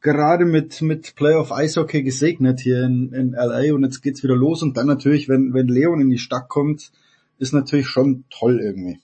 gerade 0.00 0.44
mit, 0.44 0.80
mit 0.82 1.14
Playoff 1.14 1.52
Eishockey 1.52 2.02
gesegnet 2.02 2.60
hier 2.60 2.84
in, 2.84 3.12
in 3.12 3.32
LA 3.32 3.74
und 3.74 3.84
jetzt 3.84 4.00
geht's 4.02 4.22
wieder 4.22 4.36
los 4.36 4.62
und 4.62 4.76
dann 4.76 4.86
natürlich, 4.86 5.28
wenn, 5.28 5.54
wenn 5.54 5.68
Leon 5.68 6.00
in 6.00 6.10
die 6.10 6.18
Stadt 6.18 6.48
kommt, 6.48 6.90
ist 7.38 7.52
natürlich 7.52 7.86
schon 7.86 8.24
toll 8.30 8.60
irgendwie. 8.60 9.00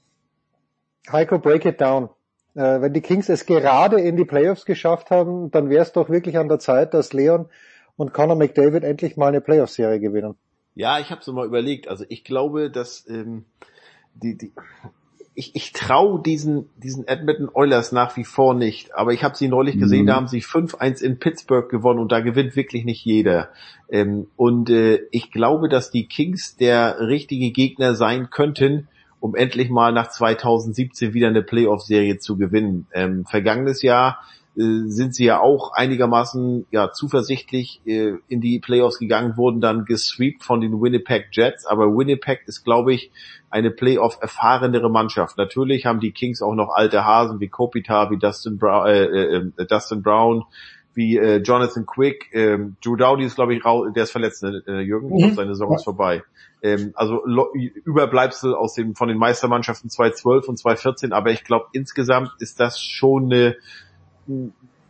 Heiko, 1.10 1.38
break 1.38 1.64
it 1.64 1.80
down. 1.80 2.10
Äh, 2.54 2.80
wenn 2.80 2.92
die 2.92 3.00
Kings 3.00 3.28
es 3.28 3.46
gerade 3.46 4.00
in 4.00 4.16
die 4.16 4.24
Playoffs 4.24 4.64
geschafft 4.64 5.10
haben, 5.10 5.50
dann 5.50 5.68
wäre 5.68 5.82
es 5.82 5.92
doch 5.92 6.08
wirklich 6.08 6.38
an 6.38 6.48
der 6.48 6.58
Zeit, 6.58 6.94
dass 6.94 7.12
Leon 7.12 7.48
und 7.96 8.12
Conor 8.12 8.36
McDavid 8.36 8.82
endlich 8.82 9.16
mal 9.16 9.28
eine 9.28 9.40
Playoff-Serie 9.40 10.00
gewinnen. 10.00 10.34
Ja, 10.74 10.98
ich 10.98 11.10
habe 11.10 11.22
so 11.22 11.32
mal 11.32 11.46
überlegt. 11.46 11.88
Also 11.88 12.04
ich 12.08 12.24
glaube, 12.24 12.70
dass 12.70 13.08
ähm, 13.08 13.46
die, 14.14 14.36
die, 14.36 14.52
ich, 15.38 15.54
ich 15.54 15.72
traue 15.72 16.22
diesen, 16.22 16.70
diesen 16.76 17.06
Edmonton 17.06 17.50
Oilers 17.52 17.92
nach 17.92 18.16
wie 18.16 18.24
vor 18.24 18.54
nicht. 18.54 18.94
Aber 18.94 19.12
ich 19.12 19.22
habe 19.22 19.36
sie 19.36 19.48
neulich 19.48 19.78
gesehen, 19.78 20.02
mhm. 20.02 20.06
da 20.06 20.14
haben 20.16 20.28
sie 20.28 20.40
5-1 20.40 21.02
in 21.02 21.18
Pittsburgh 21.18 21.68
gewonnen 21.68 22.00
und 22.00 22.10
da 22.10 22.20
gewinnt 22.20 22.56
wirklich 22.56 22.84
nicht 22.86 23.04
jeder. 23.04 23.50
Ähm, 23.90 24.28
und 24.36 24.70
äh, 24.70 25.02
ich 25.10 25.30
glaube, 25.30 25.68
dass 25.68 25.90
die 25.90 26.08
Kings 26.08 26.56
der 26.56 27.00
richtige 27.00 27.50
Gegner 27.50 27.94
sein 27.94 28.30
könnten, 28.30 28.88
um 29.20 29.34
endlich 29.34 29.68
mal 29.68 29.92
nach 29.92 30.08
2017 30.08 31.12
wieder 31.12 31.28
eine 31.28 31.42
Playoff-Serie 31.42 32.18
zu 32.18 32.38
gewinnen. 32.38 32.86
Ähm, 32.94 33.26
vergangenes 33.26 33.82
Jahr 33.82 34.20
sind 34.56 35.14
sie 35.14 35.26
ja 35.26 35.40
auch 35.40 35.72
einigermaßen 35.74 36.66
ja 36.70 36.90
zuversichtlich 36.90 37.82
äh, 37.84 38.14
in 38.28 38.40
die 38.40 38.58
Playoffs 38.58 38.98
gegangen, 38.98 39.36
wurden 39.36 39.60
dann 39.60 39.84
gesweept 39.84 40.44
von 40.44 40.62
den 40.62 40.80
Winnipeg 40.80 41.26
Jets, 41.32 41.66
aber 41.66 41.88
Winnipeg 41.88 42.40
ist, 42.46 42.64
glaube 42.64 42.94
ich, 42.94 43.10
eine 43.50 43.70
Playoff 43.70 44.16
erfahrenere 44.20 44.90
Mannschaft. 44.90 45.36
Natürlich 45.36 45.84
haben 45.84 46.00
die 46.00 46.12
Kings 46.12 46.40
auch 46.40 46.54
noch 46.54 46.70
alte 46.74 47.04
Hasen 47.04 47.38
wie 47.38 47.48
Kopitar, 47.48 48.10
wie 48.10 48.18
Dustin 48.18 48.56
Brown, 48.56 48.86
äh, 48.86 49.04
äh, 49.04 49.50
äh, 49.58 49.66
Dustin 49.66 50.02
Brown 50.02 50.44
wie 50.94 51.18
äh, 51.18 51.42
Jonathan 51.42 51.84
Quick, 51.84 52.30
ähm, 52.32 52.76
Drew 52.82 52.96
Dowdy 52.96 53.24
ist 53.24 53.34
glaube 53.34 53.54
ich 53.54 53.62
raus, 53.62 53.88
der 53.94 54.04
ist 54.04 54.12
verletzt, 54.12 54.42
ne, 54.42 54.62
äh, 54.66 54.80
Jürgen, 54.80 55.10
mhm. 55.10 55.34
seine 55.34 55.54
Saison 55.54 55.74
ist 55.74 55.84
vorbei. 55.84 56.22
Ähm, 56.62 56.92
also 56.94 57.22
Überbleibsel 57.84 58.54
aus 58.54 58.72
dem 58.72 58.94
von 58.94 59.08
den 59.08 59.18
Meistermannschaften 59.18 59.90
2012 59.90 60.48
und 60.48 60.58
2014, 60.58 61.12
aber 61.12 61.30
ich 61.30 61.44
glaube 61.44 61.66
insgesamt 61.72 62.30
ist 62.38 62.58
das 62.58 62.80
schon 62.80 63.24
eine 63.24 63.56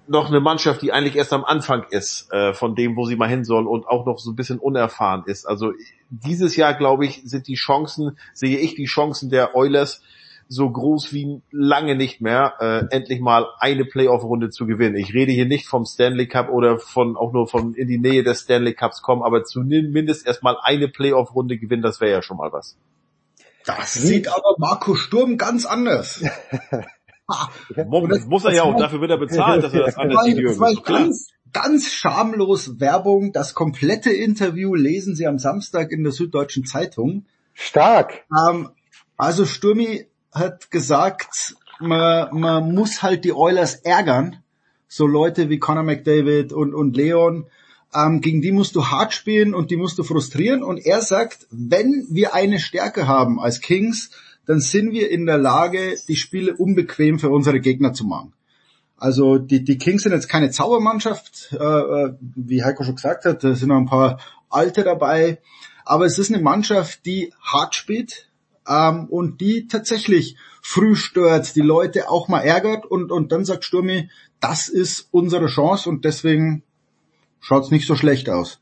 noch 0.09 0.29
eine 0.29 0.41
Mannschaft, 0.41 0.83
die 0.83 0.93
eigentlich 0.93 1.17
erst 1.17 1.33
am 1.33 1.45
Anfang 1.45 1.85
ist 1.91 2.33
äh, 2.33 2.55
von 2.55 2.75
dem, 2.75 2.97
wo 2.97 3.07
sie 3.07 3.17
mal 3.17 3.29
hin 3.29 3.45
soll 3.45 3.67
und 3.67 3.87
auch 3.87 4.07
noch 4.07 4.19
so 4.19 4.31
ein 4.31 4.37
bisschen 4.37 4.59
unerfahren 4.59 5.25
ist. 5.27 5.47
Also 5.47 5.73
dieses 6.11 6.57
Jahr, 6.57 6.75
glaube 6.75 7.07
ich, 7.07 7.23
sind 7.25 7.49
die 7.49 7.55
Chancen, 7.55 8.17
sehe 8.33 8.59
ich 8.59 8.75
die 8.75 8.85
Chancen 8.85 9.31
der 9.31 9.57
Oilers 9.57 10.03
so 10.49 10.71
groß 10.71 11.13
wie 11.13 11.43
lange 11.51 11.97
nicht 11.97 12.21
mehr, 12.21 12.55
äh, 12.61 12.95
endlich 12.95 13.21
mal 13.21 13.47
eine 13.59 13.85
Playoff-Runde 13.85 14.51
zu 14.51 14.67
gewinnen. 14.67 14.95
Ich 14.95 15.13
rede 15.13 15.33
hier 15.33 15.47
nicht 15.47 15.67
vom 15.67 15.85
Stanley 15.85 16.29
Cup 16.29 16.51
oder 16.51 16.79
von 16.79 17.17
auch 17.17 17.33
nur 17.33 17.49
von 17.49 17.75
in 17.75 17.89
die 17.89 17.99
Nähe 17.99 18.23
des 18.23 18.43
Stanley 18.43 18.75
Cups 18.75 19.03
kommen, 19.03 19.23
aber 19.23 19.43
zumindest 19.43 20.25
erstmal 20.25 20.57
eine 20.63 20.87
Playoff-Runde 20.87 21.59
gewinnen, 21.59 21.83
das 21.83 22.01
wäre 22.01 22.13
ja 22.13 22.23
schon 22.23 22.37
mal 22.37 22.53
was. 22.53 22.77
Das 23.65 23.95
sieht 23.95 24.29
aber 24.29 24.55
Marco 24.59 24.95
Sturm 24.95 25.37
ganz 25.37 25.67
anders. 25.67 26.23
das 27.75 28.27
muss 28.27 28.45
er 28.45 28.55
ja 28.55 28.63
auch, 28.63 28.77
dafür 28.77 29.01
wird 29.01 29.11
er 29.11 29.19
bezahlt, 29.19 29.65
dass 29.65 29.73
er 29.73 29.85
das 29.85 29.97
anders 29.97 30.25
sieht. 30.25 30.45
Das 30.45 30.61
war 30.61 30.75
ganz, 30.75 31.31
ganz 31.53 31.93
schamlos 31.93 32.79
Werbung. 32.79 33.33
Das 33.33 33.55
komplette 33.55 34.11
Interview 34.11 34.75
lesen 34.75 35.17
Sie 35.17 35.27
am 35.27 35.39
Samstag 35.39 35.91
in 35.91 36.05
der 36.05 36.13
Süddeutschen 36.13 36.65
Zeitung. 36.65 37.27
Stark. 37.53 38.25
Ähm, 38.31 38.71
also 39.17 39.45
Sturmi 39.45 40.07
hat 40.33 40.71
gesagt, 40.71 41.57
man, 41.81 42.29
man 42.39 42.75
muss 42.75 43.03
halt 43.03 43.25
die 43.25 43.33
Oilers 43.33 43.77
ärgern. 43.77 44.43
So 44.89 45.07
Leute 45.07 45.49
wie 45.49 45.59
Conor 45.59 45.83
McDavid 45.83 46.53
und, 46.53 46.75
und 46.75 46.97
Leon, 46.97 47.47
ähm, 47.95 48.21
gegen 48.21 48.41
die 48.41 48.53
musst 48.53 48.77
du 48.77 48.87
hart 48.87 49.13
spielen 49.15 49.55
und 49.55 49.71
die 49.71 49.77
musst 49.77 49.99
du 49.99 50.05
frustrieren. 50.05 50.63
Und 50.63 50.79
er 50.79 51.01
sagt, 51.03 51.47
wenn 51.51 52.07
wir 52.11 52.35
eine 52.35 52.61
Stärke 52.61 53.09
haben 53.09 53.41
als 53.41 53.61
Kings, 53.61 54.11
dann 54.47 54.61
sind 54.61 54.93
wir 54.93 55.11
in 55.11 55.27
der 55.27 55.39
Lage, 55.39 55.97
die 56.09 56.17
Spiele 56.17 56.57
unbequem 56.57 57.19
für 57.19 57.31
unsere 57.31 57.61
Gegner 57.61 57.93
zu 57.93 58.05
machen. 58.05 58.33
Also 58.97 59.39
die, 59.39 59.63
die 59.63 59.79
Kings 59.79 60.05
sind 60.05 60.13
jetzt 60.13 60.29
keine 60.29 60.51
Zaubermannschaft, 60.51 61.51
äh, 61.53 61.57
äh 61.57 62.15
wie 62.21 62.65
Heiko 62.65 62.85
schon 62.85 62.95
gesagt 62.95 63.25
hat, 63.25 63.45
da 63.45 63.55
sind 63.55 63.69
noch 63.69 63.77
ein 63.77 63.87
paar 63.87 64.19
Alte 64.49 64.85
dabei. 64.85 65.39
Aber 65.85 66.07
es 66.07 66.19
ist 66.19 66.33
eine 66.33 66.43
Mannschaft, 66.43 67.05
die 67.05 67.33
hart 67.43 67.75
spielt, 67.75 68.27
ähm, 68.69 69.07
und 69.07 69.41
die 69.41 69.69
tatsächlich 69.69 70.37
früh 70.63 70.97
stört, 70.97 71.55
die 71.57 71.61
Leute 71.61 72.11
auch 72.11 72.29
mal 72.29 72.41
ärgert 72.41 72.87
und, 72.87 73.13
und 73.13 73.33
dann 73.33 73.45
sagt 73.45 73.65
Sturmi, 73.65 74.11
das 74.41 74.69
ist 74.69 75.09
unsere 75.13 75.47
Chance 75.47 75.89
und 75.89 76.05
deswegen 76.05 76.63
schaut's 77.41 77.71
nicht 77.71 77.87
so 77.87 77.95
schlecht 77.95 78.29
aus. 78.29 78.61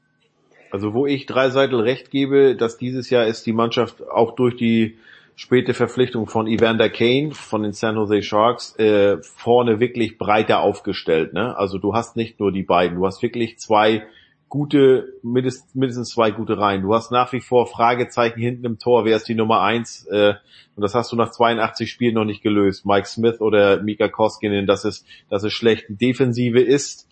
Also 0.71 0.93
wo 0.93 1.07
ich 1.07 1.27
drei 1.27 1.51
Seiten 1.51 1.77
recht 1.77 2.11
gebe, 2.11 2.57
dass 2.57 2.77
dieses 2.77 3.09
Jahr 3.11 3.27
ist 3.27 3.47
die 3.47 3.53
Mannschaft 3.53 4.03
auch 4.09 4.35
durch 4.35 4.57
die 4.57 4.99
späte 5.37 5.75
Verpflichtung 5.75 6.27
von 6.27 6.47
Evander 6.47 6.89
Kane 6.89 7.33
von 7.33 7.63
den 7.63 7.73
San 7.73 7.97
Jose 7.97 8.23
Sharks 8.23 8.77
äh, 8.77 9.19
vorne 9.23 9.81
wirklich 9.81 10.19
breiter 10.19 10.61
aufgestellt. 10.61 11.33
Ne? 11.33 11.57
Also 11.57 11.79
du 11.79 11.95
hast 11.95 12.17
nicht 12.17 12.39
nur 12.39 12.53
die 12.53 12.63
beiden, 12.63 12.99
du 12.99 13.07
hast 13.07 13.23
wirklich 13.23 13.59
zwei 13.59 14.07
gute, 14.49 15.15
mindestens, 15.25 16.11
zwei 16.11 16.31
gute 16.31 16.57
Reihen. 16.57 16.83
Du 16.83 16.95
hast 16.95 17.11
nach 17.11 17.33
wie 17.33 17.41
vor 17.41 17.67
Fragezeichen 17.67 18.39
hinten 18.39 18.65
im 18.65 18.79
Tor. 18.79 19.05
Wer 19.05 19.17
ist 19.17 19.27
die 19.27 19.35
Nummer 19.35 19.63
eins? 19.63 20.07
Äh, 20.07 20.35
und 20.77 20.83
das 20.83 20.95
hast 20.95 21.11
du 21.11 21.17
nach 21.17 21.33
82 21.33 21.91
Spielen 21.91 22.15
noch 22.15 22.25
nicht 22.25 22.41
gelöst. 22.41 22.87
Mike 22.87 23.09
Smith 23.09 23.41
oder 23.41 23.83
Mika 23.83 24.07
Koskinen, 24.07 24.67
das 24.69 24.85
ist, 24.85 25.05
das 25.29 25.43
ist 25.43 25.55
schlecht. 25.55 25.89
Die 25.89 25.97
Defensive 25.97 26.61
ist, 26.61 27.09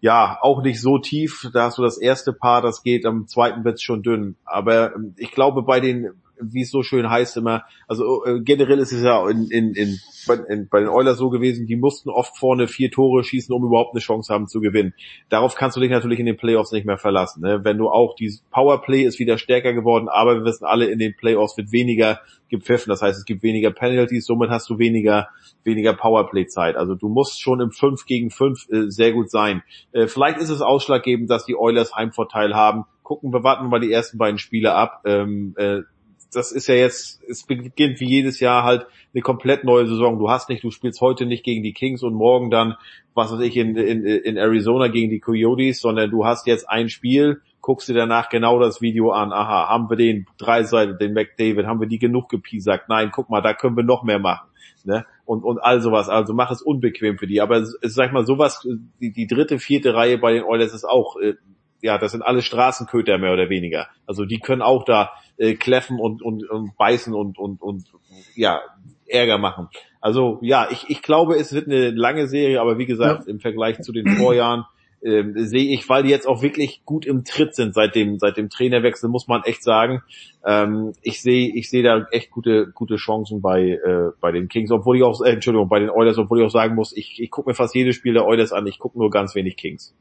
ja, 0.00 0.38
auch 0.40 0.62
nicht 0.62 0.80
so 0.80 0.98
tief. 0.98 1.48
Da 1.52 1.64
hast 1.64 1.78
du 1.78 1.82
das 1.82 1.98
erste 1.98 2.32
Paar, 2.32 2.62
das 2.62 2.84
geht, 2.84 3.04
am 3.04 3.26
zweiten 3.26 3.64
wird's 3.64 3.82
schon 3.82 4.04
dünn. 4.04 4.36
Aber 4.44 4.94
ähm, 4.94 5.14
ich 5.16 5.32
glaube, 5.32 5.62
bei 5.62 5.80
den 5.80 6.10
wie 6.40 6.62
es 6.62 6.70
so 6.70 6.82
schön 6.82 7.08
heißt 7.08 7.36
immer, 7.36 7.64
also 7.86 8.24
äh, 8.24 8.40
generell 8.40 8.78
ist 8.78 8.92
es 8.92 9.02
ja 9.02 9.28
in, 9.28 9.48
in, 9.50 9.74
in, 9.74 9.98
bei, 10.26 10.34
in, 10.48 10.68
bei 10.68 10.80
den 10.80 10.88
Oilers 10.88 11.18
so 11.18 11.30
gewesen, 11.30 11.66
die 11.66 11.76
mussten 11.76 12.10
oft 12.10 12.36
vorne 12.36 12.68
vier 12.68 12.90
Tore 12.90 13.24
schießen, 13.24 13.54
um 13.54 13.64
überhaupt 13.64 13.94
eine 13.94 14.00
Chance 14.00 14.32
haben 14.32 14.46
zu 14.46 14.60
gewinnen. 14.60 14.94
Darauf 15.28 15.54
kannst 15.54 15.76
du 15.76 15.80
dich 15.80 15.90
natürlich 15.90 16.18
in 16.18 16.26
den 16.26 16.36
Playoffs 16.36 16.72
nicht 16.72 16.86
mehr 16.86 16.98
verlassen. 16.98 17.42
Ne? 17.42 17.60
Wenn 17.64 17.78
du 17.78 17.88
auch, 17.88 18.14
die 18.14 18.32
Powerplay 18.50 19.02
ist 19.02 19.18
wieder 19.18 19.38
stärker 19.38 19.72
geworden, 19.72 20.08
aber 20.08 20.36
wir 20.36 20.44
wissen 20.44 20.64
alle, 20.64 20.86
in 20.86 20.98
den 20.98 21.14
Playoffs 21.16 21.56
wird 21.56 21.72
weniger 21.72 22.20
gepfiffen. 22.48 22.90
Das 22.90 23.02
heißt, 23.02 23.18
es 23.18 23.24
gibt 23.24 23.42
weniger 23.42 23.70
Penalties, 23.70 24.26
somit 24.26 24.50
hast 24.50 24.68
du 24.70 24.78
weniger, 24.78 25.28
weniger 25.64 25.94
Powerplay-Zeit. 25.94 26.76
Also 26.76 26.94
du 26.94 27.08
musst 27.08 27.40
schon 27.40 27.60
im 27.60 27.70
5 27.70 28.06
gegen 28.06 28.30
5 28.30 28.68
äh, 28.70 28.90
sehr 28.90 29.12
gut 29.12 29.30
sein. 29.30 29.62
Äh, 29.92 30.06
vielleicht 30.06 30.38
ist 30.38 30.50
es 30.50 30.60
ausschlaggebend, 30.60 31.30
dass 31.30 31.44
die 31.44 31.56
Oilers 31.56 31.94
Heimvorteil 31.94 32.54
haben. 32.54 32.84
Gucken 33.02 33.32
wir, 33.32 33.44
warten 33.44 33.68
mal 33.68 33.80
die 33.80 33.92
ersten 33.92 34.18
beiden 34.18 34.38
Spiele 34.38 34.74
ab. 34.74 35.02
Ähm, 35.04 35.54
äh, 35.56 35.82
das 36.32 36.52
ist 36.52 36.66
ja 36.66 36.74
jetzt, 36.74 37.22
es 37.28 37.44
beginnt 37.44 38.00
wie 38.00 38.08
jedes 38.08 38.40
Jahr 38.40 38.64
halt 38.64 38.86
eine 39.14 39.22
komplett 39.22 39.64
neue 39.64 39.86
Saison. 39.86 40.18
Du 40.18 40.28
hast 40.30 40.48
nicht, 40.48 40.62
du 40.62 40.70
spielst 40.70 41.00
heute 41.00 41.26
nicht 41.26 41.44
gegen 41.44 41.62
die 41.62 41.72
Kings 41.72 42.02
und 42.02 42.14
morgen 42.14 42.50
dann, 42.50 42.76
was 43.14 43.32
weiß 43.32 43.40
ich, 43.40 43.56
in, 43.56 43.76
in, 43.76 44.04
in 44.04 44.36
Arizona 44.36 44.88
gegen 44.88 45.10
die 45.10 45.20
Coyotes, 45.20 45.80
sondern 45.80 46.10
du 46.10 46.24
hast 46.26 46.46
jetzt 46.46 46.68
ein 46.68 46.88
Spiel, 46.88 47.40
guckst 47.60 47.88
dir 47.88 47.94
danach 47.94 48.28
genau 48.28 48.60
das 48.60 48.80
Video 48.80 49.10
an. 49.10 49.32
Aha, 49.32 49.68
haben 49.68 49.88
wir 49.88 49.96
den 49.96 50.26
drei 50.38 50.64
Seiten, 50.64 50.98
den 50.98 51.14
McDavid, 51.14 51.66
haben 51.66 51.80
wir 51.80 51.88
die 51.88 51.98
genug 51.98 52.28
gepiesackt? 52.28 52.88
Nein, 52.88 53.10
guck 53.12 53.30
mal, 53.30 53.40
da 53.40 53.54
können 53.54 53.76
wir 53.76 53.84
noch 53.84 54.02
mehr 54.02 54.18
machen. 54.18 54.48
Ne? 54.84 55.04
Und, 55.24 55.42
und 55.42 55.58
all 55.58 55.80
sowas. 55.80 56.08
Also 56.08 56.32
mach 56.32 56.52
es 56.52 56.62
unbequem 56.62 57.18
für 57.18 57.26
die. 57.26 57.40
Aber 57.40 57.64
sag 57.64 58.12
mal, 58.12 58.24
sowas, 58.24 58.66
die, 59.00 59.12
die 59.12 59.26
dritte, 59.26 59.58
vierte 59.58 59.94
Reihe 59.94 60.18
bei 60.18 60.32
den 60.32 60.44
Oilers 60.44 60.72
ist 60.72 60.84
auch, 60.84 61.16
äh, 61.16 61.34
ja, 61.82 61.98
das 61.98 62.12
sind 62.12 62.22
alle 62.22 62.42
Straßenköter 62.42 63.18
mehr 63.18 63.32
oder 63.32 63.48
weniger. 63.48 63.88
Also 64.06 64.24
die 64.24 64.38
können 64.38 64.62
auch 64.62 64.84
da 64.84 65.10
äh, 65.36 65.54
kläffen 65.54 65.98
und, 65.98 66.22
und, 66.22 66.48
und 66.48 66.76
beißen 66.76 67.14
und, 67.14 67.38
und, 67.38 67.62
und 67.62 67.84
ja, 68.34 68.60
Ärger 69.06 69.38
machen. 69.38 69.68
Also 70.00 70.38
ja, 70.42 70.68
ich, 70.70 70.88
ich 70.88 71.02
glaube, 71.02 71.36
es 71.36 71.52
wird 71.52 71.66
eine 71.66 71.90
lange 71.90 72.26
Serie, 72.28 72.60
aber 72.60 72.78
wie 72.78 72.86
gesagt, 72.86 73.26
ja. 73.26 73.32
im 73.32 73.40
Vergleich 73.40 73.80
zu 73.82 73.92
den 73.92 74.08
Vorjahren 74.16 74.64
ähm, 75.04 75.34
sehe 75.36 75.72
ich, 75.72 75.88
weil 75.88 76.02
die 76.02 76.10
jetzt 76.10 76.26
auch 76.26 76.42
wirklich 76.42 76.82
gut 76.84 77.06
im 77.06 77.24
Tritt 77.24 77.54
sind 77.54 77.74
seit 77.74 77.94
dem, 77.94 78.18
seit 78.18 78.36
dem 78.36 78.48
Trainerwechsel, 78.48 79.08
muss 79.08 79.28
man 79.28 79.42
echt 79.44 79.62
sagen. 79.62 80.02
Ähm, 80.44 80.92
ich 81.02 81.22
sehe, 81.22 81.54
ich 81.54 81.70
sehe 81.70 81.82
da 81.82 82.06
echt 82.10 82.30
gute, 82.30 82.72
gute 82.74 82.96
Chancen 82.96 83.40
bei, 83.40 83.72
äh, 83.72 84.10
bei 84.20 84.32
den 84.32 84.48
Kings, 84.48 84.70
obwohl 84.70 84.96
ich 84.96 85.02
auch, 85.02 85.20
äh, 85.22 85.30
Entschuldigung, 85.30 85.68
bei 85.68 85.78
den 85.78 85.90
Oilers, 85.90 86.18
obwohl 86.18 86.40
ich 86.40 86.46
auch 86.46 86.50
sagen 86.50 86.74
muss, 86.74 86.96
ich, 86.96 87.20
ich 87.20 87.30
gucke 87.30 87.50
mir 87.50 87.54
fast 87.54 87.74
jedes 87.74 87.94
Spiel 87.94 88.14
der 88.14 88.26
Oilers 88.26 88.52
an, 88.52 88.66
ich 88.66 88.78
gucke 88.78 88.98
nur 88.98 89.10
ganz 89.10 89.34
wenig 89.34 89.56
Kings. 89.56 89.94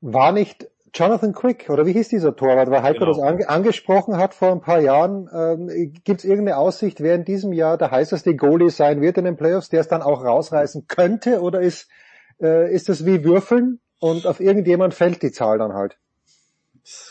War 0.00 0.32
nicht 0.32 0.68
Jonathan 0.94 1.32
Quick, 1.32 1.68
oder 1.70 1.86
wie 1.86 1.92
hieß 1.92 2.08
dieser 2.08 2.34
Torwart, 2.34 2.70
weil 2.70 2.82
Heiko 2.82 3.00
genau. 3.00 3.12
das 3.12 3.22
ange 3.22 3.48
angesprochen 3.48 4.16
hat 4.16 4.34
vor 4.34 4.52
ein 4.52 4.60
paar 4.60 4.80
Jahren. 4.80 5.28
Ähm, 5.32 5.92
Gibt 6.04 6.20
es 6.20 6.24
irgendeine 6.24 6.56
Aussicht, 6.56 7.00
wer 7.00 7.14
in 7.14 7.24
diesem 7.24 7.52
Jahr 7.52 7.76
der 7.76 7.90
heißeste 7.90 8.34
Goalie 8.34 8.70
sein 8.70 9.00
wird 9.00 9.18
in 9.18 9.24
den 9.24 9.36
Playoffs, 9.36 9.68
der 9.68 9.80
es 9.80 9.88
dann 9.88 10.02
auch 10.02 10.24
rausreißen 10.24 10.86
könnte, 10.88 11.40
oder 11.40 11.60
ist, 11.60 11.88
äh, 12.40 12.72
ist 12.72 12.88
das 12.88 13.04
wie 13.04 13.24
Würfeln 13.24 13.80
und 13.98 14.26
auf 14.26 14.40
irgendjemand 14.40 14.94
fällt 14.94 15.22
die 15.22 15.32
Zahl 15.32 15.58
dann 15.58 15.74
halt? 15.74 15.98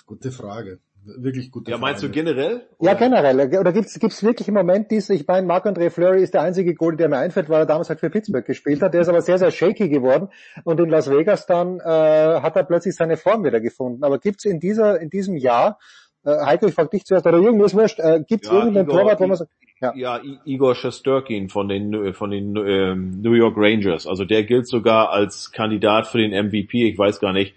Gute 0.06 0.32
Frage 0.32 0.80
wirklich 1.18 1.52
gute 1.52 1.72
Ja, 1.72 1.78
meinst 1.78 2.02
Frage. 2.02 2.14
du 2.14 2.20
generell? 2.20 2.68
Oder? 2.78 2.92
Ja, 2.92 2.98
generell. 2.98 3.60
Oder 3.60 3.72
gibt's 3.72 4.00
gibt's 4.00 4.24
wirklich 4.24 4.48
im 4.48 4.54
Moment 4.54 4.92
diese, 4.92 5.14
ich 5.14 5.26
meine, 5.28 5.48
Marc-André 5.48 5.90
Fleury 5.90 6.22
ist 6.22 6.34
der 6.34 6.42
einzige 6.42 6.76
Goal, 6.76 6.98
der 6.98 7.10
mir 7.10 7.18
einfällt, 7.18 7.50
weil 7.50 7.62
er 7.62 7.66
damals 7.66 7.90
halt 7.90 8.00
für 8.00 8.10
Pittsburgh 8.10 8.46
gespielt 8.46 8.82
hat. 8.82 8.94
Der 8.94 9.02
ist 9.02 9.10
aber 9.10 9.22
sehr, 9.22 9.38
sehr 9.38 9.52
shaky 9.52 9.90
geworden. 9.90 10.30
Und 10.64 10.80
in 10.80 10.90
Las 10.90 11.10
Vegas 11.10 11.46
dann 11.46 11.80
äh, 11.80 11.84
hat 11.84 12.56
er 12.56 12.64
plötzlich 12.64 12.96
seine 12.96 13.18
Form 13.18 13.44
wieder 13.44 13.60
gefunden. 13.60 14.04
Aber 14.04 14.20
gibt's 14.20 14.46
in 14.46 14.60
dieser, 14.60 15.00
in 15.00 15.10
diesem 15.10 15.38
Jahr, 15.38 15.80
äh, 16.26 16.46
Heiko, 16.46 16.68
ich 16.68 16.74
frage 16.74 16.90
dich 16.90 17.06
zuerst, 17.06 17.26
oder 17.26 17.38
irgendwas 17.38 17.74
wurscht, 17.74 18.00
äh, 18.00 18.24
gibt's 18.28 18.48
ja, 18.48 18.56
irgendeinen 18.56 18.88
Igor, 18.88 19.00
Torwart, 19.00 19.20
wo 19.20 19.28
man 19.28 19.38
sagt, 19.38 19.52
ja. 19.80 19.94
ja, 19.96 20.20
Igor 20.46 20.76
Shesterkin 20.76 21.50
von 21.50 21.68
den 21.68 22.14
von 22.14 22.32
den 22.32 22.56
ähm, 22.56 23.22
New 23.22 23.34
York 23.34 23.54
Rangers. 23.58 24.08
Also 24.08 24.26
der 24.26 24.44
gilt 24.44 24.68
sogar 24.68 25.12
als 25.12 25.52
Kandidat 25.52 26.08
für 26.08 26.18
den 26.18 26.32
MVP. 26.32 26.88
Ich 26.90 26.98
weiß 26.98 27.20
gar 27.20 27.32
nicht, 27.32 27.54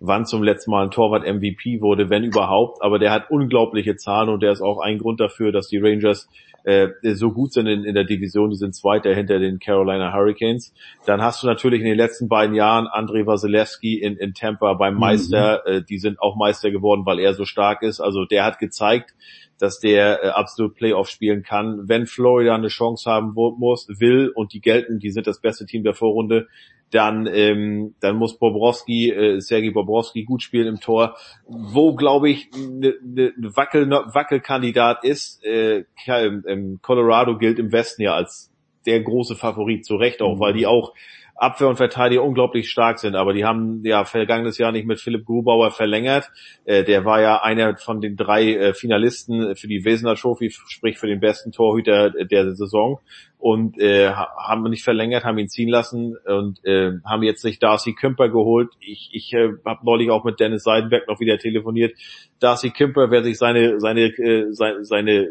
wann 0.00 0.26
zum 0.26 0.42
letzten 0.42 0.70
Mal 0.70 0.84
ein 0.84 0.90
Torwart 0.90 1.26
MVP 1.26 1.80
wurde, 1.80 2.10
wenn 2.10 2.24
überhaupt. 2.24 2.82
Aber 2.82 2.98
der 2.98 3.10
hat 3.10 3.30
unglaubliche 3.30 3.96
Zahlen 3.96 4.28
und 4.28 4.42
der 4.42 4.52
ist 4.52 4.60
auch 4.60 4.78
ein 4.80 4.98
Grund 4.98 5.20
dafür, 5.20 5.52
dass 5.52 5.68
die 5.68 5.78
Rangers 5.78 6.28
äh, 6.64 6.88
so 7.14 7.32
gut 7.32 7.52
sind 7.52 7.66
in, 7.66 7.84
in 7.84 7.94
der 7.94 8.04
Division. 8.04 8.50
Die 8.50 8.56
sind 8.56 8.74
Zweiter 8.74 9.14
hinter 9.14 9.38
den 9.38 9.58
Carolina 9.58 10.12
Hurricanes. 10.12 10.72
Dann 11.06 11.22
hast 11.22 11.42
du 11.42 11.46
natürlich 11.46 11.80
in 11.80 11.86
den 11.86 11.96
letzten 11.96 12.28
beiden 12.28 12.54
Jahren 12.54 12.86
Andrei 12.86 13.26
Wasilewski 13.26 13.98
in, 13.98 14.16
in 14.16 14.34
Tampa 14.34 14.74
beim 14.74 14.94
mhm. 14.94 15.00
Meister. 15.00 15.62
Mhm. 15.66 15.72
Äh, 15.72 15.82
die 15.82 15.98
sind 15.98 16.20
auch 16.20 16.36
Meister 16.36 16.70
geworden, 16.70 17.04
weil 17.04 17.18
er 17.18 17.34
so 17.34 17.44
stark 17.44 17.82
ist. 17.82 18.00
Also 18.00 18.24
der 18.24 18.44
hat 18.44 18.58
gezeigt, 18.58 19.14
dass 19.58 19.80
der 19.80 20.22
äh, 20.22 20.28
absolut 20.28 20.74
Playoff 20.74 21.08
spielen 21.08 21.42
kann. 21.42 21.88
Wenn 21.88 22.06
Florida 22.06 22.54
eine 22.54 22.68
Chance 22.68 23.10
haben 23.10 23.32
muss, 23.34 23.88
will 23.88 24.28
und 24.28 24.52
die 24.52 24.60
gelten, 24.60 24.98
die 24.98 25.10
sind 25.10 25.26
das 25.26 25.40
beste 25.40 25.66
Team 25.66 25.82
der 25.82 25.94
Vorrunde, 25.94 26.48
dann, 26.90 27.26
ähm, 27.26 27.94
dann 28.00 28.16
muss 28.16 28.38
Bobrowski, 28.38 29.10
äh, 29.10 29.40
Sergei 29.40 29.70
Bobrowski 29.70 30.24
gut 30.24 30.42
spielen 30.42 30.66
im 30.66 30.80
Tor. 30.80 31.16
Wo, 31.46 31.94
glaube 31.94 32.30
ich, 32.30 32.48
eine 32.54 32.94
ne, 33.02 33.32
ne 33.36 33.56
Wackel, 33.56 33.90
Wackelkandidat 33.90 35.04
ist, 35.04 35.44
äh, 35.44 35.84
ähm, 36.06 36.78
Colorado 36.82 37.36
gilt 37.36 37.58
im 37.58 37.72
Westen 37.72 38.02
ja 38.02 38.14
als 38.14 38.50
der 38.86 39.00
große 39.02 39.36
Favorit, 39.36 39.84
zu 39.84 39.96
Recht 39.96 40.22
auch, 40.22 40.36
mhm. 40.36 40.40
weil 40.40 40.52
die 40.54 40.66
auch 40.66 40.94
Abwehr 41.38 41.68
und 41.68 41.76
Verteidiger 41.76 42.24
unglaublich 42.24 42.68
stark 42.68 42.98
sind, 42.98 43.14
aber 43.14 43.32
die 43.32 43.44
haben 43.44 43.84
ja 43.84 44.04
vergangenes 44.04 44.58
Jahr 44.58 44.72
nicht 44.72 44.88
mit 44.88 45.00
Philipp 45.00 45.24
Grubauer 45.24 45.70
verlängert. 45.70 46.30
Äh, 46.64 46.82
der 46.82 47.04
war 47.04 47.20
ja 47.20 47.42
einer 47.42 47.76
von 47.76 48.00
den 48.00 48.16
drei 48.16 48.54
äh, 48.54 48.74
Finalisten 48.74 49.54
für 49.54 49.68
die 49.68 49.84
Wesener 49.84 50.16
Trophy, 50.16 50.50
sprich 50.50 50.98
für 50.98 51.06
den 51.06 51.20
besten 51.20 51.52
Torhüter 51.52 52.10
der 52.10 52.56
Saison 52.56 52.98
und 53.38 53.78
äh, 53.80 54.10
haben 54.10 54.64
nicht 54.64 54.82
verlängert, 54.82 55.24
haben 55.24 55.38
ihn 55.38 55.48
ziehen 55.48 55.68
lassen 55.68 56.16
und 56.26 56.64
äh, 56.64 56.92
haben 57.04 57.22
jetzt 57.22 57.40
sich 57.40 57.60
Darcy 57.60 57.94
Kümper 57.94 58.28
geholt. 58.28 58.70
Ich, 58.80 59.10
ich 59.12 59.32
äh, 59.32 59.50
habe 59.64 59.84
neulich 59.84 60.10
auch 60.10 60.24
mit 60.24 60.40
Dennis 60.40 60.64
Seidenberg 60.64 61.06
noch 61.06 61.20
wieder 61.20 61.38
telefoniert. 61.38 61.96
Darcy 62.40 62.70
Kümper, 62.70 63.12
wer 63.12 63.22
sich 63.22 63.38
seine 63.38 63.78
seine 63.78 64.06
äh, 64.06 64.46
seine, 64.50 64.84
seine 64.84 65.28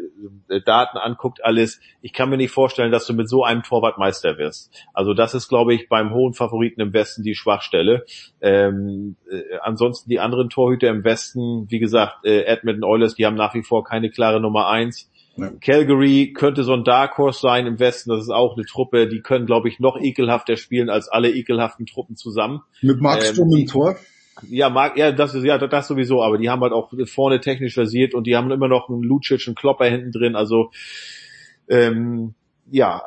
äh, 0.48 0.60
Daten 0.64 0.96
anguckt, 0.96 1.44
alles. 1.44 1.80
Ich 2.00 2.14
kann 2.14 2.30
mir 2.30 2.38
nicht 2.38 2.50
vorstellen, 2.50 2.92
dass 2.92 3.06
du 3.06 3.12
mit 3.12 3.28
so 3.28 3.44
einem 3.44 3.62
Torwart 3.62 3.98
Meister 3.98 4.38
wirst. 4.38 4.72
Also 4.94 5.12
das 5.12 5.34
ist, 5.34 5.48
glaube 5.48 5.74
ich, 5.74 5.90
beim 5.90 6.14
hohen 6.14 6.32
Favoriten 6.32 6.80
im 6.80 6.94
Westen 6.94 7.22
die 7.22 7.34
Schwachstelle. 7.34 8.06
Ähm, 8.40 9.16
äh, 9.30 9.58
ansonsten 9.60 10.08
die 10.08 10.20
anderen 10.20 10.48
Torhüter 10.48 10.88
im 10.88 11.04
Westen, 11.04 11.66
wie 11.68 11.78
gesagt, 11.78 12.24
äh, 12.24 12.44
Edmonton 12.44 12.84
Oilers, 12.84 13.16
die 13.16 13.26
haben 13.26 13.36
nach 13.36 13.54
wie 13.54 13.62
vor 13.62 13.84
keine 13.84 14.08
klare 14.08 14.40
Nummer 14.40 14.68
eins. 14.68 15.10
Ja. 15.38 15.50
Calgary 15.60 16.32
könnte 16.34 16.64
so 16.64 16.72
ein 16.74 16.84
Dark 16.84 17.16
Horse 17.16 17.40
sein 17.40 17.66
im 17.66 17.78
Westen. 17.78 18.10
Das 18.10 18.22
ist 18.22 18.30
auch 18.30 18.56
eine 18.56 18.66
Truppe, 18.66 19.08
die 19.08 19.20
können, 19.20 19.46
glaube 19.46 19.68
ich, 19.68 19.78
noch 19.78 19.98
ekelhafter 20.00 20.56
spielen 20.56 20.90
als 20.90 21.08
alle 21.08 21.30
ekelhaften 21.30 21.86
Truppen 21.86 22.16
zusammen. 22.16 22.62
Mit 22.82 23.00
Markstrom 23.00 23.50
ähm, 23.52 23.60
im 23.60 23.66
Tor? 23.66 23.96
Ja, 24.48 24.70
Mark, 24.70 24.96
ja, 24.96 25.12
das 25.12 25.34
ist 25.34 25.44
ja 25.44 25.58
das 25.58 25.88
sowieso, 25.88 26.22
aber 26.22 26.38
die 26.38 26.48
haben 26.48 26.62
halt 26.62 26.72
auch 26.72 26.92
vorne 27.06 27.40
technisch 27.40 27.74
versiert 27.74 28.14
und 28.14 28.26
die 28.26 28.36
haben 28.36 28.50
immer 28.50 28.68
noch 28.68 28.88
einen 28.88 29.02
Lucic, 29.02 29.46
einen 29.46 29.56
Klopper 29.56 29.86
hinten 29.86 30.12
drin. 30.12 30.36
Also 30.36 30.70
ähm, 31.68 32.34
ja, 32.70 33.02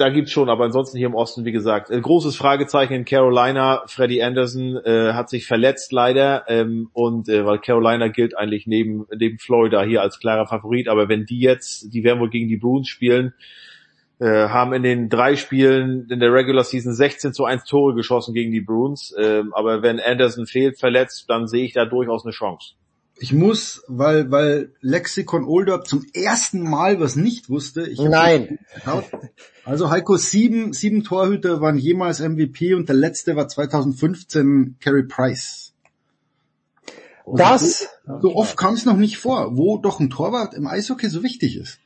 da 0.00 0.08
gibt's 0.08 0.32
schon, 0.32 0.48
aber 0.48 0.64
ansonsten 0.64 0.96
hier 0.96 1.08
im 1.08 1.14
Osten, 1.14 1.44
wie 1.44 1.52
gesagt, 1.52 1.90
äh, 1.90 2.00
großes 2.00 2.34
Fragezeichen 2.34 2.94
in 2.94 3.04
Carolina. 3.04 3.82
Freddie 3.86 4.22
Anderson 4.22 4.76
äh, 4.84 5.12
hat 5.12 5.28
sich 5.28 5.46
verletzt 5.46 5.92
leider 5.92 6.44
ähm, 6.48 6.88
und 6.94 7.28
äh, 7.28 7.44
weil 7.44 7.58
Carolina 7.58 8.08
gilt 8.08 8.36
eigentlich 8.36 8.66
neben 8.66 9.06
neben 9.14 9.38
Florida 9.38 9.82
hier 9.82 10.00
als 10.00 10.18
klarer 10.18 10.46
Favorit, 10.46 10.88
aber 10.88 11.08
wenn 11.08 11.26
die 11.26 11.40
jetzt, 11.40 11.92
die 11.92 12.02
werden 12.02 12.20
wohl 12.20 12.30
gegen 12.30 12.48
die 12.48 12.56
Bruins 12.56 12.88
spielen, 12.88 13.34
äh, 14.20 14.48
haben 14.48 14.72
in 14.72 14.82
den 14.82 15.08
drei 15.10 15.36
Spielen 15.36 16.08
in 16.08 16.18
der 16.18 16.32
Regular 16.32 16.64
Season 16.64 16.94
16 16.94 17.34
zu 17.34 17.44
1 17.44 17.64
Tore 17.64 17.94
geschossen 17.94 18.32
gegen 18.32 18.52
die 18.52 18.62
Bruins, 18.62 19.14
ähm, 19.18 19.52
aber 19.52 19.82
wenn 19.82 20.00
Anderson 20.00 20.46
fehlt, 20.46 20.78
verletzt, 20.78 21.26
dann 21.28 21.46
sehe 21.46 21.64
ich 21.64 21.74
da 21.74 21.84
durchaus 21.84 22.24
eine 22.24 22.32
Chance. 22.32 22.74
Ich 23.22 23.34
muss, 23.34 23.84
weil, 23.86 24.30
weil 24.30 24.72
Lexikon 24.80 25.44
Oldorp 25.44 25.86
zum 25.86 26.06
ersten 26.14 26.62
Mal 26.62 27.00
was 27.00 27.16
nicht 27.16 27.50
wusste. 27.50 27.82
Ich 27.82 28.00
Nein. 28.00 28.58
Also 29.62 29.90
Heiko, 29.90 30.16
sieben, 30.16 30.72
sieben 30.72 31.04
Torhüter 31.04 31.60
waren 31.60 31.76
jemals 31.76 32.20
MVP 32.20 32.72
und 32.72 32.88
der 32.88 32.96
letzte 32.96 33.36
war 33.36 33.46
2015 33.46 34.76
Carey 34.80 35.02
Price. 35.02 35.74
Und 37.26 37.38
das? 37.38 37.88
So, 38.22 38.34
oft 38.34 38.56
kam 38.56 38.72
es 38.72 38.86
noch 38.86 38.96
nicht 38.96 39.18
vor, 39.18 39.54
wo 39.54 39.76
doch 39.76 40.00
ein 40.00 40.08
Torwart 40.08 40.54
im 40.54 40.66
Eishockey 40.66 41.10
so 41.10 41.22
wichtig 41.22 41.58
ist. 41.58 41.78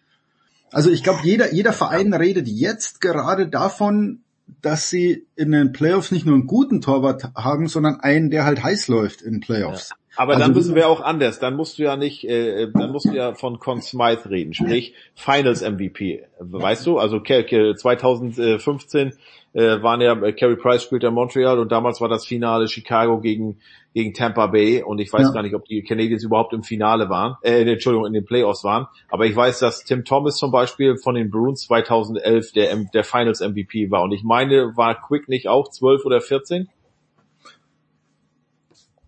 Also 0.70 0.88
ich 0.90 1.02
glaube, 1.02 1.20
jeder, 1.24 1.52
jeder 1.52 1.72
Verein 1.72 2.14
redet 2.14 2.46
jetzt 2.46 3.00
gerade 3.00 3.48
davon, 3.48 4.20
dass 4.62 4.88
sie 4.88 5.26
in 5.34 5.50
den 5.50 5.72
Playoffs 5.72 6.12
nicht 6.12 6.26
nur 6.26 6.36
einen 6.36 6.46
guten 6.46 6.80
Torwart 6.80 7.34
haben, 7.34 7.66
sondern 7.66 7.98
einen, 7.98 8.30
der 8.30 8.44
halt 8.44 8.62
heiß 8.62 8.86
läuft 8.86 9.20
in 9.20 9.40
Playoffs. 9.40 9.90
Ja. 9.90 9.96
Aber 10.16 10.34
also 10.34 10.44
dann 10.44 10.54
müssen 10.54 10.74
wir 10.74 10.88
auch 10.88 11.00
anders. 11.00 11.38
Dann 11.38 11.56
musst 11.56 11.78
du 11.78 11.82
ja 11.84 11.96
nicht, 11.96 12.24
äh, 12.24 12.70
dann 12.72 12.92
musst 12.92 13.06
du 13.06 13.14
ja 13.14 13.34
von 13.34 13.58
Con 13.58 13.82
Smythe 13.82 14.30
reden, 14.30 14.54
sprich 14.54 14.94
Finals 15.14 15.62
MVP. 15.62 16.24
Weißt 16.38 16.86
du? 16.86 16.98
Also 16.98 17.20
2015 17.20 19.12
äh, 19.54 19.82
waren 19.82 20.00
ja, 20.00 20.12
äh, 20.20 20.32
Carey 20.32 20.56
Price 20.56 20.82
spielt 20.82 21.02
ja 21.02 21.10
Montreal 21.10 21.58
und 21.58 21.70
damals 21.72 22.00
war 22.00 22.08
das 22.08 22.26
Finale 22.26 22.68
Chicago 22.68 23.20
gegen 23.20 23.60
gegen 23.94 24.12
Tampa 24.12 24.48
Bay 24.48 24.82
und 24.82 24.98
ich 24.98 25.12
weiß 25.12 25.28
ja. 25.28 25.32
gar 25.32 25.42
nicht, 25.42 25.54
ob 25.54 25.66
die 25.66 25.82
Canadiens 25.82 26.24
überhaupt 26.24 26.52
im 26.52 26.64
Finale 26.64 27.08
waren, 27.08 27.36
äh, 27.42 27.62
Entschuldigung, 27.62 28.06
in 28.06 28.12
den 28.12 28.24
Playoffs 28.24 28.64
waren, 28.64 28.88
aber 29.08 29.26
ich 29.26 29.36
weiß, 29.36 29.60
dass 29.60 29.84
Tim 29.84 30.04
Thomas 30.04 30.36
zum 30.36 30.50
Beispiel 30.50 30.96
von 30.96 31.14
den 31.14 31.30
Bruins 31.30 31.62
2011 31.66 32.52
der, 32.52 32.76
der 32.92 33.04
Finals 33.04 33.40
MVP 33.40 33.92
war 33.92 34.02
und 34.02 34.10
ich 34.10 34.24
meine, 34.24 34.76
war 34.76 35.00
Quick 35.00 35.28
nicht 35.28 35.46
auch 35.46 35.70
12 35.70 36.04
oder 36.04 36.20
14? 36.20 36.68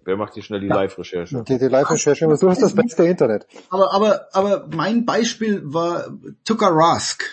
Wer 0.06 0.16
macht 0.16 0.34
hier 0.34 0.42
schnell 0.44 0.60
die 0.60 0.68
ja. 0.68 0.76
Live-Recherche? 0.76 1.42
Die, 1.46 1.58
die 1.58 1.66
Live-Recherche, 1.66 2.26
du 2.26 2.48
hast 2.48 2.62
das 2.62 2.74
beste 2.74 3.04
Internet. 3.04 3.46
Aber, 3.70 3.92
aber, 3.92 4.28
aber 4.32 4.68
mein 4.74 5.04
Beispiel 5.04 5.62
war 5.64 6.16
Tucker 6.44 6.70
Rask. 6.70 7.24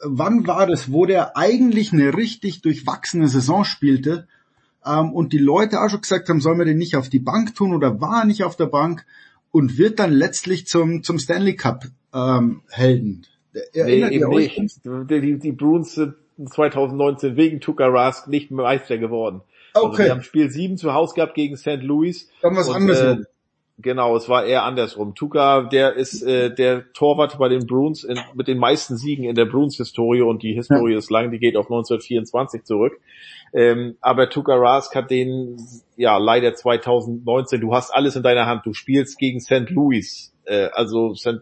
Wann 0.00 0.46
war 0.46 0.66
das, 0.66 0.90
wo 0.90 1.04
der 1.04 1.36
eigentlich 1.36 1.92
eine 1.92 2.16
richtig 2.16 2.62
durchwachsene 2.62 3.28
Saison 3.28 3.64
spielte 3.64 4.26
ähm, 4.84 5.12
und 5.12 5.34
die 5.34 5.38
Leute 5.38 5.80
auch 5.80 5.90
schon 5.90 6.00
gesagt 6.00 6.30
haben, 6.30 6.40
sollen 6.40 6.58
wir 6.58 6.64
den 6.64 6.78
nicht 6.78 6.96
auf 6.96 7.10
die 7.10 7.20
Bank 7.20 7.54
tun 7.54 7.74
oder 7.74 8.00
war 8.00 8.22
er 8.22 8.24
nicht 8.24 8.44
auf 8.44 8.56
der 8.56 8.66
Bank 8.66 9.04
und 9.50 9.76
wird 9.76 9.98
dann 9.98 10.12
letztlich 10.12 10.66
zum, 10.66 11.02
zum 11.02 11.18
Stanley 11.18 11.54
Cup 11.54 11.84
ähm, 12.14 12.62
Helden. 12.70 13.26
Erinnert 13.74 14.10
nee, 14.10 14.16
ihr 14.16 14.28
euch? 14.28 14.58
Nicht. 14.58 14.80
Die, 14.84 15.38
die 15.38 15.52
Bruins 15.52 15.94
sind 15.94 16.14
2019 16.48 17.36
wegen 17.36 17.60
Tucker 17.60 17.92
Rask 17.92 18.26
nicht 18.26 18.50
Meister 18.50 18.96
geworden. 18.96 19.42
Also 19.74 19.88
okay. 19.88 19.92
Also 19.92 20.04
wir 20.04 20.10
haben 20.10 20.22
Spiel 20.22 20.50
7 20.50 20.76
zu 20.76 20.94
Hause 20.94 21.14
gehabt 21.14 21.34
gegen 21.34 21.56
St. 21.56 21.82
Louis. 21.82 22.28
Dann 22.40 22.56
was 22.56 22.68
anderes. 22.68 23.00
Äh, 23.00 23.24
genau, 23.78 24.16
es 24.16 24.28
war 24.28 24.44
eher 24.44 24.64
andersrum. 24.64 25.14
Tuka, 25.14 25.62
der 25.62 25.94
ist 25.94 26.22
äh, 26.22 26.54
der 26.54 26.92
Torwart 26.92 27.38
bei 27.38 27.48
den 27.48 27.66
Bruins 27.66 28.04
in, 28.04 28.18
mit 28.34 28.48
den 28.48 28.58
meisten 28.58 28.96
Siegen 28.96 29.24
in 29.24 29.34
der 29.34 29.46
Bruins-Historie 29.46 30.22
und 30.22 30.42
die 30.42 30.54
Historie 30.54 30.92
ja. 30.92 30.98
ist 30.98 31.10
lang, 31.10 31.30
die 31.30 31.38
geht 31.38 31.56
auf 31.56 31.66
1924 31.66 32.64
zurück. 32.64 33.00
Ähm, 33.54 33.96
aber 34.00 34.30
Tuka 34.30 34.54
Rask 34.54 34.94
hat 34.94 35.10
den, 35.10 35.58
ja, 35.96 36.16
leider 36.16 36.54
2019, 36.54 37.60
du 37.60 37.74
hast 37.74 37.90
alles 37.90 38.16
in 38.16 38.22
deiner 38.22 38.46
Hand, 38.46 38.64
du 38.64 38.72
spielst 38.72 39.18
gegen 39.18 39.40
St. 39.40 39.68
Louis. 39.68 40.32
Äh, 40.44 40.68
also 40.72 41.14
St. 41.14 41.40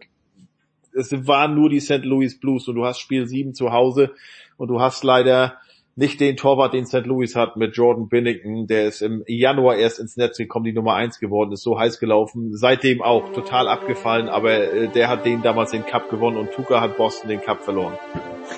es 0.93 1.11
waren 1.27 1.55
nur 1.55 1.69
die 1.69 1.79
St. 1.79 2.03
Louis 2.03 2.39
Blues 2.39 2.67
und 2.67 2.75
du 2.75 2.85
hast 2.85 2.99
Spiel 2.99 3.27
7 3.27 3.53
zu 3.53 3.71
Hause 3.71 4.11
und 4.57 4.67
du 4.67 4.81
hast 4.81 5.03
leider 5.03 5.57
nicht 5.95 6.19
den 6.19 6.37
Torwart, 6.37 6.73
den 6.73 6.85
St. 6.85 7.05
Louis 7.05 7.35
hat 7.35 7.57
mit 7.57 7.75
Jordan 7.75 8.07
Binnington, 8.07 8.67
der 8.67 8.87
ist 8.87 9.01
im 9.01 9.23
Januar 9.27 9.75
erst 9.75 9.99
ins 9.99 10.17
Netz 10.17 10.37
gekommen, 10.37 10.65
die 10.65 10.73
Nummer 10.73 10.95
eins 10.95 11.19
geworden, 11.19 11.51
ist 11.51 11.63
so 11.63 11.77
heiß 11.77 11.99
gelaufen, 11.99 12.55
seitdem 12.55 13.01
auch 13.01 13.31
total 13.33 13.67
abgefallen, 13.67 14.29
aber 14.29 14.51
äh, 14.51 14.87
der 14.87 15.09
hat 15.09 15.25
den 15.25 15.41
damals 15.41 15.71
den 15.71 15.85
Cup 15.85 16.09
gewonnen 16.09 16.37
und 16.37 16.51
Tuka 16.51 16.81
hat 16.81 16.97
Boston 16.97 17.29
den 17.29 17.41
Cup 17.41 17.61
verloren. 17.61 17.93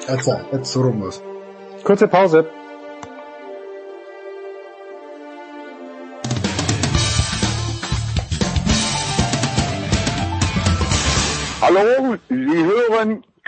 Jetzt, 0.07 0.31
jetzt 0.51 0.71
so 0.71 0.81
rum 0.81 1.01
was. 1.01 1.21
Kurze 1.83 2.07
Pause. 2.07 2.45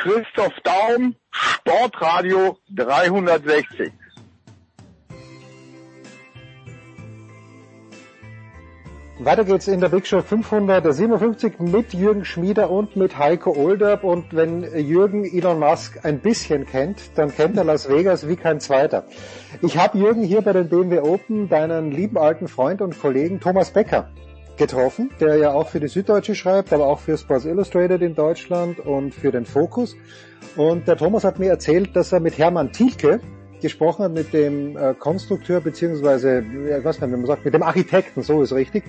Christoph 0.06 0.54
Daum, 0.64 1.16
Sportradio 1.32 2.60
360. 2.76 3.92
Weiter 9.18 9.46
geht's 9.46 9.68
in 9.68 9.82
der 9.82 9.90
Big 9.90 10.06
Show 10.06 10.22
557 10.22 11.60
mit 11.60 11.96
Jürgen 11.96 12.24
Schmieder 12.24 12.70
und 12.70 12.96
mit 12.96 13.18
Heiko 13.18 13.54
Olderb. 13.54 14.04
Und 14.04 14.36
wenn 14.36 14.62
Jürgen 14.78 15.26
Elon 15.26 15.58
Musk 15.58 16.06
ein 16.06 16.20
bisschen 16.20 16.68
kennt, 16.68 17.18
dann 17.18 17.34
kennt 17.34 17.58
er 17.58 17.64
Las 17.64 17.90
Vegas 17.90 18.28
wie 18.28 18.36
kein 18.36 18.60
zweiter. 18.60 19.06
Ich 19.64 19.80
habe 19.80 19.98
Jürgen 19.98 20.22
hier 20.22 20.44
bei 20.44 20.54
den 20.54 20.70
BMW 20.70 21.00
Open, 21.00 21.50
deinen 21.50 21.90
lieben 21.90 22.20
alten 22.20 22.48
Freund 22.48 22.80
und 22.84 23.02
Kollegen 23.02 23.40
Thomas 23.40 23.72
Becker 23.72 24.12
getroffen, 24.58 25.12
der 25.20 25.36
ja 25.38 25.52
auch 25.52 25.70
für 25.70 25.80
die 25.80 25.88
Süddeutsche 25.88 26.36
schreibt, 26.36 26.74
aber 26.74 26.88
auch 26.88 27.00
für 27.00 27.18
Sports 27.18 27.46
Illustrated 27.46 28.02
in 28.02 28.16
Deutschland 28.16 28.80
und 28.80 29.14
für 29.14 29.32
den 29.32 29.46
Focus. 29.46 29.96
Und 30.56 30.88
der 30.88 30.98
Thomas 30.98 31.24
hat 31.24 31.40
mir 31.40 31.50
erzählt, 31.50 31.96
dass 31.96 32.12
er 32.12 32.20
mit 32.20 32.38
Hermann 32.38 32.72
Thielke 32.72 33.20
gesprochen 33.62 34.04
hat, 34.04 34.14
mit 34.14 34.34
dem 34.34 34.78
äh, 34.78 34.94
Konstrukteur 34.94 35.62
beziehungsweise, 35.62 36.40
ich 36.40 36.84
weiß 36.84 37.02
nicht, 37.02 37.12
wie 37.12 37.16
man 37.16 37.26
sagt, 37.26 37.46
mit 37.46 37.54
dem 37.54 37.64
Architekten, 37.64 38.22
so 38.22 38.42
ist 38.42 38.54
richtig, 38.54 38.84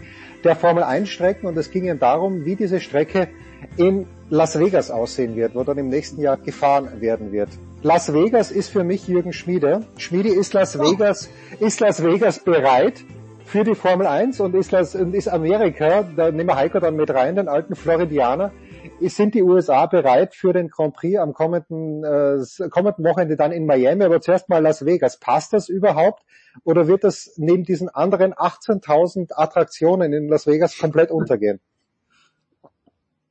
der 0.45 0.57
Formel 0.57 0.83
1 0.83 1.09
Strecken 1.09 1.47
und 1.47 1.57
es 1.57 1.71
ging 1.71 1.85
ihm 1.85 1.99
darum, 1.99 2.45
wie 2.45 2.57
diese 2.57 2.81
Strecke 2.81 3.29
in 3.77 4.07
Las 4.29 4.59
Vegas 4.59 4.91
aussehen 4.91 5.37
wird, 5.37 5.55
wo 5.55 5.65
dann 5.65 5.79
im 5.79 5.89
nächsten 5.89 6.21
Jahr 6.21 6.37
gefahren 6.37 7.01
werden 7.01 7.33
wird. 7.33 7.49
Las 7.83 8.13
Vegas 8.13 8.51
ist 8.51 8.69
für 8.69 8.85
mich 8.85 9.07
Jürgen 9.07 9.33
Schmiede. 9.33 9.87
Schmiede 9.97 10.31
ist 10.31 10.53
Las 10.53 10.79
Vegas, 10.79 11.31
ist 11.61 11.81
Las 11.81 12.03
Vegas 12.03 12.41
bereit 12.41 13.05
für 13.47 13.63
die 13.63 13.77
Formel 13.77 14.07
1 14.07 14.41
und 14.41 14.55
ist, 14.55 14.73
Las, 14.73 14.95
ist 14.95 15.29
Amerika, 15.29 16.03
da 16.03 16.31
nehmen 16.31 16.49
wir 16.49 16.57
Heiko 16.57 16.81
dann 16.81 16.97
mit 16.97 17.11
rein, 17.11 17.37
den 17.37 17.49
alten 17.49 17.77
Floridianer, 17.77 18.53
sind 19.01 19.35
die 19.35 19.43
USA 19.43 19.87
bereit 19.87 20.35
für 20.35 20.53
den 20.53 20.69
Grand 20.69 20.95
Prix 20.95 21.19
am 21.19 21.33
kommenden, 21.33 22.03
äh, 22.03 22.69
kommenden 22.71 23.05
Wochenende 23.05 23.37
dann 23.37 23.53
in 23.53 23.65
Miami, 23.67 24.05
aber 24.05 24.21
zuerst 24.21 24.49
mal 24.49 24.63
Las 24.63 24.85
Vegas. 24.85 25.19
Passt 25.19 25.53
das 25.53 25.69
überhaupt? 25.69 26.23
Oder 26.65 26.89
wird 26.89 27.05
das 27.05 27.35
neben 27.37 27.63
diesen 27.63 27.89
anderen 27.89 28.35
18.000 28.35 29.33
Attraktionen 29.33 30.13
in 30.13 30.29
Las 30.29 30.47
Vegas 30.47 30.77
komplett 30.77 31.11
untergehen? 31.11 31.61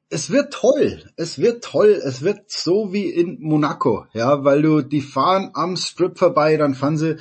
Es 0.10 0.32
wird 0.32 0.54
toll, 0.54 1.04
es 1.18 1.40
wird 1.40 1.64
toll, 1.64 1.90
es 1.90 2.22
wird 2.22 2.50
so 2.50 2.94
wie 2.94 3.10
in 3.10 3.38
Monaco, 3.42 4.06
ja, 4.14 4.44
weil 4.46 4.62
du 4.62 4.82
die 4.82 5.02
fahren 5.02 5.50
am 5.56 5.76
Strip 5.76 6.18
vorbei, 6.18 6.58
dann 6.58 6.76
fahren 6.76 6.98
sie 6.98 7.18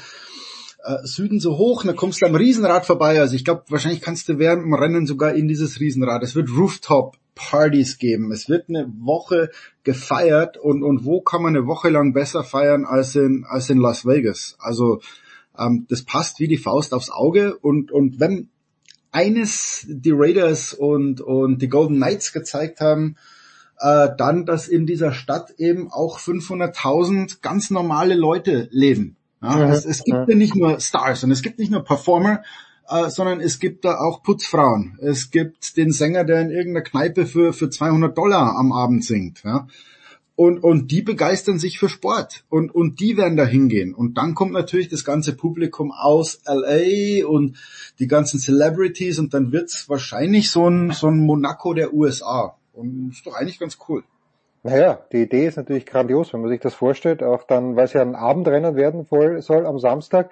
äh, 0.84 1.06
Süden 1.06 1.40
so 1.40 1.56
hoch, 1.56 1.84
dann 1.84 1.96
kommst 1.96 2.22
du 2.22 2.26
am 2.26 2.34
Riesenrad 2.34 2.86
vorbei. 2.86 3.20
Also 3.20 3.34
ich 3.34 3.44
glaube, 3.44 3.64
wahrscheinlich 3.68 4.00
kannst 4.00 4.28
du 4.28 4.38
während 4.38 4.62
dem 4.62 4.74
Rennen 4.74 5.06
sogar 5.06 5.34
in 5.34 5.48
dieses 5.48 5.80
Riesenrad. 5.80 6.22
Es 6.22 6.34
wird 6.34 6.50
Rooftop 6.50 7.16
Partys 7.34 7.98
geben. 7.98 8.32
Es 8.32 8.48
wird 8.48 8.68
eine 8.68 8.92
Woche 8.98 9.50
gefeiert 9.82 10.56
und, 10.56 10.82
und 10.82 11.04
wo 11.04 11.20
kann 11.20 11.42
man 11.42 11.56
eine 11.56 11.66
Woche 11.66 11.90
lang 11.90 12.12
besser 12.12 12.44
feiern 12.44 12.84
als 12.84 13.16
in, 13.16 13.44
als 13.48 13.70
in 13.70 13.78
Las 13.78 14.06
Vegas? 14.06 14.56
Also 14.58 15.00
ähm, 15.58 15.86
das 15.88 16.02
passt 16.02 16.40
wie 16.40 16.48
die 16.48 16.58
Faust 16.58 16.94
aufs 16.94 17.10
Auge 17.10 17.56
und, 17.56 17.90
und 17.90 18.20
wenn 18.20 18.50
eines 19.10 19.86
die 19.88 20.12
Raiders 20.12 20.74
und, 20.74 21.20
und 21.20 21.62
die 21.62 21.68
Golden 21.68 21.96
Knights 21.96 22.32
gezeigt 22.32 22.80
haben, 22.80 23.16
äh, 23.78 24.08
dann, 24.16 24.46
dass 24.46 24.68
in 24.68 24.86
dieser 24.86 25.12
Stadt 25.12 25.54
eben 25.58 25.90
auch 25.90 26.18
500.000 26.18 27.40
ganz 27.40 27.70
normale 27.70 28.14
Leute 28.14 28.68
leben. 28.70 29.16
Ja, 29.44 29.66
mhm. 29.66 29.72
es, 29.72 29.84
es 29.84 30.04
gibt 30.04 30.28
ja 30.28 30.34
nicht 30.34 30.54
nur 30.54 30.80
Stars 30.80 31.24
und 31.24 31.30
es 31.30 31.42
gibt 31.42 31.58
nicht 31.58 31.70
nur 31.70 31.84
Performer, 31.84 32.42
äh, 32.88 33.10
sondern 33.10 33.40
es 33.40 33.58
gibt 33.58 33.84
da 33.84 33.98
auch 33.98 34.22
Putzfrauen. 34.22 34.98
Es 35.00 35.30
gibt 35.30 35.76
den 35.76 35.92
Sänger, 35.92 36.24
der 36.24 36.40
in 36.40 36.50
irgendeiner 36.50 36.84
Kneipe 36.84 37.26
für, 37.26 37.52
für 37.52 37.70
200 37.70 38.16
Dollar 38.16 38.56
am 38.56 38.72
Abend 38.72 39.04
singt. 39.04 39.42
Ja. 39.44 39.66
Und, 40.36 40.64
und 40.64 40.90
die 40.90 41.02
begeistern 41.02 41.60
sich 41.60 41.78
für 41.78 41.88
Sport 41.88 42.44
und, 42.48 42.74
und 42.74 42.98
die 42.98 43.16
werden 43.16 43.36
da 43.36 43.44
hingehen. 43.44 43.94
Und 43.94 44.18
dann 44.18 44.34
kommt 44.34 44.52
natürlich 44.52 44.88
das 44.88 45.04
ganze 45.04 45.36
Publikum 45.36 45.92
aus 45.92 46.40
LA 46.46 47.24
und 47.26 47.56
die 48.00 48.08
ganzen 48.08 48.40
Celebrities 48.40 49.20
und 49.20 49.32
dann 49.32 49.52
wird's 49.52 49.88
wahrscheinlich 49.88 50.50
so 50.50 50.68
ein, 50.68 50.90
so 50.90 51.06
ein 51.06 51.18
Monaco 51.18 51.72
der 51.72 51.94
USA. 51.94 52.56
Und 52.72 53.10
ist 53.12 53.24
doch 53.24 53.34
eigentlich 53.34 53.60
ganz 53.60 53.78
cool. 53.88 54.02
Naja, 54.64 54.98
die 55.12 55.22
Idee 55.22 55.46
ist 55.46 55.58
natürlich 55.58 55.84
grandios, 55.84 56.32
wenn 56.32 56.40
man 56.40 56.48
sich 56.48 56.60
das 56.60 56.72
vorstellt, 56.72 57.22
auch 57.22 57.44
dann, 57.44 57.76
weil 57.76 57.84
es 57.84 57.92
ja 57.92 58.00
ein 58.00 58.14
Abendrennen 58.14 58.76
werden 58.76 59.06
soll 59.42 59.66
am 59.66 59.78
Samstag. 59.78 60.30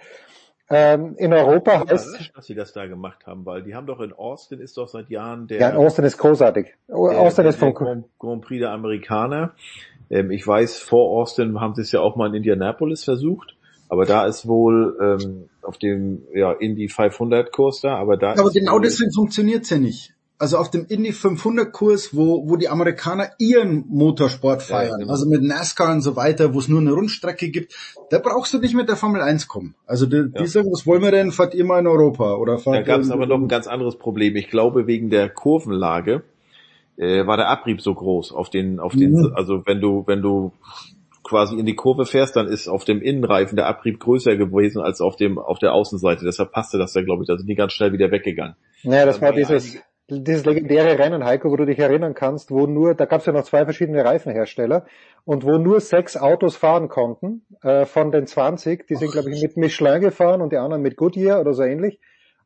Ähm, 0.70 1.16
in 1.18 1.34
Europa 1.34 1.72
ja, 1.72 1.80
heißt 1.86 2.32
dass 2.34 2.46
sie 2.46 2.54
das 2.54 2.72
da 2.72 2.86
gemacht 2.86 3.26
haben, 3.26 3.44
weil 3.44 3.62
die 3.62 3.74
haben 3.74 3.86
doch 3.86 4.00
in 4.00 4.14
Austin 4.14 4.60
ist 4.60 4.78
doch 4.78 4.88
seit 4.88 5.10
Jahren 5.10 5.48
der 5.48 5.60
Ja, 5.60 5.68
in 5.68 5.76
Austin 5.76 6.06
ist 6.06 6.16
großartig. 6.16 6.68
Der, 6.88 6.96
Austin 6.96 7.44
ist 7.44 7.58
vom 7.58 7.74
Grand, 7.74 8.06
Grand 8.18 8.42
Prix 8.42 8.60
der 8.60 8.70
Amerikaner. 8.70 9.52
Ähm, 10.08 10.30
ich 10.30 10.46
weiß, 10.46 10.78
vor 10.78 11.10
Austin 11.10 11.60
haben 11.60 11.74
sie 11.74 11.82
es 11.82 11.92
ja 11.92 12.00
auch 12.00 12.16
mal 12.16 12.28
in 12.28 12.36
Indianapolis 12.36 13.04
versucht, 13.04 13.54
aber 13.90 14.06
da 14.06 14.24
ist 14.24 14.48
wohl 14.48 14.96
ähm, 14.98 15.50
auf 15.60 15.76
dem 15.76 16.22
ja 16.32 16.52
Indy 16.52 16.88
500 16.88 17.52
Kurs 17.52 17.82
da, 17.82 17.96
aber 17.96 18.16
da 18.16 18.30
Aber 18.30 18.50
genau 18.50 18.78
deswegen 18.78 19.12
funktioniert's 19.12 19.68
ja 19.68 19.76
nicht 19.76 20.14
also 20.42 20.56
auf 20.56 20.72
dem 20.72 20.86
Indy 20.88 21.12
500 21.12 21.72
Kurs, 21.72 22.16
wo, 22.16 22.48
wo 22.48 22.56
die 22.56 22.68
Amerikaner 22.68 23.30
ihren 23.38 23.84
Motorsport 23.86 24.60
feiern, 24.60 24.90
ja, 24.90 24.96
genau. 24.96 25.12
also 25.12 25.28
mit 25.28 25.40
NASCAR 25.40 25.92
und 25.92 26.00
so 26.00 26.16
weiter, 26.16 26.52
wo 26.52 26.58
es 26.58 26.66
nur 26.66 26.80
eine 26.80 26.90
Rundstrecke 26.90 27.48
gibt, 27.48 27.76
da 28.10 28.18
brauchst 28.18 28.52
du 28.52 28.58
nicht 28.58 28.74
mit 28.74 28.88
der 28.88 28.96
Formel 28.96 29.20
1 29.20 29.46
kommen. 29.46 29.76
Also 29.86 30.04
die, 30.04 30.16
ja. 30.16 30.24
die 30.24 30.46
sagen, 30.48 30.66
was 30.72 30.84
wollen 30.84 31.00
wir 31.00 31.12
denn, 31.12 31.30
fahrt 31.30 31.54
ihr 31.54 31.64
mal 31.64 31.78
in 31.78 31.86
Europa 31.86 32.34
oder 32.34 32.58
fahrt 32.58 32.78
Da 32.78 32.82
gab 32.82 33.02
es 33.02 33.12
aber 33.12 33.28
noch 33.28 33.38
ein 33.38 33.46
ganz 33.46 33.68
anderes 33.68 33.96
Problem. 33.96 34.34
Ich 34.34 34.50
glaube, 34.50 34.88
wegen 34.88 35.10
der 35.10 35.28
Kurvenlage 35.28 36.24
äh, 36.96 37.24
war 37.24 37.36
der 37.36 37.48
Abrieb 37.48 37.80
so 37.80 37.94
groß 37.94 38.32
auf 38.32 38.50
den, 38.50 38.80
auf 38.80 38.96
den, 38.96 39.12
mhm. 39.12 39.32
also 39.36 39.62
wenn 39.64 39.80
du, 39.80 40.02
wenn 40.08 40.22
du 40.22 40.50
quasi 41.22 41.56
in 41.56 41.66
die 41.66 41.76
Kurve 41.76 42.04
fährst, 42.04 42.34
dann 42.34 42.48
ist 42.48 42.66
auf 42.66 42.84
dem 42.84 43.00
Innenreifen 43.00 43.54
der 43.54 43.68
Abrieb 43.68 44.00
größer 44.00 44.36
gewesen 44.36 44.82
als 44.82 45.00
auf 45.00 45.14
dem 45.14 45.38
auf 45.38 45.60
der 45.60 45.72
Außenseite. 45.72 46.24
Deshalb 46.24 46.50
passte 46.50 46.78
das 46.78 46.94
da, 46.94 47.02
glaube 47.02 47.22
ich. 47.22 47.28
Da 47.28 47.38
sind 47.38 47.46
die 47.46 47.54
ganz 47.54 47.74
schnell 47.74 47.92
wieder 47.92 48.10
weggegangen. 48.10 48.56
Naja, 48.82 49.06
das 49.06 49.20
war 49.20 49.32
dieses 49.32 49.78
dieses 50.20 50.44
legendäre 50.44 50.98
Rennen, 50.98 51.24
Heiko, 51.24 51.50
wo 51.50 51.56
du 51.56 51.64
dich 51.64 51.78
erinnern 51.78 52.14
kannst, 52.14 52.50
wo 52.50 52.66
nur, 52.66 52.94
da 52.94 53.04
gab 53.04 53.20
es 53.20 53.26
ja 53.26 53.32
noch 53.32 53.44
zwei 53.44 53.64
verschiedene 53.64 54.04
Reifenhersteller 54.04 54.84
und 55.24 55.44
wo 55.44 55.58
nur 55.58 55.80
sechs 55.80 56.16
Autos 56.16 56.56
fahren 56.56 56.88
konnten 56.88 57.44
äh, 57.62 57.86
von 57.86 58.12
den 58.12 58.26
20, 58.26 58.86
die 58.86 58.96
sind, 58.96 59.12
glaube 59.12 59.30
ich, 59.30 59.42
mit 59.42 59.56
Michelin 59.56 60.00
gefahren 60.00 60.40
und 60.40 60.52
die 60.52 60.58
anderen 60.58 60.82
mit 60.82 60.96
Goodyear 60.96 61.40
oder 61.40 61.54
so 61.54 61.62
ähnlich. 61.62 61.98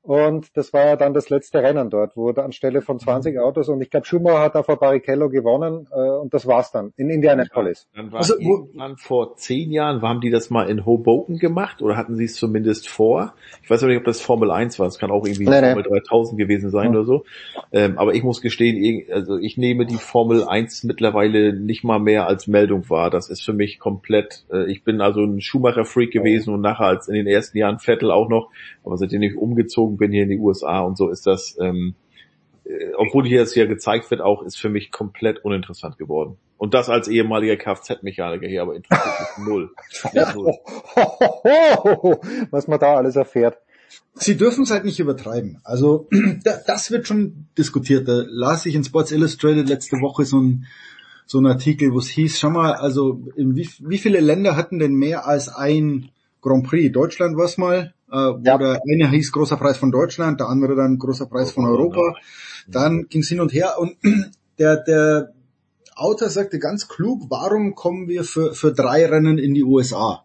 Und 0.07 0.57
das 0.57 0.73
war 0.73 0.87
ja 0.87 0.95
dann 0.95 1.15
das 1.15 1.31
letzte 1.31 1.65
Rennen 1.65 1.91
dort, 1.91 2.17
wo 2.17 2.31
da 2.31 2.45
anstelle 2.45 2.81
von 2.81 3.01
20 3.01 3.35
mhm. 3.35 3.41
Autos 3.41 3.69
und 3.69 3.81
ich 3.81 3.91
glaube 3.91 4.07
Schumacher 4.07 4.39
hat 4.39 4.55
da 4.55 4.63
vor 4.63 4.77
Barrichello 4.77 5.29
gewonnen 5.31 5.89
äh, 5.91 6.11
und 6.11 6.33
das 6.33 6.47
war's 6.47 6.71
dann 6.71 6.93
in 6.97 7.11
Indianapolis. 7.11 7.89
Ja, 7.93 8.03
dann 8.03 8.13
war 8.13 8.21
also, 8.21 8.39
irgendwann 8.39 8.99
vor 8.99 9.35
zehn 9.35 9.73
Jahren, 9.73 10.03
haben 10.03 10.21
die 10.21 10.31
das 10.31 10.49
mal 10.49 10.71
in 10.71 10.87
Hoboken 10.87 11.39
gemacht 11.39 11.83
oder 11.83 11.97
hatten 11.97 12.15
sie 12.15 12.27
es 12.27 12.37
zumindest 12.37 12.89
vor? 12.89 13.35
Ich 13.65 13.69
weiß 13.69 13.83
nicht, 13.83 13.99
ob 13.99 14.05
das 14.05 14.21
Formel 14.21 14.53
1 14.53 14.79
war, 14.79 14.87
es 14.87 15.01
kann 15.01 15.11
auch 15.11 15.27
irgendwie 15.27 15.49
nee, 15.49 15.59
Formel 15.59 15.83
nee. 15.83 15.99
3000 15.99 16.39
gewesen 16.39 16.71
sein 16.71 16.93
ja. 16.93 17.01
oder 17.01 17.05
so. 17.05 17.25
Ähm, 17.73 17.99
aber 17.99 18.15
ich 18.15 18.23
muss 18.23 18.41
gestehen, 18.41 19.07
also 19.11 19.39
ich 19.39 19.57
nehme 19.57 19.87
die 19.87 19.97
Formel 19.97 20.45
1 20.45 20.85
mittlerweile 20.85 21.53
nicht 21.53 21.83
mal 21.83 21.99
mehr 21.99 22.29
als 22.29 22.47
Meldung 22.47 22.89
wahr. 22.89 23.11
Das 23.11 23.29
ist 23.29 23.43
für 23.43 23.55
mich 23.55 23.81
komplett, 23.81 24.45
äh, 24.53 24.71
ich 24.71 24.85
bin 24.85 25.01
also 25.01 25.25
ein 25.25 25.41
Schumacher-Freak 25.41 26.13
gewesen 26.13 26.55
und 26.55 26.61
nachher 26.61 26.87
als 26.87 27.09
in 27.09 27.15
den 27.15 27.27
ersten 27.27 27.59
Jahren 27.59 27.81
Vettel 27.81 28.13
auch 28.13 28.29
noch, 28.29 28.51
aber 28.85 28.97
seitdem 28.99 29.23
ich 29.23 29.37
umgezogen 29.37 29.96
bin 29.97 30.13
hier 30.13 30.25
in 30.25 30.31
die 30.31 30.39
USA 30.39 30.81
und 30.81 30.97
so 30.97 31.09
ist 31.09 31.27
das, 31.27 31.57
ähm, 31.61 31.95
äh, 32.65 32.93
obwohl 32.97 33.27
hier 33.27 33.43
es 33.43 33.55
ja 33.55 33.67
gezeigt 33.67 34.11
wird, 34.11 34.21
auch 34.21 34.43
ist 34.43 34.59
für 34.59 34.69
mich 34.69 34.91
komplett 34.91 35.45
uninteressant 35.45 35.99
geworden. 35.99 36.37
Und 36.59 36.75
das 36.75 36.89
als 36.89 37.09
ehemaliger 37.09 37.57
Kfz-Mechaniker 37.57 38.47
hier, 38.47 38.63
aber 38.63 38.77
interessiert 38.77 39.15
mich 39.39 39.47
null. 39.47 39.71
null. 40.35 42.19
Was 42.51 42.67
man 42.67 42.79
da 42.79 42.97
alles 42.97 43.17
erfährt. 43.17 43.59
Sie 44.15 44.37
dürfen 44.37 44.65
es 44.65 44.71
halt 44.71 44.85
nicht 44.85 44.99
übertreiben. 44.99 45.61
Also 45.65 46.09
das 46.67 46.91
wird 46.91 47.07
schon 47.07 47.47
diskutiert. 47.59 48.09
Da 48.09 48.25
las 48.27 48.65
ich 48.65 48.75
in 48.75 48.85
Sports 48.85 49.13
Illustrated 49.13 49.69
letzte 49.69 50.01
Woche 50.01 50.25
so 50.25 50.41
ein, 50.41 50.67
so 51.27 51.39
ein 51.39 51.47
Artikel, 51.47 51.93
wo 51.93 51.99
es 51.99 52.09
hieß, 52.09 52.39
schau 52.39 52.51
mal, 52.51 52.73
also 52.73 53.21
wie, 53.37 53.69
wie 53.81 53.99
viele 53.99 54.21
Länder 54.21 54.57
hatten 54.57 54.79
denn 54.79 54.95
mehr 54.95 55.27
als 55.27 55.49
ein 55.49 56.11
Grand 56.41 56.67
Prix? 56.67 56.93
Deutschland 56.93 57.37
war 57.37 57.45
es 57.45 57.59
mal, 57.59 57.93
äh, 58.11 58.17
wo 58.17 58.41
ja. 58.43 58.59
der 58.59 58.81
eine 58.91 59.11
hieß 59.11 59.33
großer 59.33 59.57
Preis 59.57 59.77
von 59.77 59.91
Deutschland, 59.91 60.41
der 60.41 60.49
andere 60.49 60.77
dann 60.77 60.99
großer 60.99 61.27
Preis 61.27 61.51
von 61.51 61.67
Europa. 61.67 62.15
Dann 62.69 63.07
ging 63.09 63.23
es 63.23 63.29
hin 63.29 63.41
und 63.41 63.53
her 63.53 63.75
und 63.79 63.97
der, 64.59 64.77
der 64.77 65.33
Autor 65.95 66.29
sagte 66.29 66.59
ganz 66.59 66.89
klug, 66.89 67.23
warum 67.31 67.75
kommen 67.75 68.09
wir 68.09 68.25
für, 68.25 68.55
für 68.55 68.73
drei 68.73 69.07
Rennen 69.07 69.39
in 69.39 69.55
die 69.55 69.65
USA? 69.65 70.25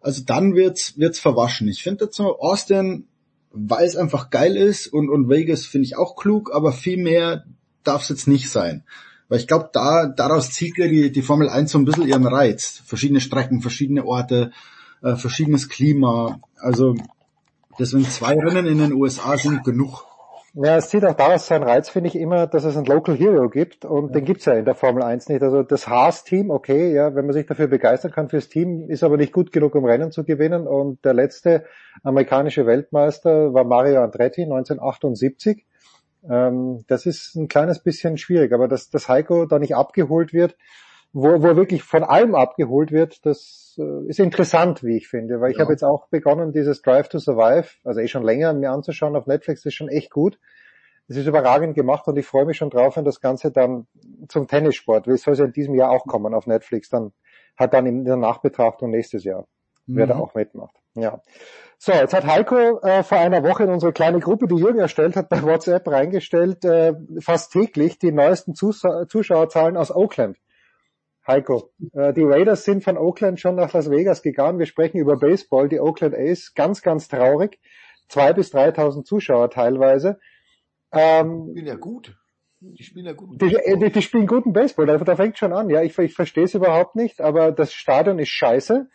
Also 0.00 0.22
dann 0.24 0.54
wird's 0.54 0.98
wird's 0.98 1.18
verwaschen. 1.18 1.68
Ich 1.68 1.82
finde 1.82 2.06
jetzt 2.06 2.16
so 2.16 2.38
Austin, 2.38 3.06
weil 3.50 3.86
es 3.86 3.96
einfach 3.96 4.30
geil 4.30 4.56
ist 4.56 4.86
und 4.86 5.08
und 5.08 5.28
Vegas 5.28 5.66
finde 5.66 5.86
ich 5.86 5.96
auch 5.96 6.16
klug, 6.16 6.50
aber 6.54 6.72
viel 6.72 6.96
mehr 6.96 7.44
darf 7.84 8.02
es 8.02 8.08
jetzt 8.08 8.28
nicht 8.28 8.50
sein. 8.50 8.84
Weil 9.28 9.38
ich 9.38 9.46
glaube, 9.46 9.70
da, 9.72 10.06
daraus 10.06 10.50
zieht 10.50 10.76
ja 10.76 10.86
die, 10.86 11.10
die 11.10 11.22
Formel 11.22 11.48
1 11.48 11.70
so 11.70 11.78
ein 11.78 11.84
bisschen 11.84 12.06
ihren 12.06 12.26
Reiz. 12.26 12.82
Verschiedene 12.84 13.20
Strecken, 13.20 13.62
verschiedene 13.62 14.04
Orte, 14.04 14.52
äh, 15.04 15.16
verschiedenes 15.16 15.68
Klima. 15.68 16.40
Also 16.58 16.94
deswegen 17.78 18.04
zwei 18.04 18.34
Rennen 18.34 18.66
in 18.66 18.78
den 18.78 18.92
USA 18.92 19.36
sind 19.36 19.62
genug. 19.64 20.06
Ja, 20.56 20.76
es 20.76 20.88
zieht 20.88 21.04
auch 21.04 21.14
daraus 21.14 21.48
seinen 21.48 21.64
Reiz, 21.64 21.88
finde 21.88 22.08
ich 22.08 22.14
immer, 22.14 22.46
dass 22.46 22.62
es 22.62 22.76
einen 22.76 22.86
Local 22.86 23.16
Hero 23.16 23.48
gibt 23.48 23.84
und 23.84 24.10
ja. 24.10 24.12
den 24.12 24.24
gibt's 24.24 24.44
ja 24.44 24.52
in 24.52 24.64
der 24.64 24.76
Formel 24.76 25.02
1 25.02 25.28
nicht. 25.28 25.42
Also 25.42 25.64
das 25.64 25.88
Haas-Team, 25.88 26.50
okay, 26.50 26.94
ja, 26.94 27.12
wenn 27.16 27.26
man 27.26 27.32
sich 27.32 27.46
dafür 27.46 27.66
begeistern 27.66 28.12
kann 28.12 28.28
fürs 28.28 28.48
Team, 28.48 28.88
ist 28.88 29.02
aber 29.02 29.16
nicht 29.16 29.32
gut 29.32 29.50
genug, 29.50 29.74
um 29.74 29.84
Rennen 29.84 30.12
zu 30.12 30.22
gewinnen. 30.22 30.68
Und 30.68 31.04
der 31.04 31.12
letzte 31.12 31.64
amerikanische 32.04 32.66
Weltmeister 32.66 33.52
war 33.52 33.64
Mario 33.64 34.00
Andretti 34.04 34.42
1978. 34.42 35.66
Ähm, 36.30 36.84
das 36.86 37.04
ist 37.04 37.34
ein 37.34 37.48
kleines 37.48 37.80
bisschen 37.80 38.16
schwierig, 38.16 38.52
aber 38.52 38.68
dass, 38.68 38.90
dass 38.90 39.08
Heiko 39.08 39.46
da 39.46 39.58
nicht 39.58 39.74
abgeholt 39.74 40.32
wird, 40.32 40.56
wo, 41.14 41.40
wo 41.42 41.46
er 41.46 41.56
wirklich 41.56 41.84
von 41.84 42.02
allem 42.02 42.34
abgeholt 42.34 42.90
wird, 42.90 43.24
das 43.24 43.76
äh, 43.78 44.08
ist 44.08 44.18
interessant, 44.18 44.82
wie 44.82 44.96
ich 44.96 45.08
finde, 45.08 45.40
weil 45.40 45.52
ich 45.52 45.58
ja. 45.58 45.62
habe 45.62 45.72
jetzt 45.72 45.84
auch 45.84 46.08
begonnen, 46.08 46.52
dieses 46.52 46.82
Drive 46.82 47.08
to 47.08 47.20
Survive, 47.20 47.68
also 47.84 48.00
eh 48.00 48.08
schon 48.08 48.24
länger 48.24 48.52
mir 48.52 48.72
anzuschauen 48.72 49.14
auf 49.14 49.26
Netflix, 49.26 49.62
das 49.62 49.66
ist 49.66 49.74
schon 49.74 49.88
echt 49.88 50.10
gut. 50.10 50.38
Es 51.06 51.16
ist 51.16 51.26
überragend 51.26 51.76
gemacht 51.76 52.08
und 52.08 52.16
ich 52.16 52.26
freue 52.26 52.46
mich 52.46 52.56
schon 52.56 52.70
drauf, 52.70 52.96
wenn 52.96 53.04
das 53.04 53.20
Ganze 53.20 53.52
dann 53.52 53.86
zum 54.28 54.48
Tennissport, 54.48 55.06
wie 55.06 55.16
soll 55.16 55.34
es 55.34 55.38
ja 55.38 55.44
in 55.44 55.52
diesem 55.52 55.74
Jahr 55.74 55.90
auch 55.90 56.04
kommen 56.06 56.34
auf 56.34 56.46
Netflix, 56.46 56.88
dann 56.88 57.12
hat 57.56 57.74
dann 57.74 57.86
in 57.86 58.04
der 58.04 58.16
Nachbetrachtung 58.16 58.90
nächstes 58.90 59.22
Jahr, 59.22 59.46
mhm. 59.86 59.96
wer 59.96 60.06
da 60.08 60.16
auch 60.16 60.34
mitmacht. 60.34 60.74
Ja. 60.94 61.20
So, 61.78 61.92
jetzt 61.92 62.14
hat 62.14 62.26
Heiko 62.26 62.80
äh, 62.80 63.04
vor 63.04 63.18
einer 63.18 63.44
Woche 63.44 63.64
in 63.64 63.70
unsere 63.70 63.92
kleine 63.92 64.18
Gruppe, 64.18 64.48
die 64.48 64.56
Jürgen 64.56 64.80
erstellt 64.80 65.14
hat, 65.14 65.28
bei 65.28 65.42
WhatsApp 65.42 65.86
reingestellt, 65.86 66.64
äh, 66.64 66.94
fast 67.20 67.52
täglich 67.52 67.98
die 68.00 68.10
neuesten 68.10 68.54
Zus 68.54 68.82
Zuschauerzahlen 69.08 69.76
aus 69.76 69.94
Oakland. 69.94 70.38
Heiko, 71.26 71.70
äh, 71.92 72.12
die 72.12 72.22
Raiders 72.22 72.64
sind 72.64 72.84
von 72.84 72.98
Oakland 72.98 73.40
schon 73.40 73.54
nach 73.54 73.72
Las 73.72 73.90
Vegas 73.90 74.22
gegangen. 74.22 74.58
Wir 74.58 74.66
sprechen 74.66 74.98
über 74.98 75.16
Baseball, 75.16 75.68
die 75.68 75.80
Oakland 75.80 76.14
A's, 76.14 76.52
ganz, 76.54 76.82
ganz 76.82 77.08
traurig. 77.08 77.58
Zwei 78.08 78.32
bis 78.32 78.54
3.000 78.54 79.04
Zuschauer 79.04 79.50
teilweise. 79.50 80.18
Ähm, 80.92 81.46
die 81.46 81.52
spielen 81.52 81.66
ja 81.66 81.76
gut. 81.76 82.16
Die 82.60 82.82
spielen 82.82 83.06
ja 83.06 83.12
gut. 83.12 83.40
Die, 83.40 83.56
die, 83.78 83.92
die, 83.92 84.02
spielen 84.02 84.26
guten 84.26 84.52
Baseball, 84.52 84.86
da, 84.86 84.98
da 84.98 85.16
fängt 85.16 85.38
schon 85.38 85.52
an. 85.52 85.70
Ja, 85.70 85.82
ich, 85.82 85.98
ich 85.98 86.14
verstehe 86.14 86.44
es 86.44 86.54
überhaupt 86.54 86.94
nicht, 86.94 87.20
aber 87.20 87.52
das 87.52 87.72
Stadion 87.72 88.18
ist 88.18 88.28
scheiße. 88.28 88.88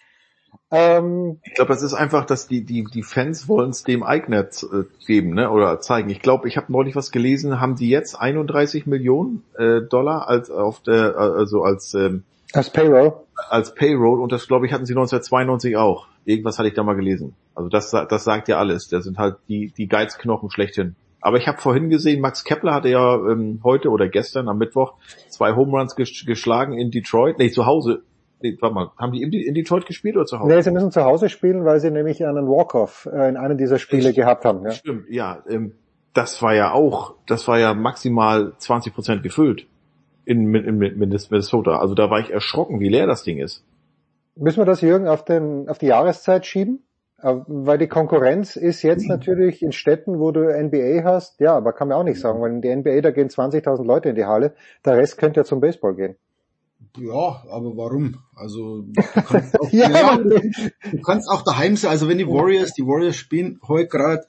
Ähm, 0.71 1.39
ich 1.43 1.55
glaube, 1.55 1.69
das 1.73 1.81
ist 1.81 1.93
einfach, 1.93 2.25
dass 2.25 2.47
die, 2.47 2.63
die, 2.63 2.83
die 2.83 3.03
Fans 3.03 3.47
wollen 3.47 3.71
es 3.71 3.83
dem 3.83 4.03
Eigner 4.03 4.41
äh, 4.41 4.83
geben, 5.05 5.33
ne? 5.33 5.49
Oder 5.49 5.79
zeigen. 5.79 6.09
Ich 6.09 6.21
glaube, 6.21 6.47
ich 6.47 6.57
habe 6.57 6.71
neulich 6.71 6.95
was 6.95 7.11
gelesen, 7.11 7.59
haben 7.59 7.75
die 7.75 7.89
jetzt 7.89 8.15
31 8.15 8.85
Millionen 8.85 9.43
äh, 9.57 9.81
Dollar 9.81 10.27
als 10.27 10.51
auf 10.51 10.81
der, 10.81 11.17
also 11.17 11.63
als 11.63 11.93
ähm, 11.95 12.23
als 12.53 12.71
Payroll. 12.71 13.13
Als 13.49 13.73
Payroll 13.75 14.19
und 14.19 14.31
das 14.31 14.47
glaube 14.47 14.65
ich 14.65 14.73
hatten 14.73 14.85
sie 14.85 14.93
1992 14.93 15.77
auch. 15.77 16.07
Irgendwas 16.25 16.59
hatte 16.59 16.67
ich 16.67 16.75
da 16.75 16.83
mal 16.83 16.95
gelesen. 16.95 17.35
Also 17.55 17.69
das, 17.69 17.91
das 17.91 18.23
sagt 18.23 18.47
ja 18.47 18.57
alles. 18.57 18.87
Das 18.89 19.03
sind 19.03 19.17
halt 19.17 19.37
die, 19.47 19.71
die 19.75 19.87
Geizknochen 19.87 20.51
schlechthin. 20.51 20.95
Aber 21.21 21.37
ich 21.37 21.47
habe 21.47 21.59
vorhin 21.59 21.89
gesehen, 21.89 22.21
Max 22.21 22.43
Kepler 22.43 22.73
hatte 22.73 22.89
ja 22.89 23.15
ähm, 23.15 23.59
heute 23.63 23.89
oder 23.89 24.07
gestern 24.07 24.47
am 24.47 24.57
Mittwoch 24.57 24.93
zwei 25.29 25.55
Home 25.55 25.77
Runs 25.77 25.95
geschlagen 25.95 26.77
in 26.77 26.91
Detroit, 26.91 27.39
nee, 27.39 27.51
zu 27.51 27.65
Hause 27.65 28.03
Nee, 28.41 28.57
warte 28.61 28.73
mal, 28.73 28.91
haben 28.97 29.11
die 29.11 29.21
in 29.21 29.53
Detroit 29.53 29.85
gespielt 29.85 30.15
oder 30.15 30.25
zu 30.25 30.39
Hause? 30.39 30.53
Nee, 30.53 30.61
sie 30.61 30.71
müssen 30.71 30.91
zu 30.91 31.03
Hause 31.03 31.27
spielen, 31.29 31.65
weil 31.65 31.79
sie 31.79 31.91
nämlich 31.91 32.25
einen 32.25 32.47
Walk-Off 32.47 33.07
äh, 33.11 33.29
in 33.29 33.37
einem 33.37 33.57
dieser 33.57 33.79
Spiele 33.79 34.09
ich, 34.09 34.15
gehabt 34.15 34.45
haben. 34.45 34.63
Ja. 34.63 34.71
Stimmt, 34.71 35.09
ja. 35.09 35.43
Ähm, 35.49 35.73
das 36.13 36.41
war 36.41 36.55
ja 36.55 36.71
auch, 36.71 37.15
das 37.27 37.47
war 37.47 37.59
ja 37.59 37.73
maximal 37.73 38.53
20 38.57 38.93
Prozent 38.93 39.23
gefüllt 39.23 39.67
in, 40.25 40.53
in, 40.55 40.81
in 40.81 40.97
Minnesota. 40.97 41.79
Also 41.79 41.95
da 41.95 42.09
war 42.09 42.19
ich 42.19 42.31
erschrocken, 42.31 42.79
wie 42.79 42.89
leer 42.89 43.07
das 43.07 43.23
Ding 43.23 43.39
ist. 43.39 43.65
Müssen 44.35 44.59
wir 44.59 44.65
das, 44.65 44.81
Jürgen, 44.81 45.07
auf, 45.07 45.25
den, 45.25 45.67
auf 45.67 45.77
die 45.77 45.87
Jahreszeit 45.87 46.45
schieben? 46.45 46.83
Äh, 47.21 47.35
weil 47.47 47.77
die 47.77 47.87
Konkurrenz 47.87 48.55
ist 48.55 48.81
jetzt 48.83 49.03
mhm. 49.03 49.09
natürlich 49.09 49.61
in 49.61 49.71
Städten, 49.71 50.19
wo 50.19 50.31
du 50.31 50.41
NBA 50.41 51.03
hast, 51.03 51.39
ja, 51.39 51.55
aber 51.55 51.73
kann 51.73 51.89
man 51.89 51.97
auch 51.97 52.03
nicht 52.03 52.19
sagen, 52.19 52.41
weil 52.41 52.51
in 52.51 52.61
die 52.61 52.73
NBA, 52.73 53.01
da 53.01 53.11
gehen 53.11 53.27
20.000 53.27 53.83
Leute 53.83 54.09
in 54.09 54.15
die 54.15 54.25
Halle, 54.25 54.53
der 54.85 54.97
Rest 54.97 55.17
könnte 55.17 55.41
ja 55.41 55.43
zum 55.43 55.59
Baseball 55.59 55.95
gehen. 55.95 56.15
Ja, 56.97 57.43
aber 57.49 57.77
warum? 57.77 58.17
Also 58.35 58.81
du 58.81 59.01
kannst, 59.27 59.59
auch, 59.59 59.71
ja, 59.71 59.89
ja, 59.89 60.17
du 60.17 61.01
kannst 61.01 61.29
auch 61.29 61.43
daheim 61.43 61.75
sein. 61.75 61.91
Also 61.91 62.07
wenn 62.07 62.17
die 62.17 62.27
Warriors, 62.27 62.73
die 62.73 62.85
Warriors 62.85 63.15
spielen 63.15 63.59
heute 63.67 63.87
gerade, 63.87 64.25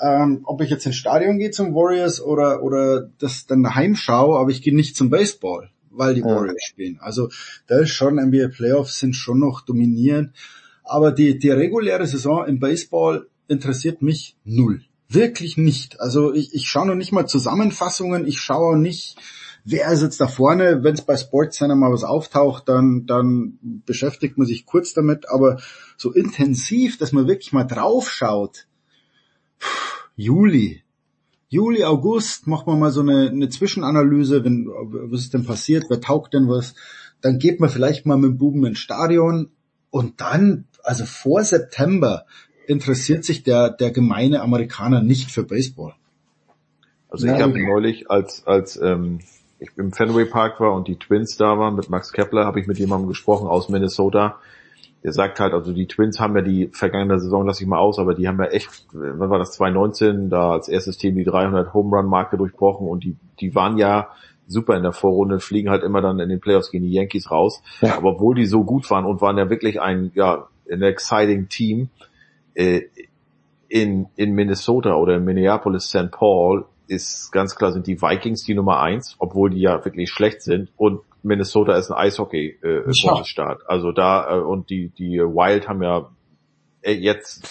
ähm, 0.00 0.42
ob 0.44 0.60
ich 0.60 0.70
jetzt 0.70 0.86
ins 0.86 0.96
Stadion 0.96 1.38
gehe 1.38 1.50
zum 1.50 1.74
Warriors 1.74 2.20
oder 2.20 2.62
oder 2.62 3.10
das 3.18 3.46
dann 3.46 3.62
daheim 3.62 3.94
schaue, 3.94 4.38
aber 4.38 4.50
ich 4.50 4.62
gehe 4.62 4.74
nicht 4.74 4.96
zum 4.96 5.10
Baseball, 5.10 5.70
weil 5.90 6.14
die 6.14 6.20
ja. 6.20 6.26
Warriors 6.26 6.62
spielen. 6.62 6.98
Also 7.00 7.30
da 7.66 7.80
ist 7.80 7.90
schon 7.90 8.16
NBA 8.16 8.48
Playoffs 8.48 8.98
sind 8.98 9.14
schon 9.14 9.40
noch 9.40 9.62
dominierend, 9.62 10.34
aber 10.84 11.10
die 11.10 11.38
die 11.38 11.50
reguläre 11.50 12.06
Saison 12.06 12.46
im 12.46 12.60
Baseball 12.60 13.26
interessiert 13.48 14.02
mich 14.02 14.36
null. 14.44 14.82
Wirklich 15.08 15.56
nicht. 15.56 16.00
Also 16.00 16.34
ich, 16.34 16.54
ich 16.54 16.68
schaue 16.68 16.86
noch 16.86 16.94
nicht 16.94 17.12
mal 17.12 17.26
Zusammenfassungen, 17.26 18.26
ich 18.26 18.40
schaue 18.40 18.78
nicht 18.78 19.16
wer 19.70 19.92
ist 19.92 20.02
jetzt 20.02 20.20
da 20.20 20.26
vorne? 20.26 20.82
Wenn 20.82 20.94
es 20.94 21.02
bei 21.02 21.16
Sportscenter 21.16 21.76
mal 21.76 21.92
was 21.92 22.04
auftaucht, 22.04 22.68
dann, 22.68 23.06
dann 23.06 23.58
beschäftigt 23.62 24.38
man 24.38 24.46
sich 24.46 24.66
kurz 24.66 24.94
damit, 24.94 25.28
aber 25.30 25.60
so 25.96 26.12
intensiv, 26.12 26.98
dass 26.98 27.12
man 27.12 27.26
wirklich 27.26 27.52
mal 27.52 27.64
drauf 27.64 28.10
schaut. 28.10 28.66
Juli. 30.16 30.82
Juli, 31.48 31.84
August 31.84 32.46
macht 32.46 32.66
man 32.66 32.78
mal 32.78 32.90
so 32.90 33.00
eine, 33.00 33.30
eine 33.30 33.48
Zwischenanalyse, 33.48 34.44
wenn, 34.44 34.66
was 34.66 35.20
ist 35.20 35.34
denn 35.34 35.44
passiert, 35.44 35.84
wer 35.88 36.00
taugt 36.00 36.34
denn 36.34 36.48
was, 36.48 36.74
dann 37.20 37.38
geht 37.38 37.60
man 37.60 37.70
vielleicht 37.70 38.04
mal 38.04 38.16
mit 38.16 38.32
dem 38.32 38.38
Buben 38.38 38.64
ins 38.66 38.78
Stadion 38.78 39.50
und 39.90 40.20
dann, 40.20 40.66
also 40.82 41.04
vor 41.04 41.42
September, 41.42 42.26
interessiert 42.66 43.24
sich 43.24 43.44
der, 43.44 43.70
der 43.70 43.90
gemeine 43.90 44.42
Amerikaner 44.42 45.02
nicht 45.02 45.30
für 45.30 45.42
Baseball. 45.42 45.94
Also 47.08 47.26
ich 47.26 47.40
habe 47.40 47.58
neulich 47.58 48.10
als 48.10 48.46
als 48.46 48.76
ähm, 48.76 49.20
ich 49.58 49.70
im 49.76 49.92
Fenway 49.92 50.24
Park 50.24 50.60
war 50.60 50.72
und 50.72 50.88
die 50.88 50.96
Twins 50.96 51.36
da 51.36 51.58
waren 51.58 51.74
mit 51.74 51.90
Max 51.90 52.12
Kepler, 52.12 52.44
habe 52.44 52.60
ich 52.60 52.66
mit 52.66 52.78
jemandem 52.78 53.08
gesprochen 53.08 53.48
aus 53.48 53.68
Minnesota. 53.68 54.36
Der 55.04 55.12
sagt 55.12 55.38
halt, 55.38 55.52
also 55.52 55.72
die 55.72 55.86
Twins 55.86 56.18
haben 56.18 56.34
ja 56.36 56.42
die 56.42 56.70
vergangene 56.72 57.20
Saison, 57.20 57.46
lasse 57.46 57.62
ich 57.62 57.68
mal 57.68 57.78
aus, 57.78 57.98
aber 57.98 58.14
die 58.14 58.26
haben 58.26 58.38
ja 58.38 58.46
echt, 58.46 58.86
wann 58.92 59.30
war 59.30 59.38
das, 59.38 59.52
2019, 59.52 60.28
da 60.28 60.52
als 60.52 60.68
erstes 60.68 60.98
Team 60.98 61.16
die 61.16 61.24
300 61.24 61.72
Home 61.72 61.96
Run 61.96 62.06
Marke 62.06 62.36
durchbrochen 62.36 62.88
und 62.88 63.04
die, 63.04 63.16
die 63.40 63.54
waren 63.54 63.78
ja 63.78 64.08
super 64.46 64.76
in 64.76 64.82
der 64.82 64.92
Vorrunde, 64.92 65.40
fliegen 65.40 65.70
halt 65.70 65.84
immer 65.84 66.00
dann 66.00 66.18
in 66.18 66.28
den 66.28 66.40
Playoffs 66.40 66.70
gegen 66.70 66.84
die 66.84 66.92
Yankees 66.92 67.30
raus. 67.30 67.62
Ja. 67.80 67.96
Aber 67.96 68.12
obwohl 68.12 68.34
die 68.34 68.46
so 68.46 68.64
gut 68.64 68.90
waren 68.90 69.04
und 69.04 69.20
waren 69.20 69.38
ja 69.38 69.50
wirklich 69.50 69.80
ein, 69.80 70.10
ja, 70.14 70.48
ein 70.70 70.82
exciting 70.82 71.48
Team, 71.48 71.90
äh, 72.54 72.82
in, 73.68 74.06
in 74.16 74.32
Minnesota 74.32 74.94
oder 74.94 75.16
in 75.16 75.24
Minneapolis, 75.24 75.88
St. 75.88 76.10
Paul 76.10 76.64
ist 76.88 77.30
ganz 77.32 77.54
klar 77.54 77.72
sind 77.72 77.86
die 77.86 78.00
Vikings 78.00 78.44
die 78.44 78.54
Nummer 78.54 78.80
eins, 78.80 79.16
obwohl 79.18 79.50
die 79.50 79.60
ja 79.60 79.84
wirklich 79.84 80.10
schlecht 80.10 80.42
sind 80.42 80.70
und 80.76 81.00
Minnesota 81.22 81.76
ist 81.76 81.90
ein 81.90 81.96
Eishockey 81.96 82.58
äh, 82.62 82.82
Bundesstaat. 82.82 83.60
Also 83.66 83.92
da 83.92 84.36
äh, 84.36 84.40
und 84.40 84.70
die 84.70 84.88
die 84.90 85.18
Wild 85.18 85.68
haben 85.68 85.82
ja 85.82 86.10
äh, 86.82 86.92
jetzt 86.92 87.46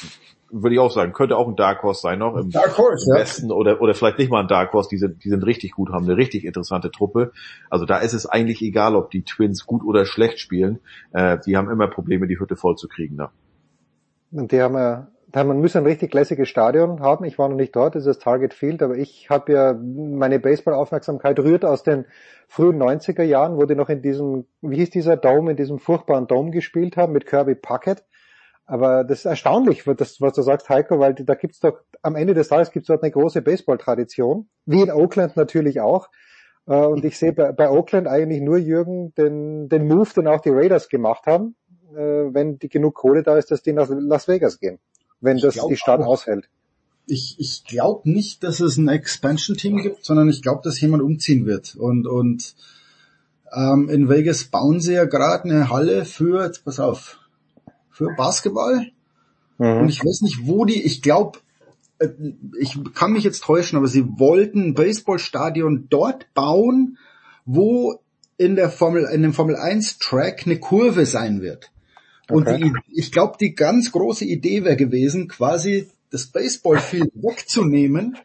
würde 0.50 0.76
ich 0.76 0.80
auch 0.80 0.92
sagen, 0.92 1.12
könnte 1.12 1.36
auch 1.36 1.48
ein 1.48 1.58
Dark 1.58 1.84
Horse 1.84 2.02
sein 2.02 2.20
noch 2.20 2.36
im, 2.38 2.50
Dark 2.50 2.78
Horse, 2.78 3.12
im 3.12 3.20
Westen 3.20 3.50
ja. 3.50 3.56
oder 3.56 3.82
oder 3.82 3.94
vielleicht 3.94 4.18
nicht 4.18 4.32
mal 4.32 4.42
ein 4.42 4.48
Dark 4.48 4.74
Horse, 4.74 4.90
die 4.90 4.98
sind 4.98 5.24
die 5.24 5.30
sind 5.30 5.46
richtig 5.46 5.72
gut, 5.72 5.92
haben 5.92 6.06
eine 6.06 6.18
richtig 6.18 6.46
interessante 6.46 6.90
Truppe. 6.90 7.32
Also 7.70 7.86
da 7.86 7.98
ist 7.98 8.14
es 8.14 8.26
eigentlich 8.26 8.62
egal, 8.62 8.96
ob 8.96 9.12
die 9.12 9.24
Twins 9.24 9.66
gut 9.66 9.84
oder 9.84 10.06
schlecht 10.06 10.40
spielen, 10.40 10.80
äh, 11.12 11.38
die 11.46 11.58
haben 11.58 11.70
immer 11.70 11.88
Probleme 11.88 12.28
die 12.28 12.40
Hütte 12.40 12.56
voll 12.56 12.76
zu 12.76 12.88
kriegen 12.88 13.18
da. 13.18 13.32
Und 14.32 14.52
die 14.52 14.62
haben 14.62 14.76
ja 14.76 15.08
man 15.44 15.60
muss 15.60 15.76
ein 15.76 15.86
richtig 15.86 16.14
lässiges 16.14 16.48
Stadion 16.48 17.02
haben. 17.02 17.26
Ich 17.26 17.38
war 17.38 17.50
noch 17.50 17.58
nicht 17.58 17.76
dort, 17.76 17.96
das 17.96 18.06
ist 18.06 18.08
das 18.08 18.20
Target 18.20 18.54
Field, 18.54 18.82
aber 18.82 18.96
ich 18.96 19.30
habe 19.30 19.52
ja 19.52 19.74
meine 19.74 20.40
Baseball-Aufmerksamkeit 20.40 21.38
rührt 21.40 21.66
aus 21.66 21.84
den 21.84 22.06
frühen 22.48 22.82
90er 22.82 23.24
Jahren, 23.24 23.58
wo 23.58 23.66
die 23.66 23.76
noch 23.76 23.90
in 23.90 24.02
diesem, 24.02 24.46
wie 24.62 24.78
hieß 24.78 24.90
dieser 24.90 25.18
Dome, 25.18 25.52
in 25.52 25.58
diesem 25.58 25.80
furchtbaren 25.80 26.28
Dome 26.28 26.52
gespielt 26.52 26.96
haben 26.96 27.12
mit 27.12 27.26
Kirby 27.26 27.56
Puckett. 27.56 28.06
Aber 28.66 29.04
das 29.04 29.20
ist 29.20 29.26
erstaunlich, 29.26 29.86
was 29.86 30.34
du 30.34 30.42
sagst, 30.42 30.70
Heiko, 30.70 31.00
weil 31.00 31.14
da 31.14 31.36
gibt's 31.36 31.60
doch, 31.60 31.80
am 32.02 32.16
Ende 32.16 32.34
des 32.34 32.48
Tages 32.48 32.72
gibt's 32.72 32.88
dort 32.88 33.04
eine 33.04 33.12
große 33.12 33.42
Baseball-Tradition, 33.42 34.50
wie 34.66 34.82
in 34.82 34.92
Oakland 34.92 35.36
natürlich 35.36 35.82
auch. 35.82 36.08
Äh, 36.68 36.86
und 36.86 37.04
ich 37.04 37.18
sehe 37.18 37.34
bei, 37.34 37.52
bei 37.52 37.70
Oakland 37.70 38.08
eigentlich 38.08 38.42
nur 38.42 38.58
Jürgen 38.58 39.14
den, 39.16 39.68
den 39.68 39.88
Move, 39.88 40.10
den 40.16 40.28
auch 40.28 40.42
die 40.42 40.52
Raiders 40.52 40.90
gemacht 40.90 41.28
haben, 41.28 41.56
äh, 41.94 42.34
wenn 42.34 42.60
die 42.60 42.70
genug 42.70 42.96
Kohle 42.96 43.24
da 43.24 43.38
ist, 43.38 43.52
dass 43.52 43.62
die 43.62 43.74
nach 43.74 43.88
Las 43.90 44.30
Vegas 44.30 44.60
gehen 44.60 44.80
wenn 45.22 45.38
das 45.38 45.56
die 45.68 45.78
Stadt 45.78 46.02
auch, 46.02 46.08
aushält. 46.08 46.50
Ich, 47.06 47.36
ich 47.40 47.64
glaube 47.64 48.10
nicht, 48.10 48.44
dass 48.44 48.60
es 48.60 48.78
ein 48.78 48.88
Expansion-Team 48.88 49.78
gibt, 49.78 50.06
sondern 50.06 50.30
ich 50.30 50.42
glaube, 50.42 50.62
dass 50.64 50.80
jemand 50.82 51.04
umziehen 51.04 51.46
wird. 51.46 51.76
Und, 51.76 52.06
und 52.06 52.56
ähm, 53.54 53.90
in 53.90 54.10
Vegas 54.10 54.46
bauen 54.46 54.82
sie 54.82 54.94
ja 54.94 55.06
gerade 55.06 55.46
eine 55.46 55.70
Halle 55.70 56.06
für, 56.06 56.44
jetzt 56.44 56.66
pass 56.66 56.80
auf, 56.80 57.20
für 57.90 58.14
Basketball. 58.16 58.88
Mhm. 59.58 59.78
Und 59.82 59.90
ich 59.90 60.04
weiß 60.04 60.22
nicht, 60.22 60.46
wo 60.46 60.66
die, 60.66 60.82
ich 60.82 61.02
glaube, 61.02 61.40
äh, 62.00 62.10
ich 62.60 62.78
kann 62.94 63.14
mich 63.14 63.24
jetzt 63.24 63.44
täuschen, 63.44 63.78
aber 63.78 63.88
sie 63.88 64.06
wollten 64.20 64.68
ein 64.68 64.74
Baseballstadion 64.74 65.88
dort 65.90 66.34
bauen, 66.34 66.98
wo 67.46 68.00
in 68.38 68.56
der 68.56 68.70
Formel, 68.70 69.06
in 69.06 69.24
dem 69.24 69.34
Formel 69.34 69.56
1 69.56 70.00
Track 70.00 70.44
eine 70.46 70.60
Kurve 70.60 71.06
sein 71.06 71.42
wird. 71.42 71.72
Und 72.30 72.48
okay. 72.48 72.60
die, 72.60 73.00
ich 73.00 73.12
glaube, 73.12 73.38
die 73.40 73.56
ganz 73.56 73.92
große 73.92 74.26
Idee 74.26 74.64
wäre 74.64 74.76
gewesen, 74.76 75.28
quasi 75.28 75.90
das 76.12 76.28
Baseballfield 76.28 77.12
wegzunehmen 77.16 78.18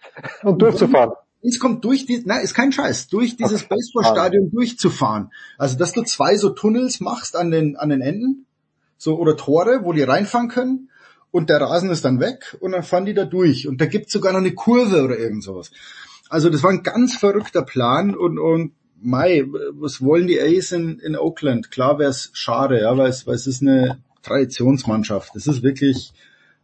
und 0.42 0.60
durchzufahren. 0.60 1.12
Es 1.44 1.58
kommt 1.58 1.84
durch 1.84 2.06
die, 2.06 2.22
nein, 2.24 2.42
ist 2.42 2.54
kein 2.54 2.70
Scheiß, 2.70 3.08
durch 3.08 3.36
dieses 3.36 3.64
okay. 3.64 3.74
Baseballstadion 3.74 4.50
durchzufahren. 4.50 5.32
Also, 5.58 5.76
dass 5.76 5.92
du 5.92 6.02
zwei 6.02 6.36
so 6.36 6.50
Tunnels 6.50 7.00
machst 7.00 7.34
an 7.34 7.50
den, 7.50 7.76
an 7.76 7.88
den 7.88 8.00
Enden, 8.00 8.46
so, 8.96 9.18
oder 9.18 9.36
Tore, 9.36 9.80
wo 9.82 9.92
die 9.92 10.02
reinfahren 10.02 10.48
können, 10.48 10.88
und 11.32 11.50
der 11.50 11.60
Rasen 11.60 11.90
ist 11.90 12.04
dann 12.04 12.20
weg, 12.20 12.56
und 12.60 12.72
dann 12.72 12.84
fahren 12.84 13.06
die 13.06 13.14
da 13.14 13.24
durch. 13.24 13.66
Und 13.66 13.80
da 13.80 13.86
gibt's 13.86 14.12
sogar 14.12 14.32
noch 14.32 14.40
eine 14.40 14.54
Kurve 14.54 15.02
oder 15.02 15.18
irgend 15.18 15.42
sowas. 15.42 15.72
Also, 16.28 16.48
das 16.48 16.62
war 16.62 16.70
ein 16.70 16.84
ganz 16.84 17.16
verrückter 17.16 17.62
Plan, 17.62 18.14
und, 18.14 18.38
und, 18.38 18.72
Mai, 19.02 19.44
was 19.72 20.00
wollen 20.00 20.26
die 20.26 20.40
Ace 20.40 20.72
in, 20.72 20.98
in 21.00 21.16
Oakland? 21.16 21.70
Klar 21.70 21.98
wäre 21.98 22.10
es 22.10 22.30
schade, 22.32 22.80
ja, 22.80 22.96
weil 22.96 23.08
es, 23.08 23.26
weil 23.26 23.34
es 23.34 23.46
ist 23.46 23.62
eine 23.62 23.98
Traditionsmannschaft. 24.22 25.34
Es 25.34 25.46
ist 25.46 25.62
wirklich, 25.62 26.12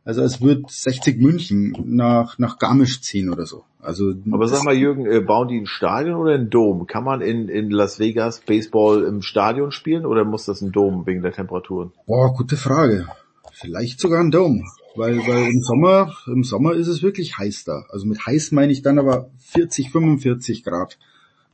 also 0.05 0.23
es 0.23 0.41
wird 0.41 0.71
60 0.71 1.19
München 1.19 1.77
nach, 1.85 2.39
nach 2.39 2.59
Garmisch 2.59 3.01
ziehen 3.03 3.31
oder 3.31 3.47
so. 3.47 3.65
Also, 3.81 4.13
Aber 4.31 4.49
sag 4.49 4.65
mal, 4.65 4.75
Jürgen, 4.75 5.07
äh, 5.07 5.21
bauen 5.21 5.49
die 5.49 5.59
ein 5.59 5.67
Stadion 5.67 6.17
oder 6.17 6.35
ein 6.35 6.51
Dom? 6.51 6.87
Kann 6.87 7.05
man 7.05 7.21
in, 7.21 7.49
in 7.49 7.71
Las 7.71 7.99
Vegas 7.99 8.41
Baseball 8.41 9.05
im 9.05 9.23
Stadion 9.23 9.71
spielen 9.71 10.05
oder 10.05 10.25
muss 10.25 10.47
das 10.47 10.63
ein 10.63 10.73
Dom 10.73 11.07
wegen 11.07 11.23
der 11.23 11.33
Temperaturen? 11.33 11.93
Boah, 12.07 12.33
gute 12.35 12.57
Frage. 12.57 13.07
Vielleicht 13.53 14.01
sogar 14.01 14.21
ein 14.21 14.31
Dom. 14.31 14.65
Weil, 14.97 15.19
weil 15.19 15.47
im 15.47 15.61
Sommer, 15.63 16.13
im 16.27 16.43
Sommer 16.43 16.75
ist 16.75 16.89
es 16.89 17.03
wirklich 17.03 17.39
heiß 17.39 17.65
da. 17.65 17.85
Also 17.89 18.07
mit 18.07 18.27
heiß 18.27 18.51
meine 18.51 18.73
ich 18.73 18.83
dann 18.83 18.99
aber 18.99 19.31
40, 19.39 19.91
45 19.91 20.65
Grad. 20.65 20.99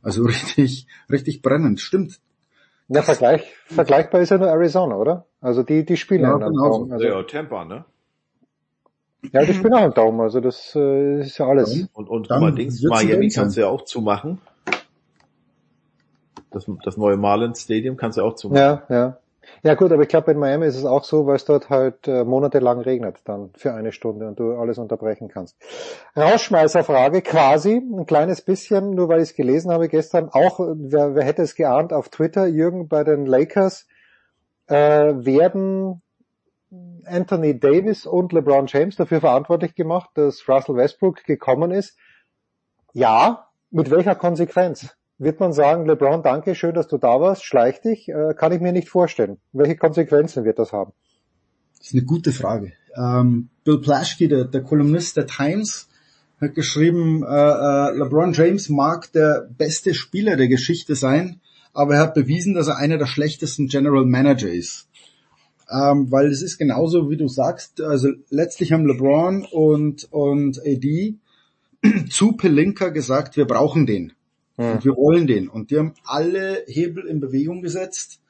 Also 0.05 0.23
richtig, 0.27 0.87
richtig 1.11 1.43
brennend. 1.43 1.81
Stimmt. 1.81 2.21
Ja, 2.89 3.03
Vergleich, 3.03 3.43
vergleichbar 3.67 4.21
ist 4.21 4.29
ja 4.31 4.39
nur 4.39 4.49
Arizona, 4.49 4.97
oder? 4.97 5.27
Also 5.41 5.63
die, 5.63 5.85
die 5.85 5.97
spielen 5.97 6.21
ja, 6.21 6.39
ja 6.39 6.49
genau. 6.49 6.87
Also, 6.91 7.05
ja, 7.05 7.23
Tampa, 7.23 7.65
ne? 7.65 7.87
Ja, 9.33 9.43
die 9.43 9.55
spielen 9.55 9.73
auch 9.73 9.81
einen 9.81 9.95
Daumen, 9.95 10.21
also 10.21 10.41
das 10.41 10.75
äh, 10.77 11.21
ist 11.21 11.39
ja 11.39 11.47
alles. 11.47 11.89
Und, 11.95 12.11
und 12.11 12.29
guck 12.29 12.41
mal, 12.41 12.55
Dings, 12.55 12.83
Miami 12.83 13.31
kannst 13.31 13.57
du 13.57 13.63
ja 13.63 13.69
auch 13.69 13.87
zumachen. 13.87 14.39
Das, 16.51 16.67
das 16.85 16.99
neue 16.99 17.17
Marlins 17.17 17.63
Stadium 17.63 17.97
kannst 17.97 18.19
du 18.19 18.23
auch 18.23 18.35
zumachen. 18.35 18.61
Ja, 18.61 18.83
ja. 18.91 19.19
Ja 19.63 19.75
gut, 19.75 19.93
aber 19.93 20.03
ich 20.03 20.09
glaube 20.09 20.31
in 20.33 20.39
Miami 20.39 20.67
ist 20.67 20.77
es 20.77 20.85
auch 20.85 21.05
so, 21.05 21.27
weil 21.27 21.37
es 21.37 21.45
dort 21.45 21.71
halt 21.71 22.07
äh, 22.07 22.25
monatelang 22.25 22.81
regnet 22.81 23.19
dann 23.25 23.51
für 23.57 23.73
eine 23.73 23.93
Stunde 23.93 24.27
und 24.27 24.39
du 24.39 24.57
alles 24.57 24.79
unterbrechen 24.79 25.29
kannst. 25.29 25.57
Rausschmeißerfrage 26.17 27.23
quasi, 27.23 27.77
ein 27.77 28.07
kleines 28.07 28.43
bisschen, 28.43 28.91
nur 28.91 29.09
weil 29.09 29.19
ich 29.19 29.31
es 29.31 29.35
gelesen 29.35 29.71
habe 29.71 29.89
gestern, 29.89 30.29
auch, 30.31 30.61
wer, 30.61 31.15
wer 31.15 31.25
hätte 31.25 31.43
es 31.43 31.55
geahnt, 31.55 31.93
auf 31.93 32.09
Twitter, 32.09 32.47
Jürgen, 32.47 32.89
bei 32.89 33.05
den 33.05 33.27
Lakers 33.27 33.87
äh, 34.67 34.75
werden 34.75 36.03
Anthony 37.07 37.59
Davis 37.59 38.07
und 38.07 38.33
LeBron 38.33 38.67
James 38.67 38.97
dafür 38.97 39.21
verantwortlich 39.21 39.75
gemacht, 39.75 40.11
dass 40.15 40.49
Russell 40.49 40.77
Westbrook 40.77 41.25
gekommen 41.25 41.71
ist. 41.71 41.97
Ja, 42.93 43.49
mit 43.71 43.91
welcher 43.91 44.15
Konsequenz? 44.15 44.97
Wird 45.19 45.41
man 45.41 45.53
sagen, 45.53 45.87
LeBron, 45.87 46.23
danke, 46.23 46.55
schön, 46.55 46.75
dass 46.75 46.89
du 46.89 46.99
da 46.99 47.21
warst, 47.21 47.45
schleich 47.45 47.81
dich? 47.81 48.09
Äh, 48.09 48.35
kann 48.37 48.53
ich 48.53 48.61
mir 48.61 48.73
nicht 48.73 48.89
vorstellen. 48.89 49.39
Welche 49.53 49.77
Konsequenzen 49.77 50.45
wird 50.45 50.59
das 50.59 50.73
haben? 50.73 50.93
Das 51.79 51.89
ist 51.89 51.95
eine 51.95 52.05
gute 52.05 52.33
Frage. 52.33 52.73
Ähm, 52.97 53.49
Bill 53.65 53.81
Plaschke, 53.81 54.29
der, 54.29 54.45
der 54.45 54.63
Kolumnist 54.63 55.17
der 55.17 55.27
Times, 55.27 55.89
hat 56.41 56.55
geschrieben, 56.55 57.23
äh, 57.23 57.27
äh, 57.27 57.97
LeBron 57.97 58.33
James 58.33 58.69
mag 58.69 59.13
der 59.13 59.49
beste 59.57 59.95
Spieler 59.95 60.37
der 60.37 60.49
Geschichte 60.49 60.97
sein, 60.97 61.41
aber 61.73 61.95
er 61.95 62.01
hat 62.01 62.15
bewiesen, 62.15 62.55
dass 62.55 62.69
er 62.69 62.79
einer 62.79 62.99
der 62.99 63.07
schlechtesten 63.07 63.69
General 63.69 64.05
Manager 64.05 64.49
ist 64.49 64.89
ähm, 65.71 66.11
weil 66.11 66.27
es 66.27 66.43
ist 66.43 66.59
genauso, 66.59 67.11
wie 67.11 67.17
du 67.17 67.29
sagst, 67.29 67.81
also 67.81 68.09
letztlich 68.31 68.73
haben 68.73 68.87
LeBron 68.87 69.47
und, 69.51 70.09
und 70.13 70.61
AD 70.61 71.15
zu 72.11 72.33
Pelinka 72.33 72.89
gesagt, 72.91 73.37
wir 73.37 73.47
brauchen 73.47 73.87
den. 73.87 74.13
Mhm. 74.57 74.79
wir 74.83 74.97
wollen 74.97 75.27
den. 75.27 75.49
Und 75.49 75.71
die 75.71 75.79
haben 75.79 75.95
alle 76.05 76.65
Hebel 76.67 77.07
in 77.07 77.21
Bewegung 77.21 77.63
gesetzt, 77.63 78.21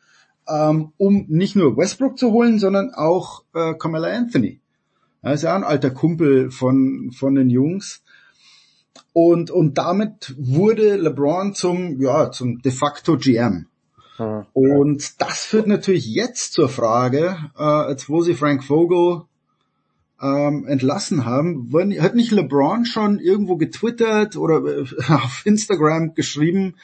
ähm, 0.49 0.93
um 0.97 1.27
nicht 1.29 1.57
nur 1.57 1.77
Westbrook 1.77 2.19
zu 2.19 2.33
holen, 2.33 2.59
sondern 2.59 2.93
auch 2.95 3.45
äh, 3.55 3.75
Carmelo 3.75 4.07
Anthony. 4.07 4.61
Er 5.23 5.35
ist 5.35 5.43
ja 5.43 5.55
ein 5.55 5.65
alter 5.65 5.91
Kumpel 5.91 6.51
von, 6.51 7.11
von 7.13 7.35
den 7.35 7.49
Jungs. 7.51 8.03
Und, 9.13 9.51
und 9.51 9.79
damit 9.79 10.35
wurde 10.37 10.97
LeBron 10.97 11.55
zum, 11.55 12.01
ja, 12.01 12.31
zum 12.31 12.61
de 12.61 12.73
facto 12.73 13.17
GM. 13.17 13.67
Und 14.53 15.21
das 15.21 15.45
führt 15.45 15.67
natürlich 15.67 16.07
jetzt 16.07 16.53
zur 16.53 16.69
Frage, 16.69 17.37
äh, 17.59 17.91
jetzt 17.91 18.09
wo 18.09 18.23
sie 18.23 18.35
Frank 18.35 18.63
Vogel 18.63 19.23
ähm, 20.25 20.67
entlassen 20.67 21.27
haben, 21.27 21.71
wenn, 21.71 22.01
hat 22.03 22.15
nicht 22.15 22.31
LeBron 22.31 22.87
schon 22.87 23.21
irgendwo 23.21 23.57
getwittert 23.57 24.37
oder 24.37 24.65
äh, 24.65 24.87
auf 25.13 25.43
Instagram 25.45 26.15
geschrieben, 26.15 26.77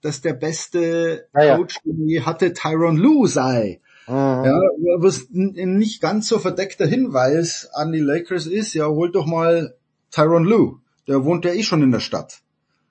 dass 0.00 0.22
der 0.22 0.32
beste 0.32 1.28
ja, 1.34 1.44
ja. 1.44 1.56
Coach, 1.56 1.80
den 1.84 2.08
je 2.08 2.22
hatte, 2.22 2.54
Tyron 2.54 2.96
Lue 2.96 3.28
sei. 3.28 3.80
Mhm. 4.08 4.14
Ja, 4.14 4.60
was 4.98 5.28
ein 5.34 5.76
nicht 5.76 6.00
ganz 6.00 6.28
so 6.28 6.38
verdeckter 6.38 6.86
Hinweis 6.86 7.68
an 7.74 7.92
die 7.92 8.00
Lakers 8.00 8.46
ist, 8.46 8.72
ja, 8.72 8.86
holt 8.86 9.14
doch 9.14 9.26
mal 9.26 9.76
Tyron 10.10 10.44
Lue. 10.44 10.80
Der 11.06 11.24
wohnt 11.24 11.44
ja 11.44 11.52
eh 11.52 11.62
schon 11.62 11.82
in 11.82 11.90
der 11.90 12.00
Stadt. 12.00 12.40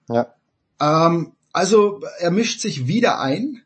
Ja. 0.07 0.35
Ähm, 0.79 1.31
also 1.51 2.01
er 2.19 2.31
mischt 2.31 2.59
sich 2.61 2.85
wieder 2.85 3.19
ein 3.19 3.61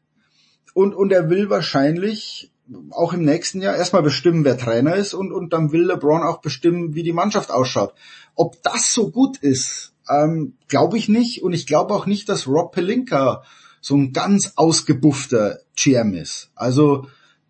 und, 0.74 0.96
und 0.96 1.12
er 1.12 1.30
will 1.30 1.50
wahrscheinlich 1.50 2.52
auch 2.92 3.14
im 3.14 3.24
nächsten 3.24 3.62
Jahr 3.62 3.76
erstmal 3.76 4.04
bestimmen, 4.04 4.46
wer 4.46 4.58
Trainer 4.58 4.96
ist 4.96 5.14
und, 5.14 5.32
und 5.32 5.54
dann 5.54 5.72
will 5.72 5.86
LeBron 5.88 6.24
auch 6.24 6.42
bestimmen, 6.42 6.96
wie 6.96 7.04
die 7.04 7.14
Mannschaft 7.14 7.52
ausschaut. 7.52 7.94
Ob 8.36 8.62
das 8.64 8.94
so 8.94 9.10
gut 9.10 9.38
ist, 9.38 9.94
ähm, 10.10 10.54
glaube 10.68 10.98
ich 10.98 11.10
nicht. 11.10 11.44
Und 11.44 11.54
ich 11.54 11.68
glaube 11.68 11.94
auch 11.94 12.06
nicht, 12.06 12.30
dass 12.30 12.48
Rob 12.48 12.74
Pelinka 12.74 13.44
so 13.82 13.96
ein 13.96 14.14
ganz 14.14 14.54
ausgebuffter 14.56 15.60
GM 15.76 16.14
ist. 16.14 16.52
Also 16.56 17.08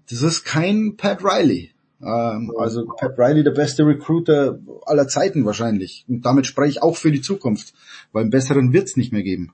das 0.10 0.22
ist 0.22 0.44
kein 0.44 0.96
Pat 0.98 1.24
Riley. 1.24 1.72
Ähm, 2.02 2.54
also 2.58 2.86
Pat 2.86 3.18
Riley 3.18 3.44
der 3.44 3.52
beste 3.52 3.86
Recruiter 3.86 4.60
aller 4.86 5.08
Zeiten 5.08 5.46
wahrscheinlich. 5.46 6.06
Und 6.08 6.26
damit 6.26 6.46
spreche 6.46 6.72
ich 6.72 6.84
auch 6.84 6.96
für 6.96 7.12
die 7.12 7.22
Zukunft, 7.22 7.74
weil 8.12 8.24
einen 8.24 8.32
besseren 8.32 8.74
wird's 8.74 8.96
nicht 8.96 9.12
mehr 9.12 9.24
geben. 9.24 9.54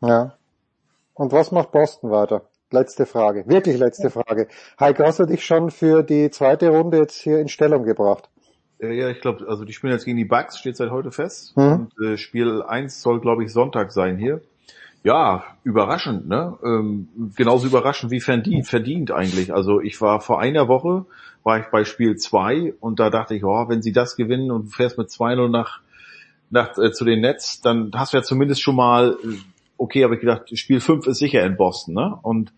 Ja. 0.00 0.36
Und 1.14 1.32
was 1.32 1.50
macht 1.50 1.72
Boston 1.72 2.10
weiter? 2.10 2.48
Letzte 2.72 3.06
Frage, 3.06 3.44
wirklich 3.46 3.78
letzte 3.78 4.10
Frage. 4.10 4.48
Heiko, 4.80 5.04
hast 5.04 5.20
du 5.20 5.24
dich 5.24 5.44
schon 5.44 5.70
für 5.70 6.02
die 6.02 6.30
zweite 6.30 6.70
Runde 6.70 6.98
jetzt 6.98 7.20
hier 7.20 7.38
in 7.38 7.48
Stellung 7.48 7.84
gebracht? 7.84 8.28
Ja, 8.80 9.08
ich 9.08 9.20
glaube, 9.20 9.46
also 9.48 9.64
die 9.64 9.72
spielen 9.72 9.92
jetzt 9.92 10.04
gegen 10.04 10.16
die 10.16 10.24
Bucks, 10.24 10.58
steht 10.58 10.76
seit 10.76 10.90
heute 10.90 11.12
fest. 11.12 11.56
Mhm. 11.56 11.88
Und 11.98 12.04
äh, 12.04 12.16
Spiel 12.18 12.62
1 12.62 13.00
soll, 13.00 13.20
glaube 13.20 13.44
ich, 13.44 13.52
Sonntag 13.52 13.92
sein 13.92 14.18
hier. 14.18 14.40
Ja, 15.04 15.44
überraschend, 15.62 16.26
ne? 16.26 16.58
Ähm, 16.64 17.08
genauso 17.36 17.68
überraschend 17.68 18.10
wie 18.10 18.20
verdient, 18.20 18.66
verdient 18.66 19.12
eigentlich. 19.12 19.54
Also 19.54 19.80
ich 19.80 20.00
war 20.00 20.20
vor 20.20 20.40
einer 20.40 20.66
Woche, 20.66 21.06
war 21.44 21.60
ich 21.60 21.66
bei 21.66 21.84
Spiel 21.84 22.16
2 22.16 22.74
und 22.80 22.98
da 22.98 23.10
dachte 23.10 23.36
ich, 23.36 23.44
oh, 23.44 23.68
wenn 23.68 23.80
sie 23.80 23.92
das 23.92 24.16
gewinnen 24.16 24.50
und 24.50 24.64
du 24.64 24.70
fährst 24.70 24.98
mit 24.98 25.08
2-0 25.08 25.48
nach, 25.48 25.80
nach 26.50 26.76
äh, 26.76 26.90
zu 26.90 27.04
den 27.04 27.20
Nets, 27.20 27.60
dann 27.60 27.92
hast 27.94 28.12
du 28.12 28.16
ja 28.16 28.24
zumindest 28.24 28.60
schon 28.60 28.74
mal 28.74 29.16
äh, 29.22 29.36
okay, 29.76 30.04
habe 30.04 30.14
ich 30.14 30.20
gedacht, 30.20 30.56
Spiel 30.58 30.80
5 30.80 31.06
ist 31.06 31.18
sicher 31.18 31.44
in 31.44 31.56
Boston, 31.56 31.94
ne? 31.94 32.18
Und 32.22 32.52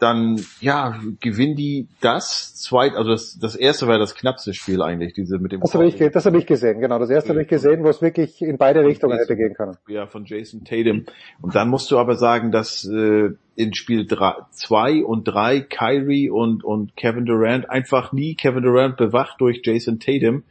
dann, 0.00 0.40
ja, 0.60 0.98
gewinnen 1.20 1.56
die 1.56 1.86
das 2.00 2.54
zweit, 2.56 2.94
also 2.94 3.10
das, 3.10 3.38
das 3.38 3.54
erste 3.54 3.86
war 3.86 3.98
das 3.98 4.14
knappste 4.14 4.54
Spiel 4.54 4.82
eigentlich, 4.82 5.12
diese 5.12 5.38
mit 5.38 5.52
dem. 5.52 5.60
Das 5.60 5.74
habe 5.74 5.86
ich, 5.86 5.96
das 5.96 6.24
hab 6.24 6.34
ich 6.34 6.46
gesehen, 6.46 6.80
genau. 6.80 6.98
Das 6.98 7.10
erste 7.10 7.30
habe 7.30 7.42
ich 7.42 7.48
gesehen, 7.48 7.84
wo 7.84 7.88
es 7.88 8.00
wirklich 8.00 8.40
in 8.40 8.56
beide 8.56 8.82
Richtungen 8.82 9.18
hätte 9.18 9.36
gehen 9.36 9.54
können. 9.54 9.76
Ja, 9.88 10.06
von 10.06 10.24
Jason 10.24 10.64
Tatum. 10.64 11.04
Und 11.42 11.54
dann 11.54 11.68
musst 11.68 11.90
du 11.90 11.98
aber 11.98 12.16
sagen, 12.16 12.50
dass 12.50 12.84
äh, 12.86 13.30
in 13.56 13.74
Spiel 13.74 14.06
2 14.06 15.04
und 15.04 15.24
3 15.24 15.60
Kyrie 15.60 16.30
und, 16.30 16.64
und 16.64 16.96
Kevin 16.96 17.26
Durant 17.26 17.68
einfach 17.68 18.12
nie 18.12 18.34
Kevin 18.34 18.62
Durant 18.62 18.96
bewacht 18.96 19.40
durch 19.40 19.60
Jason 19.62 20.00
Tatum 20.00 20.44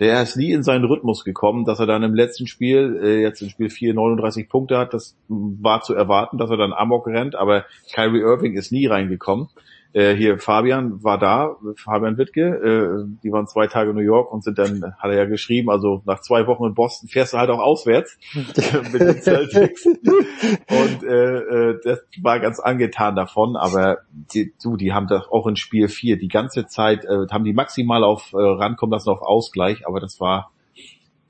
der 0.00 0.22
ist 0.22 0.36
nie 0.36 0.52
in 0.52 0.62
seinen 0.62 0.84
Rhythmus 0.84 1.24
gekommen, 1.24 1.64
dass 1.64 1.78
er 1.78 1.86
dann 1.86 2.02
im 2.02 2.14
letzten 2.14 2.46
Spiel, 2.46 3.00
äh, 3.02 3.22
jetzt 3.22 3.42
in 3.42 3.50
Spiel 3.50 3.70
4, 3.70 3.94
39 3.94 4.48
Punkte 4.48 4.78
hat. 4.78 4.92
Das 4.92 5.16
war 5.28 5.82
zu 5.82 5.94
erwarten, 5.94 6.38
dass 6.38 6.50
er 6.50 6.56
dann 6.56 6.72
Amok 6.72 7.06
rennt, 7.06 7.36
aber 7.36 7.64
Kyrie 7.92 8.20
Irving 8.20 8.54
ist 8.54 8.72
nie 8.72 8.86
reingekommen. 8.86 9.48
Äh, 9.94 10.16
hier 10.16 10.40
Fabian 10.40 11.04
war 11.04 11.18
da, 11.18 11.56
Fabian 11.76 12.18
Wittke, 12.18 12.40
äh, 12.40 13.16
die 13.22 13.30
waren 13.30 13.46
zwei 13.46 13.68
Tage 13.68 13.90
in 13.90 13.96
New 13.96 14.02
York 14.02 14.32
und 14.32 14.42
sind 14.42 14.58
dann, 14.58 14.82
hat 14.98 15.10
er 15.10 15.16
ja 15.16 15.24
geschrieben, 15.24 15.70
also 15.70 16.02
nach 16.04 16.20
zwei 16.20 16.48
Wochen 16.48 16.64
in 16.64 16.74
Boston 16.74 17.08
fährst 17.08 17.32
du 17.32 17.38
halt 17.38 17.48
auch 17.48 17.60
auswärts 17.60 18.18
mit 18.34 19.00
den 19.00 19.22
Celtics. 19.22 19.86
und 19.86 21.04
äh, 21.04 21.36
äh, 21.36 21.80
das 21.84 22.00
war 22.20 22.40
ganz 22.40 22.58
angetan 22.58 23.14
davon, 23.14 23.54
aber 23.54 23.98
die, 24.10 24.52
du, 24.60 24.76
die 24.76 24.92
haben 24.92 25.06
das 25.06 25.28
auch 25.28 25.46
in 25.46 25.54
Spiel 25.54 25.86
4 25.86 26.18
die 26.18 26.26
ganze 26.26 26.66
Zeit, 26.66 27.04
äh, 27.04 27.28
haben 27.30 27.44
die 27.44 27.52
maximal 27.52 28.02
auf 28.02 28.32
äh, 28.32 28.36
rankommen 28.36 28.92
lassen 28.92 29.10
auf 29.10 29.22
Ausgleich, 29.22 29.86
aber 29.86 30.00
das 30.00 30.18
war 30.18 30.50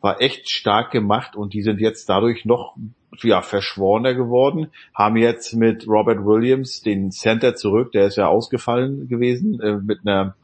war 0.00 0.20
echt 0.20 0.50
stark 0.50 0.90
gemacht 0.90 1.34
und 1.34 1.54
die 1.54 1.62
sind 1.62 1.80
jetzt 1.80 2.10
dadurch 2.10 2.44
noch 2.44 2.76
ja, 3.22 3.42
verschworener 3.42 4.14
geworden, 4.14 4.68
haben 4.94 5.16
jetzt 5.16 5.54
mit 5.54 5.86
Robert 5.86 6.24
Williams 6.24 6.82
den 6.82 7.10
Center 7.10 7.54
zurück, 7.54 7.92
der 7.92 8.06
ist 8.06 8.16
ja 8.16 8.26
ausgefallen 8.26 9.08
gewesen 9.08 9.60
äh, 9.60 9.76
mit 9.76 10.00
einer 10.04 10.36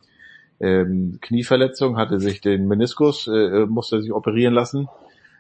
ähm, 0.61 1.19
Knieverletzung, 1.21 1.97
hatte 1.97 2.21
sich 2.21 2.41
den 2.41 2.69
Meniskus, 2.69 3.27
äh, 3.27 3.67
musste 3.67 4.01
sich 4.01 4.13
operieren 4.13 4.55
lassen. 4.55 4.89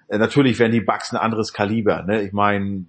Äh, 0.08 0.18
natürlich 0.18 0.58
werden 0.58 0.72
die 0.72 0.80
Bucks 0.80 1.12
ein 1.12 1.18
anderes 1.18 1.52
Kaliber. 1.52 2.02
Ne? 2.02 2.22
Ich 2.22 2.32
meine, 2.32 2.86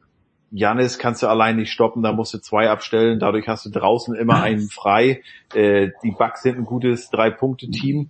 Janis 0.52 0.98
kannst 0.98 1.24
du 1.24 1.28
allein 1.28 1.56
nicht 1.56 1.72
stoppen, 1.72 2.04
da 2.04 2.12
musst 2.12 2.34
du 2.34 2.38
zwei 2.40 2.70
abstellen, 2.70 3.20
dadurch 3.20 3.48
hast 3.48 3.66
du 3.66 3.70
draußen 3.70 4.16
immer 4.16 4.42
einen 4.42 4.70
frei. 4.70 5.22
Äh, 5.54 5.90
die 6.04 6.12
Bucks 6.12 6.44
sind 6.44 6.58
ein 6.58 6.66
gutes 6.66 7.10
Drei-Punkte-Team, 7.10 8.10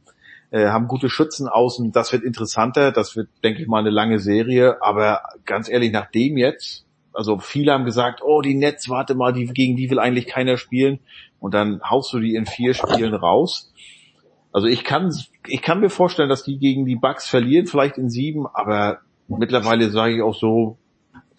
äh, 0.51 0.67
haben 0.67 0.87
gute 0.87 1.09
Schützen 1.09 1.47
außen, 1.47 1.91
das 1.91 2.13
wird 2.13 2.23
interessanter, 2.23 2.91
das 2.91 3.15
wird, 3.15 3.29
denke 3.43 3.61
ich 3.61 3.67
mal, 3.67 3.79
eine 3.79 3.89
lange 3.89 4.19
Serie, 4.19 4.81
aber 4.81 5.21
ganz 5.45 5.69
ehrlich, 5.69 5.91
nach 5.91 6.11
dem 6.11 6.37
jetzt, 6.37 6.85
also 7.13 7.39
viele 7.39 7.73
haben 7.73 7.85
gesagt, 7.85 8.21
oh, 8.23 8.41
die 8.41 8.55
Nets, 8.55 8.89
warte 8.89 9.15
mal, 9.15 9.33
die, 9.33 9.45
gegen 9.45 9.75
die 9.75 9.89
will 9.89 9.99
eigentlich 9.99 10.27
keiner 10.27 10.57
spielen. 10.57 10.99
Und 11.39 11.53
dann 11.53 11.81
haust 11.83 12.13
du 12.13 12.19
die 12.19 12.35
in 12.35 12.45
vier 12.45 12.73
Spielen 12.73 13.13
raus. 13.13 13.73
Also 14.53 14.67
ich 14.67 14.83
kann, 14.83 15.13
ich 15.47 15.61
kann 15.61 15.79
mir 15.79 15.89
vorstellen, 15.89 16.29
dass 16.29 16.43
die 16.43 16.57
gegen 16.57 16.85
die 16.85 16.95
Bucks 16.95 17.27
verlieren, 17.27 17.67
vielleicht 17.67 17.97
in 17.97 18.09
sieben, 18.09 18.45
aber 18.47 18.99
mittlerweile 19.27 19.89
sage 19.89 20.15
ich 20.15 20.21
auch 20.21 20.35
so, 20.35 20.77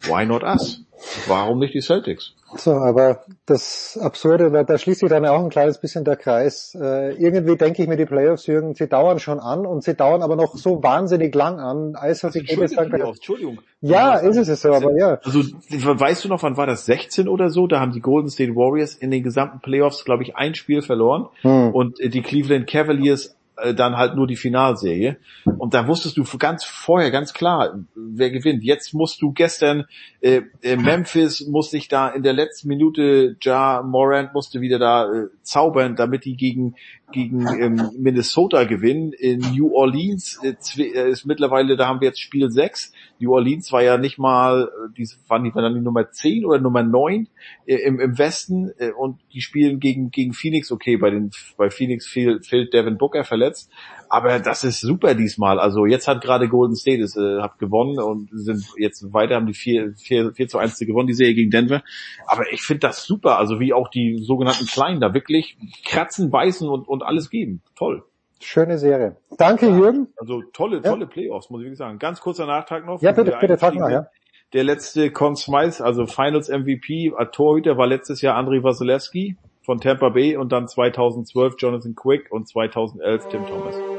why 0.07 0.25
not 0.27 0.43
us? 0.43 0.83
Warum 1.27 1.59
nicht 1.59 1.75
die 1.75 1.81
Celtics? 1.81 2.35
So, 2.55 2.73
aber 2.73 3.23
das 3.47 3.99
Absurde, 4.01 4.51
da, 4.51 4.63
da 4.63 4.77
schließt 4.77 5.01
sich 5.01 5.09
dann 5.09 5.25
auch 5.25 5.43
ein 5.43 5.49
kleines 5.49 5.79
bisschen 5.79 6.05
der 6.05 6.17
Kreis. 6.17 6.77
Äh, 6.81 7.15
irgendwie 7.15 7.57
denke 7.57 7.83
ich 7.83 7.89
mir, 7.89 7.97
die 7.97 8.05
Playoffs, 8.05 8.47
Jürgen, 8.47 8.75
sie 8.75 8.89
dauern 8.89 9.19
schon 9.19 9.41
an 9.41 9.65
und 9.65 9.83
sie 9.83 9.95
dauern 9.95 10.23
aber 10.23 10.37
noch 10.37 10.55
so 10.55 10.83
wahnsinnig 10.83 11.35
lang 11.35 11.59
an. 11.59 11.97
Also, 11.97 12.29
also 12.29 12.41
Playoffs, 12.41 13.19
Entschuldigung. 13.19 13.61
Ja, 13.81 14.17
ist 14.17 14.37
es 14.37 14.61
so, 14.61 14.73
aber 14.73 14.95
ja. 14.97 15.19
Also, 15.25 15.41
weißt 15.41 16.25
du 16.25 16.29
noch, 16.29 16.43
wann 16.43 16.57
war 16.57 16.67
das? 16.67 16.85
16 16.87 17.27
oder 17.27 17.49
so? 17.49 17.67
Da 17.67 17.81
haben 17.81 17.93
die 17.93 18.01
Golden 18.01 18.29
State 18.29 18.55
Warriors 18.55 18.95
in 18.95 19.11
den 19.11 19.23
gesamten 19.23 19.61
Playoffs, 19.61 20.05
glaube 20.05 20.23
ich, 20.23 20.37
ein 20.37 20.55
Spiel 20.55 20.83
verloren 20.83 21.29
hm. 21.41 21.71
und 21.71 21.99
die 21.99 22.23
Cleveland 22.23 22.69
Cavaliers 22.69 23.35
äh, 23.63 23.75
dann 23.75 23.97
halt 23.97 24.17
nur 24.17 24.27
die 24.27 24.37
Finalserie. 24.37 25.17
Und 25.59 25.75
da 25.75 25.87
wusstest 25.87 26.17
du 26.17 26.25
ganz 26.39 26.65
vorher 26.65 27.11
ganz 27.11 27.33
klar, 27.33 27.81
wer 27.95 28.31
gewinnt. 28.31 28.65
Jetzt 28.65 28.93
musst 28.95 29.23
du 29.23 29.33
gestern, 29.33 29.87
äh, 30.21 30.43
äh, 30.63 30.77
Memphis 30.77 31.47
musste 31.47 31.77
ich 31.77 31.89
da 31.89 32.09
in 32.09 32.23
der 32.23 32.33
letzten 32.33 32.69
Minute, 32.69 33.37
Ja 33.41 33.83
Morant 33.83 34.35
musste 34.35 34.61
wieder 34.61 34.79
da 34.79 35.13
äh, 35.13 35.27
zaubern, 35.43 35.97
damit 35.97 36.25
die 36.25 36.37
gegen 36.37 36.75
gegen 37.13 37.47
ähm, 37.47 37.91
Minnesota 37.99 38.65
gewinnen. 38.65 39.13
In 39.13 39.41
New 39.55 39.73
Orleans 39.75 40.41
äh, 40.43 40.55
äh 40.83 41.11
ist 41.11 41.27
mittlerweile, 41.27 41.77
da 41.77 41.87
haben 41.87 42.01
wir 42.01 42.09
jetzt 42.09 42.21
Spiel 42.21 42.51
6. 42.51 42.93
New 43.19 43.33
Orleans 43.33 43.71
war 43.73 43.83
ja 43.83 43.99
nicht 43.99 44.19
mal, 44.19 44.65
äh, 44.65 44.95
die 44.97 45.09
waren 45.29 45.45
die, 45.45 45.55
waren 45.55 45.65
dann 45.65 45.75
die 45.75 45.81
Nummer 45.81 46.11
10 46.11 46.45
oder 46.45 46.59
Nummer 46.59 46.83
9 46.83 47.29
äh, 47.67 47.77
im, 47.77 48.01
im 48.01 48.19
Westen 48.19 48.73
äh, 48.79 48.91
und 48.91 49.21
die 49.33 49.41
spielen 49.41 49.79
gegen, 49.79 50.11
gegen 50.11 50.33
Phoenix, 50.33 50.73
okay, 50.73 50.97
bei 50.97 51.11
den, 51.11 51.31
bei 51.57 51.71
Phoenix 51.71 52.07
fehlt, 52.07 52.47
fehlt 52.47 52.73
Devin 52.73 52.99
Booker 52.99 53.25
verletzt, 53.25 53.71
aber 54.13 54.41
das 54.41 54.63
ist 54.63 54.83
super 54.83 55.15
diesmal. 55.15 55.59
Also 55.59 55.87
jetzt 55.87 56.07
hat 56.07 56.21
gerade 56.21 56.47
Golden 56.47 56.77
State 56.77 57.03
es, 57.03 57.17
äh, 57.17 57.41
hat 57.41 57.59
gewonnen 57.59 57.99
und 57.99 58.29
sind 58.31 58.63
jetzt 58.77 59.11
weiter, 59.15 59.37
haben 59.37 59.47
die 59.47 59.55
4, 59.55 59.95
4, 59.97 60.35
4 60.35 60.49
zu 60.49 60.59
1 60.59 60.79
gewonnen, 60.81 61.07
die 61.07 61.15
Serie 61.15 61.33
gegen 61.33 61.51
Denver. 61.51 61.83
Aber 62.27 62.43
ich 62.53 62.63
finde 62.63 62.81
das 62.81 63.05
super, 63.05 63.39
also 63.39 63.59
wie 63.59 63.73
auch 63.73 63.89
die 63.89 64.19
sogenannten 64.23 64.67
Kleinen 64.67 65.01
da 65.01 65.15
wirklich 65.15 65.57
kratzen, 65.87 66.31
beißen 66.31 66.69
und, 66.69 66.89
und 66.89 67.03
alles 67.03 67.31
geben. 67.31 67.63
Toll. 67.75 68.05
Schöne 68.39 68.77
Serie. 68.77 69.17
Danke, 69.39 69.69
ja, 69.69 69.79
Jürgen. 69.79 70.09
Also 70.19 70.43
tolle, 70.53 70.83
tolle 70.83 71.05
ja. 71.05 71.11
Playoffs, 71.11 71.49
muss 71.49 71.63
ich 71.63 71.65
wirklich 71.65 71.79
sagen. 71.79 71.99
Ganz 71.99 72.21
kurzer 72.21 72.45
Nachtrag 72.45 72.85
noch. 72.85 73.01
Ja, 73.01 73.13
bitte, 73.13 73.35
bitte, 73.41 73.57
trag 73.57 73.75
mal, 73.77 73.91
ja. 73.91 74.09
Der 74.53 74.65
letzte 74.65 75.11
Conn 75.11 75.37
Smythe, 75.37 75.83
also 75.83 76.05
Finals 76.05 76.51
MVP, 76.51 77.15
Torhüter 77.33 77.79
war 77.79 77.87
letztes 77.87 78.21
Jahr 78.21 78.37
Andrei 78.37 78.63
Wasilewski 78.63 79.39
von 79.63 79.81
Tampa 79.81 80.11
Bay 80.11 80.37
und 80.37 80.53
dann 80.53 80.69
2012 80.69 81.55
Jonathan 81.57 81.95
Quick 81.95 82.31
und 82.31 82.47
2011 82.47 83.29
Tim 83.29 83.47
Thomas. 83.47 83.92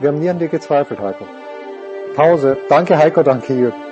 Wir 0.00 0.10
haben 0.10 0.20
nie 0.20 0.30
an 0.30 0.38
dir 0.38 0.48
gezweifelt, 0.48 1.00
Heiko. 1.00 1.26
Pause. 2.14 2.56
Danke, 2.68 2.96
Heiko, 2.96 3.22
danke, 3.24 3.52
Jürgen. 3.52 3.88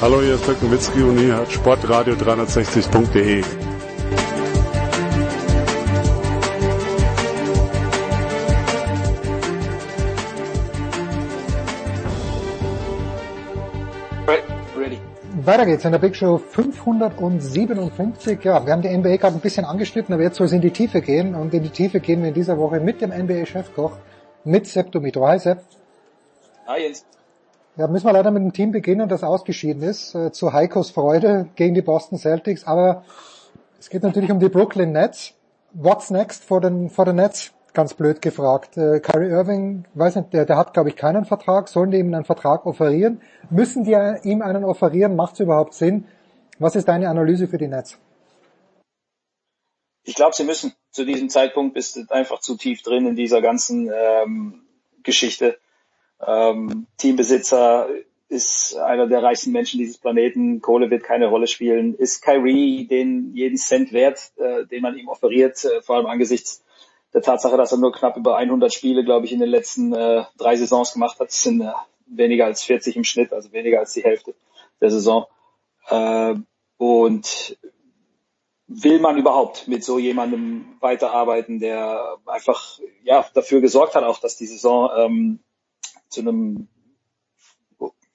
Hallo, 0.00 0.22
hier 0.22 0.36
ist 0.36 0.46
Dirk 0.46 0.62
Nowitzki 0.62 1.02
und 1.02 1.18
hier 1.18 1.36
hat 1.36 1.48
sportradio360.de. 1.48 3.44
Weiter 15.48 15.64
geht's 15.64 15.86
in 15.86 15.92
der 15.92 15.98
Big 15.98 16.14
Show 16.14 16.36
557. 16.36 18.44
Ja, 18.44 18.66
wir 18.66 18.70
haben 18.70 18.82
die 18.82 18.94
NBA 18.94 19.16
gerade 19.16 19.34
ein 19.34 19.40
bisschen 19.40 19.64
angeschnitten, 19.64 20.12
aber 20.12 20.22
jetzt 20.22 20.36
soll 20.36 20.44
es 20.44 20.52
in 20.52 20.60
die 20.60 20.72
Tiefe 20.72 21.00
gehen. 21.00 21.34
Und 21.34 21.54
in 21.54 21.62
die 21.62 21.70
Tiefe 21.70 22.00
gehen 22.00 22.20
wir 22.20 22.28
in 22.28 22.34
dieser 22.34 22.58
Woche 22.58 22.80
mit 22.80 23.00
dem 23.00 23.10
NBA-Chefkoch, 23.10 23.92
mit 24.44 24.66
Sepp 24.66 24.92
Dumitro. 24.92 25.26
Hi 25.26 25.38
Sepp. 25.38 25.62
Hi 26.66 26.82
Jens. 26.82 27.06
Ja, 27.78 27.88
müssen 27.88 28.04
wir 28.04 28.12
leider 28.12 28.30
mit 28.30 28.42
dem 28.42 28.52
Team 28.52 28.72
beginnen, 28.72 29.08
das 29.08 29.24
ausgeschieden 29.24 29.82
ist, 29.82 30.14
äh, 30.14 30.32
zu 30.32 30.52
Heikos 30.52 30.90
Freude 30.90 31.48
gegen 31.54 31.74
die 31.74 31.80
Boston 31.80 32.18
Celtics. 32.18 32.64
Aber 32.64 33.04
es 33.80 33.88
geht 33.88 34.02
natürlich 34.02 34.30
um 34.30 34.40
die 34.40 34.50
Brooklyn 34.50 34.92
Nets. 34.92 35.32
What's 35.72 36.10
next 36.10 36.44
for 36.44 36.60
den, 36.60 36.90
for 36.90 37.06
the 37.06 37.14
Nets? 37.14 37.54
Ganz 37.78 37.94
blöd 37.94 38.20
gefragt. 38.20 38.76
Äh, 38.76 38.98
Kyrie 38.98 39.30
Irving, 39.30 39.84
weiß 39.94 40.16
nicht, 40.16 40.32
der, 40.32 40.44
der 40.44 40.56
hat 40.56 40.74
glaube 40.74 40.88
ich 40.88 40.96
keinen 40.96 41.24
Vertrag. 41.24 41.68
Sollen 41.68 41.92
die 41.92 41.98
ihm 41.98 42.12
einen 42.12 42.24
Vertrag 42.24 42.66
offerieren? 42.66 43.22
Müssen 43.50 43.84
die 43.84 43.92
ihm 44.24 44.42
einen 44.42 44.64
offerieren? 44.64 45.14
Macht 45.14 45.34
es 45.34 45.40
überhaupt 45.40 45.74
Sinn? 45.74 46.08
Was 46.58 46.74
ist 46.74 46.88
deine 46.88 47.08
Analyse 47.08 47.46
für 47.46 47.56
die 47.56 47.68
Nets? 47.68 47.96
Ich 50.02 50.16
glaube, 50.16 50.34
sie 50.34 50.42
müssen. 50.42 50.72
Zu 50.90 51.04
diesem 51.04 51.28
Zeitpunkt 51.28 51.74
bist 51.74 51.94
du 51.94 52.00
einfach 52.08 52.40
zu 52.40 52.56
tief 52.56 52.82
drin 52.82 53.06
in 53.06 53.14
dieser 53.14 53.40
ganzen 53.42 53.88
ähm, 53.94 54.62
Geschichte 55.04 55.56
ähm, 56.26 56.88
Teambesitzer 56.96 57.88
ist 58.28 58.76
einer 58.76 59.06
der 59.06 59.22
reichsten 59.22 59.52
Menschen 59.52 59.78
dieses 59.78 59.98
Planeten. 59.98 60.60
Kohle 60.60 60.90
wird 60.90 61.04
keine 61.04 61.28
Rolle 61.28 61.46
spielen. 61.46 61.94
Ist 61.94 62.22
Kyrie 62.22 62.88
den 62.88 63.36
jeden 63.36 63.56
Cent 63.56 63.92
wert, 63.92 64.32
äh, 64.36 64.66
den 64.66 64.82
man 64.82 64.96
ihm 64.96 65.06
offeriert, 65.06 65.64
äh, 65.64 65.80
vor 65.80 65.94
allem 65.94 66.06
angesichts 66.06 66.64
der 67.14 67.22
Tatsache, 67.22 67.56
dass 67.56 67.72
er 67.72 67.78
nur 67.78 67.92
knapp 67.92 68.16
über 68.16 68.36
100 68.36 68.72
Spiele, 68.72 69.04
glaube 69.04 69.26
ich, 69.26 69.32
in 69.32 69.40
den 69.40 69.48
letzten 69.48 69.92
äh, 69.92 70.24
drei 70.36 70.56
Saisons 70.56 70.92
gemacht 70.92 71.18
hat. 71.20 71.30
Sind 71.30 71.62
äh, 71.62 71.72
weniger 72.06 72.46
als 72.46 72.62
40 72.62 72.96
im 72.96 73.04
Schnitt, 73.04 73.32
also 73.32 73.52
weniger 73.52 73.80
als 73.80 73.92
die 73.92 74.04
Hälfte 74.04 74.34
der 74.80 74.90
Saison. 74.90 75.26
Äh, 75.88 76.34
und 76.76 77.58
will 78.66 79.00
man 79.00 79.16
überhaupt 79.16 79.66
mit 79.66 79.82
so 79.82 79.98
jemandem 79.98 80.76
weiterarbeiten, 80.80 81.58
der 81.58 82.18
einfach 82.26 82.78
ja 83.02 83.26
dafür 83.32 83.60
gesorgt 83.60 83.94
hat, 83.94 84.04
auch 84.04 84.20
dass 84.20 84.36
die 84.36 84.46
Saison 84.46 84.90
ähm, 84.96 85.40
zu 86.08 86.20
einem 86.20 86.68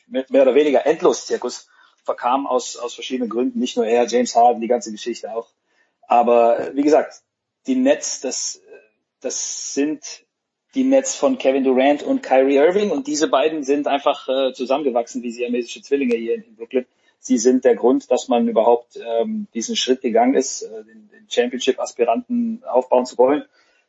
mehr 0.06 0.44
oder 0.44 0.54
weniger 0.54 0.86
Endlos-Zirkus 0.86 1.68
verkam 2.04 2.46
aus, 2.46 2.78
aus 2.78 2.94
verschiedenen 2.94 3.30
Gründen. 3.30 3.60
Nicht 3.60 3.78
nur 3.78 3.88
er, 3.88 4.06
James 4.06 4.36
Harden, 4.36 4.62
die 4.62 4.68
ganze 4.68 4.92
Geschichte 4.92 5.34
auch. 5.34 5.50
Aber 6.08 6.60
äh, 6.60 6.76
wie 6.76 6.84
gesagt, 6.84 7.24
die 7.66 7.76
Nets, 7.76 8.22
das, 8.22 8.62
das 9.24 9.74
sind 9.74 10.24
die 10.76 10.84
Nets 10.84 11.16
von 11.16 11.38
Kevin 11.38 11.64
Durant 11.64 12.03
und 12.03 12.24
Kyrie 12.24 12.58
Irving. 12.58 12.92
Und 12.92 13.08
diese 13.08 13.27
beiden 13.27 13.64
sind 13.64 13.88
einfach 13.88 14.27
äh, 14.27 14.53
zusammengewachsen 14.53 15.22
wie 15.22 15.32
siamesische 15.32 15.82
Zwillinge 15.82 16.16
hier 16.16 16.35
in, 16.35 16.56
Brooklyn. 16.56 16.85
Sie 17.19 17.38
sind 17.38 17.64
der 17.64 17.76
Grund, 17.76 18.11
dass 18.11 18.27
man 18.27 18.48
überhaupt 18.48 18.98
ähm, 18.98 19.48
diesen 19.53 19.76
Schritt 19.76 20.02
gegangen 20.02 20.34
ist, 20.34 20.64
äh, 20.64 20.84
den, 20.84 21.10
den 21.10 21.30
Championship-Aspiranten 21.30 22.64
aufbauen 22.66 23.06
zu 23.06 23.18
wollen. 23.18 23.43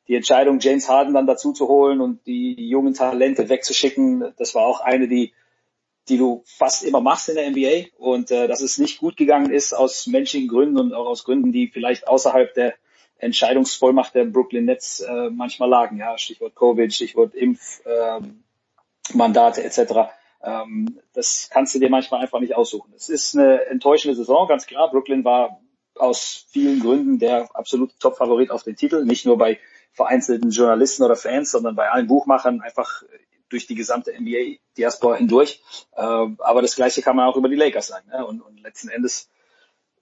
Die 0.07 0.15
Entscheidung, 0.15 0.61
James 0.61 0.89
Harden 0.89 1.15
dann 1.15 1.27
dazu 1.27 1.53
zu 1.53 1.67
holen 1.67 2.01
und 2.03 2.27
die 2.27 2.69
jungen 2.69 2.93
Talente 2.93 3.49
wegzuschicken, 3.49 4.33
das 4.37 4.55
war 4.55 4.67
auch 4.67 4.81
eine, 4.81 5.09
die, 5.09 5.33
die 6.11 6.19
du 6.19 6.43
fast 6.45 6.85
immer 6.85 7.01
machst 7.01 7.31
in 7.31 7.37
der 7.37 7.51
NBA 7.51 7.89
und 7.97 8.31
äh, 8.31 8.47
dass 8.47 8.61
es 8.61 8.77
nicht 8.77 8.99
gut 8.99 9.17
gegangen 9.17 9.51
ist 9.51 9.73
aus 9.73 10.07
menschlichen 10.07 10.49
Gründen 10.49 10.79
und 10.79 10.93
auch 10.93 11.07
aus 11.07 11.25
Gründen, 11.25 11.53
die 11.53 11.69
vielleicht 11.69 12.07
außerhalb 12.07 12.53
der 12.53 12.75
Entscheidungsvollmacht 13.19 14.15
der 14.15 14.25
Brooklyn 14.25 14.65
Nets 14.67 15.01
äh, 15.01 15.31
manchmal 15.31 15.69
lagen. 15.69 15.99
Ja, 15.99 16.19
Stichwort 16.19 16.55
Covid, 16.55 16.93
Stichwort 16.93 17.35
Impfmandate 17.35 18.43
ähm, 19.61 19.67
etc. 19.67 20.13
Ähm, 20.43 21.01
das 21.13 21.49
kannst 21.51 21.75
du 21.75 21.79
dir 21.79 21.91
manchmal 21.91 22.21
einfach 22.21 22.41
nicht 22.41 22.55
aussuchen. 22.55 22.93
Es 22.95 23.09
ist 23.09 23.37
eine 23.37 23.67
enttäuschende 23.67 24.17
Saison, 24.17 24.47
ganz 24.49 24.67
klar. 24.67 24.91
Brooklyn 24.91 25.25
war 25.25 25.61
aus 25.97 26.47
vielen 26.49 26.81
Gründen 26.81 27.19
der 27.19 27.49
absolute 27.55 27.95
Top-Favorit 27.99 28.51
auf 28.51 28.65
den 28.65 28.77
Titel, 28.77 29.05
nicht 29.05 29.27
nur 29.27 29.39
bei 29.39 29.59
vereinzelten 29.93 30.51
Journalisten 30.51 31.05
oder 31.05 31.15
Fans, 31.15 31.53
sondern 31.53 31.77
bei 31.77 31.89
allen 31.89 32.09
Buchmachern 32.09 32.61
einfach 32.61 33.05
durch 33.49 33.67
die 33.67 33.77
gesamte 33.77 34.13
NBA-Diaspora 34.13 35.17
hindurch. 35.17 35.63
Äh, 35.93 36.03
aber 36.03 36.63
das 36.63 36.75
Gleiche 36.75 37.03
kann 37.03 37.17
man 37.17 37.27
auch 37.27 37.37
über 37.37 37.49
die 37.49 37.57
Lakers 37.57 37.87
sagen. 37.87 38.09
Ne? 38.11 38.27
Und 38.27 38.43
letzten 38.63 38.89
Endes 38.89 39.31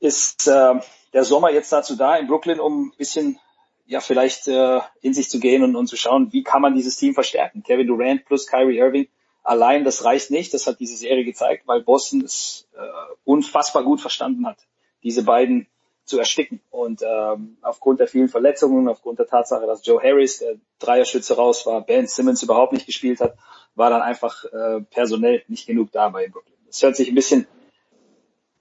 ist 0.02 0.48
äh, 0.48 0.74
der 1.12 1.24
Sommer 1.24 1.50
jetzt 1.50 1.72
dazu 1.72 1.96
da 1.96 2.16
in 2.16 2.26
Brooklyn, 2.26 2.58
um 2.58 2.88
ein 2.88 2.92
bisschen 2.98 3.38
ja 3.86 4.00
vielleicht 4.00 4.48
äh, 4.48 4.80
in 5.00 5.14
sich 5.14 5.30
zu 5.30 5.38
gehen 5.38 5.62
und, 5.62 5.76
und 5.76 5.86
zu 5.86 5.96
schauen, 5.96 6.32
wie 6.32 6.42
kann 6.42 6.60
man 6.60 6.74
dieses 6.74 6.96
Team 6.96 7.14
verstärken. 7.14 7.62
Kevin 7.62 7.86
Durant 7.86 8.24
plus 8.24 8.46
Kyrie 8.46 8.78
Irving 8.78 9.08
allein, 9.44 9.84
das 9.84 10.04
reicht 10.04 10.30
nicht. 10.30 10.52
Das 10.54 10.66
hat 10.66 10.80
diese 10.80 10.96
Serie 10.96 11.24
gezeigt, 11.24 11.66
weil 11.66 11.82
Boston 11.82 12.22
es 12.22 12.68
äh, 12.76 12.80
unfassbar 13.24 13.84
gut 13.84 14.00
verstanden 14.00 14.46
hat, 14.46 14.58
diese 15.04 15.22
beiden 15.22 15.68
zu 16.04 16.18
ersticken. 16.18 16.60
Und 16.70 17.02
ähm, 17.02 17.58
aufgrund 17.62 18.00
der 18.00 18.08
vielen 18.08 18.28
Verletzungen, 18.28 18.88
aufgrund 18.88 19.20
der 19.20 19.28
Tatsache, 19.28 19.66
dass 19.66 19.86
Joe 19.86 20.02
Harris, 20.02 20.38
der 20.38 20.56
Dreierschütze 20.80 21.36
raus 21.36 21.64
war, 21.64 21.80
Ben 21.80 22.08
Simmons 22.08 22.42
überhaupt 22.42 22.72
nicht 22.72 22.86
gespielt 22.86 23.20
hat, 23.20 23.36
war 23.76 23.90
dann 23.90 24.02
einfach 24.02 24.44
äh, 24.46 24.80
personell 24.90 25.44
nicht 25.46 25.66
genug 25.66 25.92
da 25.92 26.08
bei 26.08 26.28
Brooklyn. 26.28 26.56
Es 26.68 26.82
hört 26.82 26.96
sich 26.96 27.08
ein 27.08 27.14
bisschen 27.14 27.46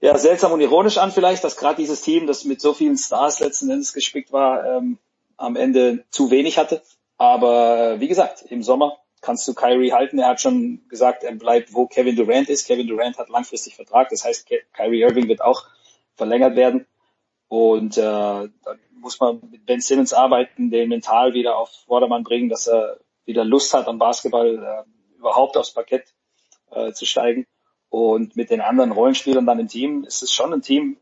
ja, 0.02 0.18
seltsam 0.18 0.50
und 0.50 0.60
ironisch 0.60 0.98
an 0.98 1.12
vielleicht, 1.12 1.44
dass 1.44 1.56
gerade 1.56 1.76
dieses 1.76 2.02
Team, 2.02 2.26
das 2.26 2.44
mit 2.44 2.60
so 2.60 2.74
vielen 2.74 2.98
Stars 2.98 3.38
letzten 3.38 3.70
Endes 3.70 3.92
gespickt 3.92 4.32
war, 4.32 4.66
ähm, 4.66 4.98
am 5.36 5.54
Ende 5.54 6.04
zu 6.10 6.32
wenig 6.32 6.58
hatte. 6.58 6.82
Aber 7.18 8.00
wie 8.00 8.08
gesagt, 8.08 8.42
im 8.50 8.64
Sommer 8.64 8.98
kannst 9.20 9.46
du 9.46 9.54
Kyrie 9.54 9.92
halten. 9.92 10.18
Er 10.18 10.26
hat 10.26 10.40
schon 10.40 10.82
gesagt, 10.88 11.22
er 11.22 11.32
bleibt, 11.36 11.72
wo 11.72 11.86
Kevin 11.86 12.16
Durant 12.16 12.48
ist. 12.48 12.66
Kevin 12.66 12.88
Durant 12.88 13.16
hat 13.16 13.28
langfristig 13.28 13.76
Vertrag. 13.76 14.08
Das 14.08 14.24
heißt, 14.24 14.48
Kyrie 14.72 15.02
Irving 15.02 15.28
wird 15.28 15.40
auch 15.40 15.62
verlängert 16.16 16.56
werden. 16.56 16.84
Und 17.46 17.96
äh, 17.96 18.00
da 18.00 18.50
muss 18.90 19.20
man 19.20 19.40
mit 19.52 19.64
Ben 19.66 19.80
Simmons 19.80 20.12
arbeiten, 20.12 20.72
den 20.72 20.88
mental 20.88 21.32
wieder 21.32 21.56
auf 21.56 21.70
Vordermann 21.86 22.24
bringen, 22.24 22.48
dass 22.48 22.66
er 22.66 22.98
wieder 23.24 23.44
Lust 23.44 23.72
hat, 23.72 23.86
am 23.86 24.00
Basketball 24.00 24.58
äh, 24.58 25.18
überhaupt 25.18 25.56
aufs 25.56 25.72
Parkett 25.72 26.12
äh, 26.72 26.92
zu 26.92 27.06
steigen. 27.06 27.46
Und 27.92 28.36
mit 28.36 28.48
den 28.48 28.62
anderen 28.62 28.90
Rollenspielern 28.90 29.44
dann 29.44 29.58
im 29.58 29.68
Team 29.68 30.04
ist 30.04 30.22
es 30.22 30.32
schon 30.32 30.50
ein 30.50 30.62
Team, 30.62 30.96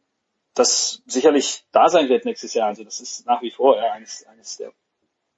das 0.54 1.02
sicherlich 1.06 1.62
da 1.70 1.88
sein 1.88 2.08
wird 2.08 2.24
nächstes 2.24 2.52
Jahr. 2.52 2.66
Also 2.66 2.82
das 2.82 2.98
ist 2.98 3.24
nach 3.26 3.42
wie 3.42 3.52
vor 3.52 3.76
ja, 3.76 3.92
eines, 3.92 4.26
eines 4.26 4.56
der 4.56 4.72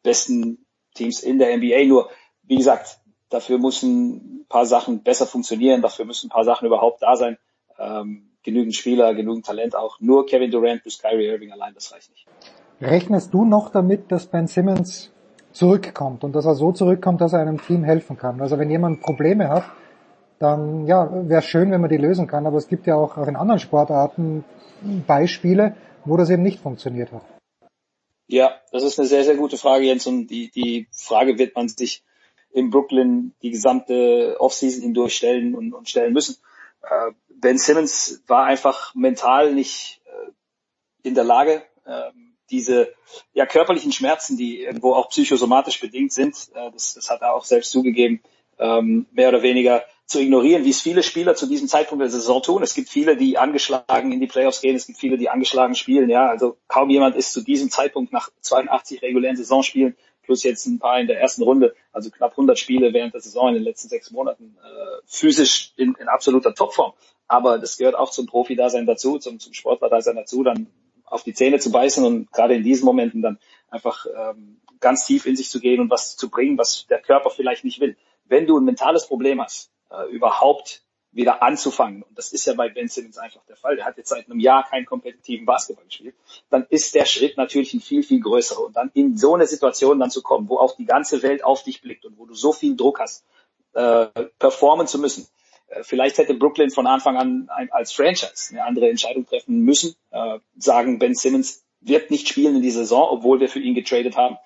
besten 0.02 0.64
Teams 0.94 1.22
in 1.22 1.38
der 1.38 1.54
NBA. 1.54 1.84
Nur, 1.84 2.08
wie 2.44 2.56
gesagt, 2.56 3.00
dafür 3.28 3.58
müssen 3.58 4.40
ein 4.40 4.46
paar 4.48 4.64
Sachen 4.64 5.02
besser 5.02 5.26
funktionieren, 5.26 5.82
dafür 5.82 6.06
müssen 6.06 6.28
ein 6.28 6.30
paar 6.30 6.46
Sachen 6.46 6.64
überhaupt 6.64 7.02
da 7.02 7.16
sein. 7.16 7.36
Ähm, 7.78 8.30
genügend 8.42 8.74
Spieler, 8.74 9.12
genügend 9.12 9.44
Talent 9.44 9.76
auch. 9.76 10.00
Nur 10.00 10.24
Kevin 10.24 10.50
Durant 10.50 10.82
bis 10.84 10.98
Kyrie 10.98 11.26
Irving 11.26 11.52
allein, 11.52 11.74
das 11.74 11.92
reicht 11.92 12.08
nicht. 12.12 12.26
Rechnest 12.80 13.34
du 13.34 13.44
noch 13.44 13.68
damit, 13.68 14.10
dass 14.10 14.26
Ben 14.26 14.46
Simmons 14.46 15.12
zurückkommt 15.52 16.24
und 16.24 16.32
dass 16.32 16.46
er 16.46 16.54
so 16.54 16.72
zurückkommt, 16.72 17.20
dass 17.20 17.34
er 17.34 17.40
einem 17.40 17.60
Team 17.60 17.84
helfen 17.84 18.16
kann? 18.16 18.40
Also 18.40 18.58
wenn 18.58 18.70
jemand 18.70 19.02
Probleme 19.02 19.50
hat, 19.50 19.64
dann 20.42 20.86
ja, 20.86 21.08
wäre 21.28 21.42
schön, 21.42 21.70
wenn 21.70 21.80
man 21.80 21.90
die 21.90 21.96
lösen 21.96 22.26
kann, 22.26 22.46
aber 22.46 22.56
es 22.56 22.68
gibt 22.68 22.86
ja 22.86 22.96
auch, 22.96 23.16
in 23.16 23.36
anderen 23.36 23.60
Sportarten 23.60 24.44
Beispiele, 25.06 25.76
wo 26.04 26.16
das 26.16 26.30
eben 26.30 26.42
nicht 26.42 26.60
funktioniert 26.60 27.12
hat. 27.12 27.22
Ja, 28.26 28.60
das 28.72 28.82
ist 28.82 28.98
eine 28.98 29.08
sehr, 29.08 29.24
sehr 29.24 29.36
gute 29.36 29.56
Frage, 29.56 29.84
Jens, 29.84 30.06
und 30.06 30.26
die, 30.28 30.50
die 30.50 30.88
Frage 30.90 31.38
wird 31.38 31.54
man 31.54 31.68
sich 31.68 32.02
in 32.50 32.70
Brooklyn 32.70 33.34
die 33.42 33.50
gesamte 33.50 34.36
Offseason 34.38 34.82
hindurch 34.82 35.16
stellen 35.16 35.54
und, 35.54 35.72
und 35.72 35.88
stellen 35.88 36.12
müssen. 36.12 36.36
Äh, 36.82 37.12
ben 37.28 37.58
Simmons 37.58 38.22
war 38.26 38.44
einfach 38.44 38.94
mental 38.94 39.54
nicht 39.54 40.00
äh, 40.06 41.08
in 41.08 41.14
der 41.14 41.24
Lage, 41.24 41.62
äh, 41.84 42.10
diese 42.50 42.92
ja, 43.32 43.46
körperlichen 43.46 43.92
Schmerzen, 43.92 44.36
die 44.36 44.62
irgendwo 44.62 44.94
auch 44.94 45.08
psychosomatisch 45.08 45.80
bedingt 45.80 46.12
sind, 46.12 46.50
äh, 46.54 46.70
das, 46.70 46.94
das 46.94 47.10
hat 47.10 47.22
er 47.22 47.34
auch 47.34 47.44
selbst 47.44 47.70
zugegeben, 47.70 48.22
ähm, 48.58 49.06
mehr 49.12 49.28
oder 49.28 49.42
weniger 49.42 49.84
zu 50.12 50.20
ignorieren, 50.20 50.64
wie 50.64 50.70
es 50.70 50.80
viele 50.80 51.02
Spieler 51.02 51.34
zu 51.34 51.46
diesem 51.46 51.68
Zeitpunkt 51.68 52.02
der 52.02 52.10
Saison 52.10 52.42
tun. 52.42 52.62
Es 52.62 52.74
gibt 52.74 52.88
viele, 52.88 53.16
die 53.16 53.38
angeschlagen 53.38 54.12
in 54.12 54.20
die 54.20 54.26
Playoffs 54.26 54.60
gehen, 54.60 54.76
es 54.76 54.86
gibt 54.86 54.98
viele, 54.98 55.16
die 55.16 55.28
angeschlagen 55.28 55.74
spielen. 55.74 56.08
Ja, 56.08 56.28
also 56.28 56.56
kaum 56.68 56.90
jemand 56.90 57.16
ist 57.16 57.32
zu 57.32 57.40
diesem 57.40 57.70
Zeitpunkt 57.70 58.12
nach 58.12 58.30
82 58.40 59.02
regulären 59.02 59.36
Saisonspielen 59.36 59.96
plus 60.22 60.44
jetzt 60.44 60.66
ein 60.66 60.78
paar 60.78 61.00
in 61.00 61.08
der 61.08 61.20
ersten 61.20 61.42
Runde, 61.42 61.74
also 61.92 62.10
knapp 62.10 62.32
100 62.32 62.58
Spiele 62.58 62.92
während 62.92 63.14
der 63.14 63.20
Saison 63.20 63.48
in 63.48 63.54
den 63.54 63.64
letzten 63.64 63.88
sechs 63.88 64.10
Monaten, 64.12 64.56
äh, 64.62 65.00
physisch 65.04 65.72
in, 65.76 65.96
in 65.98 66.08
absoluter 66.08 66.54
Topform. 66.54 66.92
Aber 67.26 67.58
das 67.58 67.76
gehört 67.76 67.96
auch 67.96 68.10
zum 68.10 68.26
Profi-Dasein 68.26 68.86
dazu, 68.86 69.18
zum, 69.18 69.40
zum 69.40 69.52
Sportler-Dasein 69.52 70.16
dazu, 70.16 70.44
dann 70.44 70.68
auf 71.04 71.24
die 71.24 71.34
Zähne 71.34 71.58
zu 71.58 71.72
beißen 71.72 72.04
und 72.04 72.32
gerade 72.32 72.54
in 72.54 72.62
diesen 72.62 72.84
Momenten 72.84 73.20
dann 73.20 73.38
einfach 73.68 74.06
ähm, 74.06 74.60
ganz 74.80 75.06
tief 75.06 75.26
in 75.26 75.36
sich 75.36 75.50
zu 75.50 75.60
gehen 75.60 75.80
und 75.80 75.90
was 75.90 76.16
zu 76.16 76.30
bringen, 76.30 76.56
was 76.56 76.86
der 76.86 77.00
Körper 77.00 77.30
vielleicht 77.30 77.64
nicht 77.64 77.80
will. 77.80 77.96
Wenn 78.24 78.46
du 78.46 78.58
ein 78.58 78.64
mentales 78.64 79.06
Problem 79.06 79.42
hast, 79.42 79.71
äh, 79.92 80.10
überhaupt 80.10 80.82
wieder 81.12 81.42
anzufangen, 81.42 82.02
und 82.02 82.16
das 82.16 82.32
ist 82.32 82.46
ja 82.46 82.54
bei 82.54 82.70
Ben 82.70 82.88
Simmons 82.88 83.18
einfach 83.18 83.44
der 83.46 83.56
Fall, 83.56 83.76
der 83.76 83.84
hat 83.84 83.98
jetzt 83.98 84.08
seit 84.08 84.30
einem 84.30 84.40
Jahr 84.40 84.66
keinen 84.66 84.86
kompetitiven 84.86 85.44
Basketball 85.44 85.84
gespielt, 85.84 86.14
dann 86.48 86.66
ist 86.70 86.94
der 86.94 87.04
Schritt 87.04 87.36
natürlich 87.36 87.74
ein 87.74 87.80
viel, 87.80 88.02
viel 88.02 88.20
größerer. 88.20 88.64
Und 88.64 88.76
dann 88.76 88.90
in 88.94 89.18
so 89.18 89.34
eine 89.34 89.46
Situation 89.46 90.00
dann 90.00 90.10
zu 90.10 90.22
kommen, 90.22 90.48
wo 90.48 90.56
auch 90.56 90.74
die 90.74 90.86
ganze 90.86 91.22
Welt 91.22 91.44
auf 91.44 91.62
dich 91.64 91.82
blickt 91.82 92.06
und 92.06 92.18
wo 92.18 92.24
du 92.24 92.34
so 92.34 92.52
viel 92.52 92.76
Druck 92.76 93.00
hast, 93.00 93.24
äh, 93.74 94.06
performen 94.38 94.86
zu 94.86 94.98
müssen. 94.98 95.28
Äh, 95.66 95.82
vielleicht 95.82 96.16
hätte 96.16 96.34
Brooklyn 96.34 96.70
von 96.70 96.86
Anfang 96.86 97.18
an 97.18 97.50
ein, 97.54 97.70
als 97.70 97.92
Franchise 97.92 98.50
eine 98.50 98.64
andere 98.64 98.88
Entscheidung 98.88 99.26
treffen 99.26 99.60
müssen, 99.60 99.94
äh, 100.12 100.38
sagen, 100.56 100.98
Ben 100.98 101.14
Simmons 101.14 101.62
wird 101.80 102.10
nicht 102.10 102.28
spielen 102.28 102.56
in 102.56 102.62
die 102.62 102.70
Saison, 102.70 103.08
obwohl 103.10 103.40
wir 103.40 103.50
für 103.50 103.60
ihn 103.60 103.74
getradet 103.74 104.16
haben 104.16 104.38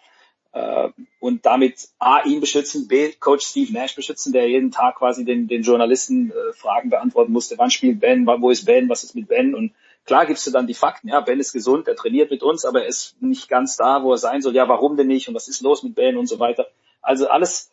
äh, 0.53 0.89
und 1.21 1.45
damit 1.45 1.89
A, 1.99 2.23
ihn 2.25 2.41
beschützen, 2.41 2.89
B, 2.89 3.13
Coach 3.13 3.47
Steve 3.47 3.73
Nash 3.73 3.95
beschützen, 3.95 4.33
der 4.33 4.49
jeden 4.49 4.71
Tag 4.71 4.97
quasi 4.97 5.25
den, 5.25 5.49
den 5.49 5.63
Journalisten 5.63 6.31
äh, 6.31 6.53
Fragen 6.55 6.91
beantworten 6.91 7.33
musste, 7.33 7.59
wann 7.59 7.71
spielt 7.71 8.01
Ben, 8.01 8.27
wo 8.27 8.51
ist 8.51 8.65
Ben, 8.65 8.89
was 8.89 9.05
ist 9.05 9.15
mit 9.15 9.29
Ben? 9.29 9.55
Und 9.55 9.73
klar 10.05 10.27
gibst 10.27 10.47
du 10.47 10.51
dann 10.51 10.67
die 10.67 10.75
Fakten, 10.75 11.09
ja, 11.09 11.21
Ben 11.21 11.41
ist 11.41 11.53
gesund, 11.53 11.89
er 11.89 11.97
trainiert 11.97 12.31
mit 12.31 12.43
uns, 12.43 12.65
aber 12.65 12.83
er 12.83 12.89
ist 12.89 13.21
nicht 13.21 13.49
ganz 13.49 13.77
da, 13.77 14.03
wo 14.03 14.13
er 14.13 14.19
sein 14.19 14.41
soll, 14.41 14.55
ja, 14.55 14.69
warum 14.69 14.97
denn 14.97 15.09
nicht? 15.09 15.29
Und 15.29 15.35
was 15.35 15.49
ist 15.49 15.61
los 15.61 15.83
mit 15.83 15.95
Ben? 15.95 16.17
Und 16.17 16.27
so 16.27 16.39
weiter. 16.39 16.67
Also 17.03 17.29
alles, 17.29 17.71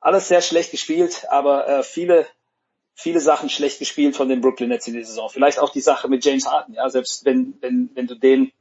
alles 0.00 0.28
sehr 0.28 0.42
schlecht 0.42 0.70
gespielt, 0.70 1.26
aber 1.30 1.68
äh, 1.68 1.82
viele, 1.82 2.26
viele 2.94 3.20
Sachen 3.20 3.48
schlecht 3.48 3.78
gespielt 3.78 4.16
von 4.16 4.28
den 4.28 4.40
Brooklyn 4.40 4.68
Nets 4.68 4.86
in 4.86 4.94
der 4.94 5.04
Saison. 5.04 5.30
Vielleicht 5.30 5.58
auch 5.58 5.70
die 5.70 5.80
Sache 5.80 6.08
mit 6.08 6.24
James 6.24 6.46
Harden, 6.46 6.74
ja, 6.74 6.88
selbst 6.90 7.24
wenn, 7.24 7.54
wenn, 7.60 7.90
wenn 7.94 8.06
du 8.06 8.14
den 8.14 8.52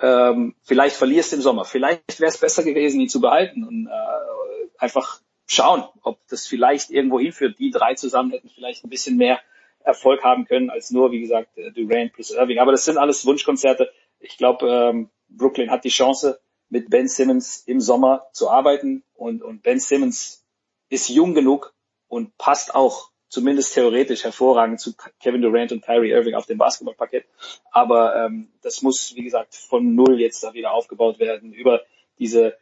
ähm, 0.00 0.54
vielleicht 0.62 0.96
verlierst 0.96 1.32
im 1.32 1.40
Sommer. 1.40 1.64
Vielleicht 1.64 2.20
wäre 2.20 2.30
es 2.30 2.38
besser 2.38 2.62
gewesen, 2.62 3.00
ihn 3.00 3.08
zu 3.08 3.20
behalten 3.20 3.64
und 3.64 3.86
äh, 3.86 4.68
einfach 4.78 5.20
schauen, 5.46 5.84
ob 6.02 6.18
das 6.28 6.46
vielleicht 6.46 6.90
irgendwo 6.90 7.18
hinführt. 7.18 7.58
Die 7.58 7.70
drei 7.70 7.94
zusammen 7.94 8.30
hätten 8.30 8.50
vielleicht 8.50 8.84
ein 8.84 8.90
bisschen 8.90 9.16
mehr 9.16 9.40
Erfolg 9.80 10.24
haben 10.24 10.44
können 10.46 10.70
als 10.70 10.90
nur, 10.90 11.12
wie 11.12 11.20
gesagt, 11.20 11.56
äh, 11.56 11.70
Durant 11.72 12.12
plus 12.12 12.30
Irving. 12.30 12.58
Aber 12.58 12.72
das 12.72 12.84
sind 12.84 12.98
alles 12.98 13.24
Wunschkonzerte. 13.24 13.90
Ich 14.18 14.36
glaube, 14.36 14.68
ähm, 14.68 15.10
Brooklyn 15.28 15.70
hat 15.70 15.84
die 15.84 15.90
Chance, 15.90 16.40
mit 16.68 16.90
Ben 16.90 17.08
Simmons 17.08 17.62
im 17.66 17.80
Sommer 17.80 18.26
zu 18.32 18.50
arbeiten 18.50 19.04
und, 19.14 19.42
und 19.42 19.62
Ben 19.62 19.78
Simmons 19.78 20.44
ist 20.88 21.08
jung 21.08 21.34
genug 21.34 21.74
und 22.08 22.36
passt 22.38 22.74
auch 22.74 23.10
zumindest 23.36 23.74
theoretisch 23.74 24.24
hervorragend 24.24 24.80
zu 24.80 24.94
Kevin 25.20 25.42
Durant 25.42 25.70
und 25.70 25.84
Kyrie 25.84 26.10
Irving 26.10 26.32
auf 26.32 26.46
dem 26.46 26.56
Basketballparkett. 26.56 27.26
Aber 27.70 28.16
ähm, 28.16 28.48
das 28.62 28.80
muss, 28.80 29.14
wie 29.14 29.24
gesagt, 29.24 29.54
von 29.54 29.94
null 29.94 30.18
jetzt 30.18 30.42
da 30.42 30.54
wieder 30.54 30.72
aufgebaut 30.72 31.18
werden 31.18 31.52
über 31.52 31.82
diese 32.18 32.56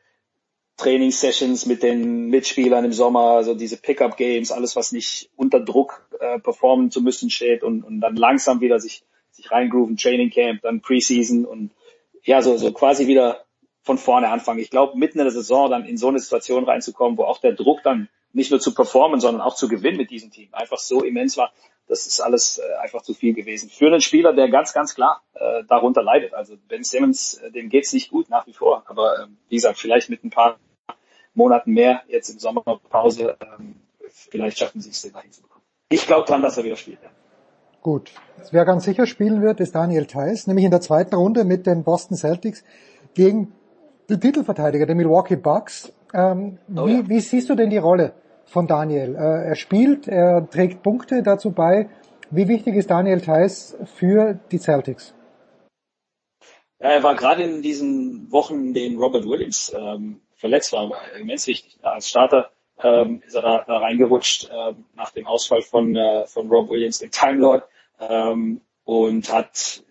Trainingssessions 0.76 1.66
mit 1.66 1.84
den 1.84 2.26
Mitspielern 2.26 2.84
im 2.84 2.92
Sommer, 2.92 3.36
also 3.36 3.54
diese 3.54 3.76
Pickup-Games, 3.76 4.50
alles, 4.50 4.74
was 4.74 4.90
nicht 4.90 5.30
unter 5.36 5.60
Druck 5.60 6.08
äh, 6.18 6.40
performen 6.40 6.90
zu 6.90 7.02
müssen 7.02 7.30
steht 7.30 7.62
und, 7.62 7.84
und 7.84 8.00
dann 8.00 8.16
langsam 8.16 8.60
wieder 8.60 8.80
sich, 8.80 9.04
sich 9.30 9.52
reingrooven, 9.52 9.96
Training 9.96 10.30
Camp, 10.30 10.62
dann 10.62 10.80
Preseason 10.80 11.44
und 11.44 11.70
ja, 12.24 12.42
so, 12.42 12.56
so 12.56 12.72
quasi 12.72 13.06
wieder 13.06 13.44
von 13.82 13.96
vorne 13.96 14.28
anfangen. 14.28 14.58
Ich 14.58 14.70
glaube, 14.70 14.98
mitten 14.98 15.20
in 15.20 15.24
der 15.24 15.32
Saison 15.32 15.70
dann 15.70 15.84
in 15.84 15.98
so 15.98 16.08
eine 16.08 16.18
Situation 16.18 16.64
reinzukommen, 16.64 17.16
wo 17.16 17.22
auch 17.22 17.38
der 17.38 17.52
Druck 17.52 17.84
dann 17.84 18.08
nicht 18.34 18.50
nur 18.50 18.60
zu 18.60 18.74
performen, 18.74 19.20
sondern 19.20 19.40
auch 19.40 19.54
zu 19.54 19.68
gewinnen 19.68 19.96
mit 19.96 20.10
diesem 20.10 20.30
Team 20.30 20.48
einfach 20.52 20.78
so 20.78 21.02
immens 21.02 21.36
war. 21.36 21.52
Das 21.86 22.06
ist 22.06 22.20
alles 22.20 22.58
äh, 22.58 22.82
einfach 22.82 23.02
zu 23.02 23.14
viel 23.14 23.34
gewesen. 23.34 23.68
Für 23.68 23.86
einen 23.86 24.00
Spieler, 24.00 24.32
der 24.32 24.48
ganz, 24.50 24.72
ganz 24.72 24.94
klar 24.94 25.22
äh, 25.34 25.64
darunter 25.68 26.02
leidet. 26.02 26.34
Also 26.34 26.56
Ben 26.68 26.82
Simmons, 26.82 27.34
äh, 27.34 27.50
dem 27.50 27.68
geht's 27.68 27.92
nicht 27.92 28.10
gut 28.10 28.30
nach 28.30 28.46
wie 28.46 28.54
vor. 28.54 28.84
Aber 28.86 29.18
äh, 29.18 29.26
wie 29.48 29.56
gesagt, 29.56 29.78
vielleicht 29.78 30.08
mit 30.08 30.24
ein 30.24 30.30
paar 30.30 30.58
Monaten 31.34 31.72
mehr 31.72 32.02
jetzt 32.08 32.30
im 32.30 32.38
Sommerpause, 32.38 33.36
ähm, 33.58 33.76
vielleicht 34.08 34.58
schaffen 34.58 34.80
sie 34.80 34.90
es, 34.90 35.02
den 35.02 35.12
dahin 35.12 35.32
zu 35.32 35.42
bekommen. 35.42 35.64
Ich 35.90 36.06
glaube 36.06 36.26
dran, 36.26 36.42
dass 36.42 36.56
er 36.56 36.64
wieder 36.64 36.76
spielt. 36.76 37.02
Ja. 37.02 37.10
Gut. 37.82 38.12
Wer 38.50 38.64
ganz 38.64 38.84
sicher 38.84 39.06
spielen 39.06 39.42
wird, 39.42 39.60
ist 39.60 39.74
Daniel 39.74 40.06
Theiss, 40.06 40.46
nämlich 40.46 40.64
in 40.64 40.70
der 40.70 40.80
zweiten 40.80 41.14
Runde 41.14 41.44
mit 41.44 41.66
den 41.66 41.84
Boston 41.84 42.16
Celtics 42.16 42.64
gegen 43.12 43.52
den 44.08 44.20
Titelverteidiger 44.20 44.86
der 44.86 44.94
Milwaukee 44.94 45.36
Bucks. 45.36 45.92
Ähm, 46.14 46.58
oh, 46.74 46.86
wie, 46.86 46.94
ja. 46.94 47.08
wie 47.08 47.20
siehst 47.20 47.50
du 47.50 47.54
denn 47.54 47.68
die 47.68 47.78
Rolle 47.78 48.14
von 48.46 48.66
Daniel. 48.66 49.14
Äh, 49.14 49.48
er 49.48 49.56
spielt, 49.56 50.08
er 50.08 50.48
trägt 50.48 50.82
Punkte 50.82 51.22
dazu 51.22 51.50
bei. 51.50 51.88
Wie 52.30 52.48
wichtig 52.48 52.74
ist 52.76 52.90
Daniel 52.90 53.20
Theiss 53.20 53.76
für 53.96 54.38
die 54.50 54.58
Celtics? 54.58 55.14
Ja, 56.80 56.90
er 56.90 57.02
war 57.02 57.14
gerade 57.14 57.42
in 57.42 57.62
diesen 57.62 58.30
Wochen, 58.30 58.54
in 58.66 58.74
denen 58.74 58.98
Robert 58.98 59.24
Williams 59.24 59.74
ähm, 59.74 60.20
verletzt 60.34 60.72
war, 60.72 60.90
immens 61.18 61.46
wichtig. 61.46 61.78
Als 61.82 62.08
Starter 62.08 62.50
ähm, 62.82 63.22
ist 63.26 63.34
er 63.34 63.42
da, 63.42 63.64
da 63.66 63.78
reingerutscht 63.78 64.50
äh, 64.50 64.74
nach 64.94 65.10
dem 65.10 65.26
Ausfall 65.26 65.62
von, 65.62 65.94
äh, 65.94 66.26
von 66.26 66.48
Rob 66.48 66.68
Williams, 66.70 66.98
dem 66.98 67.10
Time 67.10 67.38
Lord, 67.38 67.64
ähm, 68.00 68.60
und 68.84 69.32
hat 69.32 69.82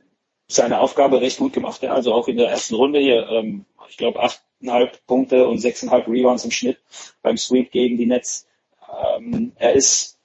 seine 0.47 0.79
Aufgabe 0.79 1.21
recht 1.21 1.39
gut 1.39 1.53
gemacht. 1.53 1.81
Ja. 1.81 1.93
Also 1.93 2.13
auch 2.13 2.27
in 2.27 2.37
der 2.37 2.49
ersten 2.49 2.75
Runde 2.75 2.99
hier, 2.99 3.27
ähm, 3.29 3.65
ich 3.89 3.97
glaube, 3.97 4.19
achteinhalb 4.63 5.05
Punkte 5.05 5.47
und 5.47 5.59
sechseinhalb 5.59 6.07
Rebounds 6.07 6.45
im 6.45 6.51
Schnitt 6.51 6.79
beim 7.21 7.37
Sweep 7.37 7.71
gegen 7.71 7.97
die 7.97 8.05
Nets. 8.05 8.47
Ähm, 9.17 9.53
er 9.57 9.73
ist 9.73 10.19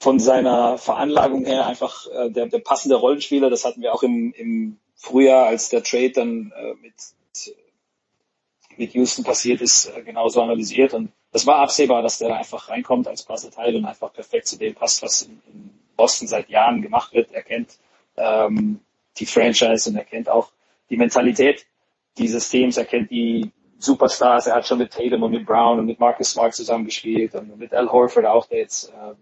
von 0.00 0.18
seiner 0.18 0.78
Veranlagung 0.78 1.44
her 1.44 1.66
einfach 1.66 2.06
äh, 2.12 2.30
der, 2.30 2.46
der 2.46 2.58
passende 2.58 2.96
Rollenspieler. 2.96 3.50
Das 3.50 3.64
hatten 3.64 3.82
wir 3.82 3.94
auch 3.94 4.02
im, 4.02 4.32
im 4.32 4.78
Frühjahr, 4.96 5.46
als 5.46 5.68
der 5.68 5.82
Trade 5.82 6.10
dann 6.10 6.52
äh, 6.56 6.74
mit, 6.80 6.94
mit 8.76 8.94
Houston 8.94 9.24
passiert 9.24 9.60
ist, 9.60 9.86
äh, 9.86 10.02
genauso 10.02 10.42
analysiert. 10.42 10.94
Und 10.94 11.10
das 11.32 11.46
war 11.46 11.56
absehbar, 11.56 12.02
dass 12.02 12.18
der 12.18 12.36
einfach 12.36 12.68
reinkommt 12.68 13.08
als 13.08 13.24
Passeteil 13.24 13.74
und 13.76 13.84
einfach 13.84 14.12
perfekt 14.12 14.46
zu 14.46 14.56
dem 14.56 14.74
passt, 14.74 15.02
was 15.02 15.22
in, 15.22 15.40
in 15.52 15.70
Boston 15.96 16.28
seit 16.28 16.48
Jahren 16.48 16.82
gemacht 16.82 17.12
wird. 17.12 17.32
Er 17.32 17.42
kennt 17.42 17.78
ähm, 18.16 18.80
die 19.18 19.26
Franchise 19.26 19.90
und 19.90 19.96
er 19.96 20.04
kennt 20.04 20.28
auch 20.28 20.52
die 20.90 20.96
Mentalität 20.96 21.66
dieses 22.16 22.48
Teams, 22.48 22.76
er 22.76 22.84
kennt 22.84 23.10
die 23.10 23.52
Superstars, 23.78 24.46
er 24.46 24.56
hat 24.56 24.66
schon 24.66 24.78
mit 24.78 24.92
Tatum 24.92 25.22
und 25.22 25.30
mit 25.30 25.46
Brown 25.46 25.78
und 25.78 25.86
mit 25.86 26.00
Marcus 26.00 26.32
Smart 26.32 26.54
zusammengespielt 26.54 27.34
und 27.34 27.58
mit 27.58 27.72
Al 27.72 27.90
Horford 27.90 28.26
auch, 28.26 28.46
der 28.46 28.58
jetzt 28.58 28.90
äh, 28.90 29.14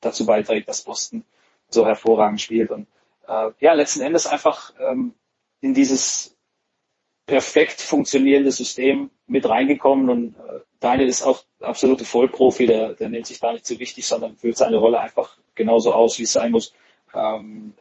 dazu 0.00 0.24
beiträgt, 0.24 0.68
dass 0.68 0.82
Boston 0.82 1.24
so 1.68 1.84
hervorragend 1.84 2.40
spielt. 2.40 2.70
Und 2.70 2.86
äh, 3.26 3.50
ja, 3.60 3.72
letzten 3.72 4.02
Endes 4.02 4.26
einfach 4.26 4.72
ähm, 4.78 5.14
in 5.60 5.74
dieses 5.74 6.36
perfekt 7.26 7.80
funktionierende 7.80 8.52
System 8.52 9.10
mit 9.26 9.48
reingekommen 9.48 10.08
und 10.08 10.36
äh, 10.36 10.60
Daniel 10.80 11.08
ist 11.08 11.22
auch 11.22 11.44
absolute 11.60 12.04
Vollprofi, 12.04 12.66
der, 12.66 12.94
der 12.94 13.08
nimmt 13.08 13.26
sich 13.26 13.40
da 13.40 13.52
nicht 13.52 13.66
zu 13.66 13.78
wichtig, 13.78 14.06
sondern 14.06 14.36
führt 14.36 14.56
seine 14.56 14.76
Rolle 14.76 15.00
einfach 15.00 15.36
genauso 15.54 15.92
aus, 15.92 16.18
wie 16.18 16.22
es 16.22 16.32
sein 16.32 16.52
muss. 16.52 16.72
Ähm, 17.14 17.74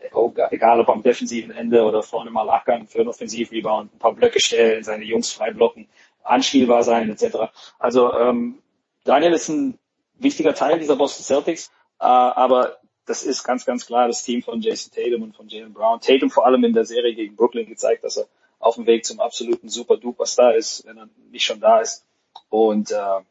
egal 0.52 0.80
ob 0.80 0.90
am 0.90 1.04
defensiven 1.04 1.52
Ende 1.52 1.84
oder 1.84 2.02
vorne 2.02 2.32
mal 2.32 2.50
ackern 2.50 2.88
für 2.88 3.00
einen 3.00 3.10
Offensivrebound, 3.10 3.94
ein 3.94 4.00
paar 4.00 4.14
Blöcke 4.14 4.40
stellen, 4.40 4.84
seine 4.84 5.04
Jungs 5.04 5.32
frei 5.32 5.52
blocken, 5.52 5.88
anspielbar 6.28 6.84
sein 6.84 7.10
etc. 7.10 7.52
Also 7.80 8.14
ähm, 8.14 8.60
Daniel 9.04 9.34
ist 9.34 9.50
ein 9.50 9.80
wichtiger 10.16 10.54
Teil 10.54 10.80
dieser 10.80 10.96
Boston 10.96 11.24
Celtics, 11.24 11.72
äh, 12.00 12.06
aber 12.06 12.78
das 13.06 13.24
ist 13.24 13.44
ganz, 13.44 13.66
ganz 13.66 13.86
klar 13.86 14.08
das 14.08 14.24
Team 14.24 14.44
von 14.44 14.62
Jason 14.62 14.92
Tatum 14.94 15.24
und 15.24 15.36
von 15.36 15.48
Jalen 15.48 15.74
Brown. 15.74 16.02
Tatum 16.02 16.30
vor 16.30 16.46
allem 16.46 16.64
in 16.64 16.74
der 16.74 16.86
Serie 16.86 17.16
gegen 17.16 17.36
Brooklyn 17.36 17.68
gezeigt, 17.68 18.04
dass 18.04 18.18
er 18.18 18.28
auf 18.60 18.76
dem 18.76 18.86
Weg 18.86 19.06
zum 19.06 19.20
absoluten 19.20 19.70
Super-Duper-Star 19.70 20.56
ist, 20.56 20.86
wenn 20.86 20.98
er 20.98 21.08
nicht 21.32 21.46
schon 21.46 21.60
da 21.60 21.80
ist. 21.80 22.06
Und 22.50 22.92
äh, 22.92 23.22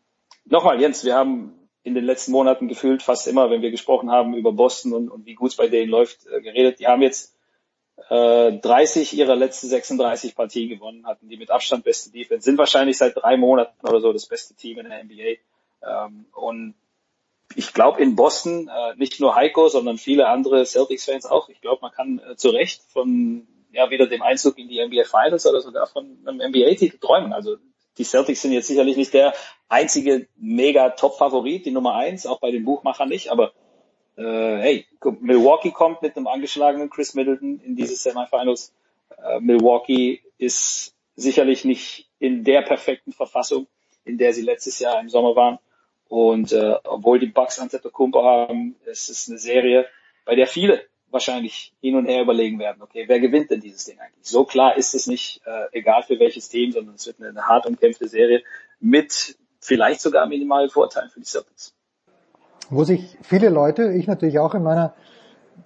nochmal, 0.47 0.81
Jens, 0.81 1.05
wir 1.05 1.15
haben 1.15 1.53
in 1.83 1.95
den 1.95 2.05
letzten 2.05 2.33
Monaten 2.33 2.69
gefühlt 2.69 3.03
fast 3.03 3.29
immer, 3.29 3.51
wenn 3.51 3.63
wir 3.63 3.71
gesprochen 3.71 4.11
haben 4.11 4.35
über 4.35 4.53
Boston 4.53 4.93
und, 4.93 5.09
und 5.09 5.27
wie 5.27 5.35
gut 5.35 5.51
es 5.51 5.57
bei 5.57 5.69
denen 5.69 5.91
läuft, 5.91 6.27
äh, 6.27 6.41
geredet. 6.41 6.81
Die 6.81 6.87
haben 6.87 7.03
jetzt 7.03 7.36
äh, 8.09 8.53
30 8.53 9.17
ihrer 9.17 9.37
letzten 9.37 9.69
36 9.69 10.35
Partien 10.35 10.69
gewonnen, 10.69 11.07
hatten 11.07 11.29
die 11.29 11.37
mit 11.37 11.51
Abstand 11.51 11.85
beste 11.85 12.11
Defense, 12.11 12.45
sind 12.45 12.59
wahrscheinlich 12.59 12.99
seit 12.99 13.17
drei 13.17 13.37
Monaten 13.37 13.87
oder 13.87 14.01
so 14.01 14.13
das 14.13 14.27
beste 14.27 14.55
Team 14.55 14.79
in 14.79 14.89
der 14.89 15.03
NBA. 15.03 15.41
Ähm, 15.83 16.27
und 16.35 16.75
ich 17.55 17.73
glaube 17.73 18.03
in 18.03 18.17
Boston, 18.17 18.69
äh, 18.69 18.95
nicht 18.97 19.21
nur 19.21 19.35
Heiko, 19.35 19.69
sondern 19.69 19.99
viele 19.99 20.29
andere 20.29 20.65
Celtics-Fans 20.65 21.27
auch, 21.27 21.49
ich 21.49 21.61
glaube, 21.61 21.81
man 21.83 21.93
kann 21.93 22.19
äh, 22.19 22.37
zu 22.37 22.51
Recht 22.51 22.83
von 22.83 23.47
ja 23.73 23.91
wieder 23.91 24.07
dem 24.07 24.23
Einzug 24.23 24.59
in 24.59 24.69
die 24.69 24.85
NBA 24.85 25.05
Finals 25.05 25.47
oder 25.47 25.61
sogar 25.61 25.87
von 25.87 26.19
einem 26.27 26.51
NBA-Titel 26.51 26.99
träumen. 26.99 27.33
Also 27.33 27.57
die 27.99 28.05
Celtics 28.05 28.43
sind 28.43 28.53
jetzt 28.53 28.69
sicherlich 28.69 28.97
nicht 28.97 29.15
der 29.15 29.35
einzige 29.69 30.29
mega 30.37 30.91
Top-Favorit, 30.91 31.67
die 31.67 31.71
Nummer 31.71 31.95
eins, 31.95 32.27
auch 32.27 32.41
bei 32.41 32.51
den 32.51 32.65
Buchmachern 32.65 33.09
nicht, 33.09 33.31
aber 33.31 33.53
äh, 34.17 34.23
hey, 34.59 34.87
Milwaukee 35.21 35.71
kommt 35.71 36.03
mit 36.03 36.17
einem 36.17 36.27
angeschlagenen 36.27 36.91
Chris 36.91 37.15
Middleton 37.15 37.61
in 37.61 37.77
diese 37.77 37.97
Semifinals. 37.97 38.73
Äh, 39.23 39.41
Milwaukee 39.41 40.23
ist 40.39 40.95
sicherlich 41.17 41.65
nicht 41.65 42.09
in 42.19 42.45
der 42.45 42.63
perfekten 42.63 43.13
Verfassung, 43.13 43.67
in 44.05 44.19
der 44.19 44.33
sie 44.33 44.43
letztes 44.43 44.79
Jahr 44.79 45.01
im 45.01 45.09
Sommer 45.09 45.37
waren. 45.37 45.59
Und 46.09 46.53
äh, 46.53 46.77
obwohl 46.85 47.19
die 47.19 47.27
Bucks 47.27 47.59
Antetokounmpo 47.59 48.23
haben, 48.23 48.77
es 48.87 49.09
ist 49.09 49.29
eine 49.29 49.39
Serie, 49.39 49.87
bei 50.25 50.35
der 50.35 50.47
viele 50.47 50.85
wahrscheinlich 51.11 51.73
hin 51.81 51.97
und 51.97 52.07
her 52.07 52.23
überlegen 52.23 52.59
werden, 52.59 52.83
okay, 52.83 53.05
wer 53.07 53.21
gewinnt 53.21 53.51
denn 53.51 53.61
dieses 53.61 53.85
Ding 53.85 53.99
eigentlich? 53.99 54.27
So 54.27 54.45
klar 54.45 54.77
ist 54.77 54.95
es 54.95 55.07
nicht, 55.07 55.41
äh, 55.47 55.67
egal 55.73 56.03
für 56.03 56.19
welches 56.19 56.49
Team, 56.49 56.73
sondern 56.73 56.95
es 56.95 57.07
wird 57.07 57.21
eine, 57.21 57.29
eine 57.31 57.47
hart 57.47 57.67
umkämpfte 57.67 58.09
Serie 58.09 58.43
mit 58.81 59.37
vielleicht 59.61 60.01
sogar 60.01 60.27
minimalen 60.27 60.71
Vorteilen 60.71 61.11
für 61.11 61.21
die 61.21 61.27
Celtics. 61.27 61.76
Wo 62.69 62.85
sich 62.85 63.17
viele 63.23 63.49
Leute, 63.49 63.93
ich 63.93 64.07
natürlich 64.07 64.39
auch 64.39 64.55
in 64.55 64.63
meiner 64.63 64.95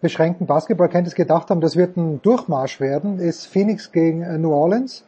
beschränkten 0.01 0.47
Basketballkenntnis 0.47 1.15
gedacht 1.15 1.51
haben, 1.51 1.61
das 1.61 1.77
wird 1.77 1.97
ein 1.97 2.20
Durchmarsch 2.23 2.81
werden, 2.81 3.19
ist 3.19 3.47
Phoenix 3.47 3.93
gegen 3.93 4.23
äh, 4.23 4.39
New 4.39 4.53
Orleans. 4.53 5.05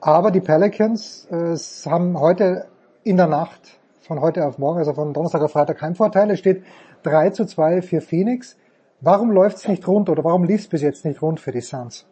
Aber 0.00 0.30
die 0.30 0.40
Pelicans 0.40 1.26
äh, 1.30 1.56
haben 1.90 2.18
heute 2.18 2.66
in 3.02 3.16
der 3.16 3.26
Nacht, 3.26 3.78
von 4.00 4.20
heute 4.20 4.46
auf 4.46 4.58
morgen, 4.58 4.78
also 4.78 4.92
von 4.92 5.12
Donnerstag 5.12 5.42
auf 5.42 5.52
Freitag 5.52 5.80
Heimvorteil. 5.80 6.30
Es 6.30 6.38
steht 6.38 6.64
3 7.04 7.30
zu 7.30 7.46
2 7.46 7.82
für 7.82 8.00
Phoenix. 8.00 8.56
Warum 9.00 9.30
läuft 9.30 9.56
es 9.58 9.68
nicht 9.68 9.86
rund 9.88 10.08
oder 10.08 10.24
warum 10.24 10.44
lief 10.44 10.62
es 10.62 10.68
bis 10.68 10.82
jetzt 10.82 11.04
nicht 11.04 11.20
rund 11.20 11.40
für 11.40 11.52
die 11.52 11.60
Suns? 11.60 12.06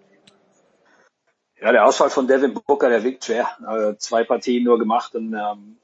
Ja, 1.60 1.70
der 1.70 1.86
Ausfall 1.86 2.10
von 2.10 2.26
Devin 2.26 2.54
Booker, 2.54 2.88
der 2.88 3.04
wiegt 3.04 3.24
schwer. 3.24 3.48
Äh, 3.66 3.96
zwei 3.98 4.24
Partien 4.24 4.64
nur 4.64 4.78
gemacht 4.78 5.14
und 5.14 5.32
ähm, 5.32 5.76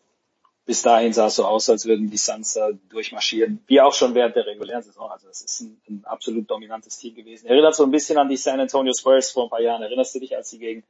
bis 0.68 0.82
dahin 0.82 1.14
sah 1.14 1.28
es 1.28 1.36
so 1.36 1.46
aus, 1.46 1.70
als 1.70 1.86
würden 1.86 2.10
die 2.10 2.18
Suns 2.18 2.52
da 2.52 2.68
durchmarschieren, 2.90 3.64
wie 3.68 3.80
auch 3.80 3.94
schon 3.94 4.14
während 4.14 4.36
der 4.36 4.44
regulären 4.44 4.82
Saison. 4.82 5.10
Also 5.10 5.26
das 5.26 5.40
ist 5.40 5.62
ein, 5.62 5.80
ein 5.88 6.04
absolut 6.04 6.50
dominantes 6.50 6.98
Team 6.98 7.14
gewesen. 7.14 7.46
Erinnert 7.46 7.74
so 7.74 7.84
ein 7.84 7.90
bisschen 7.90 8.18
an 8.18 8.28
die 8.28 8.36
San 8.36 8.60
Antonio 8.60 8.92
Spurs 8.92 9.30
vor 9.30 9.44
ein 9.44 9.48
paar 9.48 9.62
Jahren. 9.62 9.80
Erinnerst 9.80 10.14
du 10.14 10.20
dich, 10.20 10.36
als 10.36 10.50
sie 10.50 10.58
gegen 10.58 10.84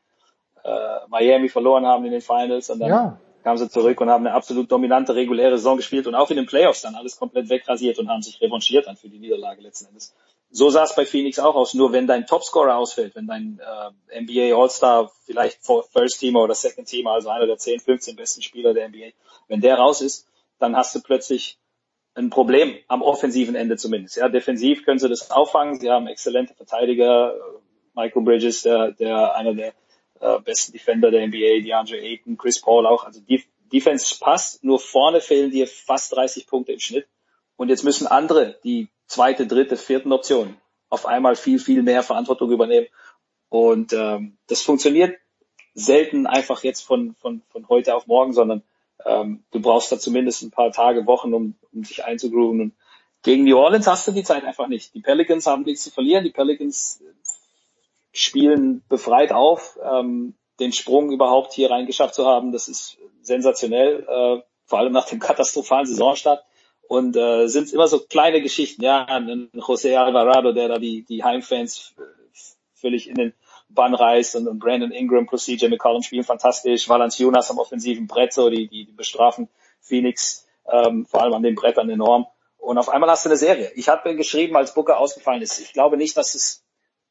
äh, 0.65 0.69
Miami 1.07 1.49
verloren 1.49 1.87
haben 1.87 2.05
in 2.07 2.11
den 2.11 2.21
Finals 2.21 2.71
und 2.71 2.81
dann 2.81 2.89
ja. 2.89 3.21
kamen 3.45 3.59
sie 3.59 3.71
zurück 3.71 4.01
und 4.01 4.11
haben 4.11 4.27
eine 4.27 4.35
absolut 4.35 4.69
dominante 4.73 5.15
reguläre 5.15 5.59
Saison 5.59 5.77
gespielt 5.77 6.09
und 6.09 6.17
auch 6.17 6.31
in 6.31 6.39
den 6.39 6.47
Playoffs 6.47 6.83
dann 6.83 6.97
alles 6.97 7.17
komplett 7.17 7.49
wegrasiert 7.49 8.01
und 8.01 8.09
haben 8.09 8.23
sich 8.23 8.41
revanchiert 8.41 8.89
dann 8.89 8.97
für 8.97 9.09
die 9.09 9.21
Niederlage 9.21 9.63
letzten 9.63 9.87
Endes 9.87 10.13
so 10.51 10.71
sah 10.71 10.85
es 10.85 10.95
bei 10.95 11.05
Phoenix 11.05 11.39
auch 11.39 11.55
aus. 11.55 11.75
Nur 11.75 11.93
wenn 11.93 12.07
dein 12.07 12.27
Topscorer 12.27 12.77
ausfällt, 12.77 13.15
wenn 13.15 13.27
dein 13.27 13.61
äh, 13.61 14.21
NBA 14.21 14.57
All-Star, 14.57 15.11
vielleicht 15.25 15.59
First 15.65 16.21
Teamer 16.21 16.43
oder 16.43 16.55
Second 16.55 16.89
Teamer, 16.89 17.13
also 17.13 17.29
einer 17.29 17.47
der 17.47 17.59
10, 17.59 17.81
15 17.81 18.17
besten 18.17 18.43
Spieler 18.43 18.75
der 18.75 18.89
NBA, 18.89 19.11
wenn 19.49 19.61
der 19.61 19.77
raus 19.77 20.01
ist, 20.01 20.27
dann 20.59 20.77
hast 20.77 20.95
du 20.95 21.01
plötzlich 21.03 21.59
ein 22.15 22.31
Problem 22.31 22.77
am 22.89 23.03
offensiven 23.03 23.55
Ende 23.55 23.77
zumindest. 23.77 24.17
Ja, 24.17 24.29
defensiv 24.29 24.85
können 24.85 24.99
sie 24.99 25.09
das 25.09 25.31
auffangen. 25.31 25.79
Sie 25.79 25.91
haben 25.91 26.09
exzellente 26.09 26.55
Verteidiger. 26.55 27.35
Michael 27.95 28.23
Bridges, 28.23 28.63
der, 28.63 28.93
der 28.93 29.35
einer 29.35 29.55
der 29.55 29.73
äh, 30.21 30.41
besten 30.41 30.73
Defender 30.73 31.11
der 31.11 31.27
NBA, 31.27 31.63
DeAndre 31.63 31.99
Ayton, 31.99 32.37
Chris 32.37 32.61
Paul 32.61 32.87
auch. 32.87 33.05
Also 33.05 33.21
die 33.21 33.45
Defense 33.73 34.17
passt, 34.19 34.65
nur 34.65 34.79
vorne 34.79 35.21
fehlen 35.21 35.51
dir 35.51 35.67
fast 35.67 36.15
30 36.15 36.47
Punkte 36.47 36.73
im 36.73 36.81
Schnitt. 36.81 37.07
Und 37.57 37.69
jetzt 37.69 37.85
müssen 37.85 38.07
andere, 38.07 38.57
die 38.65 38.89
zweite, 39.09 39.47
dritte, 39.47 39.77
vierten 39.77 40.13
Option 40.13 40.57
auf 40.89 41.07
einmal 41.07 41.37
viel, 41.37 41.59
viel 41.59 41.83
mehr 41.83 42.03
Verantwortung 42.03 42.51
übernehmen. 42.51 42.87
Und 43.49 43.93
ähm, 43.93 44.39
das 44.47 44.63
funktioniert 44.63 45.17
selten 45.75 46.27
einfach 46.27 46.63
jetzt 46.65 46.83
von, 46.83 47.15
von, 47.15 47.43
von 47.51 47.69
heute 47.69 47.95
auf 47.95 48.07
morgen, 48.07 48.33
sondern 48.33 48.63
ähm, 49.05 49.45
du 49.51 49.61
brauchst 49.61 49.93
da 49.93 49.99
zumindest 49.99 50.43
ein 50.43 50.51
paar 50.51 50.73
Tage, 50.73 51.07
Wochen, 51.07 51.33
um, 51.35 51.55
um 51.73 51.85
sich 51.85 52.05
einzugrooven. 52.05 52.61
Und 52.61 52.75
gegen 53.23 53.45
New 53.45 53.57
Orleans 53.57 53.87
hast 53.87 54.07
du 54.09 54.13
die 54.13 54.25
Zeit 54.25 54.45
einfach 54.45 54.69
nicht. 54.69 54.95
Die 54.95 55.01
Pelicans 55.01 55.47
haben 55.47 55.63
nichts 55.63 55.85
zu 55.85 55.91
verlieren. 55.91 56.25
Die 56.25 56.31
Pelicans 56.31 57.03
spielen 58.13 58.83
befreit 58.89 59.33
auf. 59.33 59.79
Ähm, 59.83 60.35
den 60.59 60.73
Sprung 60.73 61.13
überhaupt 61.13 61.53
hier 61.53 61.71
reingeschafft 61.71 62.15
zu 62.15 62.27
haben, 62.27 62.53
das 62.53 62.69
ist 62.69 62.99
sensationell, 63.23 64.05
äh, 64.09 64.43
vor 64.65 64.79
allem 64.79 64.93
nach 64.93 65.07
dem 65.07 65.21
katastrophalen 65.21 65.87
Saisonstart. 65.87 66.45
Und 66.89 67.17
äh, 67.17 67.47
sind 67.49 67.71
immer 67.73 67.87
so 67.87 68.01
kleine 68.01 68.41
Geschichten, 68.41 68.83
ja, 68.83 69.05
ein 69.05 69.51
José 69.55 69.95
Alvarado, 69.97 70.53
der 70.53 70.69
da 70.69 70.79
die, 70.79 71.05
die 71.05 71.23
Heimfans 71.23 71.95
völlig 72.75 73.09
in 73.09 73.15
den 73.15 73.35
Bann 73.69 73.95
reißt 73.95 74.37
und, 74.37 74.49
und 74.49 74.59
Brandon 74.59 74.91
Ingram, 74.91 75.27
Procedure 75.27 75.71
McCollum 75.71 76.03
spielen 76.03 76.25
fantastisch, 76.25 76.89
Valanciunas 76.89 77.51
am 77.51 77.59
offensiven 77.59 78.07
Brett, 78.07 78.33
so 78.33 78.49
die, 78.49 78.69
die, 78.69 78.87
die 78.87 78.93
bestrafen 78.93 79.49
Phoenix, 79.81 80.47
ähm, 80.67 81.05
vor 81.05 81.23
allem 81.23 81.35
an 81.35 81.43
den 81.43 81.55
Brettern 81.55 81.91
enorm. 81.91 82.27
Und 82.57 82.79
auf 82.79 82.89
einmal 82.89 83.11
hast 83.11 83.25
du 83.25 83.29
eine 83.29 83.37
Serie. 83.37 83.71
Ich 83.77 83.89
habe 83.89 84.17
geschrieben, 84.17 84.57
als 84.57 84.73
Booker 84.75 84.99
ausgefallen 84.99 85.43
ist. 85.43 85.61
Ich 85.61 85.75
glaube 85.75 85.99
nicht, 85.99 86.17
dass 86.17 86.35
es 86.35 86.65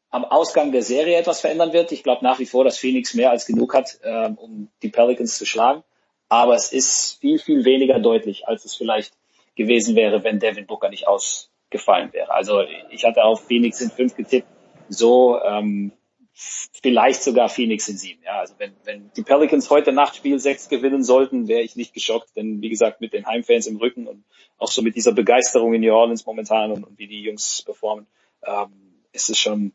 am 0.09 0.25
Ausgang 0.25 0.71
der 0.71 0.83
Serie 0.83 1.17
etwas 1.17 1.41
verändern 1.41 1.73
wird. 1.73 1.91
Ich 1.91 2.03
glaube 2.03 2.23
nach 2.23 2.39
wie 2.39 2.45
vor, 2.45 2.63
dass 2.63 2.77
Phoenix 2.77 3.13
mehr 3.13 3.29
als 3.29 3.45
genug 3.45 3.73
hat, 3.73 3.99
ähm, 4.03 4.37
um 4.37 4.69
die 4.81 4.89
Pelicans 4.89 5.37
zu 5.37 5.45
schlagen. 5.45 5.83
Aber 6.29 6.55
es 6.55 6.73
ist 6.73 7.19
viel, 7.21 7.39
viel 7.39 7.63
weniger 7.63 7.99
deutlich, 7.99 8.47
als 8.47 8.65
es 8.65 8.75
vielleicht 8.75 9.13
gewesen 9.57 9.95
wäre, 9.95 10.23
wenn 10.23 10.39
Devin 10.39 10.65
Booker 10.65 10.89
nicht 10.89 11.07
ausgefallen 11.07 12.13
wäre. 12.13 12.31
Also 12.31 12.61
ich 12.89 13.03
hatte 13.03 13.23
auf 13.23 13.45
Phoenix 13.45 13.81
in 13.81 13.91
fünf 13.91 14.15
getippt. 14.15 14.47
So 14.89 15.41
ähm, 15.41 15.91
vielleicht 16.33 17.23
sogar 17.23 17.49
Phoenix 17.49 17.87
in 17.89 17.97
sieben. 17.97 18.21
Ja, 18.23 18.39
also 18.39 18.53
wenn, 18.59 18.73
wenn 18.83 19.11
die 19.17 19.23
Pelicans 19.23 19.69
heute 19.69 19.91
Nacht 19.91 20.15
Spiel 20.15 20.39
6 20.39 20.69
gewinnen 20.69 21.03
sollten, 21.03 21.47
wäre 21.47 21.61
ich 21.61 21.75
nicht 21.75 21.93
geschockt, 21.93 22.35
denn 22.35 22.61
wie 22.61 22.69
gesagt, 22.69 23.01
mit 23.01 23.13
den 23.13 23.25
Heimfans 23.25 23.65
im 23.65 23.77
Rücken 23.77 24.07
und 24.07 24.23
auch 24.57 24.69
so 24.69 24.81
mit 24.83 24.95
dieser 24.95 25.13
Begeisterung 25.13 25.73
in 25.73 25.81
New 25.81 25.93
Orleans 25.93 26.25
momentan 26.25 26.71
und, 26.71 26.83
und 26.83 26.99
wie 26.99 27.07
die 27.07 27.23
Jungs 27.23 27.63
performen, 27.63 28.05
ähm, 28.45 29.03
ist 29.11 29.29
es 29.31 29.39
schon, 29.39 29.73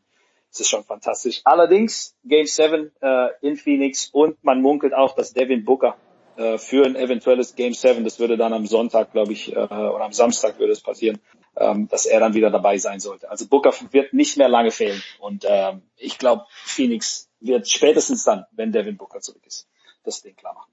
ist 0.51 0.61
es 0.61 0.69
schon 0.69 0.85
fantastisch. 0.85 1.41
Allerdings 1.43 2.15
Game 2.23 2.45
7 2.45 2.91
äh, 3.01 3.27
in 3.41 3.57
Phoenix 3.57 4.07
und 4.07 4.41
man 4.43 4.61
munkelt 4.61 4.93
auch, 4.93 5.15
dass 5.15 5.33
Devin 5.33 5.65
Booker 5.65 5.97
äh, 6.37 6.57
für 6.57 6.85
ein 6.85 6.95
eventuelles 6.95 7.55
Game 7.55 7.73
7, 7.73 8.03
das 8.03 8.19
würde 8.19 8.37
dann 8.37 8.53
am 8.53 8.65
Sonntag, 8.65 9.11
glaube 9.11 9.33
ich, 9.33 9.55
äh, 9.55 9.59
oder 9.59 10.01
am 10.01 10.13
Samstag 10.13 10.59
würde 10.59 10.73
es 10.73 10.81
passieren, 10.81 11.19
ähm, 11.55 11.87
dass 11.87 12.05
er 12.05 12.19
dann 12.19 12.33
wieder 12.33 12.49
dabei 12.49 12.77
sein 12.77 12.99
sollte. 12.99 13.29
Also 13.29 13.47
Booker 13.47 13.71
wird 13.91 14.13
nicht 14.13 14.37
mehr 14.37 14.49
lange 14.49 14.71
fehlen. 14.71 15.01
Und 15.19 15.45
ähm, 15.47 15.83
ich 15.97 16.17
glaube, 16.17 16.45
Phoenix 16.49 17.29
wird 17.39 17.69
spätestens 17.69 18.23
dann, 18.23 18.45
wenn 18.51 18.71
Devin 18.71 18.97
Booker 18.97 19.19
zurück 19.19 19.45
ist, 19.45 19.67
das 20.03 20.21
Ding 20.21 20.35
klar 20.35 20.53
machen. 20.53 20.71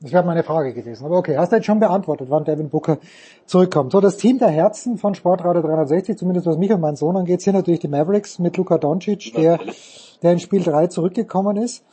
Das 0.00 0.12
wäre 0.12 0.24
meine 0.24 0.42
Frage 0.42 0.74
gewesen. 0.74 1.06
Aber 1.06 1.16
okay, 1.16 1.36
hast 1.38 1.52
du 1.52 1.56
jetzt 1.56 1.64
schon 1.64 1.80
beantwortet, 1.80 2.28
wann 2.28 2.44
Devin 2.44 2.68
Booker 2.68 2.98
zurückkommt. 3.46 3.92
So, 3.92 4.00
das 4.00 4.16
Team 4.16 4.38
der 4.38 4.48
Herzen 4.48 4.98
von 4.98 5.14
Sportradio 5.14 5.62
360, 5.62 6.18
zumindest 6.18 6.46
was 6.46 6.58
mich 6.58 6.70
und 6.72 6.80
meinen 6.80 6.96
Sohn 6.96 7.16
angeht, 7.16 7.40
sind 7.40 7.54
natürlich 7.54 7.80
die 7.80 7.88
Mavericks 7.88 8.38
mit 8.38 8.56
Luka 8.56 8.76
Doncic, 8.76 9.32
der, 9.34 9.58
der 10.22 10.32
in 10.32 10.40
Spiel 10.40 10.62
3 10.62 10.88
zurückgekommen 10.88 11.56
ist. 11.56 11.84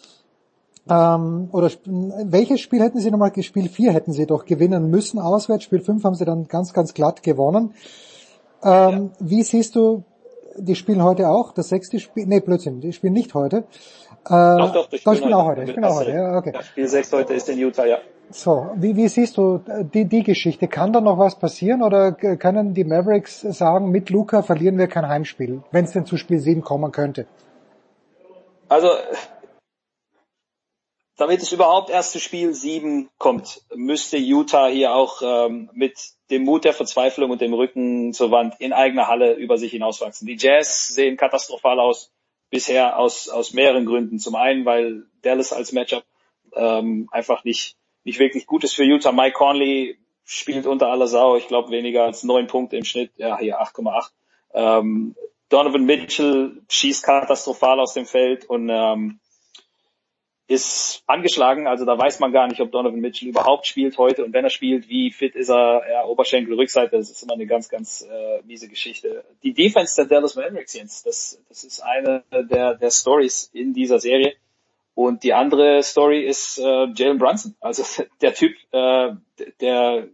Ähm, 0.92 1.48
oder 1.54 1.72
welches 1.86 2.60
Spiel 2.60 2.82
hätten 2.82 3.00
sie 3.00 3.12
nochmal 3.12 3.32
gespielt? 3.32 3.72
Vier 3.72 3.94
hätten 3.94 4.12
sie 4.12 4.26
doch 4.26 4.46
gewinnen 4.46 4.90
müssen 4.90 5.20
auswärts. 5.20 5.64
Spiel 5.64 5.80
5 5.80 6.04
haben 6.04 6.16
sie 6.16 6.26
dann 6.26 6.50
ganz, 6.50 6.74
ganz 6.74 6.94
glatt 6.94 7.24
gewonnen. 7.24 7.74
Ähm, 8.62 8.72
ja. 8.72 9.10
Wie 9.20 9.44
siehst 9.44 9.76
du, 9.76 10.04
die 10.58 10.76
spielen 10.76 11.02
heute 11.02 11.30
auch, 11.30 11.54
das 11.54 11.70
sechste 11.70 11.98
Spiel, 12.00 12.26
nee, 12.26 12.42
Blödsinn, 12.42 12.82
die 12.82 12.92
spielen 12.92 13.14
nicht 13.14 13.34
heute. 13.34 13.64
Äh, 14.26 14.30
doch, 14.30 14.74
doch, 14.74 14.88
ich, 14.92 15.04
doch, 15.06 15.14
ich 15.14 15.24
bin 15.24 15.34
auch 15.34 15.46
heute. 15.46 15.64
Ich 15.64 15.74
bin 15.74 15.86
auch 15.86 15.96
heute. 15.96 16.12
Ja, 16.12 16.38
okay. 16.38 16.54
Spiel 16.62 16.88
6 16.88 17.14
heute 17.14 17.34
ist 17.36 17.48
in 17.48 17.58
Utah, 17.58 17.86
ja. 17.86 18.00
So, 18.30 18.72
wie, 18.76 18.96
wie 18.98 19.08
siehst 19.08 19.38
du 19.38 19.62
die, 19.94 20.06
die 20.06 20.24
Geschichte? 20.24 20.68
Kann 20.68 20.92
da 20.92 21.00
noch 21.00 21.18
was 21.18 21.36
passieren 21.36 21.84
oder 21.84 22.12
können 22.12 22.74
die 22.74 22.84
Mavericks 22.84 23.42
sagen, 23.42 23.92
mit 23.92 24.10
Luca 24.10 24.42
verlieren 24.42 24.78
wir 24.78 24.88
kein 24.88 25.08
Heimspiel, 25.08 25.62
wenn 25.72 25.86
es 25.86 25.92
denn 25.92 26.06
zu 26.06 26.18
Spiel 26.18 26.40
7 26.40 26.62
kommen 26.62 26.92
könnte? 26.92 27.28
Also, 28.68 28.88
damit 31.22 31.44
es 31.44 31.52
überhaupt 31.52 31.92
erst 31.92 32.14
zu 32.14 32.20
Spiel 32.20 32.52
7 32.52 33.08
kommt, 33.20 33.62
müsste 33.76 34.18
Utah 34.18 34.68
hier 34.70 34.96
auch 34.96 35.22
ähm, 35.24 35.70
mit 35.72 35.94
dem 36.32 36.46
Mut 36.46 36.66
der 36.66 36.74
Verzweiflung 36.74 37.30
und 37.30 37.42
dem 37.42 37.54
Rücken 37.54 38.12
zur 38.12 38.32
Wand 38.32 38.56
in 38.58 38.74
eigener 38.74 39.08
Halle 39.08 39.34
über 39.34 39.60
sich 39.60 39.70
hinauswachsen. 39.72 40.26
Die 40.26 40.36
Jazz 40.36 40.88
sehen 40.88 41.18
katastrophal 41.18 41.80
aus, 41.80 42.12
bisher 42.50 42.98
aus, 42.98 43.30
aus 43.30 43.54
mehreren 43.54 43.86
Gründen. 43.86 44.18
Zum 44.18 44.34
einen, 44.34 44.66
weil 44.66 45.04
Dallas 45.22 45.54
als 45.54 45.74
Matchup 45.74 46.04
ähm, 46.56 47.08
einfach 47.12 47.44
nicht, 47.44 47.76
nicht 48.04 48.18
wirklich 48.18 48.48
gut 48.48 48.64
ist 48.64 48.74
für 48.74 48.84
Utah. 48.84 49.12
Mike 49.12 49.38
Conley 49.38 50.00
spielt 50.26 50.66
unter 50.66 50.88
aller 50.88 51.06
Sau, 51.06 51.36
ich 51.36 51.48
glaube 51.48 51.70
weniger 51.70 52.04
als 52.04 52.24
neun 52.24 52.48
Punkte 52.48 52.78
im 52.78 52.84
Schnitt, 52.84 53.12
ja 53.18 53.38
hier 53.38 53.62
8,8. 53.62 54.10
Ähm, 54.56 55.16
Donovan 55.50 55.86
Mitchell 55.86 56.64
schießt 56.68 57.04
katastrophal 57.04 57.80
aus 57.80 57.94
dem 57.94 58.08
Feld 58.08 58.46
und 58.46 58.70
ähm, 58.70 59.20
ist 60.52 61.04
angeschlagen, 61.08 61.66
also 61.66 61.86
da 61.86 61.98
weiß 61.98 62.20
man 62.20 62.34
gar 62.34 62.48
nicht, 62.48 62.60
ob 62.60 62.72
Donovan 62.72 63.00
Mitchell 63.00 63.30
überhaupt 63.30 63.66
spielt 63.66 63.98
heute 63.98 64.26
und 64.26 64.34
wenn 64.34 64.44
er 64.44 64.50
spielt, 64.50 64.90
wie 64.90 65.10
fit 65.12 65.34
ist 65.34 65.50
er, 65.50 65.84
ja, 65.90 66.06
Oberschenkel, 66.06 66.56
Rückseite, 66.56 66.98
das 66.98 67.10
ist 67.10 67.24
immer 67.24 67.36
eine 67.36 67.48
ganz, 67.48 67.70
ganz 67.70 68.02
äh, 68.02 68.42
miese 68.44 68.68
Geschichte. 68.68 69.24
Die 69.44 69.54
Defense 69.54 69.96
der 69.96 70.06
Dallas 70.06 70.36
Mavericks 70.36 70.74
jetzt, 70.74 71.06
das, 71.06 71.42
das 71.48 71.64
ist 71.64 71.80
eine 71.80 72.24
der, 72.34 72.76
der 72.76 72.92
Stories 72.92 73.50
in 73.54 73.74
dieser 73.74 74.00
Serie. 74.00 74.34
Und 74.94 75.24
die 75.24 75.34
andere 75.34 75.82
Story 75.84 76.26
ist 76.26 76.60
äh, 76.60 76.88
Jalen 76.96 77.18
Brunson. 77.18 77.56
Also 77.62 77.84
der 78.22 78.34
Typ, 78.34 78.54
äh, 78.72 79.14
der 79.62 80.10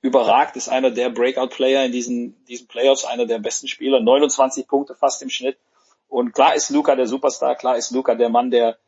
überragt, 0.00 0.54
ist 0.54 0.68
einer 0.68 0.92
der 0.92 1.10
Breakout-Player 1.10 1.84
in 1.84 1.90
diesen, 1.90 2.44
diesen 2.44 2.68
Playoffs, 2.68 3.04
einer 3.04 3.26
der 3.26 3.40
besten 3.40 3.66
Spieler, 3.66 4.00
29 4.00 4.68
Punkte 4.68 4.94
fast 4.94 5.22
im 5.22 5.30
Schnitt. 5.30 5.58
Und 6.08 6.32
klar 6.32 6.54
ist 6.54 6.70
Luca 6.70 6.94
der 6.94 7.08
Superstar, 7.08 7.56
klar 7.56 7.76
ist 7.76 7.90
Luca 7.90 8.14
der 8.14 8.28
Mann, 8.28 8.52
der 8.52 8.78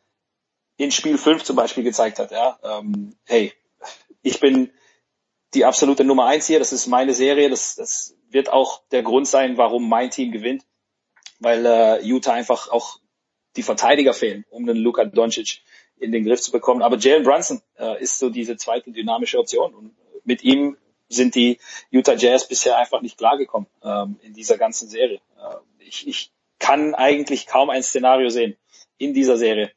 in 0.79 0.91
Spiel 0.91 1.17
5 1.17 1.43
zum 1.43 1.57
Beispiel 1.57 1.83
gezeigt 1.83 2.19
hat, 2.19 2.31
ja, 2.31 2.57
ähm, 2.63 3.13
hey, 3.25 3.51
ich 4.21 4.39
bin 4.39 4.71
die 5.53 5.65
absolute 5.65 6.05
Nummer 6.05 6.25
eins 6.25 6.47
hier, 6.47 6.57
das 6.57 6.71
ist 6.71 6.87
meine 6.87 7.13
Serie, 7.13 7.49
das, 7.49 7.75
das 7.75 8.15
wird 8.29 8.49
auch 8.49 8.81
der 8.91 9.03
Grund 9.03 9.27
sein, 9.27 9.57
warum 9.57 9.89
mein 9.89 10.09
Team 10.09 10.31
gewinnt, 10.31 10.63
weil 11.39 11.65
äh, 11.65 12.01
Utah 12.01 12.31
einfach 12.31 12.69
auch 12.69 12.99
die 13.57 13.63
Verteidiger 13.63 14.13
fehlen, 14.13 14.45
um 14.49 14.65
den 14.65 14.77
Luka 14.77 15.03
Doncic 15.03 15.63
in 15.97 16.13
den 16.13 16.23
Griff 16.23 16.39
zu 16.39 16.51
bekommen. 16.51 16.81
Aber 16.81 16.97
Jalen 16.97 17.23
Brunson 17.25 17.61
äh, 17.77 18.01
ist 18.01 18.17
so 18.17 18.29
diese 18.29 18.55
zweite 18.55 18.91
dynamische 18.91 19.37
Option 19.37 19.73
und 19.73 19.95
mit 20.23 20.45
ihm 20.45 20.77
sind 21.09 21.35
die 21.35 21.59
Utah 21.91 22.15
Jazz 22.15 22.47
bisher 22.47 22.77
einfach 22.77 23.01
nicht 23.01 23.17
klargekommen 23.17 23.67
ähm, 23.83 24.17
in 24.21 24.33
dieser 24.33 24.57
ganzen 24.57 24.87
Serie. 24.87 25.19
Äh, 25.37 25.55
ich, 25.79 26.07
ich 26.07 26.31
kann 26.57 26.95
eigentlich 26.95 27.47
kaum 27.47 27.69
ein 27.69 27.83
Szenario 27.83 28.29
sehen 28.29 28.55
in 28.97 29.13
dieser 29.13 29.35
Serie, 29.35 29.71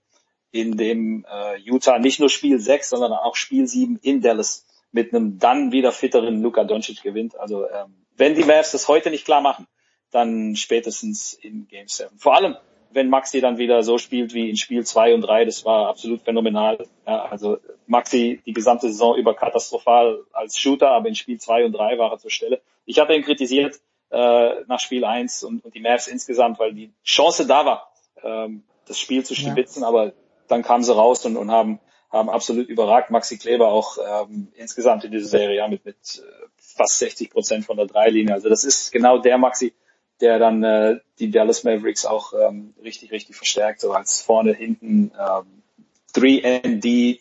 in 0.52 0.76
dem 0.76 1.24
äh, 1.28 1.58
Utah 1.58 1.98
nicht 1.98 2.20
nur 2.20 2.28
Spiel 2.28 2.60
6, 2.60 2.90
sondern 2.90 3.12
auch 3.12 3.34
Spiel 3.34 3.66
7 3.66 3.98
in 4.02 4.20
Dallas 4.20 4.66
mit 4.92 5.12
einem 5.12 5.38
dann 5.38 5.72
wieder 5.72 5.90
fitteren 5.90 6.42
Luka 6.42 6.64
Doncic 6.64 7.02
gewinnt. 7.02 7.38
Also 7.38 7.66
ähm, 7.66 8.04
wenn 8.16 8.34
die 8.34 8.44
Mavs 8.44 8.72
das 8.72 8.86
heute 8.86 9.10
nicht 9.10 9.24
klar 9.24 9.40
machen, 9.40 9.66
dann 10.10 10.54
spätestens 10.54 11.32
in 11.32 11.66
Game 11.66 11.88
7. 11.88 12.18
Vor 12.18 12.36
allem, 12.36 12.56
wenn 12.90 13.08
Maxi 13.08 13.40
dann 13.40 13.56
wieder 13.56 13.82
so 13.82 13.96
spielt 13.96 14.34
wie 14.34 14.50
in 14.50 14.56
Spiel 14.56 14.84
2 14.84 15.14
und 15.14 15.22
3, 15.22 15.46
das 15.46 15.64
war 15.64 15.88
absolut 15.88 16.20
phänomenal. 16.20 16.86
Ja, 17.06 17.24
also 17.24 17.56
Maxi 17.86 18.42
die 18.44 18.52
gesamte 18.52 18.88
Saison 18.88 19.16
über 19.16 19.34
katastrophal 19.34 20.22
als 20.32 20.58
Shooter, 20.58 20.90
aber 20.90 21.08
in 21.08 21.14
Spiel 21.14 21.40
2 21.40 21.64
und 21.64 21.72
3 21.72 21.96
war 21.98 22.12
er 22.12 22.18
zur 22.18 22.30
Stelle. 22.30 22.60
Ich 22.84 22.98
hatte 22.98 23.14
ihn 23.14 23.22
kritisiert 23.22 23.80
äh, 24.10 24.62
nach 24.66 24.80
Spiel 24.80 25.06
1 25.06 25.44
und, 25.44 25.64
und 25.64 25.74
die 25.74 25.80
Mavs 25.80 26.06
insgesamt, 26.06 26.58
weil 26.58 26.74
die 26.74 26.92
Chance 27.02 27.46
da 27.46 27.64
war, 27.64 27.92
ähm, 28.22 28.64
das 28.86 28.98
Spiel 28.98 29.24
zu 29.24 29.34
stibitzen, 29.34 29.82
ja. 29.82 29.88
aber 29.88 30.12
dann 30.52 30.62
kamen 30.62 30.84
sie 30.84 30.94
raus 30.94 31.24
und, 31.26 31.36
und 31.36 31.50
haben, 31.50 31.80
haben 32.10 32.30
absolut 32.30 32.68
überragt. 32.68 33.10
Maxi 33.10 33.38
Kleber 33.38 33.68
auch 33.68 33.98
ähm, 33.98 34.52
insgesamt 34.54 35.04
in 35.04 35.10
dieser 35.10 35.28
Serie 35.28 35.56
ja, 35.56 35.68
mit, 35.68 35.84
mit 35.84 35.96
äh, 35.96 36.46
fast 36.56 36.98
60 36.98 37.30
Prozent 37.30 37.64
von 37.64 37.76
der 37.76 37.86
Dreilinie. 37.86 38.34
Also 38.34 38.48
das 38.48 38.64
ist 38.64 38.92
genau 38.92 39.18
der 39.18 39.38
Maxi, 39.38 39.74
der 40.20 40.38
dann 40.38 40.62
äh, 40.62 41.00
die 41.18 41.30
Dallas 41.30 41.64
Mavericks 41.64 42.06
auch 42.06 42.32
ähm, 42.34 42.74
richtig, 42.82 43.10
richtig 43.10 43.36
verstärkt, 43.36 43.80
so 43.80 43.92
als 43.92 44.22
vorne, 44.22 44.52
hinten 44.52 45.10
ähm, 45.18 45.62
3ND 46.14 47.20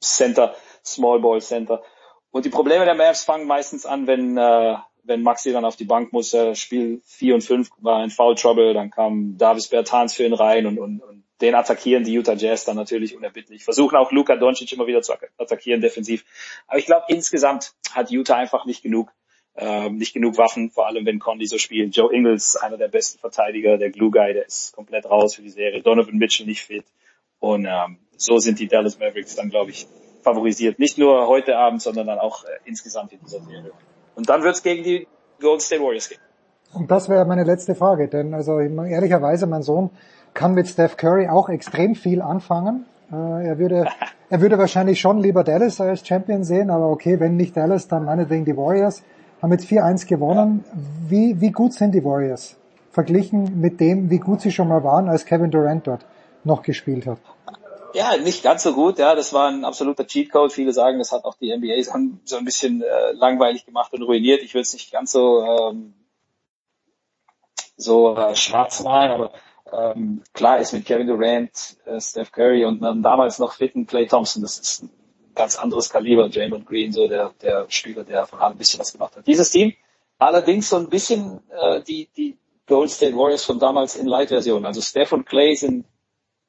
Center, 0.00 0.54
Small 0.84 1.20
Ball 1.20 1.40
Center. 1.40 1.82
Und 2.30 2.44
die 2.44 2.50
Probleme 2.50 2.84
der 2.84 2.94
Mavs 2.94 3.24
fangen 3.24 3.46
meistens 3.46 3.86
an, 3.86 4.06
wenn, 4.06 4.36
äh, 4.36 4.76
wenn 5.02 5.22
Maxi 5.22 5.52
dann 5.52 5.64
auf 5.64 5.76
die 5.76 5.84
Bank 5.84 6.12
muss. 6.12 6.34
Äh, 6.34 6.54
Spiel 6.54 7.00
4 7.04 7.36
und 7.36 7.40
5 7.42 7.70
war 7.78 7.98
ein 7.98 8.10
Foul 8.10 8.34
Trouble, 8.34 8.74
dann 8.74 8.90
kam 8.90 9.38
Davis 9.38 9.68
Bertans 9.68 10.14
für 10.14 10.24
ihn 10.24 10.34
rein 10.34 10.66
und, 10.66 10.78
und, 10.78 11.00
und 11.00 11.25
den 11.40 11.54
attackieren 11.54 12.04
die 12.04 12.12
Utah 12.12 12.34
Jazz 12.34 12.64
dann 12.64 12.76
natürlich 12.76 13.16
unerbittlich. 13.16 13.64
Versuchen 13.64 13.96
auch 13.96 14.10
Luka 14.12 14.36
Doncic 14.36 14.72
immer 14.72 14.86
wieder 14.86 15.02
zu 15.02 15.12
attackieren 15.38 15.80
defensiv. 15.80 16.24
Aber 16.66 16.78
ich 16.78 16.86
glaube, 16.86 17.04
insgesamt 17.08 17.74
hat 17.92 18.10
Utah 18.10 18.36
einfach 18.36 18.64
nicht 18.64 18.82
genug, 18.82 19.12
ähm, 19.56 19.96
nicht 19.96 20.14
genug 20.14 20.38
Waffen, 20.38 20.70
vor 20.70 20.86
allem 20.86 21.04
wenn 21.04 21.18
Conley 21.18 21.46
so 21.46 21.58
spielt. 21.58 21.94
Joe 21.94 22.12
Ingles, 22.12 22.56
einer 22.56 22.78
der 22.78 22.88
besten 22.88 23.18
Verteidiger, 23.18 23.76
der 23.76 23.90
Glue 23.90 24.10
Guy, 24.10 24.32
der 24.32 24.46
ist 24.46 24.74
komplett 24.74 25.04
raus 25.04 25.34
für 25.34 25.42
die 25.42 25.50
Serie. 25.50 25.82
Donovan 25.82 26.16
Mitchell 26.16 26.46
nicht 26.46 26.62
fit. 26.62 26.84
Und 27.38 27.66
ähm, 27.66 27.98
so 28.16 28.38
sind 28.38 28.58
die 28.58 28.66
Dallas 28.66 28.98
Mavericks 28.98 29.36
dann, 29.36 29.50
glaube 29.50 29.70
ich, 29.70 29.86
favorisiert. 30.22 30.78
Nicht 30.78 30.96
nur 30.98 31.26
heute 31.28 31.56
Abend, 31.56 31.82
sondern 31.82 32.06
dann 32.06 32.18
auch 32.18 32.44
äh, 32.44 32.48
insgesamt 32.64 33.12
in 33.12 33.20
dieser 33.20 33.40
Serie. 33.40 33.72
Und 34.14 34.28
dann 34.28 34.42
wird 34.42 34.54
es 34.54 34.62
gegen 34.62 34.82
die 34.82 35.06
Golden 35.40 35.60
State 35.60 35.82
Warriors 35.82 36.08
gehen. 36.08 36.20
Und 36.72 36.90
das 36.90 37.08
wäre 37.08 37.24
meine 37.24 37.44
letzte 37.44 37.74
Frage, 37.74 38.08
denn 38.08 38.34
also 38.34 38.58
ehrlicherweise, 38.58 39.46
mein 39.46 39.62
Sohn 39.62 39.90
kann 40.36 40.54
mit 40.54 40.68
Steph 40.68 40.96
Curry 40.96 41.28
auch 41.28 41.48
extrem 41.48 41.96
viel 41.96 42.22
anfangen. 42.22 42.86
Äh, 43.10 43.48
er 43.48 43.58
würde, 43.58 43.88
er 44.30 44.40
würde 44.40 44.58
wahrscheinlich 44.58 45.00
schon 45.00 45.18
lieber 45.18 45.42
Dallas 45.42 45.80
als 45.80 46.06
Champion 46.06 46.44
sehen, 46.44 46.70
aber 46.70 46.88
okay, 46.88 47.18
wenn 47.18 47.36
nicht 47.36 47.56
Dallas, 47.56 47.88
dann 47.88 48.04
meinetwegen 48.04 48.44
die 48.44 48.56
Warriors. 48.56 49.02
Haben 49.42 49.52
jetzt 49.52 49.66
4-1 49.66 50.06
gewonnen. 50.06 50.64
Wie, 51.08 51.40
wie 51.40 51.50
gut 51.50 51.72
sind 51.72 51.92
die 51.92 52.04
Warriors? 52.04 52.56
Verglichen 52.92 53.60
mit 53.60 53.80
dem, 53.80 54.08
wie 54.10 54.18
gut 54.18 54.40
sie 54.40 54.52
schon 54.52 54.68
mal 54.68 54.84
waren, 54.84 55.08
als 55.08 55.26
Kevin 55.26 55.50
Durant 55.50 55.86
dort 55.86 56.06
noch 56.44 56.62
gespielt 56.62 57.06
hat. 57.06 57.18
Ja, 57.92 58.16
nicht 58.16 58.42
ganz 58.42 58.62
so 58.62 58.72
gut. 58.72 58.98
Ja, 58.98 59.14
das 59.14 59.32
war 59.32 59.48
ein 59.48 59.64
absoluter 59.64 60.06
Cheatcode. 60.06 60.52
Viele 60.52 60.72
sagen, 60.72 60.98
das 60.98 61.12
hat 61.12 61.24
auch 61.24 61.34
die 61.36 61.54
NBA 61.54 61.82
so 62.24 62.36
ein 62.36 62.44
bisschen 62.44 62.82
äh, 62.82 63.12
langweilig 63.12 63.66
gemacht 63.66 63.92
und 63.92 64.02
ruiniert. 64.02 64.42
Ich 64.42 64.54
will 64.54 64.62
es 64.62 64.72
nicht 64.72 64.92
ganz 64.92 65.12
so 65.12 65.44
ähm, 65.44 65.94
so 67.76 68.16
äh, 68.16 68.34
schwarz 68.34 68.82
malen, 68.82 69.12
aber 69.12 69.32
ähm, 69.72 70.22
klar 70.32 70.58
ist 70.58 70.72
mit 70.72 70.84
Kevin 70.84 71.06
Durant, 71.06 71.76
äh, 71.84 72.00
Steph 72.00 72.32
Curry 72.32 72.64
und 72.64 72.80
dann 72.80 73.02
damals 73.02 73.38
noch 73.38 73.54
fitten 73.54 73.86
Clay 73.86 74.06
Thompson, 74.06 74.42
das 74.42 74.58
ist 74.58 74.82
ein 74.84 74.90
ganz 75.34 75.56
anderes 75.56 75.90
Kaliber, 75.90 76.28
Draymond 76.28 76.66
Green, 76.66 76.92
so 76.92 77.08
der, 77.08 77.32
der 77.42 77.66
Spieler, 77.68 78.04
der 78.04 78.26
von 78.26 78.38
allem 78.38 78.52
ein 78.52 78.58
bisschen 78.58 78.80
was 78.80 78.92
gemacht 78.92 79.16
hat. 79.16 79.26
Dieses 79.26 79.50
Team, 79.50 79.74
allerdings 80.18 80.68
so 80.68 80.76
ein 80.76 80.88
bisschen 80.88 81.40
äh, 81.50 81.82
die, 81.82 82.08
die 82.16 82.36
Gold 82.66 82.90
State 82.90 83.16
Warriors 83.16 83.44
von 83.44 83.58
damals 83.58 83.96
in 83.96 84.06
Light-Version. 84.06 84.64
Also 84.64 84.80
Steph 84.80 85.12
und 85.12 85.26
Clay 85.26 85.54
sind 85.54 85.84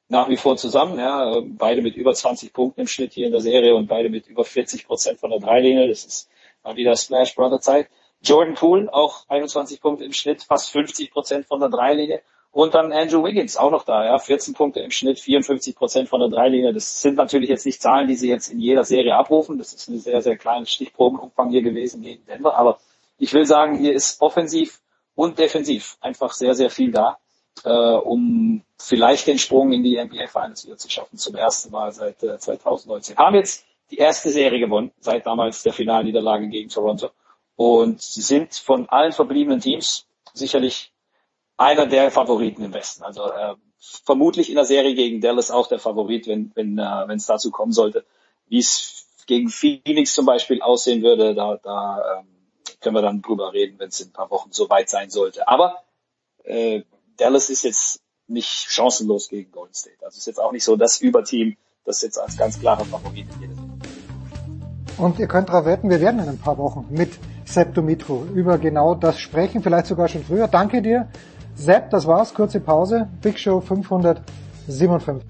nach 0.08 0.28
wie 0.28 0.36
vor 0.36 0.56
zusammen. 0.56 0.98
Ja, 0.98 1.40
beide 1.46 1.82
mit 1.82 1.96
über 1.96 2.14
20 2.14 2.52
Punkten 2.52 2.82
im 2.82 2.86
Schnitt 2.86 3.12
hier 3.12 3.26
in 3.26 3.32
der 3.32 3.40
Serie 3.40 3.74
und 3.74 3.86
beide 3.86 4.08
mit 4.08 4.26
über 4.26 4.44
40 4.44 4.86
Prozent 4.86 5.20
von 5.20 5.30
der 5.30 5.38
Dreilinie. 5.38 5.88
Das 5.88 6.04
ist 6.04 6.28
mal 6.64 6.76
wieder 6.76 6.96
Splash 6.96 7.34
Brother 7.34 7.60
Zeit. 7.60 7.88
Jordan 8.20 8.54
Poole 8.54 8.92
auch 8.92 9.28
21 9.28 9.80
Punkte 9.80 10.04
im 10.04 10.12
Schnitt, 10.12 10.42
fast 10.42 10.70
50 10.70 11.12
Prozent 11.12 11.46
von 11.46 11.60
der 11.60 11.68
Dreilinie. 11.68 12.20
Und 12.50 12.74
dann 12.74 12.92
Andrew 12.92 13.22
Wiggins 13.24 13.56
auch 13.56 13.70
noch 13.70 13.84
da, 13.84 14.04
ja, 14.04 14.18
14 14.18 14.54
Punkte 14.54 14.80
im 14.80 14.90
Schnitt, 14.90 15.20
54 15.20 15.76
Prozent 15.76 16.08
von 16.08 16.20
der 16.20 16.30
Dreilinie. 16.30 16.72
Das 16.72 17.02
sind 17.02 17.16
natürlich 17.16 17.50
jetzt 17.50 17.66
nicht 17.66 17.82
Zahlen, 17.82 18.08
die 18.08 18.16
sie 18.16 18.28
jetzt 18.28 18.48
in 18.48 18.58
jeder 18.58 18.84
Serie 18.84 19.16
abrufen. 19.16 19.58
Das 19.58 19.72
ist 19.72 19.88
eine 19.88 19.98
sehr, 19.98 20.22
sehr 20.22 20.36
kleine 20.36 20.66
Stichprobenumfang 20.66 21.50
hier 21.50 21.62
gewesen 21.62 22.02
gegen 22.02 22.24
Denver. 22.26 22.56
Aber 22.56 22.78
ich 23.18 23.32
will 23.34 23.44
sagen, 23.44 23.76
hier 23.76 23.92
ist 23.92 24.20
offensiv 24.22 24.80
und 25.14 25.38
defensiv 25.38 25.98
einfach 26.00 26.32
sehr, 26.32 26.54
sehr 26.54 26.70
viel 26.70 26.90
da, 26.90 27.18
äh, 27.64 27.70
um 27.70 28.62
vielleicht 28.78 29.26
den 29.26 29.38
Sprung 29.38 29.72
in 29.72 29.82
die 29.82 30.02
NBA 30.02 30.28
Finals 30.28 30.66
wieder 30.66 30.78
zu 30.78 30.88
schaffen. 30.88 31.18
Zum 31.18 31.34
ersten 31.34 31.70
Mal 31.70 31.92
seit 31.92 32.22
äh, 32.22 32.38
2019. 32.38 33.16
Haben 33.16 33.36
jetzt 33.36 33.66
die 33.90 33.98
erste 33.98 34.30
Serie 34.30 34.60
gewonnen, 34.60 34.92
seit 35.00 35.26
damals 35.26 35.62
der 35.62 35.72
Finalniederlage 35.72 36.48
gegen 36.48 36.70
Toronto. 36.70 37.10
Und 37.56 38.00
sie 38.00 38.20
sind 38.20 38.54
von 38.54 38.88
allen 38.88 39.12
verbliebenen 39.12 39.60
Teams 39.60 40.06
sicherlich 40.32 40.92
einer 41.58 41.86
der 41.86 42.10
Favoriten 42.10 42.64
im 42.64 42.72
Westen. 42.72 43.02
Also 43.04 43.30
äh, 43.30 43.54
vermutlich 43.78 44.48
in 44.48 44.54
der 44.54 44.64
Serie 44.64 44.94
gegen 44.94 45.20
Dallas 45.20 45.50
auch 45.50 45.66
der 45.66 45.78
Favorit, 45.78 46.26
wenn 46.26 46.52
wenn 46.54 46.78
äh, 46.78 47.14
es 47.14 47.26
dazu 47.26 47.50
kommen 47.50 47.72
sollte. 47.72 48.06
Wie 48.46 48.58
es 48.58 49.06
gegen 49.26 49.50
Phoenix 49.50 50.14
zum 50.14 50.24
Beispiel 50.24 50.62
aussehen 50.62 51.02
würde, 51.02 51.34
da, 51.34 51.58
da 51.62 52.20
ähm, 52.20 52.26
können 52.80 52.94
wir 52.94 53.02
dann 53.02 53.20
drüber 53.20 53.52
reden, 53.52 53.78
wenn 53.78 53.88
es 53.88 54.00
in 54.00 54.08
ein 54.08 54.12
paar 54.12 54.30
Wochen 54.30 54.52
so 54.52 54.70
weit 54.70 54.88
sein 54.88 55.10
sollte. 55.10 55.46
Aber 55.48 55.82
äh, 56.44 56.82
Dallas 57.18 57.50
ist 57.50 57.64
jetzt 57.64 58.00
nicht 58.28 58.48
chancenlos 58.48 59.28
gegen 59.28 59.50
Golden 59.50 59.74
State. 59.74 59.98
Also 60.02 60.16
ist 60.16 60.26
jetzt 60.26 60.40
auch 60.40 60.52
nicht 60.52 60.64
so 60.64 60.76
das 60.76 61.00
Überteam, 61.00 61.56
das 61.84 62.02
jetzt 62.02 62.18
als 62.18 62.36
ganz 62.36 62.58
klarer 62.60 62.84
Favorit 62.84 63.26
in 63.42 63.80
Und 64.96 65.18
ihr 65.18 65.26
könnt 65.26 65.48
darauf 65.48 65.66
wetten, 65.66 65.90
wir 65.90 66.00
werden 66.00 66.20
in 66.20 66.28
ein 66.28 66.38
paar 66.38 66.56
Wochen 66.56 66.86
mit 66.90 67.10
Sepp 67.44 67.76
über 67.76 68.58
genau 68.58 68.94
das 68.94 69.18
sprechen, 69.18 69.62
vielleicht 69.62 69.86
sogar 69.86 70.08
schon 70.08 70.22
früher. 70.22 70.48
Danke 70.48 70.82
dir 70.82 71.08
Sepp, 71.58 71.90
das 71.90 72.06
war's, 72.06 72.32
kurze 72.34 72.60
Pause. 72.60 73.08
Big 73.20 73.36
Show 73.36 73.60
557. 73.60 75.26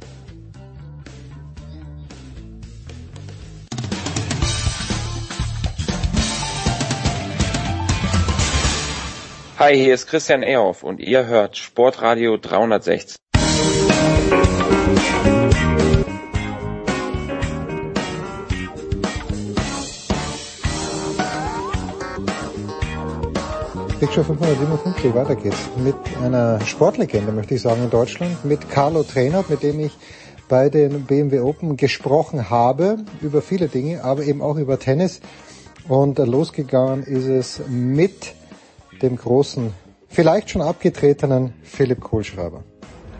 Hi, 9.58 9.74
hier 9.74 9.94
ist 9.94 10.06
Christian 10.06 10.42
Ehoff 10.42 10.82
und 10.82 11.00
ihr 11.00 11.26
hört 11.26 11.56
Sportradio 11.56 12.36
360. 12.36 13.16
Big 24.00 24.12
Show 24.12 24.22
557, 24.22 25.12
weiter 25.12 25.34
geht's. 25.34 25.56
Mit 25.82 25.96
einer 26.22 26.60
Sportlegende, 26.60 27.32
möchte 27.32 27.56
ich 27.56 27.62
sagen, 27.62 27.82
in 27.82 27.90
Deutschland, 27.90 28.44
mit 28.44 28.70
Carlo 28.70 29.02
Trainert, 29.02 29.50
mit 29.50 29.64
dem 29.64 29.80
ich 29.80 29.90
bei 30.48 30.68
den 30.68 31.04
BMW 31.04 31.40
Open 31.40 31.76
gesprochen 31.76 32.48
habe, 32.48 32.98
über 33.20 33.42
viele 33.42 33.66
Dinge, 33.66 34.04
aber 34.04 34.22
eben 34.22 34.40
auch 34.40 34.56
über 34.56 34.78
Tennis. 34.78 35.20
Und 35.88 36.18
losgegangen 36.18 37.02
ist 37.02 37.26
es 37.26 37.60
mit 37.68 38.34
dem 39.02 39.16
großen, 39.16 39.72
vielleicht 40.08 40.50
schon 40.50 40.62
abgetretenen 40.62 41.54
Philipp 41.64 42.00
Kohlschreiber. 42.00 42.62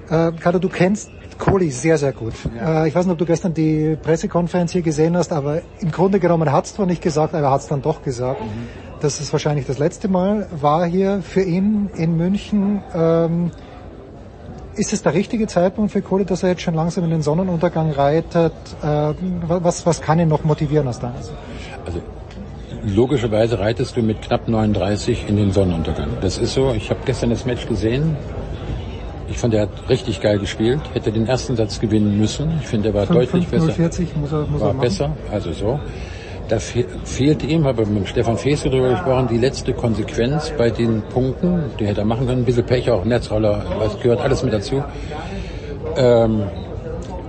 Äh, 0.09 0.31
Carlo, 0.39 0.61
du 0.61 0.69
kennst 0.69 1.11
Kohli 1.39 1.73
sehr, 1.73 1.99
sehr 1.99 2.13
gut. 2.13 2.35
Ja. 2.57 2.85
Äh, 2.85 2.89
ich 2.89 2.95
weiß 2.95 3.05
nicht, 3.07 3.13
ob 3.13 3.19
du 3.19 3.27
gestern 3.27 3.53
die 3.53 3.97
Pressekonferenz 4.01 4.71
hier 4.71 4.83
gesehen 4.83 5.17
hast, 5.17 5.33
aber 5.33 5.63
im 5.81 5.91
Grunde 5.91 6.21
genommen 6.21 6.53
hat 6.53 6.67
es 6.67 6.75
zwar 6.75 6.87
nicht 6.87 7.03
gesagt, 7.03 7.35
aber 7.35 7.47
er 7.47 7.51
hat 7.51 7.63
es 7.63 7.67
dann 7.67 7.83
doch 7.83 8.01
gesagt. 8.01 8.41
Mhm 8.43 8.88
dass 9.01 9.21
es 9.21 9.33
wahrscheinlich 9.33 9.67
das 9.67 9.79
letzte 9.79 10.09
Mal 10.09 10.47
war 10.51 10.87
hier 10.87 11.23
für 11.23 11.43
ihn 11.43 11.91
in 11.97 12.17
München. 12.17 12.83
Ähm, 12.95 13.51
ist 14.77 14.93
es 14.93 15.03
der 15.03 15.15
richtige 15.15 15.47
Zeitpunkt 15.47 15.93
für 15.93 16.03
Kohle, 16.03 16.25
dass 16.25 16.43
er 16.43 16.51
jetzt 16.51 16.63
schon 16.63 16.75
langsam 16.75 17.05
in 17.05 17.11
den 17.11 17.23
Sonnenuntergang 17.23 17.91
reitet? 17.91 18.53
Äh, 18.83 19.15
was, 19.47 19.85
was 19.87 20.01
kann 20.01 20.21
ihn 20.21 20.29
noch 20.29 20.45
motivieren 20.45 20.87
aus 20.87 21.01
deiner 21.01 21.21
Sicht? 21.21 21.37
Also 21.85 22.01
logischerweise 22.85 23.59
reitest 23.59 23.97
du 23.97 24.03
mit 24.03 24.23
knapp 24.23 24.49
39 24.49 25.29
in 25.29 25.37
den 25.37 25.53
Sonnenuntergang. 25.53 26.11
Das 26.21 26.39
ist 26.39 26.55
so. 26.55 26.73
Ich 26.73 26.91
habe 26.91 27.01
gestern 27.05 27.31
das 27.31 27.45
Match 27.45 27.67
gesehen. 27.67 28.17
Ich 29.31 29.37
fand, 29.37 29.53
er 29.53 29.63
hat 29.63 29.89
richtig 29.89 30.21
geil 30.21 30.39
gespielt. 30.39 30.81
Hätte 30.95 31.13
den 31.13 31.27
ersten 31.27 31.55
Satz 31.57 31.81
gewinnen 31.81 32.19
müssen. 32.19 32.59
Ich 32.61 32.69
finde, 32.69 32.89
er 32.89 32.95
war 32.95 33.07
5, 33.07 33.19
deutlich 33.19 33.49
5, 33.49 33.51
besser. 33.51 33.73
40 33.73 34.17
muss 34.17 34.33
er, 34.33 34.47
muss 34.47 34.61
war 34.61 34.69
er 34.69 34.75
machen. 34.75 34.81
besser, 34.81 35.17
also 35.31 35.53
so. 35.53 35.81
Da 36.49 36.59
fehlte 36.59 37.47
ihm, 37.47 37.67
habe 37.67 37.85
mit 37.85 38.09
Stefan 38.09 38.39
Feske 38.39 38.71
darüber 38.71 38.91
gesprochen, 38.91 39.29
die 39.31 39.37
letzte 39.37 39.75
Konsequenz 39.75 40.51
bei 40.57 40.71
den 40.71 41.03
Punkten. 41.03 41.65
Die 41.79 41.87
hätte 41.87 42.01
er 42.01 42.07
machen 42.07 42.27
können. 42.27 42.43
Ein 42.43 42.45
bisschen 42.47 42.65
Pech, 42.65 42.91
auch 42.91 43.05
Netzroller, 43.05 43.65
was 43.79 44.01
gehört 44.01 44.21
alles 44.21 44.43
mit 44.43 44.55
dazu. 44.55 44.83
Ähm, 45.97 46.45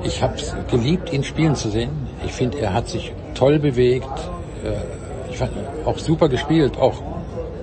ich 0.03 0.23
habe 0.23 0.35
es 0.35 0.55
geliebt, 0.71 1.11
ihn 1.11 1.23
spielen 1.23 1.53
zu 1.55 1.69
sehen. 1.69 1.89
Ich 2.25 2.31
finde, 2.31 2.59
er 2.59 2.73
hat 2.73 2.87
sich 2.87 3.11
toll 3.35 3.59
bewegt. 3.59 4.07
Äh, 4.63 5.29
ich 5.29 5.37
fand 5.37 5.51
auch 5.83 5.97
super 5.97 6.29
gespielt, 6.29 6.77
auch 6.77 7.01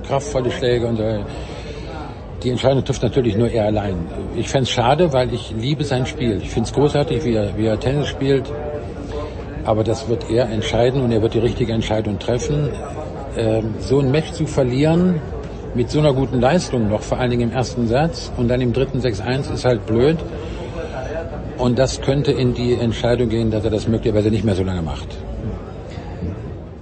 kraftvolle 0.06 0.50
Schläge 0.50 0.86
und 0.86 0.96
so. 0.96 1.24
Die 2.42 2.50
Entscheidung 2.50 2.84
trifft 2.84 3.02
natürlich 3.02 3.34
nur 3.34 3.50
er 3.50 3.64
allein. 3.64 3.94
Ich 4.36 4.48
fände 4.48 4.64
es 4.64 4.70
schade, 4.70 5.10
weil 5.12 5.32
ich 5.32 5.54
liebe 5.58 5.84
sein 5.84 6.04
Spiel. 6.04 6.38
Ich 6.42 6.50
finde 6.50 6.68
es 6.68 6.74
großartig, 6.74 7.24
wie 7.24 7.34
er, 7.34 7.56
wie 7.56 7.66
er 7.66 7.80
Tennis 7.80 8.08
spielt. 8.08 8.44
Aber 9.66 9.82
das 9.82 10.08
wird 10.08 10.30
er 10.30 10.48
entscheiden 10.48 11.02
und 11.02 11.10
er 11.10 11.20
wird 11.20 11.34
die 11.34 11.40
richtige 11.40 11.72
Entscheidung 11.72 12.18
treffen. 12.20 12.70
Ähm, 13.36 13.74
so 13.80 13.98
ein 13.98 14.12
Match 14.12 14.30
zu 14.32 14.46
verlieren 14.46 15.20
mit 15.74 15.90
so 15.90 15.98
einer 15.98 16.14
guten 16.14 16.40
Leistung 16.40 16.88
noch, 16.88 17.02
vor 17.02 17.18
allen 17.18 17.30
Dingen 17.30 17.50
im 17.50 17.52
ersten 17.52 17.88
Satz 17.88 18.32
und 18.36 18.48
dann 18.48 18.60
im 18.60 18.72
dritten 18.72 19.00
6-1 19.00 19.52
ist 19.52 19.64
halt 19.64 19.84
blöd. 19.84 20.16
Und 21.58 21.78
das 21.78 22.00
könnte 22.00 22.32
in 22.32 22.54
die 22.54 22.74
Entscheidung 22.74 23.28
gehen, 23.28 23.50
dass 23.50 23.64
er 23.64 23.70
das 23.70 23.88
möglicherweise 23.88 24.30
nicht 24.30 24.44
mehr 24.44 24.54
so 24.54 24.62
lange 24.62 24.82
macht. 24.82 25.08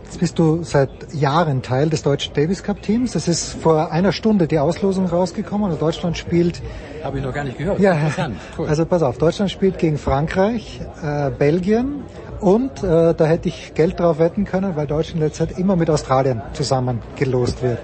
Jetzt 0.05 0.21
bist 0.21 0.39
du 0.39 0.63
seit 0.63 0.91
Jahren 1.13 1.63
Teil 1.63 1.89
des 1.89 2.03
deutschen 2.03 2.35
Davis 2.35 2.63
Cup 2.63 2.83
Teams. 2.83 3.15
Es 3.15 3.27
ist 3.27 3.55
vor 3.55 3.91
einer 3.91 4.13
Stunde 4.13 4.47
die 4.47 4.59
Auslosung 4.59 5.07
rausgekommen 5.07 5.73
und 5.73 5.83
Deutschland 5.83 6.17
spielt. 6.17 6.63
Habe 7.03 7.19
ich 7.19 7.25
noch 7.25 7.35
gar 7.35 7.45
nicht 7.45 7.59
gehört. 7.59 7.81
Ja, 7.81 7.97
cool. 8.59 8.67
also 8.69 8.87
pass 8.87 9.03
auf, 9.03 9.19
Deutschland 9.19 9.51
spielt 9.51 9.79
gegen 9.79 9.99
Frankreich, 9.99 10.81
äh, 11.03 11.31
Belgien, 11.31 12.05
und 12.45 12.83
äh, 12.83 13.15
da 13.15 13.25
hätte 13.25 13.49
ich 13.49 13.73
Geld 13.73 13.99
drauf 13.99 14.19
wetten 14.19 14.45
können, 14.45 14.77
weil 14.77 14.87
Deutschland 14.87 15.21
letzte 15.21 15.49
Zeit 15.49 15.59
immer 15.59 15.77
mit 15.77 15.89
Australien 15.89 16.43
zusammen 16.53 17.01
gelost 17.17 17.63
wird. 17.63 17.79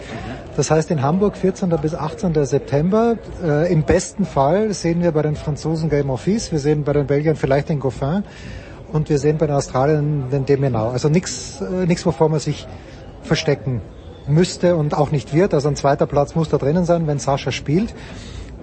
Das 0.55 0.71
heißt 0.71 0.91
in 0.91 1.01
Hamburg 1.01 1.39
14. 1.39 1.71
bis 1.81 1.95
18. 1.95 2.45
September. 2.45 3.17
Äh, 3.43 3.73
Im 3.73 3.85
besten 3.85 4.27
Fall 4.27 4.75
sehen 4.75 5.03
wir 5.03 5.13
bei 5.13 5.23
den 5.23 5.35
Franzosen 5.35 5.89
Game 5.89 6.11
of 6.11 6.27
Peace, 6.27 6.53
wir 6.53 6.59
sehen 6.59 6.85
bei 6.85 6.93
den 6.93 7.07
Belgiern 7.07 7.37
vielleicht 7.37 7.71
den 7.71 7.81
Goffin 7.81 8.23
und 8.93 9.09
wir 9.09 9.19
sehen 9.19 9.39
bei 9.39 9.47
den 9.47 9.57
Australiern 9.57 10.25
den 10.31 10.45
Demenau. 10.45 10.91
Also 10.91 11.09
nichts, 11.09 11.63
äh, 11.63 11.87
nix, 11.87 12.05
wovor 12.05 12.29
man 12.29 12.39
sich 12.39 12.69
verstecken 13.23 13.81
müsste 14.29 14.77
und 14.77 14.93
auch 14.93 15.11
nicht 15.11 15.33
wird. 15.33 15.55
Also 15.55 15.69
ein 15.69 15.77
zweiter 15.77 16.05
Platz 16.05 16.35
muss 16.35 16.51
da 16.51 16.59
drinnen 16.59 16.85
sein, 16.85 17.07
wenn 17.07 17.19
Sascha 17.19 17.51
spielt. 17.51 17.95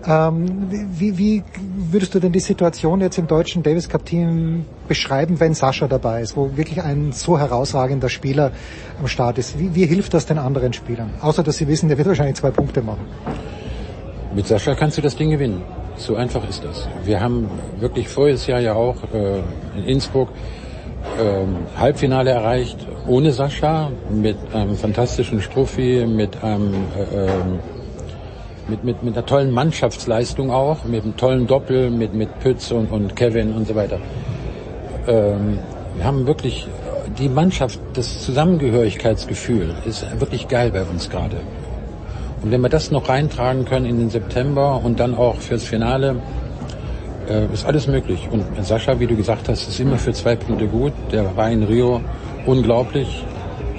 Ähm, 0.05 0.67
wie, 0.69 1.17
wie 1.17 1.43
würdest 1.91 2.13
du 2.15 2.19
denn 2.19 2.31
die 2.31 2.39
Situation 2.39 3.01
jetzt 3.01 3.17
im 3.17 3.27
deutschen 3.27 3.63
Davis 3.63 3.89
Cup 3.89 4.05
Team 4.05 4.65
beschreiben, 4.87 5.39
wenn 5.39 5.53
Sascha 5.53 5.87
dabei 5.87 6.21
ist, 6.21 6.37
wo 6.37 6.55
wirklich 6.55 6.81
ein 6.81 7.11
so 7.11 7.37
herausragender 7.37 8.09
Spieler 8.09 8.51
am 8.99 9.07
Start 9.07 9.37
ist? 9.37 9.59
Wie, 9.59 9.73
wie 9.75 9.85
hilft 9.85 10.13
das 10.13 10.25
den 10.25 10.37
anderen 10.37 10.73
Spielern? 10.73 11.09
Außer 11.21 11.43
dass 11.43 11.57
sie 11.57 11.67
wissen, 11.67 11.89
der 11.89 11.97
wird 11.97 12.07
wahrscheinlich 12.07 12.35
zwei 12.35 12.51
Punkte 12.51 12.81
machen. 12.81 13.05
Mit 14.35 14.47
Sascha 14.47 14.75
kannst 14.75 14.97
du 14.97 15.01
das 15.01 15.15
Ding 15.15 15.31
gewinnen. 15.31 15.63
So 15.95 16.15
einfach 16.15 16.47
ist 16.47 16.63
das. 16.63 16.87
Wir 17.03 17.19
haben 17.19 17.49
wirklich 17.79 18.07
voriges 18.07 18.45
Jahr 18.45 18.59
ja 18.59 18.73
auch 18.73 18.97
äh, 19.13 19.39
in 19.77 19.83
Innsbruck 19.85 20.29
ähm, 21.19 21.57
Halbfinale 21.75 22.31
erreicht 22.31 22.77
ohne 23.07 23.31
Sascha, 23.31 23.89
mit 24.09 24.37
einem 24.53 24.75
fantastischen 24.75 25.41
Strophi, 25.41 26.05
mit 26.05 26.43
einem 26.43 26.73
äh, 26.95 27.25
ähm, 27.25 27.59
mit, 28.69 28.83
mit, 28.83 29.03
mit 29.03 29.15
einer 29.15 29.25
tollen 29.25 29.51
Mannschaftsleistung 29.51 30.51
auch, 30.51 30.83
mit 30.85 31.03
einem 31.03 31.15
tollen 31.17 31.47
Doppel, 31.47 31.89
mit, 31.89 32.13
mit 32.13 32.39
Pütz 32.39 32.71
und, 32.71 32.91
und 32.91 33.15
Kevin 33.15 33.53
und 33.53 33.67
so 33.67 33.75
weiter. 33.75 33.99
Ähm, 35.07 35.59
wir 35.95 36.05
haben 36.05 36.27
wirklich 36.27 36.67
die 37.17 37.29
Mannschaft, 37.29 37.79
das 37.93 38.23
Zusammengehörigkeitsgefühl 38.23 39.73
ist 39.85 40.05
wirklich 40.19 40.47
geil 40.47 40.71
bei 40.71 40.83
uns 40.83 41.09
gerade. 41.09 41.37
Und 42.43 42.51
wenn 42.51 42.61
wir 42.61 42.69
das 42.69 42.91
noch 42.91 43.09
reintragen 43.09 43.65
können 43.65 43.85
in 43.85 43.99
den 43.99 44.09
September 44.09 44.79
und 44.83 44.99
dann 44.99 45.15
auch 45.15 45.37
fürs 45.37 45.63
Finale, 45.63 46.17
äh, 47.29 47.51
ist 47.51 47.65
alles 47.65 47.87
möglich. 47.87 48.27
Und 48.31 48.45
Sascha, 48.63 48.99
wie 48.99 49.07
du 49.07 49.15
gesagt 49.15 49.49
hast, 49.49 49.67
ist 49.67 49.79
immer 49.79 49.97
für 49.97 50.13
zwei 50.13 50.35
Punkte 50.35 50.67
gut. 50.67 50.93
Der 51.11 51.35
war 51.35 51.49
in 51.49 51.63
Rio 51.63 52.01
unglaublich, 52.45 53.25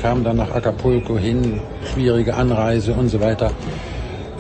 kam 0.01 0.25
dann 0.25 0.37
nach 0.37 0.51
Acapulco 0.51 1.17
hin, 1.17 1.61
schwierige 1.93 2.35
Anreise 2.35 2.93
und 2.95 3.09
so 3.09 3.21
weiter. 3.21 3.53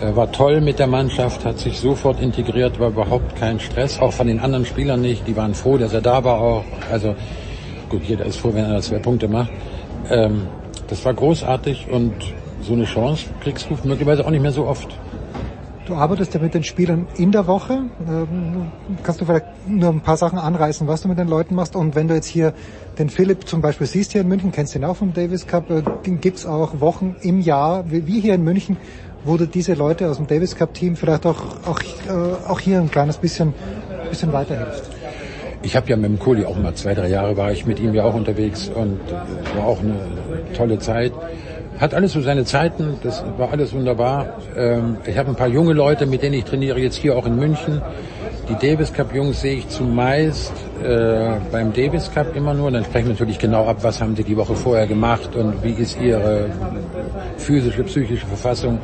Er 0.01 0.15
war 0.15 0.31
toll 0.31 0.61
mit 0.61 0.79
der 0.79 0.87
Mannschaft, 0.87 1.45
hat 1.45 1.59
sich 1.59 1.81
sofort 1.81 2.21
integriert, 2.21 2.79
war 2.79 2.89
überhaupt 2.89 3.35
kein 3.35 3.59
Stress, 3.59 3.99
auch 3.99 4.13
von 4.13 4.29
den 4.29 4.39
anderen 4.39 4.65
Spielern 4.65 5.01
nicht. 5.01 5.27
Die 5.27 5.37
waren 5.37 5.55
froh, 5.55 5.77
dass 5.77 5.93
er 5.93 6.01
da 6.01 6.23
war 6.23 6.41
auch. 6.41 6.65
Also 6.93 7.17
gut, 7.89 8.05
jeder 8.05 8.25
ist 8.25 8.37
froh, 8.37 8.51
wenn 8.55 8.65
er 8.65 8.81
zwei 8.81 9.01
Punkte 9.01 9.27
macht. 9.27 9.51
Ähm, 10.09 10.47
das 10.87 11.05
war 11.05 11.15
großartig 11.15 11.89
und 11.91 12.13
so 12.63 12.75
eine 12.75 12.85
Chance 12.85 13.27
kriegst 13.41 13.69
du 13.71 13.75
möglicherweise 13.89 14.25
auch 14.25 14.31
nicht 14.31 14.43
mehr 14.43 14.53
so 14.53 14.67
oft. 14.67 14.89
Du 15.87 15.95
arbeitest 15.95 16.35
ja 16.35 16.41
mit 16.41 16.53
den 16.53 16.65
Spielern 16.65 17.07
in 17.17 17.33
der 17.33 17.47
Woche. 17.47 17.85
Ähm, 18.07 18.71
kannst 19.03 19.23
du 19.23 19.25
vielleicht 19.25 19.47
nur 19.67 19.89
ein 19.89 20.03
paar 20.03 20.19
Sachen 20.19 20.39
anreißen, 20.39 20.87
was 20.87 21.01
du 21.01 21.09
mit 21.09 21.19
den 21.19 21.29
Leuten 21.29 21.55
machst? 21.55 21.75
Und 21.75 21.95
wenn 21.95 22.09
du 22.09 22.15
jetzt 22.15 22.27
hier 22.27 22.53
den 22.99 23.09
Philipp 23.09 23.49
zum 23.49 23.63
Beispiel 23.63 23.87
siehst 23.87 24.13
hier 24.13 24.21
in 24.21 24.29
München, 24.29 24.53
kennst 24.53 24.75
du 24.75 24.79
ihn 24.79 24.85
auch 24.85 24.97
vom 24.97 25.15
Davis 25.15 25.47
Cup, 25.47 25.71
äh, 25.71 25.83
gibt's 26.03 26.45
auch 26.45 26.81
Wochen 26.81 27.17
im 27.23 27.41
Jahr, 27.41 27.85
wie 27.91 28.21
hier 28.21 28.35
in 28.35 28.45
München, 28.45 28.77
du 29.25 29.47
diese 29.47 29.75
Leute 29.75 30.09
aus 30.09 30.17
dem 30.17 30.27
Davis 30.27 30.57
Cup 30.57 30.75
Team 30.75 30.97
vielleicht 30.97 31.27
auch, 31.27 31.43
auch, 31.67 31.81
äh, 31.81 32.49
auch 32.49 32.61
hier 32.61 32.81
ein 32.81 32.91
kleines 32.91 33.19
bisschen, 33.19 33.55
bisschen 34.11 34.33
weiterhilfst? 34.33 34.85
Ich 35.63 35.75
habe 35.77 35.89
ja 35.89 35.97
mit 35.97 36.07
dem 36.07 36.19
Kohli 36.19 36.45
auch 36.45 36.57
mal 36.57 36.75
zwei, 36.75 36.95
drei 36.95 37.09
Jahre 37.09 37.37
war 37.37 37.51
ich 37.51 37.67
mit 37.67 37.81
ihm 37.81 37.93
ja 37.95 38.05
auch 38.05 38.15
unterwegs 38.15 38.71
und 38.73 39.01
war 39.57 39.67
auch 39.67 39.81
eine 39.81 39.97
tolle 40.57 40.79
Zeit. 40.79 41.13
Hat 41.79 41.95
alles 41.95 42.13
so 42.13 42.21
seine 42.21 42.45
Zeiten, 42.45 42.95
das 43.03 43.25
war 43.37 43.53
alles 43.53 43.73
wunderbar. 43.73 44.39
Ähm, 44.57 44.97
ich 45.05 45.17
habe 45.19 45.31
ein 45.31 45.37
paar 45.37 45.49
junge 45.49 45.73
Leute, 45.73 46.07
mit 46.07 46.23
denen 46.23 46.35
ich 46.35 46.45
trainiere, 46.45 46.79
jetzt 46.81 46.97
hier 46.97 47.17
auch 47.17 47.27
in 47.27 47.37
München. 47.37 47.83
Die 48.49 48.55
Davis 48.55 48.93
Cup 48.93 49.15
Jungs 49.15 49.41
sehe 49.41 49.57
ich 49.57 49.69
zumeist 49.69 50.53
äh, 50.83 51.37
beim 51.51 51.73
Davis 51.73 52.11
Cup 52.13 52.35
immer 52.35 52.55
nur. 52.55 52.71
Dann 52.71 52.85
sprechen 52.85 53.07
wir 53.07 53.13
natürlich 53.15 53.39
genau 53.39 53.67
ab, 53.67 53.79
was 53.83 54.01
haben 54.01 54.17
sie 54.17 54.25
die 54.25 54.37
Woche 54.37 54.55
vorher 54.55 54.87
gemacht 54.87 55.35
und 55.37 55.63
wie 55.63 55.73
ist 55.73 56.01
ihre 56.01 56.51
physische, 57.37 57.85
psychische 57.85 58.27
Verfassung 58.27 58.79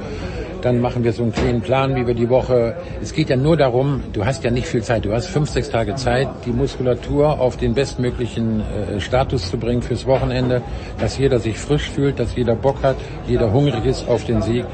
dann 0.65 0.81
machen 0.81 1.05
wir 1.05 1.13
so 1.13 1.23
einen 1.23 1.33
kleinen 1.33 1.61
Plan, 1.61 1.95
wie 1.95 2.07
wir 2.07 2.15
die 2.15 2.31
Woche. 2.31 2.77
Es 3.03 3.13
geht 3.13 3.29
ja 3.29 3.37
nur 3.37 3.57
darum, 3.57 4.03
du 4.15 4.25
hast 4.25 4.45
ja 4.45 4.51
nicht 4.51 4.67
viel 4.67 4.83
Zeit. 4.83 5.05
Du 5.05 5.13
hast 5.13 5.27
fünf, 5.27 5.51
sechs 5.51 5.69
Tage 5.69 5.95
Zeit, 5.95 6.27
die 6.47 6.53
Muskulatur 6.53 7.39
auf 7.39 7.59
den 7.59 7.75
bestmöglichen 7.75 8.61
äh, 8.61 8.99
Status 8.99 9.51
zu 9.51 9.59
bringen 9.59 9.83
fürs 9.83 10.07
Wochenende, 10.07 10.63
dass 10.99 11.19
jeder 11.19 11.39
sich 11.39 11.59
frisch 11.59 11.91
fühlt, 11.91 12.19
dass 12.19 12.35
jeder 12.35 12.55
Bock 12.55 12.83
hat, 12.83 12.97
jeder 13.27 13.53
hungrig 13.53 13.85
ist 13.85 14.09
auf 14.09 14.25
den 14.25 14.41
Sieg. 14.41 14.65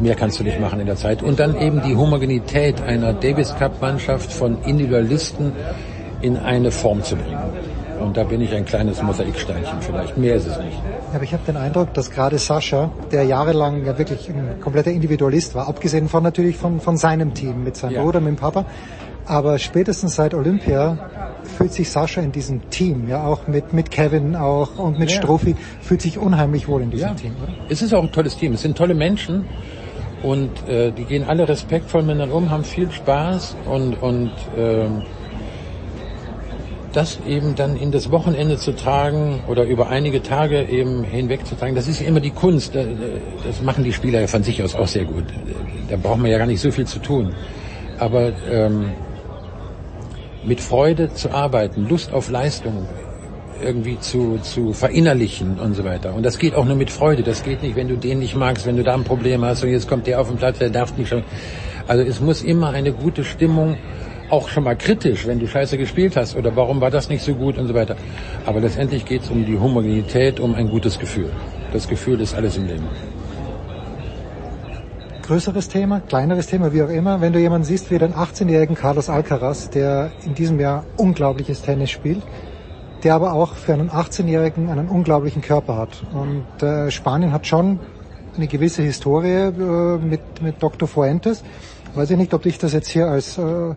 Mehr 0.00 0.16
kannst 0.16 0.40
du 0.40 0.44
nicht 0.44 0.58
machen 0.58 0.80
in 0.80 0.86
der 0.86 0.96
Zeit. 0.96 1.22
Und 1.22 1.38
dann 1.38 1.56
eben 1.60 1.82
die 1.82 1.94
Homogenität 1.94 2.82
einer 2.82 3.12
Davis 3.12 3.54
Cup 3.56 3.80
Mannschaft 3.80 4.32
von 4.32 4.60
Individualisten 4.64 5.52
in 6.22 6.36
eine 6.36 6.70
Form 6.70 7.02
zu 7.02 7.16
bringen. 7.16 7.38
Und 8.00 8.16
da 8.16 8.24
bin 8.24 8.40
ich 8.40 8.52
ein 8.52 8.64
kleines 8.64 9.00
Mosaiksteinchen 9.00 9.80
vielleicht. 9.80 10.16
Mehr 10.16 10.34
ist 10.34 10.46
es 10.46 10.58
nicht. 10.58 10.76
Aber 11.14 11.22
ich 11.22 11.32
habe 11.32 11.44
den 11.46 11.56
Eindruck, 11.56 11.94
dass 11.94 12.10
gerade 12.10 12.38
Sascha, 12.38 12.90
der 13.12 13.24
jahrelang 13.24 13.84
ja 13.84 13.96
wirklich 13.96 14.28
ein 14.28 14.60
kompletter 14.60 14.90
Individualist 14.90 15.54
war, 15.54 15.68
abgesehen 15.68 16.08
von 16.08 16.22
natürlich 16.22 16.56
von, 16.56 16.80
von 16.80 16.96
seinem 16.96 17.34
Team, 17.34 17.62
mit 17.62 17.76
seinem 17.76 17.92
ja. 17.92 18.02
Bruder, 18.02 18.20
mit 18.20 18.30
dem 18.30 18.36
Papa, 18.36 18.64
aber 19.24 19.58
spätestens 19.58 20.16
seit 20.16 20.34
Olympia 20.34 20.98
fühlt 21.56 21.72
sich 21.72 21.90
Sascha 21.90 22.20
in 22.20 22.32
diesem 22.32 22.70
Team, 22.70 23.08
ja 23.08 23.24
auch 23.24 23.46
mit, 23.46 23.72
mit 23.72 23.90
Kevin 23.90 24.34
auch 24.34 24.78
und 24.78 24.98
mit 24.98 25.10
ja. 25.10 25.18
Strophi, 25.18 25.54
fühlt 25.80 26.02
sich 26.02 26.18
unheimlich 26.18 26.66
wohl 26.66 26.82
in 26.82 26.90
diesem 26.90 27.08
ja. 27.08 27.14
Team, 27.14 27.36
oder? 27.42 27.52
Es 27.68 27.82
ist 27.82 27.94
auch 27.94 28.02
ein 28.02 28.10
tolles 28.10 28.36
Team. 28.36 28.54
Es 28.54 28.62
sind 28.62 28.76
tolle 28.76 28.94
Menschen 28.94 29.44
und 30.22 30.68
äh, 30.68 30.90
die 30.90 31.04
gehen 31.04 31.24
alle 31.24 31.48
respektvoll 31.48 32.02
miteinander 32.02 32.34
um, 32.34 32.50
haben 32.50 32.64
viel 32.64 32.90
Spaß 32.90 33.56
und, 33.66 33.94
und 34.02 34.32
äh, 34.56 34.86
das 36.92 37.18
eben 37.26 37.54
dann 37.54 37.76
in 37.76 37.90
das 37.90 38.10
Wochenende 38.10 38.56
zu 38.56 38.72
tragen 38.72 39.40
oder 39.48 39.64
über 39.64 39.88
einige 39.88 40.22
Tage 40.22 40.62
eben 40.64 41.04
hinweg 41.04 41.46
zu 41.46 41.56
tragen, 41.56 41.74
das 41.74 41.88
ist 41.88 42.00
ja 42.00 42.06
immer 42.06 42.20
die 42.20 42.30
Kunst. 42.30 42.74
Das 42.74 43.62
machen 43.62 43.84
die 43.84 43.92
Spieler 43.92 44.20
ja 44.20 44.26
von 44.26 44.42
sich 44.42 44.62
aus 44.62 44.74
auch 44.74 44.86
sehr 44.86 45.04
gut. 45.04 45.24
Da 45.88 45.96
braucht 45.96 46.18
man 46.18 46.30
ja 46.30 46.38
gar 46.38 46.46
nicht 46.46 46.60
so 46.60 46.70
viel 46.70 46.86
zu 46.86 46.98
tun. 46.98 47.34
Aber 47.98 48.32
ähm, 48.50 48.90
mit 50.44 50.60
Freude 50.60 51.12
zu 51.12 51.30
arbeiten, 51.30 51.88
Lust 51.88 52.12
auf 52.12 52.30
Leistung 52.30 52.86
irgendwie 53.62 53.98
zu, 54.00 54.38
zu 54.42 54.72
verinnerlichen 54.72 55.58
und 55.58 55.74
so 55.74 55.84
weiter. 55.84 56.14
Und 56.14 56.24
das 56.24 56.38
geht 56.38 56.54
auch 56.54 56.64
nur 56.64 56.76
mit 56.76 56.90
Freude. 56.90 57.22
Das 57.22 57.44
geht 57.44 57.62
nicht, 57.62 57.76
wenn 57.76 57.88
du 57.88 57.96
den 57.96 58.18
nicht 58.18 58.34
magst, 58.34 58.66
wenn 58.66 58.76
du 58.76 58.82
da 58.82 58.94
ein 58.94 59.04
Problem 59.04 59.44
hast 59.44 59.62
und 59.62 59.70
jetzt 59.70 59.88
kommt 59.88 60.06
der 60.06 60.20
auf 60.20 60.28
den 60.28 60.36
Platz, 60.36 60.58
der 60.58 60.70
darf 60.70 60.96
nicht 60.96 61.08
schon. 61.08 61.22
Also 61.86 62.02
es 62.04 62.20
muss 62.20 62.42
immer 62.42 62.70
eine 62.70 62.92
gute 62.92 63.24
Stimmung 63.24 63.76
auch 64.32 64.48
schon 64.48 64.64
mal 64.64 64.76
kritisch, 64.76 65.26
wenn 65.26 65.38
du 65.38 65.46
scheiße 65.46 65.76
gespielt 65.76 66.16
hast 66.16 66.36
oder 66.36 66.56
warum 66.56 66.80
war 66.80 66.90
das 66.90 67.10
nicht 67.10 67.22
so 67.22 67.34
gut 67.34 67.58
und 67.58 67.66
so 67.68 67.74
weiter. 67.74 67.96
Aber 68.46 68.60
letztendlich 68.60 69.04
geht 69.04 69.22
es 69.22 69.30
um 69.30 69.44
die 69.44 69.58
Homogenität, 69.58 70.40
um 70.40 70.54
ein 70.54 70.70
gutes 70.70 70.98
Gefühl. 70.98 71.30
Das 71.72 71.86
Gefühl 71.86 72.18
ist 72.18 72.34
alles 72.34 72.56
im 72.56 72.66
Leben. 72.66 72.88
Größeres 75.20 75.68
Thema, 75.68 76.00
kleineres 76.00 76.46
Thema, 76.46 76.72
wie 76.72 76.82
auch 76.82 76.88
immer. 76.88 77.20
Wenn 77.20 77.34
du 77.34 77.38
jemanden 77.38 77.66
siehst 77.66 77.90
wie 77.90 77.98
den 77.98 78.14
18-jährigen 78.14 78.74
Carlos 78.74 79.10
Alcaraz, 79.10 79.68
der 79.68 80.10
in 80.24 80.34
diesem 80.34 80.58
Jahr 80.58 80.84
unglaubliches 80.96 81.60
Tennis 81.60 81.90
spielt, 81.90 82.22
der 83.04 83.14
aber 83.14 83.34
auch 83.34 83.54
für 83.54 83.74
einen 83.74 83.90
18-Jährigen 83.90 84.70
einen 84.70 84.88
unglaublichen 84.88 85.42
Körper 85.42 85.76
hat. 85.76 86.02
Und 86.14 86.62
äh, 86.62 86.90
Spanien 86.90 87.32
hat 87.32 87.46
schon 87.46 87.80
eine 88.34 88.46
gewisse 88.46 88.82
Historie 88.82 89.28
äh, 89.28 89.98
mit, 89.98 90.40
mit 90.40 90.62
Dr. 90.62 90.88
Fuentes. 90.88 91.44
Weiß 91.94 92.10
ich 92.10 92.16
nicht, 92.16 92.32
ob 92.32 92.46
ich 92.46 92.58
das 92.58 92.72
jetzt 92.72 92.88
hier 92.88 93.06
als 93.08 93.36
äh, 93.36 93.74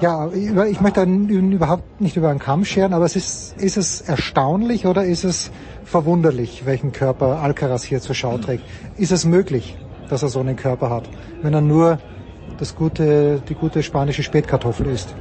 ja, 0.00 0.28
ich 0.32 0.80
möchte 0.80 1.02
überhaupt 1.02 2.00
nicht 2.00 2.16
über 2.16 2.30
einen 2.30 2.38
Kamm 2.38 2.64
scheren, 2.64 2.92
aber 2.92 3.04
es 3.04 3.16
ist, 3.16 3.60
ist 3.60 3.76
es 3.76 4.00
erstaunlich 4.00 4.86
oder 4.86 5.04
ist 5.04 5.24
es 5.24 5.50
verwunderlich, 5.84 6.62
welchen 6.66 6.92
Körper 6.92 7.40
Alcaraz 7.42 7.82
hier 7.82 8.00
zur 8.00 8.14
Schau 8.14 8.38
trägt? 8.38 8.64
Ist 8.96 9.12
es 9.12 9.24
möglich, 9.24 9.76
dass 10.08 10.22
er 10.22 10.28
so 10.28 10.40
einen 10.40 10.56
Körper 10.56 10.90
hat, 10.90 11.08
wenn 11.42 11.54
er 11.54 11.60
nur 11.60 11.98
das 12.58 12.74
gute, 12.74 13.40
die 13.48 13.54
gute 13.54 13.82
spanische 13.82 14.22
Spätkartoffel 14.22 14.86
isst? 14.86 15.14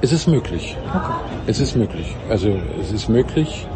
Es 0.00 0.12
ist 0.12 0.26
möglich. 0.26 0.76
Okay. 0.88 1.12
Es 1.46 1.60
ist 1.60 1.76
möglich. 1.76 2.14
Also 2.28 2.58
es 2.80 2.92
ist 2.92 3.08
möglich, 3.08 3.66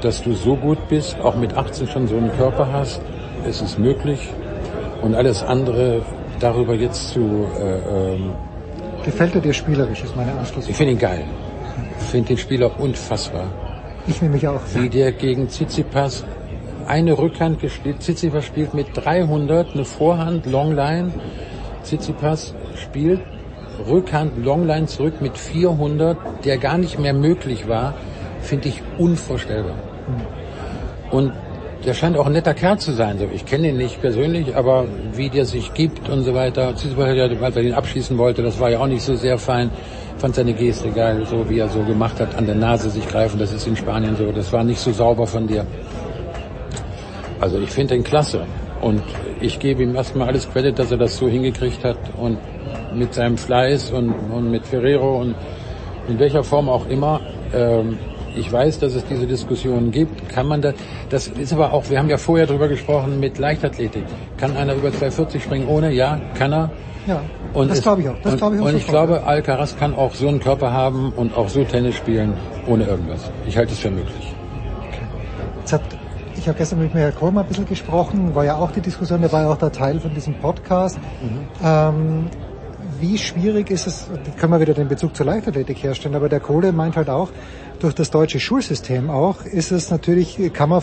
dass 0.00 0.22
du 0.22 0.34
so 0.34 0.56
gut 0.56 0.88
bist, 0.88 1.20
auch 1.20 1.36
mit 1.36 1.54
18 1.54 1.86
schon 1.88 2.08
so 2.08 2.16
einen 2.16 2.32
Körper 2.32 2.72
hast. 2.72 3.00
Es 3.46 3.60
ist 3.60 3.78
möglich. 3.78 4.28
Und 5.02 5.14
alles 5.14 5.42
andere 5.42 6.02
darüber 6.40 6.74
jetzt 6.74 7.12
zu 7.12 7.46
äh, 7.60 8.14
ähm, 8.14 8.32
Gefällt 9.06 9.34
er 9.36 9.40
dir 9.40 9.52
spielerisch, 9.52 10.02
ist 10.02 10.16
meine 10.16 10.32
Anschluss. 10.32 10.68
Ich 10.68 10.76
finde 10.76 10.92
ihn 10.92 10.98
geil. 10.98 11.24
Ich 12.00 12.06
finde 12.06 12.28
den 12.28 12.38
Spieler 12.38 12.78
unfassbar. 12.78 13.46
Ich 14.06 14.20
nehme 14.20 14.34
mich 14.34 14.46
auch. 14.46 14.60
Wie 14.74 14.88
der 14.88 15.12
gegen 15.12 15.48
Tsitsipas 15.48 16.24
eine 16.86 17.16
Rückhand 17.16 17.60
gespielt. 17.60 18.00
Tsitsipas 18.00 18.44
spielt 18.44 18.74
mit 18.74 18.88
300 18.94 19.74
eine 19.74 19.84
Vorhand, 19.84 20.46
Longline. 20.46 21.12
Tsitsipas 21.84 22.54
spielt 22.74 23.20
Rückhand, 23.88 24.44
Longline 24.44 24.86
zurück 24.86 25.20
mit 25.20 25.38
400, 25.38 26.44
der 26.44 26.58
gar 26.58 26.76
nicht 26.76 26.98
mehr 26.98 27.14
möglich 27.14 27.68
war, 27.68 27.94
finde 28.40 28.68
ich 28.68 28.82
unvorstellbar. 28.98 29.76
Hm. 30.06 31.16
Und 31.18 31.32
der 31.86 31.94
scheint 31.94 32.16
auch 32.16 32.26
ein 32.26 32.32
netter 32.32 32.54
Kerl 32.54 32.78
zu 32.78 32.92
sein. 32.92 33.18
So, 33.18 33.28
ich 33.32 33.46
kenne 33.46 33.68
ihn 33.68 33.76
nicht 33.76 34.00
persönlich, 34.00 34.56
aber 34.56 34.86
wie 35.14 35.30
der 35.30 35.44
sich 35.44 35.72
gibt 35.72 36.08
und 36.08 36.24
so 36.24 36.34
weiter. 36.34 36.68
Als 36.68 36.84
er 36.84 37.62
ihn 37.62 37.72
abschießen 37.72 38.18
wollte, 38.18 38.42
das 38.42 38.58
war 38.58 38.70
ja 38.70 38.80
auch 38.80 38.88
nicht 38.88 39.02
so 39.02 39.14
sehr 39.14 39.38
fein. 39.38 39.70
Fand 40.18 40.34
seine 40.34 40.52
Geste 40.52 40.90
geil, 40.90 41.24
so 41.30 41.48
wie 41.48 41.60
er 41.60 41.68
so 41.68 41.80
gemacht 41.84 42.18
hat, 42.18 42.34
an 42.34 42.46
der 42.46 42.56
Nase 42.56 42.90
sich 42.90 43.06
greifen. 43.06 43.38
Das 43.38 43.52
ist 43.52 43.66
in 43.68 43.76
Spanien 43.76 44.16
so. 44.16 44.32
Das 44.32 44.52
war 44.52 44.64
nicht 44.64 44.80
so 44.80 44.92
sauber 44.92 45.26
von 45.26 45.46
dir. 45.46 45.64
Also 47.40 47.60
ich 47.60 47.70
finde 47.70 47.94
ihn 47.94 48.02
klasse. 48.02 48.44
Und 48.80 49.02
ich 49.40 49.58
gebe 49.58 49.82
ihm 49.84 49.94
erstmal 49.94 50.28
alles 50.28 50.50
Credit, 50.50 50.76
dass 50.76 50.90
er 50.90 50.98
das 50.98 51.16
so 51.16 51.28
hingekriegt 51.28 51.84
hat 51.84 51.98
und 52.16 52.38
mit 52.94 53.14
seinem 53.14 53.38
Fleiß 53.38 53.92
und, 53.92 54.10
und 54.10 54.50
mit 54.50 54.66
Ferrero 54.66 55.20
und 55.20 55.34
in 56.08 56.18
welcher 56.18 56.42
Form 56.42 56.68
auch 56.68 56.86
immer. 56.88 57.20
Ähm, 57.54 57.98
ich 58.36 58.52
weiß, 58.52 58.78
dass 58.78 58.94
es 58.94 59.04
diese 59.06 59.26
Diskussionen 59.26 59.90
gibt. 59.90 60.28
Kann 60.28 60.46
man 60.46 60.62
da, 60.62 60.72
das 61.10 61.28
ist 61.28 61.52
aber 61.52 61.72
auch, 61.72 61.88
wir 61.90 61.98
haben 61.98 62.08
ja 62.08 62.18
vorher 62.18 62.46
drüber 62.46 62.68
gesprochen 62.68 63.18
mit 63.18 63.38
Leichtathletik. 63.38 64.04
Kann 64.36 64.56
einer 64.56 64.74
über 64.74 64.90
240 64.90 65.42
springen 65.42 65.66
ohne? 65.68 65.92
Ja, 65.92 66.20
kann 66.34 66.52
er. 66.52 66.70
Ja, 67.06 67.20
und 67.54 67.70
das 67.70 67.82
glaube 67.82 68.02
ich 68.02 68.08
auch. 68.08 68.16
Das 68.22 68.36
glaube 68.36 68.56
ich 68.56 68.62
auch. 68.62 68.66
Und 68.66 68.76
ich 68.76 68.86
glaube, 68.86 69.22
Alcaraz 69.24 69.76
kann 69.76 69.94
auch 69.94 70.14
so 70.14 70.28
einen 70.28 70.40
Körper 70.40 70.72
haben 70.72 71.12
und 71.14 71.36
auch 71.36 71.48
so 71.48 71.64
Tennis 71.64 71.94
spielen 71.94 72.34
ohne 72.66 72.84
irgendwas. 72.84 73.30
Ich 73.46 73.56
halte 73.56 73.72
es 73.72 73.78
für 73.78 73.90
möglich. 73.90 74.34
Okay. 74.88 75.72
Hat, 75.72 75.82
ich 76.36 76.48
habe 76.48 76.58
gestern 76.58 76.80
mit 76.80 76.92
Michael 76.92 77.12
Kohlmann 77.12 77.44
ein 77.44 77.48
bisschen 77.48 77.66
gesprochen, 77.66 78.34
war 78.34 78.44
ja 78.44 78.56
auch 78.56 78.72
die 78.72 78.80
Diskussion, 78.80 79.20
der 79.20 79.32
war 79.32 79.42
ja 79.42 79.50
auch 79.50 79.58
der 79.58 79.72
Teil 79.72 80.00
von 80.00 80.12
diesem 80.14 80.34
Podcast. 80.34 80.98
Mhm. 81.22 81.46
Ähm, 81.64 82.30
wie 83.00 83.18
schwierig 83.18 83.70
ist 83.70 83.86
es, 83.86 84.08
können 84.38 84.52
wir 84.52 84.60
wieder 84.60 84.74
den 84.74 84.88
Bezug 84.88 85.16
zur 85.16 85.26
Leichtathletik 85.26 85.82
herstellen, 85.82 86.14
aber 86.14 86.28
der 86.28 86.40
Kohle 86.40 86.72
meint 86.72 86.96
halt 86.96 87.10
auch, 87.10 87.30
durch 87.78 87.94
das 87.94 88.10
deutsche 88.10 88.40
Schulsystem 88.40 89.10
auch, 89.10 89.44
ist 89.44 89.72
es 89.72 89.90
natürlich, 89.90 90.52
kann 90.52 90.68
man 90.68 90.82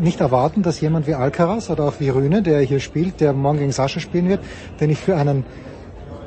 nicht 0.00 0.20
erwarten, 0.20 0.62
dass 0.62 0.80
jemand 0.80 1.06
wie 1.06 1.14
Alcaraz 1.14 1.70
oder 1.70 1.84
auch 1.84 1.94
wie 1.98 2.08
Rühne, 2.08 2.42
der 2.42 2.60
hier 2.60 2.80
spielt, 2.80 3.20
der 3.20 3.32
morgen 3.32 3.58
gegen 3.58 3.72
Sascha 3.72 4.00
spielen 4.00 4.28
wird, 4.28 4.40
den 4.80 4.90
ich 4.90 4.98
für 4.98 5.16
einen 5.16 5.44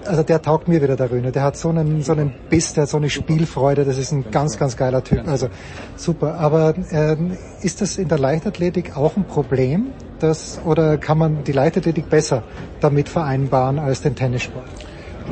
also 0.08 0.24
der 0.24 0.42
taugt 0.42 0.68
mir 0.68 0.82
wieder 0.82 0.96
der 0.96 1.12
Rühne. 1.12 1.32
Der 1.32 1.44
hat 1.44 1.58
so 1.58 1.70
einen 1.70 2.02
so 2.04 2.12
einen 2.12 2.32
Biss, 2.50 2.74
der 2.74 2.84
hat 2.84 2.90
so 2.90 2.98
eine 2.98 3.10
Spielfreude. 3.10 3.86
Das 3.86 3.98
ist 3.98 4.12
ein 4.12 4.30
ganz 4.32 4.58
ganz 4.58 4.78
geiler 4.78 5.04
Typ. 5.04 5.28
Also 5.28 5.50
super. 5.96 6.36
Aber 6.36 6.76
äh, 6.92 7.16
ist 7.62 7.82
das 7.82 7.98
in 7.98 8.08
der 8.08 8.20
Leichtathletik 8.20 8.96
auch 8.96 9.18
ein 9.18 9.26
Problem, 9.26 9.88
das 10.20 10.60
oder 10.66 10.98
kann 10.98 11.18
man 11.18 11.44
die 11.44 11.52
Leichtathletik 11.52 12.10
besser 12.10 12.44
damit 12.82 13.10
vereinbaren 13.10 13.80
als 13.80 14.02
den 14.02 14.16
Tennissport? 14.16 14.66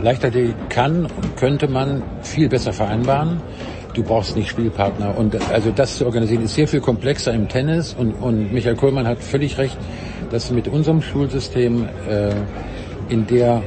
Leichtathletik 0.01 0.55
kann 0.69 1.05
und 1.05 1.37
könnte 1.37 1.67
man 1.67 2.01
viel 2.21 2.49
besser 2.49 2.73
vereinbaren. 2.73 3.41
Du 3.93 4.03
brauchst 4.03 4.35
nicht 4.35 4.49
Spielpartner. 4.49 5.17
Und 5.17 5.35
also 5.51 5.71
das 5.71 5.97
zu 5.97 6.05
organisieren 6.05 6.43
ist 6.43 6.55
sehr 6.55 6.67
viel 6.67 6.81
komplexer 6.81 7.33
im 7.33 7.47
Tennis. 7.47 7.95
Und, 7.97 8.13
und 8.13 8.51
Michael 8.51 8.75
Kohlmann 8.75 9.07
hat 9.07 9.19
völlig 9.19 9.57
recht, 9.57 9.77
dass 10.31 10.51
mit 10.51 10.67
unserem 10.67 11.01
Schulsystem 11.01 11.87
äh, 12.09 12.31
in 13.09 13.27
der 13.27 13.61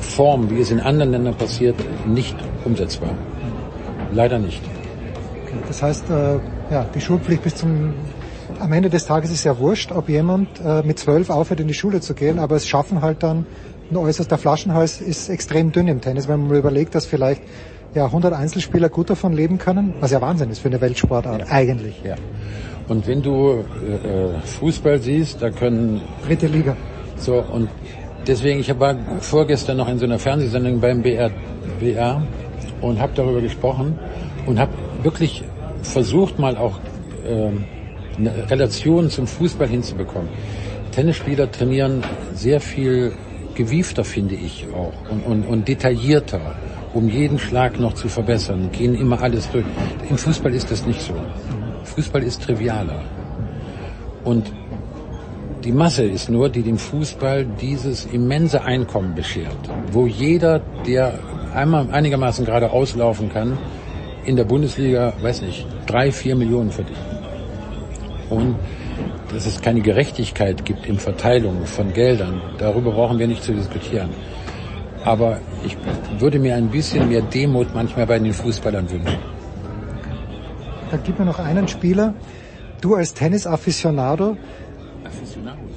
Form, 0.00 0.50
wie 0.50 0.60
es 0.60 0.70
in 0.70 0.80
anderen 0.80 1.10
Ländern 1.10 1.34
passiert, 1.34 1.76
nicht 2.06 2.36
umsetzbar. 2.64 3.10
Leider 4.12 4.38
nicht. 4.38 4.62
Okay, 5.44 5.56
das 5.66 5.82
heißt, 5.82 6.10
äh, 6.10 6.38
ja, 6.70 6.86
die 6.94 7.00
Schulpflicht 7.00 7.42
bis 7.42 7.56
zum 7.56 7.94
am 8.58 8.72
Ende 8.72 8.90
des 8.90 9.06
Tages 9.06 9.32
ist 9.32 9.44
ja 9.44 9.58
wurscht, 9.58 9.90
ob 9.90 10.08
jemand 10.08 10.48
äh, 10.64 10.82
mit 10.82 10.98
zwölf 10.98 11.30
aufhört, 11.30 11.58
in 11.58 11.68
die 11.68 11.74
Schule 11.74 12.00
zu 12.00 12.14
gehen, 12.14 12.38
aber 12.38 12.54
es 12.54 12.66
schaffen 12.66 13.00
halt 13.00 13.22
dann 13.22 13.46
ein 13.90 13.96
äußerster 13.96 14.38
Flaschenhals 14.38 15.00
ist 15.00 15.28
extrem 15.28 15.72
dünn 15.72 15.88
im 15.88 16.00
Tennis, 16.00 16.28
wenn 16.28 16.40
man 16.40 16.48
mal 16.48 16.58
überlegt, 16.58 16.94
dass 16.94 17.06
vielleicht 17.06 17.42
ja 17.94 18.06
100 18.06 18.32
Einzelspieler 18.32 18.88
gut 18.88 19.10
davon 19.10 19.32
leben 19.32 19.58
können, 19.58 19.94
was 20.00 20.10
ja 20.10 20.20
Wahnsinn 20.20 20.50
ist 20.50 20.60
für 20.60 20.68
eine 20.68 20.80
Weltsportart 20.80 21.40
ja. 21.40 21.46
eigentlich. 21.48 22.00
Ja. 22.04 22.16
Und 22.88 23.06
wenn 23.06 23.22
du 23.22 23.64
äh, 23.86 23.94
äh, 23.94 24.40
Fußball 24.44 24.98
siehst, 24.98 25.40
da 25.42 25.50
können 25.50 26.00
dritte 26.26 26.46
Liga. 26.46 26.76
So 27.16 27.34
und 27.36 27.68
deswegen, 28.26 28.60
ich 28.60 28.78
war 28.78 28.96
vorgestern 29.20 29.76
noch 29.76 29.88
in 29.88 29.98
so 29.98 30.04
einer 30.04 30.18
Fernsehsendung 30.18 30.80
beim 30.80 31.02
BR, 31.02 31.30
BR 31.80 32.22
und 32.80 33.00
habe 33.00 33.12
darüber 33.14 33.40
gesprochen 33.40 33.98
und 34.46 34.58
habe 34.58 34.72
wirklich 35.02 35.44
versucht 35.82 36.38
mal 36.38 36.56
auch 36.56 36.78
äh, 37.24 37.50
eine 38.18 38.50
Relation 38.50 39.10
zum 39.10 39.26
Fußball 39.26 39.68
hinzubekommen. 39.68 40.28
Tennisspieler 40.92 41.50
trainieren 41.50 42.02
sehr 42.34 42.60
viel 42.60 43.12
gewiefter, 43.54 44.04
finde 44.04 44.34
ich 44.34 44.66
auch, 44.74 44.92
und, 45.10 45.24
und, 45.24 45.44
und 45.44 45.68
detaillierter, 45.68 46.54
um 46.94 47.08
jeden 47.08 47.38
Schlag 47.38 47.78
noch 47.80 47.94
zu 47.94 48.08
verbessern, 48.08 48.70
gehen 48.72 48.94
immer 48.94 49.22
alles 49.22 49.50
durch. 49.50 49.64
Im 50.08 50.18
Fußball 50.18 50.54
ist 50.54 50.70
das 50.70 50.86
nicht 50.86 51.00
so. 51.00 51.14
Fußball 51.84 52.22
ist 52.22 52.42
trivialer. 52.42 53.02
Und 54.24 54.52
die 55.64 55.72
Masse 55.72 56.04
ist 56.04 56.28
nur, 56.28 56.48
die 56.48 56.62
dem 56.62 56.78
Fußball 56.78 57.46
dieses 57.60 58.04
immense 58.06 58.64
Einkommen 58.64 59.14
beschert, 59.14 59.56
wo 59.92 60.06
jeder, 60.06 60.60
der 60.86 61.18
einmal 61.54 61.86
einigermaßen 61.90 62.44
gerade 62.44 62.70
auslaufen 62.70 63.32
kann, 63.32 63.58
in 64.24 64.36
der 64.36 64.44
Bundesliga, 64.44 65.12
weiß 65.20 65.42
nicht, 65.42 65.66
drei, 65.86 66.12
vier 66.12 66.36
Millionen 66.36 66.70
verdient. 66.70 66.98
Und 68.30 68.56
dass 69.32 69.46
es 69.46 69.60
keine 69.60 69.80
Gerechtigkeit 69.80 70.64
gibt 70.64 70.86
in 70.86 70.98
Verteilung 70.98 71.64
von 71.64 71.92
Geldern, 71.92 72.40
darüber 72.58 72.92
brauchen 72.92 73.18
wir 73.18 73.26
nicht 73.26 73.42
zu 73.42 73.52
diskutieren. 73.52 74.10
Aber 75.04 75.38
ich 75.64 75.76
würde 76.18 76.38
mir 76.38 76.54
ein 76.54 76.68
bisschen 76.68 77.08
mehr 77.08 77.22
Demut 77.22 77.74
manchmal 77.74 78.06
bei 78.06 78.18
den 78.18 78.32
Fußballern 78.32 78.90
wünschen. 78.90 79.18
Dann 80.90 81.00
gib 81.04 81.18
mir 81.18 81.24
noch 81.24 81.38
einen 81.38 81.68
Spieler. 81.68 82.14
Du 82.80 82.94
als 82.94 83.14
Tennis-Afficionado, 83.14 84.36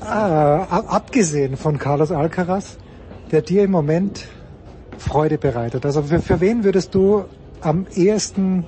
ah, 0.02 0.84
abgesehen 0.88 1.56
von 1.56 1.78
Carlos 1.78 2.12
Alcaraz, 2.12 2.78
der 3.32 3.42
dir 3.42 3.64
im 3.64 3.72
Moment 3.72 4.26
Freude 4.98 5.38
bereitet. 5.38 5.86
Also 5.86 6.04
für, 6.04 6.20
für 6.20 6.42
wen 6.42 6.64
würdest 6.64 6.96
du 6.96 7.26
am 7.62 7.86
ehesten 7.96 8.66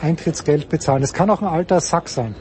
Eintrittsgeld 0.00 0.68
bezahlen? 0.68 1.02
Es 1.02 1.12
kann 1.12 1.30
auch 1.30 1.42
ein 1.42 1.48
alter 1.48 1.80
Sack 1.80 2.08
sein. 2.08 2.34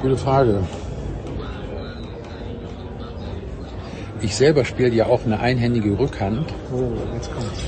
Gute 0.00 0.16
Frage. 0.16 0.60
Ich 4.22 4.36
selber 4.36 4.64
spiele 4.64 4.90
ja 4.90 5.06
auch 5.06 5.24
eine 5.26 5.40
einhändige 5.40 5.98
Rückhand. 5.98 6.46
Oh, 6.72 6.92
jetzt 7.14 7.32
kommt's. 7.34 7.64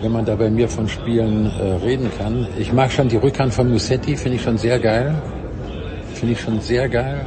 Wenn 0.00 0.12
man 0.12 0.24
da 0.24 0.36
bei 0.36 0.48
mir 0.48 0.68
von 0.68 0.88
Spielen 0.88 1.46
äh, 1.46 1.84
reden 1.84 2.10
kann. 2.16 2.46
Ich 2.56 2.72
mag 2.72 2.92
schon 2.92 3.08
die 3.08 3.16
Rückhand 3.16 3.52
von 3.52 3.68
Musetti, 3.68 4.16
finde 4.16 4.36
ich 4.36 4.42
schon 4.42 4.56
sehr 4.56 4.78
geil. 4.78 5.14
Finde 6.14 6.34
ich 6.34 6.40
schon 6.40 6.60
sehr 6.60 6.88
geil. 6.88 7.26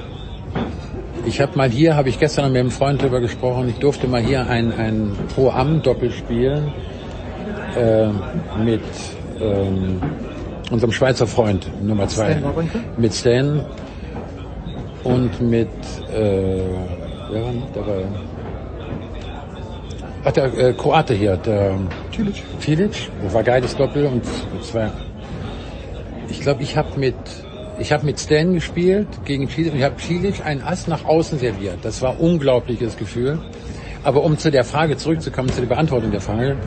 Ich 1.25 1.39
habe 1.39 1.55
mal 1.57 1.69
hier, 1.69 1.95
habe 1.95 2.09
ich 2.09 2.17
gestern 2.19 2.51
mit 2.51 2.59
einem 2.59 2.71
Freund 2.71 3.01
darüber 3.01 3.19
gesprochen, 3.19 3.69
ich 3.69 3.75
durfte 3.75 4.07
mal 4.07 4.21
hier 4.21 4.47
ein, 4.47 4.73
ein 4.73 5.11
Pro-Am-Doppel 5.35 6.11
spielen 6.11 6.71
äh, 7.77 8.07
mit 8.63 8.81
ähm, 9.39 10.01
unserem 10.71 10.91
Schweizer 10.91 11.27
Freund 11.27 11.69
Nummer 11.83 12.07
zwei. 12.07 12.31
Stan 12.31 12.71
mit 12.97 13.13
Stan 13.13 13.65
und 15.03 15.41
mit, 15.41 15.69
äh, 16.11 16.61
wer 17.31 17.43
war 17.43 17.51
noch 17.51 17.71
dabei? 17.73 18.05
Ach, 20.23 20.31
der 20.31 20.57
äh, 20.57 20.73
Kroate 20.73 21.13
hier, 21.13 21.37
der 21.37 21.79
Cilic. 22.13 22.43
Cilic, 22.59 23.09
war 23.31 23.43
geiles 23.43 23.75
Doppel 23.75 24.05
und 24.05 24.23
zwei. 24.63 24.91
Ich 26.29 26.41
glaube, 26.41 26.61
ich 26.61 26.77
habe 26.77 26.99
mit 26.99 27.15
ich 27.79 27.91
habe 27.91 28.05
mit 28.05 28.19
Stan 28.19 28.53
gespielt 28.53 29.07
gegen 29.25 29.49
Cilic 29.49 29.71
und 29.73 29.79
ich 29.79 29.83
habe 29.83 29.99
Cilic 29.99 30.45
ein 30.45 30.61
Ass 30.61 30.87
nach 30.87 31.05
außen 31.05 31.39
serviert. 31.39 31.79
Das 31.81 32.01
war 32.01 32.19
unglaubliches 32.19 32.95
Gefühl. 32.97 33.39
Aber 34.03 34.23
um 34.23 34.37
zu 34.37 34.51
der 34.51 34.63
Frage 34.63 34.97
zurückzukommen, 34.97 35.49
zu 35.49 35.61
der 35.61 35.67
Beantwortung 35.67 36.11
der 36.11 36.21
Frage, 36.21 36.57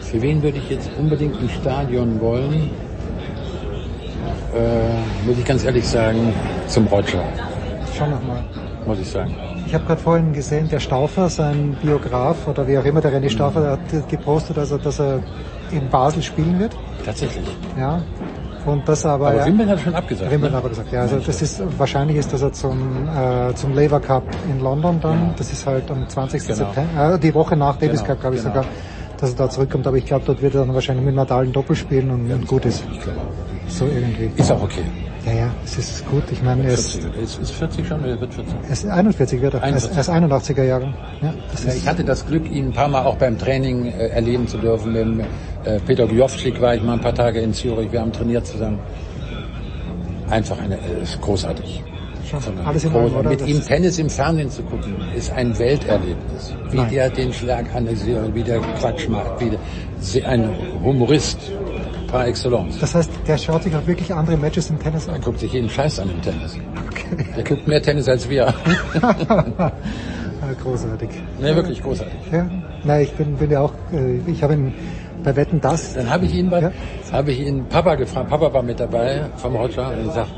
für 0.00 0.22
wen 0.22 0.42
würde 0.42 0.58
ich 0.58 0.70
jetzt 0.70 0.90
unbedingt 0.98 1.40
ein 1.40 1.48
Stadion 1.48 2.20
wollen? 2.20 2.70
äh, 4.54 5.26
muss 5.26 5.38
ich 5.38 5.44
ganz 5.44 5.64
ehrlich 5.64 5.86
sagen, 5.86 6.32
zum 6.66 6.86
Roger. 6.86 7.24
Schau 7.96 8.06
nochmal. 8.06 8.44
Muss 8.86 8.98
ich 8.98 9.10
sagen. 9.10 9.34
Ich 9.66 9.74
habe 9.74 9.84
gerade 9.84 10.00
vorhin 10.00 10.32
gesehen, 10.32 10.68
der 10.68 10.80
Stauffer, 10.80 11.28
sein 11.28 11.76
Biograf 11.80 12.46
oder 12.46 12.66
wie 12.68 12.76
auch 12.78 12.84
immer, 12.84 13.00
der 13.00 13.12
René 13.12 13.30
Stauffer, 13.30 13.60
der 13.60 13.70
hat 13.72 14.08
gepostet, 14.08 14.58
also, 14.58 14.78
dass 14.78 15.00
er 15.00 15.20
in 15.70 15.88
Basel 15.88 16.22
spielen 16.22 16.58
wird. 16.58 16.76
Tatsächlich. 17.04 17.46
Ja. 17.78 18.02
Und 18.66 18.88
das 18.88 19.04
aber. 19.04 19.28
Aber 19.28 19.36
ja, 19.36 19.46
Wimbledon 19.46 19.72
hat 19.72 19.80
schon 19.80 19.94
abgesagt. 19.94 20.30
Wimbledon 20.30 20.58
ne? 20.58 20.62
hat 20.62 20.70
gesagt, 20.70 20.92
ja. 20.92 21.02
Also 21.02 21.18
das 21.18 21.42
ist 21.42 21.62
wahrscheinlich 21.78 22.16
ist, 22.16 22.32
dass 22.32 22.42
er 22.42 22.52
zum 22.52 23.08
äh, 23.08 23.54
zum 23.54 23.74
Labour 23.74 24.00
Cup 24.00 24.24
in 24.50 24.60
London 24.60 25.00
dann. 25.00 25.18
Ja. 25.18 25.34
Das 25.36 25.52
ist 25.52 25.66
halt 25.66 25.90
am 25.90 26.08
20. 26.08 26.42
Genau. 26.42 26.54
September, 26.56 27.14
äh, 27.14 27.18
die 27.18 27.34
Woche 27.34 27.56
nach 27.56 27.76
Davis 27.76 28.00
genau. 28.00 28.12
Cup, 28.12 28.20
glaube 28.20 28.36
ich 28.36 28.42
genau. 28.42 28.54
sogar, 28.54 28.70
dass 29.18 29.30
er 29.30 29.36
da 29.36 29.50
zurückkommt. 29.50 29.86
Aber 29.86 29.98
ich 29.98 30.06
glaube, 30.06 30.24
dort 30.24 30.40
wird 30.40 30.54
er 30.54 30.64
dann 30.64 30.74
wahrscheinlich 30.74 31.04
mit 31.04 31.14
Nadal 31.14 31.44
ein 31.44 31.52
Doppel 31.52 31.76
spielen 31.76 32.10
und, 32.10 32.28
ja, 32.28 32.36
und 32.36 32.46
gut 32.46 32.64
ist. 32.64 32.82
Ich 32.90 33.00
glaube. 33.00 33.20
So 33.68 33.86
irgendwie. 33.86 34.30
Ist 34.36 34.50
auch 34.50 34.62
okay. 34.62 34.84
Ja, 35.26 35.32
ja, 35.32 35.50
es 35.64 35.78
ist 35.78 36.06
gut. 36.06 36.24
Ich 36.30 36.42
meine, 36.42 36.64
er 36.64 36.74
ist, 36.74 36.96
ist, 36.96 37.38
ist 37.40 37.50
40 37.52 37.86
schon 37.86 38.00
oder 38.00 38.20
wird 38.20 38.34
40? 38.34 38.54
Er 38.66 38.70
ist 38.70 38.86
41 38.86 39.40
wird 39.40 39.54
er. 39.54 39.62
Er 39.62 39.76
ist, 39.76 39.90
er 39.90 40.00
ist 40.00 40.10
81er 40.10 40.62
Jahre. 40.64 40.94
Ja, 41.22 41.32
ja, 41.66 41.72
ich 41.74 41.88
hatte 41.88 42.04
das 42.04 42.26
Glück, 42.26 42.50
ihn 42.50 42.68
ein 42.68 42.72
paar 42.72 42.88
Mal 42.88 43.04
auch 43.04 43.16
beim 43.16 43.38
Training 43.38 43.86
äh, 43.86 44.08
erleben 44.08 44.46
zu 44.46 44.58
dürfen. 44.58 44.92
Mit 44.92 45.26
äh, 45.64 45.80
Peter 45.80 46.06
Gjovcik 46.06 46.60
war 46.60 46.74
ich 46.74 46.82
mal 46.82 46.94
ein 46.94 47.00
paar 47.00 47.14
Tage 47.14 47.40
in 47.40 47.54
Zürich. 47.54 47.90
Wir 47.90 48.02
haben 48.02 48.12
trainiert 48.12 48.46
zusammen. 48.46 48.78
Einfach 50.28 50.60
eine, 50.60 50.76
äh, 50.76 51.02
ist 51.02 51.20
großartig. 51.22 51.82
Alles 52.64 52.84
in 52.84 52.94
Ordnung, 52.94 53.20
oder? 53.20 53.30
Mit 53.30 53.46
ihm 53.46 53.62
Tennis 53.62 53.98
im 53.98 54.10
Fernsehen 54.10 54.50
zu 54.50 54.62
gucken, 54.62 54.96
ist 55.16 55.32
ein 55.32 55.56
Welterlebnis. 55.58 56.54
Wie 56.70 56.76
Nein. 56.78 56.90
der 56.90 57.10
den 57.10 57.32
Schlag 57.32 57.72
analysiert, 57.74 58.34
wie 58.34 58.42
der 58.42 58.60
Quatsch 58.60 59.08
macht, 59.08 59.40
wie 59.40 59.50
der, 59.50 60.28
ein 60.28 60.50
Humorist 60.82 61.38
par 62.14 62.28
excellence. 62.28 62.78
Das 62.78 62.94
heißt, 62.94 63.10
der 63.26 63.36
schaut 63.38 63.64
sich 63.64 63.74
auch 63.74 63.84
wirklich 63.88 64.14
andere 64.14 64.36
Matches 64.36 64.70
im 64.70 64.78
Tennis 64.78 65.08
an? 65.08 65.16
Er 65.16 65.20
guckt 65.20 65.40
sich 65.40 65.52
jeden 65.52 65.68
Scheiß 65.68 65.98
an 65.98 66.10
im 66.10 66.22
Tennis. 66.22 66.56
Okay. 66.88 67.26
Der 67.36 67.42
guckt 67.42 67.66
mehr 67.66 67.82
Tennis 67.82 68.08
als 68.08 68.28
wir. 68.28 68.54
großartig. 70.62 71.08
Nee, 71.40 71.56
wirklich 71.56 71.82
großartig. 71.82 72.14
Ja, 72.30 72.48
na, 72.84 73.00
ich 73.00 73.12
bin, 73.14 73.34
bin 73.34 73.50
ja 73.50 73.60
auch, 73.60 73.72
äh, 73.92 74.18
ich 74.30 74.42
habe 74.44 74.54
ihn 74.54 74.72
bei 75.24 75.34
Wetten 75.34 75.60
das. 75.60 75.94
Dann 75.94 76.08
habe 76.08 76.26
ich 76.26 76.34
ihn 76.34 76.50
bei, 76.50 76.60
ja. 76.60 76.70
habe 77.10 77.32
ich 77.32 77.40
ihn 77.40 77.66
Papa 77.66 77.96
gefragt. 77.96 78.30
Papa 78.30 78.52
war 78.52 78.62
mit 78.62 78.78
dabei 78.78 79.22
vom 79.36 79.56
Roger 79.56 79.90
und 79.90 80.04
gesagt, 80.04 80.30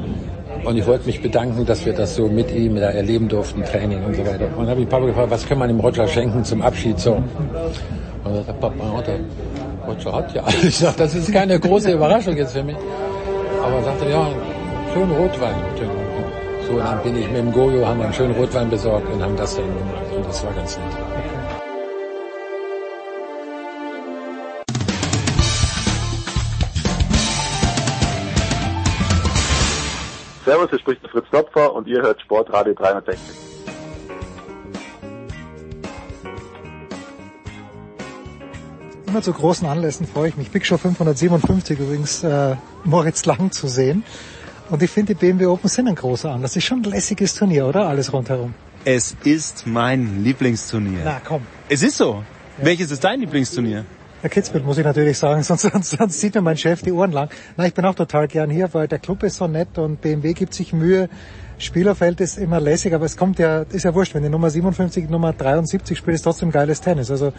und 0.64 0.78
ich 0.78 0.86
wollte 0.86 1.04
mich 1.04 1.20
bedanken, 1.20 1.66
dass 1.66 1.84
wir 1.84 1.92
das 1.92 2.14
so 2.14 2.28
mit 2.28 2.50
ihm 2.54 2.76
da 2.76 2.90
erleben 2.90 3.28
durften, 3.28 3.62
Training 3.64 4.02
und 4.02 4.16
so 4.16 4.24
weiter. 4.24 4.48
Und 4.56 4.66
habe 4.68 4.80
ich 4.80 4.88
Papa 4.88 5.04
gefragt, 5.04 5.30
was 5.30 5.46
kann 5.46 5.58
man 5.58 5.68
dem 5.68 5.80
Roger 5.80 6.08
schenken 6.08 6.42
zum 6.42 6.62
Abschied 6.62 6.98
so? 6.98 7.16
Und 8.24 8.34
er 8.34 8.44
sagt, 8.44 8.60
Papa, 8.60 8.88
Roger, 8.88 9.18
Roger 9.86 10.12
hat 10.12 10.34
ja. 10.34 10.44
Ich 10.62 10.78
sage, 10.78 10.96
das 10.98 11.14
ist 11.14 11.32
keine 11.32 11.58
große 11.58 11.92
Überraschung 11.92 12.36
jetzt 12.36 12.52
für 12.52 12.62
mich. 12.62 12.76
Aber 13.62 13.76
er 13.76 13.84
sagte, 13.84 14.10
ja, 14.10 14.28
schön 14.92 15.10
Rotwein. 15.10 15.54
So, 16.66 16.78
dann 16.78 17.00
bin 17.02 17.16
ich 17.16 17.28
mit 17.28 17.36
dem 17.36 17.52
Gojo, 17.52 17.86
haben 17.86 18.02
einen 18.02 18.12
schönen 18.12 18.34
Rotwein 18.34 18.68
besorgt 18.68 19.08
und 19.12 19.22
haben 19.22 19.36
das 19.36 19.54
dann 19.54 19.66
gemacht. 19.66 20.12
Und 20.16 20.26
das 20.26 20.44
war 20.44 20.52
ganz 20.52 20.76
nett. 20.76 20.96
Servus, 30.44 30.70
hier 30.70 30.78
spricht 30.78 31.02
der 31.02 31.10
Fritz 31.10 31.26
Topfer 31.30 31.74
und 31.74 31.86
ihr 31.86 32.02
hört 32.02 32.20
Sportradio 32.20 32.74
360. 32.74 33.45
Immer 39.16 39.22
zu 39.22 39.32
großen 39.32 39.66
Anlässen 39.66 40.06
freue 40.06 40.28
ich 40.28 40.36
mich. 40.36 40.50
Big 40.50 40.66
Show 40.66 40.76
557 40.76 41.78
übrigens 41.80 42.22
äh, 42.22 42.54
Moritz 42.84 43.24
Lang 43.24 43.50
zu 43.50 43.66
sehen. 43.66 44.04
Und 44.68 44.82
ich 44.82 44.90
finde, 44.90 45.14
die 45.14 45.18
BMW 45.18 45.46
Open 45.46 45.70
sind 45.70 45.88
ein 45.88 45.94
großer 45.94 46.30
Anlass. 46.30 46.50
Das 46.50 46.56
ist 46.56 46.64
schon 46.64 46.80
ein 46.80 46.90
lässiges 46.90 47.34
Turnier, 47.34 47.66
oder? 47.66 47.88
Alles 47.88 48.12
rundherum. 48.12 48.52
Es 48.84 49.16
ist 49.24 49.66
mein 49.66 50.22
Lieblingsturnier. 50.22 51.00
Na 51.02 51.22
komm. 51.24 51.40
Es 51.70 51.82
ist 51.82 51.96
so. 51.96 52.22
Ja. 52.58 52.64
Welches 52.66 52.90
ist 52.90 53.04
dein 53.04 53.20
Lieblingsturnier? 53.20 53.86
Der 54.22 54.28
Kitzbühel 54.28 54.62
muss 54.62 54.76
ich 54.76 54.84
natürlich 54.84 55.16
sagen, 55.16 55.42
sonst, 55.42 55.62
sonst, 55.62 55.92
sonst 55.92 56.20
sieht 56.20 56.34
mir 56.34 56.42
mein 56.42 56.58
Chef 56.58 56.82
die 56.82 56.92
Ohren 56.92 57.12
lang. 57.12 57.30
Na, 57.56 57.66
ich 57.66 57.72
bin 57.72 57.86
auch 57.86 57.94
total 57.94 58.28
gern 58.28 58.50
hier, 58.50 58.68
weil 58.74 58.86
der 58.86 58.98
Club 58.98 59.22
ist 59.22 59.36
so 59.36 59.46
nett 59.46 59.78
und 59.78 60.02
BMW 60.02 60.34
gibt 60.34 60.52
sich 60.52 60.74
Mühe. 60.74 61.08
Spielerfeld 61.56 62.20
ist 62.20 62.36
immer 62.36 62.60
lässig, 62.60 62.92
aber 62.92 63.06
es 63.06 63.16
kommt 63.16 63.38
ja, 63.38 63.62
ist 63.62 63.84
ja 63.84 63.94
wurscht, 63.94 64.14
wenn 64.14 64.24
die 64.24 64.28
Nummer 64.28 64.50
57, 64.50 65.08
Nummer 65.08 65.32
73 65.32 65.96
spielt, 65.96 66.16
ist 66.16 66.22
trotzdem 66.22 66.50
geiles 66.50 66.82
Tennis. 66.82 67.10
Also 67.10 67.32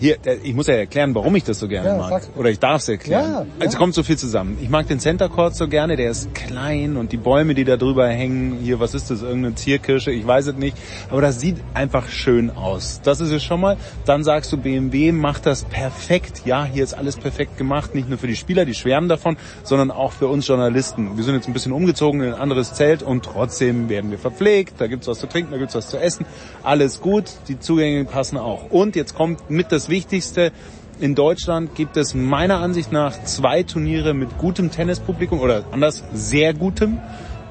hier, 0.00 0.16
ich 0.44 0.54
muss 0.54 0.68
ja 0.68 0.74
erklären, 0.74 1.14
warum 1.14 1.34
ich 1.34 1.42
das 1.42 1.58
so 1.58 1.66
gerne 1.66 1.88
ja, 1.88 1.96
mag. 1.96 2.22
Oder 2.36 2.50
ich 2.50 2.60
darf 2.60 2.82
es 2.82 2.88
erklären. 2.88 3.32
Ja, 3.32 3.46
also 3.58 3.72
ja. 3.72 3.78
kommt 3.78 3.94
so 3.94 4.04
viel 4.04 4.16
zusammen. 4.16 4.56
Ich 4.62 4.68
mag 4.68 4.86
den 4.86 5.00
Center 5.00 5.28
Court 5.28 5.56
so 5.56 5.66
gerne, 5.66 5.96
der 5.96 6.10
ist 6.10 6.32
klein 6.34 6.96
und 6.96 7.10
die 7.10 7.16
Bäume, 7.16 7.54
die 7.54 7.64
da 7.64 7.76
drüber 7.76 8.06
hängen, 8.08 8.58
hier, 8.62 8.78
was 8.78 8.94
ist 8.94 9.10
das, 9.10 9.22
irgendeine 9.22 9.56
Zierkirsche, 9.56 10.12
ich 10.12 10.24
weiß 10.24 10.46
es 10.48 10.54
nicht. 10.54 10.76
Aber 11.10 11.20
das 11.20 11.40
sieht 11.40 11.56
einfach 11.74 12.08
schön 12.08 12.50
aus. 12.50 13.00
Das 13.02 13.20
ist 13.20 13.32
es 13.32 13.42
schon 13.42 13.60
mal. 13.60 13.76
Dann 14.04 14.22
sagst 14.22 14.52
du, 14.52 14.56
BMW 14.56 15.10
macht 15.10 15.46
das 15.46 15.64
perfekt. 15.64 16.42
Ja, 16.44 16.64
hier 16.64 16.84
ist 16.84 16.94
alles 16.94 17.16
perfekt 17.16 17.58
gemacht. 17.58 17.96
Nicht 17.96 18.08
nur 18.08 18.18
für 18.18 18.28
die 18.28 18.36
Spieler, 18.36 18.64
die 18.64 18.74
schwärmen 18.74 19.08
davon, 19.08 19.36
sondern 19.64 19.90
auch 19.90 20.12
für 20.12 20.28
uns 20.28 20.46
Journalisten. 20.46 21.16
Wir 21.16 21.24
sind 21.24 21.34
jetzt 21.34 21.48
ein 21.48 21.52
bisschen 21.52 21.72
umgezogen 21.72 22.20
in 22.20 22.34
ein 22.34 22.40
anderes 22.40 22.74
Zelt 22.74 23.02
und 23.02 23.24
trotzdem 23.24 23.88
werden 23.88 24.12
wir 24.12 24.18
verpflegt. 24.18 24.74
Da 24.78 24.86
gibt's 24.86 25.08
was 25.08 25.18
zu 25.18 25.26
trinken, 25.26 25.50
da 25.50 25.58
gibt's 25.58 25.74
was 25.74 25.88
zu 25.88 25.98
essen. 25.98 26.24
Alles 26.62 27.00
gut. 27.00 27.24
Die 27.48 27.58
Zugänge 27.58 28.04
passen 28.04 28.38
auch. 28.38 28.70
Und 28.70 28.94
jetzt 28.94 29.16
kommt 29.16 29.50
mit 29.50 29.72
das 29.72 29.87
Wichtigste. 29.88 30.52
In 31.00 31.14
Deutschland 31.14 31.74
gibt 31.74 31.96
es 31.96 32.14
meiner 32.14 32.58
Ansicht 32.60 32.90
nach 32.90 33.22
zwei 33.24 33.62
Turniere 33.62 34.14
mit 34.14 34.36
gutem 34.38 34.70
Tennispublikum 34.70 35.40
oder 35.40 35.64
anders 35.70 36.04
sehr 36.12 36.54
gutem. 36.54 36.98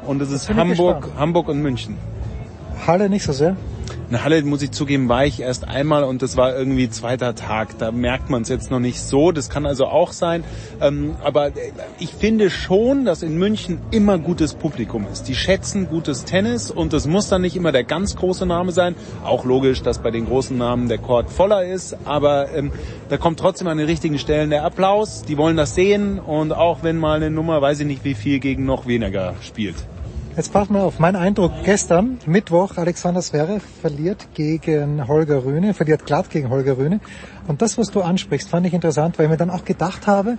Und 0.06 0.22
es 0.22 0.32
ist 0.32 0.50
Hamburg, 0.50 1.10
Hamburg 1.18 1.50
und 1.50 1.62
München. 1.62 1.98
Halle 2.86 3.10
nicht 3.10 3.24
so 3.24 3.32
sehr? 3.32 3.56
In 4.10 4.24
Halle, 4.24 4.42
muss 4.44 4.62
ich 4.62 4.72
zugeben, 4.72 5.10
war 5.10 5.26
ich 5.26 5.42
erst 5.42 5.68
einmal 5.68 6.06
und 6.06 6.22
das 6.22 6.38
war 6.38 6.56
irgendwie 6.56 6.90
zweiter 6.90 7.36
Tag. 7.36 7.78
Da 7.78 7.92
merkt 7.92 8.30
man 8.30 8.44
es 8.44 8.48
jetzt 8.48 8.72
noch 8.72 8.80
nicht 8.80 9.02
so. 9.02 9.34
Das 9.34 9.50
kann 9.50 9.66
also 9.66 9.88
auch 9.88 10.14
sein. 10.14 10.46
Ähm, 10.80 11.18
aber 11.22 11.52
ich 12.00 12.14
finde 12.14 12.50
schon, 12.50 13.04
dass 13.04 13.22
in 13.22 13.38
München 13.38 13.80
immer 13.92 14.18
gutes 14.18 14.54
Publikum 14.54 15.06
ist. 15.12 15.28
Die 15.28 15.36
schätzen 15.36 15.90
gutes 15.90 16.24
Tennis 16.24 16.72
und 16.72 16.94
es 16.94 17.06
muss 17.06 17.28
dann 17.28 17.42
nicht 17.42 17.58
immer 17.58 17.74
der 17.74 17.84
ganz 17.84 18.16
große 18.16 18.46
Name 18.46 18.72
sein. 18.72 18.96
Auch 19.26 19.44
logisch, 19.44 19.82
dass 19.82 20.00
bei 20.00 20.12
den 20.12 20.26
großen 20.26 20.58
Namen 20.58 20.88
der 20.88 21.00
Court 21.00 21.30
voller 21.30 21.66
ist. 21.66 21.98
Aber 22.06 22.54
ähm, 22.56 22.72
da 23.10 23.18
kommt 23.18 23.42
trotzdem 23.42 23.68
an 23.68 23.78
den 23.78 23.88
richtigen 23.88 24.20
Stellen 24.20 24.52
der 24.52 24.64
Applaus. 24.64 25.24
Die 25.24 25.38
wollen 25.38 25.58
das 25.58 25.76
sehen 25.76 26.20
und 26.20 26.54
auch 26.54 26.82
wenn 26.82 26.98
mal 26.98 27.18
eine 27.18 27.30
Nummer, 27.30 27.62
weiß 27.62 27.82
ich 27.82 27.86
nicht 27.86 28.06
wie 28.06 28.14
viel, 28.14 28.40
gegen 28.40 28.64
noch 28.64 28.88
weniger 28.88 29.36
spielt. 29.42 29.76
Jetzt 30.38 30.54
passen 30.54 30.76
wir 30.76 30.84
auf. 30.84 31.00
Mein 31.00 31.16
Eindruck 31.16 31.52
gestern, 31.66 32.20
Mittwoch, 32.28 32.78
Alexander 32.78 33.22
Zverev 33.22 33.66
verliert 33.82 34.28
gegen 34.36 35.08
Holger 35.08 35.44
Rühne, 35.44 35.74
verliert 35.74 36.06
glatt 36.06 36.30
gegen 36.30 36.52
Holger 36.52 36.78
Rühne. 36.78 37.00
Und 37.48 37.64
das, 37.64 37.80
was 37.80 37.90
du 37.90 38.02
ansprichst, 38.02 38.48
fand 38.48 38.68
ich 38.68 38.76
interessant, 38.76 39.18
weil 39.18 39.26
ich 39.26 39.32
mir 39.32 39.38
dann 39.38 39.50
auch 39.50 39.66
gedacht 39.66 40.06
habe, 40.06 40.38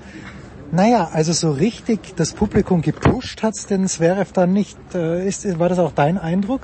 naja, 0.70 1.09
also 1.12 1.33
so 1.33 1.51
richtig 1.51 2.15
das 2.15 2.33
Publikum 2.33 2.81
gepusht 2.81 3.43
hat's 3.43 3.67
den 3.67 3.89
Zverev 3.89 4.31
dann 4.33 4.52
nicht. 4.52 4.78
Äh, 4.94 5.27
ist, 5.27 5.59
war 5.59 5.68
das 5.68 5.81
auch 5.81 5.91
dein 5.91 6.17
Eindruck? 6.17 6.60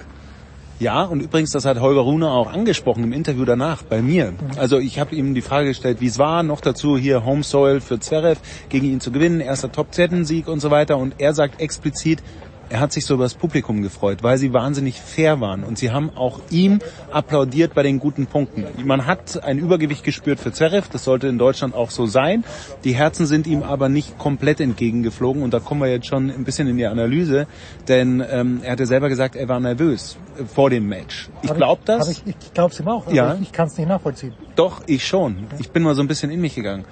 Ja, 0.78 1.02
und 1.02 1.20
übrigens, 1.20 1.50
das 1.50 1.64
hat 1.64 1.80
Holger 1.80 2.02
Rune 2.02 2.28
auch 2.30 2.52
angesprochen 2.52 3.04
im 3.04 3.12
Interview 3.12 3.44
danach 3.44 3.82
bei 3.82 4.02
mir. 4.02 4.32
Also 4.56 4.78
ich 4.78 4.98
habe 4.98 5.14
ihm 5.14 5.34
die 5.34 5.40
Frage 5.40 5.68
gestellt, 5.68 6.00
wie 6.00 6.06
es 6.06 6.18
war, 6.18 6.42
noch 6.42 6.60
dazu 6.60 6.98
hier 6.98 7.24
Home 7.24 7.42
Soil 7.44 7.80
für 7.80 8.00
Zverev, 8.00 8.40
gegen 8.68 8.86
ihn 8.86 9.00
zu 9.00 9.10
gewinnen, 9.10 9.40
erster 9.40 9.72
Top-10-Sieg 9.72 10.46
und 10.46 10.60
so 10.60 10.72
weiter. 10.72 10.98
Und 10.98 11.14
er 11.18 11.32
sagt 11.32 11.60
explizit, 11.60 12.22
er 12.68 12.80
hat 12.80 12.92
sich 12.92 13.06
so 13.06 13.14
über 13.14 13.24
das 13.24 13.34
Publikum 13.34 13.82
gefreut, 13.82 14.22
weil 14.22 14.38
sie 14.38 14.52
wahnsinnig 14.52 15.00
fair 15.00 15.40
waren 15.40 15.64
und 15.64 15.78
sie 15.78 15.90
haben 15.90 16.10
auch 16.16 16.40
ihm 16.50 16.80
applaudiert 17.10 17.74
bei 17.74 17.82
den 17.82 17.98
guten 17.98 18.26
Punkten. 18.26 18.66
Man 18.84 19.06
hat 19.06 19.42
ein 19.44 19.58
Übergewicht 19.58 20.04
gespürt 20.04 20.40
für 20.40 20.52
Zverev, 20.52 20.88
das 20.90 21.04
sollte 21.04 21.28
in 21.28 21.38
Deutschland 21.38 21.74
auch 21.74 21.90
so 21.90 22.06
sein. 22.06 22.44
Die 22.84 22.94
Herzen 22.94 23.26
sind 23.26 23.46
ihm 23.46 23.62
aber 23.62 23.88
nicht 23.88 24.18
komplett 24.18 24.60
entgegengeflogen 24.60 25.42
und 25.42 25.54
da 25.54 25.60
kommen 25.60 25.80
wir 25.80 25.88
jetzt 25.88 26.06
schon 26.06 26.30
ein 26.30 26.44
bisschen 26.44 26.68
in 26.68 26.76
die 26.76 26.86
Analyse, 26.86 27.46
denn 27.88 28.24
ähm, 28.28 28.60
er 28.62 28.72
hatte 28.72 28.86
selber 28.86 29.08
gesagt, 29.08 29.36
er 29.36 29.48
war 29.48 29.60
nervös 29.60 30.16
vor 30.52 30.70
dem 30.70 30.88
Match. 30.88 31.28
Ich 31.42 31.54
glaube 31.54 31.82
das. 31.84 32.08
Ich, 32.08 32.22
ich 32.26 32.54
glaube 32.54 32.72
es 32.72 32.80
ihm 32.80 32.88
auch. 32.88 33.06
Also 33.06 33.16
ja. 33.16 33.34
Ich, 33.34 33.42
ich 33.42 33.52
kann 33.52 33.68
es 33.68 33.78
nicht 33.78 33.88
nachvollziehen. 33.88 34.32
Doch, 34.56 34.82
ich 34.86 35.06
schon. 35.06 35.46
Ich 35.58 35.70
bin 35.70 35.82
mal 35.82 35.94
so 35.94 36.02
ein 36.02 36.08
bisschen 36.08 36.30
in 36.30 36.40
mich 36.40 36.54
gegangen. 36.54 36.84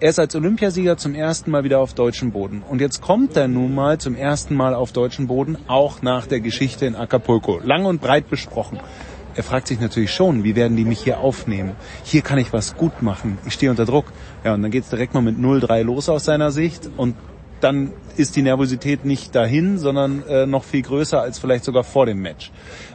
Er 0.00 0.10
ist 0.10 0.20
als 0.20 0.36
Olympiasieger 0.36 0.96
zum 0.96 1.16
ersten 1.16 1.50
Mal 1.50 1.64
wieder 1.64 1.80
auf 1.80 1.92
deutschem 1.92 2.30
Boden. 2.30 2.62
Und 2.62 2.80
jetzt 2.80 3.02
kommt 3.02 3.36
er 3.36 3.48
nun 3.48 3.74
mal 3.74 3.98
zum 3.98 4.14
ersten 4.14 4.54
Mal 4.54 4.72
auf 4.72 4.92
deutschem 4.92 5.26
Boden, 5.26 5.58
auch 5.66 6.02
nach 6.02 6.26
der 6.26 6.38
Geschichte 6.38 6.86
in 6.86 6.94
Acapulco. 6.94 7.58
Lang 7.64 7.84
und 7.84 8.00
breit 8.00 8.30
besprochen. 8.30 8.78
Er 9.34 9.42
fragt 9.42 9.66
sich 9.66 9.80
natürlich 9.80 10.12
schon, 10.12 10.44
wie 10.44 10.54
werden 10.54 10.76
die 10.76 10.84
mich 10.84 11.00
hier 11.00 11.18
aufnehmen? 11.18 11.72
Hier 12.04 12.22
kann 12.22 12.38
ich 12.38 12.52
was 12.52 12.76
gut 12.76 13.02
machen. 13.02 13.38
Ich 13.44 13.54
stehe 13.54 13.72
unter 13.72 13.86
Druck. 13.86 14.12
Ja, 14.44 14.54
und 14.54 14.62
dann 14.62 14.70
geht's 14.70 14.88
direkt 14.88 15.14
mal 15.14 15.20
mit 15.20 15.36
0-3 15.36 15.82
los 15.82 16.08
aus 16.08 16.24
seiner 16.24 16.52
Sicht. 16.52 16.88
Und 16.96 17.16
dann 17.60 17.92
ist 18.16 18.36
die 18.36 18.42
Nervosität 18.42 19.04
nicht 19.04 19.34
dahin, 19.34 19.78
sondern 19.78 20.22
äh, 20.28 20.46
noch 20.46 20.64
viel 20.64 20.82
größer 20.82 21.20
als 21.20 21.38
vielleicht 21.38 21.64
sogar 21.64 21.84
vor 21.84 22.06
dem 22.06 22.20
Match. 22.20 22.52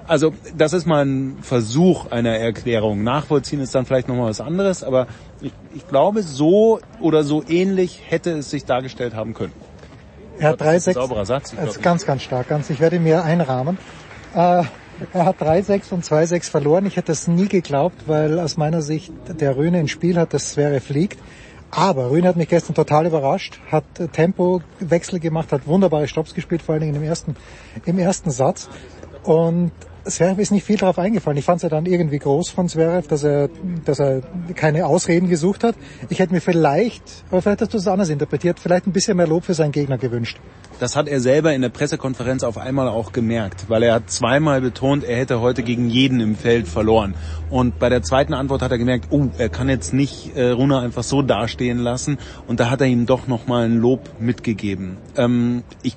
Also 0.07 0.33
das 0.55 0.73
ist 0.73 0.85
mal 0.85 1.05
ein 1.05 1.37
Versuch 1.41 2.11
einer 2.11 2.37
Erklärung. 2.37 3.03
Nachvollziehen 3.03 3.59
ist 3.59 3.73
dann 3.75 3.85
vielleicht 3.85 4.07
nochmal 4.07 4.29
was 4.29 4.41
anderes, 4.41 4.83
aber 4.83 5.07
ich, 5.43 5.53
ich 5.75 5.87
glaube, 5.87 6.23
so 6.23 6.79
oder 6.99 7.23
so 7.23 7.43
ähnlich 7.47 8.01
hätte 8.07 8.31
es 8.31 8.49
sich 8.49 8.65
dargestellt 8.65 9.13
haben 9.13 9.33
können. 9.33 9.53
Er 10.39 10.49
hat 10.49 10.61
3-6. 10.61 10.93
Sauberer 10.93 11.25
Satz. 11.25 11.53
Ich 11.53 11.81
ganz, 11.81 12.05
ganz 12.05 12.23
stark. 12.23 12.47
Ganz, 12.47 12.69
ich 12.69 12.79
werde 12.79 12.99
mir 12.99 13.23
einrahmen. 13.23 13.77
Äh, 14.33 14.63
er 15.11 15.25
hat 15.25 15.41
3-6 15.41 15.91
und 15.91 16.03
2-6 16.03 16.49
verloren. 16.49 16.85
Ich 16.85 16.97
hätte 16.97 17.11
es 17.11 17.27
nie 17.27 17.47
geglaubt, 17.47 18.07
weil 18.07 18.39
aus 18.39 18.57
meiner 18.57 18.81
Sicht 18.81 19.11
der 19.27 19.57
Röhne 19.57 19.79
ein 19.79 19.87
Spiel 19.87 20.17
hat, 20.17 20.33
das 20.33 20.57
wäre 20.57 20.79
fliegt. 20.79 21.19
Aber 21.71 22.11
Rühne 22.11 22.27
hat 22.27 22.35
mich 22.35 22.49
gestern 22.49 22.75
total 22.75 23.07
überrascht, 23.07 23.59
hat 23.71 23.83
Tempowechsel 24.13 25.19
gemacht, 25.19 25.51
hat 25.51 25.65
wunderbare 25.67 26.07
Stops 26.07 26.35
gespielt, 26.35 26.61
vor 26.61 26.73
allen 26.73 26.83
Dingen 26.83 26.95
im 26.95 27.03
ersten, 27.03 27.35
im 27.85 27.97
ersten 27.97 28.29
Satz. 28.29 28.69
Und 29.23 29.71
Zverev 30.05 30.41
ist 30.41 30.51
nicht 30.51 30.65
viel 30.65 30.77
darauf 30.77 30.99
eingefallen. 30.99 31.37
Ich 31.37 31.45
fand 31.45 31.57
es 31.57 31.63
ja 31.63 31.69
dann 31.69 31.85
irgendwie 31.85 32.19
groß 32.19 32.49
von 32.49 32.67
Zverev, 32.67 33.07
dass 33.07 33.23
er, 33.23 33.49
dass 33.85 33.99
er 33.99 34.21
keine 34.53 34.85
Ausreden 34.85 35.29
gesucht 35.29 35.63
hat. 35.63 35.75
Ich 36.09 36.19
hätte 36.19 36.33
mir 36.33 36.41
vielleicht, 36.41 37.03
aber 37.31 37.41
vielleicht 37.41 37.61
hast 37.61 37.73
du 37.73 37.77
es 37.77 37.87
anders 37.87 38.09
interpretiert, 38.09 38.59
vielleicht 38.59 38.85
ein 38.85 38.91
bisschen 38.91 39.15
mehr 39.15 39.27
Lob 39.27 39.45
für 39.45 39.53
seinen 39.53 39.71
Gegner 39.71 39.97
gewünscht. 39.97 40.39
Das 40.79 40.95
hat 40.97 41.07
er 41.07 41.21
selber 41.21 41.53
in 41.53 41.61
der 41.61 41.69
Pressekonferenz 41.69 42.43
auf 42.43 42.57
einmal 42.57 42.89
auch 42.89 43.13
gemerkt, 43.13 43.69
weil 43.69 43.83
er 43.83 43.95
hat 43.95 44.09
zweimal 44.09 44.59
betont, 44.59 45.05
er 45.05 45.17
hätte 45.17 45.39
heute 45.39 45.63
gegen 45.63 45.89
jeden 45.89 46.19
im 46.19 46.35
Feld 46.35 46.67
verloren. 46.67 47.15
Und 47.49 47.79
bei 47.79 47.87
der 47.87 48.01
zweiten 48.01 48.33
Antwort 48.33 48.61
hat 48.61 48.71
er 48.71 48.77
gemerkt, 48.77 49.07
oh, 49.11 49.27
er 49.37 49.49
kann 49.49 49.69
jetzt 49.69 49.93
nicht 49.93 50.35
äh, 50.35 50.49
Runa 50.49 50.81
einfach 50.81 51.03
so 51.03 51.21
dastehen 51.21 51.77
lassen. 51.77 52.17
Und 52.47 52.59
da 52.59 52.69
hat 52.69 52.81
er 52.81 52.87
ihm 52.87 53.05
doch 53.05 53.27
nochmal 53.27 53.65
ein 53.65 53.77
Lob 53.77 54.09
mitgegeben. 54.19 54.97
Ähm, 55.15 55.63
ich 55.83 55.95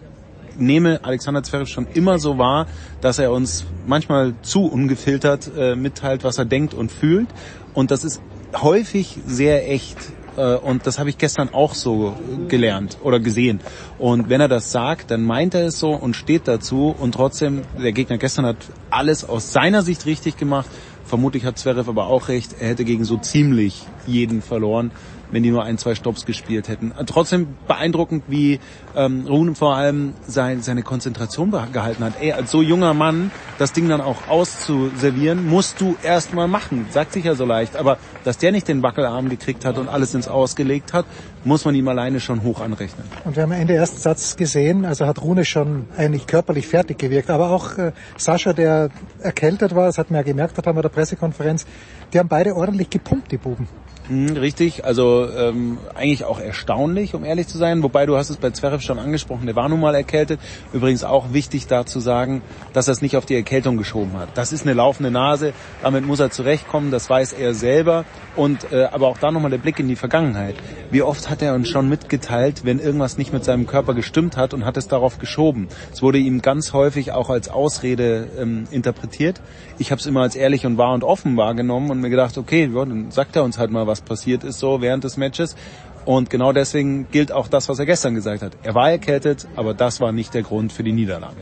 nehme 0.59 1.05
Alexander 1.05 1.43
Zverev 1.43 1.69
schon 1.69 1.87
immer 1.95 2.19
so 2.19 2.39
wahr, 2.39 2.67
dass 3.01 3.19
er 3.19 3.33
uns 3.33 3.65
manchmal 3.87 4.35
zu 4.43 4.67
ungefiltert 4.67 5.51
äh, 5.57 5.77
mitteilt, 5.77 6.25
was 6.25 6.39
er 6.39 6.45
denkt 6.45 6.75
und 6.75 6.91
fühlt. 6.91 7.29
Und 7.75 7.91
das 7.91 8.05
ist 8.05 8.21
häufig 8.55 9.19
sehr 9.27 9.71
echt. 9.71 9.97
Äh, 10.37 10.55
und 10.57 10.87
das 10.87 10.99
habe 10.99 11.11
ich 11.11 11.19
gestern 11.19 11.53
auch 11.53 11.75
so 11.75 12.17
gelernt 12.49 12.99
oder 13.03 13.21
gesehen. 13.21 13.61
Und 13.99 14.29
wenn 14.29 14.41
er 14.41 14.49
das 14.49 14.73
sagt, 14.73 15.11
dann 15.11 15.23
meint 15.23 15.55
er 15.55 15.67
es 15.67 15.79
so 15.79 15.91
und 15.91 16.15
steht 16.15 16.49
dazu. 16.49 16.95
Und 16.99 17.13
trotzdem, 17.13 17.63
der 17.81 17.93
Gegner 17.93 18.19
gestern 18.19 18.47
hat 18.47 18.59
alles 18.91 19.25
aus 19.25 19.53
seiner 19.53 19.83
Sicht 19.83 20.07
richtig 20.07 20.37
gemacht. 20.37 20.69
Vermutlich 21.05 21.45
hat 21.45 21.57
Zverev 21.59 21.89
aber 21.89 22.07
auch 22.09 22.29
recht, 22.29 22.57
er 22.59 22.69
hätte 22.69 22.85
gegen 22.85 23.05
so 23.05 23.17
ziemlich 23.17 23.85
jeden 24.07 24.43
verloren 24.43 24.91
wenn 25.31 25.43
die 25.43 25.51
nur 25.51 25.65
ein, 25.65 25.79
zwei 25.79 25.95
Stops 25.95 26.27
gespielt 26.27 26.69
hätten. 26.69 26.93
Trotzdem 27.07 27.49
beeindruckend, 27.67 28.25
wie 28.29 28.61
ähm, 28.95 29.27
Rune 29.27 29.55
vor 29.55 29.77
allem 29.77 30.15
sein, 30.27 30.63
seine 30.63 30.83
Konzentration 30.83 31.51
gehalten 31.73 32.05
hat. 32.05 32.15
Ey, 32.21 32.33
als 32.33 32.51
so 32.51 32.63
junger 32.63 32.95
Mann 32.95 33.31
das 33.59 33.73
Ding 33.73 33.89
dann 33.89 34.01
auch 34.01 34.29
auszuservieren, 34.29 35.47
musst 35.49 35.81
du 35.81 35.97
erst 36.03 36.35
mal 36.35 36.49
machen. 36.49 36.87
Sagt 36.91 37.13
sich 37.13 37.25
ja 37.25 37.35
so 37.35 37.45
leicht. 37.45 37.77
Aber 37.77 37.99
dass 38.25 38.39
der 38.39 38.53
nicht 38.53 38.69
den 38.69 38.83
Wackelarm 38.83 39.29
gekriegt 39.29 39.65
hat 39.65 39.79
und 39.79 39.89
alles 39.89 40.15
ins 40.15 40.29
Ausgelegt 40.29 40.93
hat, 40.93 41.07
muss 41.45 41.65
man 41.65 41.75
ihm 41.75 41.87
alleine 41.89 42.21
schon 42.21 42.43
hoch 42.43 42.61
anrechnen. 42.61 43.07
Und 43.25 43.37
wir 43.37 43.45
haben 43.45 43.53
Ende 43.53 43.75
ersten 43.75 43.99
Satz 43.99 44.37
gesehen, 44.37 44.85
also 44.85 45.07
hat 45.07 45.23
Rune 45.23 45.45
schon 45.45 45.87
eigentlich 45.97 46.27
körperlich 46.27 46.67
fertig 46.67 46.99
gewirkt. 46.99 47.31
Aber 47.31 47.51
auch 47.51 47.79
äh, 47.79 47.93
Sascha, 48.17 48.53
der 48.53 48.91
erkältet 49.21 49.75
war, 49.75 49.87
das 49.87 49.99
hat 49.99 50.11
man 50.11 50.19
ja 50.19 50.23
gemerkt, 50.23 50.59
hat 50.59 50.65
bei 50.65 50.83
der 50.83 50.89
Pressekonferenz, 50.89 51.67
die 52.13 52.19
haben 52.19 52.29
beide 52.29 52.57
ordentlich 52.57 52.91
gepumpt, 52.91 53.31
die 53.31 53.39
Buben. 53.39 53.69
Hm, 54.09 54.37
richtig, 54.37 54.85
also 54.85 55.29
ähm, 55.37 55.79
eigentlich 55.95 56.25
auch 56.25 56.39
erstaunlich, 56.39 57.15
um 57.15 57.25
ehrlich 57.25 57.49
zu 57.49 57.59
sein. 57.59 57.83
Wobei 57.83 58.07
du 58.07 58.17
hast 58.17 58.31
es 58.31 58.37
bei 58.37 58.51
Zverev 58.51 58.81
schon 58.81 59.01
angesprochen, 59.01 59.47
der 59.47 59.57
war 59.57 59.69
nun 59.69 59.81
mal 59.81 59.97
erkältet. 59.97 60.39
Übrigens 60.73 61.03
auch 61.03 61.33
wichtig 61.33 61.67
da 61.67 61.85
zu 61.85 61.99
sagen, 61.99 62.43
dass 62.73 62.87
er 62.87 62.93
es 62.93 63.03
nicht 63.03 63.17
auf 63.17 63.27
die 63.27 63.35
Erkältung 63.35 63.77
geschoben 63.77 64.13
hat. 64.17 64.29
Das 64.35 64.53
ist 64.53 64.63
eine 64.63 64.75
laufende 64.75 65.11
Nase, 65.11 65.53
damit 65.83 66.07
muss 66.07 66.21
er 66.21 66.31
zurechtkommen, 66.31 66.93
das 66.93 67.11
weiß 67.11 67.33
er 67.33 67.55
selber. 67.55 68.05
Und 68.37 68.71
äh, 68.73 68.85
aber 68.85 69.09
auch 69.09 69.19
da 69.19 69.33
nochmal 69.33 69.51
der 69.51 69.59
Blick 69.59 69.81
in 69.81 69.89
die 69.89 69.97
Vergangenheit. 69.97 70.55
Wie 70.91 71.03
oft 71.03 71.29
hat 71.29 71.43
er 71.43 71.55
uns 71.55 71.69
schon 71.69 71.89
mitgeteilt, 71.89 72.65
wenn 72.65 72.79
irgendwas 72.79 73.19
nicht 73.19 73.33
mit 73.33 73.45
seinem 73.45 73.67
Körper 73.67 73.95
gestimmt 73.95 74.37
hat 74.37 74.55
und 74.55 74.65
hat 74.65 74.77
es 74.77 74.87
darauf 74.87 75.19
geschoben. 75.19 75.67
Es 75.93 76.01
wurde 76.01 76.19
ihm 76.19 76.43
ganz 76.43 76.73
häufig 76.73 77.11
auch 77.11 77.29
als 77.29 77.49
Ausrede 77.49 78.29
ähm, 78.39 78.69
interpretiert. 78.71 79.41
Ich 79.79 79.91
habe 79.91 80.01
es 80.01 80.07
immer 80.07 80.21
als 80.21 80.37
ehrlich 80.37 80.65
und 80.65 80.79
wahr 80.79 80.95
und 80.95 81.03
offen 81.03 81.37
wahrgenommen 81.37 81.91
und 81.91 82.01
mir 82.01 82.11
gedacht, 82.11 82.39
okay, 82.39 82.71
ja, 82.73 82.85
dann 82.85 83.11
sagt 83.11 83.35
er 83.35 83.43
uns 83.43 83.59
halt 83.59 83.73
mal 83.73 83.87
was 83.87 83.96
was 83.97 84.03
passiert 84.03 84.45
ist 84.45 84.59
so 84.59 84.81
während 84.81 85.05
des 85.05 85.17
Matches. 85.17 85.57
Und 86.05 86.31
genau 86.31 86.53
deswegen 86.53 87.09
gilt 87.11 87.33
auch 87.33 87.49
das, 87.49 87.69
was 87.69 87.79
er 87.79 87.87
gestern 87.87 88.15
gesagt 88.15 88.43
hat. 88.43 88.53
Er 88.63 88.75
war 88.75 88.91
erkältet, 88.91 89.49
aber 89.57 89.75
das 89.75 90.01
war 90.01 90.13
nicht 90.13 90.35
der 90.35 90.43
Grund 90.43 90.73
für 90.73 90.85
die 90.85 90.93
Niederlage. 90.93 91.37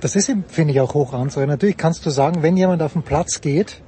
Das 0.00 0.14
ist, 0.14 0.32
finde 0.48 0.72
ich, 0.72 0.80
auch 0.80 0.94
hoch 0.94 1.12
anzusehen. 1.12 1.48
Natürlich 1.48 1.76
kannst 1.76 2.04
du 2.06 2.10
sagen, 2.10 2.42
wenn 2.42 2.56
jemand 2.56 2.82
auf 2.82 2.92
den 2.92 3.02
Platz 3.02 3.40
geht, 3.40 3.80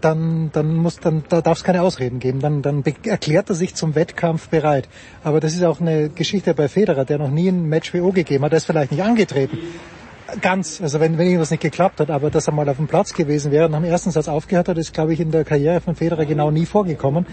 dann, 0.00 0.50
dann 0.52 0.74
muss, 0.74 0.96
dann, 1.00 1.24
da 1.28 1.40
darf 1.40 1.58
es 1.58 1.64
keine 1.64 1.82
Ausreden 1.82 2.18
geben. 2.18 2.40
Dann, 2.40 2.62
dann 2.62 2.84
erklärt 3.04 3.48
er 3.50 3.54
sich 3.54 3.74
zum 3.74 3.94
Wettkampf 3.94 4.48
bereit. 4.48 4.88
Aber 5.24 5.40
das 5.40 5.54
ist 5.54 5.64
auch 5.64 5.80
eine 5.80 6.08
Geschichte 6.08 6.54
bei 6.54 6.68
Federer, 6.68 7.04
der 7.04 7.18
noch 7.18 7.30
nie 7.30 7.48
ein 7.48 7.68
Match 7.68 7.92
WO 7.92 8.12
gegeben 8.12 8.44
hat. 8.44 8.52
Der 8.52 8.58
ist 8.58 8.66
vielleicht 8.66 8.92
nicht 8.92 9.02
angetreten 9.02 9.58
ganz, 10.40 10.80
also 10.80 11.00
wenn, 11.00 11.18
wenn 11.18 11.26
irgendwas 11.26 11.50
nicht 11.50 11.62
geklappt 11.62 12.00
hat, 12.00 12.10
aber 12.10 12.30
dass 12.30 12.46
er 12.46 12.52
mal 12.52 12.68
auf 12.68 12.76
dem 12.76 12.86
Platz 12.86 13.14
gewesen 13.14 13.52
wäre 13.52 13.66
und 13.66 13.74
am 13.74 13.84
ersten 13.84 14.10
Satz 14.10 14.28
aufgehört 14.28 14.68
hat, 14.68 14.78
ist, 14.78 14.92
glaube 14.92 15.12
ich, 15.12 15.20
in 15.20 15.30
der 15.30 15.44
Karriere 15.44 15.80
von 15.80 15.94
Federer 15.94 16.26
genau 16.26 16.50
nie 16.50 16.66
vorgekommen. 16.66 17.26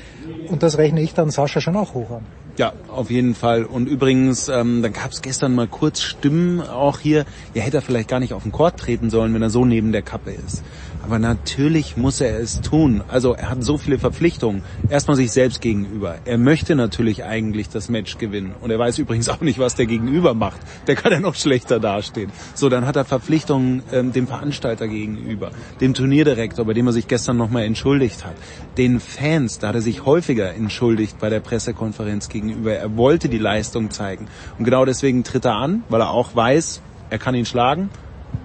Und 0.49 0.63
das 0.63 0.77
rechne 0.77 1.01
ich 1.01 1.13
dann 1.13 1.31
Sascha 1.31 1.61
schon 1.61 1.75
auch 1.75 1.93
hoch 1.93 2.11
an. 2.11 2.25
Ja, 2.57 2.73
auf 2.87 3.09
jeden 3.09 3.33
Fall. 3.33 3.65
Und 3.65 3.87
übrigens, 3.87 4.47
ähm, 4.47 4.83
dann 4.83 4.93
gab 4.93 5.11
es 5.11 5.23
gestern 5.23 5.55
mal 5.55 5.67
kurz 5.67 6.01
Stimmen 6.01 6.61
auch 6.61 6.99
hier, 6.99 7.25
ja 7.55 7.63
hätte 7.63 7.77
er 7.77 7.81
vielleicht 7.81 8.09
gar 8.09 8.19
nicht 8.19 8.33
auf 8.33 8.43
den 8.43 8.51
Court 8.51 8.77
treten 8.77 9.09
sollen, 9.09 9.33
wenn 9.33 9.41
er 9.41 9.49
so 9.49 9.65
neben 9.65 9.91
der 9.91 10.03
Kappe 10.03 10.31
ist. 10.31 10.63
Aber 11.03 11.19
natürlich 11.19 11.97
muss 11.97 12.21
er 12.21 12.39
es 12.39 12.61
tun. 12.61 13.03
Also 13.09 13.33
er 13.33 13.49
hat 13.49 13.61
so 13.61 13.77
viele 13.77 13.99
Verpflichtungen. 13.99 14.63
Erstmal 14.89 15.17
sich 15.17 15.33
selbst 15.33 15.59
gegenüber. 15.59 16.15
Er 16.23 16.37
möchte 16.37 16.75
natürlich 16.75 17.25
eigentlich 17.25 17.67
das 17.67 17.89
Match 17.89 18.17
gewinnen. 18.17 18.55
Und 18.61 18.71
er 18.71 18.79
weiß 18.79 18.99
übrigens 18.99 19.27
auch 19.27 19.41
nicht, 19.41 19.59
was 19.59 19.75
der 19.75 19.85
Gegenüber 19.85 20.33
macht. 20.33 20.61
Der 20.87 20.95
kann 20.95 21.11
ja 21.11 21.19
noch 21.19 21.35
schlechter 21.35 21.81
dastehen. 21.81 22.31
So, 22.55 22.69
dann 22.69 22.85
hat 22.85 22.95
er 22.95 23.03
Verpflichtungen 23.03 23.83
ähm, 23.91 24.13
dem 24.13 24.27
Veranstalter 24.27 24.87
gegenüber, 24.87 25.51
dem 25.81 25.93
Turnierdirektor, 25.93 26.63
bei 26.63 26.73
dem 26.73 26.87
er 26.87 26.93
sich 26.93 27.09
gestern 27.09 27.35
nochmal 27.35 27.63
entschuldigt 27.63 28.23
hat, 28.25 28.35
den 28.77 29.01
Fans, 29.01 29.59
da 29.59 29.67
hat 29.67 29.75
er 29.75 29.81
sich 29.81 30.05
häufiger 30.05 30.53
entschuldigt 30.53 31.19
bei 31.19 31.29
der 31.29 31.41
Pressekonferenz 31.41 32.29
gegenüber. 32.29 32.73
Er 32.73 32.95
wollte 32.95 33.27
die 33.27 33.39
Leistung 33.39 33.91
zeigen. 33.91 34.27
Und 34.57 34.63
genau 34.63 34.85
deswegen 34.85 35.25
tritt 35.25 35.43
er 35.43 35.55
an, 35.55 35.83
weil 35.89 35.99
er 35.99 36.11
auch 36.11 36.33
weiß, 36.33 36.81
er 37.09 37.19
kann 37.19 37.35
ihn 37.35 37.45
schlagen. 37.45 37.89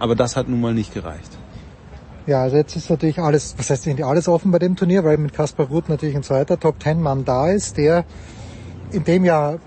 Aber 0.01 0.17
das 0.17 0.37
hat 0.37 0.49
nun 0.49 0.61
mal 0.61 0.75
nicht 0.75 0.93
gereicht. 0.93 1.38
Ja, 2.29 2.43
also 2.43 2.59
jetzt 2.59 2.77
ist 2.77 2.91
natürlich 2.91 3.19
alles, 3.19 3.55
was 3.57 3.71
heißt 3.71 3.89
eigentlich 3.89 4.05
alles 4.05 4.29
offen 4.29 4.51
bei 4.51 4.59
dem 4.59 4.77
Turnier, 4.77 5.03
weil 5.03 5.17
mit 5.17 5.33
Kaspar 5.33 5.69
Ruth 5.69 5.89
natürlich 5.89 6.15
ein 6.15 6.23
zweiter 6.23 6.61
Top 6.61 6.79
Ten 6.79 7.01
Mann 7.01 7.25
da 7.25 7.51
ist, 7.51 7.79
der 7.79 8.05
in 8.93 9.03
dem 9.03 9.25
Jahr 9.25 9.59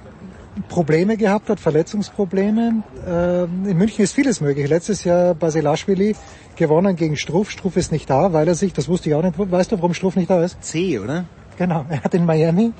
Probleme 0.69 1.17
gehabt 1.17 1.49
hat, 1.49 1.59
Verletzungsprobleme. 1.59 2.83
Ähm, 3.07 3.65
in 3.67 3.77
München 3.77 4.03
ist 4.03 4.13
vieles 4.13 4.41
möglich. 4.41 4.69
Letztes 4.69 5.03
Jahr 5.03 5.33
Basilashvili 5.33 6.15
gewonnen 6.55 6.95
gegen 6.95 7.17
Struff. 7.17 7.49
Struff 7.49 7.77
ist 7.77 7.91
nicht 7.91 8.07
da, 8.11 8.31
weil 8.31 8.47
er 8.47 8.53
sich, 8.53 8.73
das 8.73 8.87
wusste 8.87 9.09
ich 9.09 9.15
auch 9.15 9.23
nicht, 9.23 9.39
weißt 9.39 9.71
du, 9.71 9.77
warum 9.77 9.95
Struff 9.95 10.15
nicht 10.15 10.29
da 10.29 10.43
ist? 10.43 10.63
C, 10.63 10.99
oder? 10.99 11.25
Genau, 11.57 11.85
er 11.89 12.03
hat 12.03 12.13
in 12.13 12.25
Miami 12.27 12.73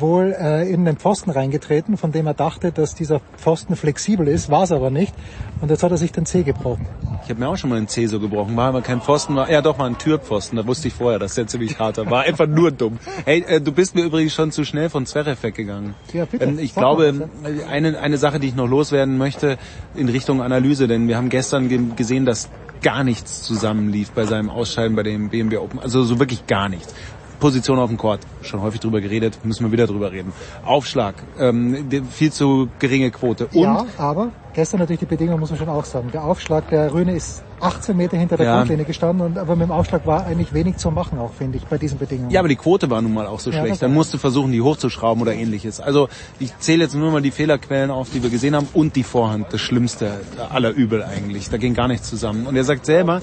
wohl 0.00 0.34
äh, 0.38 0.68
in 0.70 0.84
den 0.84 0.96
Pfosten 0.96 1.30
reingetreten, 1.30 1.96
von 1.96 2.12
dem 2.12 2.26
er 2.26 2.34
dachte, 2.34 2.72
dass 2.72 2.94
dieser 2.94 3.20
Pfosten 3.36 3.76
flexibel 3.76 4.28
ist, 4.28 4.50
war 4.50 4.64
es 4.64 4.72
aber 4.72 4.90
nicht. 4.90 5.14
Und 5.60 5.70
jetzt 5.70 5.82
hat 5.82 5.90
er 5.90 5.96
sich 5.96 6.12
den 6.12 6.26
Zeh 6.26 6.42
gebrochen. 6.42 6.86
Ich 7.24 7.30
habe 7.30 7.40
mir 7.40 7.48
auch 7.48 7.56
schon 7.56 7.70
mal 7.70 7.76
den 7.76 7.88
Zeh 7.88 8.06
so 8.06 8.20
gebrochen. 8.20 8.56
War 8.56 8.68
aber 8.68 8.82
kein 8.82 9.00
Pfosten, 9.00 9.34
war 9.34 9.50
ja 9.50 9.62
doch 9.62 9.78
mal 9.78 9.86
ein 9.86 9.98
Türpfosten. 9.98 10.56
Da 10.56 10.66
wusste 10.66 10.88
ich 10.88 10.94
vorher, 10.94 11.18
dass 11.18 11.34
der 11.34 11.46
ziemlich 11.46 11.78
hart 11.78 11.96
war. 11.96 12.10
War 12.10 12.22
einfach 12.22 12.46
nur 12.46 12.70
dumm. 12.70 12.98
Hey, 13.24 13.44
äh, 13.46 13.60
du 13.60 13.72
bist 13.72 13.94
mir 13.94 14.04
übrigens 14.04 14.34
schon 14.34 14.52
zu 14.52 14.64
schnell 14.64 14.90
von 14.90 15.06
Zverev 15.06 15.42
weggegangen. 15.42 15.94
Ja, 16.12 16.24
bitte. 16.24 16.44
Ähm, 16.44 16.58
ich 16.58 16.74
Sag 16.74 16.82
glaube, 16.82 17.12
mal, 17.12 17.28
eine, 17.68 17.98
eine 17.98 18.18
Sache, 18.18 18.38
die 18.38 18.48
ich 18.48 18.54
noch 18.54 18.68
loswerden 18.68 19.18
möchte 19.18 19.58
in 19.94 20.08
Richtung 20.08 20.42
Analyse, 20.42 20.88
denn 20.88 21.08
wir 21.08 21.16
haben 21.16 21.30
gestern 21.30 21.68
ge 21.68 21.80
gesehen, 21.96 22.26
dass 22.26 22.48
gar 22.82 23.04
nichts 23.04 23.42
zusammenlief 23.42 24.10
bei 24.12 24.26
seinem 24.26 24.50
Ausscheiden 24.50 24.96
bei 24.96 25.02
dem 25.02 25.30
BMW 25.30 25.58
Open. 25.58 25.80
Also 25.80 26.04
so 26.04 26.18
wirklich 26.18 26.46
gar 26.46 26.68
nichts. 26.68 26.94
Position 27.38 27.78
auf 27.78 27.88
dem 27.88 27.98
Court, 27.98 28.20
schon 28.42 28.60
häufig 28.62 28.80
drüber 28.80 29.00
geredet, 29.00 29.38
müssen 29.44 29.64
wir 29.64 29.72
wieder 29.72 29.86
drüber 29.86 30.12
reden. 30.12 30.32
Aufschlag, 30.64 31.14
ähm, 31.38 31.88
viel 32.10 32.32
zu 32.32 32.68
geringe 32.78 33.10
Quote. 33.10 33.46
Und 33.46 33.62
ja, 33.62 33.84
aber 33.98 34.30
gestern 34.54 34.80
natürlich 34.80 35.00
die 35.00 35.06
Bedingung 35.06 35.38
muss 35.38 35.50
man 35.50 35.58
schon 35.58 35.68
auch 35.68 35.84
sagen. 35.84 36.10
Der 36.12 36.24
Aufschlag 36.24 36.68
der 36.70 36.92
Röhne 36.92 37.14
ist 37.14 37.42
18 37.60 37.96
Meter 37.96 38.16
hinter 38.16 38.36
der 38.36 38.46
ja. 38.46 38.56
Grundlinie 38.56 38.84
gestanden, 38.84 39.26
und, 39.26 39.38
aber 39.38 39.56
mit 39.56 39.68
dem 39.68 39.72
Aufschlag 39.72 40.06
war 40.06 40.26
eigentlich 40.26 40.52
wenig 40.52 40.76
zu 40.76 40.90
machen, 40.90 41.18
auch 41.18 41.32
finde 41.32 41.58
ich, 41.58 41.64
bei 41.64 41.78
diesen 41.78 41.98
Bedingungen. 41.98 42.30
Ja, 42.30 42.40
aber 42.40 42.48
die 42.48 42.56
Quote 42.56 42.90
war 42.90 43.00
nun 43.00 43.14
mal 43.14 43.26
auch 43.26 43.40
so 43.40 43.50
ja, 43.50 43.60
schlecht. 43.60 43.82
Dann 43.82 43.94
musst 43.94 44.12
du 44.12 44.18
versuchen, 44.18 44.52
die 44.52 44.60
hochzuschrauben 44.60 45.22
oder 45.22 45.34
ähnliches. 45.34 45.80
Also 45.80 46.08
ich 46.38 46.56
zähle 46.58 46.84
jetzt 46.84 46.94
nur 46.94 47.10
mal 47.10 47.22
die 47.22 47.30
Fehlerquellen 47.30 47.90
auf, 47.90 48.10
die 48.10 48.22
wir 48.22 48.30
gesehen 48.30 48.56
haben 48.56 48.68
und 48.74 48.96
die 48.96 49.02
Vorhand, 49.02 49.52
das 49.52 49.60
Schlimmste 49.60 50.20
aller 50.50 50.70
Übel 50.70 51.02
eigentlich. 51.02 51.48
Da 51.48 51.56
ging 51.56 51.74
gar 51.74 51.88
nichts 51.88 52.08
zusammen. 52.08 52.46
Und 52.46 52.56
er 52.56 52.64
sagt 52.64 52.86
selber, 52.86 53.20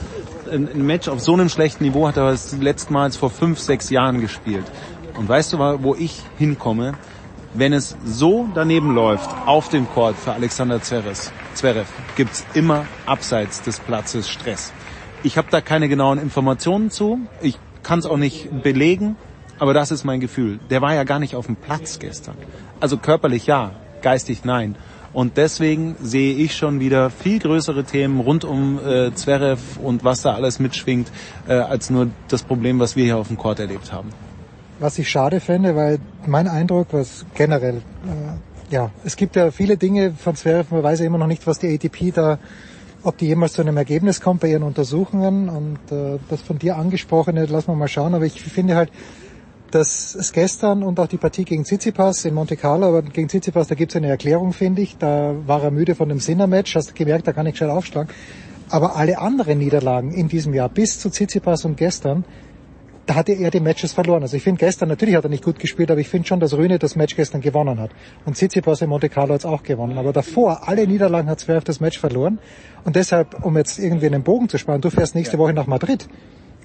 ein 0.54 0.86
Match 0.86 1.08
auf 1.08 1.20
so 1.20 1.34
einem 1.34 1.50
schlechten 1.50 1.84
Niveau 1.84 2.08
hat 2.08 2.18
er 2.18 2.30
das 2.30 2.56
letztmals 2.58 3.18
vor 3.18 3.30
fünf, 3.30 3.60
sechs 3.60 3.90
Jahren 3.90 4.22
gespielt. 4.22 4.66
Und 5.18 5.28
weißt 5.28 5.54
du, 5.54 5.58
wo 5.58 5.96
ich 5.96 6.22
hinkomme? 6.38 6.94
Wenn 7.56 7.74
es 7.74 7.96
so 8.04 8.48
daneben 8.56 8.96
läuft 8.96 9.30
auf 9.46 9.70
dem 9.70 9.88
Court 9.88 10.16
für 10.16 10.34
Alexander 10.34 10.82
Zverev, 10.82 11.32
Zverev 11.54 11.88
gibt's 12.16 12.46
immer 12.56 12.86
abseits 13.06 13.62
des 13.62 13.80
Platzes 13.80 14.28
Stress. 14.28 14.74
Ich 15.22 15.38
habe 15.38 15.48
da 15.52 15.62
keine 15.62 15.88
genauen 15.88 16.18
Informationen 16.18 16.90
zu. 16.90 17.20
Ich 17.42 17.60
kann 17.84 18.00
es 18.00 18.06
auch 18.08 18.18
nicht 18.18 18.64
belegen, 18.64 19.18
aber 19.60 19.76
das 19.76 19.92
ist 19.92 20.04
mein 20.04 20.20
Gefühl. 20.20 20.60
Der 20.72 20.82
war 20.82 20.96
ja 20.96 21.04
gar 21.04 21.20
nicht 21.20 21.36
auf 21.36 21.46
dem 21.46 21.56
Platz 21.56 22.00
gestern. 22.00 22.36
Also 22.80 22.98
körperlich 22.98 23.46
ja, 23.46 23.72
geistig 24.02 24.46
nein. 24.46 24.76
Und 25.14 25.38
deswegen 25.38 25.96
sehe 26.02 26.34
ich 26.34 26.56
schon 26.56 26.80
wieder 26.80 27.10
viel 27.10 27.40
größere 27.40 27.84
Themen 27.84 28.20
rund 28.20 28.44
um 28.44 28.80
äh, 28.80 29.14
Zverev 29.14 29.80
und 29.82 30.04
was 30.04 30.24
da 30.24 30.34
alles 30.34 30.60
mitschwingt, 30.60 31.12
äh, 31.48 31.54
als 31.54 31.90
nur 31.90 32.10
das 32.30 32.44
Problem, 32.44 32.80
was 32.80 32.96
wir 32.96 33.06
hier 33.06 33.18
auf 33.18 33.28
dem 33.28 33.38
Court 33.38 33.60
erlebt 33.60 33.92
haben. 33.92 34.10
Was 34.80 34.98
ich 34.98 35.08
schade 35.10 35.40
fände, 35.40 35.76
weil 35.76 36.00
mein 36.26 36.48
Eindruck, 36.48 36.88
was 36.92 37.26
generell, 37.36 37.78
äh, 37.78 38.74
ja, 38.74 38.90
es 39.04 39.16
gibt 39.16 39.36
ja 39.36 39.52
viele 39.52 39.78
Dinge 39.78 40.14
von 40.14 40.36
Zverev, 40.36 40.74
man 40.74 40.84
weiß 40.84 41.00
ja 41.00 41.06
immer 41.06 41.20
noch 41.20 41.28
nicht, 41.28 41.46
was 41.46 41.60
die 41.60 41.74
ATP 41.74 42.12
da 42.14 42.40
ob 43.04 43.18
die 43.18 43.28
jemals 43.28 43.54
zu 43.54 43.62
einem 43.62 43.78
Ergebnis 43.78 44.22
kommt 44.22 44.42
bei 44.42 44.48
ihren 44.48 44.64
Untersuchungen 44.64 45.50
und 45.50 45.78
äh, 45.92 46.20
das 46.30 46.42
von 46.42 46.58
dir 46.58 46.78
angesprochene, 46.78 47.46
lassen 47.46 47.68
wir 47.68 47.76
mal 47.76 47.88
schauen, 47.88 48.14
aber 48.16 48.26
ich 48.26 48.42
finde 48.42 48.76
halt, 48.76 48.90
dass 49.74 50.14
es 50.14 50.32
gestern 50.34 50.84
und 50.84 51.00
auch 51.00 51.08
die 51.08 51.18
Partie 51.18 51.46
gegen 51.46 51.64
Tsitsipas 51.64 52.26
in 52.26 52.36
Monte 52.36 52.56
Carlo, 52.58 52.88
aber 52.88 53.02
gegen 53.02 53.28
Tsitsipas, 53.28 53.68
da 53.68 53.76
gibt 53.76 53.92
es 53.92 53.96
eine 53.96 54.08
Erklärung, 54.08 54.54
finde 54.54 54.84
ich. 54.84 54.98
Da 54.98 55.34
war 55.48 55.64
er 55.64 55.72
müde 55.72 55.96
von 55.96 56.10
dem 56.10 56.20
Sinner-Match, 56.20 56.76
hast 56.76 56.92
du 56.92 56.94
gemerkt, 56.94 57.28
da 57.28 57.34
kann 57.34 57.48
ich 57.48 57.58
schnell 57.58 57.72
aufschlagen. 57.72 58.14
Aber 58.70 58.96
alle 58.96 59.18
anderen 59.18 59.58
Niederlagen 59.58 60.14
in 60.14 60.28
diesem 60.28 60.54
Jahr, 60.54 60.70
bis 60.70 61.00
zu 61.00 61.10
Tsitsipas 61.10 61.66
und 61.66 61.76
gestern, 61.76 62.24
da 63.08 63.16
hatte 63.16 63.34
er 63.34 63.50
die 63.50 63.60
Matches 63.60 63.94
verloren. 63.94 64.22
Also 64.22 64.38
ich 64.38 64.44
finde 64.44 64.60
gestern, 64.60 64.90
natürlich 64.90 65.16
hat 65.16 65.24
er 65.24 65.30
nicht 65.30 65.44
gut 65.44 65.58
gespielt, 65.58 65.90
aber 65.90 66.00
ich 66.00 66.08
finde 66.08 66.28
schon, 66.28 66.40
dass 66.40 66.54
Rühne 66.54 66.78
das 66.78 66.96
Match 66.96 67.16
gestern 67.16 67.42
gewonnen 67.42 67.80
hat. 67.80 67.90
Und 68.26 68.36
Tsitsipas 68.36 68.82
in 68.82 68.90
Monte 68.90 69.10
Carlo 69.10 69.34
hat 69.34 69.42
es 69.42 69.46
auch 69.46 69.64
gewonnen. 69.64 69.98
Aber 69.98 70.14
davor, 70.14 70.68
alle 70.68 70.86
Niederlagen 70.86 71.30
hat 71.30 71.40
Zverev 71.40 71.64
das 71.66 71.80
Match 71.80 72.00
verloren. 72.00 72.38
Und 72.84 72.96
deshalb, 72.96 73.44
um 73.44 73.58
jetzt 73.58 73.80
irgendwie 73.80 74.06
einen 74.06 74.24
Bogen 74.24 74.50
zu 74.50 74.60
sparen, 74.60 74.82
du 74.82 74.92
fährst 74.92 75.16
nächste 75.16 75.40
Woche 75.40 75.54
nach 75.54 75.68
Madrid. 75.68 76.08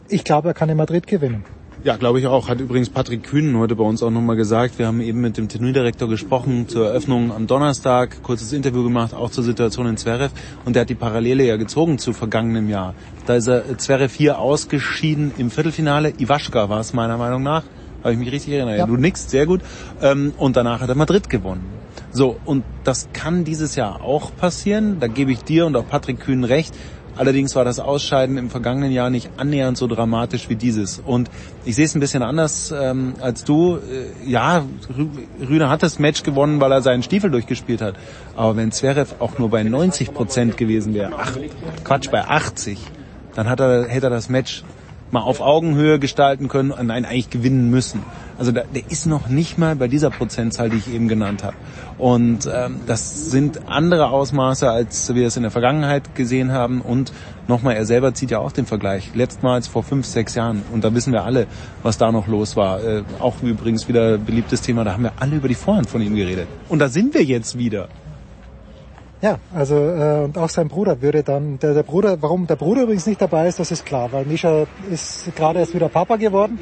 Ich 0.09 0.25
glaube, 0.25 0.49
er 0.49 0.55
kann 0.55 0.69
in 0.69 0.77
Madrid 0.77 1.07
gewinnen. 1.07 1.45
Ja, 1.85 1.97
glaube 1.97 2.19
ich 2.19 2.27
auch. 2.27 2.49
Hat 2.49 2.61
übrigens 2.61 2.91
Patrick 2.91 3.23
Kühn 3.23 3.57
heute 3.57 3.77
bei 3.77 3.85
uns 3.85 4.03
auch 4.03 4.11
nochmal 4.11 4.35
gesagt. 4.35 4.81
Wir 4.81 4.89
haben 4.89 5.01
eben 5.01 5.21
mit 5.21 5.37
dem 5.37 5.49
Turnierdirektor 5.49 6.09
gesprochen 6.09 6.69
zur 6.69 6.89
Eröffnung 6.89 7.31
am 7.31 7.47
Donnerstag, 7.47 8.21
kurzes 8.25 8.53
Interview 8.53 8.83
gemacht, 8.83 9.15
auch 9.15 9.31
zur 9.31 9.45
Situation 9.45 9.87
in 9.87 9.97
Zverev. 9.97 10.33
Und 10.65 10.75
der 10.75 10.83
hat 10.83 10.91
die 10.91 10.97
Parallele 10.97 11.45
ja 11.45 11.57
gezogen 11.57 11.99
zu 11.99 12.13
vergangenem 12.13 12.69
Jahr. 12.69 12.95
Da 13.27 13.37
ist 13.37 13.47
er 13.47 13.79
Zverev 13.79 14.13
hier 14.13 14.41
ausgeschieden 14.41 15.33
im 15.39 15.53
Viertelfinale. 15.53 16.13
Iwaschka 16.19 16.69
war 16.69 16.81
es 16.81 16.95
meiner 16.95 17.17
Meinung 17.17 17.45
nach. 17.45 17.63
Habe 18.03 18.13
ich 18.13 18.19
mich 18.19 18.33
richtig 18.33 18.55
erinnert. 18.55 18.79
Ja. 18.79 18.87
Du 18.87 18.97
nix, 18.97 19.31
sehr 19.31 19.47
gut. 19.47 19.61
Ähm, 20.03 20.33
und 20.37 20.57
danach 20.57 20.81
hat 20.81 20.89
er 20.89 20.97
Madrid 20.97 21.31
gewonnen. 21.31 21.65
So, 22.11 22.37
und 22.45 22.65
das 22.85 23.09
kann 23.13 23.45
dieses 23.45 23.77
Jahr 23.77 24.03
auch 24.03 24.35
passieren. 24.35 24.99
Da 24.99 25.07
gebe 25.07 25.31
ich 25.31 25.45
dir 25.45 25.67
und 25.67 25.77
auch 25.77 25.87
Patrick 25.87 26.21
Kühn 26.21 26.43
recht. 26.43 26.75
Allerdings 27.19 27.57
war 27.57 27.65
das 27.65 27.81
Ausscheiden 27.81 28.39
im 28.39 28.49
vergangenen 28.49 28.93
Jahr 28.93 29.11
nicht 29.11 29.29
annähernd 29.37 29.77
so 29.77 29.89
dramatisch 29.89 30.49
wie 30.49 30.55
dieses. 30.55 31.01
Und 31.05 31.29
ich 31.65 31.75
sehe 31.75 31.85
es 31.85 31.97
ein 31.97 32.01
bisschen 32.01 32.23
anders 32.23 32.73
ähm, 32.73 33.15
als 33.21 33.43
du. 33.43 33.77
Äh, 33.77 34.31
ja, 34.31 34.65
Rühne 35.41 35.69
hat 35.69 35.83
das 35.83 35.99
Match 35.99 36.23
gewonnen, 36.23 36.61
weil 36.61 36.71
er 36.71 36.81
seinen 36.81 37.03
Stiefel 37.03 37.31
durchgespielt 37.31 37.83
hat. 37.83 37.97
Aber 38.37 38.57
wenn 38.57 38.71
Zverev 38.71 39.17
auch 39.19 39.37
nur 39.39 39.51
bei 39.51 39.65
90 39.65 40.15
Prozent 40.15 40.57
gewesen 40.57 40.95
wäre, 40.95 41.13
ach, 41.19 41.37
Quatsch, 41.83 42.09
bei 42.09 42.25
80, 42.25 42.79
dann 43.35 43.49
hat 43.49 43.59
er, 43.59 43.89
hätte 43.89 44.07
er 44.07 44.11
das 44.11 44.29
Match 44.29 44.63
mal 45.11 45.21
auf 45.21 45.41
Augenhöhe 45.41 45.99
gestalten 45.99 46.49
können, 46.49 46.73
nein, 46.83 47.05
eigentlich 47.05 47.31
gewinnen 47.31 47.71
müssen. 47.71 48.03
Also 48.39 48.53
da, 48.53 48.63
der 48.63 48.83
ist 48.89 49.07
noch 49.07 49.29
nicht 49.29 49.59
mal 49.59 49.75
bei 49.75 49.89
dieser 49.89 50.11
Prozentzahl, 50.11 50.71
die 50.71 50.77
ich 50.77 50.93
eben 50.93 51.09
genannt 51.09 51.43
habe. 51.43 51.57
Und 51.99 52.49
ähm, 52.53 52.81
das 52.87 53.31
sind 53.31 53.69
andere 53.69 54.11
Ausmaße, 54.11 54.71
als 54.71 55.13
wir 55.13 55.27
es 55.27 55.37
in 55.37 55.43
der 55.43 55.51
Vergangenheit 55.51 56.15
gesehen 56.15 56.53
haben. 56.53 56.81
Und 56.81 57.13
nochmal, 57.49 57.75
er 57.75 57.85
selber 57.85 58.15
zieht 58.15 58.31
ja 58.31 58.39
auch 58.39 58.53
den 58.53 58.67
Vergleich. 58.67 59.11
Letztmals 59.15 59.67
vor 59.67 59.83
fünf, 59.83 60.07
sechs 60.07 60.37
Jahren. 60.37 60.63
Und 60.73 60.85
da 60.85 60.95
wissen 60.95 61.13
wir 61.13 61.25
alle, 61.25 61.49
was 61.83 61.99
da 61.99 62.13
noch 62.13 62.29
los 62.29 62.55
war. 62.55 62.83
Äh, 62.83 63.03
auch 63.19 63.43
übrigens 63.43 63.89
wieder 63.89 64.19
beliebtes 64.19 64.61
Thema, 64.61 64.85
da 64.85 64.93
haben 64.93 65.03
wir 65.03 65.13
alle 65.19 65.37
über 65.37 65.49
die 65.49 65.55
Vorhand 65.55 65.91
von 65.91 66.01
ihm 66.01 66.15
geredet. 66.15 66.47
Und 66.69 66.79
da 66.79 66.89
sind 66.89 67.15
wir 67.15 67.25
jetzt 67.25 67.59
wieder. 67.59 67.89
Ja, 69.21 69.39
also 69.53 69.75
äh, 69.75 70.25
und 70.25 70.39
auch 70.39 70.49
sein 70.49 70.69
Bruder 70.69 71.03
würde 71.03 71.25
dann, 71.25 71.59
der, 71.59 71.75
der 71.75 71.83
Bruder, 71.83 72.23
warum 72.23 72.47
der 72.47 72.55
Bruder 72.55 72.83
übrigens 72.83 73.07
nicht 73.07 73.21
dabei 73.21 73.49
ist, 73.49 73.59
das 73.59 73.73
ist 73.73 73.85
klar, 73.85 74.13
weil 74.13 74.25
Mischa 74.25 74.67
ist 74.91 75.35
gerade 75.35 75.59
erst 75.59 75.75
wieder 75.75 75.89
Papa 75.89 76.17
geworden. 76.17 76.59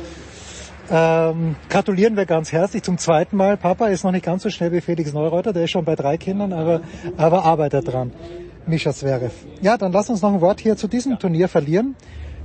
Ähm, 0.88 1.56
gratulieren 1.68 2.16
wir 2.16 2.24
ganz 2.24 2.52
herzlich 2.52 2.82
zum 2.82 2.96
zweiten 2.96 3.36
Mal. 3.36 3.56
Papa 3.56 3.88
ist 3.88 4.04
noch 4.04 4.12
nicht 4.12 4.24
ganz 4.24 4.42
so 4.42 4.50
schnell 4.50 4.72
wie 4.72 4.80
Felix 4.80 5.12
Neureuter, 5.12 5.52
der 5.52 5.64
ist 5.64 5.70
schon 5.70 5.84
bei 5.84 5.96
drei 5.96 6.16
Kindern, 6.16 6.52
aber, 6.52 6.80
aber 7.18 7.44
arbeitet 7.44 7.92
dran. 7.92 8.12
Mischa 8.66 8.92
Zverev. 8.92 9.32
Ja, 9.60 9.76
dann 9.76 9.92
lass 9.92 10.08
uns 10.08 10.22
noch 10.22 10.32
ein 10.32 10.40
Wort 10.40 10.60
hier 10.60 10.76
zu 10.76 10.88
diesem 10.88 11.18
Turnier 11.18 11.48
verlieren. 11.48 11.94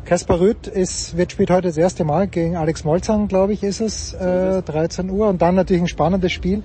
Kaspar 0.04 0.40
Rüth 0.40 0.68
ist, 0.68 1.16
wird 1.16 1.32
spielt 1.32 1.52
heute 1.52 1.68
das 1.68 1.78
erste 1.78 2.04
Mal 2.04 2.28
gegen 2.28 2.58
Alex 2.58 2.84
Molzang, 2.84 3.28
glaube 3.28 3.54
ich, 3.54 3.64
ist 3.64 3.80
es, 3.80 4.14
äh, 4.14 4.62
13 4.62 5.10
Uhr. 5.10 5.30
Und 5.30 5.42
dann 5.42 5.56
natürlich 5.56 5.84
ein 5.84 5.88
spannendes 5.88 6.32
Spiel 6.32 6.64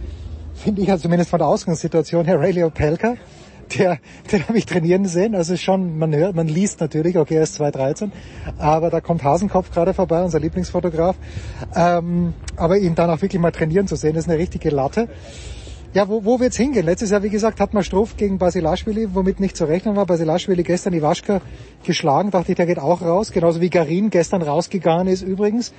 finde 0.57 0.83
ich, 0.83 0.91
also 0.91 1.02
zumindest 1.02 1.31
von 1.31 1.39
der 1.39 1.49
Ausgangssituation 1.49 2.25
her, 2.25 2.41
Rayleigh 2.41 2.65
Opelka, 2.65 3.17
der, 3.78 3.99
den 4.31 4.49
habe 4.49 4.59
ich 4.59 4.67
trainieren 4.67 5.07
sehen. 5.07 5.35
Also 5.35 5.57
schon, 5.57 5.99
man 5.99 6.15
hört, 6.15 6.35
man 6.35 6.49
liest 6.49 6.81
natürlich, 6.81 7.18
okay, 7.18 7.36
er 7.36 7.43
ist 7.43 7.55
213, 7.55 8.12
aber 8.59 8.91
da 8.91 9.01
kommt 9.01 9.25
Hasenkopf 9.25 9.70
gerade 9.70 9.94
vorbei, 9.94 10.23
unser 10.23 10.41
Lieblingsfotograf. 10.41 11.17
Ähm, 11.75 12.35
aber 12.57 12.78
ihn 12.78 12.94
dann 12.94 13.10
auch 13.10 13.23
wirklich 13.23 13.41
mal 13.41 13.52
trainieren 13.52 13.86
zu 13.86 13.97
sehen, 13.97 14.17
ist 14.17 14.28
eine 14.28 14.39
richtige 14.39 14.70
Latte. 14.70 15.09
Ja, 15.94 16.09
wo, 16.09 16.25
wo 16.25 16.41
wird's 16.41 16.59
hingehen? 16.59 16.85
Letztes 16.85 17.10
Jahr, 17.10 17.23
wie 17.23 17.31
gesagt, 17.31 17.59
hat 17.59 17.73
man 17.73 17.83
Struff 17.83 18.18
gegen 18.18 18.36
Basilashvili, 18.36 19.15
womit 19.15 19.41
nicht 19.41 19.57
zu 19.57 19.65
rechnen 19.65 19.97
war. 19.97 20.05
Basilashvili 20.05 20.62
gestern 20.62 20.93
Iwaschka 20.93 21.41
geschlagen, 21.85 22.31
dachte 22.31 22.52
ich, 22.52 22.57
der 22.57 22.67
geht 22.67 22.78
auch 22.78 23.01
raus. 23.01 23.33
Genauso 23.33 23.62
wie 23.62 23.70
Garin 23.70 24.10
gestern 24.10 24.43
rausgegangen 24.43 25.07
ist 25.07 25.23
übrigens. 25.23 25.73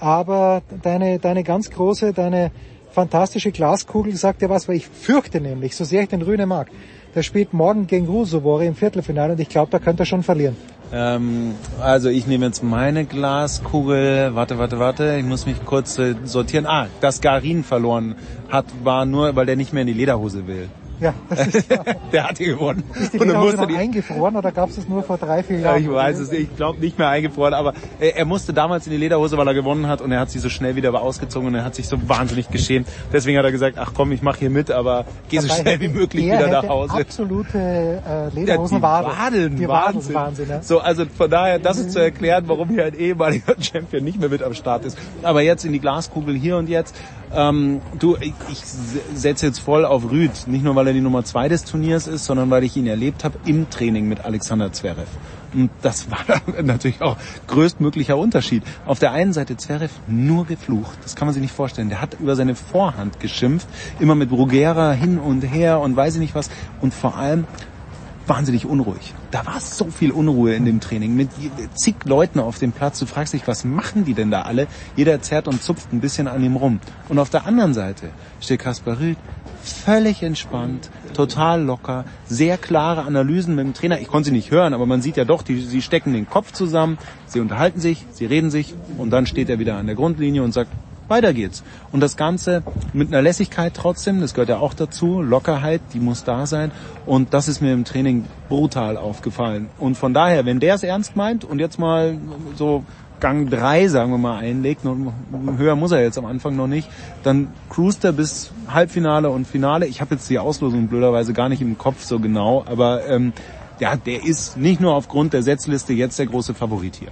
Aber 0.00 0.62
deine, 0.82 1.20
deine 1.20 1.44
ganz 1.44 1.70
große, 1.70 2.12
deine 2.12 2.50
fantastische 2.92 3.52
Glaskugel 3.52 4.14
sagt 4.16 4.42
ja 4.42 4.50
was, 4.50 4.68
weil 4.68 4.76
ich 4.76 4.86
fürchte 4.86 5.40
nämlich, 5.40 5.76
so 5.76 5.84
sehr 5.84 6.02
ich 6.02 6.08
den 6.08 6.22
Rühne 6.22 6.46
mag, 6.46 6.70
der 7.14 7.22
spielt 7.22 7.52
morgen 7.52 7.86
gegen 7.86 8.06
Rusovori 8.06 8.66
im 8.66 8.74
Viertelfinale 8.74 9.32
und 9.32 9.40
ich 9.40 9.48
glaube, 9.48 9.70
da 9.70 9.78
könnte 9.78 10.04
er 10.04 10.06
schon 10.06 10.22
verlieren. 10.22 10.56
Ähm, 10.92 11.54
also 11.80 12.08
ich 12.08 12.26
nehme 12.26 12.46
jetzt 12.46 12.62
meine 12.62 13.04
Glaskugel. 13.04 14.34
Warte, 14.34 14.58
warte, 14.58 14.78
warte. 14.78 15.16
Ich 15.18 15.24
muss 15.24 15.46
mich 15.46 15.64
kurz 15.64 15.98
äh, 15.98 16.14
sortieren. 16.24 16.66
Ah, 16.66 16.88
dass 17.00 17.20
Garin 17.20 17.62
verloren 17.62 18.16
hat, 18.48 18.66
war 18.82 19.06
nur, 19.06 19.36
weil 19.36 19.46
der 19.46 19.56
nicht 19.56 19.72
mehr 19.72 19.82
in 19.82 19.86
die 19.86 19.92
Lederhose 19.92 20.46
will. 20.46 20.68
Ja, 21.00 21.14
das 21.28 21.46
ist 21.46 21.70
ja. 21.70 21.82
der 22.12 22.28
hat 22.28 22.38
hier 22.38 22.54
gewonnen. 22.54 22.84
Ist 22.94 23.14
die 23.14 23.18
und 23.18 23.28
dann 23.28 23.40
musste 23.40 23.66
die... 23.66 23.76
eingefroren 23.76 24.36
oder 24.36 24.52
gab 24.52 24.68
es 24.68 24.76
das 24.76 24.88
nur 24.88 25.02
vor 25.02 25.18
drei, 25.18 25.42
vier 25.42 25.60
Jahren? 25.60 25.82
Ja, 25.82 25.88
ich 25.88 25.94
weiß 25.94 26.18
es, 26.18 26.32
ich 26.32 26.54
glaube 26.56 26.80
nicht 26.80 26.98
mehr 26.98 27.08
eingefroren, 27.08 27.54
aber 27.54 27.74
er 27.98 28.24
musste 28.24 28.52
damals 28.52 28.86
in 28.86 28.92
die 28.92 28.98
Lederhose, 28.98 29.36
weil 29.38 29.46
er 29.46 29.54
gewonnen 29.54 29.86
hat 29.86 30.00
und 30.00 30.12
er 30.12 30.20
hat 30.20 30.30
sie 30.30 30.38
so 30.38 30.48
schnell 30.48 30.76
wieder 30.76 30.90
ausgezogen 31.00 31.48
und 31.48 31.54
er 31.54 31.64
hat 31.64 31.74
sich 31.74 31.88
so 31.88 31.96
wahnsinnig 32.08 32.50
geschämt. 32.50 32.88
Deswegen 33.12 33.38
hat 33.38 33.44
er 33.44 33.52
gesagt, 33.52 33.78
ach 33.78 33.92
komm, 33.94 34.12
ich 34.12 34.22
mache 34.22 34.40
hier 34.40 34.50
mit, 34.50 34.70
aber 34.70 35.06
geh 35.28 35.38
so 35.38 35.48
schnell 35.48 35.80
wie 35.80 35.88
möglich 35.88 36.26
wieder 36.26 36.48
nach 36.48 36.68
Hause. 36.68 36.94
Absolute 36.94 38.02
äh, 38.06 38.34
Lederhosenwade. 38.34 39.08
Ja, 39.08 39.24
Wadeln, 39.24 39.56
die 39.56 39.68
Wahnsinn. 39.68 40.14
Wahnsinn 40.14 40.48
ja. 40.48 40.62
So, 40.62 40.80
also 40.80 41.04
von 41.06 41.30
daher, 41.30 41.58
das 41.58 41.78
ist 41.78 41.92
zu 41.92 42.00
erklären, 42.00 42.44
warum 42.46 42.68
hier 42.68 42.84
ein 42.84 42.94
ehemaliger 42.94 43.54
Champion 43.60 44.04
nicht 44.04 44.20
mehr 44.20 44.28
mit 44.28 44.42
am 44.42 44.54
Start 44.54 44.84
ist. 44.84 44.98
Aber 45.22 45.40
jetzt 45.40 45.64
in 45.64 45.72
die 45.72 45.80
Glaskugel 45.80 46.34
hier 46.34 46.56
und 46.56 46.68
jetzt. 46.68 46.94
Ähm, 47.32 47.80
du, 47.98 48.16
ich, 48.16 48.32
setze 49.14 49.46
jetzt 49.46 49.60
voll 49.60 49.84
auf 49.84 50.10
Rüd, 50.10 50.30
nicht 50.46 50.64
nur 50.64 50.74
weil 50.74 50.88
er 50.88 50.92
die 50.92 51.00
Nummer 51.00 51.24
zwei 51.24 51.48
des 51.48 51.64
Turniers 51.64 52.06
ist, 52.06 52.24
sondern 52.24 52.50
weil 52.50 52.64
ich 52.64 52.76
ihn 52.76 52.86
erlebt 52.86 53.22
habe 53.22 53.38
im 53.44 53.70
Training 53.70 54.08
mit 54.08 54.24
Alexander 54.24 54.72
Zverev. 54.72 55.08
Und 55.52 55.70
das 55.82 56.10
war 56.10 56.24
natürlich 56.62 57.00
auch 57.02 57.16
größtmöglicher 57.46 58.16
Unterschied. 58.16 58.62
Auf 58.84 58.98
der 58.98 59.12
einen 59.12 59.32
Seite 59.32 59.56
Zverev 59.56 59.92
nur 60.08 60.46
geflucht, 60.46 60.98
das 61.02 61.14
kann 61.14 61.26
man 61.26 61.34
sich 61.34 61.42
nicht 61.42 61.54
vorstellen. 61.54 61.88
Der 61.88 62.00
hat 62.00 62.18
über 62.18 62.34
seine 62.34 62.56
Vorhand 62.56 63.20
geschimpft, 63.20 63.68
immer 64.00 64.14
mit 64.14 64.30
Brugera 64.30 64.92
hin 64.92 65.18
und 65.18 65.42
her 65.42 65.80
und 65.80 65.94
weiß 65.94 66.14
ich 66.14 66.20
nicht 66.20 66.34
was. 66.34 66.50
Und 66.80 66.94
vor 66.94 67.16
allem 67.16 67.44
wahnsinnig 68.30 68.64
unruhig. 68.64 69.12
Da 69.32 69.44
war 69.44 69.60
so 69.60 69.86
viel 69.86 70.12
Unruhe 70.12 70.54
in 70.54 70.64
dem 70.64 70.78
Training 70.80 71.16
mit 71.16 71.30
zig 71.74 71.96
Leuten 72.04 72.38
auf 72.38 72.58
dem 72.60 72.70
Platz. 72.70 73.00
Du 73.00 73.06
fragst 73.06 73.34
dich, 73.34 73.48
was 73.48 73.64
machen 73.64 74.04
die 74.04 74.14
denn 74.14 74.30
da 74.30 74.42
alle? 74.42 74.68
Jeder 74.94 75.20
zerrt 75.20 75.48
und 75.48 75.62
zupft 75.62 75.92
ein 75.92 76.00
bisschen 76.00 76.28
an 76.28 76.42
ihm 76.42 76.54
rum. 76.54 76.78
Und 77.08 77.18
auf 77.18 77.28
der 77.28 77.44
anderen 77.44 77.74
Seite 77.74 78.10
steht 78.40 78.60
Kaspar 78.60 79.00
Rüth 79.00 79.18
völlig 79.62 80.22
entspannt, 80.22 80.90
total 81.12 81.62
locker, 81.62 82.04
sehr 82.24 82.56
klare 82.56 83.02
Analysen 83.02 83.56
mit 83.56 83.64
dem 83.64 83.74
Trainer. 83.74 84.00
Ich 84.00 84.06
konnte 84.06 84.28
sie 84.28 84.34
nicht 84.34 84.52
hören, 84.52 84.74
aber 84.74 84.86
man 84.86 85.02
sieht 85.02 85.16
ja 85.16 85.24
doch, 85.24 85.42
die, 85.42 85.60
sie 85.60 85.82
stecken 85.82 86.12
den 86.12 86.30
Kopf 86.30 86.52
zusammen, 86.52 86.98
sie 87.26 87.40
unterhalten 87.40 87.80
sich, 87.80 88.06
sie 88.12 88.26
reden 88.26 88.50
sich 88.50 88.74
und 88.96 89.10
dann 89.10 89.26
steht 89.26 89.50
er 89.50 89.58
wieder 89.58 89.76
an 89.76 89.86
der 89.86 89.96
Grundlinie 89.96 90.42
und 90.44 90.52
sagt, 90.52 90.70
weiter 91.10 91.32
geht's. 91.34 91.62
Und 91.92 92.00
das 92.00 92.16
Ganze 92.16 92.62
mit 92.92 93.08
einer 93.08 93.22
Lässigkeit 93.22 93.74
trotzdem, 93.74 94.20
das 94.20 94.34
gehört 94.34 94.48
ja 94.48 94.58
auch 94.58 94.74
dazu, 94.74 95.20
Lockerheit, 95.20 95.80
die 95.92 96.00
muss 96.00 96.24
da 96.24 96.46
sein. 96.46 96.70
Und 97.04 97.34
das 97.34 97.48
ist 97.48 97.60
mir 97.60 97.72
im 97.72 97.84
Training 97.84 98.24
brutal 98.48 98.96
aufgefallen. 98.96 99.68
Und 99.78 99.96
von 99.96 100.14
daher, 100.14 100.46
wenn 100.46 100.60
der 100.60 100.76
es 100.76 100.82
ernst 100.82 101.16
meint 101.16 101.44
und 101.44 101.58
jetzt 101.58 101.78
mal 101.78 102.18
so 102.56 102.84
Gang 103.20 103.50
3, 103.50 103.88
sagen 103.88 104.10
wir 104.10 104.18
mal, 104.18 104.38
einlegt, 104.38 104.82
höher 105.56 105.76
muss 105.76 105.92
er 105.92 106.02
jetzt 106.02 106.16
am 106.16 106.24
Anfang 106.24 106.56
noch 106.56 106.66
nicht, 106.66 106.88
dann 107.22 107.48
cruist 107.68 108.02
er 108.04 108.12
bis 108.12 108.50
Halbfinale 108.68 109.28
und 109.28 109.46
Finale. 109.46 109.86
Ich 109.86 110.00
habe 110.00 110.14
jetzt 110.14 110.28
die 110.30 110.38
Auslosung 110.38 110.88
blöderweise 110.88 111.34
gar 111.34 111.50
nicht 111.50 111.60
im 111.60 111.76
Kopf 111.76 112.02
so 112.02 112.18
genau, 112.18 112.64
aber 112.66 113.06
ähm, 113.06 113.34
ja, 113.78 113.96
der 113.96 114.24
ist 114.24 114.56
nicht 114.56 114.80
nur 114.80 114.94
aufgrund 114.94 115.32
der 115.32 115.42
Setzliste 115.42 115.92
jetzt 115.92 116.18
der 116.18 116.26
große 116.26 116.54
Favorit 116.54 116.96
hier. 116.96 117.10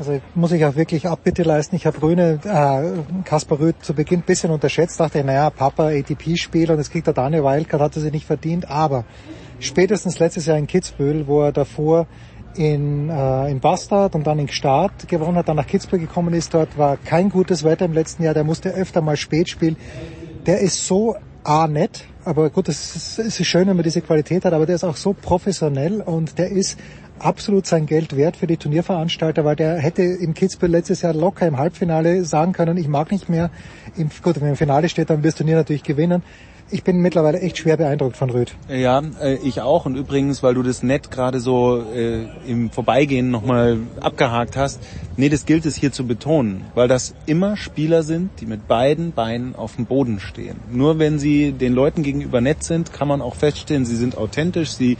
Also 0.00 0.18
muss 0.34 0.50
ich 0.52 0.64
auch 0.64 0.76
wirklich 0.76 1.06
Abbitte 1.06 1.42
leisten. 1.42 1.76
Ich 1.76 1.84
habe 1.84 2.00
Röhne, 2.00 2.40
äh, 2.42 3.22
Kaspar 3.24 3.60
Röth 3.60 3.84
zu 3.84 3.92
Beginn 3.92 4.22
bisschen 4.22 4.50
unterschätzt. 4.50 4.98
Dachte, 4.98 5.22
naja, 5.22 5.50
Papa 5.50 5.88
ATP-Spieler 5.88 6.72
und 6.72 6.78
jetzt 6.78 6.90
kriegt 6.90 7.06
er 7.06 7.12
da 7.12 7.26
eine 7.26 7.44
Wildcard, 7.44 7.82
hat 7.82 7.96
er 7.96 8.00
sie 8.00 8.10
nicht 8.10 8.24
verdient. 8.24 8.70
Aber 8.70 9.04
spätestens 9.58 10.18
letztes 10.18 10.46
Jahr 10.46 10.56
in 10.56 10.66
Kitzbühel, 10.66 11.26
wo 11.26 11.42
er 11.42 11.52
davor 11.52 12.06
in, 12.54 13.10
äh, 13.10 13.50
in 13.50 13.60
Bastard 13.60 14.14
und 14.14 14.26
dann 14.26 14.38
in 14.38 14.46
Gstaad 14.46 15.06
gewonnen 15.06 15.36
hat, 15.36 15.48
dann 15.48 15.56
nach 15.56 15.66
Kitzbühel 15.66 16.00
gekommen 16.00 16.32
ist. 16.32 16.54
Dort 16.54 16.78
war 16.78 16.96
kein 16.96 17.28
gutes 17.28 17.62
Wetter 17.62 17.84
im 17.84 17.92
letzten 17.92 18.22
Jahr. 18.22 18.32
Der 18.32 18.44
musste 18.44 18.70
öfter 18.70 19.02
mal 19.02 19.18
spät 19.18 19.50
spielen. 19.50 19.76
Der 20.46 20.60
ist 20.60 20.86
so 20.86 21.14
A 21.44 21.66
nett, 21.66 22.06
aber 22.24 22.50
gut, 22.50 22.68
es 22.68 22.96
ist, 22.96 23.18
ist 23.18 23.46
schön, 23.46 23.66
wenn 23.66 23.76
man 23.76 23.82
diese 23.82 24.02
Qualität 24.02 24.44
hat, 24.44 24.52
aber 24.52 24.66
der 24.66 24.76
ist 24.76 24.84
auch 24.84 24.96
so 24.96 25.14
professionell 25.14 26.00
und 26.00 26.38
der 26.38 26.50
ist 26.50 26.78
absolut 27.20 27.66
sein 27.66 27.86
Geld 27.86 28.16
wert 28.16 28.36
für 28.36 28.46
die 28.46 28.56
Turnierveranstalter, 28.56 29.44
weil 29.44 29.56
der 29.56 29.76
hätte 29.78 30.02
im 30.02 30.34
Kitzbühel 30.34 30.70
letztes 30.70 31.02
Jahr 31.02 31.14
locker 31.14 31.46
im 31.46 31.58
Halbfinale 31.58 32.24
sagen 32.24 32.52
können, 32.52 32.76
ich 32.76 32.88
mag 32.88 33.10
nicht 33.10 33.28
mehr. 33.28 33.50
Im, 33.96 34.10
gut, 34.22 34.40
wenn 34.40 34.48
im 34.48 34.56
Finale 34.56 34.88
steht, 34.88 35.10
dann 35.10 35.22
wird 35.22 35.32
das 35.32 35.38
Turnier 35.38 35.56
natürlich 35.56 35.82
gewinnen. 35.82 36.22
Ich 36.72 36.84
bin 36.84 36.98
mittlerweile 36.98 37.40
echt 37.40 37.58
schwer 37.58 37.76
beeindruckt 37.76 38.16
von 38.16 38.30
Röth. 38.30 38.54
Ja, 38.68 39.02
äh, 39.20 39.34
ich 39.42 39.60
auch. 39.60 39.86
Und 39.86 39.96
übrigens, 39.96 40.44
weil 40.44 40.54
du 40.54 40.62
das 40.62 40.84
nett 40.84 41.10
gerade 41.10 41.40
so 41.40 41.84
äh, 41.92 42.26
im 42.46 42.70
Vorbeigehen 42.70 43.28
nochmal 43.28 43.78
abgehakt 44.00 44.56
hast, 44.56 44.80
nee, 45.16 45.28
das 45.28 45.46
gilt 45.46 45.66
es 45.66 45.74
hier 45.74 45.90
zu 45.90 46.06
betonen, 46.06 46.64
weil 46.76 46.86
das 46.86 47.14
immer 47.26 47.56
Spieler 47.56 48.04
sind, 48.04 48.30
die 48.40 48.46
mit 48.46 48.68
beiden 48.68 49.10
Beinen 49.10 49.56
auf 49.56 49.74
dem 49.76 49.86
Boden 49.86 50.20
stehen. 50.20 50.58
Nur 50.70 51.00
wenn 51.00 51.18
sie 51.18 51.50
den 51.50 51.72
Leuten 51.74 52.04
gegenüber 52.04 52.40
nett 52.40 52.62
sind, 52.62 52.92
kann 52.92 53.08
man 53.08 53.20
auch 53.20 53.34
feststellen, 53.34 53.84
sie 53.84 53.96
sind 53.96 54.16
authentisch, 54.16 54.70
sie 54.70 54.96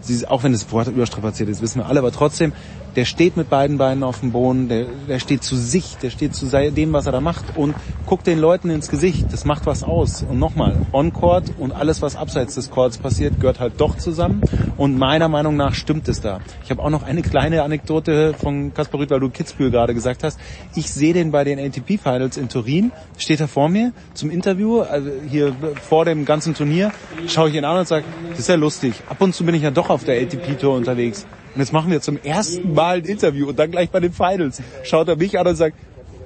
sie, 0.00 0.26
auch 0.26 0.42
wenn 0.42 0.52
das 0.52 0.70
Wort 0.72 0.88
überstrapaziert 0.88 1.48
ist, 1.48 1.60
wissen 1.62 1.80
wir 1.80 1.86
alle, 1.86 2.00
aber 2.00 2.12
trotzdem, 2.12 2.52
der 2.98 3.04
steht 3.04 3.36
mit 3.36 3.48
beiden 3.48 3.78
Beinen 3.78 4.02
auf 4.02 4.18
dem 4.18 4.32
Boden, 4.32 4.68
der, 4.68 4.86
der 5.08 5.20
steht 5.20 5.44
zu 5.44 5.54
sich, 5.54 5.98
der 5.98 6.10
steht 6.10 6.34
zu 6.34 6.46
dem, 6.46 6.92
was 6.92 7.06
er 7.06 7.12
da 7.12 7.20
macht 7.20 7.56
und 7.56 7.76
guckt 8.06 8.26
den 8.26 8.40
Leuten 8.40 8.70
ins 8.70 8.88
Gesicht. 8.88 9.26
Das 9.30 9.44
macht 9.44 9.66
was 9.66 9.84
aus. 9.84 10.24
Und 10.28 10.40
nochmal, 10.40 10.74
On-Court 10.92 11.44
und 11.60 11.70
alles, 11.70 12.02
was 12.02 12.16
abseits 12.16 12.56
des 12.56 12.72
Courts 12.72 12.98
passiert, 12.98 13.38
gehört 13.38 13.60
halt 13.60 13.74
doch 13.76 13.98
zusammen. 13.98 14.42
Und 14.76 14.98
meiner 14.98 15.28
Meinung 15.28 15.54
nach 15.54 15.74
stimmt 15.74 16.08
es 16.08 16.20
da. 16.20 16.40
Ich 16.64 16.72
habe 16.72 16.82
auch 16.82 16.90
noch 16.90 17.04
eine 17.04 17.22
kleine 17.22 17.62
Anekdote 17.62 18.34
von 18.34 18.74
Kaspar 18.74 18.98
Rüth, 18.98 19.10
weil 19.10 19.20
du 19.20 19.30
Kitzbühel 19.30 19.70
gerade 19.70 19.94
gesagt 19.94 20.24
hast. 20.24 20.40
Ich 20.74 20.90
sehe 20.90 21.12
den 21.12 21.30
bei 21.30 21.44
den 21.44 21.60
ATP 21.60 21.98
Finals 22.02 22.36
in 22.36 22.48
Turin, 22.48 22.90
steht 23.16 23.38
er 23.38 23.46
vor 23.46 23.68
mir 23.68 23.92
zum 24.14 24.28
Interview, 24.28 24.80
also 24.80 25.08
hier 25.30 25.54
vor 25.88 26.04
dem 26.04 26.24
ganzen 26.24 26.52
Turnier, 26.54 26.90
schaue 27.28 27.50
ich 27.50 27.54
ihn 27.54 27.64
an 27.64 27.78
und 27.78 27.86
sage, 27.86 28.06
das 28.30 28.40
ist 28.40 28.48
ja 28.48 28.56
lustig. 28.56 28.94
Ab 29.08 29.20
und 29.20 29.36
zu 29.36 29.44
bin 29.44 29.54
ich 29.54 29.62
ja 29.62 29.70
doch 29.70 29.88
auf 29.88 30.02
der 30.02 30.20
ATP 30.20 30.58
Tour 30.58 30.74
unterwegs. 30.74 31.28
Und 31.54 31.60
jetzt 31.60 31.72
machen 31.72 31.90
wir 31.90 32.00
zum 32.00 32.18
ersten 32.22 32.74
Mal 32.74 32.98
ein 32.98 33.04
Interview 33.04 33.48
und 33.48 33.58
dann 33.58 33.70
gleich 33.70 33.90
bei 33.90 34.00
den 34.00 34.12
Finals. 34.12 34.62
Schaut 34.84 35.08
er 35.08 35.16
mich 35.16 35.38
an 35.38 35.46
und 35.46 35.56
sagt, 35.56 35.76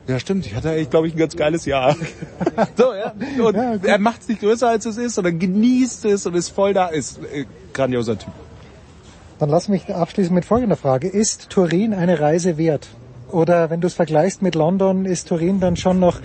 ja 0.09 0.19
stimmt, 0.19 0.47
ich 0.47 0.55
hatte 0.55 0.71
eigentlich, 0.71 0.91
glaube 0.91 1.07
ich, 1.07 1.15
ein 1.15 1.19
ganz 1.19 1.37
geiles 1.37 1.65
Jahr. 1.65 1.97
so, 2.77 2.93
ja. 2.93 3.13
Und 3.43 3.55
ja, 3.55 3.77
er 3.83 3.99
macht 3.99 4.23
es 4.23 4.29
nicht 4.29 4.41
größer, 4.41 4.69
als 4.69 4.87
es 4.87 4.97
ist, 4.97 5.15
sondern 5.15 5.39
genießt 5.39 6.05
es 6.07 6.27
und 6.27 6.35
ist 6.35 6.49
voll 6.49 6.75
da. 6.75 6.89
Ist 6.89 7.21
äh, 7.33 7.45
grandioser 7.73 8.19
Typ. 8.19 8.33
Dann 9.39 9.49
lass 9.49 9.69
mich 9.69 9.93
abschließen 9.93 10.35
mit 10.35 10.45
folgender 10.45 10.77
Frage. 10.77 11.09
Ist 11.09 11.51
Turin 11.51 11.95
eine 11.95 12.21
Reise 12.21 12.59
wert? 12.59 12.89
Oder 13.31 13.71
wenn 13.71 13.81
du 13.81 13.87
es 13.87 13.95
vergleichst 13.95 14.43
mit 14.43 14.55
London, 14.55 15.05
ist 15.05 15.29
Turin 15.29 15.59
dann 15.59 15.77
schon 15.77 15.99
noch 15.99 16.21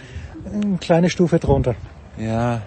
eine 0.53 0.77
kleine 0.77 1.09
Stufe 1.09 1.39
drunter. 1.39 1.75
Ja, 2.17 2.61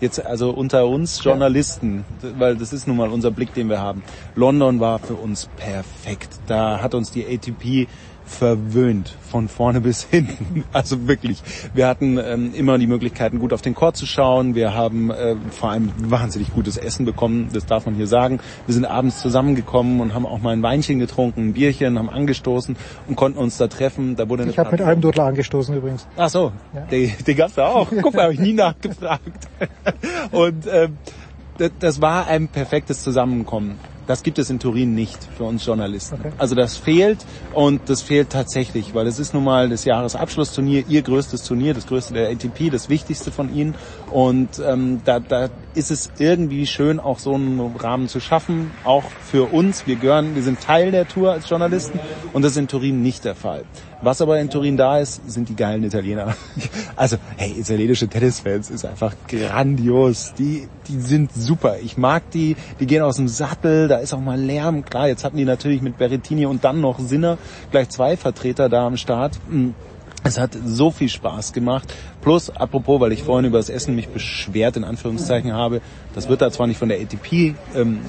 jetzt 0.00 0.24
also 0.24 0.50
unter 0.50 0.86
uns 0.86 1.22
Journalisten, 1.22 2.04
weil 2.38 2.56
das 2.56 2.72
ist 2.72 2.86
nun 2.86 2.96
mal 2.96 3.10
unser 3.10 3.30
Blick, 3.30 3.54
den 3.54 3.68
wir 3.68 3.80
haben. 3.80 4.02
London 4.34 4.80
war 4.80 4.98
für 4.98 5.14
uns 5.14 5.48
perfekt. 5.56 6.28
Da 6.46 6.80
hat 6.82 6.94
uns 6.94 7.10
die 7.10 7.24
ATP 7.24 7.88
verwöhnt, 8.26 9.14
von 9.30 9.48
vorne 9.48 9.80
bis 9.86 10.04
hinten. 10.04 10.64
Also 10.72 11.08
wirklich, 11.08 11.42
wir 11.74 11.86
hatten 11.86 12.18
ähm, 12.18 12.52
immer 12.54 12.78
die 12.78 12.86
Möglichkeiten, 12.86 13.38
gut 13.38 13.52
auf 13.52 13.62
den 13.62 13.74
Chor 13.74 13.94
zu 13.94 14.06
schauen. 14.06 14.54
Wir 14.54 14.74
haben 14.74 15.10
äh, 15.10 15.36
vor 15.50 15.70
allem 15.70 15.92
wahnsinnig 15.98 16.52
gutes 16.52 16.76
Essen 16.76 17.06
bekommen, 17.06 17.50
das 17.52 17.66
darf 17.66 17.86
man 17.86 17.94
hier 17.94 18.06
sagen. 18.06 18.40
Wir 18.66 18.74
sind 18.74 18.84
abends 18.84 19.20
zusammengekommen 19.20 20.00
und 20.00 20.14
haben 20.14 20.26
auch 20.26 20.40
mal 20.40 20.50
ein 20.50 20.62
Weinchen 20.62 20.98
getrunken, 20.98 21.48
ein 21.48 21.52
Bierchen, 21.54 21.98
haben 21.98 22.10
angestoßen 22.10 22.76
und 23.08 23.16
konnten 23.16 23.38
uns 23.38 23.56
da 23.56 23.68
treffen. 23.68 24.16
Da 24.16 24.28
wurde 24.28 24.44
ich 24.48 24.58
habe 24.58 24.72
mit 24.72 24.82
einem 24.82 25.00
Dudler 25.00 25.24
angestoßen 25.24 25.76
übrigens. 25.76 26.06
Ach 26.16 26.28
so, 26.28 26.52
ja. 26.74 26.80
den, 26.82 27.12
den 27.26 27.36
gab's 27.36 27.54
da 27.54 27.68
auch. 27.68 27.88
Guck 28.02 28.14
mal, 28.14 28.24
habe 28.24 28.34
ich 28.34 28.40
nie 28.40 28.52
nachgefragt. 28.54 29.48
und 30.32 30.66
ähm, 30.70 30.96
das 31.78 32.00
war 32.02 32.26
ein 32.26 32.48
perfektes 32.48 33.02
Zusammenkommen. 33.02 33.78
Das 34.06 34.22
gibt 34.22 34.38
es 34.38 34.50
in 34.50 34.58
Turin 34.58 34.94
nicht 34.94 35.18
für 35.36 35.44
uns 35.44 35.64
Journalisten. 35.64 36.16
Okay. 36.20 36.32
Also 36.38 36.54
das 36.54 36.76
fehlt 36.76 37.24
und 37.52 37.88
das 37.88 38.02
fehlt 38.02 38.30
tatsächlich, 38.30 38.94
weil 38.94 39.06
es 39.06 39.18
ist 39.18 39.34
nun 39.34 39.44
mal 39.44 39.68
das 39.68 39.84
Jahresabschlussturnier, 39.84 40.84
ihr 40.88 41.02
größtes 41.02 41.42
Turnier, 41.42 41.74
das 41.74 41.86
größte 41.86 42.14
der 42.14 42.30
ATP, 42.30 42.70
das 42.70 42.88
wichtigste 42.88 43.30
von 43.32 43.54
ihnen. 43.54 43.74
Und 44.10 44.60
ähm, 44.64 45.00
da, 45.04 45.20
da 45.20 45.48
ist 45.74 45.90
es 45.90 46.10
irgendwie 46.18 46.66
schön, 46.66 47.00
auch 47.00 47.18
so 47.18 47.34
einen 47.34 47.60
Rahmen 47.76 48.08
zu 48.08 48.20
schaffen, 48.20 48.70
auch 48.84 49.04
für 49.04 49.52
uns. 49.52 49.86
Wir 49.86 49.96
gehören, 49.96 50.34
wir 50.34 50.42
sind 50.42 50.60
Teil 50.60 50.90
der 50.90 51.08
Tour 51.08 51.32
als 51.32 51.48
Journalisten 51.48 51.98
und 52.32 52.42
das 52.42 52.52
ist 52.52 52.58
in 52.58 52.68
Turin 52.68 53.02
nicht 53.02 53.24
der 53.24 53.34
Fall. 53.34 53.64
Was 54.02 54.20
aber 54.20 54.38
in 54.38 54.50
Turin 54.50 54.76
da 54.76 54.98
ist, 54.98 55.28
sind 55.28 55.48
die 55.48 55.56
geilen 55.56 55.84
Italiener. 55.84 56.34
Also, 56.96 57.18
hey, 57.36 57.54
italienische 57.58 58.08
Tennisfans 58.08 58.70
ist 58.70 58.86
einfach 58.86 59.14
grandios. 59.28 60.32
Die, 60.38 60.66
die 60.88 60.98
sind 60.98 61.30
super. 61.34 61.76
Ich 61.82 61.98
mag 61.98 62.30
die. 62.30 62.56
Die 62.80 62.86
gehen 62.86 63.02
aus 63.02 63.16
dem 63.16 63.28
Sattel. 63.28 63.86
Da 63.86 63.98
ist 63.98 64.14
auch 64.14 64.20
mal 64.20 64.40
Lärm. 64.40 64.82
Klar, 64.82 65.08
jetzt 65.08 65.22
hatten 65.22 65.36
die 65.36 65.44
natürlich 65.44 65.82
mit 65.82 65.98
Berrettini 65.98 66.46
und 66.46 66.64
dann 66.64 66.80
noch 66.80 66.98
Sinner 66.98 67.36
gleich 67.70 67.90
zwei 67.90 68.16
Vertreter 68.16 68.70
da 68.70 68.86
am 68.86 68.96
Start. 68.96 69.38
Hm. 69.50 69.74
Es 70.24 70.38
hat 70.38 70.56
so 70.64 70.90
viel 70.90 71.08
Spaß 71.08 71.52
gemacht. 71.52 71.92
Plus, 72.20 72.50
apropos, 72.50 73.00
weil 73.00 73.12
ich 73.12 73.22
vorhin 73.22 73.44
über 73.44 73.58
das 73.58 73.68
Essen 73.68 73.94
mich 73.94 74.08
beschwert, 74.08 74.76
in 74.76 74.84
Anführungszeichen 74.84 75.52
habe, 75.52 75.80
das 76.14 76.28
wird 76.28 76.40
da 76.40 76.50
zwar 76.50 76.66
nicht 76.66 76.78
von 76.78 76.88
der 76.88 77.00
ATP 77.00 77.54
ähm, 77.76 78.00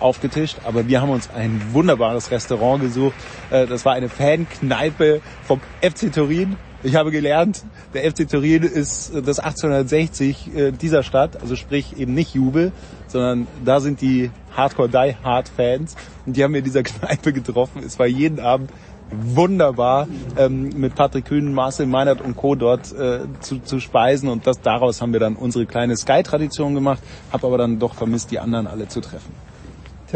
aufgetischt, 0.00 0.58
aber 0.64 0.88
wir 0.88 1.00
haben 1.00 1.10
uns 1.10 1.30
ein 1.30 1.60
wunderbares 1.72 2.30
Restaurant 2.30 2.82
gesucht. 2.82 3.14
Äh, 3.50 3.66
das 3.66 3.84
war 3.84 3.94
eine 3.94 4.08
Fankneipe 4.08 5.20
vom 5.42 5.60
FC 5.80 6.12
Turin. 6.12 6.56
Ich 6.82 6.94
habe 6.94 7.10
gelernt, 7.10 7.64
der 7.94 8.10
FC 8.10 8.28
Turin 8.28 8.62
ist 8.62 9.12
das 9.14 9.40
1860 9.40 10.54
äh, 10.54 10.72
dieser 10.72 11.02
Stadt, 11.02 11.40
also 11.40 11.56
sprich 11.56 11.98
eben 11.98 12.14
nicht 12.14 12.34
Jubel, 12.34 12.70
sondern 13.08 13.46
da 13.64 13.80
sind 13.80 14.00
die 14.00 14.30
Hardcore 14.56 14.88
Die 14.88 15.16
Hard 15.24 15.48
Fans 15.48 15.96
und 16.26 16.36
die 16.36 16.44
haben 16.44 16.52
wir 16.52 16.58
in 16.58 16.64
dieser 16.64 16.82
Kneipe 16.84 17.32
getroffen. 17.32 17.82
Es 17.84 17.98
war 17.98 18.06
jeden 18.06 18.40
Abend 18.40 18.70
wunderbar 19.10 20.08
ähm, 20.36 20.70
mit 20.76 20.94
Patrick 20.94 21.26
Kühn, 21.26 21.52
Marcel 21.52 21.86
Meinert 21.86 22.20
und 22.20 22.36
Co. 22.36 22.54
dort 22.54 22.92
äh, 22.92 23.20
zu, 23.40 23.60
zu 23.60 23.80
speisen 23.80 24.28
und 24.28 24.46
das 24.46 24.60
daraus 24.60 25.00
haben 25.00 25.12
wir 25.12 25.20
dann 25.20 25.36
unsere 25.36 25.66
kleine 25.66 25.96
Sky-Tradition 25.96 26.74
gemacht, 26.74 27.02
habe 27.32 27.46
aber 27.46 27.58
dann 27.58 27.78
doch 27.78 27.94
vermisst, 27.94 28.30
die 28.30 28.38
anderen 28.38 28.66
alle 28.66 28.88
zu 28.88 29.00
treffen. 29.00 29.32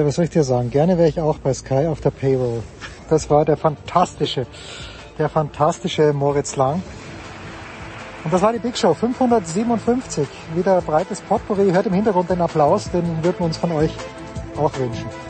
Tja, 0.01 0.07
was 0.07 0.15
soll 0.15 0.25
ich 0.25 0.31
dir 0.31 0.45
sagen? 0.45 0.71
Gerne 0.71 0.97
wäre 0.97 1.11
ich 1.11 1.21
auch 1.21 1.37
bei 1.37 1.53
Sky 1.53 1.87
auf 1.87 2.01
der 2.01 2.09
Payroll. 2.11 2.63
Das 3.11 3.29
war 3.29 3.45
der 3.45 3.59
fantastische, 3.59 4.47
der 5.19 5.29
fantastische 5.29 6.15
Moritz 6.15 6.57
Lang. 6.57 6.83
Und 8.25 8.33
das 8.33 8.41
war 8.41 8.55
die 8.55 8.61
Big 8.61 8.79
Show 8.79 8.95
557. 8.95 10.27
Wieder 10.55 10.81
breites 10.81 11.21
Potpourri. 11.21 11.71
Hört 11.73 11.85
im 11.85 11.93
Hintergrund 11.93 12.31
den 12.31 12.41
Applaus, 12.41 12.91
den 12.91 13.03
würden 13.23 13.41
wir 13.41 13.45
uns 13.45 13.59
von 13.59 13.73
euch 13.73 13.93
auch 14.57 14.73
wünschen. 14.79 15.30